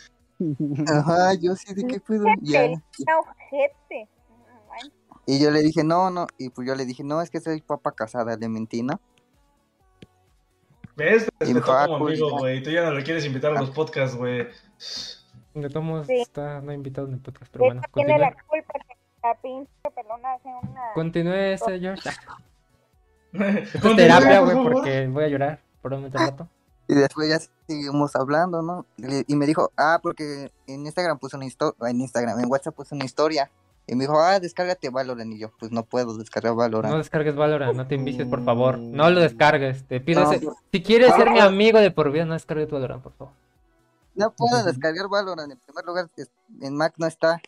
Ajá, 0.89 1.35
yo 1.35 1.55
sí, 1.55 1.73
¿de 1.75 1.87
qué 1.87 2.01
pedo? 2.01 2.25
Ya. 2.41 2.65
Y 5.27 5.39
yo 5.41 5.51
le 5.51 5.61
dije, 5.61 5.85
no, 5.85 6.11
no. 6.11 6.27
Y 6.39 6.51
pues 6.51 6.67
yo 6.67 6.75
le 6.75 6.85
dije, 6.85 7.05
no, 7.05 7.23
es 7.23 7.31
que 7.31 7.41
soy 7.41 7.61
papa 7.61 7.93
casada, 7.93 8.37
le 8.37 8.49
mentí, 8.49 8.83
¿no? 8.83 9.01
¿Ves? 10.97 11.29
Te 11.39 11.49
Y 11.49 11.53
respetó 11.53 11.79
me 11.79 11.87
como 11.87 12.07
amigo, 12.09 12.39
güey. 12.39 12.63
Tú 12.63 12.71
ya 12.71 12.83
no 12.85 12.91
lo 12.91 13.05
quieres 13.05 13.25
invitar 13.25 13.57
a 13.57 13.61
los 13.61 13.71
podcasts, 13.71 14.17
güey. 14.17 14.49
De 15.55 15.69
todos 15.69 15.85
modos, 15.85 16.07
Sí. 16.07 16.21
está 16.21 16.61
no 16.61 16.73
invitado 16.73 17.07
en 17.09 17.15
el 17.15 17.21
podcast, 17.21 17.53
pero 17.53 17.67
bueno, 17.67 17.83
tiene 17.95 18.19
la 18.19 18.33
continúe. 18.33 18.49
culpa 18.49 18.73
que 18.89 18.97
la 19.23 19.35
pinche 19.41 19.91
pelona 19.95 20.33
hace 20.35 20.49
una. 20.49 20.81
Continúe 20.95 21.33
este, 21.35 21.81
George. 21.81 22.11
Esto 23.33 23.45
es 23.49 23.71
Continúa, 23.73 23.97
terapia, 23.97 24.41
güey, 24.41 24.57
porque 24.73 25.07
voy 25.09 25.25
a 25.25 25.29
llorar 25.29 25.61
por 25.83 25.93
un 25.95 26.11
rato. 26.11 26.49
Y 26.89 26.95
después 26.95 27.29
ya 27.29 27.39
seguimos 27.69 28.17
hablando, 28.17 28.63
¿no? 28.63 28.85
Y 29.29 29.37
me 29.37 29.47
dijo, 29.47 29.71
ah, 29.77 30.01
porque 30.03 30.51
en 30.67 30.85
Instagram 30.87 31.19
puso 31.19 31.37
una 31.37 31.47
historia, 31.47 31.77
en 31.89 32.01
Instagram, 32.01 32.41
en 32.41 32.51
WhatsApp 32.51 32.75
puso 32.75 32.95
una 32.97 33.05
historia 33.05 33.49
Y 33.87 33.95
me 33.95 34.05
dijo, 34.05 34.21
ah, 34.21 34.39
descárgate 34.41 34.89
Valorant. 34.91 35.33
Y 35.33 35.39
yo, 35.39 35.51
pues 35.59 35.71
no 35.73 35.85
puedo 35.85 36.17
descargar 36.17 36.55
Valorant. 36.55 36.93
No 36.93 36.99
descargues 36.99 37.35
Valorant, 37.37 37.75
no 37.77 37.87
te 37.87 37.95
envicies, 37.97 38.27
por 38.29 38.45
favor. 38.45 38.79
No 38.79 39.09
lo 39.11 39.21
descargues. 39.21 39.85
Te 39.85 40.01
pido 40.01 40.23
No, 40.25 40.33
ese- 40.33 40.45
no. 40.47 40.57
Si 40.73 40.83
quieres 40.83 41.11
No, 41.11 41.17
ser 41.17 41.31
mi 41.31 41.41
amigo 41.41 41.79
de 41.81 41.91
por 41.91 42.11
vida, 42.13 42.25
no 42.25 42.35
descargues 42.35 42.71
Valorant, 42.71 43.03
por 43.03 43.13
favor. 43.15 43.33
No 44.15 44.33
puedo 44.33 44.63
descargar 44.65 45.09
Valorant. 45.09 45.53
En 45.53 45.59
primer 45.59 45.85
lugar, 45.85 46.09
en 46.61 46.77
Mac 46.77 46.95
no 46.99 47.07
está 47.07 47.41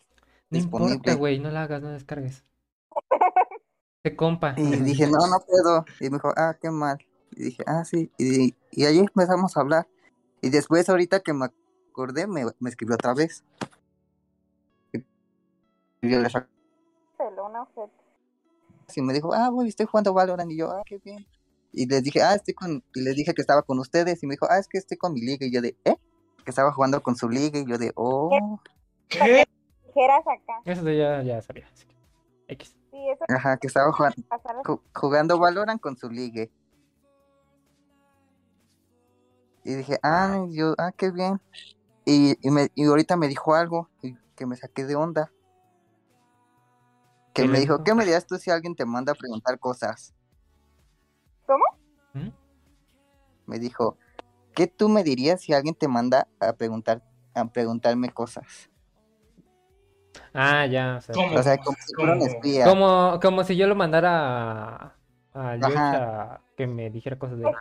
No 0.50 0.58
importa, 0.58 0.86
disponible. 0.86 1.14
güey, 1.14 1.38
no 1.40 1.50
la 1.50 1.62
hagas, 1.64 1.82
no 1.82 1.90
descargues. 1.90 2.42
Te 4.02 4.16
compa. 4.16 4.54
Y 4.56 4.62
dije, 4.80 5.06
no, 5.06 5.18
no 5.28 5.38
puedo. 5.46 5.84
Y 6.00 6.10
me 6.10 6.16
dijo, 6.16 6.32
ah, 6.36 6.56
qué 6.60 6.70
mal. 6.70 6.98
Y 7.30 7.44
dije, 7.44 7.62
ah, 7.66 7.84
sí. 7.84 8.10
Y, 8.18 8.54
y 8.72 8.84
ahí 8.84 8.98
empezamos 8.98 9.56
a 9.56 9.60
hablar. 9.60 9.86
Y 10.40 10.50
después, 10.50 10.88
ahorita 10.88 11.20
que 11.20 11.32
me 11.32 11.46
acordé, 11.46 12.26
me, 12.26 12.44
me 12.58 12.70
escribió 12.70 12.96
otra 12.96 13.14
vez. 13.14 13.44
Y 14.92 16.10
yo 16.10 16.20
le 16.20 16.28
me 19.02 19.12
dijo, 19.12 19.32
ah, 19.32 19.50
voy, 19.50 19.68
estoy 19.68 19.86
jugando 19.86 20.12
Valorant. 20.12 20.50
Y 20.50 20.58
yo, 20.58 20.70
ah, 20.72 20.82
qué 20.84 20.98
bien. 20.98 21.24
Y 21.70 21.86
les 21.86 22.02
dije, 22.02 22.22
ah, 22.22 22.34
estoy 22.34 22.54
con. 22.54 22.82
Y 22.94 23.00
les 23.02 23.14
dije 23.14 23.32
que 23.32 23.40
estaba 23.40 23.62
con 23.62 23.78
ustedes. 23.78 24.20
Y 24.22 24.26
me 24.26 24.34
dijo, 24.34 24.46
ah, 24.50 24.58
es 24.58 24.66
que 24.66 24.78
estoy 24.78 24.98
con 24.98 25.14
mi 25.14 25.20
liga. 25.20 25.46
Y 25.46 25.52
yo 25.52 25.62
de, 25.62 25.76
¿eh? 25.84 25.94
Que 26.44 26.50
estaba 26.50 26.72
jugando 26.72 27.00
con 27.02 27.14
su 27.14 27.28
liga. 27.28 27.60
Y 27.60 27.66
yo 27.66 27.78
de, 27.78 27.92
oh. 27.94 28.58
¿Qué? 29.08 29.46
Dijeras 29.86 30.26
acá. 30.26 30.60
Eso 30.64 30.90
ya, 30.90 31.22
ya 31.22 31.40
sabía. 31.40 31.68
así 31.72 31.86
que, 31.86 31.94
X. 32.48 32.81
Sí, 32.92 33.08
eso 33.08 33.24
Ajá, 33.26 33.56
que 33.56 33.66
estaba 33.68 33.90
jugando, 33.92 34.82
jugando 34.94 35.38
Valorant 35.38 35.80
con 35.80 35.96
su 35.96 36.10
liga. 36.10 36.46
Y 39.64 39.74
dije, 39.74 39.98
ah, 40.02 40.44
yo, 40.50 40.74
ah, 40.76 40.92
qué 40.92 41.10
bien. 41.10 41.40
Y, 42.04 42.36
y, 42.46 42.50
me, 42.50 42.70
y 42.74 42.84
ahorita 42.84 43.16
me 43.16 43.28
dijo 43.28 43.54
algo 43.54 43.88
y 44.02 44.14
que 44.36 44.44
me 44.44 44.56
saqué 44.56 44.84
de 44.84 44.94
onda. 44.94 45.32
Que 47.32 47.42
¿Qué 47.42 47.48
me 47.48 47.60
dijo, 47.60 47.74
dijo? 47.74 47.84
¿qué 47.84 47.94
me 47.94 48.04
dirías 48.04 48.26
tú 48.26 48.36
si 48.36 48.50
alguien 48.50 48.76
te 48.76 48.84
manda 48.84 49.12
a 49.12 49.14
preguntar 49.14 49.58
cosas? 49.58 50.14
¿Mm? 52.12 52.28
Me 53.46 53.58
dijo, 53.58 53.96
¿qué 54.54 54.66
tú 54.66 54.90
me 54.90 55.02
dirías 55.02 55.40
si 55.40 55.54
alguien 55.54 55.74
te 55.74 55.88
manda 55.88 56.28
a 56.40 56.52
preguntar, 56.52 57.02
a 57.34 57.44
preguntarme 57.46 58.10
cosas? 58.10 58.68
Ah, 60.34 60.66
ya. 60.66 60.96
O 60.98 61.00
sea, 61.00 61.14
¿Cómo? 61.14 61.34
O 61.38 61.42
sea, 61.42 61.58
como 61.58 61.76
si 61.80 61.94
fuera 61.94 62.12
un 62.14 62.22
espía. 62.22 62.64
como, 62.64 63.18
como 63.20 63.44
si 63.44 63.56
yo 63.56 63.66
lo 63.66 63.74
mandara 63.74 64.12
a, 64.14 64.94
a 65.34 65.56
Josh 65.60 65.76
Ajá. 65.76 66.32
a 66.34 66.40
que 66.56 66.66
me 66.66 66.90
dijera 66.90 67.18
cosas 67.18 67.38
de 67.38 67.48
él. 67.48 67.54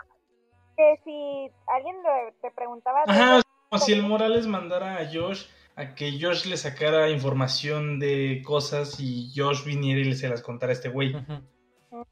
que 0.78 1.00
si 1.04 1.52
alguien 1.68 1.96
le- 2.04 2.34
te 2.42 2.52
preguntaba 2.52 3.04
de 3.06 3.12
Ajá, 3.12 3.38
eso, 3.38 3.44
como 3.70 3.82
si 3.82 3.94
el 3.94 4.04
Morales 4.04 4.48
mandara 4.48 4.98
a 4.98 5.06
Josh 5.12 5.46
a 5.76 5.96
que 5.96 6.12
Josh 6.22 6.46
le 6.48 6.58
sacara 6.58 7.10
información 7.10 8.00
de 8.00 8.42
cosas 8.46 9.00
y 9.00 9.32
Josh 9.36 9.64
viniera 9.66 10.02
y 10.02 10.04
le 10.06 10.16
se 10.16 10.28
las 10.28 10.42
contara 10.42 10.72
a 10.72 10.74
este 10.74 10.90
güey. 10.90 11.16
Ujú. 11.16 12.06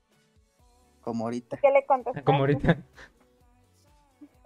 Como 1.01 1.25
ahorita. 1.25 1.57
¿qué 1.57 1.69
le 1.71 1.85
contestaste? 1.85 2.23
Como 2.23 2.39
ahorita. 2.39 2.77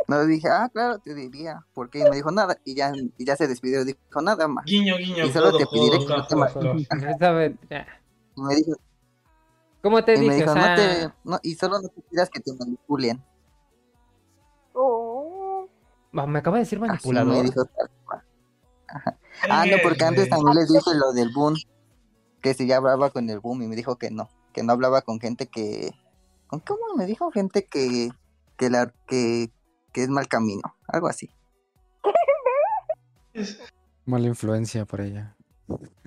No, 0.07 0.25
dije, 0.25 0.47
ah, 0.49 0.69
claro, 0.71 0.99
te 0.99 1.13
diría. 1.15 1.65
Porque 1.73 1.99
y 1.99 2.03
me 2.03 2.15
dijo 2.15 2.31
nada. 2.31 2.57
Y 2.65 2.75
ya, 2.75 2.91
y 3.17 3.25
ya 3.25 3.35
se 3.35 3.47
despidió. 3.47 3.85
Dijo 3.85 4.21
nada 4.21 4.47
más. 4.47 4.65
Guiño, 4.65 4.97
guiño, 4.97 5.25
Y 5.25 5.31
solo 5.31 5.55
te 5.57 5.65
pediré 5.67 5.99
que 5.99 6.05
no 6.07 6.27
te 6.27 6.35
codo. 6.35 6.73
ma- 6.73 7.17
¿Sabe? 7.19 7.55
Ya. 7.69 7.87
Y 8.35 8.41
me 8.41 8.55
dijo, 8.55 8.71
¿Cómo 9.81 10.03
te 10.03 10.13
y 10.15 10.17
me 10.17 10.23
dije? 10.35 10.37
dijo 10.37 10.51
O 10.51 10.55
no 10.55 10.75
te, 10.75 11.09
no, 11.23 11.39
y 11.43 11.55
solo 11.55 11.81
no 11.81 11.89
te 11.89 12.01
pidas 12.09 12.29
que 12.29 12.39
te 12.39 12.53
manipulen. 12.53 13.21
Uh, 14.73 15.67
ah, 16.13 16.25
me 16.25 16.39
acaba 16.39 16.57
de 16.57 16.63
decir 16.63 16.77
Así 16.79 16.87
manipulador. 16.87 17.33
me 17.35 17.43
dijo 17.43 17.65
tal 17.65 17.89
cual. 18.05 18.23
Ah, 19.49 19.65
no, 19.65 19.77
porque 19.83 20.03
antes 20.03 20.29
también 20.29 20.55
les 20.55 20.69
dije 20.71 20.93
lo 20.95 21.11
del 21.13 21.31
boom. 21.33 21.55
Que 22.41 22.53
si 22.53 22.67
ya 22.67 22.77
hablaba 22.77 23.09
con 23.09 23.29
el 23.29 23.39
boom 23.39 23.61
y 23.63 23.67
me 23.67 23.75
dijo 23.75 23.97
que 23.97 24.11
no. 24.11 24.29
Que 24.53 24.63
no 24.63 24.73
hablaba 24.73 25.01
con 25.01 25.19
gente 25.19 25.47
que. 25.47 25.91
¿Con 26.47 26.59
cómo 26.59 26.81
me 26.95 27.05
dijo? 27.05 27.31
Gente 27.31 27.65
que. 27.65 28.09
Que, 28.57 28.69
la, 28.69 28.93
que, 29.07 29.51
que 29.93 30.03
es 30.03 30.09
mal 30.09 30.27
camino. 30.27 30.75
Algo 30.87 31.07
así. 31.07 31.29
Mala 34.05 34.27
influencia 34.27 34.85
por 34.85 35.01
ella. 35.01 35.35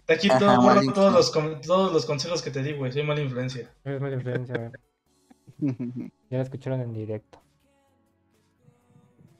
Aquí 0.08 0.28
Ajá, 0.30 0.38
todo, 0.38 0.92
todos, 0.92 1.12
los, 1.12 1.62
todos 1.62 1.92
los 1.92 2.06
consejos 2.06 2.42
que 2.42 2.50
te 2.50 2.62
di, 2.62 2.72
güey. 2.72 2.92
Soy 2.92 3.02
mala 3.02 3.20
influencia. 3.22 3.72
Es 3.84 4.00
mala 4.00 4.14
influencia, 4.16 4.54
güey. 4.56 4.72
Ya 6.28 6.38
la 6.38 6.42
escucharon 6.42 6.80
en 6.80 6.92
directo. 6.92 7.40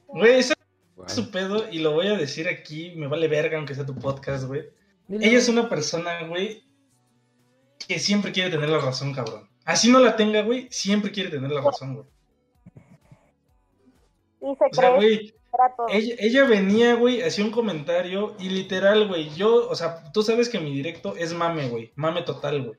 Güey, 0.07 0.39
ese 0.39 0.53
Wow. 0.95 1.05
es 1.05 1.13
su 1.13 1.29
pedo 1.29 1.69
y 1.69 1.77
lo 1.79 1.91
voy 1.91 2.07
a 2.07 2.17
decir 2.17 2.47
aquí. 2.47 2.93
Me 2.95 3.05
vale 3.07 3.27
verga 3.27 3.57
aunque 3.57 3.75
sea 3.75 3.85
tu 3.85 3.93
podcast, 3.93 4.45
güey. 4.45 4.63
Ella 5.09 5.37
es 5.37 5.47
una 5.47 5.69
persona, 5.69 6.23
güey, 6.27 6.63
que 7.87 7.99
siempre 7.99 8.31
quiere 8.31 8.49
tener 8.49 8.67
la 8.69 8.79
razón, 8.79 9.13
cabrón. 9.13 9.47
Así 9.63 9.91
no 9.91 9.99
la 9.99 10.15
tenga, 10.15 10.41
güey, 10.41 10.67
siempre 10.71 11.11
quiere 11.11 11.29
tener 11.29 11.51
la 11.51 11.61
razón, 11.61 11.93
güey. 11.93 12.07
Y 14.41 14.55
se 14.55 14.65
O 14.65 14.73
sea, 14.73 14.89
cree 14.89 14.95
güey, 14.95 15.17
que 15.27 15.35
era 15.53 15.75
todo. 15.75 15.87
ella, 15.89 16.15
ella 16.19 16.43
venía, 16.45 16.95
güey, 16.95 17.21
hacía 17.21 17.43
un 17.45 17.51
comentario 17.51 18.35
y 18.39 18.49
literal, 18.49 19.07
güey, 19.07 19.29
yo, 19.35 19.69
o 19.69 19.75
sea, 19.75 20.11
tú 20.13 20.21
sabes 20.23 20.49
que 20.49 20.59
mi 20.59 20.73
directo 20.73 21.15
es 21.15 21.33
mame, 21.33 21.69
güey, 21.69 21.91
mame 21.95 22.21
total, 22.23 22.63
güey. 22.63 22.77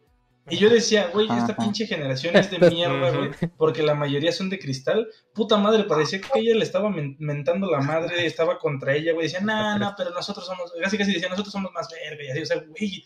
Y 0.50 0.56
yo 0.56 0.70
decía, 0.70 1.10
güey, 1.12 1.28
esta 1.36 1.54
pinche 1.54 1.86
generación 1.86 2.34
es 2.34 2.50
de 2.50 2.58
mierda, 2.70 3.10
güey, 3.10 3.30
porque 3.58 3.82
la 3.82 3.94
mayoría 3.94 4.32
son 4.32 4.48
de 4.48 4.58
cristal. 4.58 5.06
Puta 5.34 5.58
madre, 5.58 5.84
parecía 5.84 6.22
que 6.22 6.38
ella 6.38 6.54
le 6.54 6.62
estaba 6.64 6.88
men- 6.88 7.16
mentando 7.18 7.70
la 7.70 7.80
madre, 7.80 8.24
estaba 8.26 8.58
contra 8.58 8.94
ella, 8.94 9.12
güey. 9.12 9.26
Decía, 9.26 9.40
nah, 9.42 9.76
nah, 9.76 9.94
pero 9.94 10.08
nosotros 10.10 10.46
somos, 10.46 10.72
casi 10.82 10.96
casi 10.96 11.12
decía, 11.12 11.28
nosotros 11.28 11.52
somos 11.52 11.70
más 11.72 11.88
verga. 11.90 12.24
Y 12.24 12.30
así, 12.30 12.40
o 12.40 12.46
sea, 12.46 12.64
güey, 12.66 13.04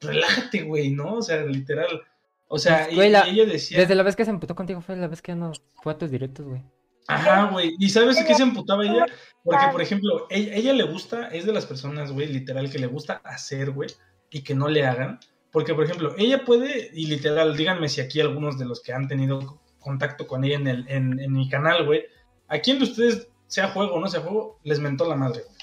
relájate, 0.00 0.62
güey, 0.62 0.90
¿no? 0.90 1.14
O 1.16 1.22
sea, 1.22 1.38
literal. 1.44 2.02
O 2.46 2.58
sea, 2.60 2.88
y, 2.88 2.94
Güey, 2.94 3.10
la- 3.10 3.26
y 3.26 3.40
ella 3.40 3.50
decía, 3.52 3.78
Desde 3.78 3.96
la 3.96 4.04
vez 4.04 4.14
que 4.14 4.24
se 4.24 4.30
emputó 4.30 4.54
contigo 4.54 4.80
fue 4.80 4.94
la 4.94 5.08
vez 5.08 5.20
que 5.20 5.32
ya 5.32 5.36
no 5.36 5.50
fue 5.82 5.94
a 5.94 5.98
tus 5.98 6.12
directos, 6.12 6.46
güey. 6.46 6.62
Ajá, 7.08 7.50
güey. 7.50 7.74
¿Y 7.78 7.88
sabes 7.90 8.22
qué 8.24 8.34
se 8.34 8.42
emputaba 8.42 8.84
ella? 8.84 9.06
Porque, 9.42 9.66
por 9.72 9.82
ejemplo, 9.82 10.26
ella, 10.30 10.54
ella 10.54 10.72
le 10.72 10.84
gusta, 10.84 11.28
es 11.28 11.44
de 11.44 11.52
las 11.52 11.66
personas, 11.66 12.12
güey, 12.12 12.28
literal, 12.28 12.70
que 12.70 12.78
le 12.78 12.86
gusta 12.86 13.20
hacer, 13.24 13.70
güey, 13.72 13.90
y 14.30 14.42
que 14.42 14.54
no 14.54 14.68
le 14.68 14.86
hagan. 14.86 15.20
Porque, 15.52 15.74
por 15.74 15.84
ejemplo, 15.84 16.14
ella 16.16 16.44
puede, 16.44 16.90
y 16.94 17.06
literal, 17.06 17.56
díganme 17.56 17.88
si 17.88 18.00
aquí 18.00 18.20
algunos 18.20 18.58
de 18.58 18.64
los 18.64 18.82
que 18.82 18.92
han 18.92 19.06
tenido 19.06 19.60
contacto 19.78 20.26
con 20.26 20.44
ella 20.44 20.56
en, 20.56 20.66
el, 20.66 20.88
en, 20.88 21.20
en 21.20 21.32
mi 21.32 21.48
canal, 21.48 21.84
güey, 21.84 22.04
¿a 22.48 22.58
quién 22.58 22.78
de 22.78 22.84
ustedes, 22.84 23.28
sea 23.46 23.68
juego 23.68 23.94
o 23.94 24.00
no 24.00 24.08
sea 24.08 24.20
juego, 24.20 24.58
les 24.64 24.80
mentó 24.80 25.06
la 25.06 25.14
madre, 25.14 25.42
güey? 25.46 25.58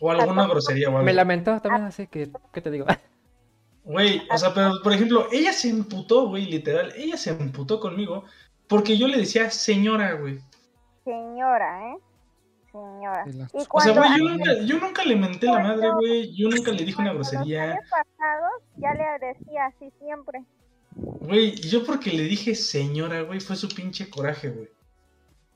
O 0.00 0.10
alguna 0.10 0.46
grosería 0.46 0.88
o 0.88 0.92
algo. 0.92 1.04
Me 1.04 1.12
lamentó 1.12 1.60
también, 1.60 1.84
así 1.84 2.06
que, 2.06 2.30
¿qué 2.52 2.60
te 2.60 2.70
digo? 2.70 2.86
Güey, 3.86 4.22
o 4.30 4.38
sea, 4.38 4.54
pero 4.54 4.80
por 4.82 4.94
ejemplo, 4.94 5.28
ella 5.30 5.52
se 5.52 5.68
emputó, 5.68 6.26
güey, 6.28 6.46
literal, 6.46 6.94
ella 6.96 7.18
se 7.18 7.28
emputó 7.28 7.80
conmigo 7.80 8.24
porque 8.66 8.96
yo 8.96 9.08
le 9.08 9.18
decía 9.18 9.50
señora, 9.50 10.14
güey. 10.14 10.38
Señora, 11.04 11.90
¿eh? 11.92 11.96
Señora. 12.72 13.24
O 13.70 13.80
sea, 13.80 13.92
güey, 13.92 14.18
yo 14.18 14.24
nunca, 14.30 14.52
yo 14.64 14.78
nunca 14.80 15.04
le 15.04 15.16
menté 15.16 15.46
la 15.46 15.60
madre, 15.60 15.90
güey, 15.92 16.34
yo 16.34 16.48
nunca 16.48 16.72
le 16.72 16.84
dije 16.84 17.00
una 17.00 17.10
cuando 17.10 17.18
los 17.20 17.30
grosería. 17.30 17.62
años 17.64 17.84
pasados 17.90 18.52
ya 18.76 18.94
le 18.94 19.26
decía 19.26 19.66
así 19.66 19.92
siempre. 20.00 20.42
Güey, 20.96 21.54
yo 21.56 21.84
porque 21.84 22.10
le 22.10 22.22
dije 22.24 22.54
señora, 22.54 23.22
güey, 23.22 23.40
fue 23.40 23.56
su 23.56 23.68
pinche 23.68 24.10
coraje, 24.10 24.50
güey. 24.50 24.68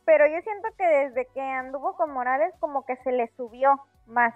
Pero 0.04 0.26
yo 0.26 0.40
siento 0.42 0.68
que 0.76 0.84
desde 0.84 1.26
que 1.34 1.40
anduvo 1.40 1.96
con 1.96 2.12
Morales 2.12 2.54
como 2.60 2.84
que 2.86 2.96
se 3.04 3.12
le 3.12 3.30
subió 3.36 3.80
más. 4.06 4.34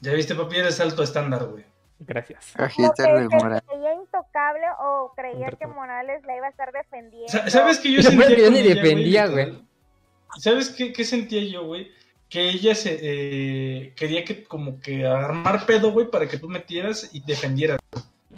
Ya 0.00 0.12
viste, 0.12 0.34
papi, 0.34 0.58
eres 0.58 0.80
alto 0.80 1.02
estándar, 1.02 1.44
güey. 1.46 1.64
Gracias. 1.98 2.52
Como 2.56 2.66
Agita 2.66 3.04
que 3.04 3.10
el 3.10 3.28
se 3.30 3.36
moral. 3.36 3.62
creía 3.66 3.94
intocable 3.94 4.64
o 4.80 5.12
creía 5.16 5.50
que. 5.50 5.66
Morales 5.66 6.22
la 6.24 6.36
iba 6.36 6.46
a 6.46 6.50
estar 6.50 6.72
defendiendo. 6.72 7.28
Sa- 7.30 7.50
¿Sabes 7.50 7.78
qué 7.78 7.90
yo 7.92 8.00
peor 8.00 8.10
sentía 8.10 8.26
es 8.28 8.34
que 8.34 8.42
yo 8.42 8.50
ni 8.50 8.62
defendía, 8.62 9.26
güey. 9.26 9.69
¿Sabes 10.38 10.70
qué, 10.70 10.92
qué 10.92 11.04
sentía 11.04 11.42
yo, 11.44 11.64
güey? 11.64 11.90
Que 12.28 12.48
ella 12.48 12.74
se 12.74 12.98
eh, 13.02 13.94
quería 13.96 14.24
que 14.24 14.44
como 14.44 14.80
que 14.80 15.06
armar 15.06 15.66
pedo, 15.66 15.90
güey, 15.90 16.10
para 16.10 16.28
que 16.28 16.38
tú 16.38 16.48
metieras 16.48 17.10
y 17.12 17.20
defendieras. 17.20 17.78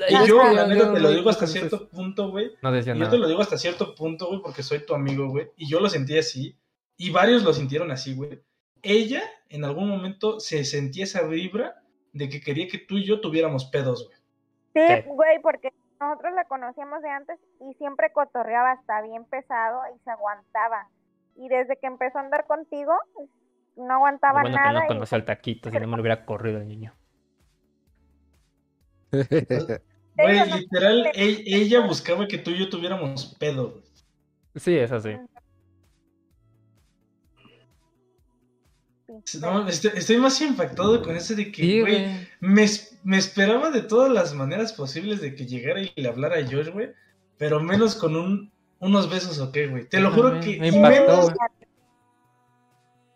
Y 0.08 0.26
yo, 0.26 0.42
la 0.52 0.66
neta, 0.66 0.92
te 0.92 1.00
lo 1.00 1.10
digo 1.10 1.28
hasta 1.28 1.46
cierto 1.46 1.88
punto, 1.88 2.30
güey. 2.30 2.52
No 2.62 2.72
decía 2.72 2.94
yo 2.94 3.00
nada. 3.00 3.10
te 3.10 3.18
lo 3.18 3.28
digo 3.28 3.42
hasta 3.42 3.58
cierto 3.58 3.94
punto, 3.94 4.28
güey, 4.28 4.40
porque 4.40 4.62
soy 4.62 4.86
tu 4.86 4.94
amigo, 4.94 5.28
güey. 5.28 5.50
Y 5.56 5.68
yo 5.68 5.80
lo 5.80 5.90
sentí 5.90 6.16
así. 6.16 6.56
Y 6.96 7.10
varios 7.10 7.42
lo 7.42 7.52
sintieron 7.52 7.90
así, 7.90 8.14
güey. 8.14 8.42
Ella, 8.82 9.22
en 9.50 9.64
algún 9.64 9.88
momento, 9.88 10.40
se 10.40 10.64
sentía 10.64 11.04
esa 11.04 11.22
vibra 11.22 11.82
de 12.12 12.28
que 12.28 12.40
quería 12.40 12.68
que 12.68 12.78
tú 12.78 12.96
y 12.96 13.04
yo 13.04 13.20
tuviéramos 13.20 13.66
pedos, 13.66 14.06
güey. 14.06 14.18
Sí. 14.74 15.02
güey, 15.06 15.38
porque 15.42 15.72
nosotros 16.00 16.32
la 16.34 16.44
conocíamos 16.46 17.02
de 17.02 17.10
antes 17.10 17.38
y 17.60 17.74
siempre 17.74 18.12
cotorreaba 18.12 18.72
hasta 18.72 19.02
bien 19.02 19.24
pesado 19.26 19.80
y 19.94 19.98
se 20.02 20.10
aguantaba. 20.10 20.88
Y 21.42 21.48
desde 21.48 21.76
que 21.76 21.88
empezó 21.88 22.18
a 22.18 22.20
andar 22.20 22.46
contigo, 22.46 22.92
no 23.76 23.94
aguantaba 23.94 24.42
bueno 24.42 24.56
que 24.56 24.62
nada. 24.62 24.86
no 24.88 25.04
y 25.04 25.08
al 25.10 25.24
taquito, 25.24 25.70
si 25.72 25.76
no 25.76 25.88
me 25.88 25.96
lo 25.96 26.02
hubiera 26.02 26.24
corrido 26.24 26.58
el 26.58 26.68
niño. 26.68 26.94
Güey, 30.14 30.50
literal, 30.52 31.10
ella 31.14 31.80
buscaba 31.80 32.28
que 32.28 32.36
tú 32.36 32.50
y 32.50 32.58
yo 32.58 32.68
tuviéramos 32.68 33.34
pedo. 33.40 33.82
Sí, 34.54 34.76
es 34.76 34.92
así. 34.92 35.16
No, 39.40 39.66
estoy 39.66 40.18
más 40.18 40.38
impactado 40.42 41.02
con 41.02 41.16
eso 41.16 41.34
de 41.34 41.50
que, 41.50 41.62
Sí, 41.62 41.80
güey, 41.80 42.04
güey. 42.04 42.28
me, 42.40 42.66
me 43.04 43.16
esperaba 43.16 43.70
de 43.70 43.80
todas 43.80 44.12
las 44.12 44.34
maneras 44.34 44.74
posibles 44.74 45.22
de 45.22 45.34
que 45.34 45.46
llegara 45.46 45.80
y 45.80 45.90
le 45.96 46.08
hablara 46.08 46.36
a 46.36 46.44
Josh, 46.44 46.68
güey. 46.68 46.92
Pero 47.38 47.58
menos 47.58 47.96
con 47.96 48.14
un, 48.14 48.51
unos 48.82 49.08
besos 49.08 49.38
o 49.40 49.50
qué, 49.50 49.68
güey. 49.68 49.88
Te 49.88 50.00
lo 50.00 50.10
juro 50.12 50.38
que. 50.40 50.58
me 50.60 50.68
y 50.68 50.74
impactó, 50.76 51.00
menos- 51.00 51.24
güey. 51.34 51.36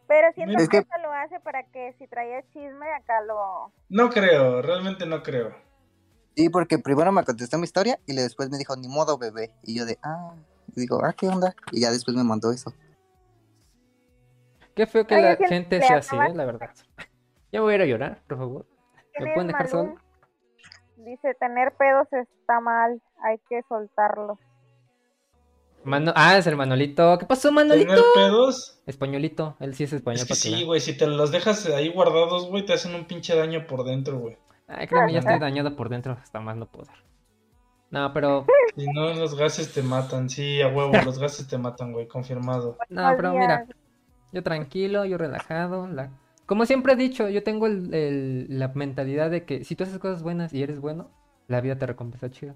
Pero 0.08 0.32
siento 0.34 0.56
Es 0.58 0.68
que 0.68 0.78
que- 0.82 0.88
eso 0.88 1.02
lo 1.02 1.12
hace 1.12 1.40
para 1.40 1.64
que 1.64 1.92
si 1.98 2.06
traía 2.06 2.40
chisme 2.52 2.86
acá 2.94 3.20
lo... 3.22 3.72
No 3.88 4.08
creo, 4.08 4.62
realmente 4.62 5.04
no 5.04 5.20
creo. 5.24 5.52
Sí, 6.36 6.48
porque 6.48 6.78
primero 6.78 7.10
me 7.10 7.24
contestó 7.24 7.58
mi 7.58 7.64
historia 7.64 7.98
y 8.06 8.12
le 8.12 8.22
después 8.22 8.48
me 8.48 8.56
dijo, 8.56 8.76
ni 8.76 8.86
modo, 8.88 9.18
bebé. 9.18 9.50
Y 9.64 9.76
yo 9.76 9.84
de, 9.84 9.98
ah, 10.04 10.32
y 10.76 10.80
digo, 10.80 11.04
ah, 11.04 11.12
¿qué 11.12 11.26
onda? 11.28 11.54
Y 11.72 11.80
ya 11.80 11.90
después 11.90 12.16
me 12.16 12.22
mandó 12.22 12.52
eso. 12.52 12.72
Qué 14.76 14.86
feo 14.86 15.06
que 15.06 15.16
Oye, 15.16 15.36
la 15.40 15.48
gente 15.48 15.80
sea 15.82 15.96
así, 15.96 16.14
eh, 16.16 16.34
la 16.34 16.44
verdad. 16.44 16.70
Ya 17.52 17.60
voy 17.62 17.72
a 17.72 17.76
ir 17.76 17.82
a 17.82 17.86
llorar, 17.86 18.22
por 18.28 18.38
favor. 18.38 18.66
¿Me 18.94 19.02
¿Quién 19.14 19.34
pueden 19.34 19.46
dejar 19.48 19.72
Malú? 19.72 19.88
solo? 19.88 20.00
Dice, 20.98 21.34
tener 21.40 21.72
pedos 21.76 22.06
está 22.12 22.60
mal, 22.60 23.00
hay 23.22 23.38
que 23.48 23.62
soltarlos. 23.68 24.38
Mano... 25.86 26.12
Ah, 26.16 26.36
es 26.36 26.46
el 26.46 26.56
Manolito. 26.56 27.16
¿Qué 27.18 27.26
pasó, 27.26 27.52
Manolito? 27.52 27.88
Tener 27.88 28.04
pedos. 28.14 28.80
Españolito. 28.86 29.56
Él 29.60 29.74
sí 29.74 29.84
es 29.84 29.92
español 29.92 30.20
Es 30.20 30.26
que 30.26 30.34
sí, 30.34 30.64
güey. 30.64 30.80
Si 30.80 30.96
te 30.96 31.06
los 31.06 31.30
dejas 31.30 31.64
ahí 31.66 31.88
guardados, 31.88 32.48
güey, 32.48 32.64
te 32.66 32.72
hacen 32.72 32.94
un 32.94 33.06
pinche 33.06 33.36
daño 33.36 33.66
por 33.66 33.84
dentro, 33.84 34.18
güey. 34.18 34.36
Ay, 34.68 34.86
créeme, 34.88 35.12
ya 35.12 35.20
estoy 35.20 35.38
dañado 35.38 35.76
por 35.76 35.88
dentro 35.88 36.14
hasta 36.20 36.40
más 36.40 36.56
no 36.56 36.66
poder. 36.66 36.92
No, 37.90 38.12
pero... 38.12 38.44
Si 38.76 38.84
no, 38.88 39.14
los 39.14 39.36
gases 39.36 39.72
te 39.72 39.82
matan. 39.82 40.28
Sí, 40.28 40.60
a 40.60 40.68
huevo, 40.68 40.92
los 41.04 41.18
gases 41.20 41.46
te 41.46 41.56
matan, 41.56 41.92
güey. 41.92 42.08
Confirmado. 42.08 42.76
No, 42.88 43.12
pero 43.16 43.32
mira, 43.32 43.66
yo 44.32 44.42
tranquilo, 44.42 45.04
yo 45.04 45.16
relajado. 45.18 45.86
La... 45.86 46.10
Como 46.46 46.66
siempre 46.66 46.94
he 46.94 46.96
dicho, 46.96 47.28
yo 47.28 47.42
tengo 47.44 47.66
el- 47.68 47.94
el- 47.94 48.46
la 48.58 48.68
mentalidad 48.68 49.30
de 49.30 49.44
que 49.44 49.64
si 49.64 49.76
tú 49.76 49.84
haces 49.84 49.98
cosas 49.98 50.22
buenas 50.24 50.52
y 50.52 50.62
eres 50.62 50.80
bueno, 50.80 51.10
la 51.46 51.60
vida 51.60 51.78
te 51.78 51.86
recompensa 51.86 52.30
chido. 52.30 52.54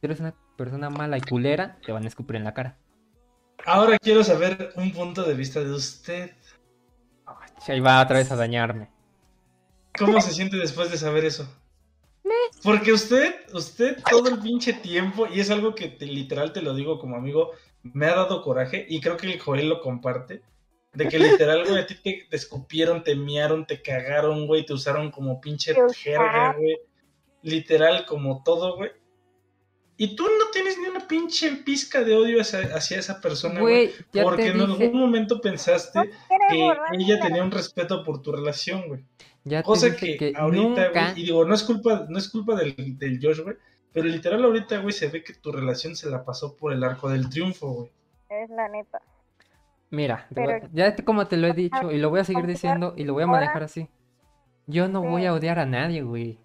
Si 0.00 0.06
eres 0.06 0.20
una 0.20 0.34
persona 0.62 0.90
mala 0.90 1.18
y 1.18 1.20
culera, 1.20 1.76
te 1.84 1.90
van 1.92 2.04
a 2.04 2.08
escupir 2.08 2.36
en 2.36 2.44
la 2.44 2.54
cara. 2.54 2.76
Ahora 3.66 3.98
quiero 3.98 4.22
saber 4.22 4.72
un 4.76 4.92
punto 4.92 5.24
de 5.24 5.34
vista 5.34 5.60
de 5.60 5.72
usted. 5.72 6.30
Ahí 7.66 7.80
va 7.80 8.00
otra 8.02 8.18
vez 8.18 8.30
a 8.30 8.36
dañarme. 8.36 8.88
¿Cómo 9.98 10.20
se 10.20 10.32
siente 10.32 10.56
después 10.56 10.90
de 10.90 10.96
saber 10.98 11.24
eso? 11.24 11.48
Porque 12.62 12.92
usted, 12.92 13.34
usted 13.52 13.98
todo 14.08 14.28
el 14.28 14.38
pinche 14.38 14.72
tiempo, 14.72 15.26
y 15.26 15.40
es 15.40 15.50
algo 15.50 15.74
que 15.74 15.88
te- 15.88 16.06
literal 16.06 16.52
te 16.52 16.62
lo 16.62 16.74
digo 16.74 16.98
como 17.00 17.16
amigo, 17.16 17.50
me 17.82 18.06
ha 18.06 18.14
dado 18.14 18.42
coraje, 18.42 18.86
y 18.88 19.00
creo 19.00 19.16
que 19.16 19.32
el 19.32 19.40
Joel 19.40 19.68
lo 19.68 19.80
comparte, 19.80 20.42
de 20.92 21.08
que 21.08 21.18
literal, 21.18 21.64
güey, 21.66 21.78
a 21.82 21.86
ti 21.86 21.96
te, 21.96 22.26
te 22.30 22.36
escupieron, 22.36 23.02
te 23.02 23.16
miaron, 23.16 23.66
te 23.66 23.82
cagaron, 23.82 24.46
güey, 24.46 24.64
te 24.64 24.72
usaron 24.74 25.10
como 25.10 25.40
pinche 25.40 25.74
jerga, 25.94 26.54
güey. 26.56 26.78
Literal, 27.42 28.06
como 28.06 28.42
todo, 28.44 28.76
güey. 28.76 28.92
Y 30.04 30.16
tú 30.16 30.24
no 30.24 30.46
tienes 30.52 30.78
ni 30.78 30.86
una 30.88 31.06
pinche 31.06 31.48
pizca 31.64 32.02
de 32.02 32.16
odio 32.16 32.40
hacia, 32.40 32.58
hacia 32.74 32.98
esa 32.98 33.20
persona, 33.20 33.60
güey. 33.60 33.90
Porque 34.22 34.48
en 34.48 34.58
dije, 34.58 34.84
algún 34.84 35.00
momento 35.00 35.40
pensaste 35.40 36.00
¿Quieres 36.00 36.46
que 36.50 36.56
ella 36.96 37.16
la- 37.18 37.20
tenía 37.26 37.44
un 37.44 37.52
respeto 37.52 38.02
por 38.02 38.20
tu 38.20 38.32
relación, 38.32 38.88
güey. 38.88 39.04
ya 39.44 39.62
Cosa 39.62 39.94
que, 39.94 40.16
que 40.16 40.32
ahorita, 40.36 40.62
nunca... 40.62 40.90
güey, 40.90 41.20
y 41.22 41.26
digo, 41.26 41.44
no 41.44 41.54
es 41.54 41.62
culpa, 41.62 42.06
no 42.08 42.18
es 42.18 42.28
culpa 42.28 42.56
del, 42.56 42.74
del 42.98 43.20
Josh, 43.22 43.40
güey, 43.42 43.56
pero 43.92 44.06
literal 44.08 44.42
ahorita, 44.44 44.78
güey, 44.78 44.92
se 44.92 45.06
ve 45.06 45.22
que 45.22 45.34
tu 45.34 45.52
relación 45.52 45.94
se 45.94 46.10
la 46.10 46.24
pasó 46.24 46.56
por 46.56 46.72
el 46.72 46.82
arco 46.82 47.08
del 47.08 47.28
triunfo, 47.28 47.68
güey. 47.72 47.90
Es 48.28 48.50
la 48.50 48.68
neta. 48.70 49.00
Mira, 49.90 50.26
Pero- 50.34 50.68
ya 50.72 50.96
te- 50.96 51.04
como 51.04 51.28
te 51.28 51.36
lo 51.36 51.46
he 51.46 51.52
dicho 51.52 51.92
y 51.92 51.98
lo 51.98 52.10
voy 52.10 52.18
a 52.20 52.24
seguir 52.24 52.46
diciendo 52.46 52.94
y 52.96 53.04
lo 53.04 53.12
voy 53.12 53.22
a 53.22 53.26
manejar 53.28 53.62
así. 53.62 53.88
Yo 54.66 54.88
no 54.88 55.02
voy 55.02 55.26
a 55.26 55.32
odiar 55.34 55.58
a 55.60 55.66
nadie, 55.66 56.02
güey. 56.02 56.40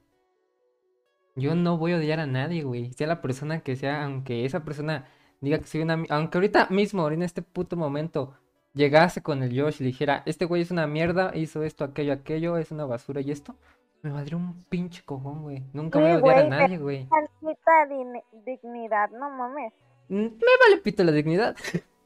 Yo 1.38 1.56
no 1.56 1.77
voy 1.77 1.93
a 1.93 1.98
odiar 1.98 2.19
a 2.19 2.25
nadie, 2.25 2.64
güey. 2.64 2.91
Sea 2.93 3.07
la 3.07 3.22
persona 3.22 3.61
que 3.61 3.75
sea, 3.75 4.03
aunque 4.03 4.43
esa 4.43 4.66
persona 4.66 5.06
diga 5.40 5.59
que 5.59 5.67
soy 5.67 5.82
una... 5.82 6.03
Aunque 6.09 6.38
ahorita 6.38 6.67
mismo, 6.72 7.09
en 7.09 7.22
este 7.22 7.43
puto 7.43 7.77
momento, 7.77 8.33
llegase 8.74 9.22
con 9.22 9.43
el 9.43 9.49
Josh 9.59 9.77
y 9.80 9.83
le 9.83 9.88
dijera, 9.88 10.24
este 10.25 10.45
güey 10.45 10.64
es 10.64 10.72
una 10.72 10.88
mierda, 10.88 11.32
hizo 11.35 11.64
esto, 11.64 11.83
aquello, 11.83 12.14
aquello, 12.14 12.57
es 12.57 12.72
una 12.72 12.85
basura 12.85 13.22
y 13.22 13.30
esto, 13.32 13.56
me 14.01 14.11
valdría 14.11 14.38
un 14.38 14.64
pinche 14.64 15.03
cojón, 15.06 15.43
güey. 15.43 15.64
Nunca 15.74 15.99
Sí, 15.99 16.03
voy 16.03 16.11
a 16.11 16.17
odiar 16.17 16.38
a 16.38 16.41
güey, 16.41 16.49
nadie, 16.49 16.77
güey. 16.80 17.07
Dignidad, 18.45 19.11
no 19.11 19.30
mames. 19.30 19.74
Mm, 20.09 20.16
Me 20.16 20.53
vale 20.61 20.82
pito 20.83 21.03
la 21.03 21.11
dignidad. 21.11 21.56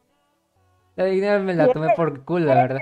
La 0.97 1.05
dignidad 1.05 1.39
me 1.39 1.53
la 1.53 1.71
tomé 1.71 1.93
por 1.95 2.25
culo, 2.25 2.47
la 2.47 2.55
verdad. 2.55 2.79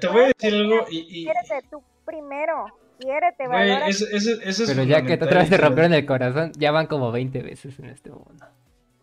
Te 0.00 0.06
voy 0.06 0.24
a 0.24 0.26
decir 0.26 0.54
algo 0.54 0.84
y... 0.90 1.26
y 1.26 1.28
tú 1.70 1.82
primero. 2.04 2.66
Quiérete, 2.98 3.46
güey, 3.46 3.68
valora. 3.68 3.88
eso, 3.88 4.06
eso, 4.10 4.30
eso 4.42 4.64
es 4.64 4.70
Pero 4.70 4.84
ya 4.84 5.04
que 5.04 5.14
otra 5.14 5.40
vez 5.40 5.50
te 5.50 5.58
rompieron 5.58 5.92
el 5.92 6.06
corazón, 6.06 6.52
ya 6.56 6.72
van 6.72 6.86
como 6.86 7.12
20 7.12 7.42
veces 7.42 7.78
en 7.78 7.86
este 7.86 8.10
mundo. 8.10 8.46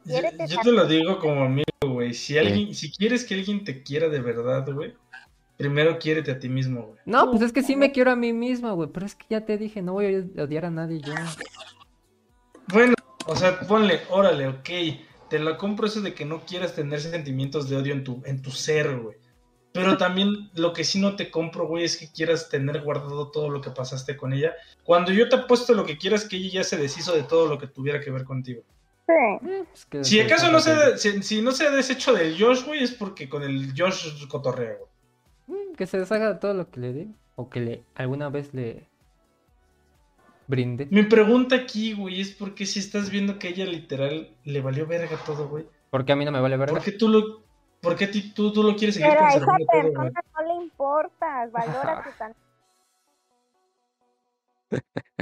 Yo, 0.05 0.19
te 0.61 0.71
lo 0.71 0.85
digo 0.85 1.19
como 1.19 1.45
amigo, 1.45 1.63
güey. 1.81 2.13
Si 2.13 2.37
alguien, 2.37 2.73
si 2.73 2.91
quieres 2.91 3.23
que 3.23 3.35
alguien 3.35 3.63
te 3.63 3.83
quiera 3.83 4.09
de 4.09 4.19
verdad, 4.19 4.69
güey, 4.71 4.93
primero 5.57 5.97
quiérete 5.97 6.31
a 6.31 6.39
ti 6.39 6.49
mismo, 6.49 6.81
güey. 6.81 6.99
No, 7.05 7.29
pues 7.31 7.41
es 7.41 7.53
que 7.53 7.63
sí 7.63 7.75
me 7.75 7.91
quiero 7.91 8.11
a 8.11 8.15
mí 8.15 8.33
misma, 8.33 8.71
güey. 8.71 8.89
Pero 8.91 9.05
es 9.05 9.15
que 9.15 9.25
ya 9.29 9.45
te 9.45 9.57
dije, 9.57 9.81
no 9.81 9.93
voy 9.93 10.29
a 10.37 10.43
odiar 10.43 10.65
a 10.65 10.71
nadie 10.71 10.99
yo. 10.99 11.13
Bueno, 12.67 12.93
o 13.27 13.35
sea, 13.35 13.59
ponle, 13.61 14.01
órale, 14.09 14.47
ok. 14.47 14.69
Te 15.29 15.39
la 15.39 15.57
compro 15.57 15.87
eso 15.87 16.01
de 16.01 16.13
que 16.13 16.25
no 16.25 16.41
quieras 16.41 16.75
tener 16.75 16.99
sentimientos 16.99 17.69
de 17.69 17.77
odio 17.77 17.93
en 17.93 18.03
tu, 18.03 18.21
en 18.25 18.41
tu 18.41 18.51
ser, 18.51 18.97
güey. 18.97 19.17
Pero 19.73 19.97
también 19.97 20.49
lo 20.53 20.71
que 20.71 20.83
sí 20.83 20.99
no 20.99 21.15
te 21.15 21.31
compro, 21.31 21.65
güey, 21.67 21.83
es 21.83 21.97
que 21.97 22.07
quieras 22.11 22.47
tener 22.49 22.81
guardado 22.81 23.29
todo 23.31 23.49
lo 23.49 23.59
que 23.59 23.71
pasaste 23.71 24.15
con 24.15 24.31
ella. 24.31 24.53
Cuando 24.83 25.11
yo 25.11 25.27
te 25.27 25.35
apuesto 25.35 25.73
lo 25.73 25.83
que 25.85 25.97
quieras, 25.97 26.27
que 26.27 26.37
ella 26.37 26.49
ya 26.61 26.63
se 26.63 26.77
deshizo 26.77 27.13
de 27.15 27.23
todo 27.23 27.47
lo 27.47 27.57
que 27.57 27.67
tuviera 27.67 27.99
que 27.99 28.11
ver 28.11 28.23
contigo. 28.23 28.61
Sí. 29.07 29.13
Eh, 29.49 29.63
pues 29.69 29.85
que- 29.87 30.03
Si 30.03 30.19
acaso 30.19 30.51
no 30.51 30.59
se, 30.59 30.97
si, 30.99 31.23
si 31.23 31.41
no 31.41 31.51
se 31.51 31.65
ha 31.67 31.71
deshecho 31.71 32.13
del 32.13 32.39
Josh, 32.41 32.63
güey, 32.65 32.83
es 32.83 32.91
porque 32.91 33.27
con 33.27 33.41
el 33.43 33.73
Josh 33.75 34.27
cotorrea, 34.27 34.77
güey. 34.77 34.89
Mm, 35.71 35.75
Que 35.75 35.87
se 35.87 35.97
deshaga 35.99 36.33
de 36.33 36.39
todo 36.39 36.53
lo 36.53 36.69
que 36.69 36.79
le 36.79 36.93
di. 36.93 37.07
O 37.35 37.49
que 37.49 37.59
le 37.59 37.83
alguna 37.95 38.29
vez 38.29 38.53
le 38.53 38.87
brinde. 40.47 40.87
Mi 40.91 41.03
pregunta 41.03 41.55
aquí, 41.55 41.93
güey, 41.93 42.21
es 42.21 42.31
porque 42.31 42.65
si 42.65 42.79
estás 42.79 43.09
viendo 43.09 43.39
que 43.39 43.49
ella 43.49 43.65
literal 43.65 44.29
le 44.43 44.61
valió 44.61 44.85
verga 44.85 45.17
todo, 45.25 45.47
güey. 45.47 45.65
Porque 45.89 46.11
a 46.11 46.15
mí 46.15 46.25
no 46.25 46.31
me 46.31 46.39
vale 46.41 46.57
verga. 46.57 46.73
¿Por 46.75 46.83
qué 46.83 46.91
tú 46.91 47.07
lo, 47.09 47.43
por 47.83 47.97
qué 47.97 48.07
tú, 48.07 48.53
tú 48.53 48.63
lo 48.63 48.75
quieres 48.77 48.95
seguir 48.95 49.11
Pero 49.11 49.25
a 49.25 49.29
esa 49.29 49.45
todo, 49.45 49.57
persona 49.69 50.23
no 50.33 50.43
le 50.47 50.63
importas. 50.63 51.51
Valora 51.51 52.03
tu 52.03 52.09
tan... 52.17 52.33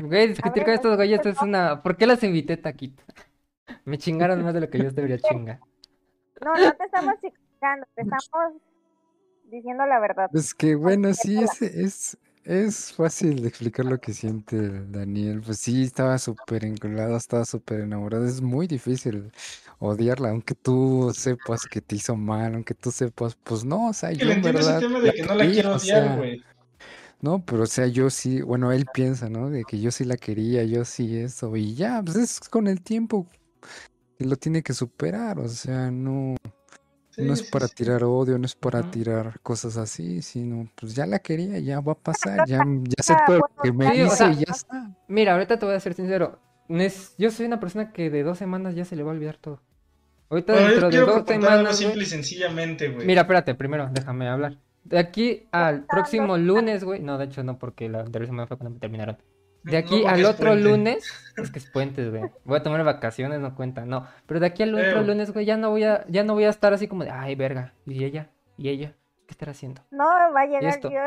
Güey, 0.01 0.27
discutir 0.27 0.63
con 0.63 0.73
estos 0.73 0.95
güeyes 0.95 1.19
pues, 1.21 1.35
es 1.35 1.41
una. 1.41 1.81
¿Por 1.81 1.97
qué 1.97 2.05
los 2.05 2.23
invité, 2.23 2.57
Taquito? 2.57 3.03
Me 3.85 3.97
chingaron 3.97 4.43
más 4.43 4.53
de 4.53 4.61
lo 4.61 4.69
que 4.69 4.77
yo 4.77 4.91
debería 4.91 5.17
chingar. 5.17 5.59
No, 6.39 6.53
no 6.53 6.73
te 6.73 6.85
estamos 6.85 7.15
chingando, 7.19 7.87
te 7.95 8.01
estamos 8.03 8.53
diciendo 9.45 9.85
la 9.87 9.99
verdad. 9.99 10.29
Es 10.33 10.53
que 10.53 10.75
bueno, 10.75 11.13
sí, 11.13 11.43
es, 11.43 11.61
es, 11.61 12.17
es 12.43 12.93
fácil 12.93 13.41
de 13.41 13.47
explicar 13.47 13.85
lo 13.85 13.99
que 13.99 14.13
siente 14.13 14.55
el 14.55 14.91
Daniel. 14.91 15.41
Pues 15.45 15.59
sí, 15.59 15.83
estaba 15.83 16.17
súper 16.17 16.65
enculado, 16.65 17.15
estaba 17.17 17.45
súper 17.45 17.81
enamorado. 17.81 18.25
Es 18.25 18.41
muy 18.41 18.67
difícil 18.67 19.31
odiarla, 19.79 20.29
aunque 20.29 20.55
tú 20.55 21.11
sepas 21.15 21.65
que 21.65 21.81
te 21.81 21.95
hizo 21.95 22.15
mal, 22.15 22.53
aunque 22.53 22.73
tú 22.73 22.91
sepas, 22.91 23.35
pues 23.43 23.65
no, 23.65 23.89
o 23.89 23.93
sea, 23.93 24.11
yo 24.11 24.29
en 24.29 24.41
verdad 24.41 24.79
tema 24.79 24.99
de 24.99 25.07
la 25.07 25.13
que 25.13 25.23
no 25.23 25.35
la 25.35 25.43
quería, 25.43 25.53
quiero 25.53 25.69
o 25.71 25.75
odiar, 25.77 26.03
sea, 26.03 26.15
güey. 26.17 26.43
no, 27.19 27.43
pero 27.43 27.63
o 27.63 27.67
sea, 27.67 27.87
yo 27.87 28.09
sí, 28.11 28.41
bueno, 28.41 28.71
él 28.71 28.85
piensa, 28.93 29.29
¿no? 29.29 29.49
De 29.49 29.63
que 29.63 29.79
yo 29.79 29.89
sí 29.91 30.05
la 30.05 30.17
quería, 30.17 30.63
yo 30.63 30.85
sí 30.85 31.17
eso, 31.17 31.55
y 31.55 31.73
ya, 31.73 32.01
pues 32.03 32.15
es 32.15 32.39
con 32.41 32.67
el 32.67 32.81
tiempo 32.81 33.27
que 34.17 34.25
lo 34.25 34.35
tiene 34.35 34.61
que 34.61 34.73
superar, 34.73 35.39
o 35.39 35.49
sea, 35.49 35.89
no, 35.89 36.35
Sí, 37.11 37.21
no 37.23 37.33
es 37.33 37.43
para 37.43 37.67
sí. 37.67 37.75
tirar 37.75 38.03
odio, 38.03 38.37
no 38.37 38.45
es 38.45 38.55
para 38.55 38.89
tirar 38.89 39.39
cosas 39.41 39.77
así, 39.77 40.21
sino 40.21 40.69
pues 40.75 40.95
ya 40.95 41.05
la 41.05 41.19
quería, 41.19 41.59
ya 41.59 41.79
va 41.81 41.93
a 41.93 41.95
pasar, 41.99 42.41
ya, 42.47 42.59
ya 42.65 42.95
Ah, 43.07 43.25
aceptó 43.25 43.37
lo 43.37 43.43
que 43.61 43.71
me 43.73 43.91
Sí, 43.91 44.01
o 44.01 44.05
hizo 44.07 44.15
sea, 44.15 44.27
y 44.27 44.35
ya 44.37 44.51
está. 44.51 44.91
Mira, 45.07 45.33
ahorita 45.33 45.59
te 45.59 45.65
voy 45.65 45.75
a 45.75 45.79
ser 45.79 45.93
sincero. 45.93 46.39
Yo 47.17 47.31
soy 47.31 47.45
una 47.45 47.59
persona 47.59 47.91
que 47.91 48.09
de 48.09 48.23
dos 48.23 48.37
semanas 48.37 48.75
ya 48.75 48.85
se 48.85 48.95
le 48.95 49.03
va 49.03 49.11
a 49.11 49.13
olvidar 49.15 49.37
todo. 49.37 49.61
Ahorita 50.29 50.53
Bueno, 50.53 50.67
dentro 50.69 50.89
de 50.89 50.97
dos 50.99 51.25
semanas. 51.27 51.77
simple 51.77 52.03
y 52.03 52.05
sencillamente, 52.05 52.87
güey. 52.87 53.05
Mira, 53.05 53.21
espérate, 53.21 53.55
primero 53.55 53.89
déjame 53.91 54.29
hablar. 54.29 54.57
De 54.83 54.97
aquí 54.97 55.47
al 55.51 55.85
próximo 55.85 56.37
lunes, 56.37 56.83
güey. 56.83 57.01
No, 57.01 57.17
de 57.17 57.25
hecho 57.25 57.43
no, 57.43 57.59
porque 57.59 57.89
la 57.89 57.99
anterior 58.01 58.27
semana 58.27 58.47
fue 58.47 58.57
cuando 58.57 58.71
me 58.75 58.79
terminaron. 58.79 59.17
De 59.63 59.77
aquí 59.77 60.05
al 60.05 60.25
otro 60.25 60.47
puente. 60.47 60.63
lunes, 60.69 61.33
es 61.37 61.51
que 61.51 61.59
es 61.59 61.69
puentes, 61.69 62.09
güey. 62.09 62.23
Voy 62.45 62.57
a 62.57 62.63
tomar 62.63 62.83
vacaciones, 62.83 63.39
no 63.39 63.55
cuenta, 63.55 63.85
no. 63.85 64.05
Pero 64.25 64.39
de 64.39 64.47
aquí 64.47 64.63
al 64.63 64.73
otro 64.73 65.01
Eh. 65.01 65.05
lunes, 65.05 65.31
güey, 65.33 65.45
ya 65.45 65.57
no 65.57 65.69
voy 65.69 65.83
a, 65.83 66.05
ya 66.07 66.23
no 66.23 66.33
voy 66.33 66.45
a 66.45 66.49
estar 66.49 66.73
así 66.73 66.87
como 66.87 67.03
de, 67.03 67.11
ay, 67.11 67.35
verga. 67.35 67.73
¿Y 67.85 68.03
ella? 68.03 68.29
¿Y 68.57 68.69
ella? 68.69 68.93
¿Qué 69.27 69.31
estará 69.33 69.51
haciendo? 69.51 69.81
No, 69.91 70.03
va 70.05 70.41
a 70.41 70.45
llegar? 70.45 70.63
Josh 70.63 70.77
y 70.77 70.89
te 70.89 70.95
va 70.97 71.05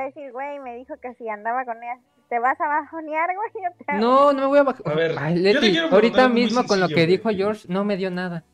a 0.00 0.04
decir, 0.04 0.32
güey, 0.32 0.58
me 0.60 0.76
dijo 0.76 0.94
que 1.02 1.12
si 1.14 1.28
andaba 1.28 1.64
con 1.64 1.76
ella, 1.82 1.98
te 2.28 2.38
vas 2.38 2.60
a 2.60 2.66
bajonear, 2.68 3.28
güey. 3.34 3.48
yo 3.78 3.84
te- 3.86 3.92
No, 3.98 4.32
no 4.32 4.40
me 4.42 4.46
voy 4.46 4.58
a 4.58 4.62
bajar. 4.64 4.82
A 4.86 4.94
ver, 4.94 5.14
Leti, 5.36 5.78
ahorita 5.78 6.28
mismo 6.28 6.64
con 6.66 6.80
lo 6.80 6.88
que 6.88 6.94
güey. 6.94 7.06
dijo 7.06 7.30
George, 7.30 7.66
no 7.68 7.84
me 7.84 7.96
dio 7.96 8.10
nada. 8.10 8.44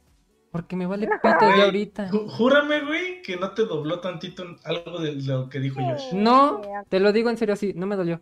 Porque 0.53 0.75
me 0.75 0.87
vale 0.87 1.07
No. 1.07 1.13
pito 1.23 1.47
de 1.57 1.63
ahorita. 1.63 2.09
Jú- 2.11 2.29
Júrame, 2.29 2.81
güey, 2.85 3.23
que 3.23 3.37
no 3.37 3.53
te 3.53 3.65
dobló 3.67 4.01
tantito 4.01 4.43
algo 4.65 4.99
de 5.01 5.13
lo 5.23 5.49
que 5.49 5.61
dijo 5.61 5.81
Josh. 5.81 6.13
No, 6.13 6.63
Sí, 6.63 6.69
te 6.89 6.99
lo 7.01 7.13
digo 7.13 7.31
en 7.31 7.37
serio 7.37 7.53
así, 7.55 7.73
no 7.75 7.87
me 7.87 7.95
dolió. 7.97 8.21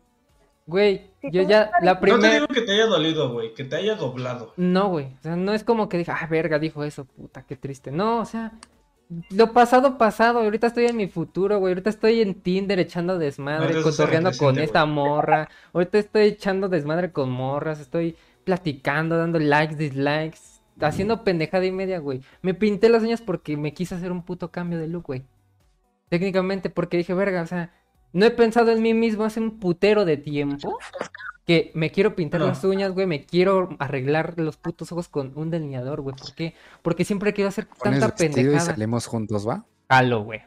Güey, 0.68 1.10
Sí, 1.22 1.30
yo 1.32 1.42
ya, 1.42 1.70
la 1.80 1.94
No 1.94 2.00
te 2.00 2.06
primera... 2.06 2.34
digo 2.34 2.46
que 2.46 2.60
te 2.60 2.72
haya 2.72 2.84
dolido, 2.84 3.32
güey, 3.32 3.54
que 3.54 3.64
te 3.64 3.74
haya 3.76 3.94
doblado. 3.96 4.52
No, 4.58 4.88
güey. 4.90 5.06
O 5.18 5.22
sea, 5.22 5.34
no 5.34 5.54
es 5.54 5.64
como 5.64 5.88
que 5.88 5.96
diga, 5.96 6.16
ah, 6.20 6.26
verga, 6.26 6.58
dijo 6.58 6.84
eso, 6.84 7.06
puta, 7.06 7.42
qué 7.46 7.56
triste. 7.56 7.90
No, 7.90 8.20
o 8.20 8.24
sea, 8.26 8.52
lo 9.30 9.52
pasado, 9.54 9.96
pasado. 9.96 10.40
Ahorita 10.40 10.66
estoy 10.66 10.84
en 10.84 10.96
mi 10.98 11.08
futuro, 11.08 11.58
güey. 11.58 11.72
Ahorita 11.72 11.88
estoy 11.88 12.20
en 12.20 12.34
Tinder 12.42 12.78
echando 12.78 13.18
desmadre, 13.18 13.78
el 13.78 13.82
cotorreando 13.82 14.30
con 14.38 14.58
esta 14.58 14.84
morra. 14.84 15.48
Ahorita 15.72 15.98
estoy 15.98 16.26
echando 16.26 16.68
desmadre 16.68 17.12
con 17.12 17.30
morras. 17.30 17.80
Estoy 17.80 18.14
platicando, 18.44 19.16
dando 19.16 19.38
likes, 19.38 19.74
dislikes, 19.74 20.60
haciendo 20.80 21.24
pendejada 21.24 21.64
y 21.64 21.72
media, 21.72 21.98
güey. 21.98 22.20
Me 22.42 22.52
pinté 22.52 22.90
las 22.90 23.02
uñas 23.02 23.22
porque 23.22 23.56
me 23.56 23.72
quise 23.72 23.94
hacer 23.94 24.12
un 24.12 24.22
puto 24.22 24.50
cambio 24.50 24.78
de 24.78 24.86
look, 24.86 25.04
güey. 25.06 25.24
Técnicamente, 26.10 26.70
porque 26.70 26.98
dije, 26.98 27.14
verga, 27.14 27.42
o 27.42 27.46
sea, 27.46 27.72
no 28.12 28.26
he 28.26 28.30
pensado 28.30 28.70
en 28.72 28.82
mí 28.82 28.94
mismo 28.94 29.24
hace 29.24 29.40
un 29.40 29.58
putero 29.58 30.04
de 30.04 30.16
tiempo 30.16 30.78
que 31.46 31.70
me 31.74 31.90
quiero 31.90 32.14
pintar 32.14 32.40
No. 32.40 32.46
las 32.48 32.62
uñas, 32.64 32.92
güey, 32.92 33.06
me 33.06 33.24
quiero 33.24 33.70
arreglar 33.78 34.34
los 34.36 34.56
putos 34.58 34.92
ojos 34.92 35.08
con 35.08 35.32
un 35.34 35.50
delineador, 35.50 36.00
güey. 36.02 36.14
¿Por 36.16 36.34
qué? 36.34 36.54
Porque 36.82 37.04
siempre 37.04 37.32
quiero 37.32 37.48
hacer 37.48 37.66
Pones 37.66 38.00
tanta 38.00 38.08
vestido 38.08 38.30
y 38.30 38.34
pendejada. 38.44 38.72
salimos 38.72 39.06
juntos, 39.06 39.48
¿va? 39.48 39.64
Jalo, 39.88 40.22
güey. 40.24 40.40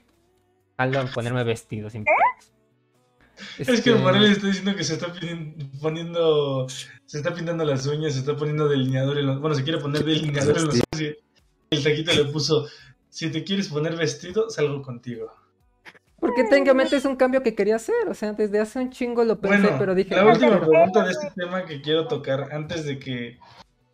Jalo 0.77 0.99
a 0.99 1.05
ponerme 1.07 1.43
vestido 1.43 1.89
sin 1.89 2.03
pedos. 2.03 2.51
Es 3.57 3.81
que 3.81 3.95
Morales 3.95 4.31
está 4.33 4.47
diciendo 4.47 4.75
que 4.75 4.83
se 4.83 4.93
está 4.93 5.11
poniendo, 5.81 6.67
se 7.05 7.17
está 7.17 7.33
pintando 7.33 7.65
las 7.65 7.87
uñas, 7.87 8.13
se 8.13 8.19
está 8.19 8.35
poniendo 8.35 8.67
delineador 8.67 9.17
en 9.17 9.25
los, 9.25 9.41
bueno, 9.41 9.55
se 9.55 9.63
quiere 9.63 9.79
poner 9.79 10.03
delineador 10.05 10.57
en 10.59 10.65
los 10.65 10.75
ojos 10.75 11.01
y 11.01 11.15
el 11.71 11.83
taquito 11.83 12.13
le 12.13 12.25
puso, 12.25 12.67
si 13.09 13.31
te 13.31 13.43
quieres 13.43 13.67
poner 13.69 13.95
vestido, 13.95 14.49
salgo 14.51 14.83
contigo. 14.83 15.31
Porque 16.21 16.43
técnicamente 16.45 16.95
es 16.95 17.03
un 17.05 17.15
cambio 17.17 17.41
que 17.43 17.55
quería 17.55 17.75
hacer. 17.77 18.07
O 18.07 18.13
sea, 18.13 18.31
desde 18.33 18.59
hace 18.59 18.79
un 18.79 18.91
chingo 18.91 19.23
lo 19.25 19.41
pensé, 19.41 19.57
Bueno, 19.63 19.75
pero 19.79 19.95
dije, 19.95 20.15
la 20.15 20.21
"Ah, 20.21 20.25
última 20.27 20.51
pero- 20.59 20.69
pregunta 20.69 21.03
de 21.03 21.11
este 21.11 21.31
tema 21.35 21.65
que 21.65 21.81
quiero 21.81 22.07
tocar 22.07 22.49
antes 22.53 22.85
de 22.85 22.99
que 22.99 23.39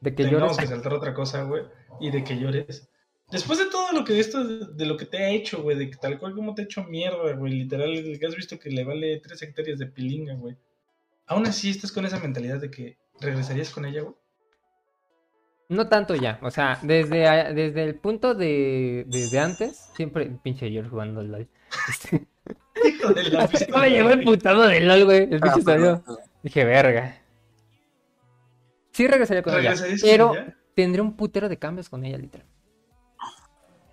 de 0.01 0.13
que 0.13 0.23
tengamos 0.25 0.51
llores. 0.51 0.57
que 0.57 0.67
saltar 0.67 0.93
otra 0.93 1.13
cosa, 1.13 1.43
güey, 1.43 1.63
y 2.01 2.11
de 2.11 2.23
que 2.23 2.37
llores. 2.37 2.89
Después 3.31 3.59
de 3.59 3.65
todo 3.71 3.91
lo 3.93 4.03
que 4.05 4.19
esto, 4.19 4.43
de 4.43 4.85
lo 4.85 4.95
que 4.97 5.05
te 5.05 5.17
ha 5.17 5.29
hecho, 5.29 5.61
güey, 5.63 5.77
de 5.77 5.89
que 5.89 5.97
tal 5.97 6.19
cual 6.19 6.33
como 6.35 6.53
te 6.53 6.61
ha 6.61 6.65
hecho 6.65 6.83
mierda, 6.83 7.33
güey, 7.33 7.53
literal, 7.53 7.91
que 8.19 8.25
has 8.25 8.35
visto 8.35 8.59
que 8.59 8.69
le 8.69 8.83
vale 8.83 9.19
tres 9.21 9.41
hectáreas 9.41 9.79
de 9.79 9.85
pilinga, 9.87 10.35
güey. 10.35 10.55
Aún 11.27 11.45
así 11.47 11.69
estás 11.69 11.91
con 11.91 12.05
esa 12.05 12.19
mentalidad 12.19 12.59
de 12.59 12.69
que 12.71 12.97
regresarías 13.21 13.69
con 13.69 13.85
ella, 13.85 14.01
güey. 14.01 14.15
No 15.69 15.89
tanto 15.89 16.15
ya, 16.15 16.39
o 16.41 16.51
sea, 16.51 16.79
desde, 16.83 17.53
desde 17.53 17.83
el 17.83 17.95
punto 17.95 18.33
de 18.33 19.03
desde 19.07 19.39
antes, 19.39 19.89
siempre 19.95 20.29
pinche 20.43 20.69
George 20.69 20.89
jugando 20.89 21.19
al 21.19 21.27
LOL. 21.31 21.47
Este, 21.89 22.27
Hijo 22.87 23.13
de 23.13 23.23
la 23.23 23.49
no 23.69 23.77
me 23.79 23.89
llegó 23.89 24.09
el 24.09 24.23
putado 24.23 24.67
del 24.67 24.87
LOL, 24.87 25.05
güey. 25.05 25.23
El 25.23 25.35
Ah, 25.41 25.53
pinche 25.53 25.61
salió. 25.63 26.03
Dije, 26.43 26.63
verga. 26.63 27.15
Sí 28.91 29.07
regresaría 29.07 29.43
con 29.43 29.53
ella, 29.53 29.71
¿Regresarías 29.71 30.01
con 30.01 30.09
pero 30.09 30.33
ella? 30.35 30.57
tendría 30.75 31.03
un 31.03 31.15
putero 31.17 31.49
de 31.49 31.57
cambios 31.57 31.89
con 31.89 32.05
ella, 32.05 32.17
literal. 32.17 32.47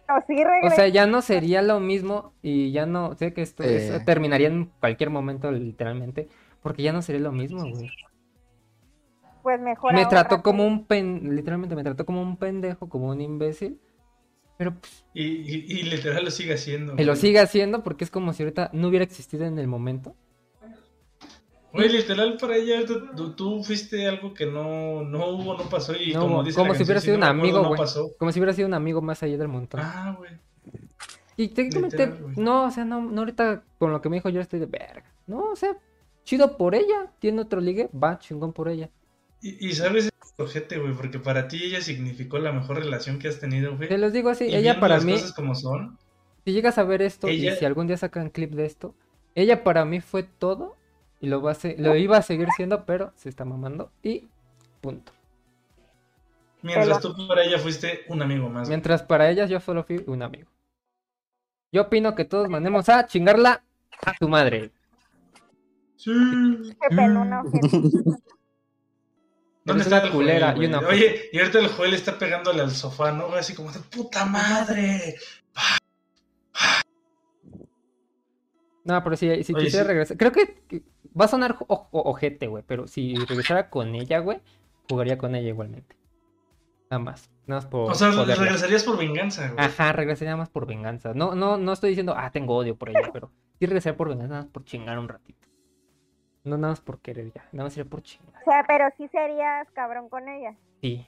No, 0.09 0.17
sí 0.27 0.37
O 0.65 0.71
sea, 0.71 0.87
ya 0.89 1.07
no 1.07 1.23
sería 1.23 1.63
lo 1.63 1.81
mismo 1.81 2.35
y 2.43 2.73
ya 2.73 2.85
no, 2.85 3.15
sé 3.17 3.33
que 3.33 3.41
esto 3.43 3.63
Eh. 3.65 4.01
terminaría 4.05 4.49
en 4.49 4.67
cualquier 4.81 5.09
momento, 5.11 5.51
literalmente, 5.51 6.29
porque 6.61 6.83
ya 6.83 6.93
no 6.93 7.01
sería 7.03 7.23
lo 7.23 7.33
mismo, 7.33 7.63
güey. 7.69 7.91
pues 9.43 9.61
mejor 9.61 9.93
Me 9.95 10.07
trató 10.07 10.43
como 10.43 10.67
un 10.67 10.87
pen, 10.87 11.35
literalmente 11.35 11.75
me 11.75 11.83
trató 11.85 12.07
como 12.07 12.23
un 12.23 12.37
pendejo, 12.39 12.89
como 12.89 13.09
un 13.09 13.21
imbécil, 13.21 13.79
pero 14.57 14.75
pues, 14.79 15.05
Y, 15.15 15.23
y, 15.25 15.65
y 15.69 15.83
literal 15.85 16.25
lo 16.25 16.31
sigue 16.31 16.55
haciendo. 16.55 16.97
que 16.97 17.05
lo 17.05 17.17
sigue 17.17 17.41
haciendo 17.41 17.83
porque 17.83 18.05
es 18.05 18.11
como 18.11 18.33
si 18.33 18.43
ahorita 18.43 18.71
no 18.73 18.89
hubiera 18.89 19.05
existido 19.05 19.45
en 19.47 19.59
el 19.59 19.67
momento. 19.67 20.15
Güey, 21.73 21.89
literal 21.89 22.37
para 22.41 22.57
ella, 22.57 22.87
tú, 22.87 23.07
tú- 23.17 23.33
tú 23.35 23.65
fuiste 23.65 24.07
algo 24.07 24.33
que 24.33 24.47
no, 24.47 25.03
no 25.03 25.27
hubo, 25.31 25.57
no 25.57 25.69
pasó. 25.69 25.93
Y 25.97 26.13
No, 26.13 26.21
como 26.21 26.45
dice 26.45 26.57
como 26.57 26.73
la 26.73 26.79
si 26.79 26.85
hubiera 26.85 27.01
sido 27.01 27.19
no 27.19 27.27
un 27.27 27.31
amigo, 27.31 27.65
güey. 27.67 27.81
Como 28.17 28.31
si 28.31 28.39
hubiera 28.39 28.53
sido 28.53 28.69
un 28.69 28.75
amigo 28.75 29.03
más 29.03 29.23
allá 29.25 29.37
del 29.37 29.49
montón. 29.49 29.81
Ah, 29.83 30.15
güey. 30.17 30.31
Y 31.37 31.49
técnicamente, 31.49 32.07
Literal, 32.07 32.33
no, 32.37 32.67
o 32.67 32.71
sea, 32.71 32.85
no, 32.85 33.01
no 33.03 33.23
ahorita 33.23 33.65
con 33.79 33.91
lo 33.91 34.01
que 34.01 34.09
me 34.09 34.17
dijo 34.17 34.29
yo 34.29 34.41
estoy 34.41 34.61
de 34.61 34.67
verga. 34.67 35.13
No, 35.27 35.51
o 35.51 35.57
sea, 35.57 35.77
chido 36.23 36.57
por 36.57 36.77
ella. 36.77 37.11
Tiene 37.19 37.41
otro 37.43 37.61
ligue, 37.61 37.91
va, 37.93 38.21
chingón 38.21 38.53
por 38.53 38.69
ella. 38.69 38.89
Y, 39.47 39.69
y 39.69 39.73
sabes, 39.75 40.11
ojete, 40.39 40.79
güey, 40.79 40.95
porque 40.95 41.19
para 41.19 41.49
ti 41.49 41.63
ella 41.63 41.83
significó 41.83 42.39
la 42.39 42.51
mejor 42.53 42.79
relación 42.79 43.19
que 43.19 43.29
has 43.29 43.39
tenido, 43.41 43.77
güey. 43.77 43.89
Te 43.91 43.99
los 43.99 44.13
digo 44.13 44.31
así, 44.31 44.47
Y 44.47 44.55
ella 44.55 44.81
para 44.81 44.95
las 44.97 45.05
mí, 45.05 45.13
cosas 45.13 45.33
como 45.35 45.55
son, 45.55 45.99
si 46.47 46.53
llegas 46.53 46.79
a 46.79 46.85
ver 46.85 47.03
esto 47.03 47.29
y 47.29 47.51
si 47.51 47.65
algún 47.65 47.87
día 47.87 47.97
sacan 47.99 48.31
clip 48.31 48.53
de 48.53 48.65
esto, 48.65 48.95
ella 49.35 49.63
para 49.63 49.85
mí 49.85 50.01
fue 50.01 50.23
todo 50.23 50.77
y 51.21 51.27
lo 51.27 51.43
va 51.43 51.51
a 51.53 51.55
se- 51.55 51.77
lo 51.79 51.95
iba 51.97 52.17
a 52.17 52.23
seguir 52.23 52.49
siendo, 52.57 52.85
pero 52.87 53.13
se 53.17 53.29
está 53.29 53.45
mamando 53.45 53.91
y 54.03 54.29
punto. 54.81 55.13
mientras 56.63 57.01
tú 57.01 57.15
para 57.29 57.45
ella 57.45 57.59
fuiste 57.59 58.05
un 58.09 58.23
amigo 58.23 58.49
más. 58.49 58.63
güey. 58.63 58.69
Mientras 58.71 59.03
para 59.03 59.29
ellas 59.31 59.51
yo 59.51 59.61
solo 59.61 59.85
fui 59.85 60.03
un 60.07 60.23
amigo. 60.23 60.49
Yo 61.73 61.83
opino 61.83 62.15
que 62.15 62.25
todos 62.25 62.49
mandemos 62.49 62.89
a 62.89 63.07
chingarla 63.07 63.63
a 64.07 64.15
tu 64.19 64.29
madre. 64.29 64.71
Sí. 65.97 66.11
Qué 66.81 66.97
pelona, 66.97 67.43
ojete. 67.45 67.79
¿Dónde 69.65 69.85
está 69.85 69.99
el 70.05 70.11
culera 70.13 70.53
Joel, 70.53 70.63
y 70.63 70.67
una? 70.67 70.79
Oye, 70.89 71.31
y 71.33 71.39
ahorita 71.39 71.59
el 71.59 71.69
Joel 71.69 71.95
está 71.95 72.19
pegándole 72.19 72.61
al 72.61 72.71
sofá, 72.71 73.13
¿no? 73.13 73.29
Así 73.35 73.55
como 73.55 73.73
de 73.73 73.81
puta 73.81 74.25
madre. 74.27 75.17
No, 78.85 79.03
pero 79.03 79.17
si, 79.17 79.43
si 79.43 79.55
Oye, 79.55 79.65
quisiera 79.65 79.85
sí. 79.85 79.89
regresar, 79.89 80.17
creo 80.19 80.33
que 80.33 80.83
va 81.19 81.25
a 81.25 81.29
sonar 81.29 81.57
o- 81.67 81.89
o- 81.91 82.11
ojete, 82.11 82.47
güey, 82.49 82.63
pero 82.67 82.87
si 82.87 83.15
regresara 83.15 83.71
con 83.71 83.95
ella, 83.95 84.19
güey, 84.19 84.41
jugaría 84.91 85.17
con 85.17 85.35
ella 85.35 85.49
igualmente. 85.49 85.97
Nada 86.91 87.03
más, 87.03 87.31
nada 87.47 87.63
más 87.63 87.71
por 87.71 87.91
O 87.91 87.95
sea, 87.95 88.11
regresarías 88.11 88.85
por 88.85 88.99
venganza, 88.99 89.49
güey. 89.49 89.65
Ajá, 89.65 89.93
regresaría 89.93 90.37
más 90.37 90.51
por 90.51 90.67
venganza. 90.67 91.15
No, 91.15 91.35
no, 91.35 91.57
no 91.57 91.73
estoy 91.73 91.91
diciendo, 91.91 92.15
ah, 92.15 92.31
tengo 92.31 92.55
odio 92.57 92.77
por 92.77 92.91
ella, 92.91 93.11
pero 93.11 93.31
sí 93.59 93.65
regresaría 93.65 93.97
por 93.97 94.11
venganza, 94.11 94.33
nada 94.35 94.43
más 94.45 94.53
por 94.53 94.65
chingar 94.65 94.99
un 94.99 95.09
ratito. 95.09 95.44
No 96.45 96.59
nada 96.59 96.73
más 96.73 96.81
por 96.81 97.01
querer 97.01 97.33
ya, 97.33 97.49
nada 97.53 97.65
más 97.65 97.73
sería 97.73 97.89
por 97.91 98.03
chingar. 98.03 98.43
O 98.43 98.45
sea, 98.45 98.65
pero 98.67 98.87
sí 98.99 99.09
serías 99.09 99.67
cabrón 99.73 100.09
con 100.11 100.29
ella. 100.29 100.55
Sí. 100.83 101.07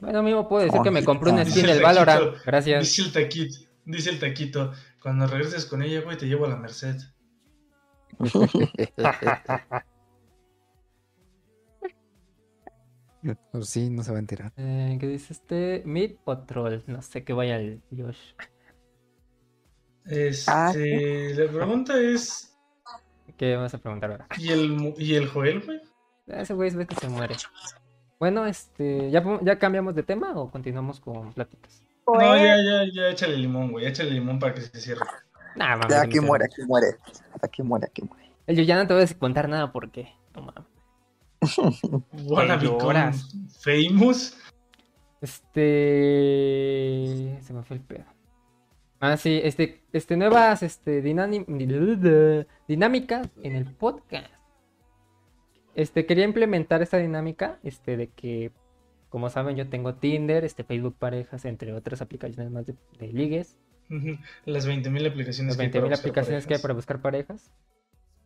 Bueno, 0.00 0.22
mismo 0.22 0.48
puedo 0.48 0.64
decir 0.64 0.80
que 0.82 0.90
me 0.90 1.04
compré 1.04 1.30
un 1.30 1.38
Dice 1.38 1.50
skin 1.50 1.64
el 1.66 1.74
del 1.74 1.82
Valorant. 1.82 2.36
Gracias. 2.46 2.80
Dice 2.80 3.02
el 3.02 3.12
taquito, 3.12 3.58
dice 3.84 4.10
el 4.10 4.20
taquito, 4.20 4.72
cuando 5.02 5.26
regreses 5.26 5.66
con 5.66 5.82
ella, 5.82 6.00
güey, 6.00 6.16
te 6.16 6.26
llevo 6.26 6.46
a 6.46 6.48
la 6.48 6.56
Merced. 6.56 6.96
Pues 13.52 13.68
sí, 13.68 13.90
no 13.90 14.02
se 14.02 14.12
va 14.12 14.16
a 14.16 14.20
enterar. 14.20 14.52
Eh, 14.56 14.96
¿Qué 15.00 15.06
dice 15.06 15.32
este? 15.32 15.82
¿Mid 15.84 16.12
o 16.24 16.38
troll? 16.38 16.80
No 16.86 17.02
sé 17.02 17.24
qué 17.24 17.32
vaya 17.32 17.56
el 17.56 17.82
Josh. 17.94 18.34
Este, 20.08 20.50
Ah, 20.50 20.72
la 20.74 21.52
pregunta 21.52 21.98
es, 22.00 22.56
¿Qué 23.36 23.56
vas 23.56 23.72
a 23.74 23.78
preguntar 23.78 24.10
ahora? 24.10 24.26
¿y 24.38 24.50
el, 24.50 24.94
y 24.98 25.14
el 25.14 25.28
Joel, 25.28 25.60
güey? 25.60 25.80
Ese 26.26 26.54
güey 26.54 26.70
ve 26.70 26.86
que 26.86 26.94
se 26.96 27.08
muere. 27.08 27.36
Bueno, 28.18 28.46
este, 28.46 29.10
¿ya, 29.10 29.22
¿ya 29.42 29.58
cambiamos 29.58 29.94
de 29.94 30.02
tema 30.02 30.32
o 30.34 30.50
continuamos 30.50 30.98
con 31.00 31.32
pláticas? 31.32 31.82
No, 32.06 32.14
Pues, 32.14 32.42
ya, 32.42 32.56
ya, 32.56 32.84
ya, 32.92 33.08
échale 33.10 33.36
limón, 33.36 33.70
güey, 33.70 33.86
échale 33.86 34.10
limón 34.10 34.38
para 34.38 34.54
que 34.54 34.62
se 34.62 34.80
cierre. 34.80 35.04
Nah, 35.56 35.76
mames, 35.76 35.88
Ya 35.88 36.02
que 36.02 36.06
aquí 36.08 36.20
muere, 36.20 36.46
aquí 36.46 36.62
muere. 36.66 36.86
Aquí 37.42 37.62
muere, 37.62 37.86
aquí 37.86 38.02
muere. 38.02 38.32
El 38.46 38.56
yo 38.56 38.62
ya 38.64 38.76
no 38.76 38.86
te 38.86 38.94
voy 38.94 39.02
a 39.04 39.18
contar 39.18 39.48
nada 39.48 39.72
porque. 39.72 40.12
No 40.34 40.42
mames. 40.42 40.64
Wanna 42.26 42.56
become 42.56 42.78
lloras. 42.80 43.28
famous. 43.60 44.36
Este. 45.20 47.38
Se 47.42 47.52
me 47.52 47.62
fue 47.62 47.76
el 47.76 47.82
pedo. 47.82 48.04
Ah, 49.00 49.16
sí, 49.16 49.40
este, 49.44 49.82
este 49.92 50.16
nuevas 50.16 50.62
este, 50.62 51.02
dinámicas 52.66 53.28
en 53.42 53.54
el 53.56 53.64
podcast. 53.66 54.32
Este, 55.74 56.06
quería 56.06 56.24
implementar 56.24 56.82
esta 56.82 56.96
dinámica, 56.98 57.60
este, 57.62 57.96
de 57.96 58.08
que, 58.08 58.50
como 59.08 59.30
saben, 59.30 59.56
yo 59.56 59.68
tengo 59.68 59.94
Tinder, 59.94 60.44
este, 60.44 60.64
Facebook 60.64 60.96
Parejas, 60.98 61.44
entre 61.44 61.72
otras 61.72 62.02
aplicaciones 62.02 62.50
más 62.50 62.66
de, 62.66 62.74
de 62.98 63.12
ligues. 63.12 63.56
Las 64.44 64.68
20.000 64.68 65.08
aplicaciones 65.08 65.56
Las 65.56 65.56
que 65.56 65.62
hay 65.62 65.68
20.000 65.68 65.72
para 65.72 65.88
buscar 65.88 65.98
aplicaciones 66.00 66.46
que 66.46 66.54
hay 66.54 66.60
para 66.60 66.74
buscar 66.74 67.00
parejas. 67.00 67.52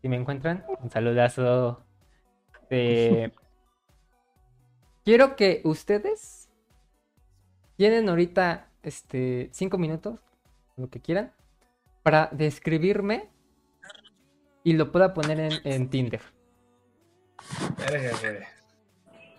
Si 0.00 0.08
me 0.08 0.16
encuentran, 0.16 0.64
un 0.80 0.90
saludazo. 0.90 1.84
Eh, 2.70 3.30
Quiero 5.04 5.34
que 5.34 5.60
ustedes 5.64 6.48
tienen 7.76 8.08
ahorita 8.08 8.68
este 8.84 9.48
cinco 9.52 9.76
minutos, 9.76 10.20
lo 10.82 10.90
que 10.90 11.00
quieran, 11.00 11.32
para 12.02 12.28
describirme 12.32 13.30
y 14.64 14.74
lo 14.74 14.92
pueda 14.92 15.14
poner 15.14 15.40
en, 15.40 15.52
en 15.64 15.88
Tinder. 15.88 16.20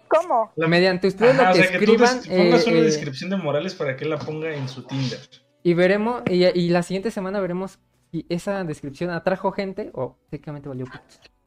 ¿Cómo? 0.07 0.51
Mediante 0.57 1.07
ustedes 1.07 1.35
Ajá, 1.39 1.43
lo 1.43 1.49
o 1.51 1.53
que 1.53 1.63
sea, 1.63 1.79
que 1.79 1.85
tú 1.85 1.93
escriban 1.93 2.21
pongas 2.23 2.67
eh, 2.67 2.69
una 2.69 2.79
eh, 2.79 2.83
descripción 2.83 3.29
de 3.29 3.37
Morales 3.37 3.73
para 3.73 3.95
que 3.95 4.03
él 4.03 4.11
la 4.11 4.19
ponga 4.19 4.53
en 4.53 4.67
su 4.67 4.83
Tinder. 4.83 5.19
y 5.63 5.73
veremos, 5.73 6.23
y, 6.29 6.45
y 6.45 6.69
la 6.69 6.83
siguiente 6.83 7.11
semana 7.11 7.39
veremos 7.39 7.79
y 8.11 8.25
esa 8.29 8.63
descripción 8.63 9.09
atrajo 9.09 9.51
gente 9.51 9.89
o 9.93 10.17
técnicamente 10.29 10.69
valió. 10.69 10.85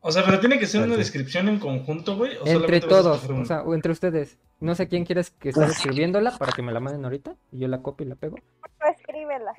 O 0.00 0.12
sea, 0.12 0.24
pero 0.24 0.40
tiene 0.40 0.58
que 0.58 0.66
ser 0.66 0.82
una 0.82 0.96
descripción 0.96 1.48
en 1.48 1.58
conjunto, 1.58 2.16
güey. 2.16 2.32
Entre 2.44 2.80
todos, 2.80 3.28
o 3.28 3.44
sea, 3.44 3.62
o 3.62 3.74
entre 3.74 3.92
ustedes. 3.92 4.38
No 4.60 4.74
sé 4.74 4.88
quién 4.88 5.04
quieres 5.04 5.30
que 5.30 5.48
esté 5.48 5.64
escribiéndola 5.64 6.36
para 6.38 6.52
que 6.52 6.62
me 6.62 6.72
la 6.72 6.80
manden 6.80 7.04
ahorita 7.04 7.36
y 7.52 7.58
yo 7.58 7.68
la 7.68 7.82
copio 7.82 8.06
y 8.06 8.10
la 8.10 8.16
pego. 8.16 8.36
Escríbela. 8.96 9.52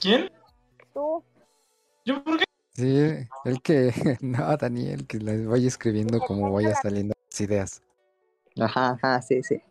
¿Quién? 0.00 0.30
Tú. 0.92 1.22
¿Yo 2.04 2.22
por 2.24 2.38
qué? 2.38 2.44
Sí, 2.72 3.28
el 3.44 3.62
que, 3.62 3.92
no, 4.20 4.56
Daniel, 4.56 5.06
que 5.06 5.18
les 5.18 5.46
vaya 5.46 5.68
escribiendo 5.68 6.20
como 6.20 6.52
vaya 6.52 6.74
saliendo 6.74 7.14
las 7.30 7.40
ideas. 7.40 7.82
Ajá, 8.60 8.90
ajá, 8.92 9.22
sí, 9.22 9.42
sí. 9.42 9.62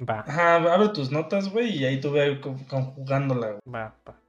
Va, 0.00 0.20
Ajá, 0.20 0.56
abre 0.56 0.88
tus 0.90 1.10
notas, 1.10 1.50
güey, 1.52 1.78
y 1.78 1.84
ahí 1.84 2.00
tú 2.00 2.10
ve 2.10 2.40
co- 2.40 2.56
conjugándola, 2.68 3.48
güey. 3.48 3.60
va, 3.72 3.94
va. 4.06 4.20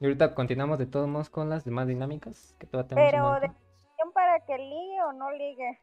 Y 0.00 0.04
ahorita 0.04 0.34
continuamos 0.34 0.78
de 0.78 0.86
todos 0.86 1.08
modos 1.08 1.28
con 1.28 1.50
las 1.50 1.64
demás 1.64 1.88
dinámicas 1.88 2.54
que 2.58 2.66
todavía 2.66 2.88
tenemos 2.88 3.10
Pero. 3.12 3.40
¿descripción 3.40 4.12
para 4.14 4.40
que 4.46 4.56
ligue 4.56 5.02
o 5.02 5.12
no 5.12 5.30
ligue? 5.32 5.80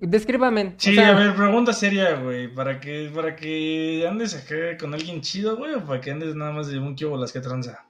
Descríbame. 0.00 0.74
o 0.76 0.80
Sí, 0.80 0.94
sea, 0.94 1.10
a 1.10 1.14
ver, 1.18 1.34
pregunta 1.34 1.72
seria, 1.72 2.16
güey. 2.16 2.48
¿Para 2.52 2.80
que, 2.80 3.10
¿Para 3.14 3.34
que 3.36 4.06
andes 4.08 4.34
acá 4.34 4.76
con 4.78 4.92
alguien 4.92 5.20
chido, 5.20 5.56
güey? 5.56 5.74
¿O 5.74 5.84
para 5.84 6.00
que 6.00 6.10
andes 6.10 6.34
nada 6.34 6.52
más 6.52 6.68
de 6.68 6.78
un 6.78 6.94
kibo 6.94 7.16
las 7.16 7.32
que 7.32 7.40
tranza? 7.40 7.86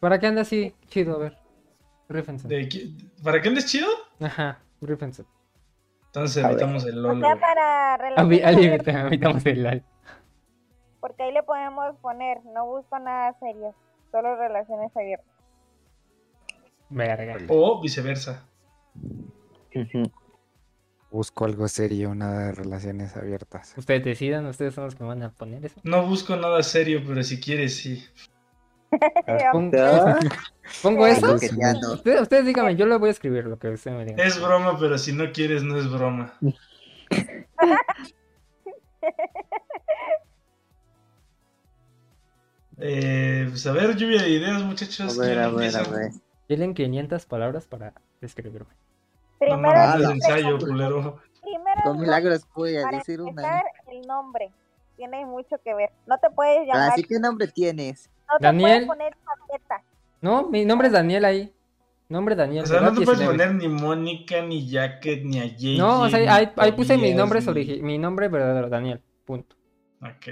¿Para 0.00 0.18
qué 0.18 0.26
anda 0.28 0.42
así? 0.42 0.74
Chido, 0.88 1.16
a 1.16 1.18
ver. 1.18 1.38
Rífense. 2.08 2.48
¿De 2.48 2.68
qui- 2.68 3.10
¿Para 3.22 3.40
que 3.40 3.48
andes 3.48 3.66
chido? 3.66 3.86
Ajá, 4.20 4.60
rífense. 4.80 5.24
Entonces 6.06 6.44
evitamos 6.44 6.84
el 6.84 6.98
O 6.98 7.08
LOL, 7.08 7.20
sea, 7.20 7.28
güey. 7.30 7.40
para 7.40 7.96
relaciones 7.96 8.86
invitamos 9.04 9.46
el 9.46 9.62
LOL. 9.62 9.82
porque 11.00 11.22
ahí 11.22 11.32
le 11.32 11.42
podemos 11.42 11.96
poner, 12.02 12.38
no 12.54 12.66
busco 12.66 12.98
nada 12.98 13.34
serio, 13.40 13.74
solo 14.10 14.36
relaciones 14.36 14.94
abiertas. 14.96 15.26
Verga. 16.90 17.36
O 17.48 17.80
viceversa. 17.80 18.44
Ujú. 19.74 20.10
Busco 21.12 21.44
algo 21.44 21.68
serio, 21.68 22.14
nada 22.14 22.46
de 22.46 22.52
relaciones 22.52 23.14
abiertas. 23.16 23.74
Ustedes 23.76 24.02
decidan, 24.02 24.46
ustedes 24.46 24.74
son 24.74 24.84
los 24.84 24.94
que 24.94 25.04
van 25.04 25.22
a 25.22 25.30
poner 25.30 25.66
eso. 25.66 25.78
No 25.82 26.06
busco 26.06 26.34
nada 26.36 26.62
serio, 26.62 27.02
pero 27.06 27.22
si 27.22 27.38
quieres, 27.38 27.76
sí. 27.76 28.02
¿Pongo 30.82 31.06
eso? 31.06 31.34
Ustedes, 31.34 32.20
ustedes 32.20 32.46
díganme, 32.46 32.76
yo 32.76 32.86
le 32.86 32.96
voy 32.96 33.08
a 33.08 33.12
escribir 33.12 33.44
lo 33.44 33.58
que 33.58 33.68
ustedes 33.68 33.94
me 33.96 34.06
digan. 34.06 34.26
Es 34.26 34.40
broma, 34.40 34.78
pero 34.78 34.96
si 34.96 35.12
no 35.12 35.30
quieres, 35.32 35.62
no 35.62 35.78
es 35.78 35.90
broma. 35.90 36.32
Eh, 42.84 43.46
pues 43.48 43.64
a 43.66 43.72
ver, 43.72 43.94
lluvia 43.96 44.22
de 44.22 44.30
ideas, 44.30 44.62
muchachos. 44.62 45.16
A 45.16 45.22
ver, 45.22 45.34
¿quién 45.34 45.44
a 45.44 45.48
ver, 45.48 45.76
a 45.76 45.80
empieza? 45.80 45.82
ver. 45.90 46.10
Tienen 46.48 46.74
500 46.74 47.26
palabras 47.26 47.66
para 47.66 47.94
describirme. 48.20 48.74
No 49.56 49.62
Primero, 49.70 50.04
es 50.04 50.10
ensayo, 50.10 50.58
culero. 50.58 51.20
primero 51.42 51.80
Con 51.84 52.00
milagros 52.00 52.46
voy 52.54 52.76
a 52.76 52.86
decir 52.86 53.20
una. 53.20 53.30
empezar, 53.30 53.62
el 53.90 54.02
nombre. 54.02 54.50
Tiene 54.96 55.24
mucho 55.26 55.56
que 55.64 55.74
ver. 55.74 55.90
No 56.06 56.18
te 56.18 56.30
puedes 56.30 56.66
llamar, 56.66 56.90
Así 56.92 57.02
que 57.04 57.18
nombre 57.18 57.48
tienes. 57.48 58.10
no 58.28 58.38
te 58.38 58.44
Daniel. 58.46 58.86
puedes 58.86 58.86
poner. 58.86 59.16
No, 60.20 60.48
mi 60.48 60.64
nombre 60.64 60.86
es 60.88 60.92
Daniel 60.92 61.24
ahí. 61.24 61.52
Nombre 62.08 62.36
Daniel. 62.36 62.64
O 62.64 62.66
sea, 62.66 62.80
no 62.80 62.88
te 62.92 63.00
puedes 63.04 63.18
19. 63.20 63.32
poner 63.32 63.54
ni 63.54 63.68
Mónica, 63.68 64.42
ni 64.42 64.68
Jacket, 64.68 65.24
ni 65.24 65.40
a 65.40 65.44
Jay. 65.58 65.78
No, 65.78 66.02
o 66.02 66.08
sea, 66.10 66.34
ahí, 66.34 66.52
ahí 66.56 66.72
puse 66.72 66.94
mis 66.94 67.04
Tobías, 67.04 67.16
nombres 67.16 67.46
ni- 67.46 67.52
origi- 67.52 67.80
mi 67.82 67.98
nombre 67.98 68.28
verdadero, 68.28 68.68
Daniel. 68.68 69.00
Punto. 69.24 69.56
Ok. 70.02 70.28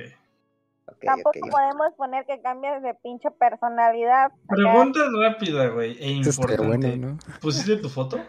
Ok, 0.86 0.96
Tampoco 1.04 1.38
ok. 1.42 1.50
podemos 1.50 1.92
poner 1.96 2.26
que 2.26 2.40
cambies 2.42 2.82
de 2.82 2.94
pinche 3.02 3.30
personalidad. 3.30 4.30
Pregunta 4.48 5.00
rápida, 5.22 5.68
güey, 5.68 5.96
e 5.98 6.10
importante. 6.10 6.66
bueno, 6.66 6.96
¿no? 6.96 7.18
¿Pusiste 7.40 7.76
tu 7.76 7.88
foto? 7.88 8.20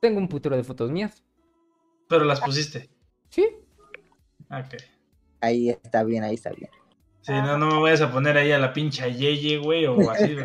Tengo 0.00 0.18
un 0.18 0.28
putero 0.28 0.56
de 0.56 0.64
fotos 0.64 0.90
mías. 0.90 1.22
Pero 2.08 2.24
las 2.24 2.40
pusiste. 2.40 2.90
Sí. 3.28 3.46
Ok. 4.50 4.74
Ahí 5.40 5.70
está 5.70 6.02
bien, 6.04 6.24
ahí 6.24 6.34
está 6.34 6.50
bien. 6.50 6.70
Sí, 7.22 7.32
no, 7.32 7.56
no 7.58 7.66
me 7.66 7.80
vayas 7.80 8.00
a 8.00 8.10
poner 8.10 8.36
ahí 8.36 8.50
a 8.50 8.58
la 8.58 8.72
pincha 8.72 9.06
Yeye, 9.08 9.58
güey, 9.58 9.86
o 9.86 10.10
así. 10.10 10.36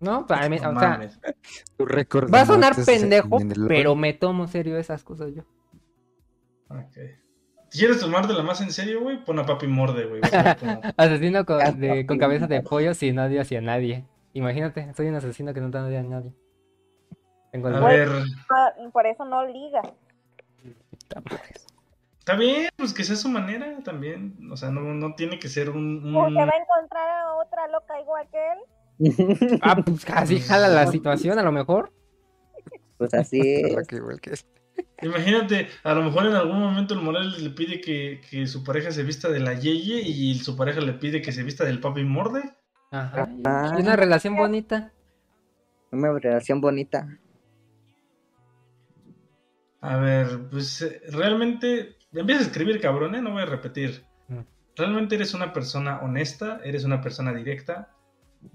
No, 0.00 0.28
para 0.28 0.48
mí, 0.48 0.60
no 0.60 0.70
o 0.70 0.78
sea, 0.78 0.90
mames. 0.90 1.18
Tu 1.76 1.84
récord 1.84 2.32
va 2.32 2.42
a 2.42 2.46
sonar 2.46 2.72
en 2.78 2.84
pendejo, 2.84 3.40
el 3.40 3.66
pero 3.66 3.96
me 3.96 4.12
tomo 4.12 4.46
serio 4.46 4.78
esas 4.78 5.02
cosas 5.02 5.34
yo. 5.34 5.42
Ok. 6.68 6.96
¿Quieres 7.68 7.98
tomártela 7.98 8.44
más 8.44 8.60
en 8.60 8.70
serio, 8.70 9.00
güey? 9.00 9.24
Pon 9.24 9.40
a 9.40 9.44
Papi 9.44 9.66
Morde, 9.66 10.06
güey. 10.06 10.20
Asesino 10.96 11.44
con, 11.44 11.80
de- 11.80 12.06
con 12.06 12.16
cabeza 12.16 12.46
de 12.46 12.62
pollo 12.62 12.94
sin 12.94 13.18
odio 13.18 13.40
hacia 13.40 13.60
nadie. 13.60 14.04
Imagínate, 14.34 14.94
soy 14.94 15.08
un 15.08 15.16
asesino 15.16 15.52
que 15.52 15.60
no 15.60 15.70
te 15.72 15.78
odia 15.78 15.98
a 15.98 16.04
nadie. 16.04 16.32
Tengo 17.52 17.68
A 17.68 17.80
ver, 17.80 18.08
por 18.92 19.06
eso 19.06 19.24
no 19.24 19.46
liga. 19.46 19.82
está 22.18 22.36
bien, 22.36 22.68
pues 22.76 22.92
que 22.92 23.04
sea 23.04 23.16
su 23.16 23.28
manera 23.28 23.78
también. 23.82 24.36
O 24.52 24.56
sea, 24.56 24.70
no, 24.70 24.80
no 24.80 25.14
tiene 25.14 25.38
que 25.38 25.48
ser 25.48 25.70
un... 25.70 26.14
O 26.14 26.26
un- 26.26 26.34
se 26.34 26.40
va 26.40 26.52
a 26.52 26.62
encontrar 26.62 27.08
a 27.10 27.34
otra 27.34 27.68
loca 27.68 28.00
igual 28.00 28.26
que 28.30 28.38
él. 28.52 28.58
Ah, 29.62 29.76
pues 29.76 30.04
casi 30.04 30.40
jala 30.40 30.68
la 30.68 30.86
situación, 30.88 31.38
a 31.38 31.42
lo 31.42 31.52
mejor. 31.52 31.92
Pues 32.98 33.14
así 33.14 33.40
es. 33.42 34.46
Imagínate, 35.02 35.68
a 35.84 35.94
lo 35.94 36.02
mejor 36.02 36.26
en 36.26 36.34
algún 36.34 36.60
momento 36.60 36.94
el 36.94 37.00
Morales 37.00 37.40
le 37.40 37.50
pide 37.50 37.80
que, 37.80 38.20
que 38.28 38.46
su 38.46 38.62
pareja 38.64 38.90
se 38.90 39.02
vista 39.04 39.28
de 39.28 39.40
la 39.40 39.54
Yeye 39.54 40.00
y 40.00 40.34
su 40.34 40.56
pareja 40.56 40.80
le 40.80 40.92
pide 40.94 41.22
que 41.22 41.32
se 41.32 41.42
vista 41.42 41.64
del 41.64 41.80
Papi 41.80 42.04
Morde. 42.04 42.42
Ajá. 42.90 43.28
Ah. 43.44 43.74
Y 43.78 43.82
una 43.82 43.96
relación 43.96 44.36
bonita. 44.36 44.92
Una 45.90 46.12
relación 46.18 46.60
bonita. 46.60 47.08
A 49.80 49.96
ver, 49.96 50.48
pues 50.50 50.82
eh, 50.82 51.00
realmente... 51.10 51.96
Empieza 52.12 52.40
a 52.40 52.44
escribir, 52.44 52.80
cabrón, 52.80 53.14
¿eh? 53.14 53.20
No 53.20 53.32
voy 53.32 53.42
a 53.42 53.46
repetir. 53.46 54.04
Mm. 54.28 54.40
Realmente 54.76 55.14
eres 55.14 55.34
una 55.34 55.52
persona 55.52 56.00
honesta, 56.02 56.60
eres 56.64 56.84
una 56.84 57.00
persona 57.00 57.32
directa. 57.32 57.90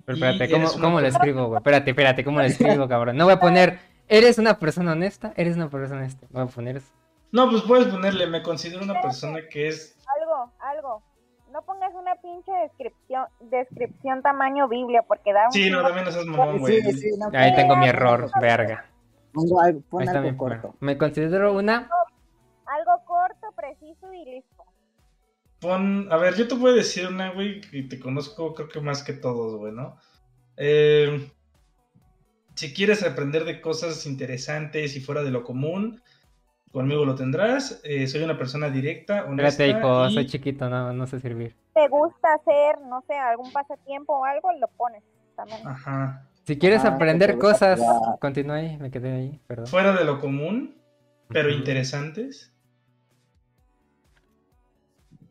Pero 0.06 0.16
espérate, 0.16 0.50
¿cómo, 0.50 0.64
una 0.64 0.82
cómo 0.82 0.98
persona- 1.00 1.08
escribo, 1.08 1.48
güey? 1.48 1.58
Espérate, 1.58 1.90
espérate, 1.92 2.24
¿cómo 2.24 2.42
le 2.42 2.48
escribo, 2.48 2.88
cabrón? 2.88 3.18
No 3.18 3.26
voy 3.26 3.34
a 3.34 3.40
poner, 3.40 3.80
eres 4.08 4.38
una 4.38 4.58
persona 4.58 4.93
honesta, 4.93 5.34
eres 5.35 5.56
una 5.56 5.69
persona 5.69 6.00
honesta. 6.00 6.26
Voy 6.32 6.43
a 6.43 6.45
poner 6.48 6.77
eso. 6.77 6.92
No, 7.32 7.50
pues 7.50 7.64
puedes 7.64 7.88
ponerle, 7.88 8.27
me 8.27 8.42
considero 8.42 8.84
una 8.84 9.02
persona 9.02 9.40
que 9.50 9.68
es... 9.68 9.98
Algo, 10.19 10.53
algo. 10.60 11.03
No 11.52 11.61
pongas 11.64 11.93
una 11.93 12.16
pinche 12.16 12.52
descripción, 12.64 13.26
descripción 13.52 14.22
tamaño 14.24 14.68
Biblia, 14.68 15.03
porque 15.08 15.34
da 15.34 15.45
un 15.45 15.52
Sí, 15.52 15.69
no, 15.69 15.84
también 15.84 16.06
no 16.06 16.11
seas 16.11 16.26
mamón, 16.26 16.60
güey. 16.60 16.82
Sí, 16.82 16.93
sí, 16.93 17.10
no, 17.19 17.30
Ahí 17.38 17.53
tengo 17.56 17.76
mi 17.76 17.88
error, 17.88 18.30
verga. 18.42 18.85
Pongo 19.33 19.61
algo, 19.61 19.81
pon 19.89 20.07
algo 20.07 20.27
error. 20.27 20.37
corto. 20.37 20.75
Me 20.79 20.97
considero 20.97 21.53
una. 21.53 21.89
algo 22.65 23.05
corto, 23.05 23.47
preciso 23.55 24.13
y 24.13 24.25
listo. 24.25 24.63
Pon, 25.59 26.07
a 26.11 26.17
ver, 26.17 26.35
yo 26.35 26.47
te 26.47 26.55
voy 26.55 26.71
a 26.71 26.75
decir 26.75 27.07
una, 27.07 27.31
güey, 27.31 27.61
que 27.61 27.83
te 27.83 27.99
conozco 27.99 28.53
creo 28.53 28.67
que 28.69 28.81
más 28.81 29.01
que 29.03 29.13
todos, 29.13 29.55
güey, 29.57 29.71
¿no? 29.73 29.97
Eh, 30.57 31.31
si 32.55 32.73
quieres 32.73 33.03
aprender 33.03 33.45
de 33.45 33.61
cosas 33.61 34.05
interesantes 34.05 34.95
y 34.95 34.99
fuera 35.01 35.23
de 35.23 35.31
lo 35.31 35.43
común, 35.43 36.01
conmigo 36.71 37.05
lo 37.05 37.15
tendrás. 37.15 37.79
Eh, 37.83 38.07
soy 38.07 38.23
una 38.23 38.37
persona 38.37 38.69
directa, 38.69 39.25
honesta. 39.25 39.63
Espérate, 39.63 39.79
hijo, 39.79 40.09
y- 40.09 40.13
soy 40.13 40.25
chiquito, 40.27 40.69
no, 40.69 40.93
no 40.93 41.07
sé 41.07 41.19
servir. 41.19 41.55
¿Te 41.73 41.87
gusta 41.87 42.33
hacer, 42.35 42.79
no 42.87 43.01
sé, 43.07 43.15
algún 43.15 43.51
pasatiempo 43.51 44.13
o 44.19 44.25
algo? 44.25 44.51
Lo 44.59 44.67
pones 44.67 45.01
también. 45.35 45.65
Ajá. 45.67 46.27
Si 46.45 46.57
quieres 46.59 46.83
Ah, 46.83 46.89
aprender 46.89 47.38
cosas, 47.38 47.80
continúa 48.19 48.57
ahí, 48.57 48.77
me 48.77 48.91
quedé 48.91 49.11
ahí, 49.13 49.39
perdón. 49.47 49.67
Fuera 49.67 49.93
de 49.93 50.03
lo 50.03 50.19
común, 50.19 50.75
pero 51.30 51.49
interesantes. 51.49 52.53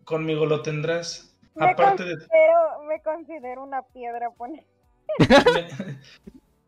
Conmigo 0.05 0.47
lo 0.47 0.63
tendrás. 0.63 1.39
Me 1.55 1.67
Aparte 1.71 2.05
de... 2.05 2.15
considero, 2.17 2.83
me 2.89 3.03
considero 3.03 3.63
una 3.63 3.83
piedra, 3.83 4.31
pone. 4.31 4.67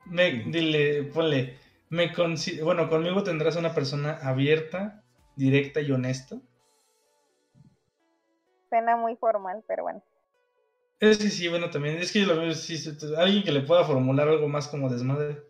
me, 0.07 0.31
me- 0.31 0.45
dile, 0.51 1.05
ponle, 1.05 1.57
me 1.89 2.13
consi- 2.13 2.63
bueno, 2.63 2.91
conmigo 2.91 3.23
tendrás 3.23 3.57
una 3.57 3.75
persona 3.75 4.19
abierta, 4.23 5.03
directa 5.37 5.81
y 5.81 5.91
honesta. 5.91 6.37
Suena 8.69 8.97
muy 8.97 9.17
formal, 9.17 9.65
pero 9.67 9.85
bueno. 9.85 10.03
Es 11.11 11.19
que 11.19 11.29
sí, 11.31 11.49
bueno, 11.49 11.71
también, 11.71 11.97
es 11.99 12.13
que 12.13 12.21
yo 12.21 12.27
lo 12.35 12.41
veo, 12.41 12.53
sí, 12.55 12.77
sí, 12.79 12.97
alguien 13.17 13.43
que 13.43 13.53
le 13.53 13.61
pueda 13.63 13.85
formular 13.85 14.29
algo 14.29 14.49
más 14.49 14.69
como 14.69 14.89
desmadre. 14.89 15.43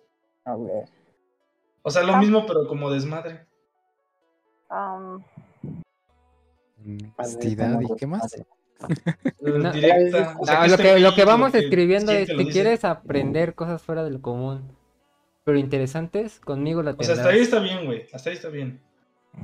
A 0.44 0.56
ver. 0.56 0.84
O 1.82 1.90
sea, 1.90 2.02
lo 2.02 2.14
Ah. 2.14 2.18
mismo, 2.20 2.46
pero 2.46 2.66
como 2.66 2.90
desmadre. 2.90 3.46
Um, 4.70 5.22
Honestidad 7.16 7.80
y 7.80 7.94
qué 7.96 8.06
más. 8.06 8.34
Eh, 8.34 8.44
No. 9.40 9.72
Directa. 9.72 10.36
o 10.38 10.44
sea, 10.44 10.66
lo, 10.66 10.76
que, 10.76 10.98
lo 10.98 11.14
que 11.14 11.24
vamos 11.24 11.52
que 11.52 11.58
escribiendo 11.58 12.12
es, 12.12 12.28
si 12.28 12.36
dice. 12.36 12.50
quieres 12.50 12.84
aprender 12.84 13.54
cosas 13.54 13.80
fuera 13.82 14.02
de 14.04 14.10
lo 14.10 14.20
común, 14.20 14.76
pero 15.44 15.58
interesantes, 15.58 16.40
conmigo 16.40 16.82
la 16.82 16.90
O 16.90 16.94
sea, 16.94 17.14
tendrás. 17.14 17.18
hasta 17.20 17.30
ahí 17.30 17.40
está 17.40 17.60
bien, 17.60 17.86
güey, 17.86 18.06
hasta 18.12 18.30
ahí 18.30 18.36
está 18.36 18.48
bien. 18.48 18.80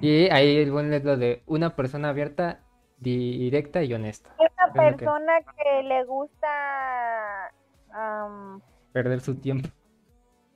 Y 0.03 0.29
ahí 0.31 0.57
el 0.57 0.71
buen 0.73 0.93
es 0.93 1.05
lo 1.05 1.17
de 1.17 1.43
una 1.47 1.75
persona 1.77 2.11
abierta, 2.11 2.61
directa 3.01 3.83
y 3.83 3.93
honesta. 3.95 4.31
es 4.39 4.41
una 4.41 4.49
Es 4.49 4.69
lo 4.69 4.73
que- 4.97 5.05
persona 5.05 5.33
que 5.57 5.83
le 5.83 6.05
gusta 6.05 7.49
am, 7.93 8.61
perder 8.93 9.21
su 9.21 9.35
tiempo. 9.37 9.69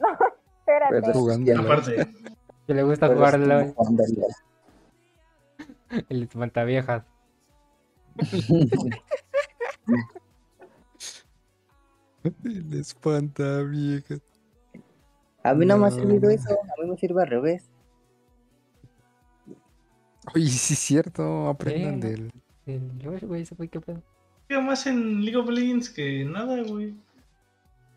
Espérate. 0.61 1.01
Pero- 1.01 1.13
Jugando. 1.13 1.61
Aparte, 1.61 2.07
Que 2.67 2.75
le 2.75 2.83
gusta 2.83 3.09
Pero 3.09 3.19
jugar 3.19 3.39
LOL, 3.39 3.75
el 6.09 6.23
espantaviejas. 6.23 7.05
El 12.45 12.75
espanta, 12.75 13.63
vieja. 13.63 14.15
A 15.43 15.55
mí 15.55 15.67
no 15.67 15.77
me 15.77 15.87
ha 15.87 15.91
No. 15.91 15.97
servido 15.97 16.31
eso, 16.31 16.53
a 16.55 16.83
mí 16.83 16.91
me 16.91 16.97
sirve 16.97 17.23
al 17.23 17.29
revés. 17.29 17.71
Oye, 20.35 20.47
sí 20.47 20.75
es 20.75 20.81
cierto, 20.81 21.49
aprendan 21.49 22.01
¿no? 22.01 22.07
del... 22.07 22.33
El 22.67 22.93
Josh, 23.05 23.25
güey, 23.25 23.43
ese 23.43 23.55
güey, 23.55 23.69
qué 23.69 23.81
pedo. 23.81 24.03
¿qué 24.49 24.59
más 24.59 24.87
en 24.87 25.23
League 25.23 25.37
of 25.37 25.49
Legends 25.49 25.91
que 25.91 26.25
nada, 26.25 26.63
güey? 26.63 26.95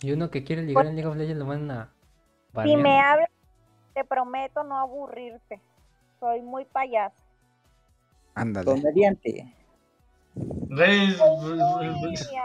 Y 0.01 0.11
uno 0.11 0.29
que 0.29 0.43
quiere 0.43 0.61
ligar 0.63 0.85
en 0.85 0.95
League 0.95 1.07
of 1.07 1.15
Legends 1.15 1.39
lo 1.39 1.45
mandan 1.45 1.77
a. 1.77 2.63
Si 2.63 2.75
me 2.75 2.99
hablas, 2.99 3.29
te 3.93 4.03
prometo 4.03 4.63
no 4.63 4.77
aburrirte. 4.77 5.61
Soy 6.19 6.41
muy 6.41 6.65
payaso. 6.65 7.15
Ándale. 8.35 8.65
Comediante. 8.65 9.53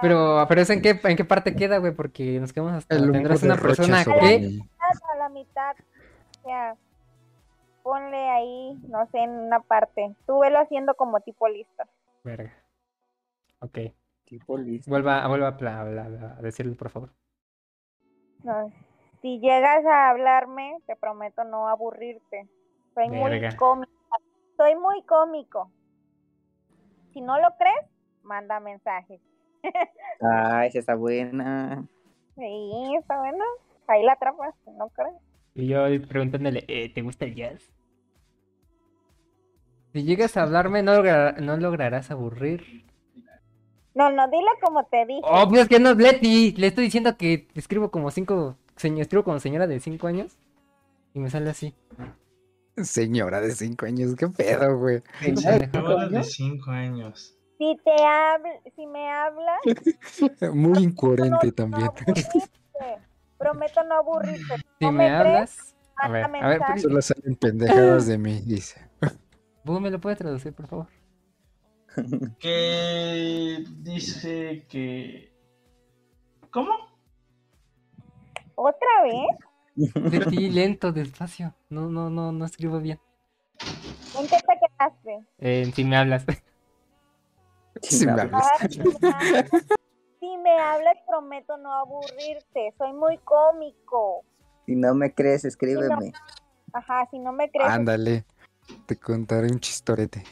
Pero, 0.01 0.47
pero 0.49 0.61
¿eso 0.61 0.73
en 0.73 0.83
qué, 0.83 0.99
en 1.03 1.17
qué 1.17 1.25
parte 1.25 1.55
queda, 1.55 1.79
güey? 1.79 1.93
Porque 1.93 2.41
nos 2.41 2.53
quedamos 2.53 2.73
hasta. 2.73 2.95
El 2.95 3.13
Tendrás 3.13 3.43
una 3.43 3.55
de 3.55 3.61
Rocha 3.61 3.77
persona 3.77 4.05
sobre 4.05 4.21
que. 4.21 4.39
mí. 4.39 4.69
a 4.81 5.17
la 5.17 5.29
mitad. 5.29 5.77
Sea, 6.43 6.75
ponle 7.83 8.29
ahí, 8.31 8.79
no 8.89 9.07
sé, 9.07 9.19
en 9.19 9.31
una 9.31 9.61
parte. 9.61 10.15
Tú 10.27 10.41
velo 10.41 10.59
haciendo 10.59 10.95
como 10.95 11.21
tipo 11.21 11.49
lista. 11.49 11.87
Verga. 12.25 12.53
Ok. 13.61 13.79
Tipo 14.25 14.57
listo. 14.59 14.91
Vuelva, 14.91 15.27
vuelva 15.29 15.49
a, 15.49 15.57
pla- 15.57 15.81
a, 15.81 15.83
a- 15.83 16.39
a 16.39 16.43
decirlo, 16.43 16.75
por 16.77 16.89
favor. 16.91 17.11
No, 18.45 18.73
Si 19.21 19.39
llegas 19.41 19.85
a 19.87 20.11
hablarme, 20.11 20.79
te 20.87 20.97
prometo 20.97 21.45
no 21.45 21.69
aburrirte. 21.69 22.49
Soy 22.95 23.09
Verga. 23.11 23.49
muy 23.49 23.57
cómico. 23.57 23.93
Soy 24.57 24.75
muy 24.77 25.03
cómico. 25.05 25.71
Si 27.13 27.21
no 27.21 27.39
lo 27.41 27.49
crees, 27.57 27.87
manda 28.23 28.59
mensajes. 28.61 29.21
Ah, 30.21 30.67
esa 30.67 30.79
está 30.79 30.95
buena. 30.95 31.87
Sí, 32.37 32.95
está 32.99 33.19
bueno. 33.19 33.45
Ahí 33.87 34.03
la 34.05 34.13
atrapas, 34.15 34.55
¿no 34.67 34.89
crees? 34.91 35.15
Y 35.55 35.67
yo 35.67 35.85
preguntándole, 36.09 36.65
eh, 36.69 36.89
¿te 36.93 37.03
gusta 37.03 37.25
el 37.27 37.35
jazz? 37.35 37.63
Si 39.93 40.03
llegas 40.05 40.37
a 40.37 40.43
hablarme, 40.45 40.83
no, 40.83 40.95
logra- 40.95 41.37
no 41.39 41.57
lograrás 41.59 42.11
aburrir. 42.11 42.85
No, 43.95 44.11
no, 44.11 44.27
dile 44.31 44.49
como 44.63 44.85
te 44.87 45.05
dije. 45.05 45.21
Oh, 45.25 45.47
pues 45.49 45.63
es 45.63 45.69
que 45.69 45.79
no 45.79 45.91
es 45.91 45.97
Leti. 45.99 46.53
Le 46.53 46.69
estoy 46.69 46.85
diciendo 46.85 47.17
que 47.19 47.47
escribo 47.55 47.91
como 47.91 48.11
cinco. 48.11 48.57
señor- 48.77 49.03
escribo 49.03 49.23
como 49.25 49.39
señora 49.39 49.67
de 49.67 49.79
cinco 49.81 50.07
años. 50.07 50.39
Y 51.15 51.19
me 51.21 51.29
sale 51.29 51.51
así. 51.51 51.75
Señora 52.75 53.43
de 53.43 53.51
5 53.51 53.85
años, 53.85 54.15
qué 54.17 54.29
pedo, 54.29 54.79
güey. 54.79 55.03
Cinco. 55.21 55.43
Ahora 55.75 56.09
de 56.09 56.25
5 56.25 56.71
años. 56.71 57.37
Si 57.59 57.77
te 57.85 58.03
habl 58.03 58.49
si 58.75 58.87
me 58.87 59.11
hablas, 59.11 59.61
Muy 60.55 60.83
incoherente 60.85 61.49
no 61.49 61.53
también. 61.53 61.85
aburrirte. 61.85 62.41
Prometo 63.43 63.83
no 63.85 63.97
aburrirte. 63.97 64.57
Si 64.79 64.85
¿No 64.87 64.93
me 64.93 65.07
crees? 65.07 65.21
hablas. 65.21 65.77
A 65.97 66.09
ver, 66.09 66.25
a 66.25 66.49
ver. 66.49 66.81
Solo 66.81 67.03
salen 67.03 67.37
pendejadas 67.37 68.07
de 68.07 68.19
mí, 68.19 68.41
dice. 68.47 68.89
¿Vos 69.65 69.81
me 69.81 69.91
lo 69.91 70.01
puedes 70.01 70.19
traducir, 70.19 70.53
por 70.53 70.67
favor? 70.67 70.87
Que 72.39 73.65
dice 73.79 74.67
que. 74.69 75.33
¿Cómo? 76.51 76.71
¿Otra 78.55 78.89
vez? 79.03 79.93
De 80.11 80.21
ti, 80.27 80.49
lento, 80.51 80.93
despacio. 80.93 81.55
No, 81.69 81.89
no, 81.89 82.11
no, 82.11 82.33
no 82.33 82.45
escribo 82.45 82.81
bien. 82.81 83.01
¿En 84.19 84.29
qué 84.29 84.37
te 84.37 84.59
quedaste? 84.61 85.27
Eh, 85.39 85.73
si 85.75 85.85
me 85.85 85.97
hablas. 85.97 86.25
Si 87.83 88.07
me 88.07 88.13
hablas. 88.13 88.47
Si 90.23 90.29
me 90.29 90.35
hablas- 90.35 90.39
Si 90.39 90.39
me 90.39 90.61
hablas, 90.61 90.97
prometo 91.09 91.57
no 91.57 91.75
aburrirte. 91.75 92.73
Soy 92.79 92.93
muy 92.93 93.19
cómico. 93.19 94.23
Si 94.67 94.77
no 94.77 94.95
me 94.95 95.13
crees, 95.13 95.45
escríbeme. 95.45 96.13
Ajá, 96.73 97.09
si 97.11 97.19
no 97.19 97.33
me 97.33 97.51
crees, 97.51 97.69
Ándale. 97.69 98.25
Te 98.87 98.97
contaré 98.97 99.49
un 99.49 99.59
chistorete. 99.59 100.23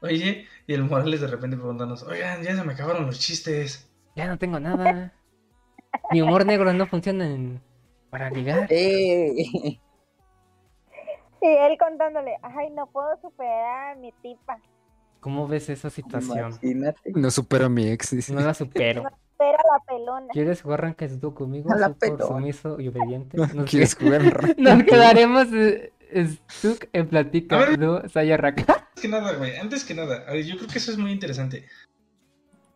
Oye, 0.00 0.46
y 0.66 0.72
el 0.74 0.84
Morales 0.84 1.20
de 1.20 1.26
repente 1.26 1.56
preguntándonos, 1.56 2.02
oigan, 2.04 2.42
ya 2.42 2.56
se 2.56 2.64
me 2.64 2.72
acabaron 2.72 3.06
los 3.06 3.18
chistes. 3.18 3.90
Ya 4.16 4.26
no 4.26 4.38
tengo 4.38 4.60
nada. 4.60 5.12
Mi 6.10 6.22
humor 6.22 6.46
negro 6.46 6.72
no 6.72 6.86
funciona 6.86 7.26
en... 7.26 7.60
para 8.10 8.30
ligar. 8.30 8.66
¡Eh! 8.70 9.78
Y 11.44 11.56
él 11.72 11.76
contándole, 11.78 12.36
ay, 12.42 12.70
no 12.70 12.86
puedo 12.86 13.08
superar 13.20 13.92
a 13.92 14.00
mi 14.00 14.12
tipa. 14.22 14.58
¿Cómo 15.20 15.48
ves 15.48 15.68
esa 15.70 15.90
situación? 15.90 16.50
Imagínate. 16.62 17.12
No 17.14 17.30
supero 17.30 17.66
a 17.66 17.68
mi 17.68 17.88
ex, 17.88 18.10
dice. 18.10 18.32
No 18.34 18.40
la 18.40 18.52
supero. 18.54 19.04
Espera 19.32 19.58
la 19.58 19.84
pelona. 19.86 20.26
¿Quieres 20.32 20.62
jugar 20.62 20.82
tú 21.18 21.34
conmigo? 21.34 21.72
A 21.72 21.76
la 21.76 21.92
pelona. 21.94 22.26
sumiso 22.26 22.78
y 22.80 22.88
obediente. 22.88 23.36
Nos, 23.36 23.50
¿Quieres 23.70 23.94
jugar 23.94 24.22
nos 24.58 24.82
quedaremos 24.84 25.48
eh, 25.52 25.92
Stuk 26.50 26.88
en 26.92 27.06
A 27.06 27.08
platica. 27.08 27.76
No, 27.76 28.06
Saya 28.08 28.36
Raka. 28.36 28.62
Antes 28.68 29.02
que 29.02 29.08
nada, 29.08 29.32
güey, 29.34 29.56
antes 29.56 29.84
que 29.84 29.94
nada, 29.94 30.24
a 30.28 30.32
ver, 30.32 30.44
yo 30.44 30.56
creo 30.56 30.68
que 30.68 30.78
eso 30.78 30.92
es 30.92 30.98
muy 30.98 31.10
interesante. 31.10 31.64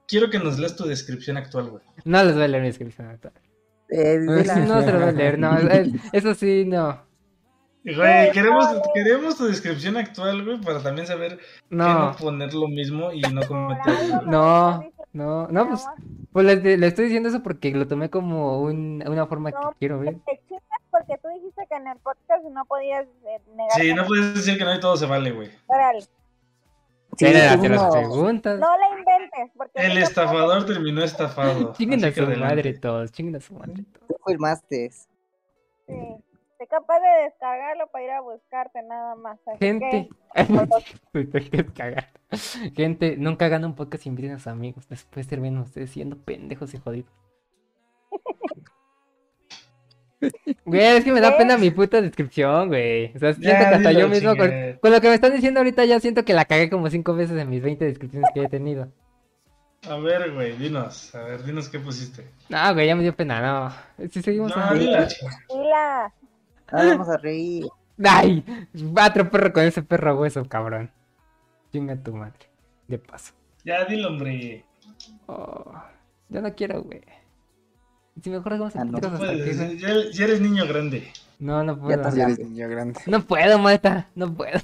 Quiero 0.09 0.31
que 0.31 0.39
nos 0.39 0.59
leas 0.59 0.75
tu 0.75 0.85
descripción 0.85 1.37
actual, 1.37 1.71
güey. 1.71 1.83
No 2.05 2.25
les 2.25 2.35
voy 2.35 2.45
a 2.45 2.49
leer 2.49 2.63
mi 2.63 2.69
descripción 2.69 3.09
actual. 3.09 3.35
Eh, 3.91 4.19
dila. 4.19 4.57
No 4.57 4.83
se 4.83 4.93
lo 4.93 4.99
voy 5.01 5.09
a 5.09 5.13
leer, 5.13 5.39
no. 5.39 5.57
es- 5.59 5.89
Eso 6.13 6.35
sí, 6.35 6.65
no. 6.67 7.07
Güey, 7.85 8.33
queremos, 8.33 8.67
queremos 8.93 9.37
tu 9.39 9.47
descripción 9.47 9.97
actual, 9.97 10.45
güey, 10.45 10.61
para 10.61 10.83
también 10.83 11.07
saber 11.07 11.39
que 11.39 11.45
No, 11.71 12.11
no 12.11 12.17
poner 12.17 12.53
lo 12.53 12.69
mismo 12.69 13.13
y 13.13 13.23
no 13.23 13.41
cometer. 13.47 14.25
no, 14.27 14.83
no, 15.13 15.47
no, 15.49 15.69
pues, 15.69 15.87
pues 16.33 16.45
le, 16.47 16.77
le 16.77 16.87
estoy 16.87 17.05
diciendo 17.07 17.29
eso 17.31 17.43
porque 17.43 17.71
lo 17.73 17.87
tomé 17.89 18.11
como 18.11 18.61
un- 18.61 19.03
una 19.07 19.27
forma 19.27 19.53
que 19.53 19.59
No, 19.63 19.75
quiero 19.79 20.01
ver. 20.01 20.17
Te 20.27 20.41
chingas 20.49 20.63
porque 20.91 21.17
tú 21.23 21.29
dijiste 21.29 21.67
que 21.69 21.77
en 21.77 21.87
el 21.87 21.97
podcast 21.99 22.45
no 22.53 22.65
podías 22.67 23.07
eh, 23.27 23.41
negar. 23.57 23.71
Sí, 23.81 23.95
no 23.95 24.05
puedes 24.07 24.35
decir 24.35 24.59
que 24.59 24.65
no 24.65 24.75
y 24.75 24.81
todo 24.81 24.97
se 24.97 25.07
vale, 25.07 25.31
güey. 25.31 25.51
Órale, 25.67 26.01
Sí, 27.17 27.33
las 27.33 27.59
no. 27.59 27.91
preguntas. 27.91 28.59
No 28.61 28.67
la 28.77 28.89
inventes. 28.99 29.51
Porque 29.57 29.73
El 29.87 29.99
estafador 29.99 30.67
terminó 30.67 31.03
estafado. 31.03 31.73
Chinguen 31.73 32.05
a 32.05 32.13
su 32.13 32.23
madre 32.39 32.75
todos, 32.75 33.11
chinguen 33.13 33.37
a 33.37 33.41
su 33.41 33.55
madre 33.55 33.85
todos. 33.93 34.09
Tú 34.09 34.17
filmaste. 34.27 34.91
puedo- 35.87 36.19
Sí. 36.19 36.25
Sé 36.59 36.67
capaz 36.67 36.99
de 36.99 37.25
descargarlo 37.25 37.87
para 37.87 38.05
ir 38.05 38.11
a 38.11 38.21
buscarte 38.21 38.83
nada 38.83 39.15
más. 39.15 39.39
Así 39.47 39.59
Gente, 39.61 40.09
que. 41.75 41.97
Gente, 42.75 43.17
nunca 43.17 43.47
hagan 43.47 43.65
un 43.65 43.77
podcast 43.77 44.03
sin 44.03 44.31
a 44.33 44.39
sus 44.39 44.49
amigos. 44.49 44.89
Después 44.89 45.29
terminan 45.29 45.63
ustedes 45.63 45.91
siendo 45.91 46.17
pendejos 46.19 46.75
y 46.75 46.79
jodidos. 46.79 47.13
Güey, 50.65 50.97
es 50.97 51.05
que 51.05 51.13
me 51.13 51.21
da 51.21 51.31
¿Qué? 51.31 51.39
pena 51.39 51.57
mi 51.57 51.71
puta 51.71 52.01
descripción, 52.01 52.67
güey. 52.69 53.15
O 53.15 53.19
sea, 53.21 53.35
siento 53.35 53.49
Ya, 53.51 53.69
que 53.69 53.75
hasta 53.77 53.93
yo 53.93 54.09
mismo, 54.09 54.37
con, 54.37 54.51
lo 54.91 55.01
que 55.01 55.09
me 55.09 55.15
están 55.15 55.33
diciendo 55.33 55.61
ahorita, 55.61 55.85
ya 55.85 56.01
siento 56.01 56.25
que 56.25 56.35
la 56.35 56.45
cagué 56.45 56.69
como 56.69 56.91
cinco 56.91 57.15
veces 57.15 57.39
en 57.39 57.49
mis 57.49 57.63
20 57.63 57.85
descripciones 57.85 58.29
que 58.35 58.43
he 58.43 58.49
tenido. 58.49 58.89
A 59.89 59.97
ver, 59.99 60.33
güey, 60.35 60.57
dinos. 60.57 61.15
A 61.15 61.23
ver, 61.23 61.45
dinos 61.45 61.69
qué 61.69 61.79
pusiste. 61.79 62.27
No, 62.49 62.75
güey, 62.75 62.89
ya 62.89 62.97
me 62.97 63.03
dio 63.05 63.15
pena, 63.15 63.41
no. 63.41 64.09
Si 64.11 64.21
seguimos 64.21 64.55
No, 64.57 64.63
así. 64.65 64.79
dila. 64.81 65.09
Dila. 65.49 66.13
Ah, 66.71 66.85
vamos 66.85 67.09
a 67.09 67.17
reír. 67.17 67.67
Ay, 68.05 68.45
otro 69.07 69.31
perro 69.31 69.53
con 69.53 69.65
ese 69.65 69.83
perro 69.83 70.19
hueso, 70.19 70.45
cabrón. 70.49 70.91
Chinga 71.73 71.97
tu 71.97 72.15
madre. 72.15 72.49
De 72.87 72.99
paso. 72.99 73.35
Ya, 73.65 73.85
dilo, 73.85 74.09
hombre. 74.09 74.65
Oh, 75.27 75.73
yo 76.29 76.41
no 76.41 76.55
quiero, 76.55 76.83
güey. 76.83 77.03
Si 78.23 78.31
mejor 78.31 78.55
hagamos 78.55 78.75
Ah, 78.77 78.85
no 78.85 78.99
Puedes, 78.99 79.79
ya, 79.81 80.11
ya 80.11 80.25
eres 80.25 80.41
niño 80.41 80.67
grande. 80.67 81.13
No, 81.39 81.63
no 81.63 81.79
puedo. 81.79 82.03
Ya 82.15 82.25
eres 82.25 82.39
niño 82.39 82.69
grande. 82.69 83.01
No 83.07 83.23
puedo, 83.23 83.59
Malta. 83.59 84.09
No 84.15 84.33
puedo. 84.33 84.59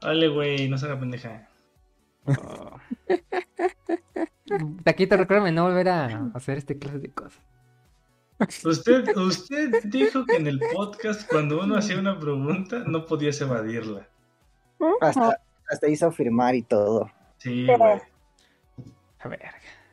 Dale, 0.00 0.28
güey, 0.28 0.68
no 0.68 0.76
se 0.78 0.86
haga 0.86 1.00
pendeja. 1.00 1.48
Oh. 2.26 2.78
Taquito, 4.84 5.16
recuérdame 5.16 5.50
no 5.52 5.64
volver 5.64 5.88
a 5.88 6.30
hacer 6.34 6.58
este 6.58 6.78
clase 6.78 6.98
de 6.98 7.10
cosas. 7.10 7.40
Usted, 8.64 9.16
usted 9.16 9.84
dijo 9.84 10.24
que 10.24 10.36
en 10.36 10.46
el 10.46 10.60
podcast, 10.72 11.28
cuando 11.30 11.62
uno 11.62 11.76
hacía 11.76 11.98
una 11.98 12.18
pregunta, 12.18 12.84
no 12.86 13.04
podías 13.06 13.40
evadirla. 13.40 14.08
Hasta, 15.00 15.40
hasta 15.68 15.88
hizo 15.88 16.10
firmar 16.10 16.54
y 16.54 16.62
todo. 16.62 17.10
Sí, 17.38 17.66
güey. 17.66 18.00
A 19.20 19.28
ver. 19.28 19.40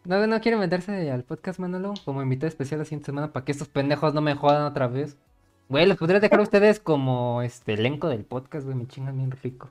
¿No, 0.03 0.25
no 0.25 0.41
quiere 0.41 0.57
meterse 0.57 1.11
al 1.11 1.23
podcast, 1.23 1.59
Manolo? 1.59 1.93
Como 2.05 2.21
invitado 2.21 2.47
especial 2.47 2.79
la 2.79 2.85
siguiente 2.85 3.05
semana 3.05 3.31
para 3.31 3.45
que 3.45 3.51
estos 3.51 3.67
pendejos 3.67 4.13
no 4.13 4.21
me 4.21 4.35
jodan 4.35 4.63
otra 4.63 4.87
vez. 4.87 5.17
Güey, 5.69 5.85
los 5.85 5.97
podría 5.97 6.19
dejar 6.19 6.39
a 6.39 6.43
ustedes 6.43 6.79
como 6.79 7.41
este 7.41 7.73
elenco 7.73 8.09
del 8.09 8.25
podcast, 8.25 8.65
güey. 8.65 8.75
Me 8.75 8.87
chingan 8.87 9.17
bien 9.17 9.31
rico. 9.31 9.69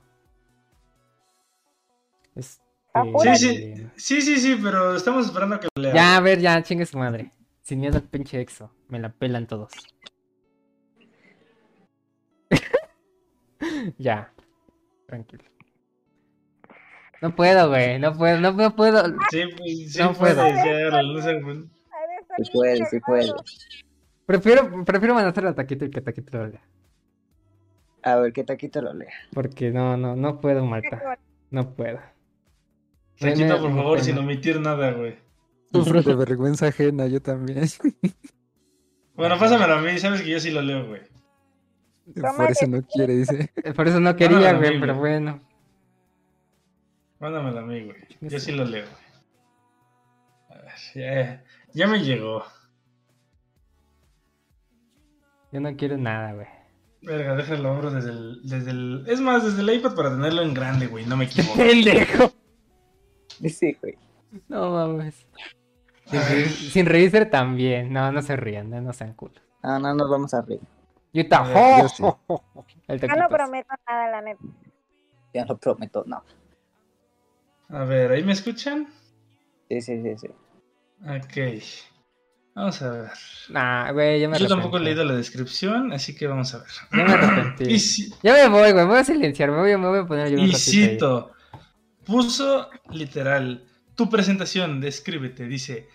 Este. 2.35 2.63
Sí, 2.93 3.35
sí, 3.35 3.87
sí, 3.95 4.21
sí, 4.21 4.37
sí, 4.37 4.59
pero 4.61 4.95
estamos 4.95 5.25
esperando 5.25 5.55
a 5.55 5.59
que 5.59 5.67
lo 5.75 5.81
lea. 5.81 5.93
Ya, 5.93 6.17
a 6.17 6.19
ver, 6.19 6.39
ya, 6.39 6.61
chingue 6.61 6.85
su 6.85 6.97
madre. 6.97 7.31
Sin 7.71 7.79
miedo 7.79 7.95
al 7.95 8.03
pinche 8.03 8.41
exo. 8.41 8.69
Me 8.89 8.99
la 8.99 9.07
pelan 9.13 9.47
todos. 9.47 9.71
ya. 13.97 14.33
Tranquilo. 15.07 15.45
No 17.21 17.33
puedo, 17.33 17.69
güey. 17.69 17.97
No 17.97 18.11
puedo, 18.17 18.41
no, 18.41 18.51
no 18.51 18.75
puedo. 18.75 19.05
Sí, 19.29 19.43
pues, 19.57 19.93
sí 19.93 19.99
No 19.99 20.11
puedo. 20.13 20.45
estar 20.45 21.01
Sí 22.43 22.51
puede, 22.51 22.85
sí 22.87 22.99
puede. 22.99 23.31
Prefiero, 24.25 24.83
prefiero 24.83 25.15
mandárselo 25.15 25.47
a 25.47 25.55
Taquito 25.55 25.85
y 25.85 25.91
que 25.91 26.01
Taquito 26.01 26.39
lo 26.39 26.47
lea. 26.47 26.67
A 28.03 28.15
ver, 28.17 28.33
¿qué 28.33 28.43
taquito 28.43 28.81
lo 28.81 28.93
lea? 28.93 29.13
Porque 29.31 29.71
no, 29.71 29.95
no, 29.95 30.17
no 30.17 30.41
puedo, 30.41 30.65
Marta. 30.65 31.17
No 31.49 31.73
puedo. 31.73 32.01
Me- 33.21 33.33
por 33.33 33.73
favor, 33.73 34.01
sin 34.01 34.17
omitir 34.17 34.59
nada, 34.59 34.91
güey. 34.91 35.30
Sufro 35.71 36.01
de 36.01 36.15
vergüenza 36.15 36.67
ajena, 36.67 37.07
yo 37.07 37.21
también. 37.21 37.63
Bueno, 39.13 39.37
pásamelo 39.37 39.73
a 39.75 39.81
mí, 39.81 39.99
sabes 39.99 40.21
que 40.21 40.29
yo 40.31 40.39
sí 40.39 40.49
lo 40.49 40.61
leo, 40.61 40.87
güey. 40.87 41.01
Por 42.15 42.49
eso 42.49 42.65
no 42.65 42.81
quiere, 42.81 43.13
dice. 43.17 43.51
Eh, 43.63 43.73
Por 43.73 43.87
eso 43.87 43.99
no 43.99 44.15
quería, 44.15 44.53
güey, 44.53 44.79
pero 44.79 44.95
bueno. 44.95 45.39
Mándamelo 47.19 47.59
a 47.59 47.61
mí, 47.63 47.83
güey. 47.83 47.97
Yo 48.21 48.39
sí 48.39 48.51
lo 48.51 48.65
leo, 48.65 48.85
güey. 48.85 50.59
A 50.59 50.63
ver, 50.63 50.73
ya, 50.95 51.43
ya 51.73 51.87
me 51.87 51.99
llegó. 51.99 52.43
Yo 55.51 55.59
no 55.59 55.75
quiero 55.75 55.97
nada, 55.97 56.33
güey. 56.33 56.47
Verga, 57.03 57.35
déjalo 57.35 57.69
abro 57.69 57.91
desde 57.91 58.11
el, 58.11 58.41
desde 58.43 58.71
el... 58.71 59.03
Es 59.07 59.19
más, 59.19 59.43
desde 59.43 59.61
el 59.61 59.77
iPad 59.77 59.95
para 59.95 60.09
tenerlo 60.11 60.41
en 60.41 60.53
grande, 60.53 60.87
güey, 60.87 61.05
no 61.05 61.17
me 61.17 61.25
equivoco. 61.25 61.57
¡Pendejo! 61.57 62.31
Sí, 63.49 63.77
güey. 63.81 63.97
No 64.47 64.71
mames. 64.71 65.27
Sin, 66.11 66.19
ver. 66.19 66.49
sin 66.49 66.85
reírse 66.85 67.25
también. 67.25 67.91
No, 67.91 68.11
no 68.11 68.21
se 68.21 68.35
rían, 68.35 68.69
no, 68.69 68.81
no 68.81 68.93
sean 68.93 69.13
culos. 69.13 69.41
No, 69.63 69.79
no 69.79 69.93
nos 69.93 70.09
vamos 70.09 70.33
a 70.33 70.41
reír. 70.41 70.61
Yo 71.13 71.23
sí. 71.23 72.03
El 72.87 72.99
Yo 72.99 73.07
no 73.07 73.29
prometo 73.29 73.73
nada, 73.87 74.11
la 74.11 74.21
neta. 74.21 74.41
Ya 75.33 75.45
lo 75.45 75.57
prometo, 75.57 76.03
no. 76.05 76.23
A 77.69 77.83
ver, 77.85 78.11
¿ahí 78.11 78.23
me 78.23 78.33
escuchan? 78.33 78.87
Sí, 79.69 79.81
sí, 79.81 80.01
sí, 80.01 80.17
sí. 80.17 80.27
Ok. 81.03 81.63
Vamos 82.53 82.81
a 82.81 82.89
ver. 82.91 83.11
Nah, 83.49 83.91
güey, 83.93 84.19
ya 84.19 84.27
me 84.27 84.37
Yo 84.37 84.47
tampoco 84.47 84.77
he 84.77 84.81
leído 84.81 85.05
la 85.05 85.15
descripción, 85.15 85.93
así 85.93 86.15
que 86.15 86.27
vamos 86.27 86.53
a 86.53 86.59
ver. 86.59 86.67
Ya 86.91 87.03
me 87.03 87.13
arrepentí. 87.13 88.13
Ya 88.23 88.33
me 88.33 88.47
voy, 88.49 88.71
güey. 88.71 88.85
Me 88.85 88.91
voy 88.91 88.99
a 88.99 89.03
silenciar. 89.05 89.51
Me 89.51 89.57
voy, 89.57 89.77
me 89.77 89.87
voy 89.87 89.99
a 89.99 90.05
poner 90.05 90.29
yo 90.29 90.37
un 90.37 90.47
y 90.47 90.49
ahí. 90.49 90.55
cito, 90.55 91.31
puso 92.05 92.69
literal, 92.89 93.65
tu 94.01 94.09
presentación, 94.09 94.81
descríbete, 94.81 95.45
dice, 95.45 95.87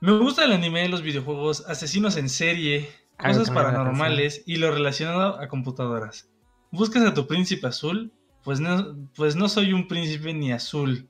me 0.00 0.16
gusta 0.16 0.44
el 0.44 0.52
anime, 0.52 0.88
los 0.88 1.02
videojuegos, 1.02 1.64
asesinos 1.66 2.16
en 2.16 2.28
serie, 2.28 2.88
cosas 3.16 3.50
paranormales 3.50 4.44
y 4.46 4.54
lo 4.54 4.70
relacionado 4.70 5.40
a 5.40 5.48
computadoras. 5.48 6.30
¿Buscas 6.70 7.02
a 7.02 7.14
tu 7.14 7.26
príncipe 7.26 7.66
azul? 7.66 8.12
Pues 8.44 8.60
no, 8.60 8.96
pues 9.16 9.34
no 9.34 9.48
soy 9.48 9.72
un 9.72 9.88
príncipe 9.88 10.32
ni 10.32 10.52
azul, 10.52 11.08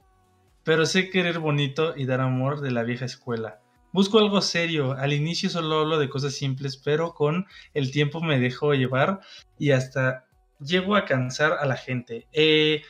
pero 0.64 0.86
sé 0.86 1.10
querer 1.10 1.40
bonito 1.40 1.94
y 1.94 2.06
dar 2.06 2.22
amor 2.22 2.62
de 2.62 2.70
la 2.70 2.84
vieja 2.84 3.04
escuela. 3.04 3.60
Busco 3.92 4.18
algo 4.18 4.40
serio, 4.40 4.92
al 4.92 5.12
inicio 5.12 5.50
solo 5.50 5.80
hablo 5.80 5.98
de 5.98 6.08
cosas 6.08 6.32
simples, 6.32 6.78
pero 6.78 7.12
con 7.12 7.44
el 7.74 7.90
tiempo 7.90 8.22
me 8.22 8.40
dejo 8.40 8.72
llevar 8.72 9.20
y 9.58 9.72
hasta 9.72 10.24
llego 10.58 10.96
a 10.96 11.04
cansar 11.04 11.58
a 11.60 11.66
la 11.66 11.76
gente. 11.76 12.28
Eh, 12.32 12.80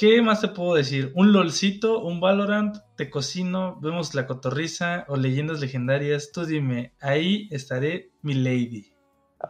¿Qué 0.00 0.22
más 0.22 0.40
te 0.40 0.48
puedo 0.48 0.76
decir? 0.76 1.12
Un 1.14 1.30
LOLcito, 1.30 2.00
un 2.00 2.20
Valorant, 2.20 2.74
te 2.96 3.10
cocino, 3.10 3.78
vemos 3.82 4.14
la 4.14 4.26
cotorriza 4.26 5.04
o 5.08 5.16
leyendas 5.16 5.60
legendarias. 5.60 6.32
Tú 6.32 6.46
dime, 6.46 6.94
ahí 7.02 7.48
estaré 7.50 8.10
mi 8.22 8.32
lady. 8.32 8.94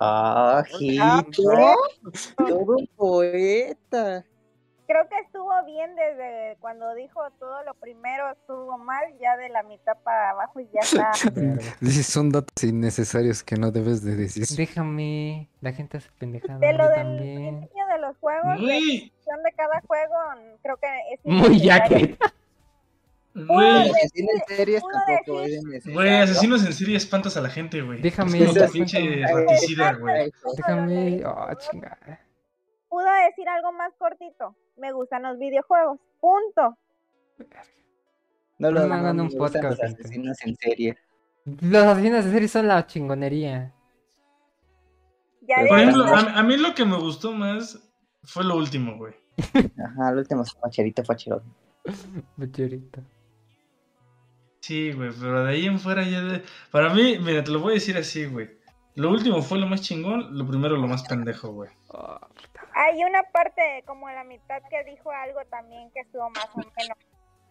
Ah, 0.01 0.65
Jito. 0.67 1.43
Todo 2.37 2.79
un 2.79 2.89
poeta. 2.97 4.25
Creo 4.89 5.09
que 5.09 5.19
estuvo 5.25 5.53
bien 5.67 5.95
desde 5.95 6.57
cuando 6.59 6.93
dijo 6.97 7.21
todo 7.39 7.63
lo 7.63 7.75
primero 7.75 8.29
estuvo 8.33 8.77
mal, 8.77 9.05
ya 9.21 9.37
de 9.37 9.51
la 9.51 9.63
mitad 9.63 9.97
para 10.03 10.31
abajo 10.31 10.59
y 10.59 10.69
ya 10.75 10.81
está. 10.81 11.13
Son 12.03 12.31
datos 12.31 12.65
innecesarios 12.65 13.45
que 13.45 13.55
no 13.55 13.71
debes 13.71 14.03
de 14.03 14.17
decir. 14.17 14.47
Déjame. 14.57 15.49
La 15.61 15.73
gente 15.73 15.99
hace 15.99 16.11
pendejada. 16.19 16.59
De 16.59 16.73
lo 16.73 16.89
del 16.89 16.97
también. 16.97 17.59
principio 17.59 17.87
de 17.87 17.99
los 18.01 18.17
juegos, 18.17 18.61
Güey, 18.61 19.13
descripción 19.31 19.43
de 19.43 19.53
cada 19.53 19.81
juego, 19.83 20.15
creo 20.63 20.77
que 20.77 20.87
es 21.15 21.21
Muy 21.25 21.57
innecesario. 21.57 21.65
yaque. 21.65 22.19
güey, 23.35 23.47
Pudo 23.47 23.81
Asesino 23.93 24.29
en 24.33 24.57
series 24.57 24.81
pudo 24.83 24.93
tampoco 24.93 25.93
güey, 25.93 26.17
asesinos 26.17 26.67
en 26.67 26.73
serie 26.73 26.97
espantas 26.97 27.37
a 27.37 27.41
la 27.41 27.49
gente, 27.49 27.81
güey. 27.83 28.01
Déjame. 28.01 28.43
Es 28.43 28.55
como 28.55 28.73
pinche 28.73 29.27
fratricida, 29.27 29.93
güey. 29.95 30.33
Déjame. 30.57 31.25
Oh, 31.25 31.49
chingada. 31.59 32.21
Pudo 32.89 33.07
decir 33.29 33.49
algo 33.49 33.73
más 33.73 33.93
cortito. 33.99 34.57
Me 34.77 34.93
gustan 34.93 35.23
los 35.23 35.39
videojuegos. 35.39 35.99
Punto. 36.21 36.77
No 38.59 38.71
lo 38.71 38.87
No 38.87 38.95
hagan 38.95 39.17
no 39.17 39.23
un 39.25 39.31
podcast, 39.31 39.65
los 39.65 39.81
asesinos 39.81 40.37
en 40.45 40.57
serie. 40.57 40.99
Los 41.45 41.85
asesinos 41.85 42.25
de 42.25 42.33
serie 42.33 42.49
son 42.49 42.69
la 42.69 42.87
chingonería. 42.87 43.73
Por 45.69 45.79
ejemplo, 45.81 46.05
a, 46.05 46.39
a 46.39 46.43
mí 46.43 46.57
lo 46.57 46.75
que 46.75 46.85
me 46.85 46.97
gustó 46.97 47.33
más 47.33 47.79
fue 48.23 48.45
lo 48.45 48.57
último, 48.57 48.97
güey. 48.97 49.15
Ajá, 49.43 50.11
el 50.11 50.19
último 50.19 50.45
facherito 50.45 51.05
facherón. 51.05 51.43
Bucherito. 52.37 53.01
Sí, 54.61 54.93
güey, 54.93 55.11
pero 55.19 55.45
de 55.45 55.51
ahí 55.53 55.67
en 55.67 55.79
fuera 55.81 56.03
ya 56.05 56.21
de... 56.23 56.43
Para 56.71 56.93
mí, 56.93 57.19
mira, 57.19 57.43
te 57.43 57.51
lo 57.51 57.61
voy 57.61 57.73
a 57.73 57.75
decir 57.75 57.97
así, 57.97 58.27
güey. 58.27 58.51
Lo 58.95 59.11
último 59.11 59.41
fue 59.43 59.59
lo 59.59 59.67
más 59.67 59.81
chingón, 59.81 60.37
lo 60.37 60.47
primero 60.47 60.77
lo 60.77 60.87
más 60.87 61.03
pendejo, 61.05 61.53
güey. 61.53 61.71
Oh, 61.93 62.19
hay 62.73 63.03
una 63.03 63.23
parte 63.33 63.83
como 63.85 64.09
la 64.09 64.23
mitad 64.23 64.63
que 64.71 64.89
dijo 64.89 65.11
algo 65.11 65.41
también 65.51 65.91
que 65.93 66.01
estuvo 66.01 66.31
más 66.31 66.47
o 66.55 66.59
menos. 66.59 66.97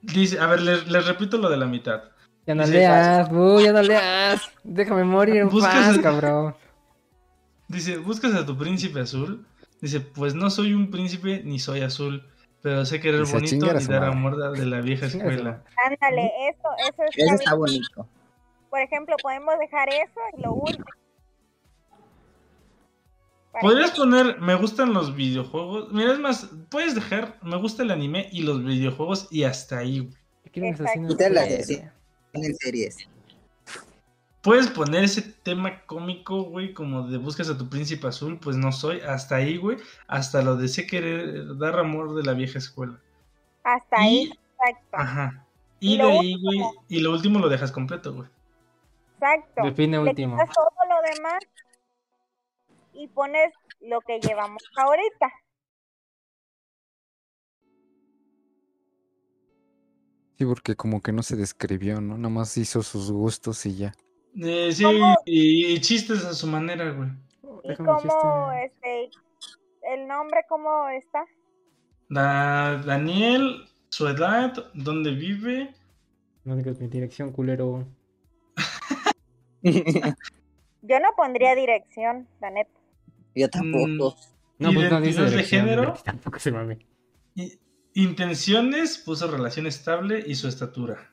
Dice, 0.01 0.39
a 0.39 0.47
ver, 0.47 0.61
les, 0.61 0.87
les 0.89 1.05
repito 1.05 1.37
lo 1.37 1.49
de 1.49 1.57
la 1.57 1.65
mitad. 1.65 2.03
ya 2.47 2.55
no 2.55 2.63
Dice, 2.63 2.77
leas, 2.77 3.29
bu, 3.29 3.59
ya 3.59 3.73
no 3.73 3.81
leas. 3.81 4.49
Déjame 4.63 5.03
morir 5.03 5.35
en 5.37 5.49
paz, 5.59 5.97
el- 5.97 6.01
cabrón. 6.01 6.55
Dice, 7.67 7.97
¿buscas 7.97 8.33
a 8.33 8.45
tu 8.45 8.57
príncipe 8.57 9.01
azul? 9.01 9.45
Dice, 9.81 10.01
pues 10.01 10.35
no 10.35 10.49
soy 10.49 10.73
un 10.73 10.91
príncipe 10.91 11.41
ni 11.43 11.59
soy 11.59 11.81
azul, 11.81 12.23
pero 12.61 12.85
sé 12.85 12.99
querer 12.99 13.21
Dice, 13.21 13.33
bonito 13.33 13.49
"Chingar 13.49 13.77
a 13.77 13.81
y 13.81 13.85
dar 13.85 14.01
madre". 14.01 14.11
amor 14.13 14.57
de 14.57 14.65
la 14.65 14.81
vieja 14.81 15.05
escuela. 15.05 15.63
Ándale, 15.85 16.31
eso, 16.49 16.67
eso 16.89 17.33
está 17.33 17.53
bonito. 17.53 18.07
Por 18.69 18.79
ejemplo, 18.81 19.15
podemos 19.21 19.57
dejar 19.59 19.89
eso 19.89 20.19
y 20.37 20.41
lo 20.41 20.53
último. 20.53 20.85
Podrías 23.61 23.91
poner, 23.91 24.39
me 24.39 24.55
gustan 24.55 24.93
los 24.93 25.15
videojuegos. 25.15 25.91
Mira, 25.91 26.13
es 26.13 26.19
más, 26.19 26.49
puedes 26.69 26.93
dejar, 26.95 27.39
me 27.41 27.57
gusta 27.57 27.83
el 27.83 27.91
anime 27.91 28.29
y 28.31 28.43
los 28.43 28.63
videojuegos 28.63 29.27
y 29.31 29.43
hasta 29.43 29.79
ahí, 29.79 30.09
sí. 31.63 31.81
En 32.33 32.55
series. 32.55 32.97
Puedes 34.41 34.67
poner 34.67 35.03
ese 35.03 35.21
tema 35.21 35.85
cómico, 35.85 36.43
güey, 36.43 36.73
como 36.73 37.07
de 37.07 37.17
buscas 37.17 37.49
a 37.49 37.57
tu 37.57 37.69
príncipe 37.69 38.07
azul, 38.07 38.39
pues 38.39 38.55
no 38.55 38.71
soy, 38.71 39.01
hasta 39.01 39.35
ahí, 39.35 39.57
güey, 39.57 39.77
hasta 40.07 40.41
lo 40.41 40.55
de 40.55 40.69
sé 40.69 40.87
querer 40.87 41.57
dar 41.57 41.77
amor 41.77 42.15
de 42.15 42.23
la 42.23 42.33
vieja 42.33 42.57
escuela. 42.57 42.99
Hasta 43.63 43.97
ahí, 43.99 44.31
exacto. 44.31 44.87
ajá. 44.97 45.45
Y 45.81 45.95
Y 45.95 45.97
lo 45.97 46.07
de 46.07 46.19
ahí, 46.19 46.41
güey, 46.41 46.59
y 46.87 46.99
lo 47.01 47.11
último 47.11 47.39
lo 47.39 47.49
dejas 47.49 47.71
completo, 47.73 48.13
güey. 48.13 48.29
Exacto. 49.15 49.63
Define 49.63 49.97
Le 49.97 50.09
último. 50.09 50.37
quitas 50.37 50.55
todo 50.55 50.69
lo 50.87 51.15
demás 51.15 51.39
y 52.93 53.07
pones 53.09 53.53
lo 53.81 53.99
que 54.01 54.19
llevamos 54.21 54.63
ahorita. 54.77 55.29
Sí, 60.37 60.45
porque 60.45 60.77
como 60.77 61.01
que 61.01 61.11
no 61.11 61.21
se 61.23 61.35
describió, 61.35 61.99
¿no? 61.99 62.17
Nada 62.17 62.33
más 62.33 62.55
hizo 62.55 62.81
sus 62.81 63.11
gustos 63.11 63.65
y 63.65 63.75
ya. 63.75 63.93
Eh, 64.35 64.71
sí, 64.71 64.85
y, 65.25 65.73
y 65.73 65.81
chistes 65.81 66.23
a 66.25 66.33
su 66.33 66.47
manera, 66.47 66.91
güey. 66.91 67.09
Y 67.63 67.69
Déjame 67.69 67.91
un 67.91 67.97
cómo, 67.97 68.51
este, 68.51 69.09
el 69.93 70.07
nombre, 70.07 70.41
¿cómo 70.47 70.87
está? 70.89 71.25
Da- 72.09 72.77
Daniel, 72.77 73.67
su 73.89 74.07
edad, 74.07 74.53
dónde 74.73 75.11
vive. 75.11 75.73
No 76.43 76.55
digas 76.55 76.79
mi 76.79 76.87
dirección, 76.87 77.31
culero. 77.31 77.85
Yo 80.81 80.99
no 80.99 81.09
pondría 81.17 81.55
dirección, 81.55 82.27
la 82.39 82.49
neta. 82.49 82.71
Yo 83.35 83.49
tampoco. 83.49 84.15
No, 84.57 84.73
pues 84.73 84.91
no 84.91 85.01
dice 85.01 85.23
de 85.23 85.43
género. 85.43 85.93
Tampoco 86.03 86.39
se 86.39 86.51
mame. 86.51 86.79
Intenciones, 87.93 88.97
puso 88.97 89.29
relación 89.29 89.67
estable 89.67 90.23
y 90.25 90.35
su 90.35 90.47
estatura. 90.47 91.11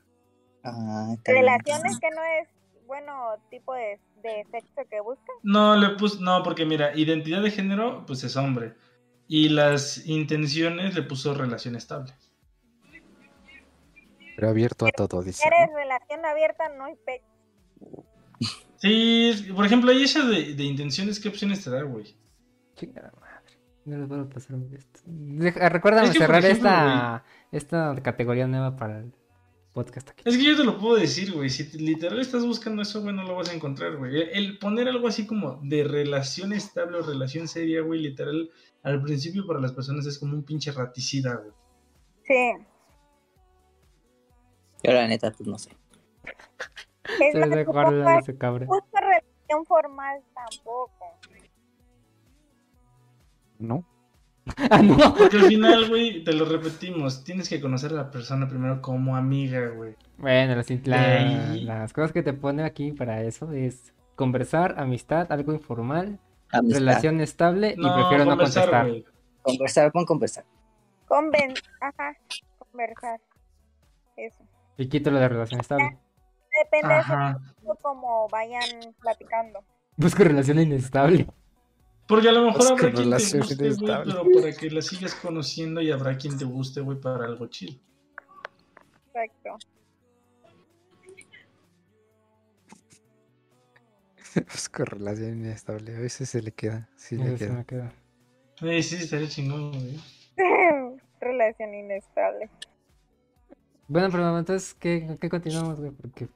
Ah. 0.65 1.15
Relaciones 1.25 1.99
que 2.01 2.11
no 2.11 2.23
es, 2.41 2.49
bueno, 2.87 3.35
tipo 3.51 3.75
de, 3.75 4.01
de 4.23 4.47
sexo 4.51 4.83
que 4.91 5.01
busca. 5.01 5.33
No, 5.43 5.77
le 5.77 5.91
puso, 5.97 6.21
no, 6.21 6.43
porque 6.43 6.65
mira, 6.65 6.97
identidad 6.97 7.43
de 7.43 7.51
género, 7.51 8.05
pues 8.07 8.25
es 8.25 8.37
hombre. 8.37 8.75
Y 9.29 9.49
las 9.49 10.07
intenciones 10.07 10.95
le 10.95 11.03
puso 11.03 11.35
relación 11.35 11.75
estable. 11.77 12.13
Pero 14.37 14.49
abierto 14.49 14.87
a 14.87 14.91
todo, 14.91 15.23
Si 15.23 15.29
dice. 15.29 15.43
eres 15.47 15.71
¿no? 15.71 15.77
relación 15.77 16.25
abierta, 16.25 16.69
no 16.77 16.85
hay 16.85 16.95
pe... 17.05 17.23
Sí, 18.77 19.51
por 19.55 19.65
ejemplo, 19.65 19.91
ahí 19.91 20.03
esa 20.03 20.23
de, 20.27 20.55
de 20.55 20.65
intenciones, 20.65 21.19
¿qué 21.19 21.29
opciones 21.29 21.65
te 21.65 21.71
da, 21.71 21.83
güey? 21.83 22.15
Chingada 22.75 23.11
madre. 23.19 23.59
No 23.87 23.97
les 23.97 24.09
puedo 24.09 24.29
pasar 24.29 24.57
mi 24.59 24.77
esto. 24.77 25.01
Recuérdame 25.07 26.09
Es 26.09 26.13
que, 26.13 26.19
por 26.19 26.27
cerrar 26.27 26.45
ejemplo, 26.45 26.69
esta, 26.69 27.25
esta 27.53 27.95
categoría 28.03 28.47
nueva 28.47 28.77
para 28.77 28.99
el 28.99 29.13
podcast 29.77 30.09
aquí. 30.09 30.23
Es 30.25 30.37
que 30.39 30.43
yo 30.45 30.57
te 30.57 30.65
lo 30.65 30.79
puedo 30.79 30.97
decir, 30.97 31.33
güey. 31.35 31.51
Si 31.51 31.71
te- 31.71 31.77
literal 31.79 32.19
estás 32.19 32.45
buscando 32.47 32.81
eso, 32.81 33.03
güey, 33.03 33.15
no 33.15 33.23
lo 33.25 33.37
vas 33.37 33.51
a 33.51 33.53
encontrar, 33.53 33.97
güey. 33.99 34.23
El, 34.33 34.59
poner 34.59 34.89
algo 34.89 35.07
así 35.07 35.27
como 35.27 35.61
de 35.63 35.85
relación 35.85 36.55
estable 36.55 36.97
o 36.99 37.03
relación 37.03 37.47
seria, 37.47 37.83
güey, 37.83 38.01
literal, 38.01 38.51
al 38.83 39.03
principio 39.03 39.47
para 39.47 39.61
las 39.61 39.73
personas 39.73 40.07
es 40.07 40.19
como 40.19 40.33
un 40.35 40.45
pinche 40.45 40.73
raticida, 40.73 41.35
güey. 41.37 41.53
Sí. 42.25 42.53
Yo 44.83 44.93
la 44.93 45.07
neta, 45.07 45.31
pues 45.31 45.47
no 45.47 45.59
sé. 45.59 45.71
Es 47.21 47.33
Se 47.33 47.39
de 47.39 47.65
no 47.65 47.73
guarda 47.73 48.19
ese 48.19 48.37
cabrón. 48.37 48.67
justo 48.69 48.97
relación 48.99 49.65
formal 49.67 50.23
tampoco. 50.35 51.21
¿No? 53.59 53.85
Ah, 54.71 54.81
no. 54.83 54.97
Porque 55.15 55.37
al 55.39 55.45
final, 55.47 55.89
güey, 55.89 56.23
te 56.25 56.33
lo 56.33 56.45
repetimos, 56.45 57.25
tienes 57.25 57.49
que 57.49 57.61
conocer 57.61 57.91
a 57.93 57.95
la 57.97 58.11
persona 58.11 58.49
primero 58.49 58.81
como 58.81 59.17
amiga, 59.17 59.69
güey. 59.69 59.95
Bueno, 60.19 60.55
las, 60.55 60.71
la- 60.87 61.55
las 61.57 61.93
cosas 61.93 62.13
que 62.13 62.23
te 62.23 62.33
pone 62.33 62.63
aquí 62.65 62.93
para 62.93 63.23
eso 63.23 63.51
es 63.53 63.93
conversar, 64.15 64.77
amistad, 64.79 65.31
algo 65.33 65.53
informal, 65.53 66.19
Amistad. 66.53 66.79
relación 66.79 67.21
estable 67.21 67.75
y 67.77 67.83
prefiero 67.83 68.25
no 68.25 68.37
contestar. 68.37 68.87
Conversar 69.43 69.93
con 69.93 70.05
conversar. 70.05 70.45
Conven... 71.07 71.55
Ajá, 71.81 72.17
conversar. 72.59 73.21
Eso. 74.17 74.43
Y 74.79 74.89
quito 74.89 75.11
lo 75.11 75.19
de 75.19 75.29
relación 75.29 75.61
estable. 75.61 75.99
Depende 76.65 76.95
Ajá. 76.95 77.39
de 77.63 77.69
cómo 77.83 78.29
vayan 78.31 78.63
platicando. 79.01 79.61
Busco 79.97 80.25
relación 80.25 80.59
inestable. 80.61 81.27
Porque 82.07 82.29
a 82.29 82.33
lo 82.33 82.45
mejor 82.45 82.63
Es 82.63 82.71
habrá 82.71 82.93
quien 82.93 83.11
te 83.11 83.19
guste, 83.19 83.65
güey, 83.65 84.05
pero 84.05 84.25
para 84.35 84.53
que 84.53 84.71
la 84.71 84.83
sigas 84.83 85.15
conociendo 85.17 85.81
y 85.81 85.91
habrá 85.91 86.17
quien 86.17 86.39
te 86.39 86.45
guste, 86.45 86.81
güey, 86.81 87.01
para 87.01 87.25
algo 87.25 87.47
chido. 87.49 87.75
Exacto. 89.07 89.57
Pues 94.47 94.69
con 94.69 94.85
relación 94.85 95.31
inestable. 95.31 95.97
A 95.97 96.01
veces 96.01 96.29
se 96.29 96.43
le 96.43 96.53
queda. 96.53 96.91
Sí 96.97 97.17
le 97.17 97.37
queda. 97.37 97.55
me 97.55 97.65
queda. 97.65 97.91
Eh, 98.61 98.83
sí, 98.83 98.97
estaría 98.97 99.29
chingón, 99.29 99.71
güey. 99.71 99.99
Relación 101.21 101.75
inestable. 101.75 102.51
Bueno, 103.89 104.09
pero 104.11 104.39
entonces, 104.39 104.75
¿qué, 104.75 105.17
qué 105.19 105.31
continuamos, 105.31 105.81
güey? 105.81 105.91
Porque 105.91 106.29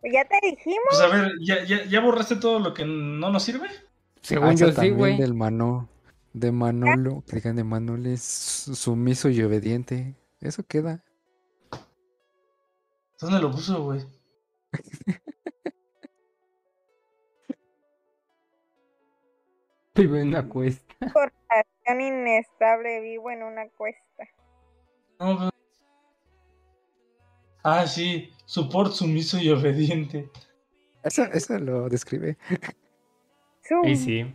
Pues 0.00 0.12
ya 0.12 0.24
te 0.24 0.38
dijimos. 0.40 0.86
Pues 0.90 1.00
a 1.00 1.08
ver, 1.08 1.32
¿ya, 1.40 1.64
ya, 1.64 1.84
ya 1.84 2.00
borraste 2.00 2.36
todo 2.36 2.60
lo 2.60 2.72
que 2.72 2.84
no 2.84 3.30
nos 3.30 3.42
sirve? 3.42 3.66
Según 4.26 4.48
Ah, 4.48 4.54
yo 4.54 4.72
sí, 4.72 4.90
güey. 4.90 5.16
del 5.16 5.34
Mano, 5.34 5.88
de 6.32 6.50
Manolo, 6.50 7.22
que 7.28 7.36
digan 7.36 7.54
de 7.54 7.62
Manolo 7.62 8.08
es 8.10 8.22
sumiso 8.22 9.28
y 9.28 9.40
obediente. 9.42 10.16
Eso 10.40 10.64
queda. 10.64 11.04
¿Dónde 13.20 13.38
lo 13.40 13.52
puso, 13.52 13.84
güey? 13.84 14.04
Vivo 19.94 20.16
en 20.16 20.28
una 20.28 20.48
cuesta. 20.48 20.94
Por 21.12 21.32
inestable 21.88 23.00
vivo 23.00 23.30
en 23.30 23.44
una 23.44 23.68
cuesta. 23.70 24.24
No, 25.20 25.38
pero- 25.38 25.50
Ah, 27.62 27.86
sí, 27.86 28.32
support 28.44 28.92
sumiso 28.92 29.38
y 29.38 29.50
obediente. 29.50 30.30
Eso, 31.04 31.22
eso 31.32 31.58
lo 31.58 31.88
describe. 31.88 32.36
Y 33.84 33.96
sí. 33.96 34.26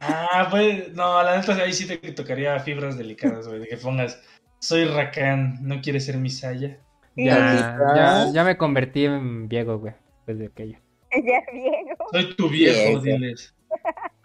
Ah, 0.00 0.48
pues, 0.50 0.92
no, 0.94 1.22
la 1.22 1.36
neta 1.36 1.54
ahí 1.54 1.72
sí 1.72 1.86
te 1.86 1.96
tocaría 2.12 2.58
fibras 2.60 2.96
delicadas, 2.96 3.46
güey, 3.46 3.60
de 3.60 3.68
que 3.68 3.76
pongas, 3.76 4.22
soy 4.58 4.84
Rakan, 4.84 5.58
no 5.60 5.80
quieres 5.80 6.06
ser 6.06 6.16
mi 6.16 6.30
saya. 6.30 6.78
Ya, 7.16 7.76
ya, 7.94 8.32
ya 8.32 8.44
me 8.44 8.56
convertí 8.56 9.04
en 9.04 9.48
viejo, 9.48 9.78
güey. 9.78 9.94
Después 10.16 10.38
de 10.38 10.46
aquello. 10.46 10.78
Ya 11.12 11.42
viejo. 11.52 12.04
Soy 12.12 12.36
tu 12.36 12.48
viejo, 12.48 13.00
diles. 13.00 13.52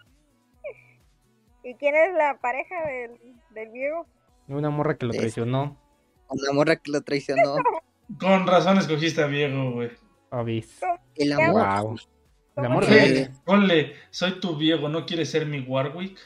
¿Y 1.64 1.74
quién 1.74 1.96
es 1.96 2.14
la 2.14 2.38
pareja 2.40 2.76
del, 2.86 3.18
del 3.50 3.70
viejo? 3.72 4.06
Una 4.46 4.70
morra 4.70 4.96
que 4.96 5.06
lo 5.06 5.12
traicionó. 5.12 5.76
Una 6.28 6.52
morra 6.52 6.76
que 6.76 6.92
lo 6.92 7.00
traicionó. 7.00 7.56
Con 8.20 8.46
razón 8.46 8.78
escogiste 8.78 9.20
a 9.20 9.26
viejo, 9.26 9.72
güey. 9.72 9.90
Obis. 10.30 10.78
El 11.16 11.32
amor. 11.32 11.82
Wow. 11.82 11.96
El 12.56 12.62
¿Cómo 12.64 12.66
amor 12.78 12.84
se 12.86 12.94
de 12.94 13.30
Ponle, 13.44 13.94
soy 14.10 14.40
tu 14.40 14.56
viejo, 14.56 14.88
¿no 14.88 15.04
quieres 15.04 15.30
ser 15.30 15.44
mi 15.46 15.60
Warwick? 15.60 16.18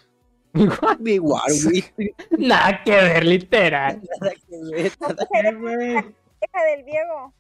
Mi 1.01 1.19
Warwick. 1.19 1.93
Nada 2.39 2.83
que 2.85 2.91
ver, 2.93 3.25
literal. 3.25 4.01
Nada 4.21 4.33
que 4.49 4.57
ver, 4.73 4.93
nada. 5.01 5.27
¿Qué, 5.33 5.53
güey? 5.55 5.95
pareja 5.95 6.65
del 6.77 6.85
viejo? 6.85 7.35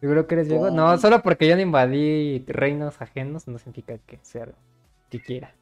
¿Seguro 0.00 0.26
que 0.26 0.34
eres 0.34 0.48
viejo? 0.48 0.70
No, 0.70 0.96
solo 0.98 1.22
porque 1.22 1.46
yo 1.46 1.56
no 1.56 1.62
invadí 1.62 2.42
reinos 2.46 3.00
ajenos 3.02 3.46
no 3.46 3.58
significa 3.58 3.98
que 3.98 4.18
sea 4.22 4.46
lo 4.46 4.54
que 5.10 5.20
quiera. 5.20 5.54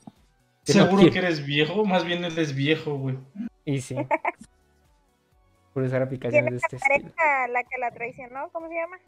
Que 0.64 0.74
no 0.74 0.84
¿Seguro 0.84 0.98
quiera. 0.98 1.12
que 1.12 1.18
eres 1.18 1.44
viejo? 1.44 1.84
Más 1.84 2.04
bien 2.04 2.24
eres 2.24 2.54
viejo, 2.54 2.94
güey. 2.96 3.18
Y 3.64 3.80
sí. 3.80 3.96
Por 5.74 5.82
usar 5.82 6.06
¿Quién 6.08 6.46
aplicaciones 6.46 6.50
de 6.52 6.56
es 6.58 6.62
este 6.62 6.76
la 6.88 6.94
estilo. 6.94 7.14
pareja 7.16 7.48
la 7.48 7.64
que 7.64 7.78
la 7.78 7.90
traicionó? 7.90 8.48
¿Cómo 8.52 8.68
se 8.68 8.74
llama? 8.74 8.98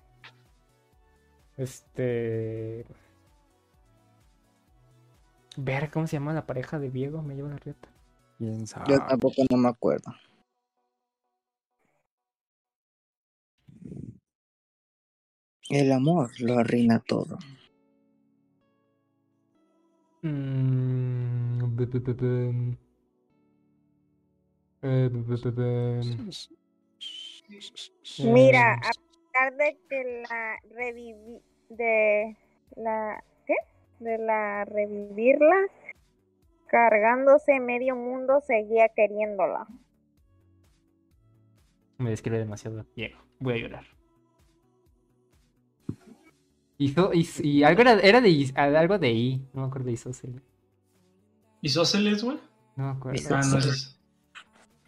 Este. 1.60 2.86
Ver 5.58 5.90
cómo 5.90 6.06
se 6.06 6.16
llama 6.16 6.32
la 6.32 6.46
pareja 6.46 6.78
de 6.78 6.90
Diego, 6.90 7.20
me 7.20 7.34
lleva 7.34 7.50
la 7.50 7.58
rieta. 7.58 7.90
¿Quién 8.38 8.66
sabe? 8.66 8.86
Yo 8.94 8.98
tampoco 9.06 9.42
no 9.50 9.58
me 9.58 9.68
acuerdo. 9.68 10.10
El 15.68 15.92
amor 15.92 16.30
lo 16.40 16.58
arruina 16.58 16.98
todo. 17.00 17.36
Mm. 20.22 21.60
Eh. 24.82 26.00
Mira, 28.24 28.74
Eh, 28.74 28.80
a 28.82 28.90
pesar 29.32 29.56
de 29.58 29.78
que 29.88 30.24
la 30.28 30.58
reviví, 30.74 31.42
de 31.70 32.36
la, 32.76 33.24
¿qué? 33.46 33.54
De 34.00 34.18
la 34.18 34.64
revivirla, 34.66 35.56
cargándose 36.66 37.58
medio 37.60 37.96
mundo, 37.96 38.40
seguía 38.46 38.88
queriéndola. 38.90 39.66
Me 41.98 42.10
describe 42.10 42.38
demasiado 42.38 42.84
Diego. 42.94 43.18
Voy 43.38 43.54
a 43.54 43.58
llorar. 43.58 43.84
Hizo, 46.78 47.10
y 47.12 47.62
algo 47.62 47.82
era, 47.82 48.00
era 48.00 48.20
de 48.22 48.52
algo 48.56 48.98
de 48.98 49.10
I, 49.10 49.48
no 49.52 49.62
me 49.62 49.66
acuerdo 49.66 49.86
de 49.86 49.92
Isósceles. 49.92 50.42
¿Isósceles, 51.60 52.24
güey? 52.24 52.38
No 52.76 52.84
me 52.84 52.90
acuerdo. 52.92 53.20
Ah, 53.34 53.42
no, 53.50 53.58
es. 53.58 54.00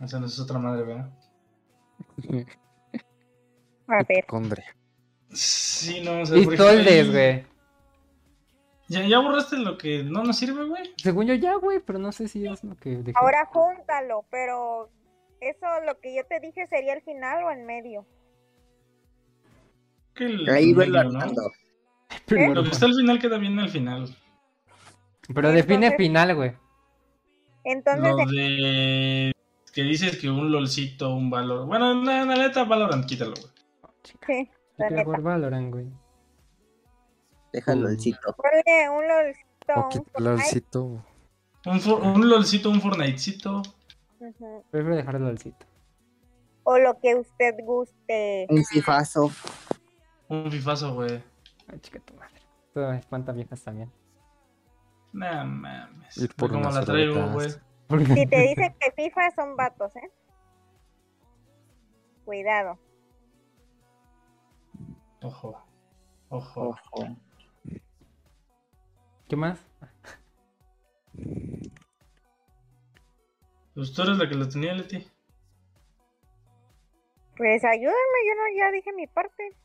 Esa 0.00 0.18
no 0.18 0.26
es 0.26 0.40
otra 0.40 0.58
madre, 0.58 0.84
¿verdad? 0.84 1.12
A 3.88 4.02
ver. 4.04 4.24
Sí, 5.32 6.00
no, 6.02 6.20
o 6.22 6.26
sea, 6.26 6.36
ahí- 6.36 7.10
güey. 7.10 7.52
¿Ya, 8.88 9.06
¿Ya 9.06 9.18
borraste 9.20 9.56
lo 9.56 9.78
que 9.78 10.02
no 10.04 10.22
nos 10.22 10.36
sirve, 10.36 10.64
güey? 10.66 10.92
Según 10.98 11.26
yo 11.26 11.34
ya, 11.34 11.54
güey, 11.54 11.80
pero 11.80 11.98
no 11.98 12.12
sé 12.12 12.28
si 12.28 12.46
es 12.46 12.62
lo 12.62 12.76
que 12.76 12.90
dejé. 12.96 13.12
ahora 13.16 13.46
júntalo, 13.46 14.26
pero 14.30 14.90
eso 15.40 15.66
lo 15.86 15.98
que 16.00 16.14
yo 16.14 16.24
te 16.26 16.40
dije 16.40 16.66
sería 16.66 16.92
el 16.94 17.02
final 17.02 17.44
o 17.44 17.50
en 17.50 17.64
medio. 17.64 18.06
Que 20.14 20.24
el 20.26 20.48
Ahí 20.50 20.74
medio, 20.74 20.92
verlo 20.92 21.10
¿no? 21.10 21.32
Pero, 22.26 22.54
Lo 22.54 22.62
que 22.64 22.68
está 22.70 22.84
al 22.86 22.94
final 22.94 23.18
queda 23.18 23.38
bien 23.38 23.58
al 23.58 23.70
final. 23.70 24.14
pero 25.34 25.50
define 25.52 25.86
Entonces- 25.86 25.96
final, 25.96 26.34
güey. 26.34 26.52
Entonces, 27.64 28.02
Lo 28.02 28.16
de 28.16 29.32
que 29.72 29.82
dices 29.84 30.18
que 30.18 30.28
un 30.28 30.52
lolcito, 30.52 31.14
un 31.14 31.30
valor. 31.30 31.66
Bueno, 31.66 31.94
la, 32.02 32.24
la 32.26 32.34
neta, 32.36 32.64
Valorant, 32.64 33.06
quítalo, 33.06 33.32
güey. 33.32 33.46
sí, 34.26 34.50
Yo 34.82 34.88
quiero 34.88 35.04
jugar 35.04 35.20
Valorant, 35.22 35.72
güey. 35.72 35.92
Déjalo 37.52 37.88
el 37.88 38.00
cito. 38.00 38.34
Ponle 38.36 38.88
un 38.90 39.08
lolcito, 39.08 39.88
un 40.18 40.24
lolcito. 40.24 41.04
Un, 41.66 41.80
for- 41.80 42.02
un 42.02 42.28
lolcito, 42.28 42.70
un 42.70 42.80
Fortnitecito. 42.80 43.62
Ujú. 44.20 44.64
Prefiero 44.70 44.96
dejarlo 44.96 45.26
al 45.28 45.38
sitio. 45.38 45.66
O 46.64 46.78
lo 46.78 46.98
que 47.00 47.14
usted 47.16 47.54
guste. 47.64 48.46
Un 48.48 48.64
fifazo. 48.64 49.30
Un 50.28 50.50
fifazo, 50.50 50.94
güey. 50.94 51.22
Ay, 51.68 51.78
chica 51.80 52.00
tu 52.00 52.14
madre. 52.14 52.40
Esto 52.68 52.92
espanta 52.92 53.32
viejas 53.32 53.62
también. 53.62 53.92
Nah, 55.12 55.44
mames. 55.44 56.16
Ir 56.16 56.34
por 56.34 56.50
cómo 56.52 56.70
la 56.70 56.84
traigo, 56.84 57.28
güey. 57.32 57.50
Si 57.50 58.26
te 58.26 58.40
dicen 58.40 58.74
que 58.80 58.90
FIFA 58.92 59.30
son 59.34 59.56
vatos, 59.56 59.94
¿eh? 59.96 60.10
Cuidado. 62.24 62.78
Ojo. 65.22 65.64
Ojo. 66.28 66.68
Ojo. 66.68 67.16
¿Qué 69.28 69.36
más? 69.36 69.58
Pues 73.74 73.92
tú 73.92 74.02
eres 74.02 74.18
la 74.18 74.28
que 74.28 74.34
lo 74.34 74.48
tenía, 74.48 74.74
Leti. 74.74 75.06
Pues 77.36 77.64
ayúdenme, 77.64 77.88
yo 78.28 78.34
no 78.34 78.58
ya 78.58 78.70
dije 78.70 78.92
mi 78.92 79.06
parte. 79.06 79.56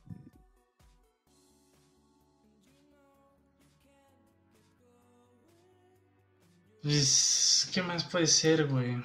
Pues, 6.82 7.70
¿qué 7.74 7.82
más 7.82 8.06
puede 8.06 8.28
ser, 8.28 8.68
güey? 8.68 8.96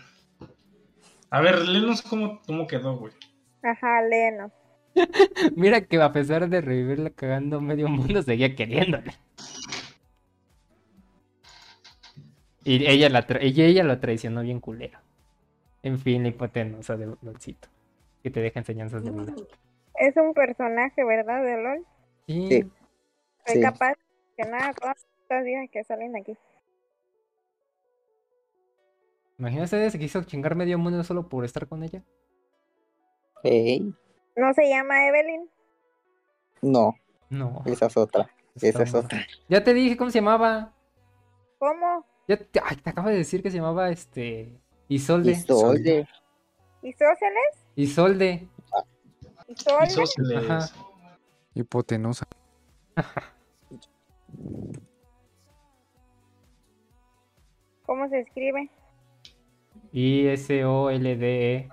A 1.30 1.40
ver, 1.40 1.66
léenos 1.66 2.02
cómo, 2.02 2.40
cómo 2.46 2.66
quedó, 2.66 2.96
güey. 2.96 3.12
Ajá, 3.62 4.02
léenos. 4.02 4.52
Mira 5.56 5.80
que 5.82 6.00
a 6.00 6.12
pesar 6.12 6.48
de 6.48 6.60
revivirla 6.60 7.10
cagando 7.10 7.60
medio 7.60 7.88
mundo, 7.88 8.22
seguía 8.22 8.54
queriéndole. 8.54 9.12
Y 12.64 12.86
ella, 12.86 13.08
la 13.08 13.26
tra- 13.26 13.40
y 13.42 13.60
ella 13.62 13.82
lo 13.84 13.98
traicionó 13.98 14.42
bien 14.42 14.60
culero. 14.60 14.98
En 15.82 15.98
fin, 15.98 16.22
la 16.22 16.28
hipotenusa 16.28 16.96
de 16.96 17.06
LOLcito. 17.20 17.68
Que 18.22 18.30
te 18.30 18.40
deja 18.40 18.60
enseñanzas 18.60 19.02
de 19.02 19.10
vida. 19.10 19.34
Es 19.96 20.16
un 20.16 20.32
personaje, 20.32 21.04
¿verdad? 21.04 21.42
De 21.42 21.56
LOL. 21.62 21.86
Sí. 22.28 22.48
Sí. 22.48 22.70
Soy 23.46 23.56
Sí. 23.56 23.60
capaz 23.60 23.94
de 24.38 24.48
nada 24.48 24.72
todas 24.74 24.96
estas 25.22 25.44
viejas 25.44 25.68
que 25.72 25.82
salen 25.82 26.14
aquí. 26.16 26.36
Imagínate, 29.38 29.90
se 29.90 29.98
quiso 29.98 30.22
chingar 30.22 30.54
medio 30.54 30.78
mundo 30.78 31.02
solo 31.02 31.28
por 31.28 31.44
estar 31.44 31.66
con 31.66 31.82
ella. 31.82 32.04
Ey, 33.42 33.92
¿No 34.36 34.52
se 34.54 34.68
llama 34.68 35.06
Evelyn? 35.08 35.48
no, 36.62 36.94
No. 37.30 37.62
esa 37.66 37.86
es 37.86 37.96
otra. 37.96 38.30
Esa 38.60 38.82
es 38.82 38.94
otra. 38.94 39.26
Ya 39.48 39.64
te 39.64 39.72
dije 39.74 39.96
cómo 39.96 40.10
se 40.10 40.18
llamaba. 40.20 40.72
¿Cómo? 41.58 42.04
Ya 42.28 42.36
te, 42.36 42.60
ay, 42.62 42.76
te 42.76 42.90
acabo 42.90 43.08
de 43.08 43.16
decir 43.16 43.42
que 43.42 43.50
se 43.50 43.56
llamaba 43.56 43.90
este. 43.90 44.58
Isolde. 44.88 45.32
Isolde. 45.32 46.06
¿Isóceles? 46.82 47.64
Isolde. 47.76 48.48
¿Isolde? 49.48 49.86
Isósceles. 49.86 50.50
Ajá. 50.50 50.68
Hipotenusa. 51.54 52.26
¿Cómo 57.86 58.08
se 58.08 58.20
escribe? 58.20 58.70
I-S-O-L-D-E. 59.92 61.68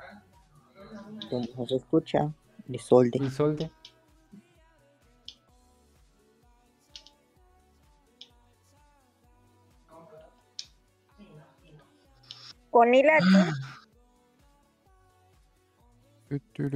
¿Cómo 1.30 1.68
se 1.68 1.76
escucha? 1.76 2.34
Isolde. 2.70 3.18
Isolde. 3.20 3.72
¿Con 12.70 12.94
I? 12.94 13.04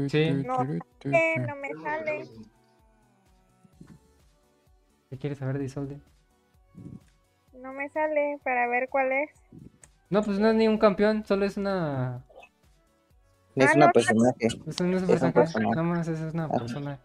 Sí. 0.09 0.31
No, 0.45 0.57
¿Qué? 0.99 1.35
No 1.47 1.55
me 1.57 1.69
sale. 1.83 2.27
¿Qué 5.11 5.17
quieres 5.19 5.37
saber 5.37 5.59
de 5.59 5.65
Isolde? 5.65 6.01
No 7.53 7.71
me 7.71 7.87
sale 7.89 8.39
para 8.43 8.67
ver 8.67 8.89
cuál 8.89 9.11
es. 9.11 9.29
No, 10.09 10.23
pues 10.23 10.39
no 10.39 10.49
es 10.49 10.55
ni 10.55 10.67
un 10.67 10.79
campeón, 10.79 11.23
solo 11.25 11.45
es 11.45 11.55
una. 11.55 12.25
Es 13.55 13.69
Ah, 13.69 13.73
una 13.75 13.85
no, 13.87 13.91
personaje. 13.91 14.35
Es, 14.39 14.57
no 14.59 14.71
es 14.71 14.79
un 14.81 14.93
Es 14.93 15.01
un 15.01 15.07
personaje. 15.07 15.33
personaje. 15.33 15.69
Nada 15.71 15.83
más 15.83 16.07
es 16.07 16.33
una 16.33 16.49
persona. 16.49 16.99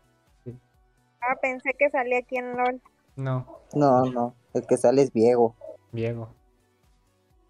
Ah, 1.20 1.36
pensé 1.42 1.74
que 1.78 1.90
salía 1.90 2.18
aquí 2.18 2.36
en 2.36 2.56
LOL. 2.56 2.80
No, 3.16 3.60
No, 3.74 4.04
no. 4.06 4.34
El 4.54 4.66
que 4.66 4.76
sale 4.76 5.02
es 5.02 5.12
Diego. 5.12 5.54
Diego. 5.92 6.32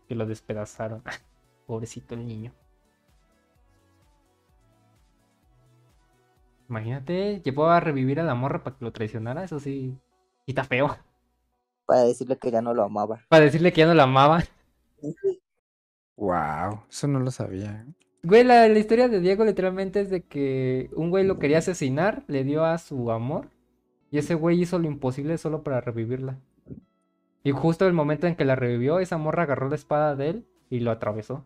Que 0.09 0.15
lo 0.15 0.27
despedazaron. 0.27 1.03
Pobrecito 1.67 2.15
el 2.15 2.27
niño. 2.27 2.53
Imagínate, 6.69 7.41
llevó 7.43 7.69
a 7.69 7.81
revivir 7.81 8.21
a 8.21 8.25
la 8.25 8.35
morra 8.35 8.63
para 8.63 8.77
que 8.77 8.85
lo 8.85 8.93
traicionara, 8.93 9.45
eso 9.45 9.59
sí. 9.59 9.97
Y 10.47 10.51
está 10.51 10.65
feo. 10.65 10.97
Para 11.87 12.03
decirle 12.03 12.37
que 12.37 12.51
ya 12.51 12.61
no 12.61 12.75
lo 12.75 12.85
amaba. 12.85 13.21
Para 13.29 13.45
decirle 13.45 13.73
que 13.73 13.81
ya 13.81 13.87
no 13.87 13.95
la 13.95 14.05
amaba. 14.05 14.43
Wow, 16.21 16.83
eso 16.91 17.07
no 17.07 17.21
lo 17.21 17.31
sabía. 17.31 17.87
Güey, 18.23 18.45
la, 18.45 18.69
la 18.69 18.79
historia 18.79 19.09
de 19.09 19.21
Diego 19.21 19.45
literalmente 19.45 20.01
es 20.01 20.11
de 20.11 20.23
que 20.23 20.91
un 20.95 21.11
güey 21.11 21.25
lo 21.25 21.39
quería 21.39 21.59
asesinar, 21.59 22.25
le 22.27 22.45
dio 22.45 22.65
a 22.65 22.79
su 22.79 23.11
amor, 23.11 23.49
y 24.11 24.19
ese 24.19 24.35
güey 24.35 24.61
hizo 24.61 24.79
lo 24.79 24.87
imposible 24.89 25.39
solo 25.39 25.63
para 25.63 25.81
revivirla. 25.81 26.39
Y 27.43 27.51
justo 27.51 27.87
el 27.87 27.95
momento 27.95 28.29
en 28.29 28.37
que 28.37 28.45
la 28.45 28.55
revivió, 28.55 29.01
esa 29.01 29.19
morra 29.19 29.43
agarró 29.45 29.69
la 29.69 29.75
espada 29.75 30.15
de 30.15 30.29
él 30.31 30.47
y 30.71 30.81
lo 30.81 30.93
atravesó. 30.93 31.45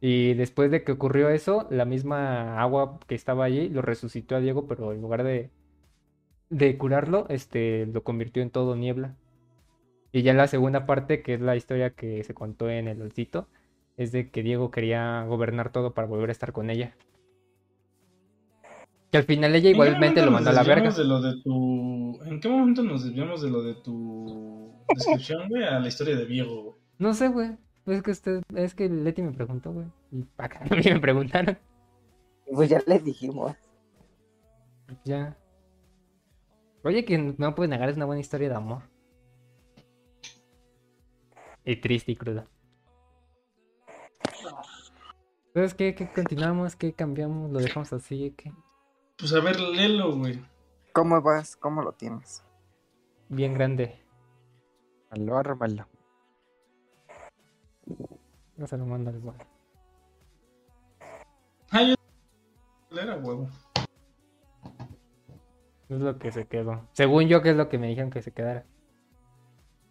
Y 0.00 0.34
después 0.34 0.70
de 0.70 0.84
que 0.84 0.92
ocurrió 0.92 1.30
eso, 1.30 1.66
la 1.70 1.84
misma 1.86 2.60
agua 2.60 3.00
que 3.06 3.14
estaba 3.14 3.44
allí 3.44 3.68
lo 3.70 3.80
resucitó 3.82 4.36
a 4.36 4.40
Diego, 4.40 4.66
pero 4.68 4.92
en 4.92 5.00
lugar 5.00 5.24
de, 5.24 5.50
de 6.50 6.78
curarlo, 6.78 7.26
este, 7.28 7.86
lo 7.86 8.02
convirtió 8.04 8.42
en 8.42 8.50
todo 8.50 8.76
niebla. 8.76 9.16
Y 10.12 10.22
ya 10.22 10.30
en 10.32 10.38
la 10.38 10.46
segunda 10.48 10.86
parte, 10.86 11.22
que 11.22 11.34
es 11.34 11.40
la 11.40 11.56
historia 11.56 11.90
que 11.90 12.22
se 12.24 12.34
contó 12.34 12.70
en 12.70 12.88
el 12.88 13.02
Olcito, 13.02 13.48
es 13.96 14.12
de 14.12 14.30
que 14.30 14.42
Diego 14.42 14.70
quería 14.70 15.24
gobernar 15.24 15.70
todo 15.70 15.94
para 15.94 16.08
volver 16.08 16.28
a 16.28 16.32
estar 16.32 16.52
con 16.52 16.70
ella. 16.70 16.96
Que 19.10 19.18
al 19.18 19.24
final 19.24 19.54
ella 19.54 19.68
¿En 19.68 19.76
qué 19.76 19.84
igualmente 19.84 20.24
lo 20.24 20.32
mandó 20.32 20.50
a 20.50 20.52
la 20.52 20.64
verga. 20.64 20.90
de 20.90 21.04
lo 21.04 21.20
de 21.20 21.40
tu... 21.42 22.20
¿En 22.24 22.40
qué 22.40 22.48
momento 22.48 22.82
nos 22.82 23.04
desviamos 23.04 23.42
de 23.42 23.50
lo 23.50 23.62
de 23.62 23.74
tu 23.74 24.72
descripción, 24.88 25.48
güey, 25.48 25.62
a 25.62 25.78
la 25.78 25.86
historia 25.86 26.16
de 26.16 26.26
Diego, 26.26 26.62
güey? 26.62 26.76
No 26.98 27.14
sé, 27.14 27.28
güey. 27.28 27.56
Es 27.86 28.02
que 28.02 28.10
usted, 28.10 28.42
es 28.56 28.74
que 28.74 28.88
Leti 28.88 29.22
me 29.22 29.32
preguntó, 29.32 29.72
güey. 29.72 29.86
Y 30.10 30.24
acá 30.38 30.64
mí 30.70 30.82
me 30.84 30.98
preguntaron. 30.98 31.56
Pues 32.52 32.70
ya 32.70 32.80
le 32.86 32.98
dijimos. 32.98 33.54
Ya. 35.04 35.36
Oye, 36.82 37.04
que 37.04 37.16
no 37.18 37.54
puedes 37.54 37.70
negar, 37.70 37.88
es 37.88 37.96
una 37.96 38.06
buena 38.06 38.20
historia 38.20 38.48
de 38.48 38.54
amor. 38.56 38.82
Y 41.64 41.76
triste 41.76 42.12
y 42.12 42.16
cruda. 42.16 42.46
Entonces, 45.54 45.74
¿qué, 45.74 45.94
qué 45.94 46.10
continuamos? 46.10 46.74
¿Qué 46.74 46.92
cambiamos? 46.92 47.48
¿Lo 47.52 47.60
dejamos 47.60 47.92
así? 47.92 48.34
¿Qué? 48.36 48.52
Pues 49.16 49.32
a 49.34 49.40
ver, 49.40 49.60
léelo, 49.60 50.16
güey. 50.16 50.44
¿Cómo 50.92 51.22
vas? 51.22 51.54
¿Cómo 51.54 51.80
lo 51.80 51.92
tienes? 51.92 52.44
Bien 53.28 53.54
grande. 53.54 54.02
Aló, 55.10 55.38
ármalo. 55.38 55.86
No 58.56 58.66
se 58.66 58.76
lo 58.76 58.84
mando 58.84 59.10
al 59.10 59.16
igual. 59.16 59.36
Ah, 61.70 61.82
yo... 61.84 61.94
Era 63.00 63.16
huevo. 63.16 63.48
Es 65.88 66.00
lo 66.00 66.18
que 66.18 66.32
se 66.32 66.48
quedó. 66.48 66.88
Según 66.94 67.28
yo, 67.28 67.42
que 67.42 67.50
es 67.50 67.56
lo 67.56 67.68
que 67.68 67.78
me 67.78 67.86
dijeron 67.86 68.10
que 68.10 68.22
se 68.22 68.32
quedara. 68.32 68.66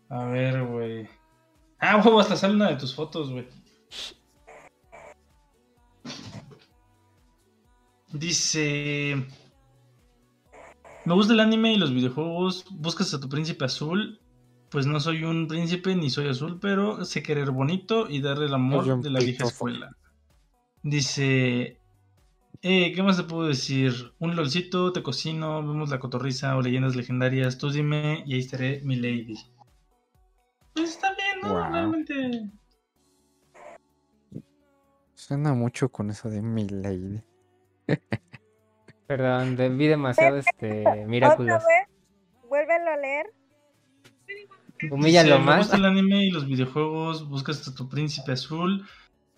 A 0.10 0.26
ver, 0.26 0.62
güey. 0.66 1.08
Ah, 1.80 2.02
huevo, 2.04 2.20
hasta 2.20 2.36
sale 2.36 2.56
una 2.56 2.68
de 2.70 2.76
tus 2.76 2.94
fotos, 2.94 3.32
güey. 3.32 3.48
Dice... 8.14 9.26
Me 11.06 11.14
gusta 11.14 11.34
el 11.34 11.40
anime 11.42 11.74
y 11.74 11.78
los 11.78 11.94
videojuegos. 11.94 12.66
Buscas 12.72 13.14
a 13.14 13.20
tu 13.20 13.28
príncipe 13.28 13.66
azul. 13.66 14.22
Pues 14.70 14.86
no 14.86 15.00
soy 15.00 15.24
un 15.24 15.48
príncipe 15.48 15.96
ni 15.96 16.10
soy 16.10 16.30
azul, 16.30 16.60
pero 16.60 17.04
sé 17.06 17.22
querer 17.22 17.52
bonito 17.52 18.10
y 18.10 18.22
darle 18.22 18.46
el 18.46 18.54
amor 18.54 19.02
de 19.02 19.10
la 19.10 19.20
vieja 19.20 19.46
escuela. 19.46 19.96
Dice... 20.84 21.80
Eh, 22.62 22.94
¿qué 22.94 23.04
más 23.04 23.18
te 23.18 23.24
puedo 23.24 23.48
decir? 23.48 24.14
Un 24.20 24.38
lolcito, 24.38 24.94
te 24.94 25.04
cocino, 25.04 25.62
vemos 25.62 25.90
la 25.90 26.00
cotorriza 26.00 26.56
o 26.56 26.62
leyendas 26.62 26.96
legendarias. 26.96 27.58
Tú 27.58 27.70
dime 27.70 28.24
y 28.26 28.36
ahí 28.36 28.40
estaré, 28.40 28.80
mi 28.86 28.96
lady. 28.96 29.36
Pues 30.74 30.92
está 30.92 31.14
bien, 31.14 31.42
¿no? 31.42 31.50
Wow. 31.50 31.72
Realmente. 31.74 32.50
Suena 35.14 35.54
mucho 35.54 35.90
con 35.90 36.10
eso 36.10 36.30
de 36.30 36.42
mi 36.42 36.70
lady. 36.70 37.22
Perdón, 39.08 39.56
de- 39.56 39.70
vi 39.70 39.88
demasiado 39.88 40.38
este 40.38 40.82
¿Otra 40.82 40.96
Miraculous. 41.06 41.64
vez? 41.64 41.88
Vuélvelo 42.48 42.92
a 42.92 42.98
leer. 42.98 43.26
Humíllalo 44.92 45.40
Me 45.40 45.46
más. 45.46 45.58
gusta 45.60 45.78
el 45.78 45.86
anime 45.86 46.26
y 46.26 46.32
los 46.32 46.48
videojuegos. 46.48 47.28
Buscas 47.30 47.68
a 47.68 47.74
tu 47.76 47.88
príncipe 47.90 48.32
azul. 48.34 48.88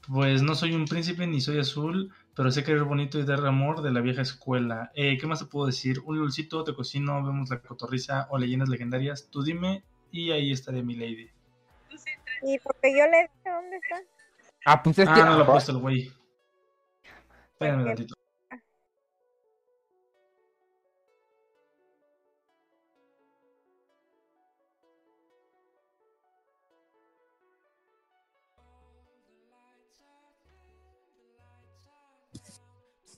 Pues 0.07 0.43
no 0.43 0.53
soy 0.55 0.73
un 0.73 0.85
príncipe 0.85 1.25
ni 1.25 1.41
soy 1.41 1.59
azul, 1.59 2.13
pero 2.35 2.51
sé 2.51 2.63
querer 2.63 2.83
bonito 2.83 3.17
y 3.19 3.23
dar 3.25 3.43
amor 3.45 3.81
de 3.81 3.91
la 3.91 4.01
vieja 4.01 4.21
escuela. 4.21 4.91
Eh, 4.93 5.17
¿Qué 5.17 5.25
más 5.25 5.39
te 5.39 5.45
puedo 5.45 5.65
decir? 5.65 5.99
Un 6.05 6.19
lulcito, 6.19 6.63
te 6.63 6.75
cocino, 6.75 7.23
vemos 7.23 7.49
la 7.49 7.59
cotorriza 7.59 8.27
o 8.29 8.37
leyendas 8.37 8.69
legendarias. 8.69 9.29
Tú 9.31 9.41
dime 9.43 9.83
y 10.11 10.31
ahí 10.31 10.51
estaré, 10.51 10.83
mi 10.83 10.95
lady. 10.95 11.29
Y 12.43 12.59
porque 12.59 12.91
yo 12.95 13.05
le 13.07 13.21
dije 13.23 13.49
dónde 13.49 13.77
está. 13.77 13.99
Ah, 14.65 14.83
pues 14.83 14.99
es 14.99 15.09
que. 15.09 15.21
Ah, 15.21 15.25
no 15.25 15.37
lo 15.37 15.43
ha 15.43 15.47
puesto 15.47 15.71
el 15.71 15.79
güey. 15.79 16.11
Espérenme 17.53 17.83
Porque- 17.83 17.95
tantito. 17.95 18.15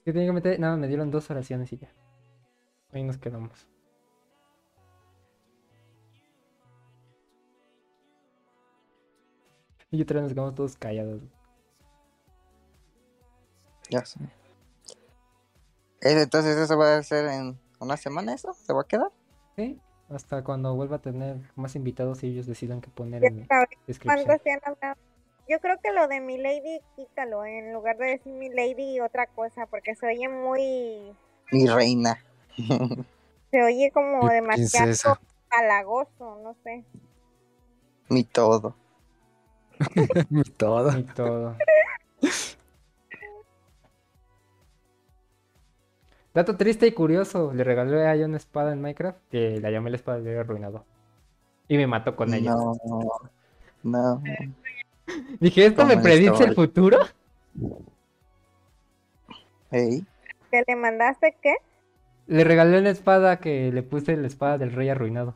Yo 0.08 0.14
tenía 0.14 0.30
que 0.30 0.34
meter, 0.34 0.58
nada, 0.58 0.78
me 0.78 0.88
dieron 0.88 1.12
dos 1.12 1.30
oraciones 1.30 1.74
y 1.74 1.80
ya. 1.80 1.90
Ahí 2.94 3.04
nos 3.04 3.18
quedamos. 3.18 3.68
Y 9.92 10.02
otra 10.02 10.16
vez 10.16 10.24
nos 10.24 10.34
quedamos 10.34 10.56
todos 10.56 10.78
callados. 10.78 11.22
Ya 13.90 14.06
sé. 14.06 14.22
Entonces, 16.00 16.56
¿eso 16.56 16.78
va 16.78 16.96
a 16.96 17.04
ser 17.04 17.26
en 17.26 17.60
una 17.82 17.98
semana 17.98 18.34
eso? 18.34 18.54
¿Se 18.54 18.72
va 18.72 18.84
a 18.84 18.88
quedar? 18.88 19.12
Sí, 19.58 19.78
hasta 20.08 20.42
cuando 20.42 20.74
vuelva 20.74 20.96
a 20.96 21.02
tener 21.02 21.36
más 21.58 21.76
invitados 21.76 22.24
y 22.24 22.28
ellos 22.28 22.46
decidan 22.46 22.80
qué 22.80 22.90
poner 22.92 23.26
en 23.26 23.46
sabes 23.46 23.68
descripción. 23.86 24.40
Yo 25.50 25.60
creo 25.60 25.78
que 25.82 25.94
lo 25.94 26.08
de 26.08 26.20
mi 26.20 26.38
lady, 26.38 26.82
quítalo, 26.96 27.46
en 27.46 27.72
lugar 27.74 27.98
de 27.98 28.08
decir 28.08 28.34
mi 28.34 28.50
lady 28.50 29.00
otra 29.00 29.28
cosa, 29.28 29.66
porque 29.68 29.96
se 29.96 30.06
oye 30.08 30.28
muy, 30.28 31.16
Mi 31.52 31.68
reina. 31.68 32.18
se 33.52 33.64
oye 33.64 33.92
como 33.94 34.24
Mi 34.24 34.34
demasiado 34.34 34.86
princesa. 34.86 35.20
halagoso, 35.50 36.40
no 36.44 36.54
sé. 36.64 36.84
Mi 38.10 38.24
todo. 38.26 38.76
Mi 40.30 40.44
todo. 40.44 40.98
Y 40.98 41.04
todo. 41.04 41.56
Dato 46.34 46.58
triste 46.58 46.86
y 46.86 46.92
curioso, 46.92 47.54
le 47.54 47.64
regalé 47.64 48.06
a 48.06 48.14
ella 48.14 48.26
una 48.26 48.38
espada 48.38 48.72
en 48.72 48.82
Minecraft 48.82 49.18
que 49.32 49.60
la 49.60 49.72
llamé 49.72 49.90
la 49.90 49.96
espada 49.96 50.20
del 50.20 50.38
arruinado. 50.38 50.86
Y 51.68 51.78
me 51.78 51.88
mató 51.88 52.16
con 52.16 52.34
ella. 52.34 52.52
No. 52.52 52.74
No. 53.82 54.22
Dije, 55.40 55.66
¿esto 55.66 55.86
me 55.86 55.98
predice 55.98 56.44
el 56.44 56.56
futuro? 56.56 57.00
Ey. 59.72 60.06
¿Que 60.52 60.64
le 60.66 60.76
mandaste 60.76 61.36
qué? 61.42 61.56
Le 62.28 62.44
regalé 62.44 62.80
una 62.80 62.90
espada 62.90 63.40
que 63.40 63.72
le 63.72 63.84
puse 63.84 64.16
la 64.18 64.28
espada 64.28 64.58
del 64.58 64.72
rey 64.72 64.90
arruinado. 64.90 65.36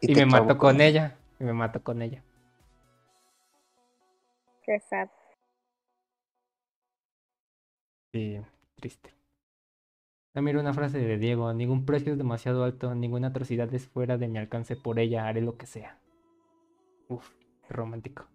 Y, 0.00 0.14
me 0.14 0.26
mató 0.26 0.58
con 0.58 0.80
ella. 0.80 1.16
Y 1.40 1.44
me 1.44 1.52
mató 1.52 1.82
con 1.82 2.02
ella. 2.02 2.22
Qué 4.64 4.80
sad. 4.80 5.08
Sí, 8.12 8.40
triste. 8.76 9.10
Ah, 10.34 10.40
mira 10.40 10.60
una 10.60 10.74
frase 10.74 10.98
de 10.98 11.16
Diego. 11.16 11.52
Ningún 11.52 11.84
precio 11.84 12.12
es 12.12 12.18
demasiado 12.18 12.64
alto, 12.64 12.94
ninguna 12.94 13.28
atrocidad 13.28 13.72
es 13.72 13.86
fuera 13.86 14.18
de 14.18 14.28
mi 14.28 14.38
alcance 14.38 14.76
por 14.76 14.98
ella, 14.98 15.26
haré 15.28 15.40
lo 15.40 15.56
que 15.56 15.66
sea. 15.66 15.98
Uf, 17.08 17.30
romántico. 17.68 18.26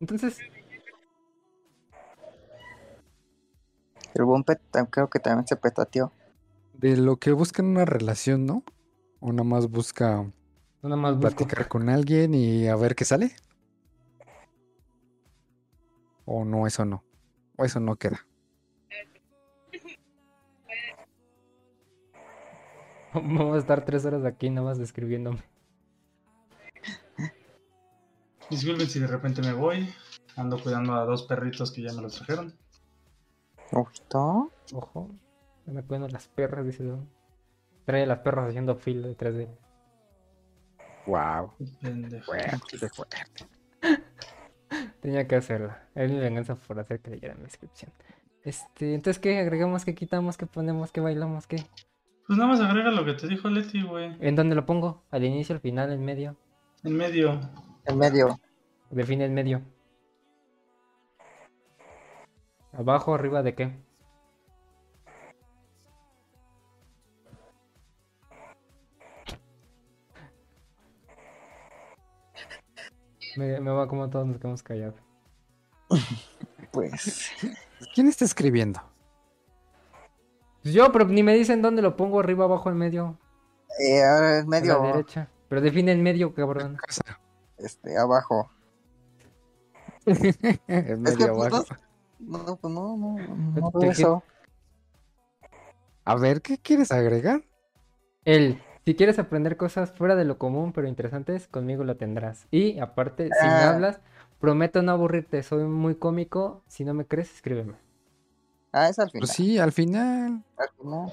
Entonces, 0.00 0.38
El 4.14 4.24
buen 4.24 4.44
creo 4.90 5.08
que 5.08 5.18
también 5.18 5.46
se 5.46 5.56
petateó. 5.56 6.12
De 6.74 6.96
lo 6.96 7.16
que 7.16 7.32
buscan 7.32 7.66
una 7.66 7.84
relación, 7.84 8.46
¿no? 8.46 8.64
O 9.20 9.32
nada 9.32 9.44
más 9.44 9.68
busca 9.68 10.26
nada 10.82 10.96
más 10.96 11.16
busco. 11.16 11.36
platicar 11.36 11.68
con 11.68 11.88
alguien 11.88 12.34
y 12.34 12.66
a 12.66 12.76
ver 12.76 12.94
qué 12.94 13.04
sale. 13.04 13.36
O 16.24 16.44
no, 16.44 16.66
eso 16.66 16.84
no. 16.84 17.04
O 17.56 17.64
eso 17.64 17.80
no 17.80 17.96
queda. 17.96 18.26
Vamos 23.14 23.56
a 23.56 23.58
estar 23.58 23.84
tres 23.84 24.04
horas 24.04 24.24
aquí 24.24 24.50
nada 24.50 24.66
más 24.68 24.78
describiéndome. 24.78 25.42
Disculpen 28.50 28.88
si 28.88 28.98
de 28.98 29.06
repente 29.06 29.42
me 29.42 29.52
voy. 29.52 29.88
Ando 30.36 30.60
cuidando 30.62 30.94
a 30.94 31.04
dos 31.04 31.24
perritos 31.24 31.72
que 31.72 31.82
ya 31.82 31.92
me 31.92 32.02
los 32.02 32.14
trajeron. 32.14 32.54
¿Ojito? 33.72 34.50
Ojo, 34.72 35.10
anda 35.66 35.82
cuidando 35.82 36.08
las 36.08 36.28
perras, 36.28 36.66
dice 36.66 36.84
Don. 36.84 37.08
Trae 37.84 38.04
a 38.04 38.06
las 38.06 38.18
perras 38.20 38.48
haciendo 38.48 38.76
fila 38.76 39.08
detrás 39.08 39.34
de 39.34 39.44
él. 39.44 39.58
Wow. 41.06 41.52
Fuerte, 42.24 42.88
fuerte. 42.90 43.18
Tenía 45.00 45.26
que 45.26 45.36
hacerla. 45.36 45.88
Es 45.94 46.10
mi 46.10 46.18
venganza 46.18 46.54
por 46.54 46.78
hacer 46.78 47.00
que 47.00 47.10
leyera 47.10 47.34
mi 47.34 47.44
descripción. 47.44 47.92
Este, 48.44 48.94
entonces, 48.94 49.20
¿qué 49.20 49.38
agregamos? 49.38 49.84
¿Qué 49.84 49.94
quitamos? 49.94 50.36
¿Qué 50.36 50.46
ponemos? 50.46 50.92
¿Qué 50.92 51.00
bailamos? 51.00 51.46
¿Qué? 51.46 51.64
Pues 52.30 52.38
nada 52.38 52.52
más 52.52 52.60
agrega 52.60 52.92
lo 52.92 53.04
que 53.04 53.14
te 53.14 53.26
dijo 53.26 53.48
Leti, 53.48 53.82
güey. 53.82 54.16
¿En 54.20 54.36
dónde 54.36 54.54
lo 54.54 54.64
pongo? 54.64 55.02
¿Al 55.10 55.24
inicio, 55.24 55.52
al 55.52 55.60
final, 55.60 55.90
en 55.90 56.04
medio? 56.04 56.36
En 56.84 56.96
medio. 56.96 57.40
En 57.86 57.98
medio. 57.98 58.38
Define 58.88 59.24
el 59.24 59.32
medio. 59.32 59.62
¿Abajo, 62.72 63.14
arriba 63.14 63.42
de 63.42 63.56
qué? 63.56 63.76
Me, 73.36 73.58
me 73.58 73.72
va 73.72 73.88
como 73.88 74.08
todos 74.08 74.28
nos 74.28 74.38
quedamos 74.38 74.62
callados. 74.62 75.00
Pues. 76.70 77.32
¿Quién 77.92 78.06
está 78.06 78.24
escribiendo? 78.24 78.80
Pues 80.62 80.74
yo, 80.74 80.92
pero 80.92 81.06
ni 81.06 81.22
me 81.22 81.34
dicen 81.34 81.62
dónde 81.62 81.82
lo 81.82 81.96
pongo, 81.96 82.20
arriba, 82.20 82.44
abajo, 82.44 82.68
en 82.70 82.76
medio, 82.76 83.18
Eh, 83.78 84.02
ahora 84.04 84.38
en 84.38 84.44
a 84.44 84.48
medio. 84.48 84.82
la 84.82 84.86
derecha. 84.88 85.28
Pero 85.48 85.60
define 85.60 85.92
el 85.92 85.98
medio, 85.98 86.34
cabrón. 86.34 86.76
Este, 87.58 87.96
abajo. 87.98 88.50
En 90.06 91.06
Es 91.06 91.16
que 91.16 91.24
medio 91.24 91.34
pues, 91.34 91.52
abajo. 91.52 91.74
no, 92.18 92.38
no, 92.38 92.56
pues 92.56 92.74
no, 92.74 92.96
no, 92.96 93.16
no 93.60 93.80
te- 93.80 93.88
eso. 93.88 94.22
A 96.04 96.14
ver, 96.16 96.40
¿qué 96.42 96.58
quieres 96.58 96.90
agregar? 96.92 97.42
El, 98.24 98.60
si 98.84 98.94
quieres 98.94 99.18
aprender 99.18 99.56
cosas 99.56 99.92
fuera 99.92 100.16
de 100.16 100.24
lo 100.24 100.38
común 100.38 100.72
pero 100.72 100.88
interesantes, 100.88 101.46
conmigo 101.48 101.84
lo 101.84 101.96
tendrás. 101.96 102.46
Y 102.50 102.78
aparte, 102.80 103.24
si 103.24 103.46
me 103.46 103.52
Ah. 103.52 103.70
hablas, 103.70 104.00
prometo 104.40 104.82
no 104.82 104.92
aburrirte, 104.92 105.42
soy 105.42 105.64
muy 105.64 105.94
cómico. 105.94 106.62
Si 106.66 106.84
no 106.84 106.94
me 106.94 107.06
crees, 107.06 107.32
escríbeme. 107.34 107.74
Ah, 108.72 108.88
es 108.88 108.98
al 108.98 109.10
final. 109.10 109.20
Pues 109.26 109.32
sí, 109.32 109.58
al 109.58 109.72
final. 109.72 110.44
Al 110.56 110.68
final. 110.78 111.12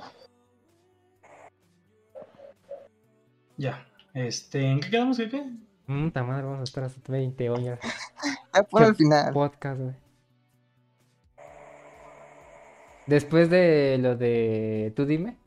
Ya. 3.57 3.87
Este, 4.13 4.61
¿en 4.61 4.79
qué 4.79 4.89
quedamos? 4.89 5.17
¿Qué 5.17 5.29
qué? 5.29 5.43
Puta 5.85 6.23
madre, 6.23 6.43
vamos 6.43 6.59
a 6.61 6.63
estar 6.63 6.83
hasta 6.83 7.11
20 7.11 7.49
horas. 7.49 7.79
Ah, 8.53 8.63
por 8.63 8.81
Qué 8.81 8.87
al 8.87 8.95
final. 8.95 9.33
Podcast, 9.33 9.79
güey. 9.79 9.95
Después 13.05 13.49
de 13.49 13.97
lo 13.99 14.15
de 14.15 14.91
tú 14.95 15.05
dime. 15.05 15.37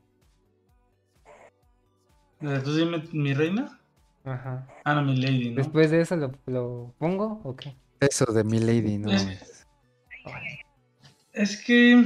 ¿Tú 2.41 2.75
dime 2.75 3.03
mi 3.13 3.35
reina? 3.35 3.81
Ajá. 4.25 4.67
Ah, 4.85 4.95
no, 4.95 5.03
mi 5.03 5.17
lady, 5.17 5.51
¿no? 5.51 5.57
Después 5.57 5.91
de 5.91 6.01
eso 6.01 6.17
lo, 6.17 6.33
lo 6.47 6.95
pongo 6.99 7.41
o 7.45 7.55
qué? 7.57 7.77
Eso 8.01 8.25
de 8.33 8.45
mi 8.45 8.61
lady, 8.61 8.97
no 8.97 9.11
Es-. 9.11 9.67
Es 11.41 11.57
que, 11.65 12.05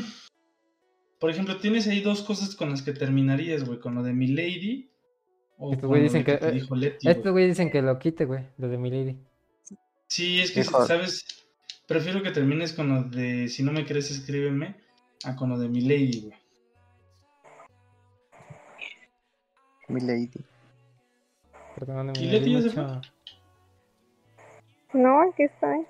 por 1.19 1.29
ejemplo, 1.29 1.59
tienes 1.59 1.89
ahí 1.89 2.01
dos 2.01 2.23
cosas 2.23 2.55
con 2.55 2.71
las 2.71 2.83
que 2.83 2.93
terminarías, 2.93 3.65
güey, 3.65 3.81
con 3.81 3.97
lo 3.97 4.05
de 4.05 4.13
mi 4.13 4.29
lady 4.29 4.89
o 5.59 5.73
Estos 5.73 5.89
güey 5.89 6.03
dicen 6.03 6.23
que, 6.23 6.33
que- 6.33 6.39
te 6.39 6.49
eh, 6.49 6.53
dijo 6.53 6.77
Leti, 6.77 7.09
Estos 7.09 7.33
güey. 7.33 7.49
dicen 7.49 7.69
que 7.73 7.83
lo 7.83 7.99
quite, 7.99 8.27
güey, 8.27 8.47
lo 8.59 8.69
de 8.69 8.79
mi 8.79 8.91
lady. 8.91 9.19
Sí, 10.07 10.41
es 10.41 10.53
que, 10.53 10.61
Mejor. 10.61 10.87
¿sabes? 10.87 11.25
Prefiero 11.89 12.23
que 12.23 12.31
termines 12.31 12.73
con 12.75 12.89
lo 12.95 13.03
de 13.03 13.49
si 13.49 13.65
no 13.65 13.73
me 13.73 13.85
crees, 13.85 14.13
escríbeme, 14.13 14.77
a 15.25 15.35
con 15.35 15.51
lo 15.51 15.59
de 15.59 15.69
mi 15.69 15.81
lady, 15.81 16.21
güey. 16.21 16.39
Mi 19.89 20.01
lady. 20.01 20.45
Perdóname, 21.75 22.13
¿Y 22.21 22.27
Leti 22.29 22.53
ya 22.53 22.63
se 22.63 22.77
No, 24.97 25.23
aquí 25.23 25.43
estoy. 25.43 25.85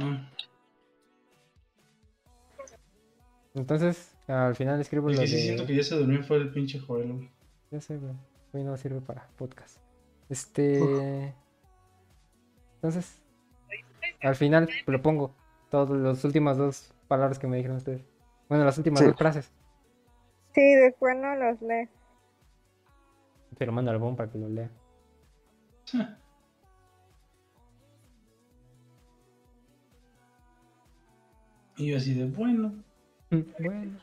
Ah, 0.00 0.32
Entonces, 3.56 4.14
al 4.28 4.54
final 4.54 4.78
escribo 4.80 5.08
el 5.08 5.16
lo 5.16 5.22
que 5.22 5.26
sí 5.28 5.36
de... 5.36 5.42
siento 5.42 5.66
que 5.66 5.74
ya 5.74 5.82
se 5.82 5.96
durmió 5.96 6.22
fue 6.22 6.36
el 6.36 6.52
pinche 6.52 6.78
Joel, 6.78 7.10
güey. 7.14 7.30
Ya 7.70 7.80
sé, 7.80 7.96
güey. 7.96 8.12
Hoy 8.52 8.64
no 8.64 8.76
sirve 8.76 9.00
para 9.00 9.26
podcast. 9.36 9.78
Este... 10.28 11.34
Entonces, 12.74 13.22
al 14.20 14.36
final 14.36 14.68
lo 14.86 15.00
pongo. 15.00 15.34
Todas 15.70 15.90
las 15.98 16.22
últimas 16.24 16.58
dos 16.58 16.92
palabras 17.08 17.38
que 17.38 17.46
me 17.46 17.56
dijeron 17.56 17.78
ustedes. 17.78 18.04
Bueno, 18.48 18.64
las 18.64 18.76
últimas 18.76 19.00
Sí. 19.00 19.06
dos 19.06 19.16
frases. 19.16 19.50
Sí, 20.54 20.74
después 20.74 21.16
no 21.16 21.34
los 21.34 21.60
lees. 21.62 21.88
Pero 23.58 23.72
mando 23.72 23.90
al 23.90 23.98
bomb 23.98 24.16
para 24.18 24.30
que 24.30 24.38
lo 24.38 24.48
lea. 24.50 24.70
Y 31.78 31.88
yo 31.88 31.96
así 31.98 32.14
de, 32.14 32.24
bueno. 32.24 32.72
Bueno. 33.30 34.00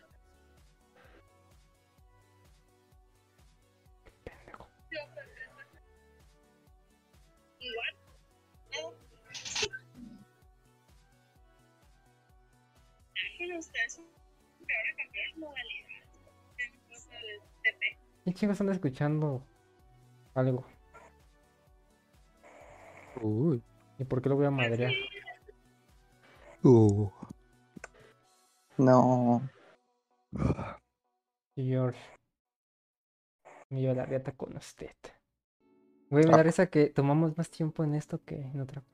De 16.58 17.72
TP. 17.72 17.98
¿Qué 18.26 18.34
chingos 18.34 18.60
anda 18.62 18.74
escuchando 18.74 19.46
algo? 20.34 20.66
Uy. 23.22 23.62
¿Y 24.00 24.04
por 24.04 24.22
qué 24.22 24.30
lo 24.30 24.36
voy 24.36 24.46
a 24.46 24.52
madrear? 24.52 24.92
Uh. 26.64 27.10
No. 28.78 29.42
George. 31.56 32.00
Me 33.70 33.82
lleva 33.82 33.94
la 33.94 34.06
riata 34.06 34.32
con 34.32 34.56
usted. 34.56 34.96
Güey, 36.10 36.26
me 36.26 36.32
da 36.32 36.44
risa 36.44 36.68
que 36.68 36.88
tomamos 36.88 37.38
más 37.38 37.50
tiempo 37.50 37.84
en 37.84 37.96
esto 37.96 38.24
que 38.24 38.36
en 38.36 38.62
otra 38.62 38.82
cosa. 38.82 38.94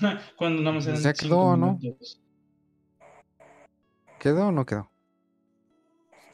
Cuando 0.36 0.72
más 0.72 0.86
eran 0.86 1.00
Ya 1.00 1.12
quedó, 1.12 1.56
¿no? 1.56 1.74
minutos. 1.74 2.20
¿Quedó 4.18 4.48
o 4.48 4.52
no 4.52 4.66
quedó? 4.66 4.90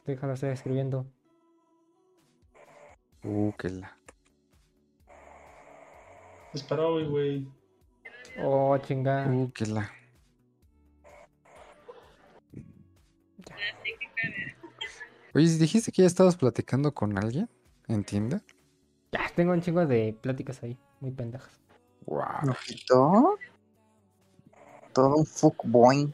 Déjalo 0.05 0.33
estar 0.33 0.49
escribiendo. 0.51 1.05
Uh, 3.23 3.51
que 3.53 3.69
la. 3.69 3.97
Es 6.53 6.63
para 6.63 6.87
hoy, 6.87 7.05
güey. 7.07 7.47
Oh, 8.43 8.77
chingada. 8.79 9.31
Uh, 9.31 9.51
que 9.51 9.65
la. 9.65 9.91
Oye, 15.35 15.49
¿dijiste 15.57 15.91
que 15.91 16.01
ya 16.03 16.07
estabas 16.07 16.37
platicando 16.37 16.93
con 16.93 17.17
alguien? 17.17 17.49
¿En 17.89 18.05
Tinder? 18.05 18.41
Ya, 19.11 19.19
tengo 19.35 19.51
un 19.51 19.59
chingo 19.59 19.85
de 19.85 20.17
pláticas 20.21 20.63
ahí. 20.63 20.79
Muy 21.01 21.11
pendejas. 21.11 21.59
Wow. 22.05 22.55
Todo 24.93 25.15
un 25.17 25.25
fuckboy. 25.25 26.13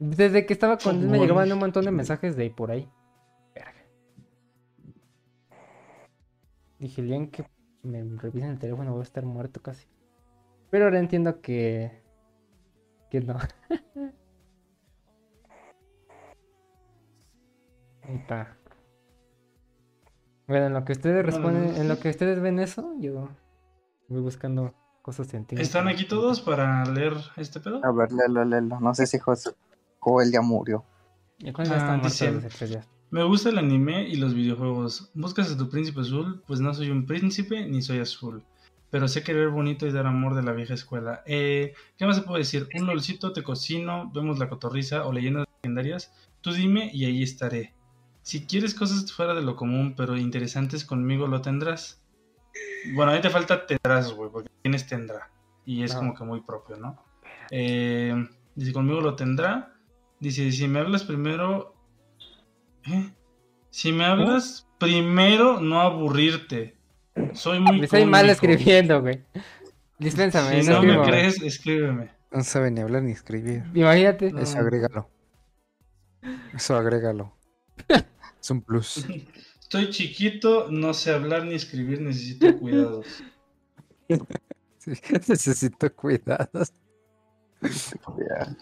Desde 0.00 0.46
que 0.46 0.52
estaba 0.52 0.78
con 0.78 0.96
él 0.96 1.08
me 1.08 1.20
llegaban 1.20 1.52
un 1.52 1.60
montón 1.60 1.84
de 1.84 1.92
mensajes 1.92 2.34
de 2.34 2.50
por 2.50 2.72
ahí. 2.72 2.90
Verga. 3.54 3.86
Dije, 6.80 7.02
el 7.02 7.06
día 7.06 7.16
en 7.18 7.30
que 7.30 7.48
me 7.84 8.02
revisen 8.18 8.50
el 8.50 8.58
teléfono 8.58 8.90
voy 8.90 9.00
a 9.00 9.04
estar 9.04 9.24
muerto 9.24 9.62
casi. 9.62 9.86
Pero 10.70 10.86
ahora 10.86 10.98
entiendo 10.98 11.40
que... 11.40 12.02
Que 13.12 13.20
no. 13.20 13.38
Ahí 18.08 18.16
está. 18.16 18.56
Bueno, 20.46 20.66
en 20.66 20.74
lo 20.74 20.84
que 20.84 20.92
ustedes 20.92 21.24
responden, 21.26 21.76
en 21.76 21.88
lo 21.88 21.98
que 21.98 22.08
ustedes 22.08 22.40
ven 22.40 22.58
eso, 22.60 22.94
yo 23.00 23.28
voy 24.08 24.20
buscando 24.20 24.74
cosas 25.02 25.26
científicas. 25.28 25.66
¿Están 25.66 25.88
aquí 25.88 26.06
todos 26.06 26.40
para 26.40 26.84
leer 26.86 27.14
este 27.36 27.58
pedo? 27.60 27.80
A 27.84 27.90
ver, 27.92 28.12
léelo, 28.12 28.44
léelo. 28.44 28.80
No 28.80 28.94
sé 28.94 29.06
si 29.06 29.18
José 29.18 29.50
Joel 29.98 30.30
ya 30.30 30.40
murió. 30.40 30.84
¿Y 31.38 31.52
cuándo 31.52 31.74
está 31.74 31.94
Ah, 31.94 32.00
tres 32.00 32.70
días? 32.70 32.88
Me 33.10 33.22
gusta 33.24 33.50
el 33.50 33.58
anime 33.58 34.08
y 34.08 34.16
los 34.16 34.34
videojuegos. 34.34 35.10
¿Buscas 35.14 35.50
a 35.52 35.56
tu 35.56 35.68
príncipe 35.68 36.00
azul? 36.00 36.42
Pues 36.46 36.60
no 36.60 36.72
soy 36.74 36.90
un 36.90 37.06
príncipe 37.06 37.66
ni 37.66 37.82
soy 37.82 37.98
azul. 37.98 38.44
Pero 38.90 39.08
sé 39.08 39.22
querer 39.22 39.48
bonito 39.48 39.86
y 39.86 39.92
dar 39.92 40.06
amor 40.06 40.34
de 40.34 40.42
la 40.42 40.52
vieja 40.52 40.74
escuela. 40.74 41.22
Eh, 41.26 41.74
¿Qué 41.98 42.06
más 42.06 42.16
se 42.16 42.22
puede 42.22 42.38
decir? 42.40 42.68
Un 42.74 42.86
lolcito, 42.86 43.32
te 43.32 43.42
cocino, 43.42 44.10
vemos 44.14 44.38
la 44.38 44.48
cotorriza 44.48 45.06
o 45.06 45.12
leyendas 45.12 45.46
legendarias. 45.62 46.12
Tú 46.40 46.52
dime 46.52 46.90
y 46.92 47.04
ahí 47.04 47.22
estaré. 47.22 47.74
Si 48.26 48.44
quieres 48.44 48.74
cosas 48.74 49.12
fuera 49.12 49.34
de 49.34 49.42
lo 49.42 49.54
común 49.54 49.94
pero 49.96 50.16
interesantes 50.16 50.84
conmigo 50.84 51.28
lo 51.28 51.42
tendrás. 51.42 52.02
Bueno, 52.92 53.12
ahí 53.12 53.20
te 53.20 53.30
falta 53.30 53.64
tendrás, 53.68 54.12
güey, 54.12 54.28
porque 54.32 54.50
tienes 54.62 54.84
tendrá. 54.88 55.30
Y 55.64 55.84
es 55.84 55.94
como 55.94 56.12
que 56.12 56.24
muy 56.24 56.40
propio, 56.40 56.76
¿no? 56.76 57.00
Eh, 57.52 58.12
dice, 58.56 58.72
conmigo 58.72 59.00
lo 59.00 59.14
tendrá. 59.14 59.76
Dice, 60.18 60.50
si 60.50 60.66
me 60.66 60.80
hablas 60.80 61.04
primero... 61.04 61.76
¿Eh? 62.88 63.12
Si 63.70 63.92
me 63.92 64.04
hablas 64.04 64.66
primero, 64.80 65.60
no 65.60 65.80
aburrirte. 65.80 66.76
Soy 67.32 67.60
muy 67.60 67.78
Me 67.78 67.84
estoy 67.84 68.06
mal 68.06 68.28
escribiendo, 68.28 69.02
güey. 69.02 69.22
Dispénsame, 70.00 70.64
Si 70.64 70.68
no 70.68 70.82
no 70.82 70.82
me 70.82 70.96
güey. 70.96 71.08
crees, 71.08 71.40
escríbeme. 71.42 72.10
No 72.32 72.42
sabe 72.42 72.72
ni 72.72 72.80
hablar 72.80 73.04
ni 73.04 73.12
escribir. 73.12 73.62
Imagínate. 73.72 74.32
No. 74.32 74.40
Eso 74.40 74.58
agrégalo. 74.58 75.08
Eso 76.52 76.76
agrégalo. 76.76 77.36
Es 78.46 78.50
un 78.52 78.62
plus. 78.62 79.04
Estoy 79.60 79.90
chiquito, 79.90 80.70
no 80.70 80.94
sé 80.94 81.12
hablar 81.12 81.44
ni 81.46 81.56
escribir, 81.56 82.00
necesito 82.00 82.56
cuidados. 82.58 83.06
Sí, 84.78 84.92
necesito 85.28 85.92
cuidados. 85.92 86.72
Ya. 87.60 88.56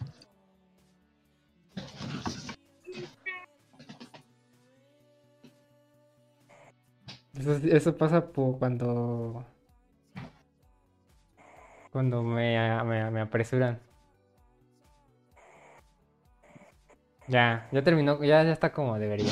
Eso, 7.35 7.53
eso 7.57 7.95
pasa 7.99 8.33
por 8.33 8.59
cuando. 8.59 9.45
Cuando 11.93 12.23
me, 12.23 12.57
me, 12.85 13.11
me 13.11 13.21
apresuran. 13.21 13.79
Ya, 17.29 17.69
ya 17.71 17.85
terminó, 17.85 18.25
ya, 18.25 18.43
ya 18.45 18.53
está 18.53 18.73
como 18.73 18.99
debería. 18.99 19.31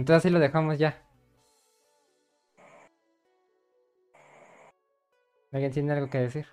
Entonces 0.00 0.24
así 0.24 0.30
lo 0.30 0.38
dejamos 0.38 0.78
ya. 0.78 1.04
¿Alguien 5.52 5.72
tiene 5.72 5.92
algo 5.92 6.08
que 6.08 6.16
decir? 6.18 6.46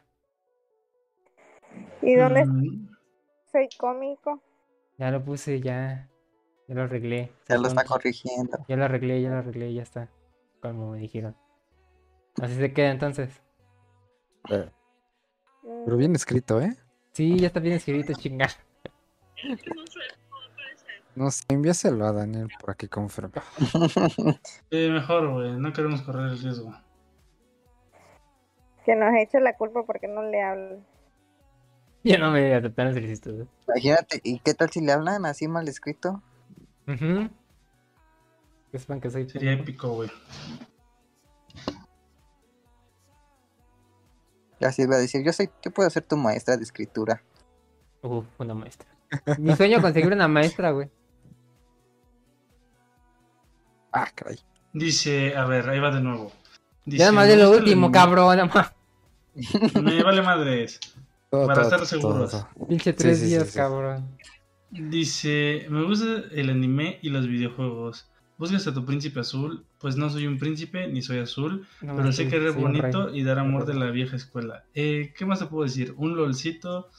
¿Y 2.01 2.15
dónde 2.15 2.43
Mm, 2.43 2.87
soy 3.49 3.69
cómico? 3.77 4.41
Ya 4.97 5.11
lo 5.11 5.23
puse, 5.23 5.61
ya. 5.61 6.09
Ya 6.67 6.75
lo 6.75 6.81
arreglé. 6.83 7.31
Ya 7.47 7.57
lo 7.57 7.69
está 7.69 7.85
corrigiendo. 7.85 8.65
Ya 8.67 8.75
lo 8.75 8.83
arreglé, 8.83 9.21
ya 9.21 9.29
lo 9.29 9.37
arreglé, 9.37 9.73
ya 9.73 9.83
está. 9.83 10.09
Como 10.61 10.91
me 10.91 10.99
dijeron. 10.99 11.37
Así 12.41 12.55
se 12.55 12.73
queda 12.73 12.91
entonces. 12.91 13.41
Eh, 14.49 14.69
Mm, 15.63 15.85
Pero 15.85 15.95
bien 15.95 16.15
escrito, 16.15 16.61
¿eh? 16.61 16.75
Sí, 17.13 17.39
ya 17.39 17.47
está 17.47 17.61
bien 17.61 17.75
escrito, 17.75 18.13
chingar. 18.13 18.51
No 21.17 21.31
sé, 21.31 21.45
envíaselo 21.49 22.05
a 22.05 22.11
Daniel 22.11 22.47
para 22.61 22.75
que 22.75 22.87
confirme. 22.87 23.41
eh, 24.69 24.91
mejor, 24.91 25.33
güey, 25.33 25.51
no 25.53 25.73
queremos 25.73 26.03
correr 26.03 26.29
el 26.29 26.39
riesgo. 26.39 26.71
Que 28.85 28.95
nos 28.95 29.11
eche 29.15 29.39
la 29.39 29.57
culpa 29.57 29.83
porque 29.83 30.07
no 30.07 30.21
le 30.21 30.43
hablo. 30.43 30.79
Ya 32.03 32.19
no 32.19 32.29
me 32.29 32.43
voy 32.43 32.51
a 32.51 32.61
tratar 32.61 32.89
de 32.89 32.93
solicitud. 32.93 33.47
Imagínate, 33.67 34.21
¿y 34.23 34.37
qué 34.41 34.53
tal 34.53 34.69
si 34.69 34.79
le 34.79 34.91
hablan 34.91 35.25
así 35.25 35.47
mal 35.47 35.67
escrito? 35.67 36.21
Ujú. 36.87 37.27
Que 38.71 38.77
sepan 38.77 39.01
que 39.01 39.09
soy 39.09 39.27
Sería 39.27 39.53
épico, 39.53 39.89
güey. 39.89 40.11
Así 44.61 44.85
va 44.85 44.97
a 44.97 44.99
decir, 44.99 45.25
yo 45.25 45.33
soy, 45.33 45.49
yo 45.63 45.71
puedo 45.71 45.89
ser 45.89 46.03
tu 46.03 46.15
maestra 46.15 46.57
de 46.57 46.63
escritura. 46.63 47.23
Uf, 48.03 48.27
una 48.37 48.53
maestra. 48.53 48.87
Mi 49.39 49.55
sueño 49.55 49.81
conseguir 49.81 50.13
una 50.13 50.27
maestra, 50.27 50.69
güey. 50.69 50.91
Ah, 53.91 54.09
caray. 54.13 54.37
Dice, 54.73 55.35
a 55.35 55.45
ver, 55.45 55.69
ahí 55.69 55.79
va 55.79 55.91
de 55.93 56.01
nuevo. 56.01 56.31
Dice, 56.85 57.03
Ya 57.03 57.11
más 57.11 57.25
"Me 57.27 57.35
de 57.35 57.43
lo 57.43 57.51
último, 57.51 57.87
anime". 57.87 57.91
cabrón. 57.91 58.49
Me 59.83 60.03
vale 60.03 60.21
madres. 60.21 60.79
Todo, 61.29 61.47
Para 61.47 61.63
todo, 61.63 61.71
estar 61.75 61.85
seguros. 61.85 62.31
todo. 62.31 62.67
Pinche 62.67 62.93
tres 62.93 63.17
sí, 63.19 63.25
sí, 63.25 63.29
días, 63.31 63.49
sí. 63.49 63.57
cabrón. 63.57 64.17
Dice, 64.69 65.65
me 65.69 65.83
gusta 65.83 66.23
el 66.31 66.49
anime 66.49 66.99
y 67.01 67.09
los 67.09 67.27
videojuegos. 67.27 68.09
¿Buscas 68.37 68.67
a 68.67 68.73
tu 68.73 68.85
príncipe 68.85 69.19
azul? 69.21 69.65
Pues 69.79 69.95
no 69.97 70.09
soy 70.09 70.27
un 70.27 70.37
príncipe 70.37 70.87
ni 70.87 71.01
soy 71.01 71.19
azul, 71.19 71.65
No, 71.81 71.95
pero 71.95 72.11
sí, 72.11 72.29
sé 72.29 72.37
un 72.37 72.43
rey. 72.43 72.51
bonito 72.53 73.13
y 73.15 73.23
dar 73.23 73.39
amor 73.39 73.65
de 73.65 73.73
la 73.73 73.89
vieja 73.89 74.15
escuela. 74.15 74.63
Eh, 74.75 75.13
¿Qué 75.17 75.25
más 75.25 75.39
te 75.39 75.47
puedo 75.47 75.63
decir? 75.63 75.93
Un 75.97 76.15
lolcito, 76.15 76.89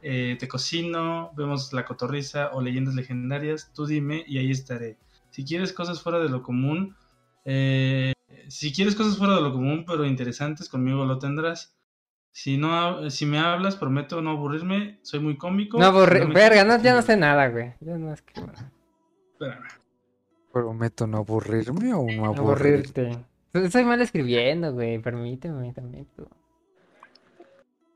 eh, 0.00 0.36
te 0.40 0.48
cocino, 0.48 1.32
vemos 1.36 1.72
la 1.74 1.84
cotorriza 1.84 2.50
o 2.54 2.62
leyendas 2.62 2.94
legendarias, 2.94 3.70
tú 3.74 3.84
dime 3.86 4.24
y 4.26 4.38
ahí 4.38 4.50
estaré. 4.50 4.96
Si 5.38 5.44
quieres 5.44 5.72
cosas 5.72 6.02
fuera 6.02 6.18
de 6.18 6.28
lo 6.28 6.42
común, 6.42 6.96
eh, 7.44 8.12
si 8.48 8.72
quieres 8.72 8.96
cosas 8.96 9.16
fuera 9.16 9.36
de 9.36 9.40
lo 9.40 9.52
común 9.52 9.84
pero 9.86 10.04
interesantes, 10.04 10.68
conmigo 10.68 11.04
lo 11.04 11.20
tendrás. 11.20 11.76
Si 12.32 12.56
no, 12.56 13.08
si 13.08 13.24
me 13.24 13.38
hablas, 13.38 13.76
prometo 13.76 14.20
no 14.20 14.30
aburrirme, 14.30 14.98
soy 15.02 15.20
muy 15.20 15.36
cómico. 15.36 15.78
No, 15.78 15.92
aburri- 15.92 16.26
me 16.26 16.34
verga, 16.34 16.64
no, 16.64 16.82
ya 16.82 16.92
no 16.92 17.02
sé 17.02 17.16
nada, 17.16 17.46
güey. 17.50 17.72
Ya 17.78 17.96
no 17.98 18.12
es 18.12 18.20
que. 18.22 18.32
Espérame. 19.34 19.68
¿Prometo 20.52 21.06
no 21.06 21.18
aburrirme 21.18 21.94
o 21.94 22.02
no 22.02 22.24
aburrir? 22.24 22.74
aburrirte. 22.74 23.24
Soy- 23.52 23.70
Soy 23.70 23.84
mal 23.84 24.00
escribiendo, 24.00 24.72
güey. 24.72 24.98
Permíteme 24.98 25.72
también, 25.72 26.08
tú. 26.16 26.28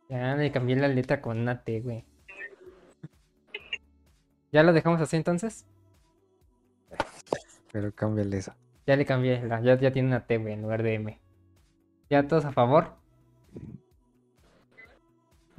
Ya 0.08 0.36
le 0.36 0.52
cambié 0.52 0.76
la 0.76 0.86
letra 0.86 1.20
con 1.20 1.40
una 1.40 1.64
T, 1.64 1.80
güey. 1.80 2.04
¿Ya 4.52 4.62
lo 4.62 4.72
dejamos 4.72 5.00
así 5.00 5.16
entonces? 5.16 5.66
Pero 7.72 7.92
cámbiale 7.94 8.36
eso. 8.38 8.54
Ya 8.86 8.96
le 8.96 9.04
cambié, 9.06 9.42
la- 9.46 9.60
ya, 9.60 9.78
ya 9.78 9.92
tiene 9.92 10.08
una 10.08 10.26
T, 10.26 10.36
güey, 10.38 10.54
en 10.54 10.62
lugar 10.62 10.82
de 10.82 10.94
M. 10.94 11.20
¿Ya 12.10 12.26
todos 12.26 12.44
a 12.44 12.52
favor? 12.52 12.94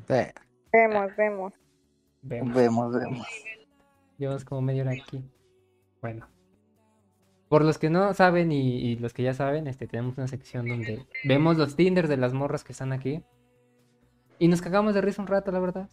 Eh, 0.09 0.33
Vemos, 0.72 1.16
vemos. 1.16 1.53
Vemos. 2.22 2.56
Vemos, 2.56 2.93
vemos. 2.93 3.27
Llevamos 4.17 4.45
como 4.45 4.61
media 4.61 4.83
hora 4.83 4.92
aquí. 4.92 5.24
Bueno. 6.01 6.27
Por 7.50 7.64
los 7.64 7.77
que 7.77 7.90
no 7.90 8.14
saben 8.14 8.51
y, 8.51 8.77
y 8.80 8.95
los 8.98 9.14
que 9.14 9.24
ya 9.24 9.33
saben, 9.33 9.67
este, 9.67 9.88
tenemos 9.88 10.17
una 10.17 10.27
sección 10.27 10.67
donde 10.67 11.06
vemos 11.24 11.58
los 11.58 11.75
Tinders 11.75 12.09
de 12.09 12.17
las 12.17 12.33
morras 12.33 12.64
que 12.64 12.72
están 12.72 12.92
aquí. 12.92 13.24
Y 14.40 14.48
nos 14.48 14.61
cagamos 14.61 14.93
de 14.95 15.01
risa 15.01 15.22
un 15.22 15.27
rato, 15.27 15.51
la 15.51 15.59
verdad. 15.59 15.90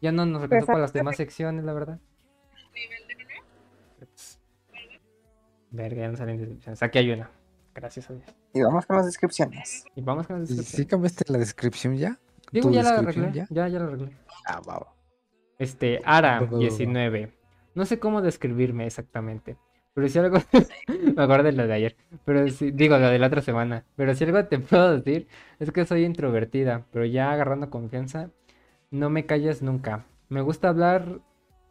Ya 0.00 0.12
no 0.12 0.24
nos 0.26 0.42
alcanzó 0.42 0.66
para 0.66 0.78
las 0.80 0.92
demás 0.92 1.16
secciones, 1.16 1.64
la 1.64 1.72
verdad. 1.72 1.98
Nivel 2.74 2.98
de 3.08 3.11
honor. 3.11 3.11
Verga, 5.72 6.02
ya 6.02 6.08
no 6.10 6.16
salen 6.16 6.38
descripciones. 6.38 6.82
Aquí 6.82 6.98
hay 6.98 7.10
una. 7.10 7.30
Gracias 7.74 8.10
a 8.10 8.14
Dios. 8.14 8.26
Y 8.52 8.60
vamos 8.60 8.84
con 8.86 8.96
las 8.96 9.06
descripciones. 9.06 9.84
Y 9.96 10.02
vamos 10.02 10.26
con 10.26 10.40
las 10.40 10.50
¿y 10.50 10.54
¿Sí 10.54 10.58
descripciones. 10.58 10.90
cambiaste 10.90 11.32
la 11.32 11.38
descripción 11.38 11.96
ya? 11.96 12.18
Digo, 12.52 12.68
¿Tu 12.68 12.74
ya 12.74 12.82
la 12.82 12.98
arreglé. 12.98 13.32
Ya, 13.32 13.68
ya 13.68 13.78
la 13.78 13.86
arreglé. 13.86 14.16
Ah, 14.46 14.60
va, 14.68 14.78
va. 14.78 14.94
Este, 15.58 16.00
Ara, 16.04 16.40
Va, 16.40 16.46
va, 16.46 16.46
va, 16.46 16.52
va. 16.52 16.58
19. 16.58 17.32
No 17.74 17.86
sé 17.86 17.98
cómo 17.98 18.20
describirme 18.20 18.86
exactamente. 18.86 19.56
Pero 19.94 20.08
si 20.08 20.18
algo. 20.18 20.38
Me 21.16 21.22
acuerdo 21.22 21.44
de 21.44 21.52
lo 21.52 21.66
de 21.66 21.72
ayer. 21.72 21.96
Pero 22.24 22.48
si. 22.50 22.70
Digo, 22.70 22.98
lo 22.98 23.08
de 23.08 23.18
la 23.18 23.28
otra 23.28 23.40
semana. 23.40 23.84
Pero 23.96 24.14
si 24.14 24.24
algo 24.24 24.44
te 24.44 24.58
puedo 24.58 24.98
decir, 24.98 25.26
es 25.58 25.70
que 25.72 25.86
soy 25.86 26.04
introvertida. 26.04 26.84
Pero 26.92 27.06
ya 27.06 27.32
agarrando 27.32 27.70
confianza, 27.70 28.30
no 28.90 29.08
me 29.08 29.24
calles 29.24 29.62
nunca. 29.62 30.04
Me 30.28 30.42
gusta 30.42 30.68
hablar 30.68 31.20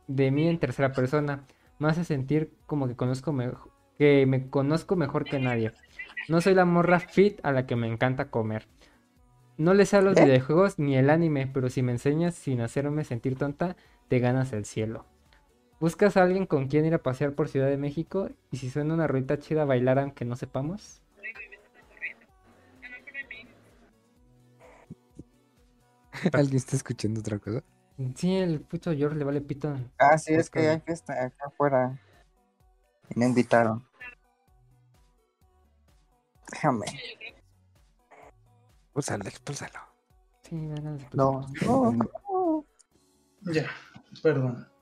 de 0.07 0.31
mí 0.31 0.47
en 0.47 0.59
tercera 0.59 0.93
persona. 0.93 1.45
Me 1.79 1.89
hace 1.89 2.03
sentir 2.03 2.53
como 2.65 2.87
que 2.87 2.95
conozco 2.95 3.31
mejor. 3.33 3.70
Que 4.01 4.25
me 4.25 4.49
conozco 4.49 4.95
mejor 4.95 5.25
que 5.25 5.37
nadie. 5.37 5.73
No 6.27 6.41
soy 6.41 6.55
la 6.55 6.65
morra 6.65 6.99
fit 6.99 7.39
a 7.43 7.51
la 7.51 7.67
que 7.67 7.75
me 7.75 7.85
encanta 7.85 8.31
comer. 8.31 8.67
No 9.57 9.75
le 9.75 9.85
sé 9.85 9.97
a 9.97 10.01
los 10.01 10.17
¿Eh? 10.17 10.25
videojuegos 10.25 10.79
ni 10.79 10.97
el 10.97 11.11
anime, 11.11 11.45
pero 11.45 11.69
si 11.69 11.83
me 11.83 11.91
enseñas 11.91 12.33
sin 12.33 12.61
hacerme 12.61 13.03
sentir 13.03 13.37
tonta, 13.37 13.75
te 14.07 14.17
ganas 14.17 14.53
el 14.53 14.65
cielo. 14.65 15.05
¿Buscas 15.79 16.17
a 16.17 16.23
alguien 16.23 16.47
con 16.47 16.67
quien 16.67 16.85
ir 16.85 16.95
a 16.95 17.03
pasear 17.03 17.33
por 17.33 17.47
Ciudad 17.47 17.67
de 17.67 17.77
México? 17.77 18.31
Y 18.49 18.57
si 18.57 18.71
suena 18.71 18.95
una 18.95 19.05
ruita 19.05 19.37
chida, 19.37 19.65
bailar 19.65 19.99
aunque 19.99 20.25
no 20.25 20.35
sepamos. 20.35 21.03
¿Alguien 26.33 26.57
está 26.57 26.75
escuchando 26.75 27.19
otra 27.19 27.37
cosa? 27.37 27.63
Sí, 28.15 28.35
el 28.35 28.61
puto 28.61 28.95
George 28.95 29.19
le 29.19 29.25
vale 29.25 29.41
pito. 29.41 29.77
Ah, 29.99 30.17
sí, 30.17 30.33
es 30.33 30.49
que 30.49 30.69
hay 30.69 30.79
fiesta 30.79 31.13
acá 31.23 31.45
afuera. 31.45 31.99
Y 33.13 33.19
me 33.19 33.25
invitaron. 33.27 33.83
Déjame. 36.51 36.85
Expúlsalo, 38.85 39.23
expúlsalo. 39.25 39.79
Sí, 40.43 40.55
No, 40.55 40.97
no, 41.13 41.47
no. 41.91 42.65
Ya, 43.53 43.65
perdón. 44.21 44.67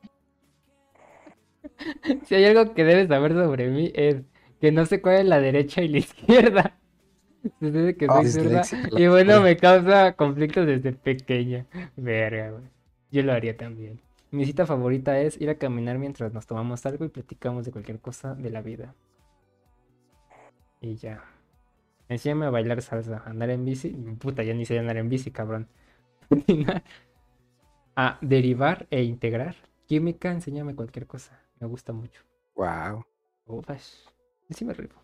Si 2.26 2.36
hay 2.36 2.46
algo 2.46 2.74
que 2.74 2.84
debes 2.84 3.08
saber 3.08 3.34
sobre 3.34 3.70
mí 3.70 3.92
es 3.96 4.18
que 4.60 4.72
no 4.72 4.86
sé 4.86 5.02
cuál 5.02 5.16
es 5.18 5.26
la 5.26 5.40
derecha 5.40 5.82
y 5.82 5.88
la 5.90 5.98
izquierda. 6.00 6.78
Se 7.60 7.72
dice 7.72 7.96
que 7.96 8.06
Ah, 8.10 8.22
soy 8.24 8.32
zurda. 8.32 8.62
Y 8.98 9.08
bueno, 9.08 9.42
me 9.42 9.56
causa 9.56 10.14
conflictos 10.14 10.66
desde 10.68 10.92
pequeña. 10.94 11.66
Verga, 11.96 12.52
güey. 12.52 12.64
Yo 13.12 13.24
lo 13.24 13.32
haría 13.34 13.56
también. 13.56 14.02
Mi 14.32 14.46
cita 14.46 14.66
favorita 14.66 15.20
es 15.20 15.40
ir 15.42 15.50
a 15.50 15.58
caminar 15.58 15.98
mientras 15.98 16.34
nos 16.34 16.46
tomamos 16.46 16.86
algo 16.86 17.06
y 17.06 17.10
platicamos 17.10 17.66
de 17.66 17.72
cualquier 17.72 18.00
cosa 18.00 18.36
de 18.36 18.52
la 18.52 18.62
vida. 18.62 18.94
Y 20.82 20.96
ya. 20.96 21.24
Enséñame 22.08 22.46
a 22.46 22.50
bailar 22.50 22.82
salsa, 22.82 23.24
andar 23.26 23.50
en 23.50 23.66
bici. 23.66 23.90
Puta, 24.20 24.44
ya 24.44 24.54
ni 24.54 24.66
sé 24.66 24.78
andar 24.78 24.98
en 24.98 25.10
bici, 25.10 25.32
cabrón. 25.32 25.68
a 27.96 28.18
derivar 28.22 28.88
e 28.92 29.04
integrar. 29.04 29.56
Química, 29.88 30.32
enséñame 30.32 30.76
cualquier 30.76 31.08
cosa. 31.08 31.40
Me 31.60 31.68
gusta 31.68 31.92
mucho. 31.92 32.22
Wow. 32.56 33.06
Ufas. 33.48 34.08
Sí 34.52 34.64
me 34.64 34.74
rifo. 34.74 35.02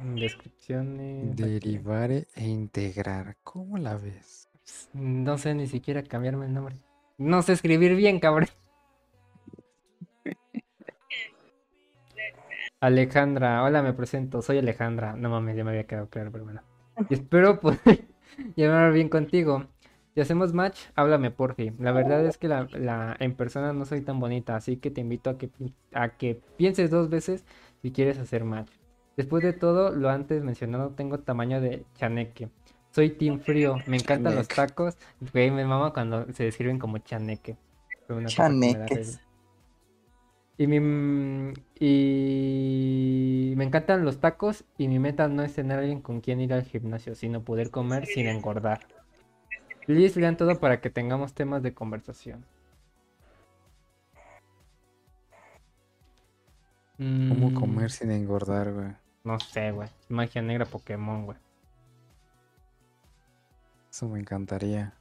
Mm, 0.00 0.14
Descripciones. 0.16 1.36
Derivar 1.36 2.10
e 2.10 2.26
integrar. 2.36 3.36
¿Cómo 3.44 3.78
la 3.78 3.96
ves? 3.96 4.47
No 4.92 5.38
sé 5.38 5.54
ni 5.54 5.66
siquiera 5.66 6.02
cambiarme 6.02 6.46
el 6.46 6.54
nombre. 6.54 6.76
No 7.18 7.42
sé 7.42 7.52
escribir 7.54 7.94
bien, 7.96 8.20
cabrón. 8.20 8.48
Alejandra, 12.80 13.62
hola, 13.64 13.82
me 13.82 13.92
presento, 13.92 14.42
soy 14.42 14.58
Alejandra. 14.58 15.14
No 15.16 15.30
mames, 15.30 15.56
ya 15.56 15.64
me 15.64 15.70
había 15.70 15.86
quedado 15.86 16.08
claro, 16.08 16.30
pero 16.32 16.44
bueno. 16.44 16.62
Y 17.08 17.14
espero 17.14 17.60
poder 17.60 18.06
llevar 18.56 18.92
bien 18.92 19.08
contigo. 19.08 19.66
Si 20.14 20.20
hacemos 20.20 20.52
match, 20.52 20.78
háblame 20.96 21.30
por 21.30 21.54
fin. 21.54 21.76
La 21.78 21.92
verdad 21.92 22.24
es 22.26 22.38
que 22.38 22.48
la, 22.48 22.68
la- 22.72 23.16
en 23.20 23.34
persona 23.34 23.72
no 23.72 23.84
soy 23.84 24.00
tan 24.00 24.18
bonita, 24.20 24.56
así 24.56 24.76
que 24.78 24.90
te 24.90 25.00
invito 25.00 25.30
a 25.30 25.38
que, 25.38 25.50
a 25.92 26.16
que 26.16 26.40
pienses 26.56 26.90
dos 26.90 27.08
veces 27.08 27.44
si 27.82 27.92
quieres 27.92 28.18
hacer 28.18 28.44
match. 28.44 28.70
Después 29.16 29.42
de 29.42 29.52
todo 29.52 29.90
lo 29.90 30.10
antes 30.10 30.42
mencionado, 30.42 30.90
tengo 30.90 31.18
tamaño 31.20 31.60
de 31.60 31.84
chaneque. 31.94 32.48
Soy 32.98 33.10
team 33.10 33.38
frío, 33.38 33.76
me 33.86 33.96
encantan 33.96 34.34
los 34.34 34.48
tacos. 34.48 34.96
Güey, 35.32 35.52
me 35.52 35.64
mama 35.64 35.92
cuando 35.92 36.32
se 36.32 36.42
describen 36.42 36.80
como 36.80 36.98
chaneque. 36.98 37.56
Chaneques. 38.26 39.20
Y 40.56 40.66
mi 40.66 41.54
y 41.78 43.54
me 43.56 43.62
encantan 43.62 44.04
los 44.04 44.18
tacos 44.18 44.64
y 44.78 44.88
mi 44.88 44.98
meta 44.98 45.28
no 45.28 45.44
es 45.44 45.54
tener 45.54 45.78
alguien 45.78 46.00
con 46.00 46.20
quien 46.20 46.40
ir 46.40 46.52
al 46.52 46.64
gimnasio, 46.64 47.14
sino 47.14 47.44
poder 47.44 47.70
comer 47.70 48.04
sin 48.04 48.26
engordar. 48.26 48.80
Please 49.86 50.18
lean 50.18 50.36
todo 50.36 50.58
para 50.58 50.80
que 50.80 50.90
tengamos 50.90 51.34
temas 51.34 51.62
de 51.62 51.74
conversación. 51.74 52.44
¿Cómo 57.28 57.50
Mm, 57.50 57.54
comer 57.54 57.92
sin 57.92 58.10
engordar, 58.10 58.72
güey? 58.72 58.88
No 59.22 59.38
sé, 59.38 59.70
güey. 59.70 59.88
Magia 60.08 60.42
negra 60.42 60.66
Pokémon, 60.66 61.26
güey. 61.26 61.38
Eso 63.98 64.06
me 64.08 64.20
encantaría. 64.20 64.94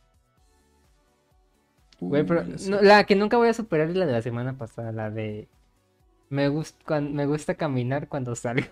Güey, 1.99 2.25
pero 2.25 2.43
no, 2.67 2.81
la 2.81 3.03
que 3.03 3.15
nunca 3.15 3.37
voy 3.37 3.49
a 3.49 3.53
superar 3.53 3.91
es 3.91 3.95
la 3.95 4.07
de 4.07 4.11
la 4.11 4.23
semana 4.23 4.57
pasada, 4.57 4.91
la 4.91 5.11
de 5.11 5.47
me 6.29 6.49
gusta 6.49 6.99
me 6.99 7.27
gusta 7.27 7.53
caminar 7.53 8.07
cuando 8.07 8.35
salgo. 8.35 8.65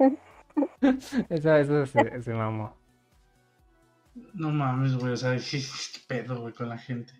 Eso, 1.28 1.54
eso 1.54 1.86
se, 1.86 2.22
se 2.22 2.34
mamó. 2.34 2.74
No 4.34 4.50
mames, 4.50 4.96
güey. 4.96 5.12
O 5.12 5.16
sea, 5.16 5.36
¿qué 5.36 5.60
qué 5.60 6.00
pedo, 6.08 6.40
güey, 6.40 6.52
con 6.52 6.68
la 6.68 6.78
gente? 6.78 7.12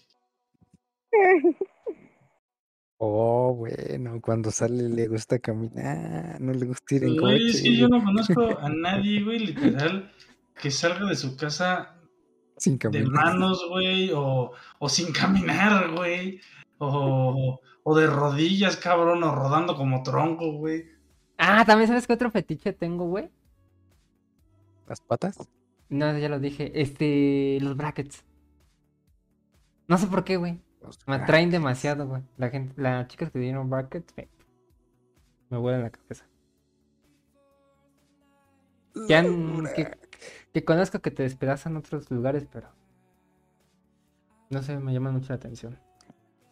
Oh, 2.99 3.55
bueno, 3.55 4.21
cuando 4.23 4.51
sale 4.51 4.89
le 4.89 5.07
gusta 5.09 5.39
caminar, 5.39 6.41
no 6.41 6.53
le 6.53 6.65
gusta 6.67 6.95
ir 6.95 7.05
en 7.05 7.17
Güey, 7.17 7.51
es 7.51 7.63
que 7.63 7.69
coche. 7.69 7.77
yo 7.77 7.89
no 7.89 8.03
conozco 8.03 8.59
a 8.59 8.69
nadie, 8.71 9.23
güey, 9.23 9.39
literal, 9.39 10.11
que 10.61 10.71
salga 10.71 11.07
de 11.07 11.17
su 11.17 11.37
casa 11.37 11.97
Sin 12.57 12.75
de 12.75 12.79
caminar. 12.79 13.11
manos, 13.13 13.65
güey, 13.69 14.11
o, 14.15 14.53
o 14.79 14.89
sin 14.89 15.13
caminar, 15.13 15.93
güey, 15.93 16.41
o, 16.79 17.61
o 17.83 17.97
de 17.97 18.07
rodillas, 18.07 18.77
cabrón, 18.77 19.23
o 19.23 19.35
rodando 19.35 19.77
como 19.77 20.03
tronco, 20.03 20.53
güey. 20.53 20.87
Ah, 21.39 21.65
también 21.67 21.89
sabes 21.89 22.07
qué 22.07 22.15
otro 22.15 22.31
fetiche 22.31 22.73
tengo, 22.73 23.07
güey. 23.07 23.31
¿Las 24.89 25.01
patas? 25.01 25.37
No, 25.89 26.17
ya 26.19 26.29
lo 26.29 26.41
dije. 26.41 26.81
Este, 26.81 27.59
los 27.61 27.77
brackets. 27.77 28.25
No 29.89 29.99
sé 29.99 30.07
por 30.07 30.25
qué, 30.25 30.37
güey. 30.37 30.61
Me 31.07 31.17
atraen 31.17 31.51
demasiado, 31.51 32.07
güey. 32.07 32.23
La 32.37 32.49
gente, 32.49 32.81
las 32.81 33.07
chicas 33.09 33.31
que 33.31 33.39
dieron 33.41 33.69
brackets 33.69 34.15
me, 34.17 34.29
me 35.51 35.59
vuelan 35.59 35.83
la 35.83 35.91
cabeza. 35.91 36.25
Que, 39.07 39.15
han- 39.15 39.65
que, 39.75 39.91
que 40.53 40.65
conozco 40.65 41.01
que 41.01 41.11
te 41.11 41.23
despedazan 41.23 41.77
otros 41.77 42.11
lugares, 42.11 42.47
pero 42.51 42.69
no 44.51 44.63
sé, 44.63 44.79
me 44.79 44.93
llaman 44.93 45.15
mucho 45.15 45.29
la 45.31 45.37
atención. 45.37 45.79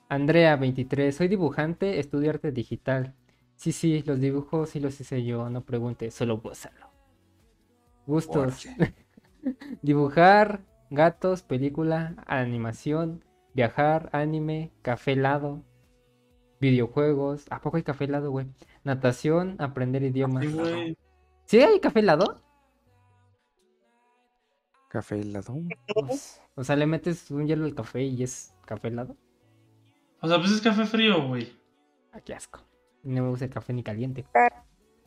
Andrea, 0.08 0.56
23. 0.56 1.14
Soy 1.14 1.28
dibujante, 1.28 1.98
estudio 1.98 2.30
arte 2.30 2.52
digital. 2.52 3.14
Sí, 3.56 3.72
sí, 3.72 4.02
los 4.02 4.20
dibujos 4.20 4.70
sí 4.70 4.80
los 4.80 5.00
hice 5.00 5.24
yo, 5.24 5.48
no 5.48 5.64
pregunte, 5.64 6.10
solo 6.10 6.38
gózalo. 6.38 6.90
Gustos. 8.06 8.66
Dibujar, 9.82 10.60
gatos, 10.90 11.42
película, 11.42 12.16
animación, 12.26 13.24
viajar, 13.54 14.10
anime, 14.12 14.72
café 14.82 15.12
helado, 15.12 15.62
videojuegos. 16.60 17.46
¿A 17.50 17.60
poco 17.60 17.76
hay 17.76 17.82
café 17.82 18.04
helado, 18.04 18.30
güey? 18.30 18.46
Natación, 18.82 19.56
aprender 19.58 20.02
idiomas. 20.02 20.44
Sí. 20.44 20.96
¿Sí 21.46 21.60
hay 21.60 21.80
café 21.80 22.00
helado? 22.00 22.43
Café 24.94 25.18
helado. 25.18 25.60
O 26.54 26.62
sea, 26.62 26.76
le 26.76 26.86
metes 26.86 27.28
un 27.32 27.48
hielo 27.48 27.64
al 27.64 27.74
café 27.74 28.04
y 28.04 28.22
es 28.22 28.54
café 28.64 28.86
helado. 28.86 29.16
O 30.20 30.28
sea, 30.28 30.38
pues 30.38 30.52
es 30.52 30.60
café 30.60 30.86
frío, 30.86 31.26
güey. 31.26 31.52
Ah, 32.12 32.20
qué 32.20 32.32
asco. 32.32 32.60
No 33.02 33.24
me 33.24 33.28
gusta 33.28 33.46
el 33.46 33.50
café 33.50 33.72
ni 33.72 33.82
caliente. 33.82 34.24
Claro. 34.30 34.54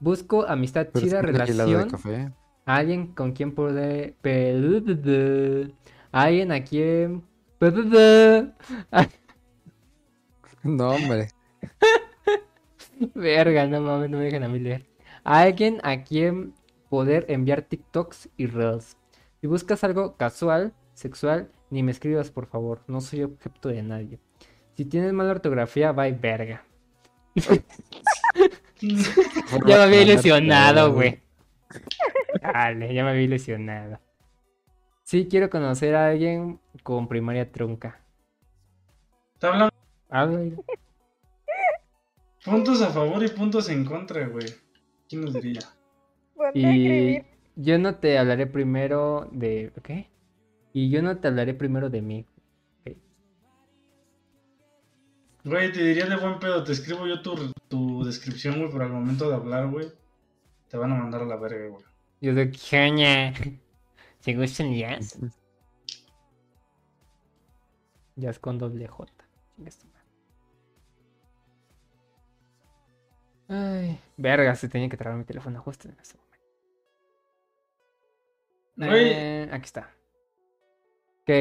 Busco 0.02 0.46
amistad 0.46 0.90
Pero 0.92 1.06
chida, 1.06 1.22
de 1.22 1.22
relación. 1.22 1.90
café. 1.90 2.34
Alguien 2.66 3.14
con 3.14 3.32
quien 3.32 3.56
poder. 3.56 4.18
Alguien 6.12 6.52
a 6.52 6.64
quien. 6.66 7.24
No, 10.64 10.90
hombre. 10.90 11.30
Verga, 13.16 13.68
no 13.68 13.80
mames, 13.80 14.10
no 14.10 14.18
me 14.18 14.26
dejan 14.26 14.44
a 14.44 14.50
mí 14.50 14.60
leer. 14.60 14.86
Alguien 15.24 15.80
a 15.84 16.04
quien 16.04 16.54
poder 16.90 17.26
enviar 17.30 17.62
TikToks 17.62 18.28
y 18.36 18.48
Reels. 18.48 18.98
Si 19.42 19.48
buscas 19.48 19.84
algo 19.84 20.18
casual, 20.18 20.74
sexual, 20.94 21.52
ni 21.70 21.84
me 21.84 21.92
escribas, 21.92 22.32
por 22.32 22.48
favor. 22.48 22.84
No 22.88 23.02
soy 23.02 23.24
objeto 23.24 23.70
de 23.70 23.84
nadie. 23.84 24.20
Si 24.76 24.86
tienes 24.86 25.14
mala 25.14 25.32
ortografía, 25.32 25.92
bye 25.92 26.12
verga. 26.14 26.64
Ya 28.80 29.78
me 29.78 29.84
había 29.84 30.04
ilusionado, 30.04 30.94
güey. 30.94 31.20
Dale, 32.42 32.94
ya 32.94 33.04
me 33.04 33.10
había 33.10 33.24
ilusionado. 33.24 34.00
Sí, 35.02 35.28
quiero 35.28 35.50
conocer 35.50 35.96
a 35.96 36.10
alguien 36.10 36.60
con 36.84 37.08
primaria 37.08 37.52
trunca. 37.52 38.00
Está 39.34 39.48
hablando 39.48 39.74
Habla, 40.10 40.56
puntos 42.46 42.82
a 42.82 42.90
favor 42.92 43.24
y 43.24 43.28
puntos 43.30 43.70
en 43.70 43.84
contra, 43.84 44.28
güey. 44.28 44.46
¿Quién 45.10 45.22
nos 45.22 45.34
diría? 45.34 45.62
Y. 46.54 47.22
yo 47.58 47.80
no 47.80 47.96
te 47.96 48.18
hablaré 48.18 48.48
primero 48.48 49.28
de... 49.32 49.74
¿Qué? 49.84 50.10
Y 50.74 50.90
yo 50.90 51.02
no 51.02 51.18
te 51.18 51.28
hablaré 51.28 51.54
primero 51.54 51.90
de 51.90 52.02
mí. 52.02 52.26
Güey, 55.44 55.72
te 55.72 55.82
diría 55.82 56.06
de 56.06 56.18
buen 56.18 56.40
pedo, 56.40 56.64
te 56.64 56.74
escribo 56.74 57.08
yo 57.08 57.22
tu, 57.22 57.52
tu 57.70 58.04
descripción, 58.04 58.60
güey, 58.60 58.70
pero 58.70 58.84
al 58.84 58.92
momento 58.92 59.30
de 59.30 59.36
hablar, 59.36 59.70
güey, 59.70 59.88
te 60.68 60.78
van 60.78 60.92
a 60.92 60.96
mandar 60.96 61.22
a 61.22 61.26
la 61.26 61.38
verga, 61.38 61.70
güey. 61.70 61.84
Yo 62.20 62.34
de 62.34 62.52
caña. 62.52 63.34
¿Te 64.24 64.36
gusta 64.36 64.64
el 64.64 64.78
jazz? 64.78 65.18
Jazz 68.18 68.40
con 68.40 68.58
doble 68.58 68.88
J. 68.88 69.12
Ay, 73.48 74.00
verga, 74.18 74.54
se 74.56 74.68
tenía 74.68 74.90
que 74.90 74.98
trabar 74.98 75.18
mi 75.18 75.24
teléfono 75.24 75.62
justo 75.62 75.88
en. 75.88 75.96
Güey. 75.96 76.27
Eh, 78.80 79.50
aquí 79.52 79.66
está. 79.66 79.94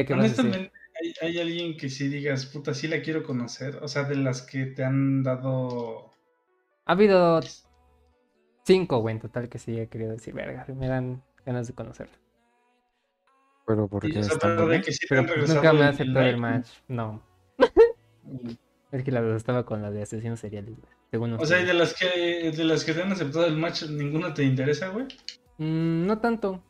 Honestamente, 0.09 0.71
¿hay, 1.01 1.13
hay 1.21 1.39
alguien 1.39 1.77
que 1.77 1.89
sí 1.89 2.07
digas, 2.09 2.45
puta, 2.47 2.73
sí 2.73 2.87
la 2.87 3.01
quiero 3.01 3.23
conocer? 3.23 3.77
O 3.77 3.87
sea, 3.87 4.03
de 4.03 4.15
las 4.15 4.41
que 4.41 4.65
te 4.65 4.83
han 4.83 5.23
dado... 5.23 6.11
Ha 6.85 6.91
habido 6.91 7.39
cinco, 8.65 8.99
güey, 8.99 9.15
en 9.15 9.21
total 9.21 9.49
que 9.49 9.59
sí 9.59 9.79
he 9.79 9.87
querido 9.87 10.11
decir, 10.11 10.33
verga, 10.33 10.65
me 10.75 10.87
dan 10.87 11.23
ganas 11.45 11.67
de 11.67 11.73
conocerlo. 11.73 12.15
Pero 13.65 13.87
porque 13.87 14.07
Y, 14.07 14.17
o 14.17 14.23
sea, 14.23 14.33
están 14.33 14.51
pero 14.51 14.61
de 14.61 14.67
buenas. 14.67 14.85
que 14.85 14.91
sí 14.93 15.05
Pero 15.09 15.25
pues, 15.25 15.53
nunca 15.53 15.73
me 15.73 15.83
ha 15.83 15.89
aceptado 15.89 16.25
el 16.25 16.37
match, 16.37 16.67
no. 16.87 17.23
Es 18.89 19.03
que 19.03 19.11
la 19.11 19.19
verdad 19.19 19.35
estaba 19.35 19.65
con 19.65 19.81
la 19.81 19.91
de 19.91 20.01
asesinos 20.01 20.39
seriales, 20.39 20.75
güey. 20.79 20.93
Según 21.11 21.33
O 21.33 21.45
sea, 21.45 21.61
y 21.61 21.65
de 21.65 21.73
las 21.73 21.93
que 21.93 22.51
de 22.51 22.63
las 22.63 22.85
que 22.85 22.93
te 22.93 23.01
han 23.01 23.11
aceptado 23.11 23.45
el 23.45 23.57
match, 23.57 23.83
¿ninguna 23.83 24.33
te 24.33 24.43
interesa, 24.43 24.87
güey? 24.89 25.07
Mm, 25.57 26.05
no 26.05 26.19
tanto, 26.19 26.63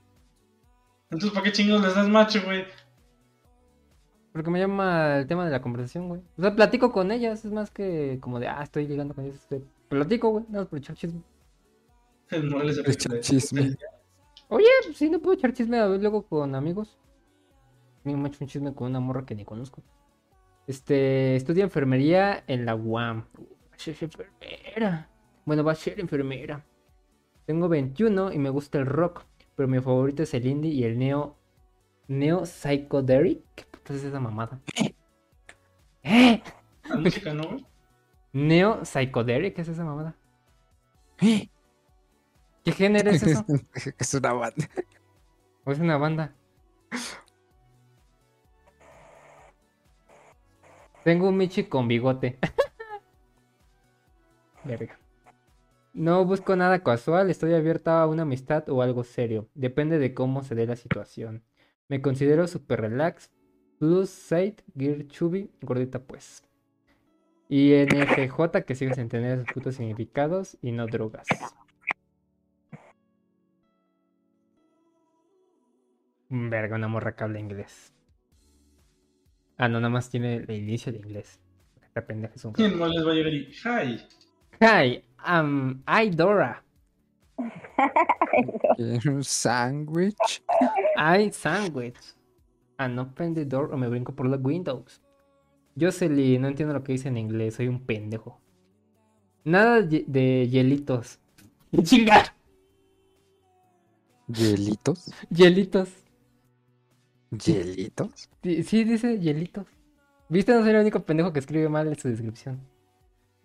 Entonces, 1.09 1.31
¿para 1.31 1.43
qué 1.43 1.51
chingos 1.51 1.81
les 1.81 1.95
das 1.95 2.07
match, 2.09 2.43
güey? 2.43 2.65
porque 4.37 4.51
me 4.51 4.59
llama 4.59 5.17
el 5.17 5.25
tema 5.25 5.45
de 5.45 5.51
la 5.51 5.63
conversación, 5.63 6.09
güey. 6.09 6.21
O 6.37 6.41
sea, 6.43 6.55
platico 6.55 6.91
con 6.91 7.11
ellas, 7.11 7.43
es 7.43 7.51
más 7.51 7.71
que 7.71 8.19
como 8.21 8.39
de, 8.39 8.47
ah, 8.47 8.61
estoy 8.61 8.85
llegando 8.85 9.15
con 9.15 9.25
ellas. 9.25 9.37
este, 9.37 9.63
Platico, 9.89 10.29
güey, 10.29 10.45
nada 10.47 10.59
más 10.59 10.67
por 10.67 10.77
echar 10.77 10.95
chisme. 10.95 11.23
El 12.29 12.49
Morales 12.49 12.77
Le 12.77 12.91
echa 12.91 13.19
chisme. 13.19 13.75
Oye, 14.49 14.67
pues 14.85 14.95
sí, 14.95 15.09
no 15.09 15.19
puedo 15.19 15.35
echar 15.35 15.53
chisme 15.53 15.79
a 15.79 15.87
ver 15.87 15.99
luego 16.01 16.21
con 16.21 16.53
amigos. 16.53 16.99
Me 18.03 18.11
he 18.13 18.27
hecho 18.27 18.37
un 18.41 18.47
chisme 18.47 18.73
con 18.75 18.89
una 18.89 18.99
morra 18.99 19.25
que 19.25 19.33
ni 19.33 19.43
conozco. 19.43 19.81
Este, 20.67 21.35
estudia 21.35 21.63
enfermería 21.63 22.43
en 22.45 22.65
la 22.65 22.75
UAM. 22.75 23.25
Uh, 23.37 23.41
Va 23.71 23.75
a 23.75 23.79
ser 23.79 23.95
enfermera. 24.01 25.09
Bueno, 25.45 25.63
va 25.63 25.71
a 25.71 25.75
ser 25.75 25.99
enfermera. 25.99 26.63
Tengo 27.45 27.67
21 27.69 28.33
y 28.33 28.37
me 28.37 28.49
gusta 28.49 28.77
el 28.77 28.85
rock, 28.85 29.23
pero 29.57 29.67
mi 29.67 29.81
favorito 29.81 30.21
es 30.21 30.33
el 30.35 30.45
indie 30.45 30.71
y 30.71 30.83
el 30.83 30.99
neo. 30.99 31.35
Neo 32.07 32.45
Psychodelic. 32.45 33.43
¿Qué 33.55 33.65
puta 33.65 33.95
es 33.95 34.03
esa 34.03 34.19
mamada? 34.19 34.61
¿Eh? 36.03 36.43
La 36.87 36.95
música, 36.95 37.33
¿no, 37.33 37.49
güey? 37.49 37.65
Neo 38.33 38.85
Psychodelic, 38.85 39.55
¿qué 39.55 39.63
es 39.63 39.67
esa 39.67 39.83
mamada? 39.83 40.15
¿Qué 41.17 42.71
género 42.71 43.09
es 43.09 43.23
eso? 43.23 43.43
es 43.97 44.13
una 44.13 44.33
banda. 44.33 44.69
¿O 45.65 45.71
es 45.71 45.79
una 45.79 45.97
banda? 45.97 46.35
Tengo 51.03 51.29
un 51.29 51.37
Michi 51.37 51.63
con 51.63 51.87
bigote. 51.87 52.37
Verga. 54.63 54.99
No 55.97 56.23
busco 56.25 56.55
nada 56.55 56.83
casual, 56.83 57.31
estoy 57.31 57.55
abierta 57.55 58.03
a 58.03 58.05
una 58.05 58.21
amistad 58.21 58.69
o 58.69 58.83
algo 58.83 59.03
serio. 59.03 59.49
Depende 59.55 59.97
de 59.97 60.13
cómo 60.13 60.43
se 60.43 60.53
dé 60.53 60.67
la 60.67 60.75
situación. 60.75 61.43
Me 61.87 62.03
considero 62.03 62.47
super 62.47 62.81
relax. 62.81 63.31
Plus 63.79 64.11
side, 64.11 64.57
gear 64.77 65.07
chubby, 65.07 65.49
gordita 65.59 65.97
pues. 66.03 66.43
Y 67.49 67.73
NFJ 67.73 68.63
que 68.67 68.75
sigue 68.75 68.93
sin 68.93 69.09
tener 69.09 69.39
sus 69.39 69.51
putos 69.51 69.73
significados 69.73 70.59
y 70.61 70.71
no 70.71 70.85
drogas. 70.85 71.25
Verga, 76.29 76.75
una 76.75 76.87
morra 76.87 77.15
que 77.15 77.23
habla 77.23 77.39
inglés. 77.39 77.91
Ah, 79.57 79.67
no, 79.67 79.79
nada 79.79 79.89
más 79.89 80.11
tiene 80.11 80.35
el 80.35 80.51
inicio 80.51 80.91
de 80.91 80.99
inglés. 80.99 81.39
Esta 81.81 82.05
pendeja 82.05 82.35
es 82.35 82.45
un 82.45 82.53
Y 82.55 82.65
el 82.65 82.75
Morales 82.75 83.03
va 83.03 83.13
a 83.13 83.15
llegar 83.15 83.33
y, 83.33 83.47
hi. 83.51 84.26
Hi, 84.59 85.03
um, 85.23 85.83
I 85.87 86.09
Dora. 86.09 86.63
Sándwich. 89.21 90.41
I 90.97 91.29
sandwich. 91.29 91.95
An 92.79 92.97
open 92.97 93.35
the 93.35 93.45
door 93.45 93.71
o 93.71 93.77
me 93.77 93.87
brinco 93.87 94.15
por 94.15 94.25
los 94.25 94.41
windows. 94.41 94.99
Jocelyn, 95.79 96.41
no 96.41 96.47
entiendo 96.47 96.73
lo 96.73 96.83
que 96.83 96.93
dice 96.93 97.07
en 97.07 97.17
inglés, 97.17 97.55
soy 97.55 97.67
un 97.67 97.85
pendejo. 97.85 98.39
Nada 99.43 99.81
de 99.81 100.47
hielitos. 100.49 101.19
Chingar. 101.83 102.33
¿Hielitos? 104.27 105.11
Hielitos. 105.29 105.89
¿Hielitos? 107.29 108.29
Sí, 108.41 108.63
sí, 108.63 108.83
dice 108.83 109.19
hielitos. 109.19 109.67
¿Viste? 110.29 110.51
No 110.53 110.61
soy 110.61 110.71
el 110.71 110.77
único 110.77 111.03
pendejo 111.05 111.31
que 111.31 111.39
escribe 111.39 111.69
mal 111.69 111.87
en 111.87 111.95
su 111.95 112.07
descripción. 112.07 112.59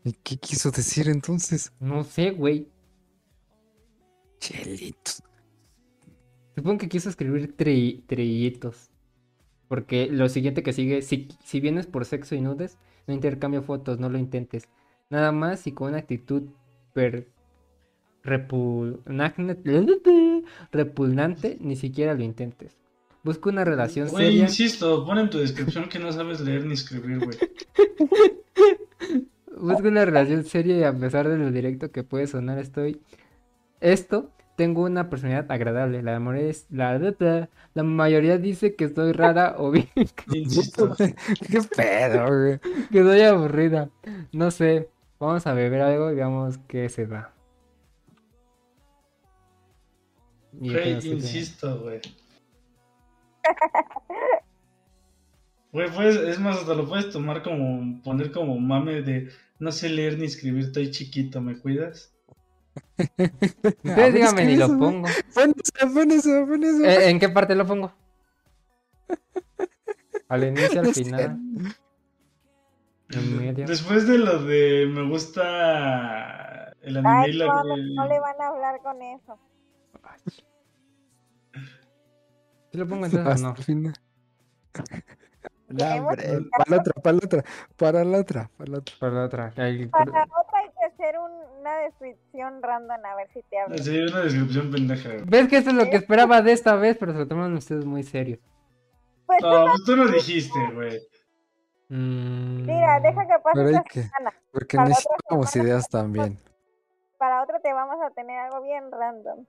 ¿Y 0.04 0.12
qué 0.12 0.36
quiso 0.36 0.70
decir 0.70 1.08
entonces? 1.08 1.72
No 1.80 2.04
sé, 2.04 2.30
güey. 2.32 2.68
Hielitos. 4.40 5.22
Supongo 6.56 6.78
que 6.78 6.88
quiso 6.88 7.08
escribir 7.08 7.56
tri- 7.56 8.02
trillitos. 8.06 8.90
Porque 9.68 10.08
lo 10.10 10.28
siguiente 10.28 10.62
que 10.62 10.72
sigue, 10.72 11.02
si, 11.02 11.28
si 11.44 11.60
vienes 11.60 11.86
por 11.86 12.04
sexo 12.04 12.34
y 12.34 12.40
nudes, 12.40 12.76
no 13.06 13.14
intercambio 13.14 13.62
fotos, 13.62 13.98
no 13.98 14.10
lo 14.10 14.18
intentes. 14.18 14.68
Nada 15.08 15.32
más 15.32 15.66
y 15.66 15.72
con 15.72 15.88
una 15.88 15.98
actitud 15.98 16.42
per 16.92 17.28
repugnante, 18.22 20.42
repugnante, 20.72 21.56
ni 21.60 21.76
siquiera 21.76 22.14
lo 22.14 22.22
intentes. 22.22 22.76
Busca 23.24 23.50
una 23.50 23.64
relación 23.64 24.08
Güey, 24.08 24.26
seria. 24.26 24.44
insisto, 24.44 25.06
pon 25.06 25.18
en 25.18 25.30
tu 25.30 25.38
descripción 25.38 25.88
que 25.88 25.98
no 26.00 26.12
sabes 26.12 26.40
leer 26.40 26.66
ni 26.66 26.74
escribir, 26.74 27.18
güey. 27.20 27.38
Busca 29.58 29.88
una 29.88 30.04
relación 30.04 30.44
seria 30.44 30.76
y 30.78 30.82
a 30.84 30.92
pesar 30.92 31.28
de 31.28 31.36
lo 31.38 31.50
directo 31.50 31.90
que 31.92 32.02
puede 32.04 32.26
sonar, 32.26 32.58
estoy. 32.58 33.00
Esto, 33.80 34.30
tengo 34.56 34.82
una 34.84 35.10
personalidad 35.10 35.50
agradable. 35.50 36.02
La 36.02 36.18
mayoría, 36.20 36.48
es- 36.50 36.66
la, 36.70 36.98
la 37.74 37.82
mayoría 37.82 38.38
dice 38.38 38.74
que 38.76 38.84
estoy 38.84 39.12
rara 39.12 39.54
o 39.58 39.70
bien 39.70 39.88
Insisto. 40.32 40.94
¿Qué 41.50 41.60
pedo, 41.76 42.26
güey? 42.26 42.60
que 42.90 43.02
soy 43.02 43.20
aburrida. 43.22 43.90
No 44.32 44.50
sé. 44.50 44.88
Vamos 45.18 45.46
a 45.46 45.54
beber 45.54 45.82
algo 45.82 46.10
y 46.10 46.14
veamos 46.16 46.58
qué 46.66 46.88
se 46.88 47.06
da. 47.06 47.32
Y 50.60 50.70
Güey, 50.70 50.80
apenas 50.80 51.02
se 51.02 51.08
da. 51.08 51.14
insisto, 51.14 51.80
güey. 51.80 52.00
Güey, 55.72 55.90
pues, 55.90 56.16
es 56.16 56.38
más, 56.38 56.58
hasta 56.58 56.74
lo 56.74 56.86
puedes 56.86 57.10
tomar 57.10 57.42
como, 57.42 58.02
poner 58.02 58.30
como 58.30 58.58
mame 58.58 59.00
de 59.00 59.30
no 59.58 59.72
sé 59.72 59.88
leer 59.88 60.18
ni 60.18 60.26
escribir, 60.26 60.66
estoy 60.66 60.90
chiquito, 60.90 61.40
¿me 61.40 61.58
cuidas? 61.58 62.12
Ustedes 62.98 64.14
díganme 64.14 64.44
ni 64.44 64.56
lo 64.56 64.66
pongo. 64.66 65.08
Pon 65.34 65.54
eso, 65.56 65.94
pon 65.94 66.10
eso, 66.10 66.46
pon 66.46 66.62
eso. 66.62 66.84
Eh, 66.84 67.10
¿En 67.10 67.18
qué 67.18 67.28
parte 67.28 67.54
lo 67.54 67.66
pongo? 67.66 67.92
Al 70.28 70.44
inicio, 70.44 70.80
al 70.80 70.94
final. 70.94 71.38
En 73.10 73.36
medio. 73.36 73.66
Después 73.66 74.06
de 74.06 74.16
lo 74.18 74.42
de 74.44 74.86
me 74.86 75.06
gusta 75.08 76.72
el 76.80 76.96
anime 76.96 77.24
Ay, 77.24 77.30
y 77.30 77.34
la 77.34 77.46
no, 77.46 77.64
no 77.64 78.06
le 78.06 78.20
van 78.20 78.40
a 78.40 78.46
hablar 78.46 78.80
con 78.82 79.02
eso. 79.02 79.38
¿Sí 82.70 82.78
lo 82.78 82.88
pongo 82.88 83.04
entonces 83.04 83.42
o 83.42 83.48
no? 83.48 83.54
final. 83.56 83.94
No, 85.72 86.06
para 86.08 86.68
la 86.68 86.76
otra, 86.76 86.92
para 87.02 87.12
la 87.14 87.20
otra, 87.24 87.44
para 87.76 88.04
la 88.04 88.18
otra, 88.18 88.50
para 88.58 88.70
la 88.70 88.78
otra. 88.78 88.94
Para 89.00 89.12
la 89.14 89.24
otra. 89.24 89.52
Ahí- 89.56 89.86
Para 89.86 90.04
la 90.12 90.22
otra 90.24 90.58
hay 90.62 90.70
que 90.78 90.84
hacer 90.86 91.18
un- 91.18 91.60
una 91.60 91.76
descripción 91.78 92.62
random 92.62 93.04
a 93.04 93.14
ver 93.16 93.28
si 93.32 93.42
te 93.50 93.58
habla. 93.58 93.78
Sí, 93.78 93.98
una 93.98 94.20
descripción 94.20 94.70
pendeja. 94.70 95.10
¿Ves 95.26 95.48
que 95.48 95.56
eso 95.58 95.70
es 95.70 95.76
lo 95.76 95.84
que 95.90 95.96
esperaba 95.96 96.42
de 96.42 96.52
esta 96.52 96.74
vez? 96.76 96.96
Pero 96.98 97.12
se 97.12 97.18
lo 97.18 97.28
toman 97.28 97.54
ustedes 97.54 97.84
muy 97.84 98.02
serio. 98.02 98.38
Pues 99.26 99.40
No, 99.42 99.64
pues 99.66 99.84
tú 99.84 99.96
no 99.96 100.06
dijiste, 100.08 100.58
güey. 100.74 101.00
Mm, 101.88 102.62
mira, 102.66 103.00
deja 103.00 103.26
que 103.26 103.34
pase 103.42 103.64
esta 103.70 103.82
que, 103.84 104.02
semana. 104.02 104.32
porque 104.50 104.76
Para 104.76 104.88
necesitamos 104.88 105.50
semana. 105.50 105.68
ideas 105.70 105.88
también. 105.88 106.38
Para 107.18 107.42
otra 107.42 107.60
te 107.60 107.72
vamos 107.72 107.96
a 108.04 108.10
tener 108.10 108.38
algo 108.38 108.62
bien 108.62 108.90
random. 108.90 109.44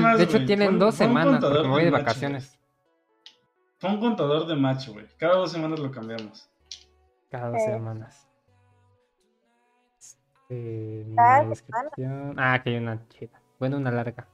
Más, 0.00 0.18
de 0.18 0.24
hecho, 0.24 0.32
güey, 0.38 0.46
tienen 0.46 0.70
pon- 0.70 0.78
dos 0.80 0.98
pon 0.98 1.06
semanas 1.08 1.40
porque 1.40 1.62
me 1.62 1.68
voy 1.68 1.84
de 1.84 1.90
vacaciones. 1.90 2.57
Güey. 3.80 3.92
Pon 3.92 4.00
contador 4.00 4.46
de 4.46 4.56
match, 4.56 4.88
güey. 4.88 5.06
Cada 5.18 5.36
dos 5.36 5.52
semanas 5.52 5.78
lo 5.78 5.90
cambiamos. 5.90 6.48
Cada 7.30 7.50
dos 7.50 7.62
semanas. 7.62 8.28
La 10.50 11.44
descripción. 11.44 12.34
Ah, 12.38 12.60
que 12.62 12.70
hay 12.70 12.76
una 12.76 13.06
chida. 13.08 13.40
Bueno, 13.58 13.76
una 13.76 13.90
larga. 13.90 14.26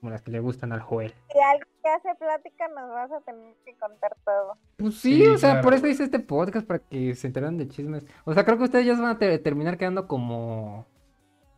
Como 0.00 0.10
las 0.10 0.22
que 0.22 0.32
le 0.32 0.40
gustan 0.40 0.72
al 0.72 0.80
Joel. 0.80 1.14
Si 1.32 1.38
alguien 1.38 1.68
que 1.80 1.88
hace 1.88 2.14
plática 2.16 2.66
nos 2.68 2.90
vas 2.90 3.12
a 3.12 3.20
tener 3.20 3.54
que 3.64 3.76
contar 3.76 4.16
todo. 4.24 4.56
Pues 4.76 4.96
sí, 4.98 5.14
Sí, 5.16 5.26
o 5.28 5.38
sea, 5.38 5.60
por 5.60 5.74
eso 5.74 5.86
hice 5.86 6.02
este 6.04 6.18
podcast, 6.18 6.66
para 6.66 6.80
que 6.80 7.14
se 7.14 7.28
enteraran 7.28 7.56
de 7.56 7.68
chismes. 7.68 8.04
O 8.24 8.34
sea, 8.34 8.44
creo 8.44 8.58
que 8.58 8.64
ustedes 8.64 8.84
ya 8.86 8.96
se 8.96 9.02
van 9.02 9.12
a 9.12 9.18
te- 9.18 9.38
terminar 9.38 9.78
quedando 9.78 10.08
como 10.08 10.86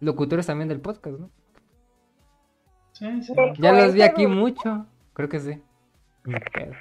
locutores 0.00 0.46
también 0.46 0.68
del 0.68 0.82
podcast, 0.82 1.18
¿no? 1.18 1.30
Sí, 2.92 3.22
sí. 3.22 3.32
Ya 3.58 3.72
los 3.72 3.94
vi 3.94 4.02
aquí 4.02 4.26
mucho. 4.26 4.86
Creo 5.14 5.28
que 5.30 5.40
sí. 5.40 5.62
Ni 6.24 6.34
pedo. 6.38 6.74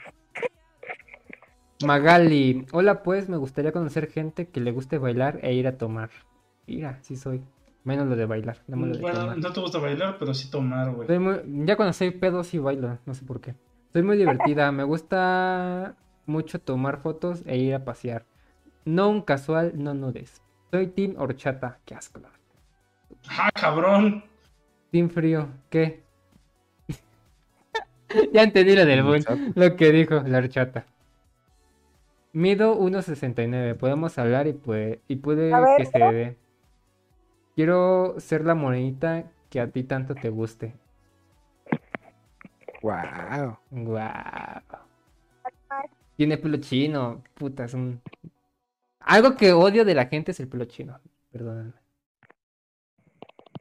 Magali, 1.84 2.66
hola 2.72 3.04
pues, 3.04 3.30
me 3.30 3.38
gustaría 3.38 3.72
conocer 3.72 4.10
gente 4.10 4.48
que 4.48 4.60
le 4.62 4.72
guste 4.72 4.98
bailar 4.98 5.40
e 5.44 5.54
ir 5.54 5.68
a 5.68 5.78
tomar. 5.78 6.10
Mira, 6.68 7.00
sí 7.02 7.16
soy. 7.16 7.42
Menos 7.84 8.08
lo 8.08 8.16
de 8.16 8.26
bailar, 8.26 8.60
lo 8.68 8.78
de 8.78 9.00
Bueno, 9.00 9.20
tomar. 9.20 9.38
no 9.38 9.52
te 9.52 9.60
gusta 9.60 9.78
bailar, 9.80 10.16
pero 10.18 10.34
sí 10.34 10.50
tomar, 10.50 10.92
güey. 10.92 11.20
Muy- 11.20 11.42
Ya 11.66 11.76
cuando 11.76 11.92
soy 11.94 12.12
pedo 12.12 12.44
sí 12.44 12.58
bailo, 12.60 12.98
no 13.06 13.14
sé 13.14 13.26
por 13.26 13.42
qué. 13.42 13.56
Soy 13.92 14.04
muy 14.04 14.18
divertida, 14.18 14.72
me 14.72 14.84
gusta 14.84 15.96
mucho 16.26 16.60
tomar 16.60 17.02
fotos 17.02 17.44
e 17.46 17.58
ir 17.58 17.76
a 17.76 17.84
pasear. 17.84 18.26
No 18.86 19.10
un 19.10 19.22
casual, 19.22 19.74
no 19.76 19.94
nudes. 19.94 20.42
Soy 20.72 20.88
Team 20.88 21.16
Horchata, 21.18 21.80
qué 21.86 21.94
asco. 21.96 22.22
¡Ah, 23.30 23.50
cabrón! 23.54 24.24
Team 24.92 25.10
Frío, 25.10 25.48
¿qué? 25.70 26.04
ya 28.34 28.44
entendí 28.44 28.76
lo 28.76 28.86
del 28.86 29.04
buen, 29.04 29.24
lo 29.56 29.76
que 29.76 29.92
dijo 29.92 30.22
la 30.26 30.38
horchata. 30.40 30.86
Mido 32.34 32.80
1.69, 32.80 33.78
podemos 33.78 34.18
hablar 34.18 34.48
y, 34.48 34.54
puede, 34.54 35.02
y 35.08 35.18
puede 35.18 35.54
ver, 35.54 35.78
que 35.78 35.86
se 35.86 36.00
dé. 36.00 36.38
Quiero 37.56 38.16
ser 38.20 38.44
la 38.44 38.56
morenita 38.56 39.32
que 39.52 39.60
a 39.60 39.70
ti 39.70 39.84
tanto 39.84 40.16
te 40.16 40.30
guste. 40.30 40.74
Wow. 42.82 43.58
Guau. 43.70 44.62
Tiene 46.18 46.38
pelo 46.40 46.58
chino. 46.58 47.24
Puta, 47.36 47.66
es 47.66 47.76
un. 47.76 48.02
Algo 49.00 49.36
que 49.36 49.54
odio 49.54 49.86
de 49.86 49.94
la 49.94 50.08
gente 50.08 50.32
es 50.32 50.40
el 50.40 50.48
pelo 50.48 50.66
chino. 50.66 51.00
Perdónenme. 51.32 51.74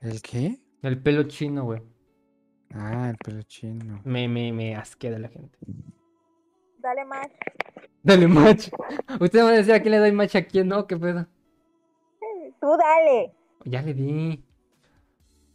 ¿El 0.01 0.23
qué? 0.23 0.59
El 0.81 0.99
pelo 1.01 1.25
chino, 1.25 1.65
güey. 1.65 1.83
Ah, 2.73 3.11
el 3.11 3.19
pelo 3.19 3.43
chino. 3.43 4.01
Me, 4.05 4.29
me, 4.29 4.51
me 4.51 4.75
asquea 4.75 5.11
de 5.11 5.19
la 5.19 5.29
gente. 5.29 5.59
Dale 6.83 7.05
más. 7.05 7.29
Dale 8.03 8.27
match. 8.29 8.69
Usted 9.21 9.45
va 9.45 9.49
a 9.51 9.53
decir 9.53 9.75
a 9.75 9.81
quién 9.81 9.93
le 9.93 9.99
doy 9.99 10.13
match 10.13 10.37
a 10.37 10.43
quién, 10.45 10.69
¿no? 10.69 10.87
¿Qué 10.87 10.97
pedo? 10.97 11.27
Tú 12.61 12.77
dale. 12.77 13.33
Ya 13.65 13.83
le 13.83 13.95
di. 13.95 14.45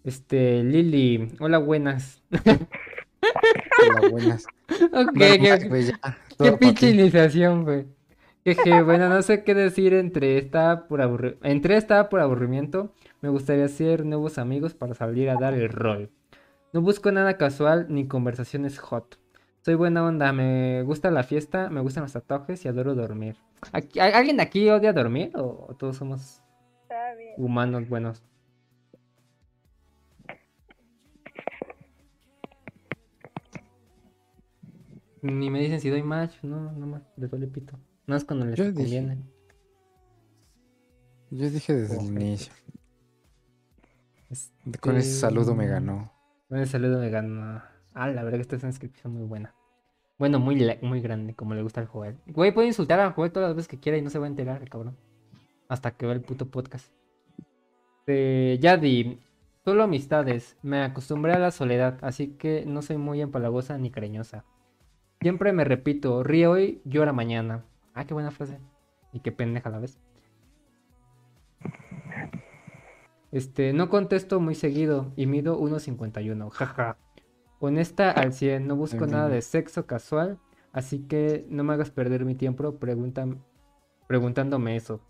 Este, 0.03 0.63
Lili. 0.63 1.31
Hola, 1.39 1.57
buenas. 1.57 2.23
Hola, 2.31 4.09
buenas. 4.09 4.45
ok, 4.69 5.13
qué, 5.17 5.37
ya. 5.83 6.17
qué 6.39 6.51
pinche 6.53 6.89
iniciación, 6.89 7.63
güey. 7.63 7.85
Jeje, 8.45 8.81
bueno, 8.81 9.09
no 9.09 9.21
sé 9.21 9.43
qué 9.43 9.53
decir 9.53 9.93
entre 9.93 10.37
estaba 10.37 10.87
por 10.87 11.01
aburri- 11.01 11.37
entre 11.43 11.75
estaba 11.75 12.07
por 12.07 12.21
aburrimiento. 12.21 12.93
Me 13.21 13.27
gustaría 13.27 13.65
hacer 13.65 14.05
nuevos 14.05 14.37
amigos 14.37 14.73
para 14.73 14.93
salir 14.93 15.29
a 15.29 15.35
dar 15.35 15.53
el 15.53 15.67
rol. 15.69 16.09
No 16.71 16.81
busco 16.81 17.11
nada 17.11 17.37
casual 17.37 17.87
ni 17.89 18.07
conversaciones 18.07 18.79
hot. 18.79 19.17
Soy 19.67 19.75
buena 19.75 20.01
onda, 20.05 20.31
me 20.31 20.81
gusta 20.83 21.11
la 21.11 21.23
fiesta, 21.23 21.69
me 21.69 21.81
gustan 21.81 22.03
los 22.03 22.13
tatuajes 22.13 22.63
y 22.63 22.69
adoro 22.69 22.95
dormir. 22.95 23.35
Aquí- 23.73 23.99
¿al- 23.99 24.13
¿Alguien 24.13 24.37
de 24.37 24.43
aquí 24.43 24.69
odia 24.69 24.93
dormir 24.93 25.33
o 25.35 25.65
o 25.67 25.75
todos 25.75 25.97
somos 25.97 26.41
humanos 27.35 27.89
buenos? 27.89 28.23
Ni 35.21 35.49
me 35.49 35.59
dicen 35.59 35.81
si 35.81 35.89
doy 35.89 36.03
match, 36.03 36.35
no, 36.43 36.71
no 36.73 36.87
más, 36.87 37.01
les 37.17 37.29
doy 37.29 37.47
pito. 37.47 37.77
No 38.05 38.15
es 38.15 38.23
cuando 38.23 38.45
les 38.45 38.55
Yo 38.57 38.65
dije. 38.65 38.75
conviene. 38.75 39.17
Yo 41.31 41.49
dije 41.49 41.73
desde 41.75 41.97
el 41.99 42.05
inicio. 42.05 42.53
Con 44.79 44.95
ese 44.97 45.13
saludo 45.13 45.55
me 45.55 45.67
ganó. 45.67 46.13
Con 46.47 46.59
ese 46.59 46.73
saludo 46.73 46.99
me 46.99 47.09
ganó. 47.09 47.61
Ah, 47.93 48.07
la 48.07 48.23
verdad 48.23 48.37
que 48.37 48.41
esta 48.43 48.55
es 48.55 48.63
una 48.63 48.69
inscripción 48.69 49.13
muy 49.13 49.23
buena. 49.23 49.53
Bueno, 50.17 50.39
muy, 50.39 50.57
muy 50.81 51.01
grande, 51.01 51.35
como 51.35 51.53
le 51.53 51.61
gusta 51.61 51.81
al 51.81 51.87
Joel. 51.87 52.17
Güey, 52.25 52.51
puede 52.51 52.67
insultar 52.67 52.99
al 52.99 53.13
Joel 53.13 53.31
todas 53.31 53.49
las 53.49 53.55
veces 53.55 53.67
que 53.67 53.79
quiera 53.79 53.97
y 53.97 54.01
no 54.01 54.09
se 54.09 54.17
va 54.17 54.25
a 54.25 54.29
enterar, 54.29 54.67
cabrón. 54.67 54.97
Hasta 55.69 55.91
que 55.91 56.05
vea 56.05 56.15
el 56.15 56.21
puto 56.21 56.49
podcast. 56.49 56.91
Eh, 58.07 58.57
Yadi, 58.59 59.19
solo 59.63 59.83
amistades. 59.83 60.57
Me 60.63 60.81
acostumbré 60.81 61.33
a 61.33 61.39
la 61.39 61.51
soledad, 61.51 61.99
así 62.01 62.29
que 62.29 62.65
no 62.65 62.81
soy 62.81 62.97
muy 62.97 63.21
empalagosa 63.21 63.77
ni 63.77 63.91
cariñosa. 63.91 64.43
Siempre 65.21 65.53
me 65.53 65.63
repito, 65.65 66.23
ríe 66.23 66.47
hoy, 66.47 66.81
llora 66.83 67.13
mañana. 67.13 67.65
Ah, 67.93 68.05
qué 68.05 68.13
buena 68.13 68.31
frase. 68.31 68.59
Y 69.13 69.19
qué 69.19 69.31
pendeja 69.31 69.69
la 69.69 69.79
vez. 69.79 69.99
Este, 73.31 73.73
no 73.73 73.89
contesto 73.89 74.39
muy 74.39 74.55
seguido 74.55 75.11
y 75.15 75.27
mido 75.27 75.59
1.51, 75.59 76.49
jaja. 76.49 76.97
Honesta 77.59 78.11
al 78.11 78.33
100, 78.33 78.67
no 78.67 78.75
busco 78.75 79.07
nada 79.07 79.29
de 79.29 79.41
sexo 79.41 79.85
casual, 79.87 80.37
así 80.73 80.99
que 80.99 81.45
no 81.49 81.63
me 81.63 81.73
hagas 81.73 81.89
perder 81.89 82.23
mi 82.25 82.35
tiempo 82.35 82.77
preguntan- 82.79 83.39
preguntándome 84.07 84.75
eso. 84.75 85.01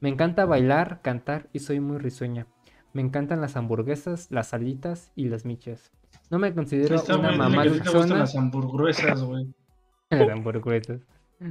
Me 0.00 0.08
encanta 0.08 0.44
bailar, 0.44 1.00
cantar 1.02 1.48
y 1.52 1.58
soy 1.58 1.80
muy 1.80 1.98
risueña. 1.98 2.46
Me 2.92 3.02
encantan 3.02 3.40
las 3.40 3.56
hamburguesas, 3.56 4.30
las 4.30 4.48
salitas 4.48 5.10
y 5.16 5.28
las 5.28 5.44
michas. 5.44 5.90
No 6.30 6.38
me 6.38 6.54
considero 6.54 6.94
Está, 6.96 7.16
una 7.18 7.32
mamá 7.32 7.64
luchona. 7.64 8.18
las 8.18 8.36
hamburguesas, 8.36 9.22
güey. 9.22 9.46
Las 10.10 10.30
hamburguesas. 10.30 11.00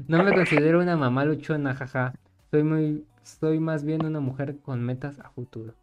No 0.08 0.24
me 0.24 0.34
considero 0.34 0.80
una 0.82 0.98
mamá 0.98 1.26
luchona, 1.26 1.76
jaja. 1.76 2.14
Soy 2.50 2.64
muy, 2.64 3.06
soy 3.22 3.60
más 3.60 3.84
bien 3.84 4.04
una 4.06 4.20
mujer 4.20 4.58
con 4.60 4.82
metas 4.84 5.20
a 5.20 5.30
futuro. 5.30 5.74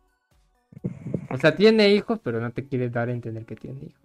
O 1.30 1.36
sea, 1.36 1.54
tiene 1.54 1.90
hijos, 1.90 2.18
pero 2.22 2.40
no 2.40 2.50
te 2.50 2.66
quiere 2.66 2.90
dar 2.90 3.08
a 3.08 3.12
entender 3.12 3.44
que 3.46 3.54
tiene 3.56 3.84
hijos. 3.84 4.02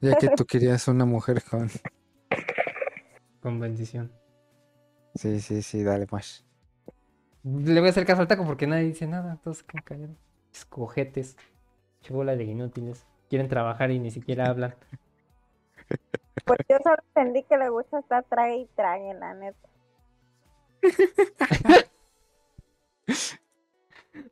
Ya 0.00 0.16
que 0.16 0.28
tú 0.36 0.44
querías 0.44 0.86
una 0.88 1.04
mujer 1.04 1.42
con. 1.42 1.70
Con 3.40 3.60
bendición. 3.60 4.12
Sí, 5.14 5.40
sí, 5.40 5.62
sí, 5.62 5.84
dale 5.84 6.06
más. 6.10 6.44
Le 7.44 7.78
voy 7.78 7.88
a 7.88 7.90
hacer 7.90 8.04
caso 8.04 8.20
al 8.20 8.26
taco 8.26 8.44
porque 8.44 8.66
nadie 8.66 8.84
dice 8.84 9.06
nada. 9.06 9.38
Todos 9.42 9.62
quedan 9.62 9.84
callados. 9.84 10.16
Escogetes. 10.52 11.36
Chola 12.00 12.34
de 12.34 12.44
inútiles. 12.44 13.06
Quieren 13.28 13.48
trabajar 13.48 13.92
y 13.92 14.00
ni 14.00 14.10
siquiera 14.10 14.46
hablan. 14.46 14.74
Pues 16.44 16.58
yo 16.68 16.78
solo 16.82 16.96
entendí 17.14 17.44
que 17.44 17.56
le 17.56 17.68
gusta 17.68 18.00
estar 18.00 18.24
trague 18.24 18.56
y 18.56 18.66
trague, 18.74 19.14
la 19.14 19.34
neta. 19.34 19.68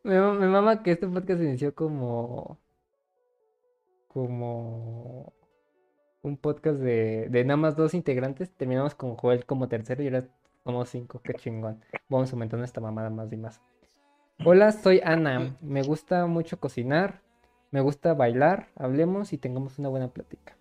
Me, 0.02 0.20
me 0.20 0.48
mama 0.48 0.82
que 0.82 0.92
este 0.92 1.06
podcast 1.06 1.40
inició 1.40 1.74
como. 1.74 2.58
Como. 4.08 5.32
Un 6.22 6.36
podcast 6.36 6.80
de, 6.80 7.28
de 7.30 7.44
nada 7.44 7.56
más 7.56 7.76
dos 7.76 7.94
integrantes. 7.94 8.50
Terminamos 8.50 8.94
con 8.94 9.16
Joel 9.16 9.46
como 9.46 9.68
tercero 9.68 10.02
y 10.02 10.06
ahora 10.06 10.28
somos 10.64 10.88
cinco. 10.88 11.20
Qué 11.22 11.34
chingón. 11.34 11.80
Vamos 12.08 12.32
aumentando 12.32 12.64
esta 12.64 12.80
mamada 12.80 13.10
más 13.10 13.32
y 13.32 13.36
más. 13.36 13.60
Hola, 14.44 14.72
soy 14.72 15.00
Ana. 15.04 15.56
Me 15.60 15.82
gusta 15.82 16.26
mucho 16.26 16.60
cocinar 16.60 17.22
Me 17.70 17.80
gusta 17.80 18.14
bailar, 18.14 18.68
hablemos 18.76 19.32
y 19.32 19.38
tengamos 19.38 19.78
una 19.78 19.88
buena 19.88 20.08
plática. 20.08 20.56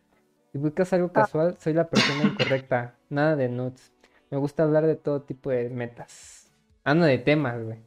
Si 0.51 0.57
buscas 0.57 0.93
algo 0.93 1.11
casual, 1.11 1.57
soy 1.59 1.73
la 1.73 1.89
persona 1.89 2.23
incorrecta. 2.23 2.95
Nada 3.09 3.35
de 3.35 3.49
nudes. 3.49 3.91
Me 4.31 4.37
gusta 4.37 4.63
hablar 4.63 4.85
de 4.85 4.95
todo 4.95 5.21
tipo 5.21 5.49
de 5.49 5.69
metas. 5.69 6.51
Ah, 6.83 6.93
no, 6.93 7.05
de 7.05 7.17
temas, 7.17 7.63
güey. 7.63 7.79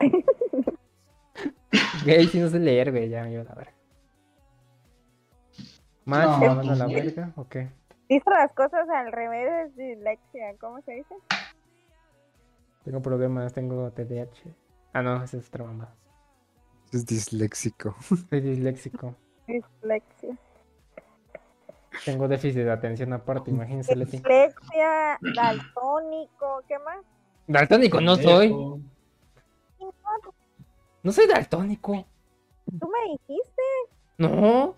Gay, 2.04 2.26
si 2.26 2.38
no 2.38 2.48
sé 2.48 2.58
leer, 2.58 2.90
güey, 2.90 3.08
ya 3.08 3.22
me 3.24 3.32
iba 3.32 3.42
a 3.42 3.44
la 3.44 3.54
verga. 3.54 3.74
Match, 6.04 6.40
No, 6.40 6.60
a 6.60 6.76
la 6.76 6.84
pues, 6.86 7.14
verga, 7.14 7.32
ok. 7.36 7.56
Dice 8.08 8.30
las 8.30 8.52
cosas 8.52 8.88
al 8.88 9.10
revés, 9.12 9.68
es 9.70 9.76
dislexia, 9.76 10.54
¿cómo 10.60 10.80
se 10.82 10.92
dice? 10.92 11.14
Tengo 12.84 13.00
problemas, 13.00 13.52
tengo 13.54 13.90
TDAH. 13.90 14.54
Ah, 14.92 15.02
no, 15.02 15.22
esa 15.24 15.38
es 15.38 15.48
otra 15.48 15.64
mamá. 15.64 15.94
Es 16.92 17.06
disléxico. 17.06 17.96
Soy 18.28 18.40
disléxico. 18.40 19.16
Dislexia. 19.46 20.36
Tengo 22.04 22.28
déficit 22.28 22.64
de 22.64 22.70
atención 22.70 23.12
aparte, 23.12 23.50
imagínense. 23.50 23.94
Dislexia, 23.94 25.18
daltónico, 25.34 26.62
¿qué 26.68 26.78
más? 26.78 26.98
Daltónico 27.46 28.00
no 28.00 28.16
soy. 28.16 28.54
No 31.02 31.12
soy 31.12 31.26
daltónico. 31.26 32.06
Tú 32.66 32.88
me 32.88 33.12
dijiste. 33.12 33.62
No. 34.18 34.74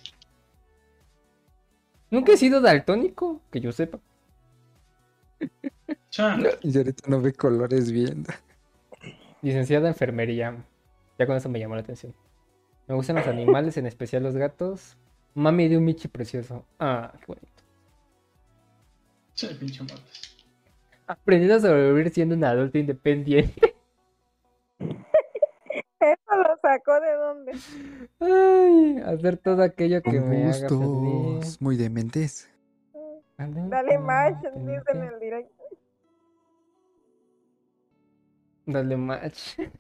Nunca 2.11 2.33
he 2.33 2.36
sido 2.36 2.61
daltónico, 2.61 3.41
que 3.51 3.61
yo 3.61 3.73
sepa. 3.73 3.99
Cha, 6.11 6.36
Y 6.62 6.77
ahorita 6.77 7.09
no 7.09 7.20
ve 7.20 7.33
colores 7.33 7.93
bien. 7.93 8.25
Licenciada 9.43 9.86
en 9.86 9.93
enfermería. 9.93 10.65
Ya 11.19 11.27
con 11.27 11.36
eso 11.36 11.49
me 11.49 11.59
llamó 11.59 11.75
la 11.75 11.83
atención. 11.83 12.15
Me 12.89 12.95
gustan 12.95 13.17
los 13.17 13.27
animales, 13.27 13.77
en 13.77 13.86
especial 13.86 14.23
los 14.23 14.36
gatos. 14.36 14.97
Mami 15.35 15.69
de 15.69 15.77
un 15.77 15.85
Michi 15.85 16.09
precioso. 16.09 16.65
Ah, 16.78 17.12
qué 17.19 17.27
bonito. 17.27 17.62
cha, 19.35 19.49
pinche. 19.59 19.85
Aprendiendo 21.07 21.57
a 21.57 21.61
sobrevivir 21.61 22.11
siendo 22.11 22.35
un 22.35 22.45
adulto 22.45 22.78
independiente. 22.78 23.76
¿Eso 26.67 26.73
lo 26.73 26.73
sacó 26.73 27.01
de 27.01 27.12
dónde? 27.15 27.53
Ay, 28.20 28.99
hacer 29.15 29.36
todo 29.39 29.62
aquello 29.62 30.03
que 30.03 30.19
Con 30.19 30.28
me 30.28 30.45
haga 30.45 30.69
feliz. 30.69 31.61
muy 31.61 31.77
dementes. 31.77 32.51
Dale 33.39 33.99
match, 33.99 34.36
dice 34.55 34.83
en 34.93 35.03
el 35.03 35.20
directo. 35.20 35.62
Dale 38.67 38.97
match. 38.97 39.59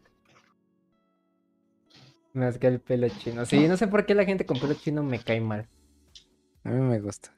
Me 2.32 2.44
rasgué 2.44 2.68
el 2.68 2.80
pelo 2.80 3.08
chino. 3.08 3.46
Sí, 3.46 3.66
no 3.66 3.78
sé 3.78 3.88
por 3.88 4.04
qué 4.04 4.14
la 4.14 4.26
gente 4.26 4.44
con 4.44 4.60
pelo 4.60 4.74
chino 4.74 5.02
me 5.02 5.18
cae 5.18 5.40
mal. 5.40 5.66
A 6.64 6.68
mí 6.68 6.80
me 6.82 7.00
gusta. 7.00 7.32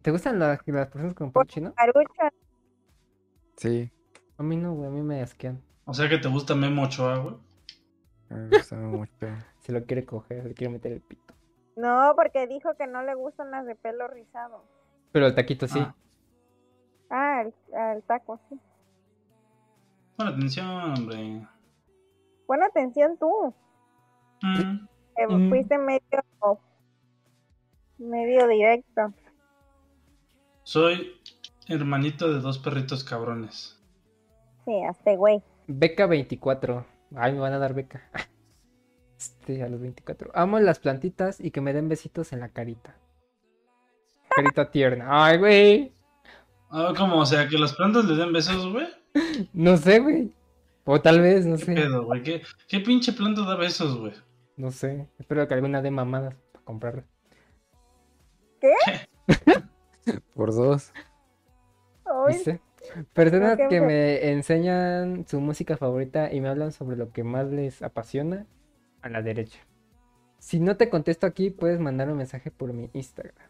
¿Te 0.00 0.10
gustan 0.10 0.38
la- 0.38 0.58
las 0.64 0.88
personas 0.88 1.12
con 1.14 1.30
pelo 1.32 1.44
chino? 1.44 1.74
Sí, 3.58 3.90
A 4.38 4.42
mí 4.42 4.56
no, 4.56 4.72
güey, 4.72 4.88
a 4.88 4.90
mí 4.90 5.02
me 5.02 5.20
asquean. 5.20 5.60
O 5.84 5.92
sea 5.92 6.08
que 6.08 6.16
te 6.16 6.28
gusta 6.28 6.54
Memo 6.54 6.84
Ochoa, 6.84 7.18
güey. 7.18 7.34
Me 8.30 8.48
gusta 8.56 8.76
mucho. 8.76 9.12
Se 9.60 9.72
lo 9.72 9.84
quiere 9.84 10.04
coger, 10.06 10.42
se 10.42 10.48
le 10.48 10.54
quiere 10.54 10.72
meter 10.72 10.92
el 10.92 11.00
pito. 11.00 11.34
no, 11.76 12.12
porque 12.16 12.46
dijo 12.46 12.74
que 12.76 12.86
no 12.86 13.02
le 13.02 13.14
gustan 13.14 13.50
las 13.50 13.66
de 13.66 13.74
pelo 13.74 14.08
rizado. 14.08 14.64
Pero 15.12 15.26
el 15.26 15.34
taquito 15.34 15.66
sí. 15.68 15.78
Ah. 15.80 15.94
Ah, 17.10 17.42
el, 17.42 17.54
el 17.96 18.02
taco, 18.04 18.38
sí. 18.48 18.58
Pon 20.16 20.28
atención, 20.28 20.66
hombre. 20.68 21.46
Pon 22.46 22.62
atención 22.62 23.16
tú. 23.18 23.54
Mm, 24.42 24.86
que 25.16 25.26
Mm. 25.26 25.48
fuiste 25.48 25.78
medio, 25.78 26.00
medio 27.98 28.46
directo. 28.48 29.12
Soy 30.62 31.20
hermanito 31.68 32.32
de 32.32 32.40
dos 32.40 32.58
perritos 32.58 33.02
cabrones. 33.04 33.80
Sí, 34.64 34.82
hasta 34.84 35.14
güey. 35.16 35.42
Beca 35.66 36.06
24. 36.06 36.84
Ay, 37.16 37.32
me 37.32 37.40
van 37.40 37.52
a 37.52 37.58
dar 37.58 37.74
beca. 37.74 38.02
Este, 39.18 39.64
a 39.64 39.68
los 39.68 39.80
24. 39.80 40.30
Amo 40.32 40.60
las 40.60 40.78
plantitas 40.78 41.40
y 41.40 41.50
que 41.50 41.60
me 41.60 41.72
den 41.72 41.88
besitos 41.88 42.32
en 42.32 42.38
la 42.38 42.50
carita. 42.50 42.94
Carita 44.30 44.70
tierna. 44.70 45.06
Ay, 45.24 45.38
güey. 45.38 45.92
Ah, 46.70 46.94
como, 46.96 47.16
o 47.18 47.26
sea, 47.26 47.48
que 47.48 47.58
las 47.58 47.72
plantas 47.72 48.04
le 48.04 48.14
den 48.14 48.32
besos, 48.32 48.70
güey. 48.72 48.86
No 49.52 49.76
sé, 49.76 49.98
güey. 49.98 50.32
O 50.84 51.00
tal 51.00 51.20
vez, 51.20 51.46
no 51.46 51.56
¿Qué 51.56 51.64
sé. 51.64 51.74
pedo, 51.74 52.04
güey? 52.04 52.22
¿Qué, 52.22 52.42
¿Qué 52.68 52.78
pinche 52.78 53.12
planta 53.12 53.42
da 53.44 53.56
besos, 53.56 53.98
güey? 53.98 54.12
No 54.56 54.70
sé. 54.70 55.08
Espero 55.18 55.48
que 55.48 55.54
alguna 55.54 55.82
dé 55.82 55.90
mamadas 55.90 56.36
para 56.52 56.64
comprarla. 56.64 57.04
Por 60.34 60.54
dos. 60.54 60.92
Ay, 62.04 62.34
¿Viste? 62.34 62.60
Personas 63.12 63.58
que 63.68 63.80
me 63.80 64.30
enseñan 64.30 65.26
su 65.26 65.40
música 65.40 65.76
favorita 65.76 66.32
y 66.32 66.40
me 66.40 66.48
hablan 66.48 66.72
sobre 66.72 66.96
lo 66.96 67.12
que 67.12 67.24
más 67.24 67.48
les 67.48 67.82
apasiona 67.82 68.46
a 69.02 69.08
la 69.08 69.22
derecha. 69.22 69.60
Si 70.38 70.60
no 70.60 70.76
te 70.76 70.88
contesto 70.88 71.26
aquí, 71.26 71.50
puedes 71.50 71.80
mandar 71.80 72.10
un 72.10 72.18
mensaje 72.18 72.50
por 72.50 72.72
mi 72.72 72.90
Instagram. 72.92 73.48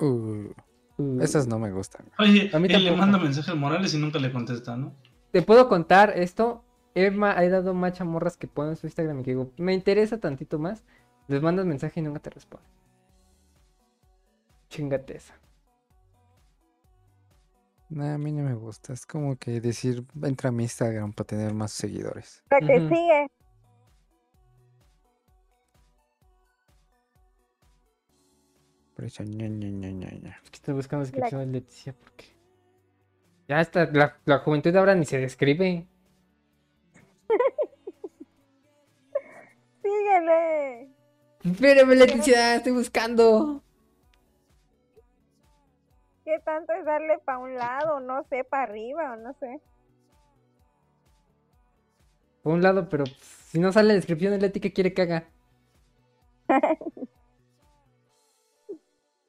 Uh, 0.00 0.52
Uh, 0.96 1.20
esas 1.20 1.48
no 1.48 1.58
me 1.58 1.72
gustan. 1.72 2.06
Oye, 2.18 2.50
A 2.52 2.58
mí 2.58 2.68
él 2.70 2.84
le 2.84 2.96
manda 2.96 3.18
mensaje 3.18 3.50
al 3.50 3.58
Morales 3.58 3.94
y 3.94 3.98
nunca 3.98 4.18
le 4.18 4.32
contesta, 4.32 4.76
¿no? 4.76 4.94
Te 5.32 5.42
puedo 5.42 5.68
contar 5.68 6.12
esto. 6.16 6.64
He, 6.94 7.06
he 7.06 7.48
dado 7.48 7.74
macha 7.74 8.04
morras 8.04 8.36
que 8.36 8.46
ponen 8.46 8.76
su 8.76 8.86
Instagram 8.86 9.20
y 9.20 9.22
que 9.24 9.30
digo, 9.32 9.50
me 9.56 9.74
interesa 9.74 10.18
tantito 10.18 10.58
más. 10.60 10.84
Les 11.26 11.42
mandas 11.42 11.66
mensaje 11.66 11.98
y 11.98 12.02
nunca 12.04 12.20
te 12.20 12.30
responden. 12.30 12.70
Chingate 14.68 15.16
esa. 15.16 15.34
Nah, 17.90 18.14
a 18.14 18.18
mí 18.18 18.32
no 18.32 18.42
me 18.42 18.54
gusta. 18.54 18.92
Es 18.92 19.06
como 19.06 19.36
que 19.36 19.60
decir, 19.60 20.04
entra 20.22 20.48
a 20.48 20.52
mi 20.52 20.64
Instagram 20.64 21.12
para 21.12 21.26
tener 21.26 21.54
más 21.54 21.72
seguidores. 21.72 22.42
la 22.50 22.58
que 22.60 22.76
Ujú. 22.78 22.88
sigue. 22.88 23.26
Por 28.96 29.04
eso, 29.04 29.22
ña, 29.24 29.48
ña, 29.48 29.68
ña, 29.68 29.90
ña, 29.90 30.10
ña. 30.10 30.40
Es 30.42 30.50
que 30.50 30.56
estoy 30.56 30.74
buscando 30.74 31.04
descripción 31.04 31.40
de 31.40 31.46
Leticia 31.60 31.92
porque. 31.92 32.24
Ya 33.48 33.60
está, 33.60 33.84
la, 33.92 34.16
la 34.24 34.38
juventud 34.38 34.74
ahora 34.76 34.94
ni 34.94 35.04
se 35.04 35.18
describe. 35.18 35.86
Síguele. 39.82 40.88
Espérame, 41.44 41.94
Leticia, 41.96 42.56
estoy 42.56 42.72
buscando. 42.72 43.62
¿Qué 46.24 46.40
tanto 46.44 46.72
es 46.72 46.84
darle 46.84 47.18
para 47.24 47.38
un 47.38 47.54
lado? 47.54 48.00
No 48.00 48.24
sé, 48.24 48.44
para 48.44 48.64
arriba 48.64 49.12
o 49.12 49.16
no 49.16 49.34
sé. 49.34 49.60
Por 52.42 52.54
un 52.54 52.62
lado, 52.62 52.88
pero 52.88 53.04
pues, 53.04 53.16
si 53.16 53.58
no 53.58 53.72
sale 53.72 53.88
la 53.88 53.94
descripción 53.94 54.32
de 54.32 54.38
Leti, 54.38 54.60
¿qué 54.60 54.72
quiere 54.72 54.94
que 54.94 55.02
haga? 55.02 55.24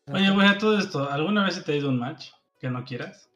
Oye, 0.07 0.29
güey, 0.31 0.47
a 0.47 0.57
todo 0.57 0.77
esto, 0.77 1.09
¿alguna 1.09 1.43
vez 1.45 1.55
se 1.55 1.63
te 1.63 1.73
ha 1.73 1.75
ido 1.75 1.89
un 1.89 1.99
match 1.99 2.29
que 2.59 2.69
no 2.69 2.83
quieras? 2.85 3.29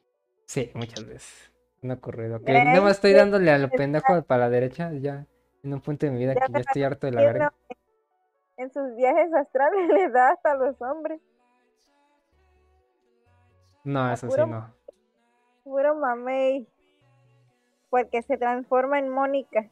Sí, 0.46 0.70
muchas 0.74 1.04
veces. 1.04 1.52
Me 1.82 1.94
ha 1.94 1.96
ocurrido. 1.96 2.42
Que 2.42 2.52
nada 2.52 2.80
más 2.80 2.92
estoy 2.92 3.12
dándole 3.12 3.50
a 3.50 3.58
lo 3.58 3.70
pendejo 3.70 4.22
para 4.22 4.42
la 4.42 4.50
derecha, 4.50 4.92
ya. 4.92 5.26
En 5.62 5.74
un 5.74 5.80
punto 5.80 6.06
de 6.06 6.12
mi 6.12 6.18
vida 6.18 6.34
Ya 6.34 6.46
que 6.46 6.52
me 6.52 6.58
ya 6.58 6.60
estoy 6.60 6.82
harto 6.82 7.06
de 7.06 7.12
la 7.12 7.22
verga. 7.22 7.52
En 8.56 8.72
sus 8.72 8.94
viajes 8.96 9.32
astrales 9.34 9.88
le 9.94 10.10
da 10.10 10.30
hasta 10.30 10.52
a 10.52 10.56
los 10.56 10.80
hombres. 10.80 11.20
No, 13.84 14.12
eso 14.12 14.26
sí, 14.26 14.32
puro- 14.32 14.46
no. 14.46 14.74
Puro 15.64 15.94
mamey. 15.94 16.66
Porque 17.90 18.22
se 18.22 18.36
transforma 18.36 18.98
en 18.98 19.08
Mónica. 19.08 19.70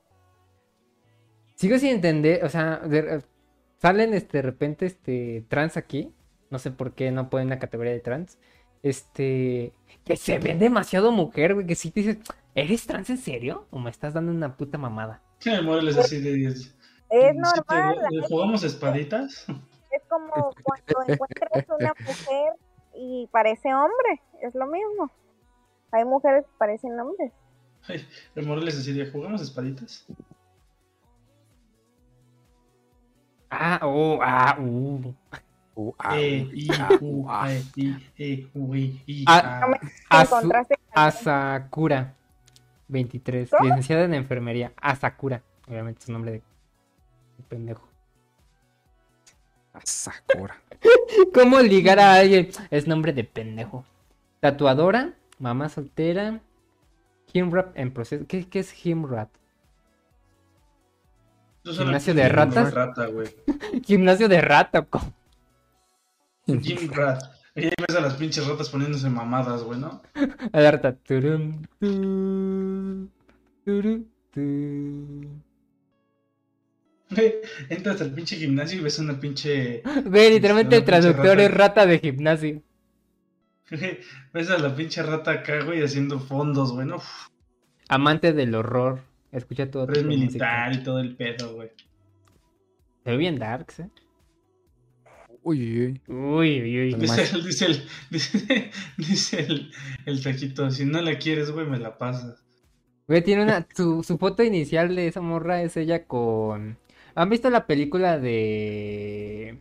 Sigo 1.55 1.79
sin 1.79 1.91
entender, 1.91 2.45
o 2.45 2.49
sea, 2.49 2.79
de- 2.79 3.23
salen 3.79 4.15
este, 4.15 4.39
de 4.39 4.43
repente 4.43 4.87
este 4.87 5.45
trans 5.49 5.77
aquí. 5.77 6.15
No 6.51 6.59
sé 6.59 6.71
por 6.71 6.95
qué 6.95 7.11
no 7.11 7.29
ponen 7.31 7.51
la 7.51 7.59
categoría 7.59 7.93
de 7.93 8.01
trans. 8.01 8.39
Este, 8.83 9.73
que 10.05 10.17
se 10.17 10.39
ven 10.39 10.59
demasiado 10.59 11.11
mujer, 11.13 11.55
güey, 11.55 11.67
que 11.67 11.75
sí 11.75 11.91
te 11.91 12.01
dices, 12.01 12.19
¿eres 12.55 12.87
trans 12.87 13.11
en 13.11 13.19
serio? 13.19 13.67
¿O 13.71 13.79
me 13.79 13.91
estás 13.91 14.15
dando 14.15 14.33
una 14.33 14.57
puta 14.57 14.79
mamada? 14.79 15.21
Sí, 15.41 15.51
el 15.51 15.65
Morales 15.65 15.97
así 15.99 16.21
de... 16.21 16.47
Es 16.47 16.57
Sí, 16.61 16.73
te- 17.11 17.75
normal. 17.75 17.99
¿Jugamos 18.29 18.63
espaditas? 18.65 19.47
Es 19.91 20.03
como 20.09 20.53
cuando 20.63 21.13
encuentras 21.13 21.65
una 21.69 21.95
mujer 21.99 22.53
y 22.99 23.29
parece 23.29 23.73
hombre. 23.73 24.21
Es 24.43 24.55
lo 24.55 24.67
mismo. 24.67 25.11
Hay 25.93 26.05
mujeres 26.05 26.45
que 26.45 26.53
parecen 26.59 26.99
hombres. 26.99 27.33
Ay, 27.87 28.07
el 28.35 28.47
Morales 28.47 28.77
así 28.77 28.93
de, 28.93 29.11
¿jugamos 29.11 29.41
espaditas? 29.41 30.05
Ah, 33.51 33.81
oh, 33.83 34.19
ah, 34.21 34.57
uh. 34.61 35.15
Uh, 35.75 35.95
ah, 35.97 36.19
Eh, 36.19 36.43
uy, 36.51 36.51
y, 36.55 36.69
ah, 36.73 36.89
u, 37.01 37.27
ah. 37.29 37.53
eh, 37.53 38.49
y, 39.07 39.25
Ah, 39.29 39.71
ah. 40.11 40.63
Asakura, 40.93 42.17
23, 42.89 43.49
¿Cómo? 43.51 43.65
licenciada 43.65 44.05
en 44.05 44.15
enfermería. 44.15 44.73
Asakura, 44.77 45.43
obviamente 45.69 46.01
es 46.03 46.09
un 46.09 46.15
nombre 46.15 46.33
de 46.33 46.43
pendejo. 47.49 47.88
A 49.79 49.81
Sakura. 49.85 50.61
¿Cómo 51.35 51.61
ligar 51.61 51.99
a 52.01 52.15
alguien? 52.15 52.51
Es 52.71 52.87
nombre 52.87 53.13
de 53.13 53.25
pendejo. 53.25 53.85
Tatuadora, 54.41 55.15
mamá 55.39 55.69
soltera, 55.69 56.41
Himrap 57.33 57.77
en 57.79 57.93
proceso. 57.93 58.25
¿Qué, 58.27 58.49
qué 58.49 58.61
es 58.61 58.85
Himrap? 58.87 59.29
¿Gimnasio 61.65 62.15
de 62.15 62.29
ratas? 62.29 62.73
Rata, 62.73 63.07
güey. 63.07 63.29
Gimnasio 63.85 64.29
de 64.29 64.41
rata. 64.41 64.83
co- 64.83 65.13
Jim 66.47 66.91
Rat. 66.93 67.23
Y 67.55 67.65
ahí 67.67 67.73
ves 67.87 67.97
a 67.97 68.01
las 68.01 68.15
pinches 68.15 68.47
ratas 68.47 68.71
poniéndose 68.71 69.11
mamadas, 69.11 69.63
güey, 69.65 69.79
¿no? 69.79 70.01
A 70.53 70.61
la 70.61 70.71
rata. 70.71 70.95
Turum, 70.95 71.63
tu, 71.79 73.09
turu, 73.65 74.07
tu. 74.33 75.29
Entras 77.69 78.01
al 78.01 78.13
pinche 78.13 78.37
gimnasio 78.37 78.81
y 78.81 78.83
ves 78.83 78.99
una 78.99 79.19
pinche. 79.19 79.83
Ve, 80.05 80.31
literalmente 80.31 80.77
el 80.77 80.85
traductor 80.85 81.27
rata. 81.27 81.43
es 81.43 81.55
rata 81.55 81.87
de 81.87 81.99
gimnasio. 81.99 82.63
Ves 84.33 84.51
a 84.51 84.59
la 84.59 84.75
pinche 84.75 85.03
rata 85.03 85.31
acá, 85.33 85.63
güey, 85.63 85.83
haciendo 85.83 86.19
fondos, 86.19 86.73
güey, 86.73 86.89
Amante 87.89 88.33
del 88.33 88.55
horror. 88.55 89.01
Escucha 89.33 89.71
todo. 89.71 89.87
pero 89.87 90.01
es 90.01 90.07
militar 90.07 90.69
música. 90.69 90.81
y 90.81 90.85
todo 90.85 91.01
el 91.01 91.17
pedo, 91.17 91.55
güey. 91.55 91.71
Se 93.05 93.11
ve 93.11 93.17
bien 93.17 93.39
darks, 93.39 93.81
eh. 93.81 93.91
Uy, 95.43 95.61
uy, 95.63 96.01
uy. 96.09 96.15
Uy, 96.15 96.81
uy. 96.81 96.95
Dice 96.95 97.23
el, 97.35 97.45
dice 97.45 97.67
el, 97.67 97.83
dice, 98.11 98.71
dice 98.97 99.41
el, 99.41 99.71
el 100.05 100.23
taquito, 100.23 100.71
si 100.71 100.85
no 100.85 101.01
la 101.01 101.19
quieres, 101.19 101.51
güey, 101.51 101.67
me 101.67 101.79
la 101.79 101.97
pasas. 101.97 102.43
Güey, 103.07 103.23
tiene 103.23 103.45
una. 103.45 103.67
Su, 103.75 104.03
su 104.03 104.19
foto 104.19 104.43
inicial 104.43 104.95
de 104.95 105.09
esa 105.09 105.21
morra 105.21 105.63
es 105.63 105.77
ella 105.77 106.05
con. 106.05 106.77
¿Han 107.19 107.31
visto 107.31 107.51
la 107.51 107.67
película 107.67 108.17
de. 108.21 109.61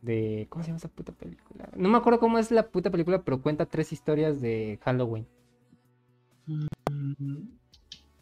de. 0.00 0.46
¿Cómo 0.48 0.62
se 0.64 0.68
llama 0.68 0.78
esa 0.78 0.88
puta 0.88 1.12
película? 1.12 1.68
No 1.76 1.90
me 1.90 1.98
acuerdo 1.98 2.20
cómo 2.20 2.38
es 2.38 2.50
la 2.50 2.70
puta 2.70 2.90
película, 2.90 3.22
pero 3.22 3.42
cuenta 3.42 3.66
tres 3.66 3.92
historias 3.92 4.40
de 4.40 4.78
Halloween. 4.82 5.28
Mm, 6.46 6.66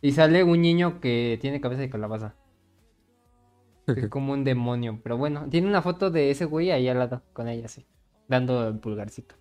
Y 0.02 0.10
sale 0.12 0.42
un 0.42 0.60
niño 0.60 1.00
que 1.00 1.38
tiene 1.40 1.60
cabeza 1.60 1.82
de 1.82 1.90
calabaza. 1.90 2.34
que 3.86 4.00
es 4.00 4.08
como 4.08 4.32
un 4.32 4.42
demonio. 4.44 5.00
Pero 5.04 5.16
bueno, 5.16 5.48
tiene 5.48 5.68
una 5.68 5.82
foto 5.82 6.10
de 6.10 6.30
ese 6.30 6.44
güey 6.44 6.70
ahí 6.72 6.88
al 6.88 6.98
lado, 6.98 7.22
con 7.32 7.48
ella 7.48 7.66
así. 7.66 7.86
Dando 8.28 8.68
el 8.68 8.78
pulgarcito. 8.80 9.36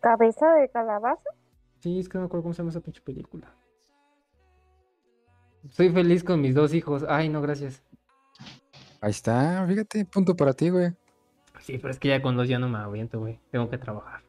¿Cabeza 0.00 0.46
de 0.54 0.68
calabaza? 0.70 1.30
Sí, 1.80 1.98
es 1.98 2.08
que 2.08 2.18
no 2.18 2.22
me 2.22 2.26
acuerdo 2.26 2.42
cómo 2.44 2.54
se 2.54 2.58
llama 2.58 2.70
esa 2.70 2.80
pinche 2.80 3.00
película. 3.02 3.54
Soy 5.70 5.90
feliz 5.90 6.22
con 6.24 6.40
mis 6.40 6.54
dos 6.54 6.74
hijos. 6.74 7.04
Ay, 7.08 7.28
no, 7.28 7.40
gracias. 7.42 7.82
Ahí 9.00 9.10
está, 9.10 9.64
fíjate, 9.68 10.04
punto 10.04 10.34
para 10.36 10.52
ti, 10.54 10.70
güey. 10.70 10.92
Sí, 11.60 11.78
pero 11.78 11.90
es 11.90 11.98
que 11.98 12.08
ya 12.08 12.20
con 12.22 12.36
dos 12.36 12.48
ya 12.48 12.58
no 12.58 12.68
me 12.68 12.78
aviento, 12.78 13.18
güey. 13.20 13.38
Tengo 13.50 13.68
que 13.70 13.78
trabajar. 13.78 14.22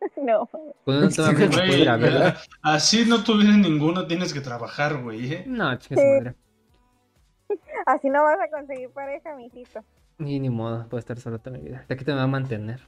No. 0.16 0.46
Con 0.46 0.96
uno 0.96 1.08
todavía 1.10 1.38
me 1.40 1.46
Güey, 1.48 1.68
puedo 1.68 1.82
ir 1.82 1.88
a 1.88 1.96
ver. 1.96 2.22
a- 2.22 2.36
así 2.62 3.04
no 3.04 3.24
tuvieras 3.24 3.56
ninguno, 3.58 4.06
tienes 4.06 4.32
que 4.32 4.40
trabajar, 4.40 5.02
güey, 5.02 5.32
¿eh? 5.34 5.44
No, 5.46 5.76
chinga 5.76 6.00
su 6.00 6.06
madre. 6.08 6.34
Así 7.86 8.08
no 8.10 8.22
vas 8.22 8.38
a 8.40 8.48
conseguir 8.50 8.90
pareja, 8.90 9.34
mijito. 9.36 9.82
Ni, 10.18 10.38
ni 10.38 10.50
modo, 10.50 10.86
puedo 10.88 10.98
estar 10.98 11.18
solo 11.18 11.38
toda 11.40 11.56
mi 11.58 11.64
vida. 11.64 11.78
Hasta 11.80 11.94
aquí 11.94 12.04
te 12.04 12.12
me 12.12 12.18
va 12.18 12.24
a 12.24 12.28
mantener. 12.28 12.80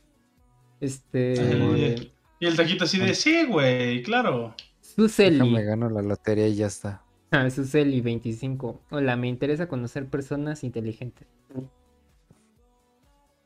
Este. 0.81 1.37
Sí. 1.37 2.13
Y 2.41 2.47
el 2.47 2.57
taquito 2.57 2.85
así 2.85 2.99
de, 2.99 3.15
sí, 3.15 3.45
güey, 3.47 4.03
claro. 4.03 4.55
Suseli. 4.81 5.39
Déjame 5.39 5.65
gano 5.65 5.89
la 5.91 6.03
lotería 6.03 6.47
y 6.47 6.57
ya 6.57 6.67
está. 6.67 7.03
Ah, 7.31 7.49
Suseli 7.51 8.01
25. 8.01 8.81
Hola, 8.91 9.17
me 9.17 9.29
interesa 9.29 9.69
conocer 9.69 10.07
personas 10.07 10.65
inteligentes. 10.65 11.27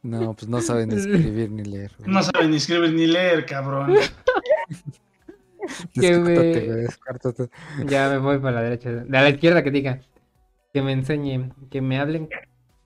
No, 0.02 0.34
pues 0.34 0.48
no 0.48 0.60
saben 0.60 0.90
escribir 0.92 1.50
ni 1.50 1.64
leer. 1.64 1.92
güey. 1.98 2.10
No 2.10 2.22
sabe 2.22 2.48
ni 2.48 2.56
escribir 2.56 2.92
ni 2.92 3.06
leer, 3.06 3.44
cabrón. 3.46 3.94
que 5.94 6.18
me- 6.18 6.30
Descártate, 6.30 6.66
güey, 6.66 6.80
descártate. 6.82 7.50
Ya 7.86 8.08
me 8.10 8.18
voy 8.18 8.38
para 8.38 8.52
la 8.56 8.62
derecha. 8.62 8.90
De 8.90 9.04
la 9.10 9.28
izquierda 9.28 9.62
que 9.62 9.70
diga. 9.70 10.00
Que 10.72 10.82
me 10.82 10.92
enseñen. 10.92 11.52
Que 11.70 11.80
me 11.80 11.98
hablen 11.98 12.28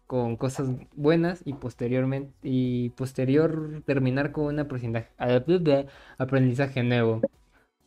con 0.06 0.36
cosas 0.36 0.68
buenas 0.94 1.42
y 1.44 1.54
posteriormente. 1.54 2.32
Y 2.42 2.90
posterior 2.90 3.82
terminar 3.86 4.30
con 4.32 4.44
un 4.46 4.58
aprendizaje 6.18 6.82
nuevo. 6.82 7.20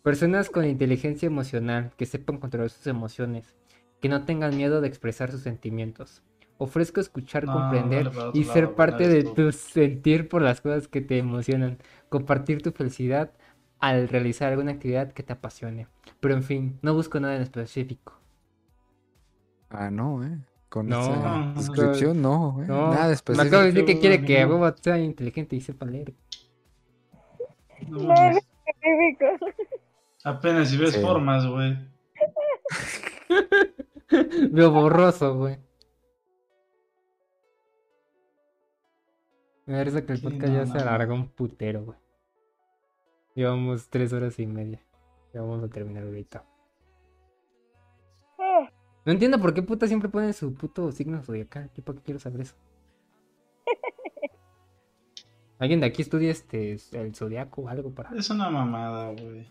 Personas 0.04 0.50
con 0.50 0.66
inteligencia 0.66 1.28
emocional. 1.28 1.92
Que 1.98 2.06
sepan 2.06 2.38
controlar 2.38 2.70
sus 2.70 2.88
emociones. 2.88 3.56
Que 4.02 4.10
no 4.10 4.26
tengan 4.26 4.56
miedo 4.58 4.82
de 4.82 4.88
expresar 4.88 5.32
sus 5.32 5.42
sentimientos. 5.42 6.24
Ofrezco 6.58 7.00
escuchar, 7.02 7.46
No, 7.46 7.54
comprender 7.54 8.12
y 8.34 8.44
lado, 8.44 8.54
ser 8.54 8.74
parte 8.76 9.08
de 9.08 9.24
tu 9.24 9.52
sentir 9.52 10.30
por 10.30 10.42
las 10.44 10.62
cosas 10.62 10.88
que 10.88 11.02
te 11.02 11.18
emocionan. 11.18 11.78
Compartir 12.10 12.62
tu 12.62 12.72
felicidad 12.72 13.32
al 13.80 14.08
realizar 14.10 14.52
alguna 14.52 14.72
actividad 14.74 15.12
que 15.12 15.24
te 15.24 15.34
apasione. 15.34 15.88
Pero 16.20 16.36
en 16.36 16.44
fin, 16.44 16.78
no 16.84 16.94
busco 16.94 17.20
nada 17.20 17.36
en 17.36 17.42
específico. 17.42 18.20
Ah, 19.70 19.90
no, 19.90 20.24
eh. 20.24 20.38
Con 20.70 20.88
No, 20.88 21.02
esa 21.02 21.54
descripción, 21.56 22.22
no, 22.22 22.62
eh. 22.62 22.66
No, 22.68 22.94
Nada 22.94 23.08
me 23.08 23.14
específico. 23.14 23.48
acabo 23.48 23.64
de 23.64 23.72
decir 23.72 23.86
que 23.86 24.00
quiere 24.00 24.24
que 24.24 24.40
a 24.40 24.46
no. 24.46 24.56
huevo 24.58 24.76
sea 24.82 25.00
inteligente 25.00 25.56
y 25.56 25.62
sepa 25.62 25.86
leer. 25.86 26.14
No 27.88 27.98
No 27.98 28.08
mames. 28.08 28.38
eres 28.38 28.46
específico. 28.66 29.46
Apenas 30.24 30.70
si 30.70 30.78
ves 30.78 30.94
Sí. 30.94 31.02
formas, 31.02 31.46
güey. 31.48 31.78
Veo 34.52 34.72
borroso, 34.72 35.36
güey. 35.36 35.58
Me 39.66 39.84
risa 39.84 40.06
que 40.06 40.14
el 40.14 40.18
Sí, 40.20 40.24
podcast 40.24 40.52
no, 40.54 40.58
ya 40.60 40.66
se 40.66 40.74
no, 40.74 40.82
alargó 40.82 41.14
un 41.14 41.30
putero, 41.30 41.84
güey. 41.86 41.98
Llevamos 43.36 43.90
tres 43.90 44.12
horas 44.12 44.38
y 44.40 44.46
media. 44.48 44.82
Ya 45.34 45.42
vamos 45.42 45.64
a 45.64 45.70
terminar 45.70 46.04
ahorita. 46.04 46.44
Eh, 48.40 48.70
No 49.06 49.12
entiendo 49.14 49.40
por 49.40 49.54
qué 49.54 49.62
puta 49.64 49.88
siempre 49.88 50.10
ponen 50.10 50.34
su 50.34 50.54
puto 50.54 50.92
signo 50.92 51.22
zodiacal. 51.24 51.72
Yo 51.74 51.84
para 51.84 51.98
qué 52.00 52.04
quiero 52.04 52.20
saber 52.20 52.42
eso. 52.42 52.56
¿Alguien 55.60 55.80
de 55.80 55.86
aquí 55.86 56.02
estudia 56.02 56.32
este 56.32 56.78
el 56.92 57.16
zodiaco 57.16 57.62
o 57.62 57.70
algo 57.70 57.92
para? 57.94 58.10
Es 58.18 58.30
una 58.30 58.50
mamada, 58.50 59.12
güey. 59.14 59.48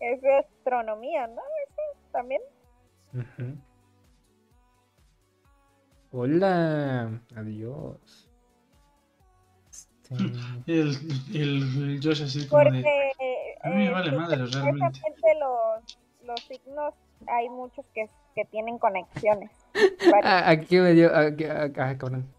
Es 0.00 0.20
de 0.22 0.38
astronomía, 0.38 1.26
¿no? 1.26 1.42
Eso 1.66 2.00
también. 2.12 2.40
Ujú. 3.12 3.58
Hola, 6.12 7.20
adiós. 7.36 8.28
Este, 9.68 10.14
Y 10.66 10.80
el, 10.80 10.88
el, 11.34 11.92
el 11.92 12.00
Josh 12.02 12.22
así 12.22 12.48
como 12.48 12.62
Porque 12.64 12.78
de... 12.78 13.58
A 13.62 13.68
mí 13.68 13.76
me 13.76 13.86
eh, 13.86 13.90
vale 13.90 14.12
madre, 14.12 14.46
realmente. 14.46 15.00
los, 15.38 15.98
los 16.24 16.40
signos, 16.40 16.94
hay 17.28 17.48
muchos 17.50 17.84
que, 17.94 18.08
que 18.34 18.44
tienen 18.46 18.78
conexiones. 18.78 19.50
Varios. 19.74 20.24
Ah, 20.24 20.50
aquí 20.50 20.78
me 20.78 20.92
dio. 20.94 21.14
Aquí, 21.14 21.44
ah, 21.44 21.70
ah, 21.76 21.96
cabrón. 21.96 22.32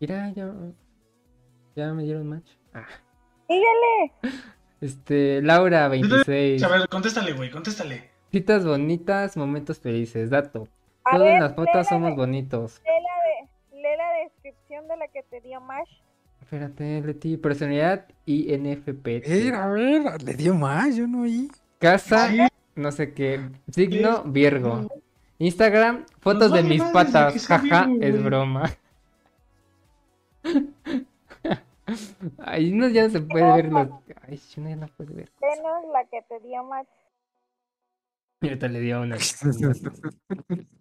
Mira, 0.00 0.30
ya. 0.30 0.54
Ya 1.74 1.92
me 1.92 2.04
dieron 2.04 2.28
match. 2.28 2.50
Ah. 2.72 2.86
Síguele. 3.48 4.12
Este, 4.80 5.42
Laura, 5.42 5.88
26. 5.88 6.62
A 6.62 6.68
ver, 6.68 6.88
contéstale, 6.88 7.32
güey, 7.32 7.50
contéstale. 7.50 8.10
Citas 8.30 8.64
bonitas, 8.64 9.36
momentos 9.36 9.80
felices. 9.80 10.30
Dato. 10.30 10.68
A 11.04 11.18
ver, 11.18 11.40
las 11.40 11.54
fotos 11.54 11.86
somos 11.88 12.10
de- 12.10 12.16
bonitos. 12.16 12.80
Lee 12.84 12.90
la, 13.02 13.76
de, 13.76 13.82
lee 13.82 13.96
la 13.96 14.24
descripción 14.24 14.86
de 14.88 14.96
la 14.96 15.08
que 15.08 15.22
te 15.22 15.40
dio 15.40 15.60
Mash. 15.60 15.88
Espérate, 16.42 17.00
Leti. 17.02 17.36
Personalidad 17.38 18.06
INFP. 18.26 19.22
ver, 19.26 19.54
a 19.54 19.66
ver, 19.68 20.22
le 20.22 20.34
dio 20.34 20.54
más, 20.54 20.94
yo 20.94 21.06
no 21.06 21.22
oí. 21.22 21.50
Casa, 21.78 22.28
Sí. 22.28 22.38
no 22.76 22.92
sé 22.92 23.12
qué. 23.14 23.40
Signo 23.70 24.22
Virgo. 24.24 24.86
Instagram, 25.38 26.04
fotos 26.20 26.52
de 26.52 26.62
mis 26.62 26.82
patas. 26.82 27.46
Jaja, 27.46 27.88
es 28.00 28.22
broma. 28.22 28.70
Ahí 32.38 32.72
no 32.72 32.88
ya 32.88 33.08
se 33.08 33.20
puede 33.20 33.44
ver 33.54 33.72
los. 33.72 33.88
Ay, 34.22 34.40
no, 34.56 34.68
ya 34.68 34.76
no 34.76 34.88
puede 34.88 35.14
ver. 35.14 35.32
Venos 35.40 35.84
la 35.92 36.04
que 36.10 36.22
te 36.28 36.40
dio 36.40 36.64
Mash. 36.64 36.86
Y 38.40 38.48
ahorita 38.48 38.68
le 38.68 38.80
dio 38.80 39.00
una. 39.00 39.16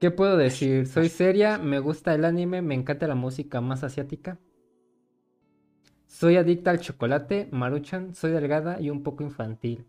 ¿Qué 0.00 0.10
puedo 0.10 0.36
decir? 0.36 0.86
Soy 0.86 1.08
seria, 1.08 1.58
me 1.58 1.78
gusta 1.78 2.12
el 2.14 2.24
anime, 2.24 2.60
me 2.60 2.74
encanta 2.74 3.06
la 3.06 3.14
música 3.14 3.60
más 3.60 3.84
asiática. 3.84 4.40
Soy 6.08 6.36
adicta 6.36 6.72
al 6.72 6.80
chocolate, 6.80 7.48
maruchan, 7.52 8.14
soy 8.14 8.32
delgada 8.32 8.80
y 8.80 8.90
un 8.90 9.04
poco 9.04 9.22
infantil. 9.22 9.86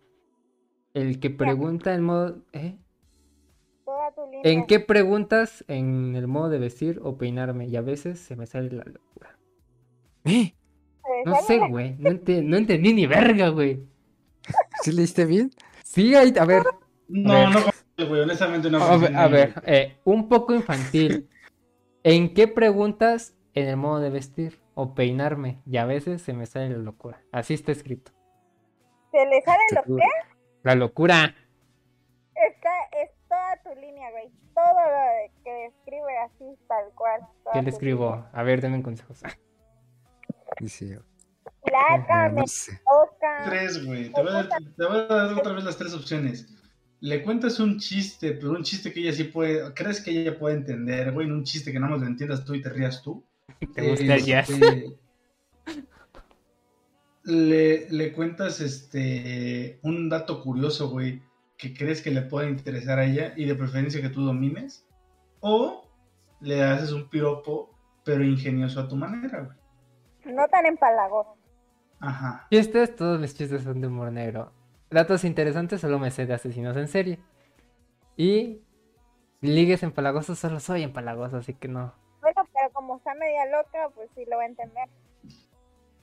El 0.93 1.19
que 1.19 1.31
pregunta 1.31 1.95
en 1.95 2.03
modo... 2.03 2.43
¿eh? 2.53 2.77
¿En 4.43 4.65
qué 4.65 4.79
preguntas? 4.79 5.63
En 5.67 6.15
el 6.15 6.27
modo 6.27 6.49
de 6.49 6.59
vestir 6.59 6.99
o 7.03 7.17
peinarme. 7.17 7.67
Y 7.67 7.75
a 7.75 7.81
veces 7.81 8.19
se 8.19 8.35
me 8.35 8.45
sale 8.45 8.71
la 8.71 8.83
locura. 8.83 9.37
¿Eh? 10.25 10.53
¿Te 11.03 11.29
No 11.29 11.35
sé, 11.41 11.59
güey. 11.69 11.95
No, 11.99 12.11
no 12.11 12.57
entendí 12.57 12.93
ni 12.93 13.05
verga, 13.05 13.49
güey. 13.49 13.83
¿Sí 14.81 14.91
leíste 14.91 15.25
bien? 15.25 15.51
Sí, 15.83 16.15
ahí, 16.15 16.33
a 16.39 16.45
ver. 16.45 16.63
No, 17.07 17.33
ver. 17.33 17.73
no, 17.97 18.07
güey, 18.07 18.21
honestamente 18.21 18.69
no. 18.69 18.81
A 18.81 18.97
ver, 18.97 19.15
a 19.15 19.27
ver, 19.27 19.53
eh, 19.65 19.97
un 20.03 20.27
poco 20.27 20.53
infantil. 20.53 21.29
¿En 22.03 22.33
qué 22.33 22.47
preguntas 22.47 23.35
en 23.53 23.67
el 23.67 23.77
modo 23.77 23.99
de 23.99 24.09
vestir 24.09 24.59
o 24.73 24.93
peinarme? 24.95 25.61
Y 25.65 25.77
a 25.77 25.85
veces 25.85 26.21
se 26.21 26.33
me 26.33 26.45
sale 26.45 26.69
la 26.69 26.79
locura. 26.79 27.21
Así 27.31 27.53
está 27.53 27.71
escrito. 27.71 28.11
¿Se 29.11 29.25
le 29.25 29.41
sale 29.41 29.61
lo 29.75 29.95
que? 29.95 30.03
La 30.63 30.75
locura. 30.75 31.35
Está, 32.35 32.69
línea, 33.93 34.11
güey. 34.11 34.29
Todo 34.53 34.63
lo 34.65 35.43
que 35.43 35.51
describe 35.51 36.17
así, 36.25 36.57
tal 36.67 36.85
cual. 36.95 37.21
¿Qué 37.53 37.61
le 37.61 37.69
escribo? 37.69 38.25
A 38.31 38.43
ver, 38.43 38.61
denme 38.61 38.81
consejos. 38.83 39.21
Dice, 40.59 40.85
línea. 40.89 41.03
Placa, 41.63 42.29
me 42.29 42.41
no 42.41 42.47
sé. 42.47 42.79
toca. 42.85 43.43
Tres, 43.45 43.85
güey. 43.85 44.11
Te 44.11 44.21
voy, 44.21 44.31
a 44.31 44.33
dar, 44.33 44.49
te 44.49 44.85
voy 44.85 44.97
a 44.97 45.05
dar 45.05 45.33
otra 45.33 45.53
vez 45.53 45.63
las 45.63 45.77
tres 45.77 45.93
opciones. 45.93 46.53
Le 46.99 47.23
cuentas 47.23 47.59
un 47.59 47.79
chiste, 47.79 48.33
pero 48.33 48.51
un 48.51 48.63
chiste 48.63 48.93
que 48.93 49.01
ella 49.01 49.13
sí 49.13 49.25
puede. 49.25 49.73
¿Crees 49.73 50.01
que 50.01 50.11
ella 50.11 50.37
puede 50.37 50.55
entender, 50.55 51.11
güey? 51.11 51.29
Un 51.29 51.43
chiste 51.43 51.71
que 51.71 51.79
nada 51.79 51.91
más 51.91 52.01
lo 52.01 52.07
entiendas 52.07 52.45
tú 52.45 52.53
y 52.53 52.61
te 52.61 52.69
rías 52.69 53.01
tú. 53.01 53.23
¿Te 53.73 53.89
gusta 53.89 54.15
el 54.15 54.23
jazz? 54.23 54.49
Este, 54.49 54.97
Le, 57.23 57.89
le 57.89 58.13
cuentas 58.13 58.59
este 58.59 59.79
un 59.83 60.09
dato 60.09 60.43
curioso, 60.43 60.89
güey, 60.89 61.21
que 61.63 61.73
crees 61.73 62.01
que 62.01 62.11
le 62.11 62.23
pueda 62.23 62.49
interesar 62.49 62.99
a 62.99 63.05
ella 63.05 63.33
y 63.37 63.45
de 63.45 63.55
preferencia 63.55 64.01
que 64.01 64.09
tú 64.09 64.25
domines. 64.25 64.85
O 65.39 65.89
le 66.41 66.61
haces 66.61 66.91
un 66.91 67.09
piropo, 67.09 67.73
pero 68.03 68.23
ingenioso 68.23 68.81
a 68.81 68.87
tu 68.89 68.97
manera, 68.97 69.43
güey. 69.43 70.35
No 70.35 70.45
tan 70.49 70.65
empalagoso. 70.65 71.37
Ajá. 72.01 72.47
Chistes, 72.51 72.95
todos 72.97 73.17
mis 73.19 73.33
chistes 73.33 73.63
son 73.63 73.79
de 73.79 73.87
humor 73.87 74.11
negro. 74.11 74.51
Datos 74.89 75.23
interesantes, 75.23 75.79
solo 75.79 75.99
me 75.99 76.11
sé 76.11 76.25
de 76.25 76.33
asesinos 76.33 76.75
en 76.75 76.89
serie. 76.89 77.19
Y 78.17 78.61
ligues 79.39 79.83
empalagosos, 79.83 80.37
solo 80.37 80.59
soy 80.59 80.83
empalagoso, 80.83 81.37
así 81.37 81.53
que 81.53 81.69
no. 81.69 81.93
Bueno, 82.21 82.41
pero 82.53 82.73
como 82.73 82.97
está 82.97 83.13
media 83.15 83.45
loca, 83.45 83.89
pues 83.95 84.09
sí 84.15 84.25
lo 84.29 84.35
va 84.35 84.43
a 84.43 84.47
entender. 84.47 84.89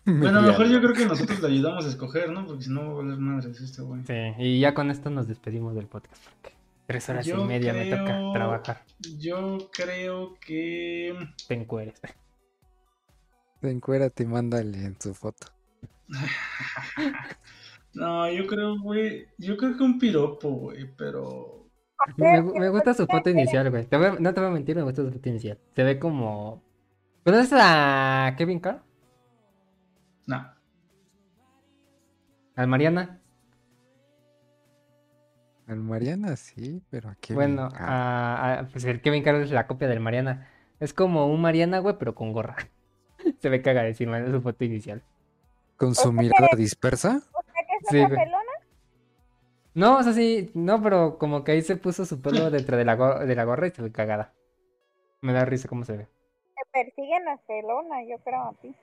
Bueno, 0.07 0.39
a 0.39 0.43
lo 0.43 0.49
mejor 0.49 0.67
yo 0.69 0.81
creo 0.81 0.95
que 0.95 1.07
nosotros 1.07 1.41
le 1.43 1.49
ayudamos 1.49 1.85
a 1.85 1.89
escoger, 1.89 2.31
¿no? 2.31 2.47
Porque 2.47 2.65
si 2.65 2.71
no 2.71 2.87
va 2.87 2.91
a 2.91 2.95
valer 3.05 3.19
madres 3.19 3.61
este 3.61 3.83
güey. 3.83 4.03
Sí, 4.07 4.15
y 4.39 4.61
ya 4.61 4.75
con 4.75 4.91
esto 4.91 5.11
nos 5.11 5.29
despedimos 5.29 5.75
del 5.75 5.87
podcast 5.87 6.25
porque 6.25 6.57
tres 6.87 7.09
horas 7.09 7.27
Yo 7.27 7.45
y 7.45 7.45
media 7.45 7.73
me 7.73 7.91
toca 7.91 8.33
trabajar. 8.33 8.83
Yo 9.19 9.71
creo 9.73 10.35
que. 10.41 11.15
Te 11.47 11.55
encueres. 11.55 12.01
Encuérate 13.63 14.23
y 14.23 14.27
mándale 14.27 14.85
en 14.85 15.01
su 15.01 15.15
foto. 15.15 15.47
No, 17.93 18.31
yo 18.31 18.47
creo, 18.47 18.79
güey. 18.81 19.27
Yo 19.37 19.57
creo 19.57 19.77
que 19.77 19.83
un 19.83 19.99
piropo, 19.99 20.49
güey, 20.51 20.89
pero. 20.97 21.69
Me, 22.17 22.41
me 22.41 22.69
gusta 22.69 22.95
su 22.95 23.05
foto 23.07 23.31
inicial, 23.31 23.69
güey. 23.69 23.85
Te 23.85 23.97
voy 23.97 24.11
no 24.21 24.33
te 24.33 24.41
voy 24.41 24.49
a 24.49 24.53
mentir, 24.53 24.77
me 24.77 24.83
gusta 24.83 25.03
su 25.03 25.11
foto 25.11 25.29
inicial. 25.29 25.59
Se 25.75 25.83
ve 25.83 25.99
como. 25.99 26.63
¿Conoces 27.25 27.53
a 27.61 28.35
Kevin 28.39 28.61
Carr? 28.61 28.83
No. 30.31 30.55
¿Al 32.57 32.67
Mariana? 32.69 33.21
Al 35.67 35.77
Mariana 35.77 36.37
sí, 36.37 36.83
pero 36.91 37.09
aquí. 37.11 37.35
Bueno, 37.35 37.69
a- 37.75 38.59
a- 38.61 38.69
pues 38.69 38.85
el 38.85 39.01
Kevin 39.01 39.23
Carr 39.23 39.37
es 39.37 39.51
la 39.51 39.67
copia 39.67 39.89
del 39.89 40.01
Mariana. 40.01 40.49
Es 40.81 40.93
como 40.95 41.27
un 41.27 41.41
Mariana, 41.41 41.79
güey, 41.79 41.97
pero 41.99 42.15
con 42.15 42.33
gorra. 42.33 42.57
Se 43.41 43.49
ve 43.49 43.63
cagadísima 43.63 44.19
en 44.19 44.31
su 44.33 44.41
foto 44.41 44.65
inicial. 44.65 45.03
Con 45.77 45.95
su 45.95 46.13
mirada 46.13 46.49
dispersa. 46.57 47.23
¿O 47.33 47.43
sea 47.43 47.65
que 47.67 47.73
es 47.81 47.89
Sí, 47.89 47.99
una 47.99 48.09
pelona? 48.09 48.53
No, 49.75 49.99
o 49.99 50.03
sea, 50.03 50.13
sí, 50.13 50.51
no, 50.55 50.83
pero 50.83 51.19
como 51.19 51.45
que 51.45 51.53
ahí 51.53 51.63
se 51.63 51.77
puso 51.77 52.05
su 52.05 52.21
pelo 52.21 52.51
dentro 52.51 52.77
de 52.77 52.85
la, 52.85 52.95
go- 52.97 53.21
de 53.21 53.35
la 53.35 53.45
gorra 53.45 53.67
y 53.69 53.71
se 53.71 53.83
ve 53.83 53.93
cagada. 53.93 54.33
Me 55.23 55.33
da 55.33 55.45
risa 55.45 55.69
cómo 55.69 55.85
se 55.85 55.97
ve. 55.97 56.05
Te 56.07 56.63
persiguen 56.73 57.25
las 57.25 57.41
pelonas, 57.43 58.05
yo 58.09 58.19
creo 58.25 58.43
a 58.43 58.53
ti. 58.61 58.75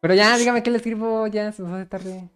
Pero 0.00 0.14
ya, 0.14 0.36
dígame 0.36 0.62
qué 0.62 0.70
le 0.70 0.76
escribo, 0.76 1.26
ya 1.26 1.50
se 1.52 1.62
nos 1.62 1.72
hace 1.72 1.86
tarde. 1.86 2.30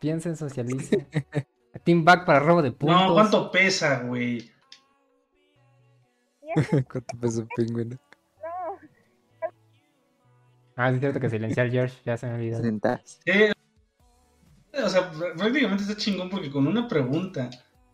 Piensen, 0.00 0.36
socialice. 0.36 1.06
Team 1.84 2.04
back 2.04 2.24
para 2.26 2.40
robo 2.40 2.62
de 2.62 2.72
puntos. 2.72 3.00
No, 3.00 3.12
¿cuánto 3.14 3.50
pesa, 3.50 4.00
güey? 4.02 4.50
¿Cuánto 6.90 7.16
peso 7.20 7.46
pingüino? 7.56 7.96
no. 8.42 8.78
Ah, 10.76 10.90
es 10.90 10.98
cierto 11.00 11.20
que 11.20 11.28
silencié 11.30 11.62
al 11.62 11.70
George, 11.70 11.96
ya 12.04 12.16
se 12.16 12.26
me 12.26 12.34
olvidó. 12.34 12.60
Sentarse. 12.62 13.20
Eh, 13.26 13.52
o 14.82 14.88
sea, 14.88 15.12
pr- 15.12 15.36
prácticamente 15.36 15.82
está 15.84 15.96
chingón 15.96 16.30
porque 16.30 16.50
con 16.50 16.66
una 16.66 16.88
pregunta 16.88 17.50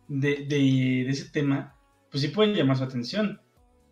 de, 0.07 0.45
de, 0.45 0.57
de 0.57 1.09
ese 1.09 1.29
tema, 1.29 1.75
pues 2.09 2.21
sí 2.21 2.29
pueden 2.29 2.55
llamar 2.55 2.77
su 2.77 2.83
atención. 2.85 3.41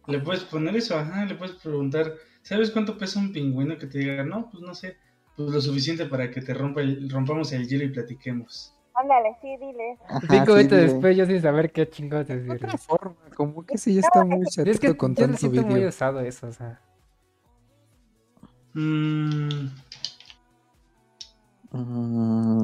Le 0.07 0.19
puedes 0.19 0.43
poner 0.43 0.75
eso, 0.75 0.97
ajá, 0.97 1.25
le 1.25 1.35
puedes 1.35 1.55
preguntar, 1.55 2.13
¿sabes 2.41 2.71
cuánto 2.71 2.97
pesa 2.97 3.19
un 3.19 3.31
pingüino 3.33 3.77
que 3.77 3.87
te 3.87 3.99
diga? 3.99 4.23
No, 4.23 4.49
pues 4.51 4.63
no 4.63 4.73
sé, 4.75 4.97
pues 5.35 5.49
lo 5.49 5.59
suficiente 5.61 6.05
para 6.05 6.29
que 6.31 6.41
te 6.41 6.53
rompa 6.53 6.81
el, 6.81 7.09
rompamos 7.09 7.51
el 7.53 7.67
hielo 7.67 7.83
y 7.85 7.89
platiquemos. 7.89 8.71
Ándale, 8.93 9.35
sí, 9.41 9.49
dile. 9.59 9.97
Ajá, 10.07 10.19
Cinco 10.21 10.53
sí, 10.53 10.57
minutos 10.57 10.77
dile. 10.77 10.81
después 10.93 11.17
yo 11.17 11.25
sin 11.25 11.41
saber 11.41 11.71
qué 11.71 11.89
chingados 11.89 12.27
decir. 12.27 12.51
Otra 12.51 12.77
forma, 12.77 13.15
como 13.35 13.65
que 13.65 13.77
sí 13.77 13.93
ya 13.95 14.01
está 14.01 14.23
muy 14.23 14.45
Es 14.45 14.79
que 14.79 14.95
con 14.95 15.15
yo 15.15 15.27
tanto 15.27 15.49
muy 15.49 15.59
video. 15.63 15.89
usado 15.89 16.19
eso, 16.21 16.47
o 16.47 16.51
sea. 16.51 16.79
Mm, 18.73 19.67
Mm, 21.71 22.63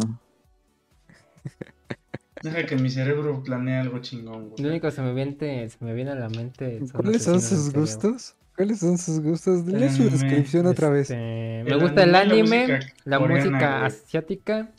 deja 2.41 2.65
que 2.65 2.75
mi 2.75 2.89
cerebro 2.89 3.41
planee 3.43 3.77
algo 3.77 3.99
chingón, 3.99 4.43
Lo 4.43 4.49
güey. 4.49 4.65
único 4.69 4.87
que 4.87 4.91
se 4.91 5.01
me 5.01 5.13
viene, 5.13 5.69
se 5.69 5.83
me 5.83 5.93
viene 5.93 6.11
a 6.11 6.15
la 6.15 6.29
mente 6.29 6.79
son 6.79 7.01
¿Cuáles 7.01 7.23
son 7.23 7.41
sus 7.41 7.71
gustos? 7.73 8.35
¿Cuáles 8.55 8.79
son 8.79 8.97
sus 8.97 9.19
gustos? 9.21 9.65
Lee 9.65 9.89
su 9.89 10.09
descripción 10.09 10.65
otra 10.67 10.89
vez. 10.89 11.09
Este, 11.09 11.63
me 11.63 11.71
El 11.71 11.79
gusta 11.79 12.03
el 12.03 12.15
anime, 12.15 12.79
la 13.05 13.19
música 13.19 13.33
música, 13.35 13.57
coreana, 13.57 13.85
asiática, 13.85 14.71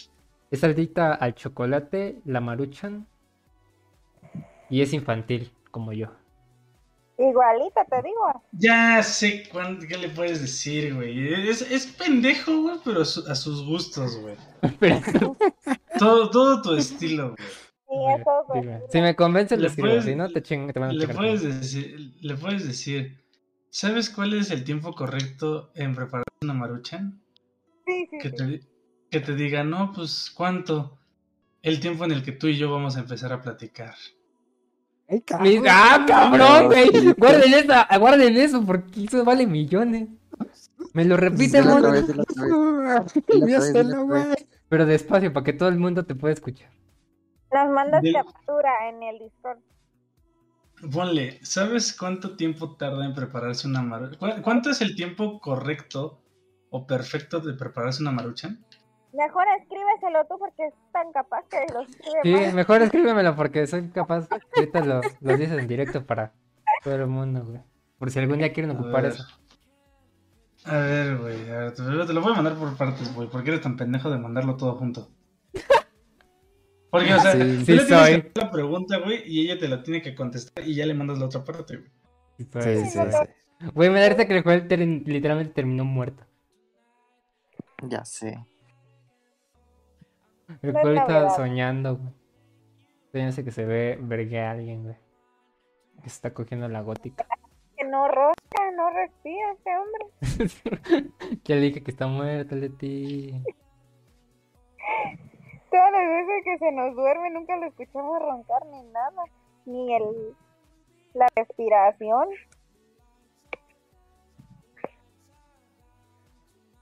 es 0.51 0.63
adicta 0.65 1.15
al 1.15 1.35
chocolate, 1.35 2.19
la 2.25 2.41
maruchan 2.41 3.07
y 4.69 4.83
es 4.83 4.93
infantil, 4.93 5.51
como 5.71 5.93
yo. 5.93 6.09
Igualita, 7.19 7.85
te 7.85 7.97
digo. 8.03 8.43
Ya 8.53 9.03
sé 9.03 9.49
cuán- 9.51 9.79
qué 9.87 9.97
le 9.99 10.09
puedes 10.09 10.41
decir, 10.41 10.95
güey. 10.95 11.33
Es, 11.49 11.63
es 11.63 11.87
pendejo, 11.87 12.63
güey, 12.63 12.77
pero 12.85 13.03
a, 13.03 13.05
su- 13.05 13.25
a 13.31 13.35
sus 13.35 13.65
gustos, 13.65 14.17
güey. 14.17 14.35
Todo, 15.99 16.31
todo 16.31 16.63
tu 16.63 16.75
estilo, 16.75 17.35
güey. 17.37 17.49
Sí, 17.89 18.21
eso 18.21 18.87
si 18.91 19.01
me 19.03 19.15
convences, 19.15 19.59
Le 19.59 19.69
puedes- 19.71 20.05
si 20.05 20.15
no, 20.15 20.29
te 20.31 20.43
ching, 20.43 20.73
te 20.73 20.81
van 20.81 20.91
a 20.91 20.93
Le 20.95 21.07
puedes, 21.09 21.43
decir, 21.43 22.15
le 22.23 22.35
puedes 22.37 22.67
decir, 22.67 23.23
¿sabes 23.69 24.09
cuál 24.09 24.33
es 24.33 24.51
el 24.51 24.65
tiempo 24.65 24.95
correcto 24.95 25.71
en 25.75 25.95
preparar 25.95 26.25
una 26.43 26.55
maruchan? 26.55 27.23
Sí, 27.87 28.09
sí, 28.11 28.19
Que 28.19 28.31
sí. 28.31 28.37
te, 28.37 28.61
que 29.11 29.21
te 29.21 29.35
diga, 29.35 29.63
no, 29.63 29.93
pues, 29.93 30.31
¿cuánto? 30.35 30.99
El 31.61 31.81
tiempo 31.81 32.05
en 32.07 32.13
el 32.13 32.23
que 32.23 32.33
tú 32.33 32.47
y 32.49 32.57
yo 32.57 32.73
vamos 32.73 32.97
a 32.97 33.01
empezar 33.01 33.31
a 33.33 33.43
platicar. 33.43 33.95
Ay, 35.13 35.21
cabrón. 35.21 35.65
¡Ah, 35.69 36.05
cabrón, 36.09 36.67
güey! 36.67 36.91
Guarden 37.19 37.55
eso, 37.55 37.73
guarden 38.01 38.37
eso, 38.39 38.65
porque 38.65 39.05
eso 39.05 39.25
vale 39.25 39.47
millones. 39.47 40.09
Me 40.95 41.05
lo 41.05 41.17
repite, 41.17 41.61
Dilo 41.61 41.77
otra 41.77 41.91
mono. 41.91 41.91
vez, 41.93 42.07
dilo 42.07 42.23
otra 42.23 42.43
vez. 42.43 42.53
Dilo 43.29 43.49
Ya 43.49 43.59
otra 43.59 43.59
vez, 43.59 43.65
sé 43.73 43.73
dilo 43.73 43.83
la 43.97 44.03
otra 44.05 44.17
vez. 44.19 44.27
güey. 44.27 44.47
Pero 44.69 44.87
despacio, 44.87 45.33
para 45.33 45.45
que 45.45 45.53
todo 45.53 45.69
el 45.69 45.77
mundo 45.79 46.05
te 46.07 46.15
pueda 46.15 46.33
escuchar. 46.35 46.71
Nos 47.53 47.69
mandas 47.71 48.03
Del- 48.03 48.15
captura 48.15 48.89
en 48.89 49.03
el 49.03 49.19
Discord. 49.19 49.59
Ponle, 50.93 51.39
¿sabes 51.45 51.97
cuánto 51.97 52.35
tiempo 52.37 52.75
tarda 52.77 53.05
en 53.05 53.15
prepararse 53.15 53.69
una 53.69 53.83
maruchan? 53.83 54.43
¿Cuánto 54.43 54.71
es 54.71 54.81
el 54.81 54.97
tiempo 54.97 55.39
correcto 55.41 56.21
o 56.71 56.87
perfecto 56.87 57.39
de 57.41 57.53
prepararse 57.55 58.03
una 58.03 58.11
maruchan? 58.11 58.65
Mejor 59.13 59.45
escríbeselo 59.61 60.25
tú 60.27 60.39
porque 60.39 60.67
es 60.69 60.75
tan 60.93 61.13
capaz 61.13 61.45
que 61.51 61.59
lo 61.73 61.83
escribe 61.83 62.21
Sí, 62.23 62.33
mal. 62.33 62.55
mejor 62.55 62.83
escríbemelo 62.83 63.37
porque 63.37 63.67
soy 63.67 63.89
capaz. 63.91 64.27
Ahorita 64.57 64.81
lo, 64.85 65.01
lo 65.21 65.37
dices 65.37 65.59
en 65.59 65.69
directo 65.69 66.05
para 66.07 66.33
todo 66.83 66.95
el 66.95 67.07
mundo, 67.07 67.45
güey. 67.45 67.61
Por 67.99 68.11
si 68.11 68.19
algún 68.19 68.39
día 68.39 68.53
quieren 68.53 68.71
ocupar 68.77 69.05
eso. 69.07 69.25
A 70.65 70.77
ver, 70.79 71.19
güey, 71.19 71.51
a 71.51 71.59
ver, 71.59 71.75
te, 71.75 71.83
te 71.83 72.13
lo 72.13 72.21
voy 72.23 72.33
a 72.33 72.37
mandar 72.37 72.55
por 72.55 72.77
partes, 72.77 73.13
güey, 73.15 73.29
porque 73.29 73.51
eres 73.51 73.61
tan 73.63 73.77
pendejo 73.77 74.11
de 74.11 74.19
mandarlo 74.19 74.57
todo 74.57 74.77
junto. 74.77 75.09
Porque, 76.91 77.15
o 77.15 77.21
sea, 77.21 77.33
Sí, 77.33 77.39
tú 77.39 77.45
sí 77.45 77.49
le 77.51 77.65
tienes 77.65 77.83
soy. 77.89 77.89
que 77.89 77.99
hacer 78.29 78.33
la 78.35 78.51
pregunta, 78.51 78.99
güey, 78.99 79.23
y 79.27 79.41
ella 79.43 79.59
te 79.59 79.67
la 79.69 79.83
tiene 79.83 80.03
que 80.03 80.15
contestar 80.15 80.67
y 80.67 80.75
ya 80.75 80.87
le 80.87 80.95
mandas 80.95 81.19
la 81.19 81.25
otra 81.27 81.43
parte, 81.43 81.77
güey. 81.79 81.91
Sí, 82.39 82.45
Pues, 82.45 82.65
sí, 82.65 82.91
sí. 82.91 82.99
Güey, 83.75 83.91
me 83.91 84.01
da 84.01 84.09
risa 84.11 84.27
que 84.27 84.37
el 84.37 84.43
juego 84.43 84.67
ter- 84.69 84.79
literalmente 84.81 85.53
terminó 85.53 85.85
muerto. 85.85 86.25
Ya 87.83 88.05
sé. 88.05 88.45
El 90.49 90.73
juego 90.73 90.79
ahorita 90.79 91.31
soñando, 91.31 91.97
güey. 91.97 92.13
Fíjense 93.13 93.45
que 93.45 93.51
se 93.51 93.65
ve 93.65 93.99
vergue 94.01 94.41
a 94.41 94.53
alguien, 94.53 94.85
güey. 94.85 94.97
Que 96.03 96.09
se 96.09 96.17
está 96.17 96.35
cogiendo 96.35 96.69
la 96.69 96.81
gótica. 96.83 97.27
Que 97.77 97.89
no 97.89 98.07
ronca, 98.07 98.71
no 98.77 98.91
respira 98.91 99.53
este 99.53 99.71
hombre. 99.77 100.07
ya 101.45 101.57
le 101.57 101.63
dije 101.63 101.83
que 101.83 101.91
está 101.91 102.07
muerto 102.07 102.55
el 102.55 102.61
de 102.61 102.69
ti. 102.69 103.33
Todas 105.71 105.91
las 105.91 106.07
veces 106.07 106.45
que 106.45 106.59
se 106.59 106.71
nos 106.71 106.95
duerme 106.95 107.31
nunca 107.31 107.57
lo 107.57 107.67
escuchamos 107.67 108.21
roncar 108.21 108.67
ni 108.67 108.83
nada. 108.85 109.25
Ni 109.65 109.95
el 109.97 110.37
la 111.15 111.27
respiración. 111.35 112.29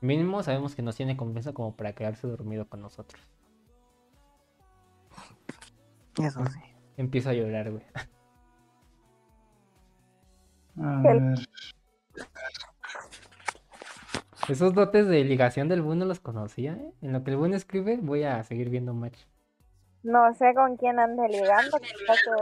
Mínimo 0.00 0.42
sabemos 0.42 0.74
que 0.74 0.82
nos 0.82 0.96
tiene 0.96 1.16
confianza 1.16 1.52
como 1.52 1.76
para 1.76 1.92
quedarse 1.92 2.26
dormido 2.26 2.68
con 2.68 2.80
nosotros. 2.80 3.20
Eso 6.24 6.44
sí. 6.46 6.60
Empiezo 6.96 7.30
a 7.30 7.34
llorar, 7.34 7.70
güey. 7.70 7.84
A 10.82 11.02
ver. 11.02 11.38
Esos 14.48 14.74
dotes 14.74 15.06
de 15.06 15.22
ligación 15.24 15.68
del 15.68 15.82
Boon 15.82 15.98
no 15.98 16.06
los 16.06 16.20
conocía, 16.20 16.72
¿eh? 16.72 16.92
En 17.02 17.12
lo 17.12 17.22
que 17.22 17.30
el 17.30 17.36
Boon 17.36 17.54
escribe, 17.54 17.98
voy 18.00 18.24
a 18.24 18.42
seguir 18.42 18.68
viendo 18.70 18.94
match. 18.94 19.18
No 20.02 20.32
sé 20.34 20.54
con 20.54 20.76
quién 20.76 20.98
ande 20.98 21.28
ligando. 21.28 21.78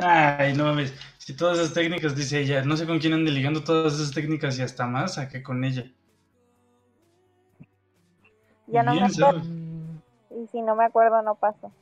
Ay, 0.01 0.55
no 0.55 0.65
mames. 0.65 0.95
Si 1.19 1.35
todas 1.37 1.59
esas 1.59 1.75
técnicas, 1.75 2.15
dice 2.15 2.41
ella, 2.41 2.65
no 2.65 2.77
sé 2.77 2.87
con 2.87 2.99
quién 2.99 3.15
ande 3.15 3.33
ligando 3.33 3.65
todas 3.65 3.95
esas 3.95 4.13
técnicas 4.13 4.59
y 4.59 4.63
hasta 4.63 4.87
más 4.87 5.15
saqué 5.15 5.43
con 5.43 5.65
ella. 5.65 5.85
Ya 8.69 8.83
no 8.83 8.95
me 8.95 9.03
acuerdo. 9.03 9.41
¿sabes? 9.41 9.47
Y 10.31 10.47
si 10.53 10.63
no 10.63 10.77
me 10.77 10.85
acuerdo, 10.85 11.21
no 11.23 11.35
pasó. 11.35 11.73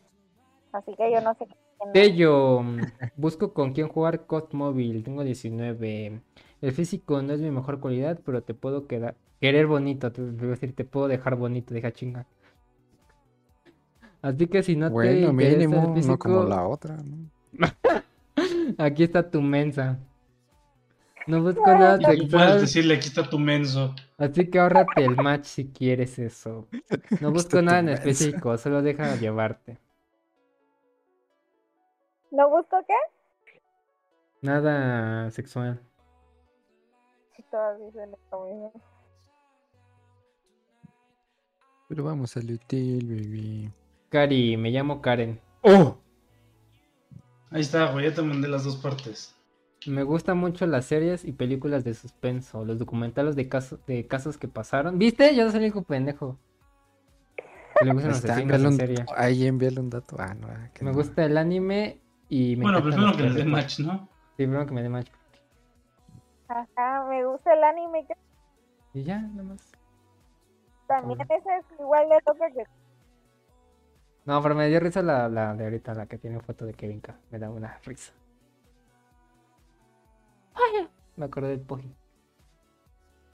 Así 0.72 0.94
que 0.96 1.12
yo 1.12 1.20
no 1.20 1.34
sé 1.34 1.46
quién. 1.46 1.65
Tello, 1.92 2.62
busco 3.16 3.52
con 3.52 3.72
quién 3.72 3.88
jugar 3.88 4.26
COD 4.26 4.52
móvil, 4.52 5.02
tengo 5.04 5.24
19. 5.24 6.20
El 6.62 6.72
físico 6.72 7.22
no 7.22 7.32
es 7.32 7.40
mi 7.40 7.50
mejor 7.50 7.80
cualidad, 7.80 8.20
pero 8.24 8.42
te 8.42 8.54
puedo 8.54 8.86
quedar, 8.86 9.14
querer 9.40 9.66
bonito, 9.66 10.10
te, 10.12 10.22
te 10.22 10.30
voy 10.30 10.46
a 10.48 10.50
decir, 10.50 10.74
te 10.74 10.84
puedo 10.84 11.08
dejar 11.08 11.36
bonito, 11.36 11.74
deja 11.74 11.92
chinga. 11.92 12.26
Así 14.22 14.46
que 14.48 14.62
si 14.62 14.76
no 14.76 14.88
te 14.88 14.92
Bueno, 14.92 15.28
el 15.28 15.32
mínimo, 15.32 15.94
no 16.02 16.18
como 16.18 16.42
físico, 16.42 16.44
la 16.44 16.66
otra, 16.66 16.96
¿no? 16.96 17.30
aquí 18.78 19.04
está 19.04 19.30
tu 19.30 19.40
mensa. 19.40 19.98
No 21.26 21.42
busco 21.42 21.76
nada 21.76 21.98
Y 22.14 22.18
tú 22.18 22.28
puedes 22.28 22.60
decirle, 22.60 22.94
aquí 22.94 23.08
está 23.08 23.28
tu 23.28 23.38
menso. 23.38 23.94
así 24.16 24.48
que 24.48 24.58
ahórrate 24.58 25.04
el 25.04 25.16
match 25.16 25.44
si 25.46 25.66
quieres 25.68 26.18
eso. 26.18 26.68
No 27.20 27.30
busco 27.32 27.60
nada 27.62 27.80
en 27.80 27.86
mensa. 27.86 28.02
específico, 28.02 28.56
solo 28.58 28.82
deja 28.82 29.16
llevarte. 29.16 29.78
¿No 32.30 32.50
busco 32.50 32.76
qué? 32.86 32.94
Nada 34.42 35.30
sexual. 35.30 35.80
Todas 37.50 37.78
dicen 37.80 38.10
lo 38.32 38.44
mismo. 38.44 38.72
Pero 41.88 42.04
vamos 42.04 42.36
a 42.36 42.40
Lutil, 42.40 43.06
baby. 43.06 43.72
Cari, 44.08 44.56
me 44.56 44.70
llamo 44.70 45.00
Karen. 45.00 45.40
¡Oh! 45.62 45.96
Ahí 47.50 47.60
está, 47.60 47.92
güey, 47.92 48.08
ya 48.08 48.14
te 48.14 48.22
mandé 48.22 48.48
las 48.48 48.64
dos 48.64 48.76
partes. 48.76 49.34
Me 49.86 50.02
gustan 50.02 50.38
mucho 50.38 50.66
las 50.66 50.86
series 50.86 51.24
y 51.24 51.32
películas 51.32 51.84
de 51.84 51.94
suspenso, 51.94 52.64
los 52.64 52.78
documentales 52.78 53.36
de 53.36 53.48
casos, 53.48 53.78
de 53.86 54.06
casos 54.08 54.36
que 54.36 54.48
pasaron. 54.48 54.98
¿Viste? 54.98 55.34
Yo 55.36 55.44
no 55.44 55.50
soy 55.50 55.58
el 55.58 55.64
único 55.66 55.82
pendejo. 55.82 56.36
Que 57.78 57.84
le 57.84 57.92
gustan 57.92 58.10
los 58.10 58.24
asesinos 58.24 58.60
en 58.64 58.72
serie. 58.76 59.06
Ahí 59.16 59.46
envíale 59.46 59.78
un 59.80 59.90
dato. 59.90 60.16
Ah, 60.18 60.34
no, 60.34 60.48
ah, 60.48 60.70
que 60.74 60.84
Me 60.84 60.90
no. 60.90 60.96
gusta 60.96 61.24
el 61.24 61.36
anime 61.38 62.00
y 62.28 62.56
me 62.56 62.62
bueno, 62.64 62.82
primero 62.82 63.02
las 63.02 63.16
que 63.16 63.22
le 63.22 63.30
dé 63.32 63.44
match, 63.44 63.80
¿no? 63.80 64.08
Sí, 64.36 64.44
primero 64.44 64.66
que 64.66 64.72
me 64.72 64.82
dé 64.82 64.88
match. 64.88 65.10
Ajá, 66.48 67.04
me 67.08 67.24
gusta 67.24 67.54
el 67.54 67.64
anime. 67.64 68.06
que 68.06 68.14
Y 68.94 69.04
ya, 69.04 69.20
nada 69.20 69.42
más. 69.42 69.72
También 70.86 71.20
Ujú. 71.20 71.34
ese 71.34 71.56
es 71.58 71.80
igual 71.80 72.08
de 72.08 72.14
loco 72.26 72.38
que 72.54 72.64
No, 74.24 74.42
pero 74.42 74.54
me 74.54 74.68
dio 74.68 74.80
risa 74.80 75.02
la, 75.02 75.28
la 75.28 75.54
de 75.54 75.64
ahorita, 75.64 75.94
la 75.94 76.06
que 76.06 76.18
tiene 76.18 76.40
foto 76.40 76.64
de 76.64 76.74
Kevin 76.74 77.00
K. 77.00 77.16
Me 77.30 77.38
da 77.38 77.50
una 77.50 77.78
risa. 77.84 78.12
Ay, 80.54 80.88
me 81.16 81.26
acordé 81.26 81.48
del 81.48 81.60
Pogi. 81.60 81.94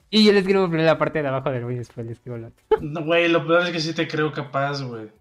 Y 0.09 0.25
yo 0.25 0.31
le 0.31 0.39
escribo 0.39 0.67
primero 0.67 0.85
la 0.85 0.97
parte 0.97 1.21
de 1.21 1.27
abajo 1.27 1.49
del 1.49 1.63
güey 1.63 1.75
y 1.75 1.79
después 1.79 2.05
le 2.05 2.11
escribo 2.11 2.37
la 2.37 2.51
No, 2.81 3.03
güey, 3.03 3.27
lo 3.29 3.47
peor 3.47 3.63
es 3.63 3.71
que 3.71 3.79
sí 3.79 3.95
te 3.95 4.07
creo 4.07 4.31
capaz, 4.31 4.81
güey. 4.83 5.11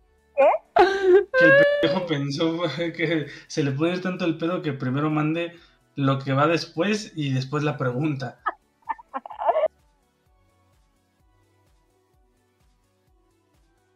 Pensó 2.08 2.62
que 2.94 3.26
se 3.48 3.62
le 3.64 3.72
puede 3.72 3.94
ir 3.94 4.02
tanto 4.02 4.24
el 4.24 4.38
pedo 4.38 4.62
que 4.62 4.72
primero 4.72 5.10
mande 5.10 5.56
lo 5.96 6.18
que 6.20 6.32
va 6.32 6.46
después 6.46 7.12
y 7.16 7.32
después 7.32 7.64
la 7.64 7.76
pregunta. 7.76 8.38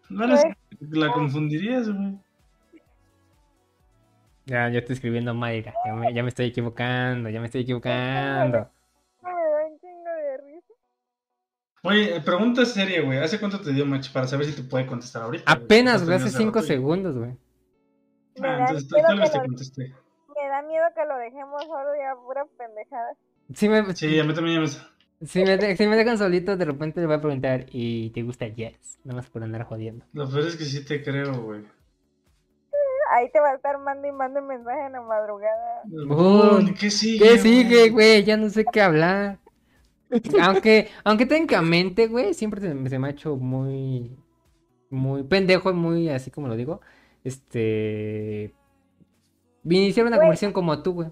No 0.09 0.25
eres- 0.25 0.43
la 0.91 1.13
confundirías, 1.13 1.89
güey. 1.91 2.19
Ya, 4.47 4.69
yo 4.69 4.79
estoy 4.79 4.95
escribiendo 4.95 5.35
mal, 5.35 5.65
ya 5.65 5.95
me, 5.95 6.15
ya 6.15 6.23
me 6.23 6.29
estoy 6.29 6.47
equivocando, 6.47 7.29
ya 7.31 7.41
me 7.41 7.47
estoy 7.47 7.63
equivocando. 7.63 8.71
me 9.23 9.31
da 9.31 9.67
un 9.67 9.79
chingo 9.81 10.11
de 10.11 10.37
risa. 10.37 10.73
Oye, 11.83 12.21
pregunta 12.21 12.65
seria, 12.65 13.03
güey. 13.03 13.19
¿Hace 13.19 13.41
cuánto 13.41 13.61
te 13.61 13.73
dio 13.73 13.85
match 13.85 14.13
para 14.13 14.29
saber 14.29 14.47
si 14.47 14.53
te 14.55 14.63
puede 14.63 14.87
contestar 14.87 15.23
ahorita? 15.23 15.51
Apenas, 15.51 16.05
güey, 16.05 16.15
hace 16.17 16.25
tenías 16.27 16.39
5 16.39 16.51
rato 16.59 16.65
y- 16.65 16.69
segundos, 16.69 17.17
güey. 17.19 17.37
Me 18.41 18.49
Ah, 18.49 18.53
da 18.59 18.61
entonces 18.71 18.93
miedo 18.93 19.07
tal 19.09 19.19
vez 19.19 19.31
que 19.31 19.31
te 19.31 19.39
lo- 19.39 19.47
contesté. 19.47 19.95
Me 20.37 20.49
da 20.49 20.63
miedo 20.63 20.85
que 20.95 21.05
lo 21.07 21.17
dejemos 21.17 21.63
solo 21.65 21.91
ya 21.99 22.15
pura 22.17 22.45
pendejada. 22.59 23.13
Si 23.55 23.69
me, 23.69 23.95
Sí, 23.95 24.19
a 24.19 24.25
mí 24.25 24.35
también 24.35 24.57
ya 24.57 24.61
me... 24.61 25.27
si 25.27 25.43
me, 25.45 25.57
de- 25.57 25.77
si 25.77 25.87
me 25.87 25.97
dejan 25.97 26.19
solito, 26.19 26.57
de 26.57 26.65
repente 26.65 27.01
le 27.01 27.07
voy 27.07 27.17
a 27.17 27.21
preguntar, 27.21 27.67
¿y 27.71 28.11
te 28.11 28.23
gusta 28.23 28.47
Yes? 28.49 28.99
Nada 29.05 29.17
más 29.17 29.31
por 29.31 29.43
andar 29.43 29.65
jodiendo. 29.65 30.05
Lo 30.13 30.29
peor 30.29 30.47
es 30.47 30.57
que 30.57 30.65
sí 30.65 30.85
te 30.85 31.03
creo, 31.03 31.33
güey. 31.43 31.65
Ahí 33.13 33.31
te 33.31 33.39
va 33.41 33.51
a 33.51 33.55
estar 33.55 33.79
mando 33.79 34.09
y 34.09 34.13
mando 34.13 34.43
mensaje 34.43 34.87
en 34.87 34.93
la 34.93 35.01
madrugada. 35.01 35.83
¿Qué 36.79 36.91
sigue? 36.91 37.19
¿Qué 37.25 37.39
sigue, 37.39 37.91
güey? 37.91 38.25
Ya 38.25 38.37
no 38.37 38.51
sé 38.51 38.65
qué 38.65 38.81
hablar. 38.81 39.39
Aunque, 40.41 40.89
aunque 41.05 41.27
técnicamente, 41.27 42.09
güey, 42.09 42.35
siempre 42.35 42.61
se, 42.61 42.75
me- 42.75 42.89
se 42.91 42.99
me 42.99 43.09
ha 43.09 43.11
hecho 43.11 43.37
muy, 43.37 44.17
muy 44.91 45.23
pendejo, 45.25 45.73
muy 45.73 46.09
así 46.09 46.31
como 46.31 46.49
lo 46.49 46.57
digo. 46.57 46.81
Este, 47.27 48.55
iniciar 49.65 50.07
una 50.07 50.15
Güey. 50.15 50.27
conversación 50.27 50.53
como 50.53 50.81
tú, 50.85 50.93
güey. 50.95 51.09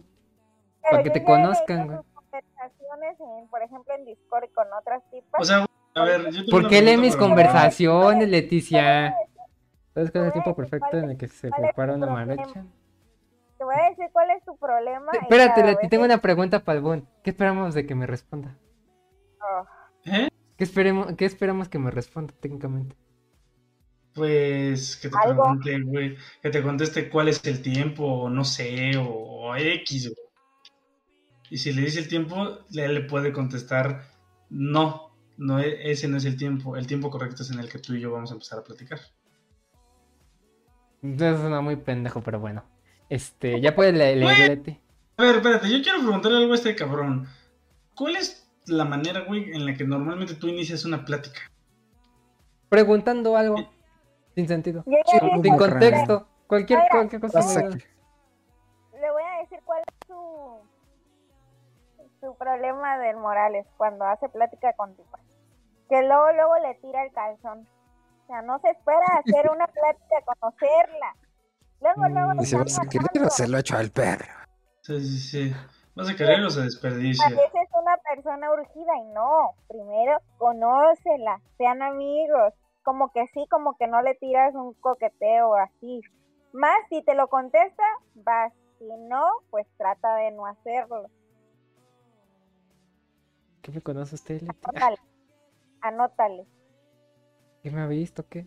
Para 0.89 1.02
que 1.02 1.10
te 1.10 1.25
conozcan, 1.25 1.89
güey. 1.89 1.99
conversaciones, 2.15 3.18
en, 3.18 3.49
por 3.49 3.60
ejemplo, 3.60 3.93
en 3.97 4.05
Discord 4.05 4.49
con 4.55 4.73
otras 4.75 5.02
tipas. 5.10 5.41
O 5.41 5.44
sea, 5.44 5.67
a 5.97 6.05
ver, 6.05 6.31
yo 6.31 6.44
tengo 6.44 6.51
¿Por 6.52 6.68
qué 6.68 6.83
lee 6.83 6.97
mis 6.99 7.17
conversaciones, 7.17 8.28
Leticia? 8.28 9.12
¿Sabes 9.93 10.12
cuál 10.12 10.25
es 10.25 10.26
el 10.28 10.33
tiempo 10.34 10.55
perfecto 10.55 10.86
¿cuál 10.89 11.05
en 11.05 11.10
el 11.10 11.17
que 11.17 11.26
se 11.26 11.51
prepara 11.51 11.94
una 11.94 12.07
marecha? 12.07 12.65
Te 13.59 13.65
voy 13.65 13.75
a 13.75 13.91
decir 13.91 14.07
cuál 14.12 14.31
es 14.31 14.44
tu 14.44 14.57
problema. 14.57 15.10
Espérate, 15.20 15.65
Leti, 15.65 15.89
tengo 15.89 16.05
una 16.05 16.18
pregunta 16.18 16.60
para 16.60 16.78
el 16.78 16.84
Bon. 16.84 17.09
¿Qué 17.25 17.31
esperamos 17.31 17.75
de 17.75 17.86
que 17.86 17.97
me 17.97 18.07
responda? 18.07 18.57
Oh, 19.41 19.65
¿Eh? 20.05 20.28
¿Qué, 20.57 20.62
esperemos, 20.62 21.12
¿Qué 21.15 21.25
esperamos 21.25 21.68
que 21.68 21.81
me 21.81 21.91
responda 21.91 22.33
técnicamente? 22.39 22.94
Pues 24.15 24.97
que 24.97 25.09
te 25.09 25.17
Algo. 25.25 25.43
pregunte, 25.43 25.81
güey, 25.83 26.17
que 26.41 26.51
te 26.51 26.62
conteste 26.62 27.09
cuál 27.10 27.28
es 27.28 27.44
el 27.44 27.60
tiempo, 27.62 28.05
o 28.05 28.31
no 28.31 28.44
sé, 28.44 28.97
o, 28.97 29.05
o 29.09 29.57
X, 29.57 30.05
güey. 30.15 30.28
Y 31.51 31.59
si 31.59 31.73
le 31.73 31.83
dice 31.83 31.99
el 32.01 32.09
tiempo, 32.09 32.59
le, 32.70 32.89
le 32.89 33.01
puede 33.02 33.33
contestar, 33.33 34.05
no, 34.51 35.10
no, 35.36 35.59
e- 35.60 35.91
ese 35.91 36.07
no 36.09 36.17
es 36.17 36.25
el 36.25 36.36
tiempo, 36.36 36.76
el 36.76 36.86
tiempo 36.86 37.10
correcto 37.10 37.43
es 37.43 37.51
en 37.51 37.59
el 37.59 37.68
que 37.68 37.78
tú 37.81 37.94
y 37.94 38.01
yo 38.01 38.12
vamos 38.12 38.31
a 38.31 38.34
empezar 38.34 38.60
a 38.60 38.65
platicar. 38.65 39.01
Entonces 41.02 41.41
suena 41.41 41.60
muy 41.60 41.76
pendejo, 41.76 42.23
pero 42.23 42.41
bueno. 42.41 42.65
Este, 43.09 43.60
ya 43.60 43.75
puedes 43.75 43.94
le- 43.94 44.17
leer, 44.17 44.39
Leti. 44.49 44.78
A 45.17 45.25
ver, 45.25 45.36
espérate, 45.36 45.70
yo 45.70 45.83
quiero 45.83 45.99
preguntarle 45.99 46.39
algo 46.39 46.52
a 46.52 46.57
este 46.57 46.75
cabrón. 46.75 47.26
¿Cuál 47.94 48.17
es 48.17 48.49
la 48.67 48.84
manera, 48.84 49.20
güey, 49.20 49.52
en 49.52 49.67
la 49.67 49.75
que 49.75 49.84
normalmente 49.84 50.34
tú 50.34 50.49
inicias 50.49 50.84
una 50.84 51.05
plática? 51.05 51.41
Preguntando 52.68 53.36
algo 53.36 53.70
sin 54.34 54.48
sentido. 54.48 54.82
Yo 54.86 54.96
Sí, 55.06 55.18
Sin 55.42 55.56
contexto. 55.56 56.26
Cualquier, 56.46 56.80
Mira, 56.80 56.90
cualquier 56.90 57.20
cosa. 57.20 57.40
Le 57.40 59.10
voy 59.10 59.22
a 59.22 59.38
decir 59.40 59.58
cuál 59.64 59.80
es 59.80 60.06
su, 60.06 60.58
su 62.20 62.36
problema 62.36 62.98
del 62.98 63.16
Morales 63.16 63.66
cuando 63.76 64.04
hace 64.04 64.28
plática 64.28 64.72
con 64.74 64.94
tipas. 64.96 65.20
Que 65.88 66.02
luego, 66.02 66.32
luego 66.32 66.58
le 66.58 66.74
tira 66.76 67.04
el 67.04 67.12
calzón. 67.12 67.66
O 68.24 68.26
sea, 68.26 68.42
no 68.42 68.58
se 68.60 68.70
espera 68.70 69.04
a 69.14 69.18
hacer 69.18 69.50
una 69.50 69.66
plática, 69.66 70.16
conocerla. 70.40 71.16
Luego, 71.80 72.08
luego 72.08 72.32
Mm, 72.32 72.36
le 72.36 72.42
¿Y 72.42 72.46
se 72.46 72.56
están 72.56 72.64
vas 72.64 72.78
a 72.78 72.88
querer 72.88 73.26
o 73.26 73.30
se 73.30 73.48
lo 73.48 73.58
echo 73.58 73.76
al 73.76 73.90
perro? 73.90 74.26
Sí, 74.82 75.00
sí, 75.00 75.18
sí. 75.18 75.54
¿Vas 75.94 76.10
a 76.10 76.16
querer 76.16 76.42
o 76.44 76.50
se 76.50 76.62
desperdicia? 76.62 77.24
Pareces 77.24 77.68
una 77.80 77.96
persona 77.98 78.50
urgida 78.50 78.96
y 78.98 79.04
no. 79.12 79.54
Primero, 79.68 80.18
conócela, 80.38 81.40
sean 81.56 81.82
amigos. 81.82 82.52
Como 82.84 83.10
que 83.12 83.26
sí, 83.32 83.46
como 83.50 83.76
que 83.76 83.86
no 83.86 84.02
le 84.02 84.14
tiras 84.16 84.54
un 84.54 84.74
coqueteo 84.74 85.54
así. 85.56 86.00
Más 86.52 86.76
si 86.88 87.02
te 87.02 87.14
lo 87.14 87.28
contesta, 87.28 87.82
vas. 88.14 88.52
Si 88.78 88.84
no, 89.08 89.24
pues 89.50 89.66
trata 89.78 90.16
de 90.16 90.30
no 90.32 90.46
hacerlo. 90.46 91.06
¿Qué 93.62 93.72
me 93.72 93.80
conoce 93.80 94.14
usted, 94.16 94.42
Leti? 94.42 94.68
Anótale. 94.68 94.96
Anótale. 95.80 96.46
¿Qué 97.62 97.70
me 97.70 97.80
ha 97.80 97.86
visto? 97.86 98.28
¿Qué? 98.28 98.46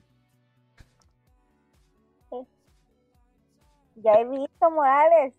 Sí. 2.30 2.48
Ya 3.96 4.14
he 4.14 4.26
visto, 4.26 4.70
Morales. 4.70 5.34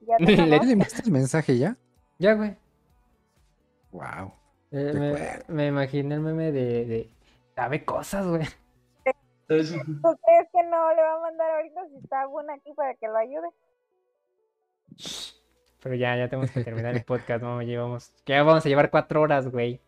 Ya 0.00 0.16
te 0.18 0.24
Le- 0.26 0.36
¿Ya 0.36 0.44
conozco. 0.44 0.64
le 0.66 0.72
enviaste 0.72 1.02
el 1.06 1.12
mensaje 1.12 1.58
ya? 1.58 1.76
Ya, 2.18 2.34
güey. 2.34 2.56
Wow. 3.92 4.32
Eh, 4.72 4.92
me, 4.92 5.54
me 5.54 5.66
imaginé 5.68 6.16
el 6.16 6.20
meme 6.20 6.52
de, 6.52 6.84
de... 6.84 7.15
Sabe 7.56 7.84
cosas, 7.84 8.26
güey. 8.26 8.44
¿Tú 9.48 9.54
crees 9.54 10.48
que 10.52 10.62
no 10.68 10.94
le 10.94 11.02
va 11.02 11.14
a 11.16 11.20
mandar 11.20 11.50
ahorita 11.52 11.88
si 11.88 11.96
está 11.96 12.24
Gun 12.26 12.50
aquí 12.50 12.72
para 12.74 12.94
que 12.94 13.06
lo 13.08 13.16
ayude? 13.16 13.48
Pero 15.82 15.94
ya, 15.94 16.16
ya 16.16 16.28
tenemos 16.28 16.50
que 16.50 16.64
terminar 16.64 16.94
el 16.96 17.04
podcast, 17.04 17.42
no 17.42 17.62
llevamos. 17.62 18.12
Ya 18.26 18.42
vamos 18.42 18.66
a 18.66 18.68
llevar 18.68 18.90
cuatro 18.90 19.22
horas, 19.22 19.48
güey. 19.50 19.80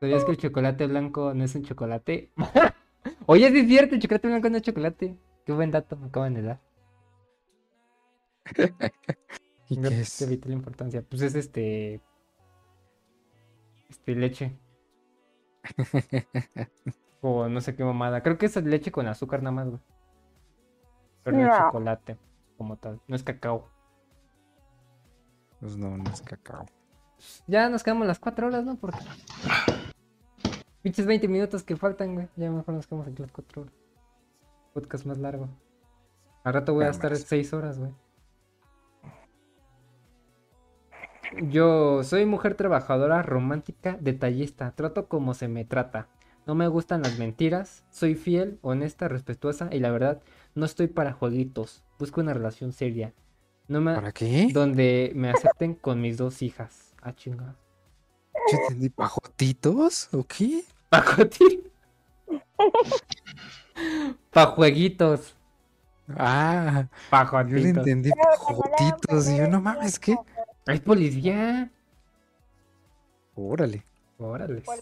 ¿Sabías 0.00 0.24
que 0.24 0.32
el 0.32 0.36
chocolate 0.36 0.86
blanco 0.86 1.32
no 1.32 1.44
es 1.44 1.54
un 1.54 1.62
chocolate? 1.62 2.32
Oye, 3.26 3.46
es 3.46 3.68
cierto, 3.68 3.94
el 3.94 4.00
chocolate 4.00 4.28
blanco 4.28 4.50
no 4.50 4.56
es 4.56 4.62
chocolate. 4.62 5.16
Qué 5.46 5.52
buen 5.52 5.70
dato 5.70 5.96
me 5.96 6.08
acaban 6.08 6.34
de 6.34 6.42
dar. 6.42 6.60
¿Y 9.68 9.76
No 9.76 9.88
qué 9.88 9.94
te 9.94 10.00
es? 10.00 10.20
evité 10.22 10.48
la 10.48 10.54
importancia. 10.56 11.02
Pues 11.08 11.22
es 11.22 11.36
este. 11.36 12.00
Este, 13.88 14.14
leche. 14.16 14.58
O 17.24 17.48
no 17.48 17.60
sé 17.60 17.76
qué 17.76 17.84
mamada. 17.84 18.20
Creo 18.20 18.36
que 18.36 18.46
es 18.46 18.56
leche 18.56 18.90
con 18.90 19.06
azúcar 19.06 19.42
nada 19.44 19.54
más, 19.54 19.68
güey. 19.68 19.80
Pero 21.22 21.36
no 21.36 21.48
es 21.48 21.56
chocolate, 21.56 22.18
como 22.58 22.76
tal. 22.76 23.00
No 23.06 23.14
es 23.14 23.22
cacao. 23.22 23.68
Pues 25.60 25.76
no, 25.76 25.96
no 25.96 26.10
es 26.10 26.20
cacao. 26.20 26.66
Ya 27.46 27.68
nos 27.68 27.84
quedamos 27.84 28.08
las 28.08 28.18
cuatro 28.18 28.48
horas, 28.48 28.64
¿no? 28.64 28.74
Porque. 28.74 28.98
Pinches 30.82 31.06
20 31.06 31.28
minutos 31.28 31.62
que 31.62 31.76
faltan, 31.76 32.14
güey. 32.14 32.28
Ya 32.34 32.50
mejor 32.50 32.74
nos 32.74 32.88
quedamos 32.88 33.06
aquí 33.06 33.22
las 33.22 33.30
cuatro 33.30 33.62
horas. 33.62 33.74
Podcast 34.74 35.06
más 35.06 35.18
largo. 35.18 35.48
Al 36.42 36.54
rato 36.54 36.74
voy 36.74 36.86
a 36.86 36.88
estar 36.88 37.12
Jamás. 37.12 37.28
seis 37.28 37.52
horas, 37.52 37.78
güey. 37.78 37.92
Yo 41.40 42.04
soy 42.04 42.26
mujer 42.26 42.54
trabajadora, 42.54 43.22
romántica, 43.22 43.96
detallista. 44.00 44.72
Trato 44.72 45.08
como 45.08 45.34
se 45.34 45.48
me 45.48 45.64
trata. 45.64 46.08
No 46.46 46.54
me 46.54 46.68
gustan 46.68 47.02
las 47.02 47.18
mentiras. 47.18 47.84
Soy 47.90 48.14
fiel, 48.14 48.58
honesta, 48.62 49.08
respetuosa 49.08 49.68
y 49.72 49.78
la 49.78 49.90
verdad, 49.90 50.20
no 50.54 50.66
estoy 50.66 50.88
para 50.88 51.12
jueguitos. 51.12 51.82
Busco 51.98 52.20
una 52.20 52.34
relación 52.34 52.72
seria. 52.72 53.14
No 53.68 53.80
me... 53.80 53.94
¿Para 53.94 54.12
qué? 54.12 54.48
Donde 54.52 55.12
me 55.14 55.30
acepten 55.30 55.74
con 55.74 56.00
mis 56.00 56.16
dos 56.18 56.42
hijas. 56.42 56.94
Ah, 57.00 57.14
chingada. 57.14 57.56
¿Yo 58.50 58.58
entendí 58.58 58.88
pajotitos? 58.90 60.08
¿O 60.12 60.24
qué? 60.24 60.64
Pajoti. 60.88 61.62
Pa' 64.30 64.46
jueguitos. 64.46 65.36
Ah, 66.16 66.82
yo 66.82 66.86
le 66.86 66.88
Pajotitos. 67.10 67.64
entendí 67.64 68.10
no 68.10 68.16
le 68.16 68.22
hagan 68.22 68.38
pajotitos. 68.38 69.28
Y 69.30 69.36
yo, 69.36 69.48
no 69.48 69.60
mames, 69.60 69.98
¿qué? 69.98 70.16
Es 70.66 70.80
policía. 70.80 71.70
Órale. 73.34 73.84
Órale. 74.18 74.60
Pol- 74.62 74.80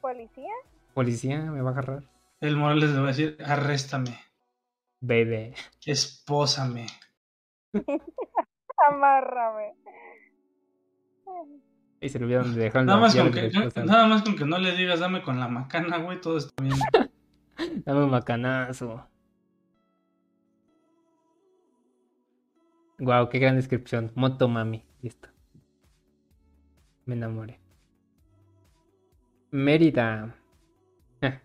¿Policía? 0.00 0.52
Policía 0.94 1.42
me 1.50 1.60
va 1.60 1.70
a 1.70 1.72
agarrar. 1.72 2.02
el 2.40 2.56
Morales 2.56 2.90
le 2.90 2.98
va 2.98 3.04
a 3.04 3.08
decir, 3.08 3.36
arréstame, 3.44 4.18
Bebé. 5.00 5.54
espósame. 5.84 6.86
Amárrame. 8.88 9.74
Y 12.00 12.08
se 12.08 12.18
le 12.18 12.24
olvidaron 12.26 12.54
de 12.54 12.60
dejar 12.62 12.84
Nada 12.84 12.98
la 12.98 13.02
más, 13.02 13.16
con 13.16 13.32
que, 13.32 13.50
nada 13.84 14.06
más 14.06 14.22
con 14.22 14.36
que 14.36 14.44
no 14.44 14.58
le 14.58 14.76
digas 14.76 15.00
dame 15.00 15.22
con 15.22 15.40
la 15.40 15.48
macana, 15.48 15.98
güey, 15.98 16.20
todo 16.20 16.38
está 16.38 16.62
bien. 16.62 16.76
Dame 17.84 18.04
un 18.04 18.10
macanazo. 18.10 19.08
Guau, 22.98 23.28
qué 23.28 23.38
gran 23.38 23.56
descripción. 23.56 24.10
Moto 24.14 24.48
mami. 24.48 24.82
Listo. 25.02 25.28
Me 27.04 27.14
enamoré. 27.14 27.60
Mérida. 29.50 30.34
Ah. 31.20 31.40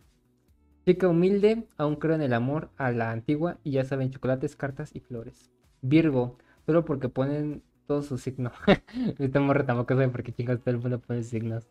Chica 0.85 1.09
humilde, 1.09 1.67
aún 1.77 1.97
creo 1.97 2.15
en 2.15 2.21
el 2.21 2.33
amor 2.33 2.69
a 2.77 2.91
la 2.91 3.11
antigua 3.11 3.57
y 3.65 3.71
ya 3.71 3.83
saben, 3.83 4.11
chocolates, 4.11 4.55
cartas 4.55 4.95
y 4.95 5.01
flores. 5.01 5.51
Virgo, 5.81 6.37
solo 6.65 6.85
porque 6.85 7.09
ponen 7.09 7.63
todo 7.85 8.01
su 8.01 8.17
signo. 8.17 8.53
Esta 9.19 9.41
morra 9.41 9.65
tampoco 9.65 9.93
sabe 9.93 10.07
por 10.07 10.23
qué 10.23 10.31
chingados 10.31 10.61
todo 10.61 10.75
el 10.75 10.81
mundo 10.81 11.01
pone 11.01 11.21
signos. 11.21 11.67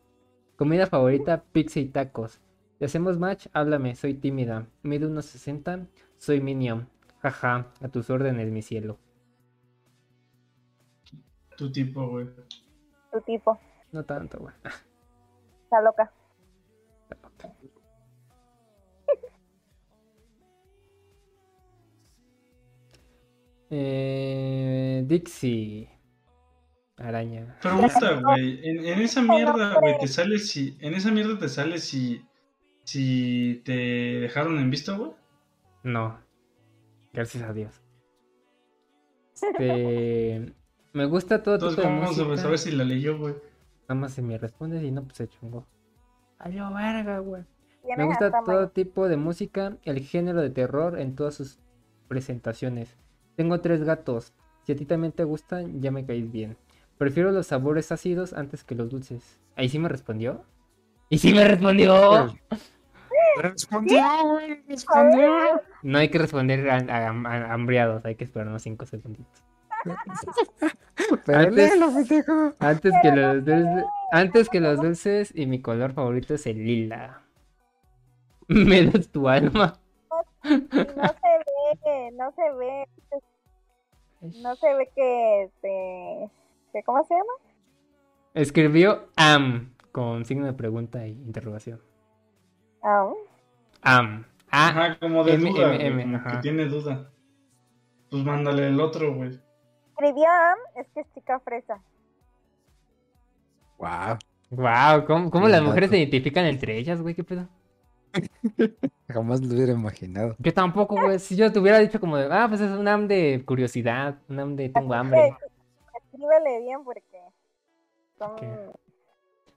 Comida 0.57 0.87
favorita, 0.87 1.43
pizza 1.53 1.81
y 1.81 1.87
tacos. 1.87 2.39
Si 2.79 2.85
hacemos 2.85 3.19
match, 3.19 3.47
háblame, 3.55 3.95
soy 3.97 4.13
tímida. 4.13 4.67
Mido 4.83 5.09
unos 5.09 5.25
60, 5.25 5.87
soy 6.19 6.43
minion. 6.43 6.87
Jaja, 7.23 7.73
a 7.81 7.89
tus 7.89 8.11
órdenes, 8.11 8.51
mi 8.51 8.61
cielo. 8.61 8.99
Tu 11.61 11.71
tipo, 11.71 12.09
güey. 12.09 12.27
Tu 13.13 13.21
tipo. 13.21 13.61
No 13.93 14.03
tanto, 14.03 14.39
güey. 14.39 14.55
Está 15.65 15.83
loca. 15.83 16.11
Eh, 23.73 25.05
Dixie. 25.07 25.89
Araña. 26.97 27.57
Pregunta, 27.63 28.21
güey. 28.21 28.69
En, 28.69 28.85
en 28.85 28.99
esa 29.01 29.23
mierda, 29.23 29.79
güey, 29.79 29.97
te 29.99 30.09
sale 30.09 30.41
si. 30.41 30.77
En 30.81 30.95
esa 30.95 31.13
mierda 31.13 31.39
te 31.39 31.49
sale 31.49 31.79
si. 31.79 32.27
Si 32.83 33.63
te 33.65 33.73
dejaron 33.73 34.59
en 34.59 34.71
visto, 34.71 34.99
güey. 34.99 35.13
No. 35.85 36.19
Gracias 37.13 37.45
a 37.45 37.53
Dios. 37.53 37.81
Este. 39.35 40.55
Me 40.93 41.05
gusta 41.07 41.43
todo 41.43 41.55
Entonces, 41.55 41.77
tipo 41.77 41.89
de 41.89 41.95
¿cómo 41.95 42.01
vamos 42.03 42.19
a 42.19 42.25
música. 42.25 42.43
saber 42.43 42.59
si 42.59 42.71
la 42.73 42.85
leyó, 42.85 43.19
güey? 43.19 43.35
Nada 43.89 44.01
más 44.01 44.13
si 44.13 44.23
me 44.23 44.39
respondes 44.39 44.83
y 44.83 44.91
no, 44.91 45.03
pues 45.05 45.17
se 45.17 45.29
chungó. 45.29 45.67
Ay, 46.39 46.55
yo, 46.55 46.73
verga, 46.73 47.19
güey. 47.19 47.45
Me 47.97 48.05
gusta 48.05 48.31
todo 48.45 48.69
tipo 48.69 49.09
de 49.09 49.17
música, 49.17 49.77
el 49.85 50.01
género 50.01 50.41
de 50.41 50.51
terror 50.51 50.99
en 50.99 51.15
todas 51.15 51.35
sus 51.35 51.59
presentaciones. 52.09 52.97
Tengo 53.37 53.61
tres 53.61 53.83
gatos. 53.85 54.33
Si 54.65 54.73
a 54.73 54.77
ti 54.77 54.85
también 54.85 55.13
te 55.13 55.25
gustan, 55.25 55.81
ya 55.81 55.91
me 55.91 56.05
caís 56.05 56.31
bien. 56.31 56.57
Prefiero 56.99 57.31
los 57.33 57.47
sabores 57.47 57.91
ácidos 57.93 58.33
antes 58.35 58.63
que 58.65 58.75
los 58.75 58.91
dulces. 58.91 59.41
Ahí 59.57 59.69
sí 59.69 59.79
me 59.79 59.89
respondió. 59.89 60.45
Y 61.09 61.19
sí 61.19 61.33
me 61.33 61.47
respondió. 61.47 62.35
Respondió, 63.41 64.03
güey. 64.25 64.63
Respondió. 64.69 65.63
No 65.83 65.99
hay 65.99 66.09
que 66.11 66.19
responder 66.19 66.69
a, 66.69 66.77
a- 66.77 67.09
a- 67.09 67.53
hambriados, 67.55 68.05
hay 68.05 68.15
que 68.17 68.25
esperar 68.25 68.49
unos 68.49 68.63
5 68.63 68.87
segunditos. 68.87 69.45
Pero 71.27 71.39
Antes- 71.39 71.71
léelo, 71.71 71.93
pendejo. 71.95 72.55
Antes 72.59 72.95
que 73.03 73.11
los 73.13 73.45
dulces, 73.45 73.85
antes 74.13 74.49
que 74.49 74.61
los 74.61 74.77
dulces 74.81 75.33
y 75.35 75.47
mi 75.47 75.61
color 75.63 75.93
favorito 75.93 76.35
es 76.35 76.47
el 76.47 76.65
lila. 76.65 77.23
Me 78.49 78.85
das 78.87 79.09
tu 79.09 79.29
alma. 79.29 79.79
No 80.45 80.51
se 80.51 80.59
ve, 81.85 82.11
no 82.13 82.33
se 82.33 82.53
ve. 82.59 82.85
No 84.43 84.55
se 84.57 84.75
ve 84.75 84.91
que 84.95 85.43
este. 85.45 86.31
que 86.73 86.83
¿Cómo 86.85 87.03
se 87.05 87.15
llama? 87.15 87.33
Escribió 88.35 89.09
am 89.17 89.75
con 89.93 90.25
signo 90.25 90.47
de 90.47 90.53
pregunta 90.53 91.05
e 91.05 91.09
interrogación. 91.09 91.81
Ah, 92.83 93.11
Am. 93.83 94.25
Ah, 94.53 94.69
Ajá, 94.69 94.99
como 94.99 95.23
de 95.25 95.35
M, 95.35 95.51
duda, 95.51 95.75
M, 95.77 96.23
que 96.29 96.37
tiene 96.39 96.65
duda. 96.67 97.11
Pues 98.11 98.25
mándale 98.25 98.67
el 98.69 98.81
otro, 98.81 99.15
güey. 99.15 99.41
Escribió 100.01 100.27
Am, 100.29 100.59
es 100.77 100.87
que 100.95 101.01
es 101.01 101.07
chica 101.15 101.41
fresa. 101.41 101.83
Wow. 103.79 104.19
wow, 104.51 105.07
¿cómo, 105.07 105.31
cómo 105.31 105.49
las 105.49 105.63
mujeres 105.63 105.91
se 105.91 105.99
identifican 105.99 106.47
entre 106.47 106.77
ellas, 106.77 107.01
güey? 107.01 107.15
¿Qué 107.15 107.25
pedo? 107.25 107.49
Jamás 109.09 109.41
lo 109.41 109.55
hubiera 109.55 109.73
imaginado. 109.73 110.37
Yo 110.39 110.53
tampoco, 110.53 110.97
güey. 110.97 111.19
Si 111.19 111.37
yo 111.37 111.51
te 111.53 111.59
hubiera 111.59 111.79
dicho 111.79 112.01
como 112.01 112.17
de, 112.17 112.29
ah, 112.31 112.47
pues 112.49 112.61
es 112.61 112.71
un 112.71 112.87
am 112.89 113.09
de 113.09 113.43
curiosidad, 113.47 114.19
un 114.29 114.41
am 114.41 114.57
de 114.57 114.69
tengo 114.69 114.95
hambre. 114.95 115.37
Escríbele 116.05 116.61
bien 116.61 116.85
porque. 116.85 117.21
Son... 118.19 118.37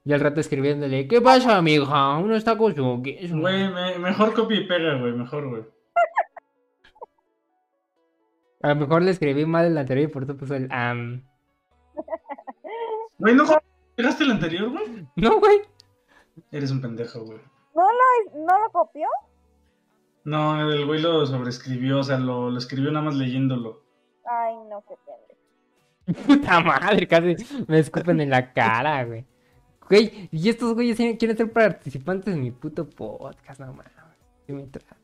Y 0.06 0.12
al 0.12 0.20
rato 0.20 0.40
escribiéndole, 0.40 1.08
¿qué 1.08 1.20
pasa, 1.20 1.60
mija? 1.62 2.18
Uno 2.18 2.36
está 2.36 2.56
con 2.56 2.74
su 2.74 3.02
queso". 3.02 3.38
Güey, 3.38 3.68
me- 3.72 3.98
mejor 3.98 4.34
copia 4.34 4.60
y 4.60 4.66
pega, 4.66 4.98
güey, 4.98 5.12
mejor, 5.12 5.48
güey. 5.48 5.64
A 8.64 8.68
lo 8.68 8.76
mejor 8.76 9.02
le 9.02 9.10
escribí 9.10 9.44
mal 9.44 9.66
el 9.66 9.76
anterior 9.76 10.08
y 10.08 10.10
por 10.10 10.22
eso 10.22 10.38
puso 10.38 10.54
el 10.54 10.72
am. 10.72 11.22
Güey, 13.18 13.34
¿no 13.34 13.44
pegaste 13.94 14.24
el 14.24 14.30
anterior, 14.30 14.70
güey? 14.70 15.06
No, 15.16 15.38
güey. 15.38 15.60
Eres 16.50 16.70
un 16.70 16.80
pendejo, 16.80 17.26
güey. 17.26 17.38
¿No 17.74 17.82
lo, 17.82 18.46
¿No 18.46 18.58
lo 18.58 18.72
copió? 18.72 19.06
No, 20.24 20.58
el 20.62 20.86
güey 20.86 21.02
lo 21.02 21.26
sobreescribió, 21.26 21.98
o 21.98 22.04
sea, 22.04 22.18
lo, 22.18 22.48
lo 22.48 22.56
escribió 22.56 22.90
nada 22.90 23.04
más 23.04 23.16
leyéndolo. 23.16 23.82
Ay, 24.24 24.54
no, 24.70 24.82
qué 24.88 24.94
pendejo. 25.04 26.26
Puta 26.26 26.60
madre, 26.60 27.06
casi 27.06 27.36
me 27.68 27.80
escupen 27.80 28.22
en 28.22 28.30
la 28.30 28.54
cara, 28.54 29.04
güey. 29.04 29.26
Güey, 29.90 30.30
y 30.32 30.48
estos 30.48 30.72
güeyes 30.72 30.96
quieren 30.96 31.36
ser 31.36 31.52
participantes 31.52 32.34
de 32.34 32.40
mi 32.40 32.50
puto 32.50 32.88
podcast, 32.88 33.60
no 33.60 33.74
mames. 33.74 33.92
¿Qué 34.46 34.54
me 34.54 34.62
tratan? 34.68 35.03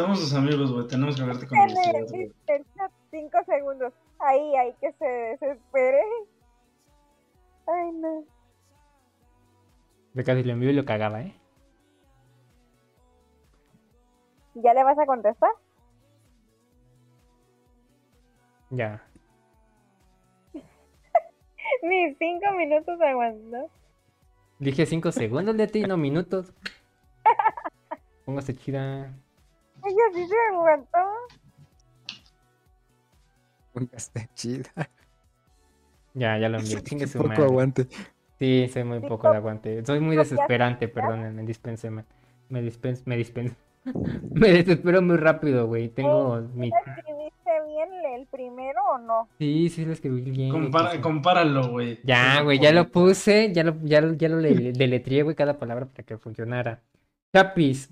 Somos 0.00 0.18
tus 0.18 0.32
amigos, 0.32 0.72
güey. 0.72 0.86
Tenemos 0.86 1.14
que 1.14 1.20
hablarte 1.20 1.46
con 1.46 1.58
honestidad, 1.58 2.08
güey. 2.08 2.32
cinco 3.10 3.38
segundos. 3.44 3.92
Ahí, 4.18 4.56
ahí 4.56 4.74
que 4.80 4.92
se 4.92 5.04
desespere. 5.04 6.02
Ay, 7.66 7.92
no. 7.92 8.24
De 10.14 10.24
casi 10.24 10.42
lo 10.42 10.52
envío 10.52 10.70
y 10.70 10.72
lo 10.72 10.86
cagaba, 10.86 11.20
¿eh? 11.20 11.34
¿Ya 14.54 14.72
le 14.72 14.84
vas 14.84 14.98
a 14.98 15.04
contestar? 15.04 15.50
Ya. 18.70 19.02
Ni 21.82 22.14
cinco 22.14 22.52
minutos 22.56 22.98
aguantó. 23.02 23.70
Dije 24.58 24.86
5 24.86 25.12
segundos 25.12 25.56
de 25.58 25.66
ti, 25.66 25.82
no 25.82 25.98
minutos. 25.98 26.54
Póngase 28.24 28.56
chida. 28.56 29.14
Ella 29.84 30.02
sí 30.14 30.26
se 30.26 30.34
aguantó. 30.52 30.98
Nunca 33.74 33.96
está 33.96 34.26
chida. 34.34 34.70
Ya, 36.14 36.38
ya 36.38 36.48
lo 36.48 36.58
envié. 36.60 37.06
Su 37.06 37.18
Poco 37.18 37.28
madre. 37.28 37.44
aguante. 37.44 37.86
Sí, 38.38 38.68
soy 38.72 38.84
muy 38.84 39.00
poco 39.00 39.30
de 39.30 39.36
aguante. 39.36 39.84
Soy 39.84 40.00
muy 40.00 40.16
desesperante, 40.16 40.88
perdónenme, 40.88 41.42
dispénseme. 41.42 42.04
Me 42.48 42.62
dispens, 42.62 43.06
me 43.06 43.16
dispens. 43.16 43.52
me 44.32 44.48
desespero 44.50 45.02
muy 45.02 45.16
rápido, 45.16 45.66
güey. 45.66 45.88
Tengo 45.90 46.40
mi. 46.54 46.68
¿Escribiste 46.68 47.50
bien 47.66 47.88
el 48.14 48.26
primero 48.26 48.80
o 48.94 48.98
no? 48.98 49.28
Sí, 49.38 49.68
sí 49.68 49.84
lo 49.84 49.92
escribí 49.92 50.22
bien. 50.22 50.50
Compara- 50.50 50.92
sí. 50.92 50.98
compáralo, 50.98 51.68
güey. 51.68 52.00
Ya, 52.02 52.42
güey, 52.42 52.58
ya 52.58 52.72
lo 52.72 52.88
puse, 52.90 53.52
ya 53.52 53.62
lo, 53.62 53.76
ya, 53.82 54.00
lo- 54.00 54.14
ya 54.14 54.28
lo 54.28 54.40
le- 54.40 54.72
deletrié, 54.72 55.22
güey, 55.22 55.36
cada 55.36 55.58
palabra 55.58 55.86
para 55.86 56.02
que 56.04 56.16
funcionara. 56.18 56.80
Chapis. 57.32 57.90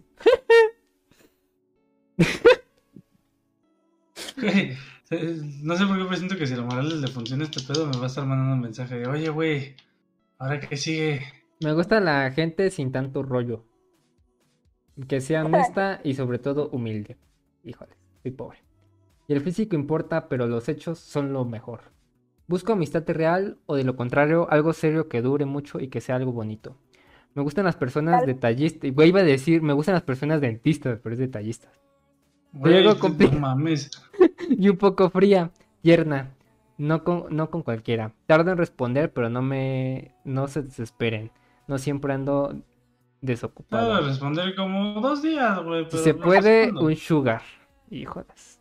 No 5.62 5.76
sé 5.76 5.86
por 5.86 5.98
qué 5.98 6.04
presiento 6.04 6.36
que 6.36 6.46
si 6.46 6.54
a 6.54 6.60
Morales 6.60 6.94
le 6.94 7.08
funciona 7.08 7.44
este 7.44 7.62
pedo, 7.62 7.86
me 7.86 7.96
va 7.96 8.04
a 8.04 8.06
estar 8.06 8.26
mandando 8.26 8.54
un 8.54 8.60
mensaje 8.60 8.96
de, 8.96 9.06
oye, 9.06 9.28
güey, 9.30 9.74
¿ahora 10.38 10.60
qué 10.60 10.76
sigue? 10.76 11.22
Me 11.60 11.72
gusta 11.72 11.98
la 12.00 12.30
gente 12.30 12.70
sin 12.70 12.92
tanto 12.92 13.22
rollo. 13.22 13.64
Que 15.08 15.20
sea 15.20 15.44
honesta 15.44 16.00
y 16.04 16.14
sobre 16.14 16.38
todo 16.38 16.68
humilde. 16.70 17.16
Híjole, 17.64 17.92
soy 18.22 18.32
pobre. 18.32 18.58
Y 19.28 19.32
el 19.32 19.40
físico 19.40 19.76
importa, 19.76 20.28
pero 20.28 20.46
los 20.46 20.68
hechos 20.68 20.98
son 20.98 21.32
lo 21.32 21.44
mejor. 21.44 21.80
Busco 22.46 22.72
amistad 22.72 23.04
real 23.06 23.58
o 23.66 23.76
de 23.76 23.84
lo 23.84 23.94
contrario, 23.96 24.48
algo 24.50 24.72
serio 24.72 25.08
que 25.08 25.22
dure 25.22 25.44
mucho 25.44 25.80
y 25.80 25.88
que 25.88 26.00
sea 26.00 26.16
algo 26.16 26.32
bonito. 26.32 26.76
Me 27.34 27.42
gustan 27.42 27.64
las 27.64 27.76
personas 27.76 28.20
Tal- 28.20 28.26
detallistas. 28.26 28.90
Iba 28.90 29.20
a 29.20 29.24
decir, 29.24 29.62
me 29.62 29.74
gustan 29.74 29.94
las 29.94 30.02
personas 30.02 30.40
dentistas, 30.40 30.98
pero 31.02 31.12
es 31.12 31.18
detallistas. 31.18 31.70
Luego 32.52 32.90
no 32.94 32.96
compli- 32.98 33.38
mames. 33.38 33.90
y 34.50 34.68
un 34.68 34.76
poco 34.76 35.10
fría, 35.10 35.50
tierna. 35.82 36.34
No 36.78 37.02
con, 37.02 37.24
no 37.34 37.50
con 37.50 37.62
cualquiera. 37.62 38.12
Tardo 38.26 38.52
en 38.52 38.58
responder, 38.58 39.12
pero 39.12 39.28
no 39.28 39.42
me. 39.42 40.14
No 40.24 40.46
se 40.48 40.62
desesperen. 40.62 41.30
No 41.66 41.76
siempre 41.78 42.12
ando 42.14 42.48
Puedo 42.48 42.62
desocupado. 43.20 44.00
responder 44.06 44.54
como 44.54 45.00
dos 45.00 45.22
días, 45.22 45.62
güey. 45.64 45.86
Si 45.90 45.98
se 45.98 46.14
no 46.14 46.20
puede, 46.24 46.70
un 46.72 46.94
sugar. 46.96 47.42
Híjoles. 47.90 48.60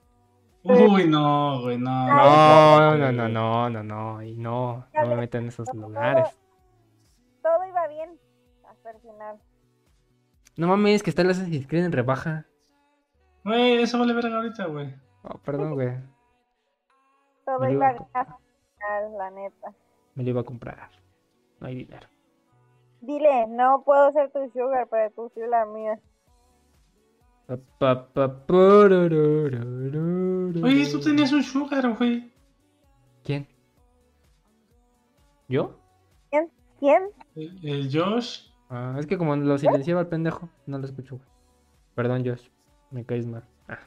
Uy, 0.63 1.07
no, 1.07 1.61
güey, 1.61 1.77
no. 1.77 2.07
No, 2.07 2.97
no, 2.97 3.11
no, 3.11 3.29
no, 3.29 3.69
no, 3.69 3.83
no. 3.83 4.23
Y 4.23 4.35
no, 4.35 4.85
no 4.93 5.07
me 5.07 5.15
metan 5.15 5.43
en 5.43 5.47
esos 5.49 5.67
lugares. 5.73 6.27
Todo 7.43 7.65
iba 7.69 7.87
bien 7.87 8.09
hasta 8.69 8.91
el 8.91 8.99
final. 8.99 9.37
No 10.57 10.67
mames, 10.67 11.03
que 11.03 11.11
está 11.11 11.23
las 11.23 11.39
inscriben 11.47 11.85
en 11.85 11.91
rebaja. 11.91 12.47
Güey, 13.47 13.81
eso 13.81 13.97
vale 13.97 14.13
verga 14.13 14.35
ahorita, 14.35 14.65
güey. 14.65 14.93
Oh, 15.23 15.37
perdón, 15.37 15.75
güey. 15.75 15.97
Todo 17.45 17.69
iba 17.69 17.93
final, 17.93 19.17
la 19.17 19.31
neta. 19.31 19.73
Me 20.15 20.25
lo 20.25 20.31
iba 20.31 20.41
a 20.41 20.43
comprar. 20.43 20.89
No 21.61 21.67
hay 21.67 21.75
dinero. 21.75 22.09
Dile, 22.99 23.47
no 23.47 23.83
puedo 23.85 24.11
ser 24.11 24.33
tu 24.33 24.49
sugar, 24.49 24.89
pero 24.91 25.09
tú 25.11 25.31
sí 25.33 25.39
la 25.47 25.65
mía. 25.65 25.97
Pa, 27.45 27.57
pa, 27.79 28.09
pa, 28.09 28.45
pororororororo. 28.45 30.65
Oye, 30.65 30.91
tú 30.91 30.99
tenías 30.99 31.31
un 31.31 31.43
sugar, 31.43 31.95
güey. 31.95 32.29
¿Quién? 33.23 33.47
¿Yo? 35.47 35.79
¿Quién? 36.79 37.11
El, 37.33 37.65
el 37.65 37.89
Josh. 37.89 38.49
Ah, 38.69 38.97
es 38.99 39.07
que 39.07 39.17
como 39.17 39.37
lo 39.37 39.57
silenciaba 39.57 40.01
el 40.01 40.07
pendejo, 40.07 40.49
no 40.65 40.79
lo 40.79 40.85
escucho, 40.85 41.15
güey. 41.15 41.29
Perdón, 41.95 42.25
Josh. 42.25 42.49
Me 42.91 43.05
caes 43.05 43.25
mal. 43.25 43.43
Ah. 43.67 43.79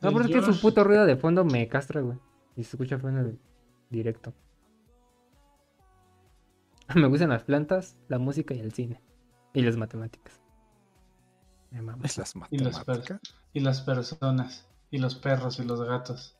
No, 0.00 0.12
pero 0.12 0.24
es 0.24 0.30
que 0.30 0.42
su 0.52 0.60
puto 0.60 0.82
ruido 0.84 1.04
de 1.06 1.16
fondo 1.16 1.44
me 1.44 1.68
castra, 1.68 2.00
güey. 2.00 2.18
Y 2.56 2.64
se 2.64 2.76
escucha 2.76 2.98
feo 2.98 3.10
en 3.10 3.18
el 3.18 3.38
directo. 3.90 4.32
Me 6.94 7.06
gustan 7.06 7.30
las 7.30 7.44
plantas, 7.44 7.96
la 8.08 8.18
música 8.18 8.52
y 8.54 8.58
el 8.60 8.72
cine. 8.72 9.00
Y 9.54 9.62
las 9.62 9.76
matemáticas. 9.76 10.40
Me 11.70 11.80
mama. 11.80 12.02
Es 12.04 12.18
las 12.18 12.34
Y 12.50 12.58
las, 12.58 12.80
per- 12.80 12.98
matemáticas. 12.98 13.20
y 13.54 13.60
las 13.60 13.80
personas. 13.80 14.68
Y 14.90 14.98
los 14.98 15.14
perros 15.14 15.58
y 15.58 15.64
los 15.64 15.80
gatos. 15.82 16.36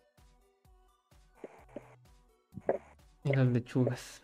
Y 3.24 3.32
las 3.32 3.46
lechugas. 3.46 4.20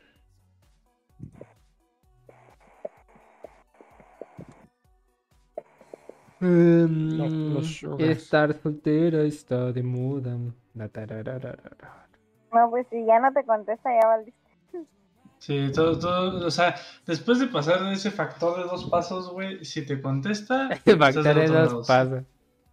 Em, 6.40 7.52
los 7.52 7.66
sugars. 7.66 8.18
estar 8.18 8.52
soltera 8.60 9.22
está 9.22 9.72
de 9.72 9.82
moda. 9.82 10.36
No, 12.52 12.68
pues 12.70 12.86
si 12.90 13.06
ya 13.06 13.18
no 13.20 13.32
te 13.32 13.44
contesta, 13.44 13.90
ya 13.90 14.06
valiste. 14.06 14.38
Sí, 15.38 15.70
todo, 15.72 15.98
todo, 15.98 16.46
o 16.46 16.50
sea, 16.50 16.74
después 17.06 17.38
de 17.38 17.46
pasar 17.46 17.86
ese 17.92 18.10
factor 18.10 18.58
de 18.58 18.64
dos 18.64 18.86
pasos, 18.90 19.30
güey, 19.30 19.64
si 19.64 19.86
te 19.86 20.00
contesta, 20.02 20.68
del 20.84 20.96
Bacteria 20.96 21.42
otro 21.44 21.60
dos 21.60 21.86
pasos. 21.86 22.24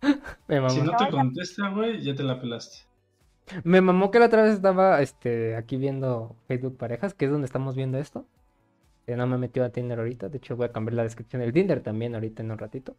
Me 0.48 0.62
mamó. 0.62 0.70
Si 0.70 0.82
no 0.82 0.96
te 0.96 1.06
No, 1.06 1.10
contesta, 1.10 1.70
güey, 1.70 2.04
ya 2.04 2.16
te 2.16 2.24
la 2.24 2.40
pelaste. 2.40 2.78
Me 3.64 3.82
mamó 3.82 4.12
que 4.12 4.20
la 4.20 4.26
otra 4.28 4.44
vez 4.44 4.54
estaba 4.56 5.02
este, 5.02 5.56
aquí 5.56 5.78
viendo 5.78 6.36
Facebook 6.48 6.78
Parejas, 6.78 7.14
que 7.14 7.26
es 7.26 7.32
donde 7.32 7.46
estamos 7.46 7.76
viendo 7.76 7.98
esto. 7.98 8.28
Eh, 9.08 9.16
no 9.18 9.28
me 9.28 9.36
he 9.38 9.40
metido 9.40 9.66
a 9.66 9.72
Tinder 9.72 10.00
ahorita, 10.00 10.30
de 10.30 10.38
hecho 10.40 10.56
voy 10.58 10.68
a 10.68 10.74
cambiar 10.74 10.96
la 10.96 11.04
descripción 11.04 11.42
del 11.42 11.54
Tinder 11.54 11.82
también 11.84 12.16
ahorita 12.16 12.44
en 12.44 12.52
un 12.52 12.58
ratito. 12.60 12.98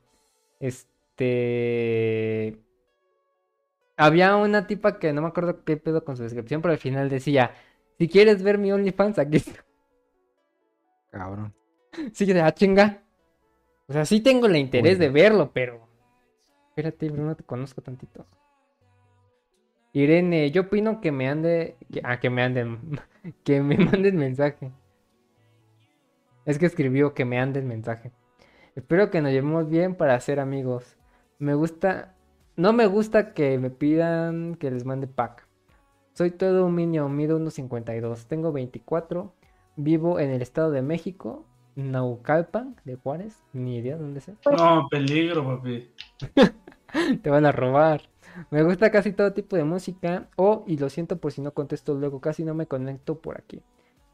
Este... 0.61 2.59
Había 3.97 4.37
una 4.37 4.67
tipa 4.67 4.99
que 4.99 5.13
no 5.13 5.23
me 5.23 5.29
acuerdo 5.29 5.65
qué 5.65 5.77
pedo 5.77 6.05
con 6.05 6.17
su 6.17 6.23
descripción, 6.23 6.61
pero 6.61 6.73
al 6.73 6.79
final 6.79 7.09
decía, 7.09 7.53
si 7.99 8.09
quieres 8.09 8.43
ver 8.43 8.59
mi 8.59 8.71
OnlyFans, 8.73 9.19
aquí 9.19 9.39
está. 9.39 9.65
Cabrón. 11.11 11.55
Sí, 12.13 12.27
de 12.27 12.43
ah, 12.43 12.53
chinga. 12.53 13.03
O 13.89 13.93
sea, 13.93 14.05
sí 14.05 14.21
tengo 14.21 14.47
el 14.47 14.57
interés 14.57 14.99
de 14.99 15.09
verlo, 15.09 15.51
pero... 15.53 15.87
Espérate, 16.69 17.09
Bruno, 17.09 17.37
te 17.37 17.45
conozco 17.45 17.81
tantito. 17.81 18.27
Irene, 19.93 20.51
yo 20.51 20.63
opino 20.63 21.01
que 21.01 21.11
me 21.11 21.29
ande... 21.29 21.77
Ah, 22.03 22.21
que 22.21 22.29
me 22.29 22.43
anden... 22.43 23.01
que 23.45 23.63
me 23.63 23.79
manden 23.79 24.17
mensaje. 24.17 24.73
Es 26.45 26.59
que 26.59 26.67
escribió 26.67 27.15
que 27.15 27.25
me 27.25 27.39
anden 27.39 27.67
mensaje. 27.67 28.13
Espero 28.77 29.11
que 29.11 29.23
nos 29.23 29.33
llevemos 29.33 29.69
bien 29.71 29.95
para 29.95 30.21
ser 30.21 30.39
amigos. 30.39 30.97
Me 31.39 31.55
gusta... 31.55 32.15
No 32.57 32.73
me 32.73 32.87
gusta 32.87 33.33
que 33.35 33.59
me 33.59 33.71
pidan 33.71 34.55
que 34.55 34.71
les 34.71 34.85
mande 34.85 35.07
pack. 35.07 35.47
Soy 36.13 36.31
todo 36.31 36.67
un 36.67 36.77
niño, 36.77 37.09
mido 37.09 37.39
1.52, 37.39 38.27
tengo 38.27 38.51
24, 38.53 39.35
vivo 39.77 40.19
en 40.19 40.31
el 40.31 40.41
Estado 40.41 40.71
de 40.71 40.81
México, 40.81 41.45
Naucalpan, 41.75 42.77
de 42.87 42.97
Juárez, 42.97 43.45
ni 43.53 43.77
idea 43.77 43.99
dónde 43.99 44.21
sea. 44.21 44.35
No, 44.57 44.89
peligro, 44.91 45.45
papi. 45.45 45.91
Te 47.23 47.29
van 47.29 47.45
a 47.45 47.53
robar. 47.53 48.01
Me 48.51 48.63
gusta 48.63 48.91
casi 48.91 49.13
todo 49.13 49.35
tipo 49.35 49.57
de 49.57 49.65
música. 49.65 50.29
Oh, 50.37 50.65
y 50.67 50.79
lo 50.79 50.89
siento 50.89 51.19
por 51.19 51.33
si 51.33 51.43
no 51.43 51.53
contesto 51.53 51.95
luego, 51.95 52.21
casi 52.21 52.45
no 52.45 52.55
me 52.55 52.67
conecto 52.67 53.21
por 53.21 53.39
aquí. 53.39 53.63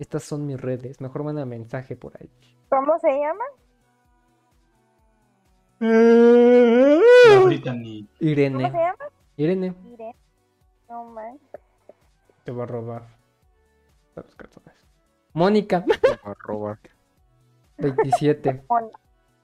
Estas 0.01 0.25
son 0.25 0.47
mis 0.47 0.61
redes, 0.61 1.01
mejor 1.01 1.23
manda 1.23 1.45
mensaje 1.45 1.95
por 1.95 2.13
ahí. 2.21 2.29
¿Cómo 2.69 2.99
se 3.01 3.11
llama? 3.11 3.45
No, 5.83 7.45
Brittany. 7.47 8.07
¿Cómo 8.07 8.19
se 8.19 8.25
Irene, 8.25 8.63
llama? 8.71 8.97
Irene, 9.37 9.75
Irene. 9.93 10.17
No 10.89 11.05
man. 11.07 11.39
te 12.45 12.53
va 12.53 12.63
a 12.63 12.67
robar. 12.67 13.03
A 14.15 14.21
los 14.21 14.35
calzones. 14.37 14.75
Mónica, 15.33 15.85
A 16.23 16.35
robar. 16.35 16.79
27. 17.79 18.63
Mon- 18.69 18.91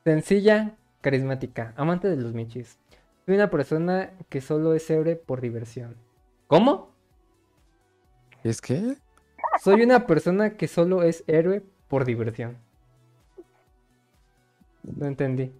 Sencilla, 0.04 0.76
carismática, 1.00 1.74
amante 1.76 2.08
de 2.08 2.16
los 2.16 2.32
michis. 2.34 2.78
Soy 3.26 3.34
una 3.34 3.50
persona 3.50 4.12
que 4.28 4.40
solo 4.40 4.74
es 4.74 4.88
héroe 4.90 5.16
por 5.16 5.40
diversión. 5.40 5.96
¿Cómo? 6.46 6.92
¿Es 8.44 8.60
que? 8.60 8.96
Soy 9.60 9.82
una 9.82 10.06
persona 10.06 10.56
que 10.56 10.68
solo 10.68 11.02
es 11.02 11.24
héroe 11.26 11.62
por 11.88 12.04
diversión. 12.04 12.58
No 14.84 15.06
entendí. 15.06 15.52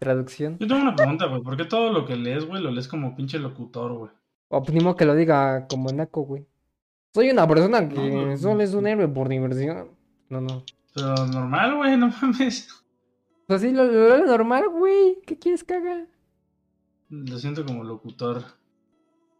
Traducción. 0.00 0.56
Yo 0.58 0.66
tengo 0.66 0.80
una 0.80 0.96
pregunta, 0.96 1.26
güey. 1.26 1.42
¿Por 1.42 1.58
qué 1.58 1.66
todo 1.66 1.92
lo 1.92 2.06
que 2.06 2.16
lees, 2.16 2.46
güey, 2.46 2.62
lo 2.62 2.70
lees 2.70 2.88
como 2.88 3.14
pinche 3.14 3.38
locutor, 3.38 3.92
güey? 3.92 4.10
O 4.48 4.62
pues, 4.62 4.96
que 4.96 5.04
lo 5.04 5.14
diga 5.14 5.68
como 5.68 5.92
Naco, 5.92 6.22
güey. 6.22 6.46
Soy 7.12 7.28
una 7.28 7.46
persona 7.46 7.86
que 7.86 8.10
No, 8.10 8.26
no, 8.28 8.36
solo 8.38 8.62
es 8.62 8.72
un 8.72 8.86
héroe 8.86 9.06
por 9.08 9.28
diversión. 9.28 9.90
No, 10.30 10.40
no. 10.40 10.64
Pero 10.94 11.26
normal, 11.26 11.76
güey, 11.76 11.98
no 11.98 12.08
mames. 12.22 12.82
Pues 13.46 13.60
sí, 13.60 13.72
lo, 13.72 13.84
lo, 13.84 14.16
lo 14.16 14.26
normal, 14.26 14.70
güey. 14.70 15.20
¿Qué 15.26 15.38
quieres 15.38 15.62
que 15.64 15.74
haga? 15.74 16.06
Lo 17.10 17.38
siento 17.38 17.66
como 17.66 17.84
locutor. 17.84 18.42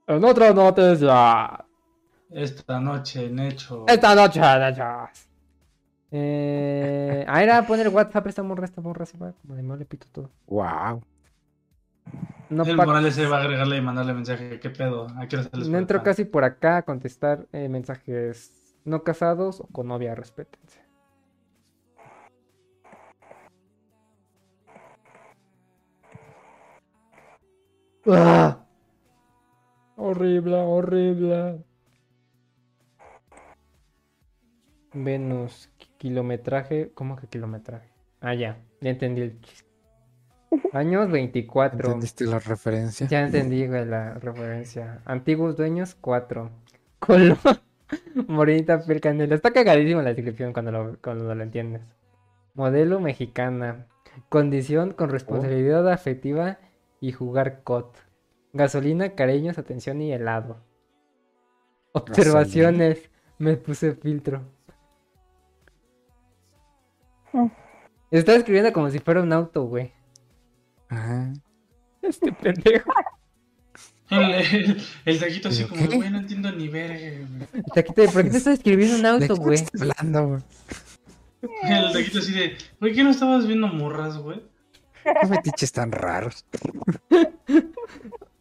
En 0.07 0.23
otra 0.23 0.53
noticia. 0.53 1.65
Esta 2.29 2.81
noche 2.81 3.27
en 3.27 3.39
hecho. 3.39 3.87
Esta 3.89 4.15
noche, 4.15 4.41
noches. 4.41 5.30
Eh, 6.13 7.25
ah, 7.29 7.43
era 7.43 7.67
poner 7.67 7.89
WhatsApp 7.89 8.27
esta 8.27 8.43
morra, 8.43 8.65
esta 8.65 8.81
morra 8.81 9.07
se 9.07 9.17
va 9.17 9.33
como 9.33 9.55
de 9.55 9.63
mal 9.63 9.79
le 9.79 9.85
pito 9.85 10.07
todo. 10.11 10.31
Wow. 10.47 11.03
No, 12.49 12.65
el 12.65 12.77
Morales 12.77 13.15
se 13.15 13.27
va 13.27 13.39
a 13.39 13.41
agregarle 13.43 13.77
y 13.77 13.81
mandarle 13.81 14.13
mensaje. 14.13 14.59
¿Qué 14.59 14.71
pedo? 14.71 15.07
¿A 15.17 15.29
qué 15.29 15.37
hora 15.37 15.49
sales 15.49 15.69
no 15.69 15.79
entro 15.79 16.03
casi 16.03 16.25
por 16.25 16.43
acá 16.43 16.79
a 16.79 16.83
contestar 16.83 17.47
eh, 17.53 17.69
mensajes 17.69 18.61
no 18.85 19.05
casados 19.05 19.61
o 19.61 19.67
con 19.67 19.89
novia, 19.89 20.15
respétense. 20.15 20.81
¡Ah! 28.07 28.65
Horrible, 29.97 30.57
horrible. 30.57 31.65
Venus, 34.93 35.71
kilometraje. 36.01 36.91
¿Cómo 36.95 37.17
que 37.17 37.27
kilometraje? 37.27 37.91
Ah, 38.23 38.35
ya, 38.35 38.59
ya 38.81 38.91
entendí 38.91 39.20
el 39.20 39.41
chiste. 39.43 39.69
Años 40.73 41.11
24. 41.11 41.87
¿Entendiste 41.87 42.25
la 42.25 42.39
referencia? 42.39 43.07
Ya 43.07 43.20
entendí, 43.20 43.67
güey, 43.67 43.85
la 43.85 44.15
referencia. 44.15 45.03
Antiguos 45.05 45.57
dueños, 45.57 45.95
4. 46.01 46.51
Color, 46.99 47.39
morenita, 48.27 48.83
piel 48.85 49.01
canela. 49.01 49.35
Está 49.35 49.53
cagadísimo 49.53 50.01
la 50.01 50.15
descripción 50.15 50.53
cuando 50.53 50.73
lo, 50.73 50.99
cuando 51.03 51.35
lo 51.35 51.43
entiendes. 51.43 51.83
Modelo 52.55 52.99
mexicana. 52.99 53.87
Condición 54.29 54.93
con 54.93 55.11
responsabilidad 55.11 55.89
afectiva 55.89 56.59
y 57.01 57.12
jugar 57.12 57.62
COD. 57.62 57.93
Gasolina, 58.55 59.15
cariños, 59.15 59.59
atención 59.59 60.01
y 60.01 60.12
helado. 60.12 60.57
Observaciones. 61.93 63.11
Me 63.39 63.57
puse 63.57 63.93
filtro. 63.93 64.43
Estaba 68.11 68.39
escribiendo 68.39 68.73
como 68.73 68.91
si 68.91 68.99
fuera 68.99 69.23
un 69.23 69.33
auto, 69.33 69.65
güey. 69.65 69.93
Ajá. 70.89 71.33
Este 72.03 72.33
pendejo. 72.33 72.91
El, 74.11 74.23
el, 74.33 74.83
el 75.05 75.21
taquito 75.21 75.49
así 75.51 75.63
¿Pero 75.65 75.69
como, 75.77 75.89
qué? 75.89 75.97
güey, 75.97 76.11
no 76.11 76.19
entiendo 76.19 76.51
ni 76.51 76.69
verga. 76.69 76.99
güey. 76.99 77.63
Taquito, 77.75 78.05
¿Por 78.13 78.25
qué 78.25 78.31
te 78.31 78.37
estás 78.39 78.55
escribiendo 78.55 78.97
un 78.97 79.03
¿De 79.03 79.09
auto, 79.09 79.37
güey? 79.37 79.55
estás 79.55 79.83
hablando, 79.83 80.27
güey? 80.29 80.43
El 81.63 81.93
taquito 81.93 82.19
así 82.19 82.33
de, 82.33 82.57
güey, 82.81 82.93
¿qué 82.95 83.05
no 83.05 83.11
estabas 83.11 83.47
viendo 83.47 83.69
morras, 83.69 84.19
güey? 84.19 84.43
¿Qué 85.05 85.27
fetiches 85.29 85.71
tan 85.73 85.93
raros? 85.93 86.45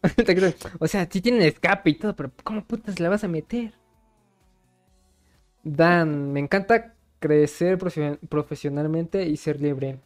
Taquito, 0.00 0.52
O 0.78 0.86
sea, 0.88 1.06
sí 1.10 1.20
tienen 1.20 1.42
escape 1.42 1.90
y 1.90 1.98
todo, 1.98 2.16
pero 2.16 2.32
¿cómo 2.42 2.64
putas 2.64 2.98
la 3.00 3.08
vas 3.08 3.22
a 3.24 3.28
meter? 3.28 3.72
Dan, 5.62 6.32
me 6.32 6.40
encanta 6.40 6.94
crecer 7.20 7.78
profe- 7.78 8.18
profesionalmente 8.28 9.24
y 9.28 9.36
ser 9.36 9.60
libre. 9.60 10.00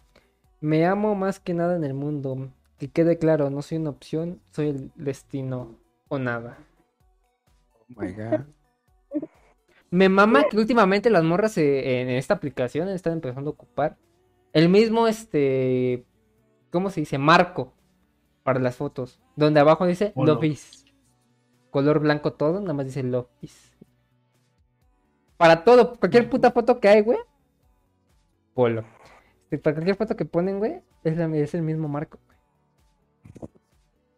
Me 0.61 0.85
amo 0.87 1.15
más 1.15 1.41
que 1.41 1.55
nada 1.55 1.77
en 1.77 1.85
el 1.85 1.95
mundo. 1.95 2.51
Que 2.79 2.89
quede 2.91 3.19
claro, 3.19 3.49
no 3.51 3.63
soy 3.63 3.79
una 3.79 3.91
opción, 3.91 4.41
soy 4.51 4.69
el 4.69 4.93
destino 4.97 5.79
o 6.09 6.19
nada. 6.19 6.59
Oh 7.97 8.01
my 8.03 8.13
god. 8.13 8.41
Me 9.91 10.09
mama 10.09 10.45
que 10.51 10.57
últimamente 10.57 11.09
las 11.09 11.23
morras 11.23 11.57
eh, 11.57 12.01
en 12.01 12.11
esta 12.11 12.35
aplicación 12.35 12.89
están 12.89 13.13
empezando 13.13 13.51
a 13.51 13.55
ocupar 13.55 13.97
el 14.53 14.69
mismo, 14.69 15.07
este, 15.07 16.05
¿cómo 16.71 16.91
se 16.91 17.01
dice? 17.01 17.17
Marco 17.19 17.73
para 18.43 18.59
las 18.59 18.77
fotos. 18.77 19.21
Donde 19.37 19.61
abajo 19.61 19.87
dice. 19.87 20.13
Love 20.17 20.45
is. 20.45 20.85
Color 21.71 22.01
blanco 22.01 22.33
todo, 22.33 22.61
nada 22.61 22.73
más 22.75 22.87
dice 22.87 23.03
Love 23.05 23.29
is. 23.41 23.77
Para 25.45 25.63
todo, 25.63 25.99
cualquier 25.99 26.31
puta 26.31 26.51
foto 26.53 26.81
que 26.81 26.89
hay, 26.89 27.03
güey. 27.03 27.19
Polo. 28.55 28.83
Para 29.63 29.75
cualquier 29.75 29.95
foto 29.95 30.17
que 30.17 30.25
ponen, 30.25 30.59
güey, 30.59 30.83
es, 31.03 31.19
la- 31.19 31.27
es 31.37 31.53
el 31.53 31.61
mismo 31.61 31.87
marco. 31.87 32.19
güey. 32.27 33.51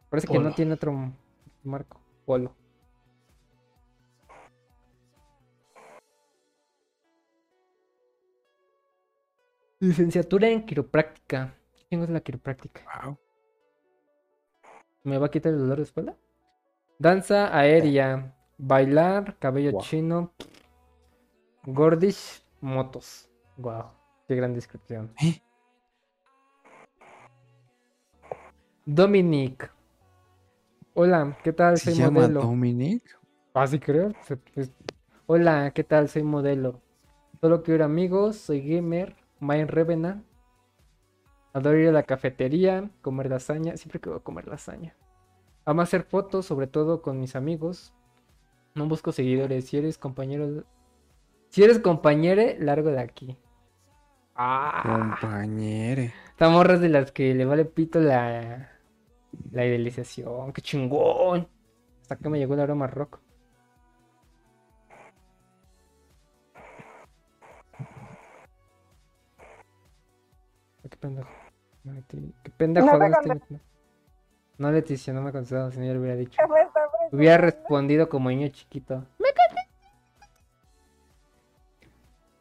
Parece 0.08 0.28
que 0.28 0.38
no 0.38 0.54
tiene 0.54 0.74
otro 0.74 0.94
marco. 1.64 2.00
Polo. 2.24 2.54
Licenciatura 9.80 10.48
en 10.48 10.64
quiropráctica. 10.64 11.54
¿Qué 11.74 11.82
chingo 11.90 12.04
es 12.04 12.10
la 12.10 12.20
quiropráctica? 12.20 12.82
Wow. 13.04 13.18
¿Me 15.04 15.18
va 15.18 15.26
a 15.26 15.30
quitar 15.30 15.52
el 15.52 15.58
dolor 15.58 15.76
de 15.76 15.82
espalda? 15.82 16.16
Danza 16.98 17.56
aérea. 17.56 18.34
Bailar, 18.58 19.36
cabello 19.38 19.78
chino. 19.80 20.32
Gordish, 21.66 22.44
motos. 22.60 23.28
Wow, 23.56 23.86
qué 24.28 24.36
gran 24.36 24.54
descripción. 24.54 25.12
¿Eh? 25.20 25.42
Dominic. 28.84 29.72
Hola, 30.94 31.36
¿qué 31.42 31.52
tal? 31.52 31.76
¿Se 31.76 31.90
Soy 31.90 31.94
llama 31.94 32.20
modelo. 32.20 32.42
Dominic? 32.42 33.02
Ah, 33.52 33.66
sí 33.66 33.80
creo. 33.80 34.12
Hola, 35.26 35.72
¿qué 35.72 35.82
tal? 35.82 36.08
Soy 36.08 36.22
modelo. 36.22 36.80
Solo 37.40 37.64
quiero 37.64 37.84
amigos, 37.84 38.36
soy 38.36 38.60
gamer, 38.60 39.16
Mind 39.40 39.68
Revenant. 39.68 40.24
Adoro 41.52 41.78
ir 41.78 41.88
a 41.88 41.92
la 41.92 42.04
cafetería, 42.04 42.90
comer 43.02 43.28
lasaña. 43.28 43.76
Siempre 43.76 43.98
quiero 43.98 44.22
comer 44.22 44.46
lasaña. 44.46 44.94
Amo 45.64 45.82
hacer 45.82 46.04
fotos, 46.04 46.46
sobre 46.46 46.68
todo 46.68 47.02
con 47.02 47.18
mis 47.18 47.34
amigos. 47.34 47.92
No 48.76 48.86
busco 48.86 49.10
seguidores. 49.10 49.64
Si 49.64 49.78
eres 49.78 49.98
compañero. 49.98 50.64
Si 51.48 51.62
eres 51.64 51.78
compañere, 51.80 52.56
largo 52.60 52.90
de 52.90 53.00
aquí. 53.00 53.36
Ah, 54.34 54.82
Compañere. 54.82 56.12
esta 56.28 56.48
morra 56.50 56.74
es 56.74 56.80
de 56.80 56.88
las 56.90 57.10
que 57.12 57.34
le 57.34 57.44
vale 57.46 57.64
pito 57.64 58.00
la, 58.00 58.70
la 59.50 59.64
idealización. 59.66 60.52
¡Qué 60.52 60.60
chingón! 60.62 61.48
Hasta 62.02 62.14
acá 62.14 62.28
me 62.28 62.38
llegó 62.38 62.54
el 62.54 62.60
aroma 62.60 62.86
rock. 62.86 63.20
Qué 70.88 70.96
pendejo. 70.96 71.28
Qué 72.42 72.50
pendejo. 72.50 72.86
No 72.86 72.92
te 72.92 72.98
¿dónde 72.98 73.16
estoy 73.16 73.28
contesté. 73.28 73.34
metiendo? 73.34 73.64
No, 74.58 74.72
Leticia, 74.72 75.12
no 75.12 75.22
me 75.22 75.28
ha 75.28 75.32
contestado, 75.32 75.70
si 75.70 75.78
no 75.78 75.84
ya 75.84 75.92
lo 75.92 76.00
hubiera 76.00 76.16
dicho. 76.16 76.40
¿Qué 76.40 76.46
me 76.48 77.16
Hubiera 77.18 77.38
respondido 77.38 78.08
como 78.08 78.30
niño 78.30 78.48
chiquito. 78.48 79.06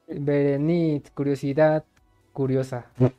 Berenice, 0.07 1.11
curiosidad, 1.13 1.83
curiosa. 2.31 2.91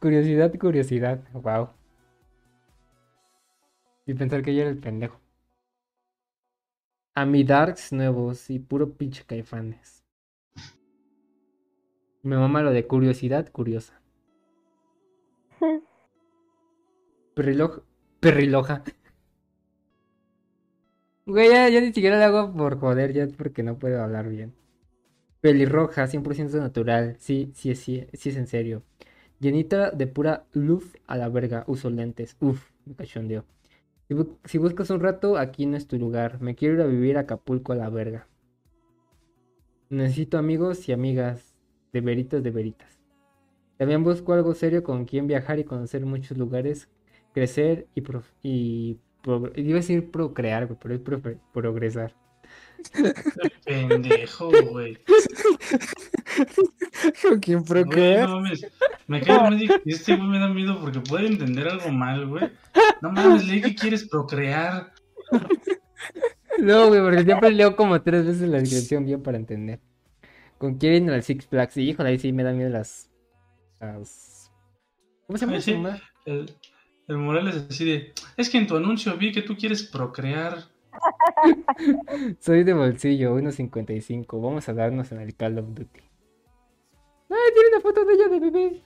curiosidad, 0.00 0.56
curiosidad. 0.58 1.20
Wow. 1.32 1.70
Y 4.06 4.14
pensar 4.14 4.42
que 4.42 4.54
yo 4.54 4.62
era 4.62 4.70
el 4.70 4.78
pendejo. 4.78 5.20
A 7.14 7.26
mi 7.26 7.42
Darks 7.42 7.92
nuevos 7.92 8.48
y 8.50 8.60
puro 8.60 8.92
pinche 8.92 9.24
caifanes. 9.24 10.04
Me 12.22 12.36
mama 12.36 12.62
lo 12.62 12.70
de 12.70 12.86
curiosidad, 12.86 13.50
curiosa. 13.50 14.00
Perriloj, 17.34 17.80
perriloja. 18.20 18.84
Güey, 21.28 21.50
ya, 21.50 21.68
ya 21.68 21.80
ni 21.80 21.92
siquiera 21.92 22.18
lo 22.18 22.24
hago 22.38 22.52
por 22.56 22.78
joder, 22.80 23.12
ya 23.12 23.28
porque 23.28 23.62
no 23.62 23.78
puedo 23.78 24.02
hablar 24.02 24.28
bien. 24.28 24.54
Pelirroja, 25.42 26.06
100% 26.08 26.58
natural. 26.58 27.16
Sí, 27.20 27.52
sí, 27.54 27.74
sí, 27.76 28.06
sí 28.14 28.30
es 28.30 28.36
en 28.36 28.46
serio. 28.48 28.82
Llenita 29.40 29.90
de 29.92 30.06
pura 30.08 30.46
luz 30.52 30.96
a 31.06 31.16
la 31.18 31.28
verga. 31.30 31.64
Uso 31.68 31.90
lentes. 31.90 32.36
Uf, 32.40 32.70
me 32.86 32.94
cachondeo. 32.96 33.44
Si, 34.08 34.16
si 34.46 34.58
buscas 34.58 34.90
un 34.90 35.00
rato, 35.00 35.38
aquí 35.38 35.66
no 35.66 35.76
es 35.78 35.88
tu 35.88 35.98
lugar. 35.98 36.40
Me 36.42 36.54
quiero 36.56 36.76
ir 36.76 36.82
a 36.82 36.86
vivir 36.86 37.18
a 37.18 37.22
Acapulco 37.22 37.72
a 37.72 37.76
la 37.76 37.90
verga. 37.90 38.28
Necesito 39.90 40.38
amigos 40.38 40.88
y 40.88 40.92
amigas. 40.92 41.54
De 41.92 42.00
veritas, 42.02 42.42
de 42.42 42.50
veritas. 42.50 42.98
También 43.78 44.04
busco 44.04 44.32
algo 44.34 44.54
serio 44.54 44.82
con 44.84 45.04
quien 45.06 45.26
viajar 45.28 45.58
y 45.60 45.64
conocer 45.64 46.06
muchos 46.06 46.38
lugares. 46.38 46.88
Crecer 47.34 47.88
y, 47.94 48.02
prof- 48.02 48.32
y 48.42 48.98
pro- 49.28 49.52
iba 49.56 49.72
a 49.72 49.80
decir 49.80 50.10
procrear, 50.10 50.66
güey, 50.66 50.78
pero 50.80 50.94
es 50.94 51.00
profe- 51.04 51.38
progresar. 51.52 52.14
Pendejo, 53.64 54.50
güey. 54.70 54.96
¿Con 57.22 57.40
quién 57.40 57.58
Güey, 57.58 57.68
procrear? 57.84 58.28
no 58.28 58.36
mames. 58.36 58.66
Me 59.06 59.20
cae 59.20 59.50
medio 59.50 59.80
que 59.82 59.90
este 59.90 60.16
güey 60.16 60.28
me 60.28 60.38
da 60.38 60.48
miedo 60.48 60.80
porque 60.80 61.00
puede 61.00 61.26
entender 61.26 61.68
algo 61.68 61.90
mal, 61.90 62.26
güey. 62.26 62.50
No 63.02 63.10
mames, 63.12 63.46
leí 63.46 63.60
que 63.60 63.74
quieres 63.74 64.06
procrear. 64.08 64.92
No, 66.58 66.88
güey, 66.88 67.00
porque 67.00 67.24
siempre 67.24 67.50
leo 67.50 67.76
como 67.76 68.00
tres 68.02 68.26
veces 68.26 68.48
la 68.48 68.58
descripción 68.58 69.04
bien 69.04 69.22
para 69.22 69.36
entender. 69.38 69.80
¿Con 70.58 70.76
quién 70.76 71.04
ir 71.04 71.10
al 71.12 71.22
Six 71.22 71.46
Flags? 71.46 71.74
Sí, 71.74 71.82
híjole, 71.88 72.10
ahí 72.10 72.18
sí 72.18 72.32
me 72.32 72.42
dan 72.42 72.56
miedo 72.56 72.70
las. 72.70 73.10
las... 73.80 74.50
¿Cómo 75.26 75.38
se 75.38 75.46
llama 75.46 75.60
sí. 75.60 75.76
El, 76.26 76.52
el 77.08 77.16
Morales 77.16 77.66
así 77.68 77.84
de, 77.84 78.12
es 78.36 78.50
que 78.50 78.58
en 78.58 78.66
tu 78.66 78.76
anuncio 78.76 79.16
vi 79.16 79.32
que 79.32 79.42
tú 79.42 79.56
quieres 79.56 79.82
procrear. 79.82 80.64
Soy 82.40 82.64
de 82.64 82.74
bolsillo, 82.74 83.36
1.55. 83.38 84.42
Vamos 84.42 84.68
a 84.68 84.74
darnos 84.74 85.10
en 85.12 85.20
el 85.20 85.34
Call 85.34 85.58
of 85.58 85.66
Duty. 85.68 86.00
¡Ay, 87.30 87.52
tiene 87.54 87.68
una 87.72 87.80
foto 87.80 88.04
de 88.04 88.14
ella 88.14 88.28
de 88.28 88.40
bebé! 88.40 88.82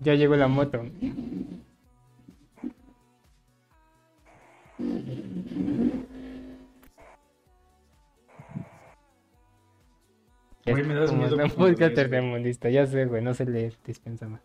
Ya 0.00 0.14
llegó 0.14 0.36
la 0.36 0.48
moto. 0.48 0.84
Güey, 10.66 10.82
me 10.84 10.94
das 10.94 11.12
miedo 11.12 11.36
cuando 11.36 11.54
podcast 11.54 11.94
tercermundista, 11.94 12.70
ya 12.70 12.86
sé, 12.86 13.04
güey, 13.04 13.22
no 13.22 13.34
se 13.34 13.44
le 13.44 13.72
dispensa 13.86 14.28
más. 14.28 14.40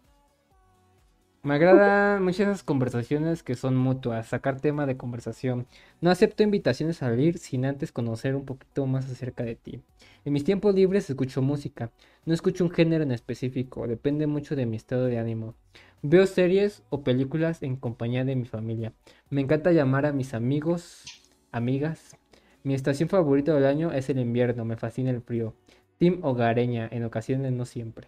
Me 1.41 1.53
agradan 1.53 2.21
muchas 2.21 2.41
esas 2.41 2.63
conversaciones 2.63 3.43
que 3.43 3.55
son 3.55 3.77
mutuas, 3.77 4.27
sacar 4.27 4.59
tema 4.59 4.85
de 4.85 4.97
conversación. 4.97 5.67
No 6.01 6.11
acepto 6.11 6.43
invitaciones 6.43 7.01
a 7.01 7.07
salir 7.07 7.37
sin 7.37 7.63
antes 7.63 7.93
conocer 7.93 8.35
un 8.35 8.43
poquito 8.43 8.85
más 8.85 9.09
acerca 9.09 9.45
de 9.45 9.55
ti. 9.55 9.81
En 10.25 10.33
mis 10.33 10.43
tiempos 10.43 10.75
libres 10.75 11.09
escucho 11.09 11.41
música. 11.41 11.91
No 12.25 12.33
escucho 12.33 12.65
un 12.65 12.71
género 12.71 13.05
en 13.05 13.13
específico, 13.13 13.87
depende 13.87 14.27
mucho 14.27 14.57
de 14.57 14.65
mi 14.65 14.75
estado 14.75 15.05
de 15.05 15.17
ánimo. 15.17 15.55
Veo 16.01 16.25
series 16.25 16.83
o 16.89 17.05
películas 17.05 17.63
en 17.63 17.77
compañía 17.77 18.25
de 18.25 18.35
mi 18.35 18.43
familia. 18.43 18.91
Me 19.29 19.39
encanta 19.39 19.71
llamar 19.71 20.05
a 20.05 20.11
mis 20.11 20.33
amigos, 20.33 21.05
amigas. 21.53 22.17
Mi 22.63 22.73
estación 22.73 23.07
favorita 23.07 23.53
del 23.53 23.65
año 23.65 23.93
es 23.93 24.09
el 24.09 24.19
invierno, 24.19 24.65
me 24.65 24.75
fascina 24.75 25.11
el 25.11 25.21
frío. 25.21 25.55
Team 25.99 26.19
hogareña, 26.23 26.87
en 26.91 27.03
ocasiones 27.03 27.51
no 27.51 27.65
siempre. 27.65 28.07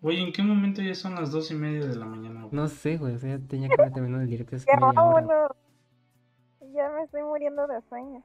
Güey, 0.00 0.22
¿en 0.22 0.32
qué 0.32 0.42
momento 0.42 0.80
ya 0.82 0.94
son 0.94 1.14
las 1.14 1.30
dos 1.32 1.50
y 1.50 1.54
media 1.54 1.86
de 1.86 1.96
la 1.96 2.04
mañana? 2.06 2.42
güey? 2.42 2.52
No 2.52 2.68
sé, 2.68 2.96
güey, 2.98 3.14
o 3.14 3.18
sea, 3.18 3.36
ya 3.36 3.46
tenía 3.46 3.68
que 3.68 3.74
haber 3.80 3.92
terminado 3.92 4.22
el 4.22 4.28
directo 4.28 4.56
hace 4.56 4.66
¡Qué 4.66 4.76
media 4.76 4.88
hora. 5.02 5.26
vámonos! 5.26 5.50
Ya 6.74 6.90
me 6.90 7.02
estoy 7.02 7.22
muriendo 7.22 7.66
de 7.66 7.80
sueño. 7.88 8.22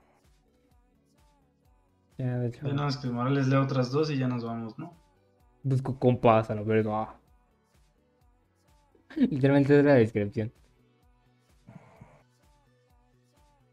Ya, 2.18 2.38
de 2.38 2.48
hecho, 2.50 2.68
Ya 2.68 2.74
nada 2.74 2.86
más 2.86 2.98
que 2.98 3.08
el 3.08 3.14
Morales 3.14 3.48
lea 3.48 3.62
otras 3.62 3.92
dos 3.92 4.12
y 4.12 4.18
ya 4.18 4.28
nos 4.28 4.44
vamos, 4.44 4.78
¿no? 4.78 4.94
busco 5.64 5.98
compas 6.00 6.50
a 6.50 6.56
la 6.56 6.62
verga. 6.64 7.16
Literalmente 9.16 9.78
es 9.78 9.86
la 9.86 9.94
descripción. 9.96 10.52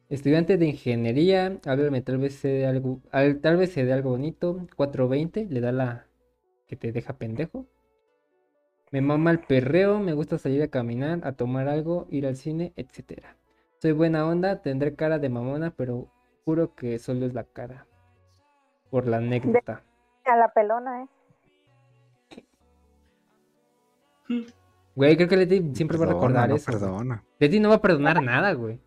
Estudiante 0.09 0.57
de 0.57 0.67
ingeniería, 0.67 1.59
háblame, 1.67 2.01
tal 2.01 2.19
vez 2.19 2.35
se 2.37 2.49
dé 2.49 2.67
algo, 2.67 3.01
al- 3.11 3.41
tal 3.41 3.57
vez 3.57 3.73
se 3.73 3.85
dé 3.85 3.93
algo 3.93 4.11
bonito. 4.11 4.67
420, 4.77 5.47
le 5.51 5.61
da 5.61 5.73
la 5.73 6.07
que 6.69 6.77
te 6.77 6.93
deja 6.93 7.15
pendejo. 7.19 7.67
Me 8.93 9.01
mama 9.01 9.33
el 9.33 9.41
perreo, 9.41 9.99
me 9.99 10.13
gusta 10.13 10.39
salir 10.39 10.63
a 10.63 10.69
caminar, 10.69 11.21
a 11.25 11.33
tomar 11.33 11.69
algo, 11.69 12.07
ir 12.11 12.25
al 12.27 12.37
cine, 12.37 12.73
etcétera. 12.77 13.37
Soy 13.83 13.93
buena 13.93 14.27
onda, 14.27 14.63
tendré 14.63 14.95
cara 14.95 15.19
de 15.19 15.29
mamona, 15.29 15.73
pero 15.77 16.09
juro 16.45 16.75
que 16.77 16.99
solo 17.01 17.27
es 17.27 17.35
la 17.35 17.43
cara. 17.45 17.87
Por 18.91 19.09
la 19.09 19.17
anécdota. 19.17 19.83
A 20.25 20.37
la 20.37 20.49
pelona, 20.53 21.03
¿eh? 21.03 21.09
Güey, 24.95 25.15
creo 25.17 25.29
que 25.29 25.37
Leti 25.37 25.75
siempre 25.75 25.99
va 25.99 26.05
a 26.07 26.09
recordar 26.09 26.49
no 26.49 26.55
eso. 26.57 26.71
güey. 26.73 26.81
perdona. 26.81 27.25
Leti 27.39 27.61
no 27.61 27.69
va 27.69 27.75
a 27.75 27.83
perdonar 27.83 28.23
nada, 28.23 28.53
güey. 28.55 28.81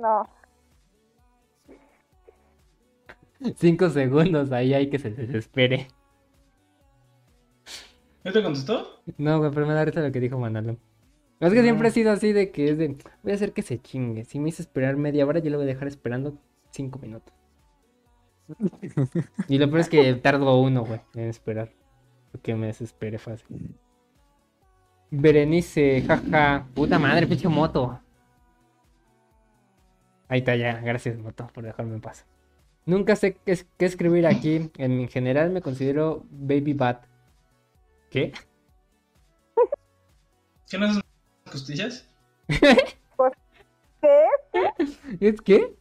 No. 0.00 0.28
Cinco 3.56 3.88
segundos, 3.90 4.52
ahí 4.52 4.74
hay 4.74 4.90
que 4.90 4.98
se 4.98 5.10
desespere. 5.10 5.88
¿Ya 8.24 8.32
te 8.32 8.42
contestó? 8.42 9.02
No, 9.16 9.38
güey, 9.38 9.50
pero 9.50 9.66
me 9.66 9.72
da 9.72 9.84
risa 9.84 10.00
lo 10.00 10.12
que 10.12 10.20
dijo 10.20 10.38
Manalo. 10.38 10.76
Es 11.40 11.52
que 11.54 11.62
siempre 11.62 11.88
he 11.88 11.90
sido 11.90 12.12
así 12.12 12.32
de 12.32 12.50
que 12.50 12.70
es 12.70 12.78
de, 12.78 12.98
voy 13.22 13.32
a 13.32 13.34
hacer 13.34 13.52
que 13.52 13.62
se 13.62 13.80
chingue. 13.80 14.26
Si 14.26 14.38
me 14.38 14.50
hizo 14.50 14.60
esperar 14.60 14.96
media 14.96 15.26
hora, 15.26 15.38
yo 15.38 15.50
lo 15.50 15.56
voy 15.56 15.64
a 15.64 15.72
dejar 15.72 15.88
esperando 15.88 16.38
cinco 16.70 16.98
minutos. 16.98 17.32
Y 19.48 19.58
lo 19.58 19.68
peor 19.68 19.80
es 19.80 19.88
que 19.88 20.14
tardo 20.14 20.60
uno, 20.60 20.84
güey, 20.84 21.00
en 21.14 21.28
esperar. 21.28 21.72
Porque 22.32 22.54
me 22.54 22.66
desespere 22.66 23.18
fácil. 23.18 23.74
Berenice, 25.10 26.02
jaja. 26.06 26.66
Puta 26.74 26.98
madre, 26.98 27.26
pinche 27.26 27.48
moto. 27.48 28.00
Ahí 30.30 30.38
está 30.38 30.56
ya, 30.56 30.80
gracias 30.80 31.18
moto 31.18 31.48
por 31.52 31.64
dejarme 31.64 31.96
en 31.96 32.00
paz. 32.00 32.24
Nunca 32.86 33.14
sé 33.16 33.34
qué, 33.34 33.52
es- 33.52 33.66
qué 33.76 33.84
escribir 33.84 34.26
aquí. 34.26 34.70
En 34.78 35.06
general 35.08 35.50
me 35.50 35.60
considero 35.60 36.24
baby 36.30 36.72
bat. 36.72 37.04
¿Qué? 38.10 38.32
¿Qué 40.70 40.78
no 40.78 40.86
haces 40.86 41.02
costillas? 41.50 42.08
¿Qué? 42.48 42.76
¿Es 45.20 45.40
qué? 45.42 45.74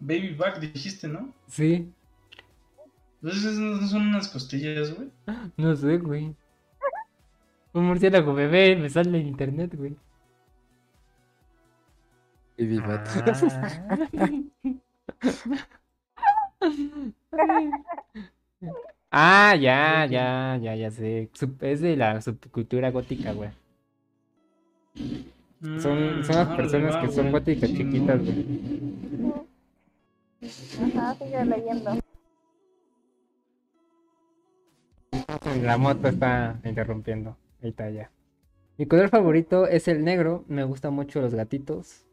Baby 0.00 0.34
back 0.34 0.60
dijiste, 0.60 1.08
¿no? 1.08 1.32
Sí, 1.48 1.92
Entonces 3.22 3.58
no 3.58 3.86
son 3.88 4.08
unas 4.08 4.28
costillas, 4.28 4.94
güey. 4.94 5.10
no 5.56 5.74
sé, 5.76 5.98
güey. 5.98 6.34
Un 7.72 7.84
murciélago 7.86 8.32
bebé 8.34 8.76
me 8.76 8.88
sale 8.90 9.18
en 9.18 9.26
internet, 9.26 9.74
güey. 9.76 9.96
Baby 12.58 12.78
Bat. 12.80 13.08
Ah, 19.10 19.54
ya, 19.54 20.06
ya, 20.06 20.58
ya, 20.60 20.74
ya 20.74 20.90
sé. 20.90 21.30
Es 21.60 21.80
de 21.80 21.96
la 21.96 22.20
subcultura 22.20 22.90
gótica, 22.90 23.32
güey. 23.32 23.50
Son, 25.78 26.20
Mm, 26.20 26.24
son 26.24 26.36
las 26.36 26.46
órale, 26.48 26.56
personas 26.56 26.96
que 26.96 27.08
son 27.12 27.30
góticas 27.32 27.70
chiquitas, 27.72 28.20
güey. 28.22 28.46
Ajá, 30.82 31.14
sigue 31.14 31.44
leyendo. 31.44 31.90
La 35.62 35.78
moto 35.78 36.08
está 36.08 36.60
interrumpiendo. 36.64 37.36
Ahí 37.62 37.70
está 37.70 37.88
ya. 37.90 38.10
Mi 38.76 38.86
color 38.86 39.08
favorito 39.08 39.66
es 39.66 39.88
el 39.88 40.04
negro. 40.04 40.44
Me 40.48 40.64
gustan 40.64 40.92
mucho 40.94 41.20
los 41.20 41.34
gatitos. 41.34 42.04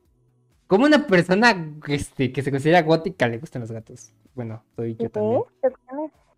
Como 0.72 0.86
una 0.86 1.06
persona 1.06 1.76
este, 1.90 2.32
que 2.32 2.42
se 2.42 2.50
considera 2.50 2.82
gótica 2.82 3.28
le 3.28 3.40
gustan 3.40 3.60
los 3.60 3.74
gatos. 3.74 4.14
Bueno, 4.34 4.64
soy 4.78 4.96
yo 4.96 5.10
también. 5.10 5.42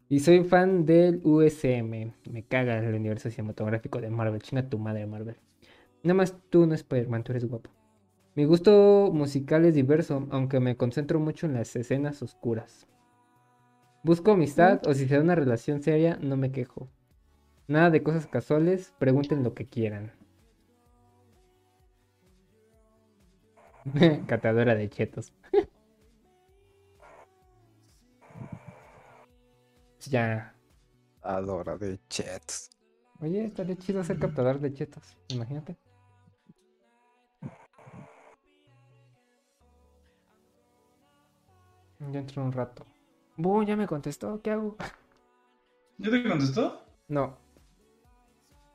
Y 0.09 0.21
soy 0.21 0.43
fan 0.43 0.87
del 0.87 1.21
USM. 1.23 2.13
Me 2.31 2.41
caga 2.41 2.79
el 2.79 2.95
universo 2.95 3.29
cinematográfico 3.29 4.01
de 4.01 4.09
Marvel. 4.09 4.41
Chinga 4.41 4.67
tu 4.67 4.79
madre, 4.79 5.05
Marvel. 5.05 5.35
Nada 6.01 6.15
más 6.15 6.35
tú 6.49 6.65
no 6.65 6.73
Spider-Man, 6.73 7.23
tú 7.23 7.31
eres 7.33 7.45
guapo. 7.47 7.69
Mi 8.33 8.45
gusto 8.45 9.11
musical 9.13 9.65
es 9.65 9.75
diverso, 9.75 10.25
aunque 10.31 10.59
me 10.59 10.77
concentro 10.77 11.19
mucho 11.19 11.45
en 11.45 11.53
las 11.53 11.75
escenas 11.75 12.23
oscuras. 12.23 12.87
Busco 14.01 14.31
amistad 14.31 14.81
o 14.87 14.95
si 14.95 15.07
se 15.07 15.13
da 15.13 15.21
una 15.21 15.35
relación 15.35 15.83
seria, 15.83 16.17
no 16.19 16.37
me 16.37 16.51
quejo. 16.51 16.87
Nada 17.67 17.91
de 17.91 18.01
cosas 18.01 18.25
casuales, 18.25 18.95
pregunten 18.97 19.43
lo 19.43 19.53
que 19.53 19.67
quieran. 19.67 20.11
Catadora 24.27 24.75
de 24.75 24.89
chetos. 24.89 25.33
ya. 30.09 30.53
Adora 31.21 31.77
de 31.77 31.99
chetos. 32.09 32.69
Oye, 33.21 33.45
estaría 33.45 33.77
chido 33.77 34.03
ser 34.03 34.19
captador 34.19 34.59
de 34.59 34.73
chetos. 34.73 35.17
Imagínate. 35.29 35.77
Ya 42.11 42.19
entró 42.19 42.43
un 42.43 42.51
rato. 42.51 42.85
Bu, 43.37 43.63
ya 43.63 43.75
me 43.75 43.87
contestó. 43.87 44.41
¿Qué 44.41 44.51
hago? 44.51 44.75
¿Ya 45.97 46.11
te 46.11 46.27
contestó? 46.27 46.81
No. 47.07 47.37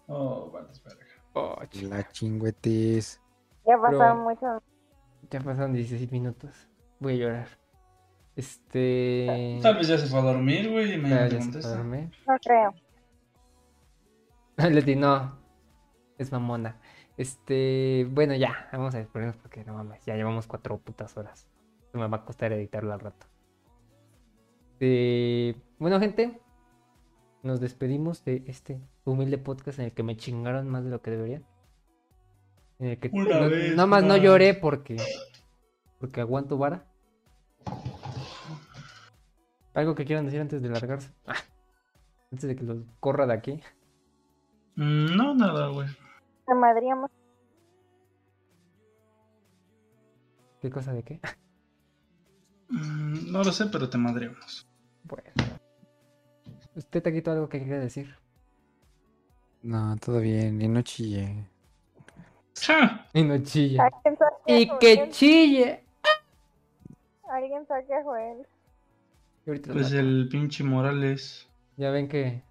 Oh, 0.07 0.51
vale, 0.51 0.71
espera. 0.73 0.97
Oh, 1.35 1.57
La 1.83 2.09
chingüetis. 2.11 3.21
Ya 3.67 3.77
pasaron 3.77 4.25
Pero- 4.39 4.57
muchos. 4.57 4.78
Ya 5.31 5.41
pasaron 5.41 5.73
16 5.73 6.11
minutos. 6.13 6.69
Voy 7.01 7.15
a 7.15 7.17
llorar. 7.17 7.49
Este. 8.37 9.59
Tal 9.63 9.77
vez 9.77 9.89
ya 9.89 9.99
se 9.99 10.07
fue 10.07 10.21
a 10.21 10.23
dormir, 10.23 10.71
güey, 10.71 10.97
mañana 10.97 11.29
te 11.29 11.37
ya 11.37 11.43
se 11.43 11.51
fue 11.51 11.61
a 11.61 11.63
contesta. 11.63 11.77
dormir. 11.77 12.11
No 12.27 12.37
creo. 12.43 12.75
Leti, 14.71 14.97
no. 14.97 15.39
Es 16.19 16.33
mamona. 16.33 16.77
Este, 17.17 18.07
bueno, 18.11 18.35
ya, 18.35 18.69
vamos 18.73 18.95
a 18.95 18.99
despedirnos 18.99 19.37
porque 19.37 19.65
no 19.65 19.75
mames, 19.75 20.05
ya 20.05 20.15
llevamos 20.15 20.47
cuatro 20.47 20.79
putas 20.79 21.17
horas. 21.17 21.49
Me 21.93 22.07
va 22.07 22.19
a 22.19 22.25
costar 22.25 22.53
editarlo 22.53 22.93
al 22.93 23.01
rato. 23.01 23.27
Eh, 24.81 25.57
bueno, 25.79 25.99
gente, 25.99 26.41
nos 27.43 27.61
despedimos 27.61 28.25
de 28.25 28.45
este 28.47 28.81
humilde 29.05 29.39
podcast 29.39 29.81
en 29.81 29.87
el 29.87 29.93
que 29.93 30.05
me 30.05 30.17
chingaron 30.17 30.69
más 30.69 30.85
de 30.85 30.91
lo 30.91 31.03
que 31.03 31.11
deberían. 31.11 31.45
El 32.79 32.99
que 32.99 33.11
Una 33.13 33.41
no- 33.41 33.51
vez 33.51 33.71
nada 33.75 33.87
más 33.87 34.05
no 34.05 34.17
lloré 34.17 34.55
porque 34.55 34.97
porque 35.99 36.21
aguanto 36.21 36.57
vara. 36.59 36.87
Algo 39.75 39.95
que 39.95 40.05
quieran 40.05 40.25
decir 40.27 40.41
antes 40.41 40.63
de 40.63 40.69
largarse. 40.69 41.13
Ah, 41.27 41.35
antes 42.33 42.49
de 42.49 42.57
que 42.57 42.65
los 42.65 42.79
corra 43.01 43.27
de 43.27 43.35
aquí. 43.35 43.61
Mm, 44.77 45.17
No, 45.17 45.35
nada, 45.35 45.69
güey. 45.69 45.89
Te 46.47 46.55
madríamos. 46.55 47.11
¿Qué 50.61 50.71
cosa 50.71 50.93
de 50.93 51.03
qué? 51.03 51.21
Mm, 52.69 53.31
No 53.33 53.43
lo 53.45 53.53
sé, 53.53 53.67
pero 53.67 53.89
te 53.89 53.99
madreamos. 53.99 54.69
Bueno. 55.05 55.31
¿Usted 56.75 57.03
te 57.03 57.13
quitó 57.13 57.33
algo 57.33 57.49
que 57.49 57.63
quiera 57.63 57.79
decir? 57.81 58.15
No, 59.63 59.97
todo 59.97 60.21
bien, 60.21 60.61
y 60.63 60.69
no 60.69 60.83
chille. 60.83 61.45
Y 63.13 63.23
no 63.23 63.39
chilla. 63.43 63.91
Y 64.47 64.69
que 64.79 65.09
chille. 65.11 65.85
Alguien 67.31 67.67
saque 67.67 67.95
a 67.95 68.03
Joel. 68.03 68.47
Pues 69.45 69.93
el 69.93 70.29
pinche 70.31 70.65
Morales. 70.65 71.49
Ya 71.77 71.91
ven 71.91 72.09
que. 72.09 72.43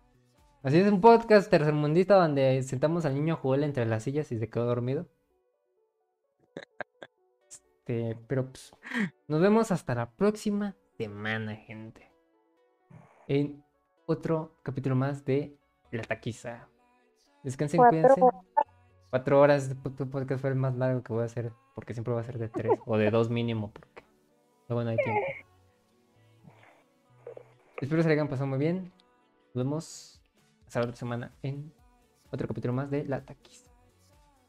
Así 0.63 0.79
es 0.79 0.91
un 0.91 0.99
podcast 0.99 1.49
tercermundista 1.49 2.15
donde 2.15 2.61
sentamos 2.63 3.05
al 3.05 3.15
niño 3.15 3.37
Joel 3.37 3.63
entre 3.63 3.85
las 3.85 4.03
sillas 4.03 4.31
y 4.31 4.39
se 4.39 4.49
quedó 4.49 4.65
dormido. 4.65 5.07
Este, 7.87 8.17
pero 8.27 8.47
pues, 8.47 8.73
nos 9.27 9.39
vemos 9.39 9.71
hasta 9.71 9.95
la 9.95 10.11
próxima 10.11 10.75
semana, 10.97 11.55
gente. 11.55 12.11
En 13.27 13.63
otro 14.07 14.57
capítulo 14.61 14.95
más 14.95 15.23
de 15.23 15.55
La 15.91 16.03
Taquiza. 16.03 16.67
Descansen, 17.43 17.79
cuídense. 17.79 18.21
Cuatro 19.09 19.39
horas 19.39 19.73
tu 19.95 20.09
podcast 20.09 20.41
fue 20.41 20.49
el 20.49 20.57
más 20.57 20.75
largo 20.75 21.01
que 21.01 21.13
voy 21.13 21.21
a 21.23 21.25
hacer, 21.25 21.53
porque 21.73 21.93
siempre 21.93 22.13
va 22.13 22.19
a 22.19 22.23
ser 22.23 22.37
de 22.37 22.49
tres 22.49 22.77
o 22.85 22.97
de 22.97 23.09
dos 23.09 23.29
mínimo, 23.29 23.71
porque 23.71 24.03
luego 24.67 24.83
no 24.83 24.89
hay 24.89 24.97
tiempo. 24.97 25.21
Espero 27.79 27.99
que 27.99 28.03
se 28.03 28.11
hayan 28.11 28.27
pasado 28.27 28.47
muy 28.47 28.59
bien. 28.59 28.91
Nos 29.53 29.63
vemos 29.63 30.21
hasta 30.65 30.79
la 30.79 30.85
otra 30.85 30.97
semana 30.97 31.31
en 31.41 31.71
otro 32.31 32.47
capítulo 32.47 32.73
más 32.73 32.91
de 32.91 33.05
La 33.05 33.23
Taquis. 33.23 33.71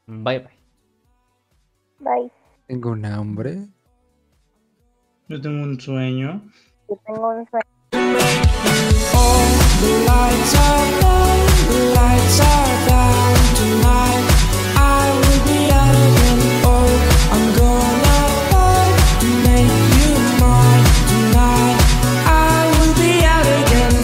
Bye 0.06 0.40
bye. 0.40 0.58
Bye. 2.00 2.32
Tengo 2.66 2.90
un 2.90 3.04
hambre. 3.04 3.68
Yo 5.28 5.40
tengo 5.40 5.62
un 5.62 5.78
sueño. 5.78 6.42
Yo 6.88 6.98
tengo 7.06 7.28
un 7.28 7.46
sueño. 7.46 7.64